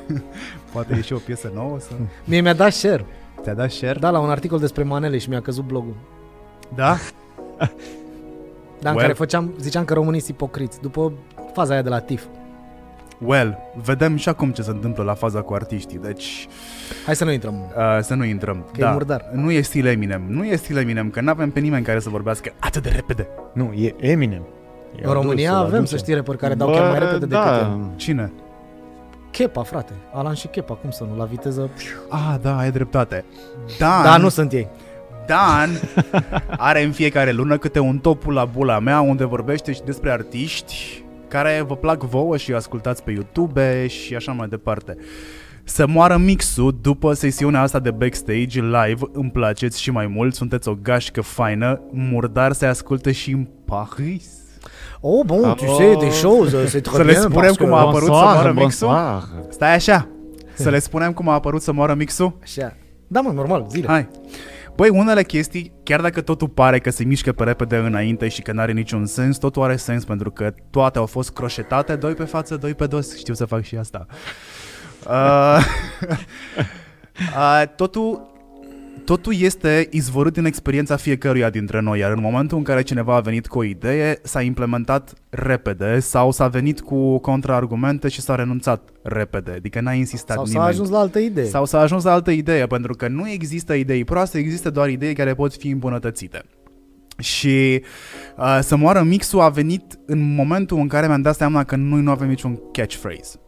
poate 0.72 0.94
e 0.96 1.00
și 1.00 1.12
o 1.12 1.16
piesă 1.18 1.50
nouă 1.54 1.80
să... 1.80 1.90
Mie 2.24 2.40
mi-a 2.40 2.54
dat 2.54 2.72
share. 2.72 3.06
Ți-a 3.42 3.54
dat 3.54 3.70
share? 3.70 3.98
Da, 3.98 4.10
la 4.10 4.18
un 4.18 4.30
articol 4.30 4.58
despre 4.58 4.82
manele 4.82 5.18
și 5.18 5.28
mi-a 5.28 5.40
căzut 5.40 5.64
blogul. 5.64 5.96
Da? 6.74 6.96
Da, 8.80 8.88
în 8.90 8.94
Well. 8.94 9.06
care 9.08 9.12
făceam, 9.18 9.54
ziceam 9.60 9.84
că 9.84 9.94
românii 9.94 10.20
sunt 10.20 10.32
ipocriți. 10.36 10.80
După 10.80 11.12
faza 11.52 11.72
aia 11.72 11.82
de 11.82 11.88
la 11.88 11.98
TIF. 11.98 12.24
Well, 13.24 13.58
vedem 13.84 14.16
și 14.16 14.28
acum 14.28 14.50
ce 14.50 14.62
se 14.62 14.70
întâmplă 14.70 15.02
la 15.02 15.14
faza 15.14 15.40
cu 15.40 15.54
artiștii, 15.54 15.98
deci 15.98 16.48
Hai 17.06 17.16
să 17.16 17.24
nu 17.24 17.30
intrăm. 17.32 17.54
uh, 17.54 17.98
să 18.02 18.14
nu 18.14 18.24
intrăm. 18.24 18.64
Că 18.78 18.80
e 18.84 18.90
murdar. 18.92 19.30
Nu 19.32 19.50
e 19.50 19.60
stil 19.60 19.86
Eminem, 19.86 20.22
nu 20.28 20.44
e 20.44 20.56
stil 20.56 20.76
Eminem, 20.76 21.10
că 21.10 21.20
nu 21.20 21.30
avem 21.30 21.50
pe 21.50 21.60
nimeni 21.60 21.84
care 21.84 21.98
să 22.00 22.08
vorbească 22.08 22.52
atât 22.58 22.82
de 22.82 22.88
repede. 22.88 23.28
Nu, 23.52 23.72
e 23.72 23.94
Eminem. 23.98 24.42
E 24.96 25.06
În 25.06 25.12
România 25.12 25.48
adus, 25.50 25.60
îl 25.60 25.66
avem, 25.66 25.78
aduce. 25.78 25.90
să 25.90 25.96
știi, 25.96 26.14
reperi 26.14 26.36
care 26.38 26.54
dau 26.54 26.70
chiar 26.70 26.90
mai 26.90 26.98
repede 26.98 27.18
decât 27.18 27.28
da. 27.44 27.58
el. 27.58 27.78
Cine? 27.96 28.32
Chepa, 29.30 29.62
frate. 29.62 29.92
Alan 30.12 30.34
și 30.34 30.46
Chepa, 30.46 30.74
cum 30.74 30.90
să 30.90 31.04
nu? 31.10 31.16
La 31.16 31.24
viteză... 31.24 31.70
Ah, 32.08 32.34
da, 32.42 32.56
ai 32.58 32.70
dreptate. 32.70 33.24
Dan, 33.78 34.02
Da, 34.02 34.16
nu 34.16 34.28
sunt 34.28 34.52
ei. 34.52 34.68
Dan 35.28 35.70
are 36.56 36.82
în 36.82 36.90
fiecare 36.92 37.30
lună 37.32 37.58
câte 37.58 37.78
un 37.78 37.98
topul 37.98 38.32
la 38.32 38.44
bula 38.44 38.78
mea 38.78 39.00
unde 39.00 39.24
vorbește 39.24 39.72
și 39.72 39.80
despre 39.84 40.10
artiști 40.10 41.02
care 41.28 41.64
vă 41.66 41.76
plac 41.76 42.02
vouă 42.02 42.36
și 42.36 42.52
ascultați 42.52 43.02
pe 43.02 43.10
YouTube 43.10 43.86
și 43.86 44.14
așa 44.14 44.32
mai 44.32 44.48
departe. 44.48 44.96
Să 45.64 45.86
moară 45.86 46.16
mixul 46.16 46.78
după 46.82 47.12
sesiunea 47.12 47.60
asta 47.60 47.78
de 47.78 47.90
backstage 47.90 48.60
live, 48.60 49.00
îmi 49.12 49.30
placeți 49.30 49.80
și 49.80 49.90
mai 49.90 50.06
mult, 50.06 50.34
sunteți 50.34 50.68
o 50.68 50.74
gașcă 50.82 51.20
faină, 51.20 51.80
murdar 51.92 52.52
se 52.52 52.66
ascultă 52.66 53.10
și 53.10 53.30
în 53.30 53.46
Paris. 53.64 54.26
Oh, 55.00 55.24
bon, 55.26 55.44
Ah, 55.44 55.54
tu 55.56 55.64
sais, 55.76 55.96
des 55.98 56.20
choses, 56.20 56.54
c'est 56.68 56.80
très 56.82 56.92
Să 56.92 57.02
le 57.02 57.04
bien, 57.04 57.20
spunem 57.20 57.40
parce 57.40 57.56
cum 57.58 57.66
que- 57.66 57.74
a 57.74 57.78
apărut 57.78 58.02
să 58.02 58.10
Bonsoir, 58.10 58.34
moară 58.34 58.52
mixul? 58.52 58.86
bonsoir. 58.86 59.22
Stai 59.48 59.74
așa, 59.74 60.08
să 60.54 60.68
le 60.70 60.78
spunem 60.78 61.12
cum 61.12 61.28
a 61.28 61.32
apărut 61.32 61.62
să 61.62 61.72
moară 61.72 61.94
mixul? 61.94 62.36
Așa. 62.42 62.74
Da, 63.06 63.20
mă, 63.20 63.32
normal, 63.32 63.66
zile. 63.70 63.86
Hai. 63.86 64.08
Băi, 64.78 64.88
unele 64.88 65.22
chestii, 65.22 65.72
chiar 65.82 66.00
dacă 66.00 66.20
totul 66.20 66.48
pare 66.48 66.78
că 66.78 66.90
se 66.90 67.04
mișcă 67.04 67.32
pe 67.32 67.44
repede 67.44 67.76
înainte 67.76 68.28
și 68.28 68.42
că 68.42 68.52
n-are 68.52 68.72
niciun 68.72 69.06
sens, 69.06 69.38
totul 69.38 69.62
are 69.62 69.76
sens 69.76 70.04
pentru 70.04 70.30
că 70.30 70.54
toate 70.70 70.98
au 70.98 71.06
fost 71.06 71.30
croșetate, 71.30 71.96
doi 71.96 72.14
pe 72.14 72.24
față, 72.24 72.56
doi 72.56 72.74
pe 72.74 72.86
dos. 72.86 73.16
Știu 73.16 73.34
să 73.34 73.44
fac 73.44 73.62
și 73.62 73.76
asta. 73.76 74.06
Uh, 75.06 75.64
uh, 77.36 77.62
totul, 77.76 78.30
totul 79.04 79.34
este 79.40 79.88
izvorât 79.90 80.32
din 80.32 80.44
experiența 80.44 80.96
fiecăruia 80.96 81.50
dintre 81.50 81.80
noi, 81.80 81.98
iar 81.98 82.12
în 82.12 82.20
momentul 82.20 82.58
în 82.58 82.64
care 82.64 82.82
cineva 82.82 83.14
a 83.14 83.20
venit 83.20 83.46
cu 83.46 83.58
o 83.58 83.64
idee, 83.64 84.18
s-a 84.22 84.42
implementat 84.42 85.12
repede 85.30 85.98
sau 85.98 86.30
s-a 86.30 86.48
venit 86.48 86.80
cu 86.80 87.18
contraargumente 87.18 88.08
și 88.08 88.20
s-a 88.20 88.34
renunțat 88.34 88.88
repede. 89.02 89.50
Adică 89.50 89.80
n-a 89.80 89.92
insistat 89.92 90.36
Sau 90.36 90.44
s-a 90.44 90.52
nimeni. 90.52 90.70
ajuns 90.70 90.88
la 90.88 90.98
altă 90.98 91.18
idee. 91.18 91.44
Sau 91.44 91.64
s-a 91.64 91.80
ajuns 91.80 92.04
la 92.04 92.12
altă 92.12 92.30
idee, 92.30 92.66
pentru 92.66 92.94
că 92.94 93.08
nu 93.08 93.28
există 93.28 93.74
idei 93.74 94.04
proaste, 94.04 94.38
există 94.38 94.70
doar 94.70 94.88
idei 94.88 95.14
care 95.14 95.34
pot 95.34 95.54
fi 95.54 95.68
îmbunătățite. 95.68 96.42
Și 97.18 97.82
uh, 98.36 98.58
să 98.62 98.76
moară 98.76 99.02
mixul 99.02 99.40
a 99.40 99.48
venit 99.48 99.98
în 100.06 100.34
momentul 100.34 100.78
în 100.78 100.88
care 100.88 101.06
mi-am 101.06 101.22
dat 101.22 101.36
seama 101.36 101.64
că 101.64 101.76
noi 101.76 102.00
nu 102.00 102.10
avem 102.10 102.28
niciun 102.28 102.60
catchphrase. 102.72 103.38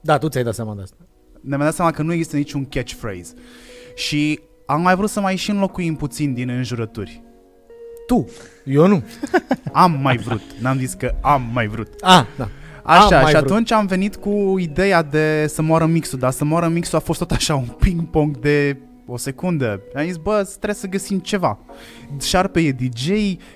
Da, 0.00 0.18
tu 0.18 0.28
ți-ai 0.28 0.44
dat 0.44 0.54
seama 0.54 0.74
de 0.74 0.82
asta. 0.82 0.96
Ne-am 1.40 1.60
dat 1.60 1.74
seama 1.74 1.90
că 1.90 2.02
nu 2.02 2.12
există 2.12 2.36
niciun 2.36 2.64
catchphrase. 2.64 3.34
Și 3.94 4.40
am 4.66 4.80
mai 4.80 4.94
vrut 4.96 5.10
să 5.10 5.20
mai 5.20 5.36
și 5.36 5.50
înlocuim 5.50 5.94
puțin 5.96 6.34
din 6.34 6.48
înjurături. 6.48 7.22
Tu. 8.06 8.28
Eu 8.64 8.86
nu. 8.86 9.02
Am 9.72 9.98
mai 10.02 10.16
vrut, 10.16 10.42
n-am 10.60 10.78
zis 10.78 10.92
că 10.92 11.14
am 11.20 11.50
mai 11.52 11.66
vrut. 11.66 11.88
Ah, 12.00 12.24
da. 12.36 12.48
Așa, 12.82 13.20
mai 13.20 13.32
și 13.32 13.36
vrut. 13.36 13.50
atunci 13.50 13.72
am 13.72 13.86
venit 13.86 14.16
cu 14.16 14.54
ideea 14.58 15.02
de 15.02 15.46
să 15.48 15.62
moară 15.62 15.86
mixul, 15.86 16.18
dar 16.18 16.30
să 16.30 16.44
moară 16.44 16.68
mixul 16.68 16.98
a 16.98 17.00
fost 17.00 17.18
tot 17.18 17.30
așa 17.30 17.54
un 17.54 17.66
ping-pong 17.78 18.38
de 18.38 18.76
o 19.06 19.16
secundă. 19.16 19.80
Am 19.94 20.04
zis, 20.04 20.16
bă, 20.16 20.42
trebuie 20.48 20.74
să 20.74 20.86
găsim 20.86 21.18
ceva. 21.18 21.58
Șarpe 22.20 22.60
e 22.60 22.72
DJ, 22.72 23.08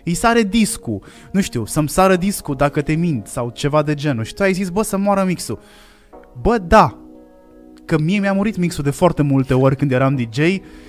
îi 0.05 0.15
sare 0.15 0.43
discul. 0.43 1.03
Nu 1.33 1.41
știu, 1.41 1.65
să-mi 1.65 1.89
sară 1.89 2.17
discul 2.17 2.55
dacă 2.55 2.83
te 2.83 2.93
mint 2.93 3.27
sau 3.27 3.51
ceva 3.51 3.83
de 3.83 3.95
genul. 3.95 4.25
Și 4.25 4.35
tu 4.35 4.43
ai 4.43 4.53
zis, 4.53 4.69
bă, 4.69 4.83
să 4.83 4.97
moară 4.97 5.25
mixul. 5.25 5.59
Bă, 6.41 6.59
da, 6.59 6.99
că 7.89 7.99
mie 7.99 8.19
mi-a 8.21 8.33
murit 8.33 8.57
mixul 8.57 8.85
de 8.85 8.91
foarte 8.91 9.23
multe 9.23 9.55
ori 9.55 9.77
când 9.77 9.93
eram 9.93 10.15
DJ 10.17 10.39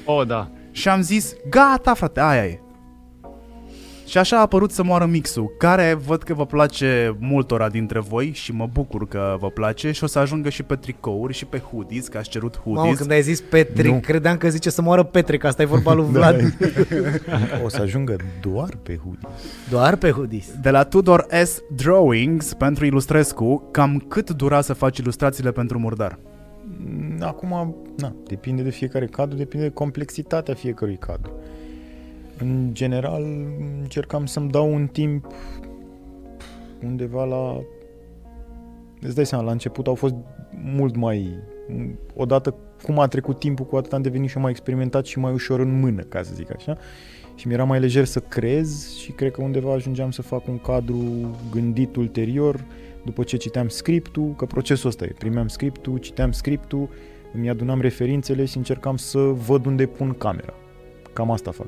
Oh, 0.06 0.28
da. 0.28 0.50
și 0.72 0.90
am 0.90 1.02
zis, 1.02 1.34
gata 1.50 1.94
frate, 1.94 2.20
aia 2.20 2.46
e. 2.46 2.60
Și 4.06 4.18
așa 4.18 4.38
a 4.38 4.42
apărut 4.42 4.72
să 4.72 4.84
moară 4.84 5.06
mixul, 5.06 5.56
care 5.58 5.98
văd 6.06 6.24
că 6.24 6.34
vă 6.34 6.46
place 6.46 7.16
multora 7.20 7.70
dintre 7.70 8.00
voi 8.00 8.32
și 8.34 8.52
mă 8.52 8.70
bucur 8.74 9.08
că 9.08 9.36
vă 9.40 9.50
place 9.50 9.92
și 9.92 10.04
o 10.04 10.08
să 10.08 10.20
ajungă 10.20 10.50
și 10.50 10.64
pe 10.64 10.76
tricouri 10.76 11.34
și 11.34 11.46
pe 11.46 11.60
hoodies, 11.72 12.08
că 12.08 12.18
ați 12.18 12.30
cerut 12.30 12.58
hoodies. 12.58 12.84
Mamă, 12.84 12.96
când 12.96 13.12
ai 13.12 13.22
zis 13.22 13.42
Petric, 13.42 13.92
Nu. 13.92 14.00
credeam 14.00 14.38
că 14.38 14.50
zice 14.50 14.70
să 14.70 14.82
moară 14.82 15.04
Petric, 15.04 15.44
asta 15.44 15.62
e 15.62 15.66
vorba 15.66 15.94
lui 15.94 16.06
Vlad. 16.12 16.54
O 17.64 17.70
să 17.70 17.82
ajungă 17.82 18.16
doar 18.42 18.70
pe 18.84 19.00
hoodie. 19.04 19.30
Doar 19.70 19.96
pe 19.96 20.12
hoodies. 20.12 20.48
De 20.62 20.70
la 20.70 20.84
Tudor 20.84 21.26
S. 21.44 21.60
Drawings 21.76 22.54
pentru 22.54 22.86
Ilustrescu, 22.86 23.68
cam 23.72 24.06
cât 24.08 24.30
dura 24.30 24.62
să 24.62 24.74
faci 24.74 24.98
ilustrațiile 24.98 25.52
pentru 25.52 25.80
murdar? 25.80 26.20
Mm, 26.86 27.18
Acum, 27.22 27.76
na, 27.98 28.16
depinde 28.28 28.62
de 28.62 28.70
fiecare 28.70 29.06
cadru, 29.06 29.38
depinde 29.38 29.68
de 29.68 29.74
complexitatea 29.74 30.54
fiecărui 30.54 30.98
cadru. 30.98 31.32
În 32.38 32.70
general, 32.74 33.24
încercam 33.82 34.26
să-mi 34.26 34.50
dau 34.50 34.74
un 34.74 34.88
timp 34.88 35.28
undeva 36.84 37.26
la... 37.26 37.62
Îți 39.02 39.16
dai 39.16 39.26
seama, 39.26 39.44
la 39.44 39.52
început 39.52 39.88
au 39.88 39.96
fost 39.96 40.16
mult 40.64 40.96
mai... 40.96 41.40
Odată 42.16 42.56
cum 42.84 43.00
a 43.00 43.08
trecut 43.08 43.40
timpul, 43.40 43.66
cu 43.66 43.76
atât 43.76 43.94
am 43.94 44.02
devenit 44.02 44.30
și 44.30 44.36
eu 44.36 44.42
mai 44.42 44.52
experimentat 44.52 45.06
și 45.06 45.20
mai 45.20 45.34
ușor 45.34 45.60
în 45.60 45.80
mână, 45.80 46.02
ca 46.02 46.24
să 46.24 46.34
zic 46.34 46.54
așa. 46.56 46.78
Și 47.36 47.48
mi-era 47.48 47.64
mai 47.64 47.80
lejer 47.80 48.06
să 48.06 48.20
crez 48.20 48.96
și 48.98 49.12
cred 49.12 49.32
că 49.32 49.42
undeva 49.42 49.74
ajungeam 49.74 50.12
să 50.12 50.22
fac 50.22 50.48
un 50.48 50.58
cadru 50.58 51.04
gândit 51.52 51.96
ulterior, 51.96 52.66
după 53.06 53.24
ce 53.24 53.38
citeam 53.38 53.68
scriptul, 53.68 54.34
că 54.38 54.46
procesul 54.46 54.90
ăsta 54.90 55.06
e, 55.06 55.16
primeam 55.18 55.48
scriptul, 55.48 55.98
citeam 55.98 56.32
scriptul, 56.32 56.90
îmi 57.34 57.50
adunam 57.50 57.82
referințele 57.82 58.46
și 58.46 58.58
încercam 58.58 58.98
să 58.98 59.20
văd 59.20 59.66
unde 59.66 59.86
pun 59.86 60.14
camera. 60.14 60.54
Cam 61.14 61.32
asta 61.32 61.52
fac. 61.52 61.68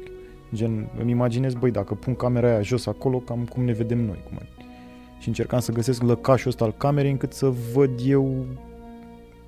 Gen, 0.54 0.90
îmi 1.00 1.12
imaginez, 1.12 1.54
băi, 1.54 1.72
dacă 1.72 1.94
pun 1.94 2.16
camera 2.16 2.48
aia 2.48 2.62
jos 2.62 2.86
acolo, 2.86 3.18
cam 3.18 3.46
cum 3.46 3.64
ne 3.64 3.74
vedem 3.74 3.98
noi. 3.98 4.24
Cum 4.28 4.38
ar. 4.40 4.48
Și 5.20 5.28
încercam 5.28 5.60
să 5.60 5.72
găsesc 5.72 6.02
lăcașul 6.02 6.50
ăsta 6.50 6.64
al 6.64 6.74
camerei 6.78 7.12
încât 7.12 7.34
să 7.34 7.54
văd 7.74 7.90
eu 8.06 8.46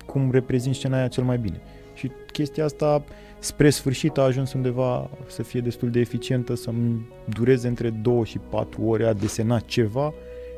cum 0.06 0.30
reprezint 0.30 0.74
scena 0.74 0.96
aia 0.96 1.08
cel 1.08 1.24
mai 1.24 1.38
bine. 1.38 1.60
Și 1.94 2.10
chestia 2.32 2.64
asta, 2.64 3.04
spre 3.38 3.70
sfârșit, 3.70 4.18
a 4.18 4.22
ajuns 4.22 4.52
undeva 4.52 5.10
să 5.26 5.42
fie 5.42 5.60
destul 5.60 5.90
de 5.90 6.00
eficientă, 6.00 6.54
să-mi 6.54 7.06
dureze 7.24 7.68
între 7.68 7.90
2 7.90 8.24
și 8.24 8.38
4 8.38 8.82
ore 8.82 9.06
a 9.06 9.12
desena 9.12 9.58
ceva, 9.58 10.12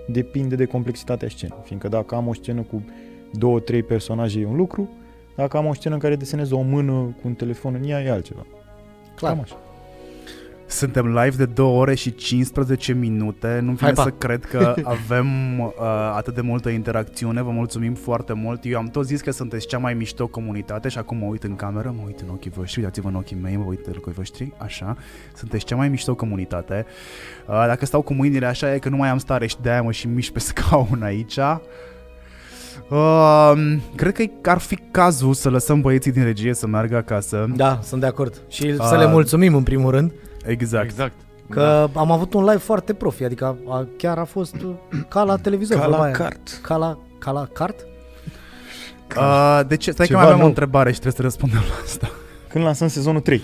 depinde 0.06 0.54
de 0.54 0.64
complexitatea 0.64 1.28
scenei. 1.28 1.58
Fiindcă 1.64 1.88
dacă 1.88 2.14
am 2.14 2.28
o 2.28 2.34
scenă 2.34 2.62
cu 2.62 2.84
două, 3.32 3.60
trei 3.60 3.82
personaje 3.82 4.40
e 4.40 4.46
un 4.46 4.56
lucru, 4.56 4.88
dacă 5.36 5.56
am 5.56 5.66
o 5.66 5.74
scenă 5.74 5.94
în 5.94 6.00
care 6.00 6.16
desenez 6.16 6.50
o 6.50 6.60
mână 6.60 6.92
cu 6.92 7.22
un 7.24 7.34
telefon 7.34 7.74
în 7.74 7.88
ea, 7.88 8.02
e 8.02 8.10
altceva. 8.10 8.46
Clar. 9.14 9.32
Cam 9.32 9.40
așa. 9.40 9.65
Suntem 10.68 11.06
live 11.06 11.36
de 11.36 11.44
2 11.44 11.66
ore 11.66 11.94
și 11.94 12.14
15 12.14 12.93
minute. 12.93 13.59
Nu 13.62 13.72
vine 13.72 13.78
Hai, 13.80 13.93
pa. 13.93 14.02
să 14.02 14.10
cred 14.10 14.44
că 14.44 14.74
avem 14.84 15.59
uh, 15.60 15.72
atât 16.16 16.34
de 16.34 16.40
multă 16.40 16.68
interacțiune. 16.68 17.43
Vă 17.43 17.51
mulțumim 17.51 17.94
foarte 17.94 18.32
mult. 18.32 18.60
Eu 18.64 18.78
am 18.78 18.86
tot 18.86 19.06
zis 19.06 19.20
că 19.20 19.30
sunteți 19.30 19.66
cea 19.66 19.78
mai 19.78 19.94
mișto 19.94 20.26
comunitate 20.26 20.88
și 20.88 20.98
acum 20.98 21.16
mă 21.16 21.24
uit 21.26 21.43
în 21.43 21.56
cameră, 21.56 21.94
mă 21.97 22.02
uit 22.06 22.20
în 22.20 22.28
ochii 22.30 22.51
voștri, 22.51 22.78
uitați-vă 22.80 23.09
în 23.09 23.14
ochii 23.14 23.36
mei, 23.43 23.56
mă 23.56 23.64
uit 23.68 23.86
în 23.86 23.93
ochii 23.97 24.12
voștri, 24.12 24.52
așa. 24.59 24.97
Sunteți 25.34 25.64
cea 25.64 25.76
mai 25.76 25.88
mișto 25.88 26.14
comunitate. 26.14 26.86
Uh, 27.47 27.64
dacă 27.66 27.86
stau 27.86 28.02
cu 28.02 28.14
mâinile 28.14 28.47
așa 28.47 28.74
e 28.74 28.78
că 28.78 28.88
nu 28.88 28.97
mai 28.97 29.09
am 29.09 29.18
stare 29.18 29.47
și 29.47 29.56
de-aia 29.62 29.82
mă 29.82 29.93
și 29.93 30.06
mișc 30.09 30.32
pe 30.32 30.38
scaun 30.48 31.02
aici. 31.02 31.36
Uh, 32.90 33.52
cred 33.94 34.12
că 34.40 34.51
ar 34.51 34.59
fi 34.59 34.78
cazul 34.90 35.34
să 35.34 35.51
lăsăm 35.51 35.80
băieții 35.80 36.12
din 36.12 36.22
regie 36.24 36.55
să 36.55 36.66
meargă 36.66 36.97
acasă. 36.97 37.47
Da, 37.56 37.78
sunt 37.82 38.01
de 38.01 38.06
acord. 38.06 38.43
Și 38.48 38.74
A- 38.78 38.86
să 38.86 38.97
le 38.97 39.06
mulțumim 39.06 39.55
în 39.55 39.62
primul 39.62 39.90
rând, 39.90 40.12
Exact. 40.47 40.85
Exact. 40.85 41.12
că 41.48 41.89
am 41.93 42.10
avut 42.10 42.35
un 42.35 42.44
live 42.44 42.56
foarte 42.56 42.93
profi, 42.94 43.24
adică 43.24 43.56
a, 43.68 43.86
chiar 43.97 44.18
a 44.18 44.24
fost 44.24 44.55
uh, 44.55 44.74
ca 45.09 45.23
la 45.23 45.36
televizor. 45.36 45.77
Ca 45.77 45.82
vorba 45.82 45.98
la 45.98 46.05
aia. 46.05 46.12
cart. 46.12 46.59
Ca 46.62 46.77
la, 46.77 46.98
ca 47.18 47.31
la 47.31 47.48
cart? 47.52 47.86
Uh, 49.16 49.60
de 49.66 49.77
ce? 49.77 49.90
Stai 49.90 50.06
Ceva 50.06 50.18
că 50.18 50.24
mai 50.24 50.32
aveam 50.32 50.39
o 50.39 50.40
nou. 50.40 50.48
întrebare 50.48 50.93
și 50.93 51.01
trebuie 51.01 51.16
să 51.16 51.23
răspundem 51.23 51.68
la 51.68 51.82
asta. 51.85 52.10
Când 52.48 52.64
lansăm 52.64 52.89
sezonul 52.89 53.20
3. 53.20 53.43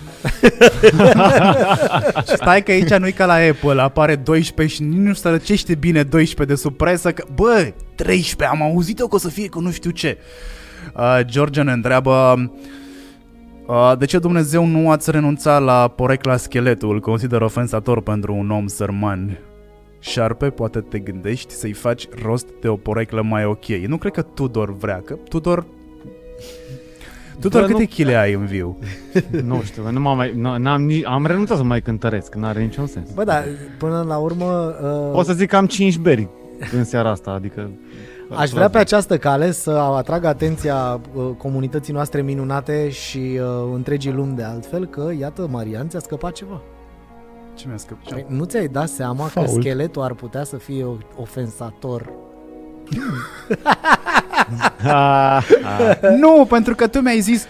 Stai 2.34 2.62
că 2.62 2.70
aici 2.70 2.94
nu-i 2.94 3.12
ca 3.12 3.26
la 3.26 3.34
Apple, 3.34 3.82
apare 3.82 4.16
12 4.16 4.74
și 4.74 4.82
nici 4.82 4.98
nu 4.98 5.12
se 5.12 5.28
răcește 5.28 5.74
bine 5.74 6.02
12 6.02 6.56
de 6.56 6.60
sub 6.60 6.76
presă, 6.76 7.12
că, 7.12 7.24
bă, 7.34 7.72
13, 7.94 8.56
am 8.56 8.62
auzit 8.62 8.98
eu 8.98 9.06
că 9.08 9.14
o 9.14 9.18
să 9.18 9.28
fie 9.28 9.48
cu 9.48 9.60
nu 9.60 9.70
știu 9.70 9.90
ce. 9.90 10.18
Uh, 10.96 11.20
George 11.24 11.62
ne 11.62 11.72
întreabă, 11.72 12.34
uh, 12.36 12.44
de 13.98 14.04
ce 14.04 14.18
Dumnezeu 14.18 14.66
nu 14.66 14.90
ați 14.90 15.10
renunțat 15.10 15.62
la 15.62 15.88
porecla 15.88 16.36
scheletul, 16.36 16.92
îl 16.92 17.00
consider 17.00 17.40
ofensator 17.40 18.02
pentru 18.02 18.34
un 18.34 18.50
om 18.50 18.66
sărman? 18.66 19.38
Șarpe, 19.98 20.50
poate 20.50 20.80
te 20.80 20.98
gândești 20.98 21.52
să-i 21.52 21.72
faci 21.72 22.08
rost 22.22 22.46
de 22.60 22.68
o 22.68 22.76
poreclă 22.76 23.22
mai 23.22 23.44
ok. 23.44 23.68
Eu 23.68 23.78
nu 23.86 23.96
cred 23.96 24.12
că 24.12 24.22
Tudor 24.22 24.76
vrea, 24.76 25.02
că 25.04 25.14
Tudor... 25.28 25.64
Tudor, 27.40 27.60
Bă, 27.60 27.66
câte 27.66 27.78
nu- 27.80 27.86
chile 27.88 28.14
ai 28.14 28.32
în 28.32 28.44
viu? 28.44 28.78
Nu 29.44 29.60
știu, 29.64 29.90
nu 29.90 30.00
m-am 30.00 30.16
mai, 30.16 30.30
n- 30.30 30.58
n-am, 30.62 30.82
ni- 30.82 31.04
am 31.04 31.26
renunțat 31.26 31.56
să 31.56 31.62
mai 31.62 31.80
cântăresc, 31.82 32.34
n-are 32.34 32.62
niciun 32.62 32.86
sens. 32.86 33.10
Bă, 33.14 33.24
da, 33.24 33.42
până 33.78 34.04
la 34.08 34.16
urmă... 34.16 34.74
Uh, 35.12 35.18
O 35.18 35.22
să 35.22 35.32
zic 35.32 35.48
că 35.48 35.56
am 35.56 35.66
5 35.66 35.98
beri 35.98 36.28
în 36.76 36.84
seara 36.84 37.10
asta, 37.10 37.30
adică... 37.30 37.70
Aș 38.36 38.50
vrea 38.50 38.68
pe 38.68 38.78
această 38.78 39.18
cale 39.18 39.50
să 39.52 39.70
atrag 39.70 40.24
atenția 40.24 41.00
uh, 41.14 41.30
comunității 41.38 41.92
noastre 41.92 42.22
minunate 42.22 42.90
și 42.90 43.18
uh, 43.40 43.70
întregii 43.74 44.12
lumi 44.12 44.36
de 44.36 44.42
altfel 44.42 44.86
că, 44.86 45.10
iată, 45.18 45.46
Marian 45.50 45.88
ți-a 45.88 45.98
scăpat 45.98 46.32
ceva. 46.32 46.60
Ce 47.54 47.64
mi-a 47.68 47.76
scăpat? 47.76 48.12
Păi, 48.12 48.24
Nu 48.28 48.44
ți-ai 48.44 48.66
dat 48.68 48.88
seama 48.88 49.24
Fault. 49.24 49.48
că 49.48 49.60
scheletul 49.60 50.02
ar 50.02 50.12
putea 50.14 50.44
să 50.44 50.56
fie 50.56 50.84
o- 50.84 50.96
ofensator? 51.20 52.12
Ah, 54.84 55.46
ah. 55.78 55.98
Nu, 56.18 56.46
pentru 56.48 56.74
că 56.74 56.86
tu 56.86 57.00
mi-ai 57.00 57.20
zis, 57.20 57.46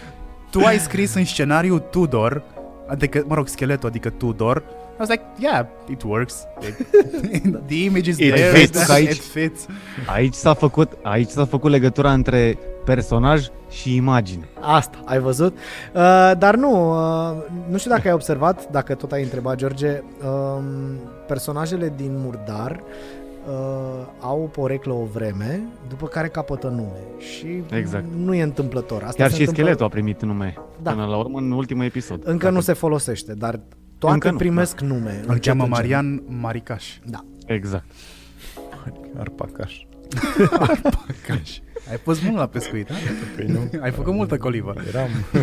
tu 0.51 0.61
ai 0.61 0.79
scris 0.79 1.15
în 1.15 1.25
scenariu 1.25 1.79
Tudor, 1.79 2.43
adică, 2.89 3.25
mă 3.27 3.35
rog, 3.35 3.49
scheletul, 3.49 3.89
adică 3.89 4.11
Tudor. 4.11 4.63
I 4.93 4.95
was 4.99 5.09
like, 5.09 5.23
yeah, 5.39 5.67
it 5.91 6.03
works. 6.03 6.47
It, 6.61 6.77
the 7.69 7.85
image 7.85 8.09
is 8.09 8.19
It 8.19 8.35
there. 8.35 8.59
fits. 8.59 8.89
It, 8.99 9.11
it 9.11 9.23
fits. 9.23 9.67
Aici 10.07 10.35
s-a 10.35 10.55
făcut, 10.55 10.93
aici 11.03 11.29
s-a 11.29 11.45
făcut 11.45 11.71
legătura 11.71 12.13
între 12.13 12.59
personaj 12.85 13.47
și 13.71 13.95
imagine. 13.95 14.49
Asta, 14.61 14.99
ai 15.05 15.19
văzut? 15.19 15.53
Uh, 15.95 16.33
dar 16.39 16.57
nu, 16.57 16.91
uh, 16.91 17.37
nu 17.71 17.77
știu 17.79 17.91
dacă 17.91 18.09
ai 18.09 18.15
observat, 18.15 18.71
dacă 18.71 18.95
tot 18.95 19.13
ai 19.13 19.23
întrebat, 19.23 19.57
George, 19.57 20.03
uh, 20.25 20.63
personajele 21.27 21.93
din 21.97 22.11
Murdar 22.25 22.81
uh, 23.49 23.53
au 24.21 24.43
o 24.43 24.47
poreclă 24.47 24.93
o 24.93 25.05
vreme, 25.13 25.61
după 25.89 26.07
care 26.07 26.29
capătă 26.29 26.69
nume 26.69 27.01
și 27.19 27.63
Exact. 27.77 28.05
nu 28.25 28.35
e 28.35 28.43
întâmplător. 28.43 29.03
Asta 29.03 29.15
Chiar 29.17 29.29
se 29.29 29.35
și 29.35 29.41
întâmplă- 29.41 29.63
scheletul 29.63 29.85
a 29.85 29.89
primit 29.89 30.23
nume 30.23 30.55
Da. 30.83 30.91
până 30.91 31.05
la 31.07 31.17
urmă 31.17 31.39
în 31.39 31.51
ultimul 31.51 31.85
episod. 31.85 32.21
Încă 32.25 32.43
Dacă- 32.45 32.55
nu 32.55 32.61
se 32.61 32.73
folosește, 32.73 33.33
dar 33.35 33.61
toate 34.03 34.15
Încă 34.15 34.31
nu, 34.31 34.37
primesc 34.37 34.81
nume. 34.81 35.21
Îl 35.23 35.33
încet, 35.33 35.43
cheamă 35.43 35.63
încet. 35.63 35.79
Marian 35.79 36.23
Maricaș. 36.41 36.85
Da. 37.05 37.25
Exact. 37.47 37.85
Arpacaș. 39.19 39.75
Maricaș. 40.51 41.51
Ai 41.91 41.97
pus 41.97 42.21
mult 42.21 42.37
la 42.37 42.47
pescuit, 42.47 42.87
da? 42.87 42.95
Păi 43.37 43.47
nu. 43.47 43.71
Ai 43.81 43.91
făcut 43.91 44.15
multă 44.15 44.37
colivă. 44.37 44.75
Eram... 44.89 45.09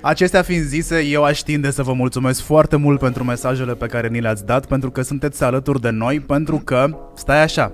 Acestea 0.00 0.42
fiind 0.42 0.64
zise, 0.64 1.00
eu 1.04 1.24
aș 1.24 1.40
tinde 1.40 1.70
să 1.70 1.82
vă 1.82 1.92
mulțumesc 1.92 2.40
foarte 2.40 2.76
mult 2.76 3.00
pentru 3.00 3.24
mesajele 3.24 3.74
pe 3.74 3.86
care 3.86 4.08
ni 4.08 4.20
le-ați 4.20 4.46
dat, 4.46 4.66
pentru 4.66 4.90
că 4.90 5.02
sunteți 5.02 5.44
alături 5.44 5.80
de 5.80 5.90
noi, 5.90 6.20
pentru 6.20 6.56
că, 6.56 6.98
stai 7.14 7.42
așa, 7.42 7.72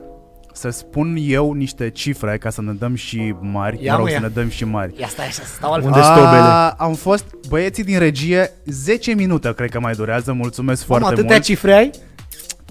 să 0.54 0.70
spun 0.70 1.16
eu 1.20 1.52
niște 1.52 1.90
cifre 1.90 2.38
ca 2.38 2.50
să 2.50 2.62
ne 2.62 2.72
dăm 2.72 2.94
și 2.94 3.34
mari, 3.40 3.84
Ia, 3.84 3.92
mă 3.92 3.96
rog, 3.98 4.06
mă, 4.06 4.12
să 4.12 4.20
ia. 4.20 4.20
ne 4.20 4.28
dăm 4.34 4.48
și 4.48 4.64
mari. 4.64 4.94
Ia 5.00 5.06
stai 5.08 5.26
așa, 5.26 5.42
stau 5.56 5.72
altfel. 5.72 5.90
Unde 5.92 6.02
stobele? 6.04 6.26
A, 6.42 6.68
Am 6.68 6.94
fost 6.94 7.24
băieții 7.48 7.84
din 7.84 7.98
regie 7.98 8.50
10 8.64 9.12
minute, 9.14 9.54
cred 9.54 9.70
că 9.70 9.80
mai 9.80 9.92
durează. 9.92 10.32
Mulțumesc 10.32 10.86
Mamă, 10.86 11.00
foarte 11.00 11.14
atâtea 11.20 11.36
mult. 11.36 11.46
cifre 11.46 11.72
ai? 11.72 11.90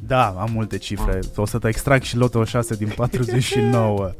Da, 0.07 0.25
am 0.39 0.49
multe 0.53 0.77
cifre. 0.77 1.19
O 1.35 1.45
să 1.45 1.57
te 1.57 1.67
extrag 1.67 2.01
și 2.01 2.17
lotul 2.17 2.45
6 2.45 2.75
din 2.75 2.91
49. 2.95 4.11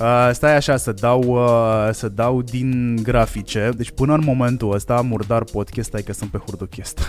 Uh, 0.00 0.30
stai 0.32 0.56
așa 0.56 0.76
să 0.76 0.92
dau, 0.92 1.20
uh, 1.22 1.88
să 1.92 2.08
dau 2.08 2.42
din 2.42 2.98
grafice. 3.02 3.70
Deci 3.76 3.90
până 3.90 4.14
în 4.14 4.22
momentul 4.24 4.72
ăsta, 4.74 5.00
Murdar 5.00 5.44
Podcast, 5.44 5.88
stai 5.88 6.02
că 6.02 6.12
sunt 6.12 6.30
pe 6.30 6.38
Hurduchest. 6.46 7.00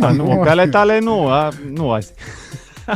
A, 0.00 0.10
nu, 0.10 0.40
pe 0.44 0.48
ale 0.48 0.68
tale 0.68 0.98
nu, 0.98 1.26
a, 1.28 1.48
nu 1.72 1.90
azi. 1.90 2.12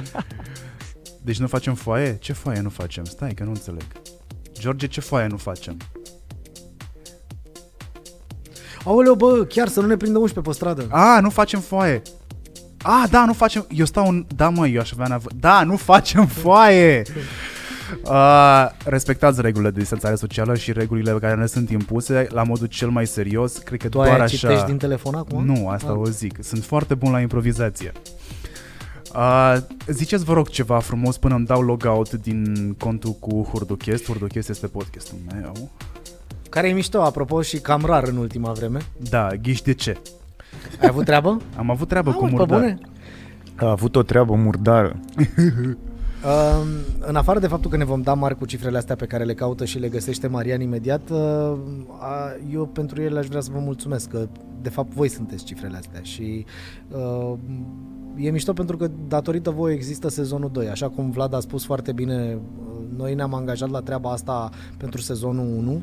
Deci 1.26 1.38
nu 1.38 1.46
facem 1.46 1.74
foaie? 1.74 2.16
Ce 2.20 2.32
foaie 2.32 2.60
nu 2.60 2.68
facem? 2.68 3.04
Stai 3.04 3.34
că 3.34 3.42
nu 3.44 3.48
înțeleg. 3.50 3.82
George, 4.58 4.86
ce 4.86 5.00
foaie 5.00 5.26
nu 5.26 5.36
facem? 5.36 5.76
Aoleu, 8.84 9.14
bă, 9.14 9.44
chiar 9.48 9.68
să 9.68 9.80
nu 9.80 9.86
ne 9.86 9.96
prindă 9.96 10.18
11 10.18 10.50
pe 10.50 10.56
stradă. 10.56 10.86
A, 10.96 11.20
nu 11.20 11.30
facem 11.30 11.60
foaie. 11.60 12.02
A, 12.82 13.06
da, 13.10 13.24
nu 13.24 13.32
facem... 13.32 13.66
Eu 13.70 13.84
stau 13.84 14.08
în... 14.08 14.26
Da, 14.36 14.48
mă, 14.48 14.66
eu 14.68 14.80
aș 14.80 14.92
avea 14.92 15.06
nevoie... 15.06 15.36
Da, 15.40 15.62
nu 15.64 15.76
facem 15.76 16.26
foaie! 16.26 17.02
Uh, 18.04 18.66
respectați 18.84 19.40
regulile 19.40 19.70
de 19.70 19.78
distanțare 19.80 20.14
socială 20.14 20.54
și 20.56 20.72
regulile 20.72 21.12
care 21.12 21.34
ne 21.34 21.46
sunt 21.46 21.70
impuse 21.70 22.26
la 22.30 22.42
modul 22.42 22.66
cel 22.66 22.88
mai 22.88 23.06
serios. 23.06 23.56
Cred 23.56 23.80
că 23.80 23.88
Tu 23.88 23.96
doar 23.96 24.06
aia 24.08 24.22
așa... 24.22 24.36
citești 24.36 24.64
din 24.66 24.76
telefon 24.76 25.14
acum? 25.14 25.44
Nu, 25.44 25.68
asta 25.68 25.90
Ah. 25.90 25.96
o 25.98 26.04
zic. 26.04 26.38
Sunt 26.42 26.64
foarte 26.64 26.94
bun 26.94 27.10
la 27.10 27.20
improvizație. 27.20 27.92
Uh, 29.14 29.56
ziceți, 29.86 30.24
vă 30.24 30.32
rog, 30.32 30.48
ceva 30.48 30.78
frumos 30.78 31.16
până 31.16 31.34
îmi 31.34 31.46
dau 31.46 31.62
logout 31.62 32.12
din 32.12 32.74
contul 32.78 33.12
cu 33.12 33.48
Hurduchest. 33.52 34.04
Hurduchest 34.06 34.48
este 34.48 34.66
podcastul 34.66 35.18
meu. 35.34 35.70
Care 36.50 36.68
e 36.68 36.72
mișto, 36.72 37.02
apropo, 37.02 37.42
și 37.42 37.58
cam 37.58 37.82
rar 37.84 38.04
în 38.04 38.16
ultima 38.16 38.52
vreme. 38.52 38.78
Da, 39.10 39.28
ghiși 39.42 39.62
de 39.62 39.72
ce? 39.74 39.96
Ai 40.80 40.88
avut 40.88 41.04
treabă? 41.04 41.40
Am 41.56 41.70
avut 41.70 41.88
treabă 41.88 42.10
cu 42.12 42.16
Auzi, 42.24 42.30
pe 42.30 42.38
murdar. 42.38 42.58
bune? 42.60 42.78
A 43.56 43.70
avut 43.70 43.96
o 43.96 44.02
treabă 44.02 44.34
murdară. 44.34 44.96
Uh, 46.26 46.66
în 46.98 47.16
afară 47.16 47.38
de 47.38 47.46
faptul 47.46 47.70
că 47.70 47.76
ne 47.76 47.84
vom 47.84 48.02
da 48.02 48.14
mari 48.14 48.38
cu 48.38 48.44
cifrele 48.44 48.76
astea 48.76 48.94
pe 48.94 49.06
care 49.06 49.24
le 49.24 49.34
caută 49.34 49.64
și 49.64 49.78
le 49.78 49.88
găsește 49.88 50.26
Marian 50.26 50.60
imediat, 50.60 51.10
uh, 51.10 51.58
a, 51.98 52.36
eu 52.52 52.66
pentru 52.66 53.02
ele 53.02 53.18
aș 53.18 53.26
vrea 53.26 53.40
să 53.40 53.50
vă 53.52 53.58
mulțumesc 53.58 54.08
că 54.08 54.28
de 54.62 54.68
fapt 54.68 54.92
voi 54.92 55.08
sunteți 55.08 55.44
cifrele 55.44 55.76
astea 55.76 56.00
și 56.02 56.44
uh, 56.88 57.32
e 58.16 58.30
mișto 58.30 58.52
pentru 58.52 58.76
că 58.76 58.90
datorită 59.08 59.50
voi 59.50 59.72
există 59.72 60.08
sezonul 60.08 60.50
2, 60.52 60.68
așa 60.68 60.88
cum 60.88 61.10
Vlad 61.10 61.34
a 61.34 61.40
spus 61.40 61.64
foarte 61.64 61.92
bine, 61.92 62.38
uh, 62.58 62.76
noi 62.96 63.14
ne-am 63.14 63.34
angajat 63.34 63.70
la 63.70 63.80
treaba 63.80 64.10
asta 64.10 64.50
pentru 64.76 65.00
sezonul 65.00 65.46
1. 65.56 65.82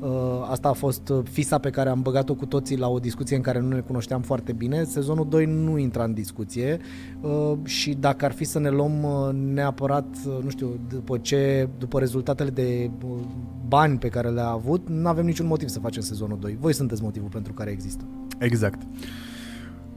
Uh, 0.00 0.46
Asta 0.50 0.68
a 0.68 0.72
fost 0.72 1.08
uh, 1.08 1.18
fisa 1.30 1.58
pe 1.58 1.70
care 1.70 1.88
am 1.88 2.02
băgat-o 2.02 2.34
cu 2.34 2.46
toții 2.46 2.78
la 2.78 2.88
o 2.88 2.98
discuție 2.98 3.36
în 3.36 3.42
care 3.42 3.60
nu 3.60 3.68
ne 3.68 3.80
cunoșteam 3.80 4.20
foarte 4.20 4.52
bine. 4.52 4.84
Sezonul 4.84 5.26
2 5.28 5.44
nu 5.44 5.78
intra 5.78 6.04
în 6.04 6.14
discuție 6.14 6.78
uh, 7.20 7.52
și 7.64 7.94
dacă 7.94 8.24
ar 8.24 8.32
fi 8.32 8.44
să 8.44 8.58
ne 8.58 8.70
luăm 8.70 9.02
uh, 9.02 9.28
neapărat, 9.32 10.06
uh, 10.26 10.42
nu 10.42 10.50
știu, 10.50 10.80
după 10.88 11.18
ce, 11.18 11.68
după 11.78 11.98
rezultatele 11.98 12.50
de 12.50 12.90
uh, 13.04 13.10
bani 13.68 13.98
pe 13.98 14.08
care 14.08 14.28
le-a 14.28 14.48
avut, 14.48 14.88
nu 14.88 15.08
avem 15.08 15.24
niciun 15.24 15.46
motiv 15.46 15.68
să 15.68 15.78
facem 15.78 16.02
sezonul 16.02 16.38
2. 16.40 16.56
Voi 16.60 16.72
sunteți 16.72 17.02
motivul 17.02 17.28
pentru 17.28 17.52
care 17.52 17.70
există. 17.70 18.04
Exact. 18.38 18.82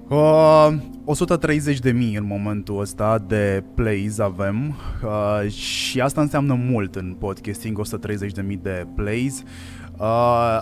Uh, 0.09 0.73
130 1.05 1.79
de 1.79 1.91
mii 1.91 2.15
în 2.15 2.25
momentul 2.25 2.79
ăsta 2.79 3.23
de 3.27 3.63
plays 3.75 4.19
avem 4.19 4.75
uh, 5.03 5.51
și 5.51 6.01
asta 6.01 6.21
înseamnă 6.21 6.53
mult 6.53 6.95
în 6.95 7.15
podcasting, 7.19 7.77
130 7.77 8.31
de 8.31 8.41
mii 8.41 8.59
de 8.63 8.87
plays. 8.95 9.39
Uh, 9.39 9.47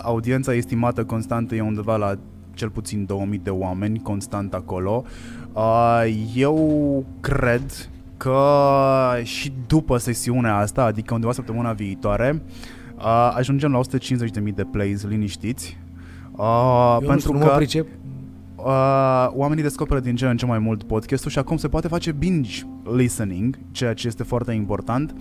audiența 0.02 0.54
estimată 0.54 1.04
constantă 1.04 1.54
e 1.54 1.60
undeva 1.60 1.96
la 1.96 2.14
cel 2.58 2.70
puțin 2.70 3.04
2000 3.06 3.40
de 3.44 3.50
oameni 3.50 3.98
constant 3.98 4.54
acolo. 4.54 5.04
Uh, 5.52 6.04
eu 6.34 7.04
cred 7.20 7.90
că 8.16 8.42
și 9.22 9.52
după 9.66 9.96
sesiunea 9.96 10.56
asta, 10.56 10.84
adică 10.84 11.14
undeva 11.14 11.32
săptămâna 11.32 11.72
viitoare, 11.72 12.42
uh, 12.96 13.32
ajungem 13.34 13.72
la 13.72 13.80
150.000 13.80 14.54
de 14.54 14.64
plays 14.64 15.04
liniștiți. 15.04 15.76
Uh, 16.32 16.92
Eu 16.92 17.00
nu 17.00 17.06
pentru 17.06 17.18
știu, 17.18 17.32
nu 17.32 17.38
că 17.38 17.44
mă 17.44 17.56
pricep. 17.56 17.86
uh, 18.56 19.28
oamenii 19.30 19.62
descoperă 19.62 20.00
din 20.00 20.16
ce 20.16 20.26
în 20.26 20.36
ce 20.36 20.46
mai 20.46 20.58
mult 20.58 20.82
podcastul 20.82 21.30
și 21.30 21.38
acum 21.38 21.56
se 21.56 21.68
poate 21.68 21.88
face 21.88 22.12
binge 22.12 22.62
listening, 22.96 23.58
ceea 23.70 23.94
ce 23.94 24.06
este 24.06 24.22
foarte 24.22 24.52
important. 24.52 25.14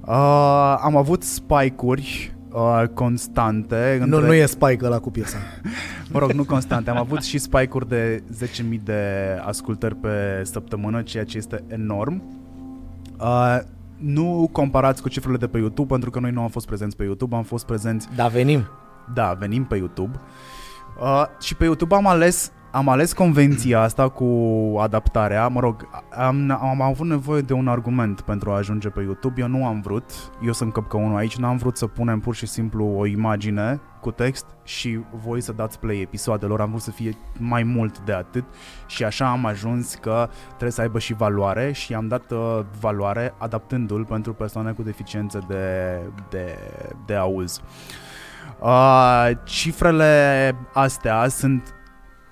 Uh, 0.00 0.76
am 0.80 0.96
avut 0.96 1.22
spike-uri 1.22 2.36
uh, 2.52 2.82
constante. 2.94 4.02
Nu, 4.06 4.20
nu 4.20 4.34
e 4.34 4.46
Spike 4.46 4.84
ăla 4.84 4.98
cu 4.98 5.10
piesa. 5.10 5.36
Mă 6.12 6.18
rog, 6.18 6.30
nu 6.32 6.44
constante. 6.44 6.90
Am 6.90 6.96
avut 6.96 7.22
și 7.22 7.38
spike-uri 7.38 7.88
de 7.88 8.22
10.000 8.72 8.78
de 8.84 9.02
ascultări 9.44 9.94
pe 9.94 10.42
săptămână, 10.44 11.02
ceea 11.02 11.24
ce 11.24 11.36
este 11.36 11.64
enorm. 11.66 12.22
Uh, 13.20 13.58
nu 13.96 14.48
comparați 14.52 15.02
cu 15.02 15.08
cifrele 15.08 15.36
de 15.36 15.46
pe 15.46 15.58
YouTube, 15.58 15.88
pentru 15.88 16.10
că 16.10 16.20
noi 16.20 16.30
nu 16.30 16.42
am 16.42 16.48
fost 16.48 16.66
prezenți 16.66 16.96
pe 16.96 17.04
YouTube, 17.04 17.36
am 17.36 17.42
fost 17.42 17.66
prezenți 17.66 18.08
Da, 18.16 18.26
venim. 18.26 18.68
da, 19.14 19.36
venim 19.38 19.64
pe 19.64 19.76
YouTube. 19.76 20.20
Uh, 21.00 21.24
și 21.40 21.54
pe 21.54 21.64
YouTube 21.64 21.94
am 21.94 22.06
ales 22.06 22.52
am 22.78 22.88
ales 22.88 23.12
convenția 23.12 23.80
asta 23.80 24.08
cu 24.08 24.24
adaptarea, 24.78 25.48
mă 25.48 25.60
rog, 25.60 25.88
am, 26.16 26.58
am 26.62 26.80
avut 26.80 27.06
nevoie 27.06 27.40
de 27.40 27.52
un 27.52 27.68
argument 27.68 28.20
pentru 28.20 28.50
a 28.50 28.56
ajunge 28.56 28.88
pe 28.88 29.00
YouTube, 29.00 29.40
eu 29.40 29.48
nu 29.48 29.66
am 29.66 29.80
vrut, 29.80 30.12
eu 30.44 30.52
sunt 30.52 30.72
căpcăunul 30.72 31.16
aici, 31.16 31.36
n-am 31.36 31.56
vrut 31.56 31.76
să 31.76 31.86
punem 31.86 32.20
pur 32.20 32.34
și 32.34 32.46
simplu 32.46 32.84
o 32.96 33.06
imagine 33.06 33.80
cu 34.00 34.10
text 34.10 34.46
și 34.64 35.00
voi 35.24 35.40
să 35.40 35.52
dați 35.52 35.78
play 35.78 36.00
episoadelor, 36.00 36.60
am 36.60 36.68
vrut 36.68 36.82
să 36.82 36.90
fie 36.90 37.16
mai 37.38 37.62
mult 37.62 37.98
de 38.00 38.12
atât. 38.12 38.44
Și 38.86 39.04
așa 39.04 39.30
am 39.30 39.46
ajuns 39.46 39.94
că 39.94 40.28
trebuie 40.46 40.70
să 40.70 40.80
aibă 40.80 40.98
și 40.98 41.14
valoare 41.14 41.72
și 41.72 41.94
am 41.94 42.08
dat 42.08 42.30
uh, 42.30 42.60
valoare 42.80 43.34
adaptându-l 43.38 44.04
pentru 44.04 44.34
persoane 44.34 44.72
cu 44.72 44.82
deficiențe 44.82 45.38
de, 45.48 45.96
de, 46.30 46.58
de 47.06 47.14
auz. 47.14 47.60
Uh, 48.60 49.30
cifrele 49.44 50.54
astea 50.72 51.28
sunt 51.28 51.77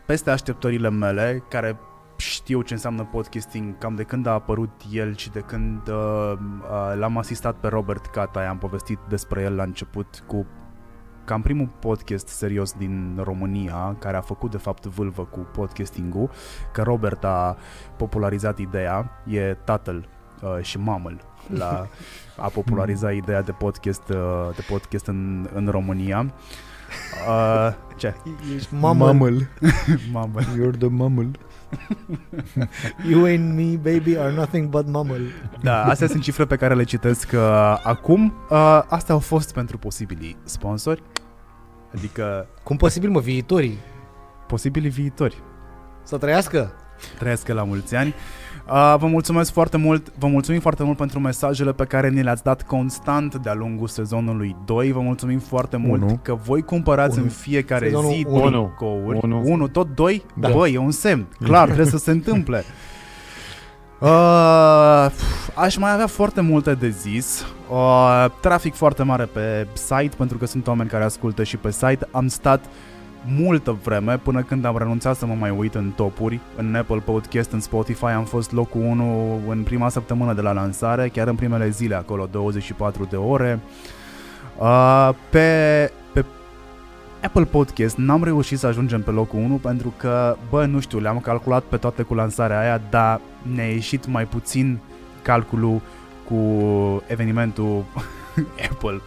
peste 0.06 0.30
așteptările 0.30 0.90
mele, 0.90 1.44
care 1.48 1.78
știu 2.16 2.62
ce 2.62 2.72
înseamnă 2.72 3.04
podcasting 3.04 3.78
cam 3.78 3.94
de 3.94 4.02
când 4.02 4.26
a 4.26 4.32
apărut 4.32 4.70
el 4.92 5.16
și 5.16 5.30
de 5.30 5.40
când 5.40 5.88
uh, 5.88 6.32
uh, 6.32 6.96
l-am 6.98 7.18
asistat 7.18 7.56
pe 7.56 7.68
Robert 7.68 8.06
Cata, 8.06 8.48
am 8.48 8.58
povestit 8.58 8.98
despre 9.08 9.42
el 9.42 9.54
la 9.54 9.62
început 9.62 10.24
cu 10.26 10.46
cam 11.24 11.42
primul 11.42 11.68
podcast 11.80 12.28
serios 12.28 12.72
din 12.72 13.20
România, 13.22 13.96
care 13.98 14.16
a 14.16 14.20
făcut 14.20 14.50
de 14.50 14.56
fapt 14.56 14.86
vâlvă 14.86 15.24
cu 15.24 15.38
podcasting-ul, 15.38 16.30
că 16.72 16.82
Robert 16.82 17.24
a 17.24 17.56
popularizat 17.96 18.58
ideea, 18.58 19.22
e 19.26 19.56
tatăl 19.64 20.08
uh, 20.42 20.62
și 20.62 20.78
mamăl 20.78 21.20
la 21.48 21.88
a 22.36 22.48
populariza 22.48 23.12
ideea 23.22 23.42
de 23.42 23.52
podcast, 23.52 24.08
uh, 24.08 24.54
de 24.54 24.64
podcast 24.68 25.06
în, 25.06 25.48
în 25.52 25.68
România. 25.68 26.32
Uh, 27.28 27.74
ce? 27.96 28.14
Ești 28.56 28.74
mamă. 28.74 29.04
Mamăl. 29.04 29.48
Mamă. 30.12 30.40
You're 30.40 30.78
the 30.78 30.88
mamăl. 30.88 31.30
You 33.10 33.24
and 33.24 33.54
me, 33.58 33.76
baby, 33.92 34.16
are 34.18 34.32
nothing 34.34 34.68
but 34.68 34.86
mammal. 34.88 35.20
Da, 35.62 35.82
astea 35.84 36.06
sunt 36.06 36.22
cifre 36.22 36.44
pe 36.44 36.56
care 36.56 36.74
le 36.74 36.84
citesc 36.84 37.30
uh, 37.34 37.40
acum. 37.82 38.34
Uh, 38.50 38.82
astea 38.88 39.14
au 39.14 39.20
fost 39.20 39.52
pentru 39.52 39.78
posibilii 39.78 40.36
sponsori. 40.44 41.02
Adică 41.94 42.46
Cum 42.62 42.76
posibil, 42.76 43.10
mă, 43.10 43.20
viitorii? 43.20 43.78
posibilii 44.46 44.90
viitori. 44.90 45.42
Să 46.02 46.16
trăiască? 46.18 46.72
Trăiesc 47.18 47.48
la 47.48 47.64
mulți 47.64 47.94
ani. 47.94 48.14
Uh, 48.70 48.94
vă 48.98 49.06
mulțumesc 49.06 49.52
foarte 49.52 49.76
mult, 49.76 50.12
vă 50.18 50.26
mulțumim 50.26 50.60
foarte 50.60 50.82
mult 50.82 50.96
pentru 50.96 51.20
mesajele 51.20 51.72
pe 51.72 51.84
care 51.84 52.08
ni 52.08 52.22
le-ați 52.22 52.42
dat 52.42 52.62
constant 52.62 53.34
de-a 53.34 53.54
lungul 53.54 53.86
sezonului 53.88 54.56
2. 54.64 54.92
Vă 54.92 55.00
mulțumim 55.00 55.38
foarte 55.38 55.76
mult 55.76 56.02
Unu. 56.02 56.18
că 56.22 56.34
voi 56.44 56.62
cumpărați 56.62 57.16
Unu. 57.18 57.26
în 57.26 57.30
fiecare 57.32 57.84
Sezonul 57.86 58.12
zi 58.12 58.26
unu. 58.28 58.40
tricouri. 58.40 59.18
Unu. 59.22 59.42
Unu, 59.44 59.68
tot 59.68 59.94
doi? 59.94 60.24
Da. 60.34 60.48
Băi, 60.48 60.72
e 60.72 60.78
un 60.78 60.90
semn. 60.90 61.26
Clar, 61.44 61.64
trebuie 61.64 61.86
să 61.86 61.98
se 61.98 62.10
întâmple. 62.10 62.64
Uh, 64.00 65.06
aș 65.54 65.76
mai 65.76 65.92
avea 65.92 66.06
foarte 66.06 66.40
multe 66.40 66.74
de 66.74 66.88
zis. 66.88 67.44
Uh, 67.70 68.24
trafic 68.40 68.74
foarte 68.74 69.02
mare 69.02 69.24
pe 69.24 69.66
site 69.72 70.10
pentru 70.16 70.38
că 70.38 70.46
sunt 70.46 70.66
oameni 70.66 70.88
care 70.88 71.04
ascultă 71.04 71.42
și 71.42 71.56
pe 71.56 71.70
site. 71.70 72.08
Am 72.10 72.28
stat 72.28 72.64
multă 73.26 73.78
vreme 73.82 74.18
până 74.18 74.42
când 74.42 74.64
am 74.64 74.78
renunțat 74.78 75.16
să 75.16 75.26
mă 75.26 75.34
mai 75.34 75.50
uit 75.50 75.74
în 75.74 75.90
topuri, 75.96 76.40
în 76.56 76.74
Apple 76.74 76.98
Podcast, 77.04 77.52
în 77.52 77.60
Spotify, 77.60 78.04
am 78.04 78.24
fost 78.24 78.52
locul 78.52 78.80
1 78.80 79.40
în 79.48 79.62
prima 79.62 79.88
săptămână 79.88 80.32
de 80.32 80.40
la 80.40 80.52
lansare, 80.52 81.08
chiar 81.08 81.28
în 81.28 81.34
primele 81.34 81.68
zile 81.68 81.94
acolo, 81.94 82.28
24 82.30 83.04
de 83.04 83.16
ore. 83.16 83.58
Uh, 84.58 85.10
pe, 85.30 85.90
pe 86.12 86.24
Apple 87.22 87.44
Podcast 87.44 87.96
n-am 87.96 88.24
reușit 88.24 88.58
să 88.58 88.66
ajungem 88.66 89.02
pe 89.02 89.10
locul 89.10 89.38
1 89.38 89.54
pentru 89.54 89.94
că, 89.96 90.36
bă, 90.50 90.66
nu 90.66 90.80
știu, 90.80 90.98
le-am 90.98 91.18
calculat 91.18 91.62
pe 91.62 91.76
toate 91.76 92.02
cu 92.02 92.14
lansarea 92.14 92.60
aia, 92.60 92.80
dar 92.90 93.20
ne-a 93.54 93.68
ieșit 93.68 94.06
mai 94.06 94.24
puțin 94.24 94.78
calculul 95.22 95.80
cu 96.28 96.36
evenimentul 97.06 97.84
Apple, 98.70 99.00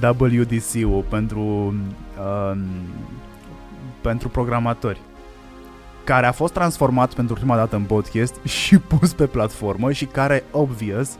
WDC-ul 0.00 1.04
pentru, 1.08 1.40
um, 1.40 2.58
pentru 4.02 4.28
programatori 4.28 5.00
care 6.04 6.26
a 6.26 6.32
fost 6.32 6.52
transformat 6.52 7.14
pentru 7.14 7.34
prima 7.34 7.56
dată 7.56 7.76
în 7.76 7.82
podcast 7.82 8.34
și 8.64 8.78
pus 8.78 9.12
pe 9.12 9.26
platformă 9.26 9.92
și 9.92 10.04
care, 10.04 10.44
obvious, 10.50 11.16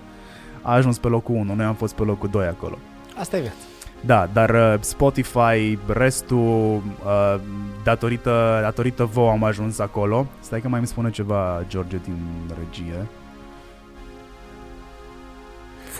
a 0.62 0.72
ajuns 0.72 0.98
pe 0.98 1.08
locul 1.08 1.34
1. 1.34 1.54
Noi 1.54 1.64
am 1.64 1.74
fost 1.74 1.94
pe 1.94 2.02
locul 2.02 2.28
2 2.28 2.46
acolo. 2.46 2.78
Asta 3.18 3.36
e 3.36 3.40
viața. 3.40 3.56
Da, 4.04 4.28
dar 4.32 4.50
uh, 4.50 4.80
Spotify, 4.80 5.78
restul, 5.86 6.82
uh, 7.04 7.40
datorită, 7.84 8.58
datorită 8.62 9.04
vouă 9.04 9.30
am 9.30 9.44
ajuns 9.44 9.78
acolo. 9.78 10.26
Stai 10.40 10.60
că 10.60 10.68
mai 10.68 10.78
îmi 10.78 10.88
spune 10.88 11.10
ceva 11.10 11.64
George 11.68 11.96
din 12.04 12.16
regie. 12.58 13.06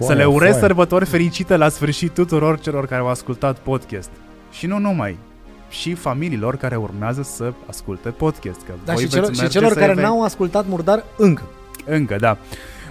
să 0.00 0.12
le 0.12 0.24
urez 0.24 0.58
sărbători 0.58 1.04
fericite 1.04 1.56
la 1.56 1.68
sfârșit 1.68 2.14
tuturor 2.14 2.60
celor 2.60 2.86
care 2.86 3.00
au 3.00 3.08
ascultat 3.08 3.58
podcast. 3.58 4.10
Și 4.50 4.66
nu 4.66 4.78
numai, 4.78 5.18
și 5.72 5.94
familiilor 5.94 6.56
care 6.56 6.76
urmează 6.76 7.22
să 7.22 7.52
asculte 7.68 8.08
podcast. 8.08 8.60
Că 8.66 8.72
Da, 8.84 8.92
voi 8.92 9.02
și 9.02 9.08
celor, 9.08 9.24
veți 9.26 9.36
și 9.36 9.42
merge 9.42 9.58
celor 9.58 9.72
să 9.72 9.78
care 9.78 9.90
eve- 9.92 10.02
n-au 10.02 10.22
ascultat 10.24 10.66
Murdar 10.66 11.04
încă. 11.16 11.42
Încă, 11.84 12.16
da. 12.20 12.36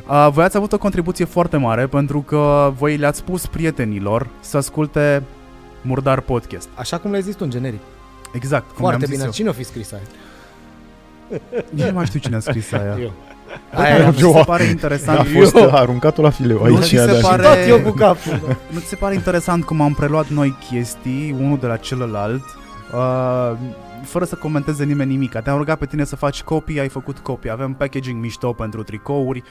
Uh, 0.10 0.28
voi 0.32 0.44
ați 0.44 0.58
avut 0.58 0.74
o 0.74 0.78
contribuție 0.78 1.26
foarte 1.26 1.58
mare 1.58 1.88
pentru 1.88 2.22
că 2.22 2.74
voi 2.78 2.98
le-ați 2.98 3.18
spus 3.18 3.46
prietenilor 3.46 4.28
să 4.40 4.58
asculte 4.58 5.24
Murdar 5.82 6.20
Podcast. 6.20 6.70
Așa 6.76 6.98
cum 6.98 7.10
le-ai 7.12 7.22
zis 7.24 7.36
tu 7.36 7.42
în 7.44 7.50
generic. 7.50 7.80
Exact, 8.34 8.66
cum 8.68 8.76
Foarte 8.78 8.96
am 8.96 9.02
zis 9.02 9.10
bine. 9.10 9.24
eu. 9.24 9.32
Cine 9.32 9.50
o 9.50 9.52
fi 9.52 9.64
scris 9.64 9.92
aia? 9.92 10.02
Nici 11.70 11.86
nu 11.86 11.94
mai 11.94 12.06
știu 12.06 12.20
cine 12.20 12.36
a 12.36 12.40
scris 12.40 12.72
aia. 12.72 12.98
Eu. 13.02 13.12
Aia 13.74 13.96
Aia 13.96 14.10
mi 14.10 14.16
se 14.16 14.22
eu- 14.22 14.44
pare 14.46 14.64
A 14.64 14.70
interesant. 14.70 15.28
fost 15.28 15.56
aruncat-o 15.56 16.22
la 16.22 16.30
fileu 16.30 16.58
Nu 16.58 16.64
aici. 16.76 16.86
ți 16.86 16.94
i-a 16.96 17.02
se 17.02 17.08
dat 17.08 17.16
și- 17.16 17.22
pare- 17.22 17.42
Tot 17.44 17.68
eu 17.68 17.80
cu 17.80 17.90
capul. 17.92 18.58
Nu 18.70 18.80
ți 18.80 18.86
se 18.88 18.96
pare 18.96 19.14
interesant 19.14 19.64
cum 19.66 19.82
am 19.82 19.94
preluat 19.94 20.28
noi 20.28 20.56
chestii, 20.70 21.36
unul 21.40 21.58
de 21.58 21.68
la 21.68 21.78
celălalt, 21.78 22.44
uh, 22.94 23.58
fără 24.04 24.26
să 24.26 24.36
comenteze 24.36 24.84
nimeni 24.84 25.12
nimic. 25.12 25.32
Te-am 25.32 25.58
rugat 25.58 25.78
pe 25.78 25.86
tine 25.86 26.04
să 26.04 26.16
faci 26.16 26.44
copii, 26.44 26.80
ai 26.80 26.90
făcut 26.90 27.20
copii. 27.20 27.50
Avem 27.50 27.74
packaging 27.74 28.22
mișto 28.22 28.54
pentru 28.54 28.84
tricouri. 28.84 29.44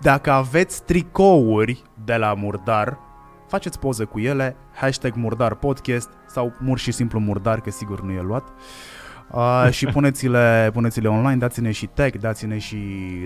Dacă 0.00 0.30
aveți 0.30 0.82
tricouri 0.82 1.82
de 2.04 2.16
la 2.16 2.34
Murdar, 2.34 2.98
faceți 3.48 3.78
poze 3.78 4.04
cu 4.04 4.18
ele, 4.20 4.56
hashtag 4.74 5.14
Murdar 5.14 5.54
Podcast 5.54 6.08
sau 6.26 6.52
mur 6.60 6.78
și 6.78 6.92
simplu 6.92 7.18
Murdar, 7.18 7.60
că 7.60 7.70
sigur 7.70 8.00
nu 8.00 8.12
e 8.12 8.20
luat. 8.20 8.48
Uh, 9.30 9.68
și 9.70 9.86
puneți-le, 9.94 10.70
puneți-le 10.72 11.08
online, 11.08 11.36
dați-ne 11.36 11.70
și 11.70 11.86
tag, 11.86 12.16
dați-ne 12.16 12.58
și 12.58 12.76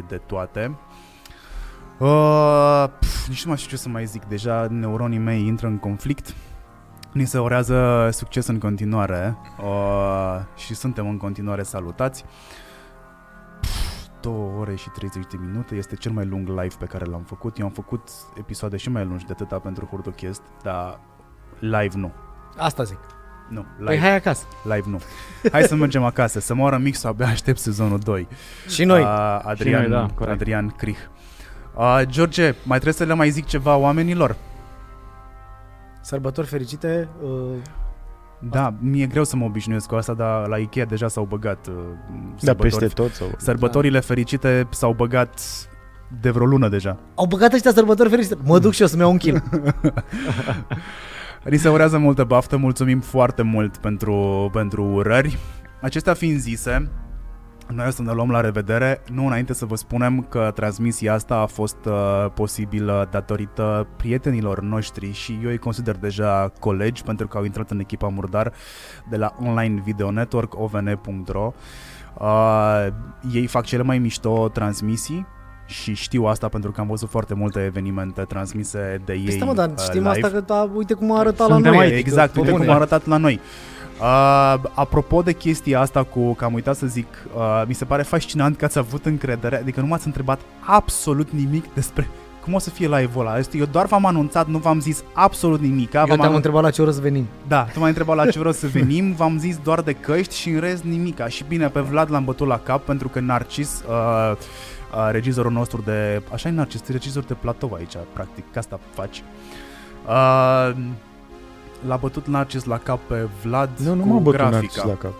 de 0.08 0.16
toate. 0.16 0.78
Uh, 1.98 2.84
pf, 2.98 3.28
nici 3.28 3.44
nu 3.44 3.48
mai 3.48 3.58
știu 3.58 3.76
ce 3.76 3.82
să 3.82 3.88
mai 3.88 4.06
zic, 4.06 4.24
deja 4.24 4.66
neuronii 4.70 5.18
mei 5.18 5.46
intră 5.46 5.66
în 5.66 5.78
conflict. 5.78 6.34
Ni 7.12 7.24
se 7.26 7.38
urează 7.38 8.08
succes 8.12 8.46
în 8.46 8.58
continuare 8.58 9.36
uh, 9.62 10.38
și 10.56 10.74
suntem 10.74 11.08
în 11.08 11.16
continuare 11.16 11.62
salutați. 11.62 12.24
Pf, 13.60 14.06
2 14.20 14.32
ore 14.58 14.74
și 14.74 14.88
30 14.88 15.22
de 15.30 15.36
minute 15.40 15.74
este 15.74 15.94
cel 15.96 16.12
mai 16.12 16.24
lung 16.24 16.48
live 16.48 16.74
pe 16.78 16.84
care 16.84 17.04
l-am 17.04 17.22
făcut. 17.26 17.58
Eu 17.58 17.66
am 17.66 17.72
făcut 17.72 18.08
episoade 18.38 18.76
și 18.76 18.90
mai 18.90 19.04
lungi 19.04 19.24
de 19.26 19.32
atâta 19.32 19.58
pentru 19.58 19.86
Hurduchest, 19.90 20.42
dar 20.62 21.00
live 21.58 21.96
nu. 21.96 22.12
Asta 22.56 22.82
zic. 22.82 22.98
Nu, 23.48 23.60
Păi 23.84 23.94
live, 23.94 23.98
hai 24.06 24.14
acasă. 24.14 24.44
live 24.64 24.84
nu. 24.88 25.00
Hai 25.52 25.62
să 25.62 25.74
mergem 25.74 26.04
acasă, 26.04 26.40
să 26.40 26.54
moară 26.54 26.76
mix, 26.76 27.04
abia 27.04 27.26
aștept 27.26 27.58
sezonul 27.58 27.98
2. 27.98 28.28
Și 28.68 28.84
noi. 28.84 29.00
Uh, 29.00 29.40
Adrian, 29.42 29.82
Și 29.82 29.88
noi, 29.88 29.98
da, 30.00 30.14
corect. 30.14 30.40
Adrian 30.40 30.68
Crih. 30.68 30.98
Uh, 31.74 32.00
George, 32.06 32.42
mai 32.64 32.78
trebuie 32.78 32.92
să 32.92 33.04
le 33.04 33.14
mai 33.14 33.30
zic 33.30 33.46
ceva 33.46 33.76
oamenilor? 33.76 34.36
Sărbători 36.02 36.46
fericite. 36.46 37.08
Uh, 37.22 37.30
Da, 38.50 38.74
mi-e 38.80 39.06
greu 39.06 39.24
să 39.24 39.36
mă 39.36 39.44
obișnuiesc 39.44 39.86
cu 39.86 39.94
asta, 39.94 40.14
dar 40.14 40.48
la 40.48 40.56
Ikea 40.56 40.84
deja 40.84 41.08
s-au 41.08 41.24
băgat 41.24 41.66
uh, 41.66 41.74
Da, 41.74 42.34
sărbători. 42.36 42.70
peste 42.78 42.86
tot. 42.86 43.12
Sau... 43.12 43.26
Sărbătorile 43.36 44.00
fericite 44.00 44.66
s-au 44.70 44.92
băgat 44.92 45.40
de 46.20 46.30
vreo 46.30 46.46
lună 46.46 46.68
deja. 46.68 46.96
au 47.14 47.26
băgat 47.26 47.52
ăștia 47.52 47.72
sărbători 47.72 48.08
fericite. 48.08 48.36
Mă 48.44 48.58
duc 48.58 48.72
și 48.72 48.80
eu 48.80 48.86
să-mi 48.86 49.00
iau 49.00 49.10
un 49.10 49.16
kill. 49.16 49.42
Ni 51.44 51.56
se 51.56 51.68
urează 51.68 51.98
multă 51.98 52.24
baftă, 52.24 52.56
mulțumim 52.56 53.00
foarte 53.00 53.42
mult 53.42 53.76
pentru, 53.76 54.48
pentru 54.52 54.84
urări. 54.84 55.38
Acestea 55.80 56.14
fiind 56.14 56.38
zise, 56.38 56.90
noi 57.68 57.86
o 57.86 57.90
să 57.90 58.02
ne 58.02 58.12
luăm 58.12 58.30
la 58.30 58.40
revedere, 58.40 59.02
nu 59.12 59.26
înainte 59.26 59.52
să 59.52 59.64
vă 59.64 59.74
spunem 59.76 60.26
că 60.28 60.52
transmisia 60.54 61.14
asta 61.14 61.34
a 61.36 61.46
fost 61.46 61.76
uh, 61.86 62.26
posibilă 62.34 63.08
datorită 63.10 63.86
prietenilor 63.96 64.60
noștri 64.60 65.12
și 65.12 65.38
eu 65.42 65.48
îi 65.50 65.58
consider 65.58 65.96
deja 65.96 66.52
colegi 66.60 67.02
pentru 67.02 67.28
că 67.28 67.36
au 67.36 67.44
intrat 67.44 67.70
în 67.70 67.78
echipa 67.80 68.08
Murdar 68.08 68.52
de 69.10 69.16
la 69.16 69.34
Online 69.46 69.82
Video 69.84 70.10
Network, 70.10 70.60
ovn.ro. 70.60 71.52
Uh, 72.18 72.86
ei 73.32 73.46
fac 73.46 73.64
cele 73.64 73.82
mai 73.82 73.98
mișto 73.98 74.48
transmisii 74.48 75.26
și 75.66 75.94
știu 75.94 76.24
asta 76.24 76.48
pentru 76.48 76.70
că 76.70 76.80
am 76.80 76.86
văzut 76.86 77.08
foarte 77.10 77.34
multe 77.34 77.64
evenimente 77.64 78.22
transmise 78.22 79.00
de 79.04 79.12
ei 79.12 79.24
Păi 79.24 79.32
stai 79.32 79.46
mă, 79.48 79.54
dar 79.54 79.68
uh, 79.68 79.74
știm 79.78 80.02
live. 80.02 80.08
asta 80.08 80.28
că 80.28 80.40
da, 80.40 80.70
uite 80.74 80.94
cum 80.94 81.12
a 81.12 81.18
arătat 81.18 81.48
la 81.48 81.54
Suntem 81.54 81.72
noi. 81.72 81.80
aici, 81.82 81.92
adică, 81.92 82.08
Exact, 82.08 82.32
pe 82.32 82.38
uite 82.38 82.50
bune. 82.50 82.64
cum 82.64 82.72
a 82.72 82.76
arătat 82.76 83.06
la 83.06 83.16
noi. 83.16 83.34
Uh, 83.34 83.40
apropo 84.74 85.22
de 85.22 85.32
chestia 85.32 85.80
asta 85.80 86.02
cu, 86.02 86.34
că 86.34 86.44
am 86.44 86.54
uitat 86.54 86.76
să 86.76 86.86
zic, 86.86 87.06
uh, 87.36 87.62
mi 87.66 87.74
se 87.74 87.84
pare 87.84 88.02
fascinant 88.02 88.56
că 88.56 88.64
ați 88.64 88.78
avut 88.78 89.06
încredere, 89.06 89.56
adică 89.56 89.80
nu 89.80 89.86
m-ați 89.86 90.06
întrebat 90.06 90.40
absolut 90.60 91.30
nimic 91.30 91.74
despre 91.74 92.08
cum 92.44 92.54
o 92.54 92.58
să 92.58 92.70
fie 92.70 92.86
live-ul 92.88 93.26
ăla. 93.26 93.38
Eu 93.52 93.64
doar 93.64 93.86
v-am 93.86 94.06
anunțat, 94.06 94.46
nu 94.46 94.58
v-am 94.58 94.80
zis 94.80 95.04
absolut 95.12 95.60
nimic. 95.60 95.92
Eu 95.92 96.00
V-am 96.00 96.06
te-am 96.06 96.18
anunțat- 96.20 96.34
întrebat 96.34 96.62
la 96.62 96.70
ce 96.70 96.82
oră 96.82 96.90
să 96.90 97.00
venim. 97.00 97.26
Da, 97.48 97.62
tu 97.72 97.78
m-ai 97.78 97.88
întrebat 97.88 98.16
la 98.16 98.26
ce 98.30 98.38
vreau 98.38 98.54
să 98.54 98.66
venim, 98.66 99.12
v-am 99.12 99.38
zis 99.38 99.56
doar 99.56 99.80
de 99.80 99.92
căști 99.92 100.36
și 100.36 100.48
în 100.50 100.60
rest 100.60 100.82
nimica. 100.82 101.28
Și 101.28 101.44
bine, 101.48 101.68
pe 101.68 101.80
Vlad 101.80 102.10
l-am 102.10 102.24
bătut 102.24 102.46
la 102.46 102.58
cap 102.58 102.84
pentru 102.84 103.08
că 103.08 103.20
Narcis, 103.20 103.82
uh, 103.88 104.36
uh, 104.36 105.08
regizorul 105.10 105.52
nostru 105.52 105.82
de... 105.84 106.22
Așa 106.32 106.48
e 106.48 106.52
Narcis, 106.52 106.80
e 106.88 106.92
regizor 106.92 107.22
de 107.22 107.34
platou 107.34 107.72
aici, 107.76 107.92
practic, 108.12 108.44
că 108.52 108.58
asta 108.58 108.80
faci. 108.94 109.22
Uh, 110.06 110.76
l-a 111.86 111.96
bătut 111.96 112.26
Narcis 112.26 112.64
la 112.64 112.78
cap 112.78 113.00
pe 113.06 113.26
Vlad 113.44 113.70
Nu, 113.76 113.94
nu 113.94 114.02
cu 114.02 114.08
m-a 114.08 114.18
bătut 114.18 114.32
grafica. 114.38 114.56
Narcis 114.60 114.82
la 114.82 114.94
cap. 114.94 115.12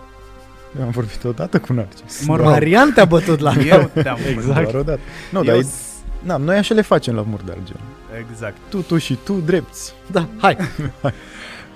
Eu 0.79 0.83
am 0.85 0.89
vorbit 0.89 1.23
odată 1.23 1.59
cu 1.59 1.73
Narcis. 1.73 2.25
Mă 2.25 2.35
rog, 2.35 2.45
Marian 2.45 2.91
te-a 2.93 3.05
bătut 3.05 3.39
la 3.39 3.53
eu 3.65 3.89
te-am 4.03 4.17
Exact. 4.29 4.61
Doar 4.71 4.75
odată. 4.75 4.99
Nu, 5.31 5.37
Eu 5.39 5.43
dar 5.45 5.55
e, 5.55 5.61
s- 5.61 5.91
na, 6.19 6.37
noi 6.37 6.57
așa 6.57 6.73
le 6.73 6.81
facem 6.81 7.15
la 7.15 7.21
Murdar, 7.27 7.57
gen. 7.63 7.79
Exact. 8.29 8.57
Tu, 8.69 8.81
tu 8.81 8.97
și 8.97 9.17
tu, 9.23 9.33
drepți. 9.45 9.93
Da, 10.11 10.27
hai. 10.37 10.57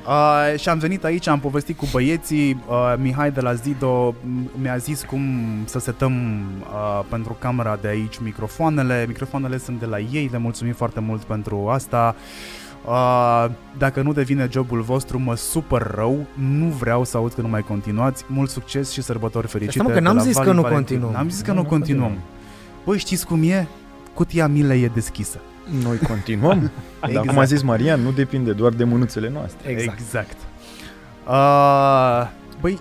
Uh, 0.07 0.59
și 0.59 0.69
am 0.69 0.77
venit 0.77 1.03
aici, 1.03 1.27
am 1.27 1.39
povestit 1.39 1.77
cu 1.77 1.87
băieții, 1.91 2.63
uh, 2.67 2.93
Mihai 2.97 3.31
de 3.31 3.41
la 3.41 3.53
Zido 3.53 4.13
m- 4.13 4.61
mi-a 4.61 4.77
zis 4.77 5.03
cum 5.03 5.21
să 5.65 5.79
setăm 5.79 6.13
uh, 6.61 7.05
pentru 7.09 7.35
camera 7.39 7.77
de 7.81 7.87
aici 7.87 8.17
microfoanele. 8.17 9.05
Microfoanele 9.07 9.57
sunt 9.57 9.79
de 9.79 9.85
la 9.85 9.99
ei, 9.99 10.29
le 10.31 10.37
mulțumim 10.37 10.73
foarte 10.73 10.99
mult 10.99 11.21
pentru 11.23 11.67
asta. 11.69 12.15
Uh, 12.17 12.21
dacă 13.77 14.01
nu 14.01 14.13
devine 14.13 14.47
jobul 14.51 14.81
vostru, 14.81 15.19
mă 15.19 15.35
supăr 15.35 15.91
rău, 15.95 16.25
nu 16.33 16.65
vreau 16.65 17.03
să 17.03 17.17
aud 17.17 17.33
că 17.33 17.41
nu 17.41 17.47
mai 17.47 17.61
continuați. 17.61 18.23
Mult 18.27 18.49
succes 18.49 18.91
și 18.91 19.01
sărbători 19.01 19.47
fericite. 19.47 19.73
Stai, 19.79 19.87
mă, 19.87 19.93
că 19.93 19.99
de 19.99 20.05
n-am 20.05 20.15
la 20.15 20.21
zis 20.21 20.35
că 20.35 20.43
Vali 20.43 20.55
nu 20.55 20.61
Valentin. 20.61 20.85
continuăm. 20.85 21.11
N-am 21.13 21.29
zis 21.29 21.41
că 21.41 21.51
Nu, 21.51 21.55
nu 21.55 21.61
nu 21.61 21.67
continuăm. 21.67 22.01
continuăm. 22.01 22.27
Băi, 22.85 22.97
știți 22.97 23.25
cum 23.25 23.43
e? 23.43 23.67
Cutia 24.13 24.47
milei 24.47 24.83
e 24.83 24.91
deschisă. 24.93 25.39
Noi 25.83 25.97
continuăm. 25.97 26.59
Dar 27.01 27.09
Exact. 27.09 27.27
cum 27.27 27.37
a 27.37 27.43
zis 27.43 27.61
Marian, 27.61 28.01
nu 28.01 28.11
depinde 28.11 28.51
doar 28.51 28.71
de 28.71 28.83
mânuțele 28.83 29.29
noastre. 29.29 29.69
Exact. 29.71 29.99
exact. 29.99 30.37
Uh, 31.27 32.27
băi, 32.61 32.79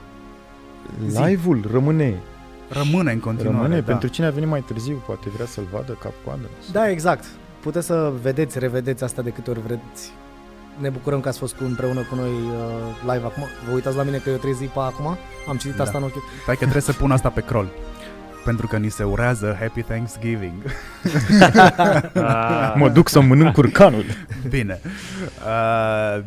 Zi. 1.09 1.20
Live-ul 1.23 1.68
rămâne. 1.73 2.15
rămâne 2.68 3.12
în 3.12 3.18
continuare. 3.18 3.57
Rămâne. 3.59 3.81
da. 3.81 3.86
Pentru 3.86 4.09
cine 4.09 4.26
a 4.26 4.31
venit 4.31 4.49
mai 4.49 4.60
târziu, 4.60 5.02
poate 5.07 5.28
vrea 5.35 5.47
să-l 5.47 5.65
vadă 5.73 5.93
cap-coadă. 6.01 6.49
Da, 6.73 6.91
exact. 6.91 7.25
Puteți 7.67 7.86
să 7.86 8.12
vedeți, 8.23 8.59
revedeți 8.59 9.05
asta 9.05 9.23
de 9.23 9.31
câte 9.31 9.51
ori 9.51 9.61
vreți. 9.61 10.11
Ne 10.78 10.89
bucurăm 10.89 11.20
că 11.20 11.28
ați 11.28 11.39
fost 11.39 11.55
cu, 11.57 11.65
împreună 11.65 12.01
cu 12.01 12.15
noi 12.15 12.31
uh, 12.31 13.01
live 13.01 13.25
acum. 13.27 13.43
Vă 13.69 13.75
uitați 13.75 13.97
la 13.97 14.03
mine 14.03 14.17
că 14.19 14.31
eu 14.31 14.36
trei 14.36 14.55
zi 14.55 14.65
pe 14.65 14.78
acum? 14.78 15.17
Am 15.49 15.57
citit 15.57 15.77
Da. 15.77 15.83
asta 15.83 15.99
în 15.99 16.05
ochi. 16.05 16.12
Stai 16.43 16.55
că 16.55 16.61
trebuie 16.61 16.83
să 16.83 16.93
pun 16.93 17.11
asta 17.11 17.28
pe 17.28 17.41
crawl. 17.41 17.69
Pentru 18.45 18.67
că 18.67 18.77
ni 18.77 18.89
se 18.89 19.05
urează 19.05 19.57
Happy 19.61 19.83
Thanksgiving. 19.83 20.62
Ah, 22.15 22.73
Mă 22.77 22.89
duc 22.89 23.09
să 23.09 23.20
mănânc 23.20 23.53
curcanul. 23.53 24.05
Bine. 24.49 24.81
Uh, 25.47 26.25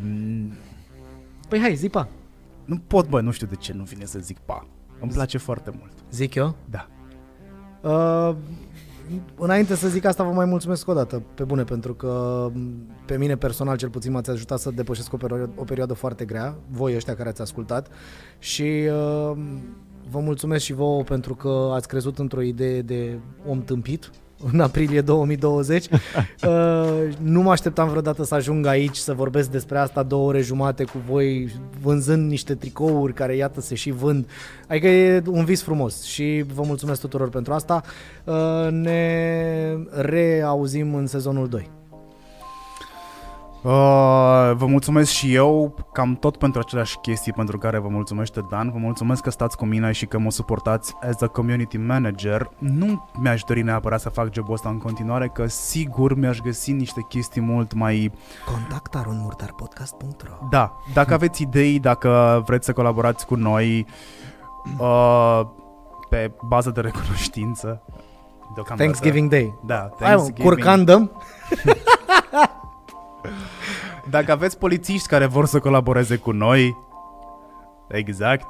Păi 1.47 1.59
hai, 1.59 1.75
zipa. 1.75 2.07
nu 2.65 2.77
pot, 2.87 3.07
bă, 3.09 3.21
nu 3.21 3.31
știu 3.31 3.47
de 3.47 3.55
ce 3.55 3.73
nu 3.73 3.83
vine 3.83 4.05
să 4.05 4.19
zic 4.19 4.37
pa. 4.45 4.67
Îmi 4.99 5.11
place 5.11 5.37
foarte 5.37 5.71
mult. 5.79 5.91
Zic 6.11 6.35
eu? 6.35 6.55
Da. 6.69 6.87
Uh, 7.89 8.35
înainte 9.37 9.75
să 9.75 9.87
zic 9.87 10.05
asta, 10.05 10.23
vă 10.23 10.31
mai 10.31 10.45
mulțumesc 10.45 10.87
o 10.87 10.93
dată, 10.93 11.23
pe 11.33 11.43
bune, 11.43 11.63
pentru 11.63 11.93
că 11.93 12.47
m, 12.53 12.59
pe 13.05 13.17
mine 13.17 13.35
personal 13.35 13.77
cel 13.77 13.89
puțin 13.89 14.11
m-ați 14.11 14.29
ajutat 14.29 14.59
să 14.59 14.71
depășesc 14.71 15.13
o 15.13 15.17
perioadă, 15.17 15.49
o 15.55 15.63
perioadă 15.63 15.93
foarte 15.93 16.25
grea, 16.25 16.55
voi 16.69 16.95
ăștia 16.95 17.15
care 17.15 17.29
ați 17.29 17.41
ascultat. 17.41 17.87
Și 18.39 18.61
uh, 18.61 19.37
vă 20.09 20.19
mulțumesc 20.19 20.63
și 20.63 20.73
vouă 20.73 21.03
pentru 21.03 21.35
că 21.35 21.71
ați 21.73 21.87
crezut 21.87 22.19
într-o 22.19 22.41
idee 22.41 22.81
de 22.81 23.19
om 23.47 23.61
tâmpit 23.63 24.11
în 24.51 24.59
aprilie 24.59 25.01
2020. 25.01 25.85
uh, 25.89 26.49
nu 27.21 27.41
mă 27.41 27.51
așteptam 27.51 27.89
vreodată 27.89 28.23
să 28.23 28.35
ajung 28.35 28.65
aici 28.65 28.95
să 28.95 29.13
vorbesc 29.13 29.49
despre 29.49 29.77
asta 29.77 30.03
două 30.03 30.27
ore 30.27 30.41
jumate 30.41 30.83
cu 30.83 30.97
voi, 31.09 31.51
vânzând 31.81 32.29
niște 32.29 32.55
tricouri 32.55 33.13
care 33.13 33.35
iată 33.35 33.61
se 33.61 33.75
și 33.75 33.91
vând. 33.91 34.29
Adică 34.67 34.87
e 34.87 35.21
un 35.27 35.45
vis 35.45 35.61
frumos 35.61 36.03
și 36.03 36.45
vă 36.53 36.61
mulțumesc 36.65 37.01
tuturor 37.01 37.29
pentru 37.29 37.53
asta. 37.53 37.81
Uh, 38.23 38.67
ne 38.71 39.77
reauzim 39.91 40.95
în 40.95 41.07
sezonul 41.07 41.47
2. 41.47 41.78
Uh, 43.61 43.71
vă 44.55 44.65
mulțumesc 44.65 45.11
și 45.11 45.33
eu 45.33 45.73
cam 45.93 46.15
tot 46.15 46.37
pentru 46.37 46.59
aceleași 46.59 46.97
chestii 46.97 47.33
pentru 47.33 47.57
care 47.57 47.77
vă 47.79 47.87
mulțumește 47.87 48.45
Dan. 48.49 48.71
Vă 48.71 48.77
mulțumesc 48.77 49.21
că 49.21 49.29
stați 49.29 49.57
cu 49.57 49.65
mine 49.65 49.91
și 49.91 50.05
că 50.05 50.19
mă 50.19 50.31
suportați 50.31 50.93
as 51.09 51.21
a 51.21 51.27
community 51.27 51.77
manager. 51.77 52.49
Nu 52.57 53.09
mi-aș 53.13 53.43
dori 53.43 53.61
neapărat 53.61 53.99
să 53.99 54.09
fac 54.09 54.33
jobul 54.33 54.53
ăsta 54.53 54.69
în 54.69 54.77
continuare, 54.77 55.27
că 55.27 55.47
sigur 55.47 56.15
mi-aș 56.15 56.39
găsi 56.39 56.71
niște 56.71 57.05
chestii 57.09 57.41
mult 57.41 57.73
mai... 57.73 58.11
Contact 58.53 58.95
aronmurtarpodcast.ro 58.95 60.47
Da, 60.49 60.77
dacă 60.93 61.13
aveți 61.13 61.41
idei, 61.41 61.79
dacă 61.79 62.41
vreți 62.45 62.65
să 62.65 62.73
colaborați 62.73 63.25
cu 63.25 63.35
noi 63.35 63.85
uh, 64.79 65.41
pe 66.09 66.31
bază 66.47 66.69
de 66.69 66.81
recunoștință. 66.81 67.81
deocamdată. 68.53 68.75
Thanksgiving 68.89 69.29
Day. 69.29 69.59
Da, 69.65 69.75
Hai, 69.75 69.89
mă, 69.99 70.05
Thanksgiving. 70.05 70.47
curcan 70.47 70.83
dăm. 70.89 71.11
Dacă 74.09 74.31
aveți 74.31 74.57
polițiști 74.57 75.07
care 75.07 75.25
vor 75.25 75.45
să 75.45 75.59
colaboreze 75.59 76.17
cu 76.17 76.31
noi, 76.31 76.77
exact, 77.87 78.45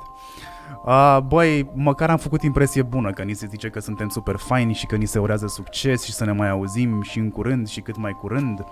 Uh, 0.85 1.17
băi, 1.27 1.71
măcar 1.73 2.09
am 2.09 2.17
făcut 2.17 2.41
impresie 2.41 2.81
bună 2.81 3.11
că 3.11 3.23
ni 3.23 3.33
se 3.33 3.47
zice 3.47 3.69
că 3.69 3.79
suntem 3.79 4.09
super 4.09 4.35
faini 4.35 4.73
și 4.73 4.85
că 4.85 4.95
ni 4.95 5.05
se 5.05 5.19
urează 5.19 5.47
succes 5.47 6.03
și 6.03 6.11
să 6.11 6.25
ne 6.25 6.31
mai 6.31 6.49
auzim 6.49 7.01
și 7.01 7.19
în 7.19 7.29
curând 7.29 7.67
și 7.67 7.81
cât 7.81 7.97
mai 7.97 8.11
curând. 8.11 8.65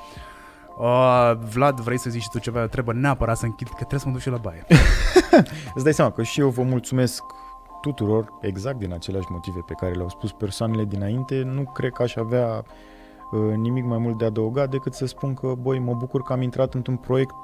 Uh, 0.77 1.31
Vlad, 1.53 1.79
vrei 1.79 1.99
să 1.99 2.09
zici 2.09 2.21
și 2.21 2.29
tu 2.29 2.39
ceva? 2.39 2.59
Eu 2.59 2.67
trebuie 2.67 2.99
neapărat 2.99 3.37
să 3.37 3.45
închid, 3.45 3.67
că 3.67 3.73
trebuie 3.73 3.99
să 3.99 4.07
mă 4.07 4.11
duc 4.11 4.21
și 4.21 4.29
la 4.29 4.37
baie. 4.37 4.65
Îți 5.75 5.83
dai 5.83 5.93
seama 5.93 6.11
că 6.11 6.23
și 6.23 6.39
eu 6.39 6.49
vă 6.49 6.61
mulțumesc 6.61 7.23
tuturor 7.81 8.33
exact 8.41 8.77
din 8.77 8.93
aceleași 8.93 9.27
motive 9.29 9.59
pe 9.65 9.73
care 9.73 9.93
le-au 9.93 10.09
spus 10.09 10.31
persoanele 10.31 10.85
dinainte. 10.85 11.41
Nu 11.45 11.63
cred 11.63 11.91
că 11.91 12.01
aș 12.01 12.15
avea 12.15 12.47
uh, 12.47 12.63
nimic 13.55 13.83
mai 13.83 13.97
mult 13.97 14.17
de 14.17 14.25
adăugat 14.25 14.69
decât 14.69 14.93
să 14.93 15.05
spun 15.05 15.33
că, 15.33 15.53
băi, 15.61 15.79
mă 15.79 15.93
bucur 15.93 16.21
că 16.21 16.33
am 16.33 16.41
intrat 16.41 16.73
într-un 16.73 16.95
proiect 16.95 17.35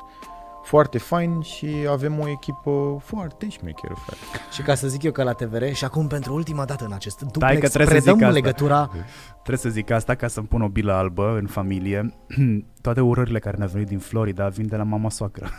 foarte 0.63 0.97
fain 0.97 1.41
și 1.41 1.67
avem 1.89 2.19
o 2.19 2.29
echipă 2.29 2.97
foarte 3.03 3.49
șmecheră, 3.49 3.93
frate. 4.05 4.21
Și 4.51 4.61
ca 4.61 4.75
să 4.75 4.87
zic 4.87 5.03
eu 5.03 5.11
că 5.11 5.23
la 5.23 5.31
TVR 5.33 5.63
și 5.71 5.83
acum 5.83 6.07
pentru 6.07 6.33
ultima 6.33 6.65
dată 6.65 6.85
în 6.85 6.93
acest 6.93 7.15
Stai 7.17 7.29
duplex 7.31 7.59
că 7.61 7.67
trebuie 7.67 7.87
să 7.87 7.93
predăm 7.93 8.13
zic 8.17 8.23
asta. 8.27 8.39
legătura 8.39 8.89
Trebuie 9.31 9.57
să 9.57 9.69
zic 9.69 9.91
asta 9.91 10.15
ca 10.15 10.27
să-mi 10.27 10.45
pun 10.47 10.61
o 10.61 10.67
bilă 10.67 10.93
albă 10.93 11.37
în 11.39 11.47
familie. 11.47 12.13
Toate 12.81 13.01
urările 13.01 13.39
care 13.39 13.57
ne-au 13.57 13.69
venit 13.73 13.87
din 13.87 13.99
Florida 13.99 14.47
vin 14.47 14.67
de 14.67 14.75
la 14.75 14.83
mama 14.83 15.09
soacră. 15.09 15.49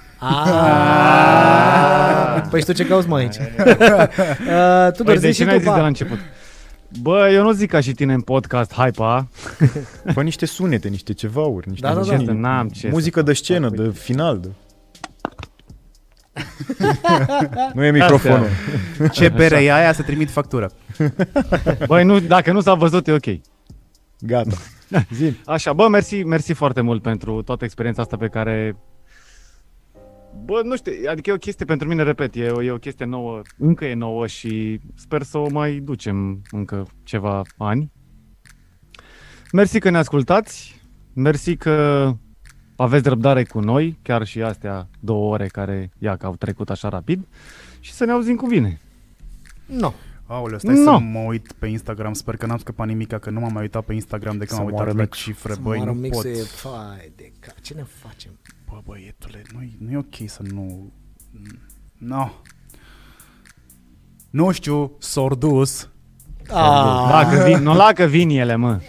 Ah, 1.24 2.42
Păi 2.50 2.60
și 2.60 2.66
tu 2.66 2.72
ce 2.72 2.86
cauți 2.86 3.08
mă 3.08 3.16
aici? 3.16 3.36
Uh, 3.36 3.44
Tudor, 4.92 5.04
Păi, 5.04 5.16
zi 5.16 5.20
de 5.20 5.30
și 5.30 5.38
ce 5.38 5.44
mi-ai 5.44 5.56
tu, 5.56 5.62
zis 5.62 5.68
pa. 5.70 5.74
de 5.74 5.80
la 5.80 5.86
început? 5.86 6.18
Bă, 7.02 7.28
eu 7.32 7.42
nu 7.42 7.52
zic 7.52 7.70
ca 7.70 7.80
și 7.80 7.92
tine 7.92 8.12
în 8.12 8.20
podcast, 8.20 8.72
hai 8.72 8.90
pa. 8.90 9.28
Bă, 10.14 10.22
niște 10.22 10.46
sunete, 10.46 10.88
niște 10.88 11.12
cevauri, 11.12 11.68
niște 11.68 11.86
Da, 11.86 11.94
da, 11.94 12.00
da. 12.00 12.16
Ce 12.18 12.24
să, 12.24 12.32
n-am 12.32 12.68
ce 12.68 12.88
muzică 12.90 13.18
să 13.18 13.24
de 13.24 13.32
fac. 13.32 13.42
scenă, 13.42 13.68
Uite. 13.70 13.82
de 13.82 13.88
final. 13.90 14.40
De... 14.40 14.48
nu 17.74 17.84
e 17.84 17.90
microfonul. 17.90 18.48
Ce 19.12 19.28
bere 19.28 19.62
e 19.62 19.72
aia 19.72 19.92
să 19.92 20.02
trimit 20.02 20.30
factură. 20.30 20.70
Băi, 21.86 22.04
nu, 22.04 22.20
dacă 22.20 22.52
nu 22.52 22.60
s-a 22.60 22.74
văzut, 22.74 23.06
e 23.06 23.12
ok. 23.12 23.40
Gata. 24.20 24.56
Zi. 25.14 25.36
Așa, 25.46 25.72
bă, 25.72 25.88
mersi, 25.88 26.22
mersi 26.22 26.52
foarte 26.52 26.80
mult 26.80 27.02
pentru 27.02 27.42
toată 27.42 27.64
experiența 27.64 28.02
asta 28.02 28.16
pe 28.16 28.28
care... 28.28 28.76
Bă, 30.44 30.60
nu 30.64 30.76
știu, 30.76 30.92
adică 31.10 31.30
e 31.30 31.32
o 31.32 31.36
chestie 31.36 31.64
pentru 31.64 31.88
mine, 31.88 32.02
repet, 32.02 32.34
e 32.36 32.48
o, 32.50 32.62
e 32.62 32.70
o 32.70 32.76
chestie 32.78 33.04
nouă, 33.04 33.42
încă 33.58 33.84
e 33.84 33.94
nouă 33.94 34.26
și 34.26 34.80
sper 34.94 35.22
să 35.22 35.38
o 35.38 35.48
mai 35.50 35.78
ducem 35.78 36.42
încă 36.50 36.86
ceva 37.02 37.42
ani. 37.56 37.92
Mersi 39.52 39.78
că 39.78 39.90
ne 39.90 39.98
ascultați, 39.98 40.80
mersi 41.12 41.56
că 41.56 42.10
aveți 42.76 43.08
răbdare 43.08 43.44
cu 43.44 43.60
noi, 43.60 43.98
chiar 44.02 44.24
și 44.26 44.42
astea 44.42 44.88
două 45.00 45.32
ore 45.32 45.46
care, 45.46 45.90
ia, 45.98 46.16
că 46.16 46.26
au 46.26 46.36
trecut 46.36 46.70
așa 46.70 46.88
rapid, 46.88 47.26
și 47.80 47.92
să 47.92 48.04
ne 48.04 48.12
auzim 48.12 48.36
cu 48.36 48.46
bine. 48.46 48.80
No. 49.66 49.92
Aoleu, 50.26 50.58
stai 50.58 50.74
No. 50.74 50.82
să 50.82 50.98
mă 50.98 51.18
uit 51.18 51.52
pe 51.52 51.66
Instagram, 51.66 52.12
sper 52.12 52.36
că 52.36 52.46
n-am 52.46 52.58
scăpat 52.58 52.86
nimic, 52.86 53.12
că 53.18 53.30
nu 53.30 53.40
m-am 53.40 53.52
mai 53.52 53.62
uitat 53.62 53.84
pe 53.84 53.94
Instagram 53.94 54.32
de 54.38 54.44
când 54.44 54.58
Să 54.58 54.64
m-am 54.64 54.70
moară 54.70 54.84
uitat 54.84 54.96
la 54.96 55.02
mix. 55.02 55.18
cifre, 55.18 55.52
Să 55.52 55.58
băi, 55.62 55.76
moară 55.76 55.90
nu 55.90 55.96
pot. 56.00 56.02
mixul 56.10 56.30
e, 56.30 56.34
fai 56.34 57.12
de 57.16 57.32
cap. 57.40 57.60
Ce 57.60 57.74
ne 57.74 57.82
facem? 57.82 58.30
Bă, 58.68 58.80
băietule, 58.84 59.42
nu 59.52 59.58
nu 59.78 59.90
e 59.90 59.96
ok 59.96 60.28
să 60.28 60.42
nu... 60.52 60.92
No. 61.98 62.30
Nu 64.30 64.50
știu, 64.52 64.92
s-or 64.98 65.34
dus. 65.34 65.88
Ah, 66.48 67.06
Dacă 67.08 67.42
vin, 67.44 67.62
nu 67.62 67.74
la 67.74 67.92
că 67.92 68.04
vin 68.04 68.28
ele, 68.28 68.56
mă. 68.56 68.80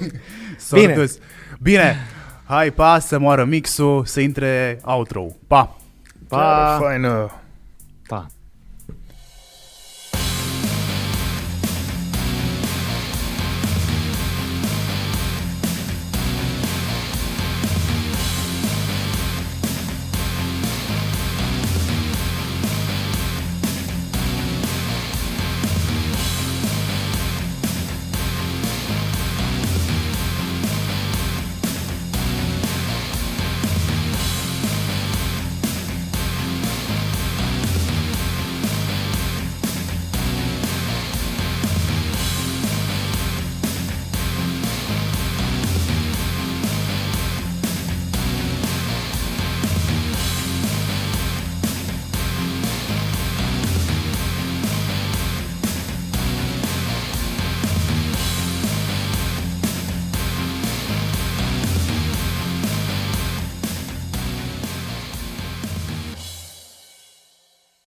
S-or 0.58 0.78
Bine. 0.78 0.94
dus. 0.94 1.18
Bine, 1.60 1.96
hai, 2.44 2.70
pa, 2.70 2.98
să 2.98 3.18
moară 3.18 3.44
mixul, 3.44 4.04
să 4.04 4.20
intre 4.20 4.80
outro. 4.84 5.26
Pa! 5.46 5.76
Pa! 6.28 6.76
Faină. 6.80 7.30
Pa! 8.06 8.26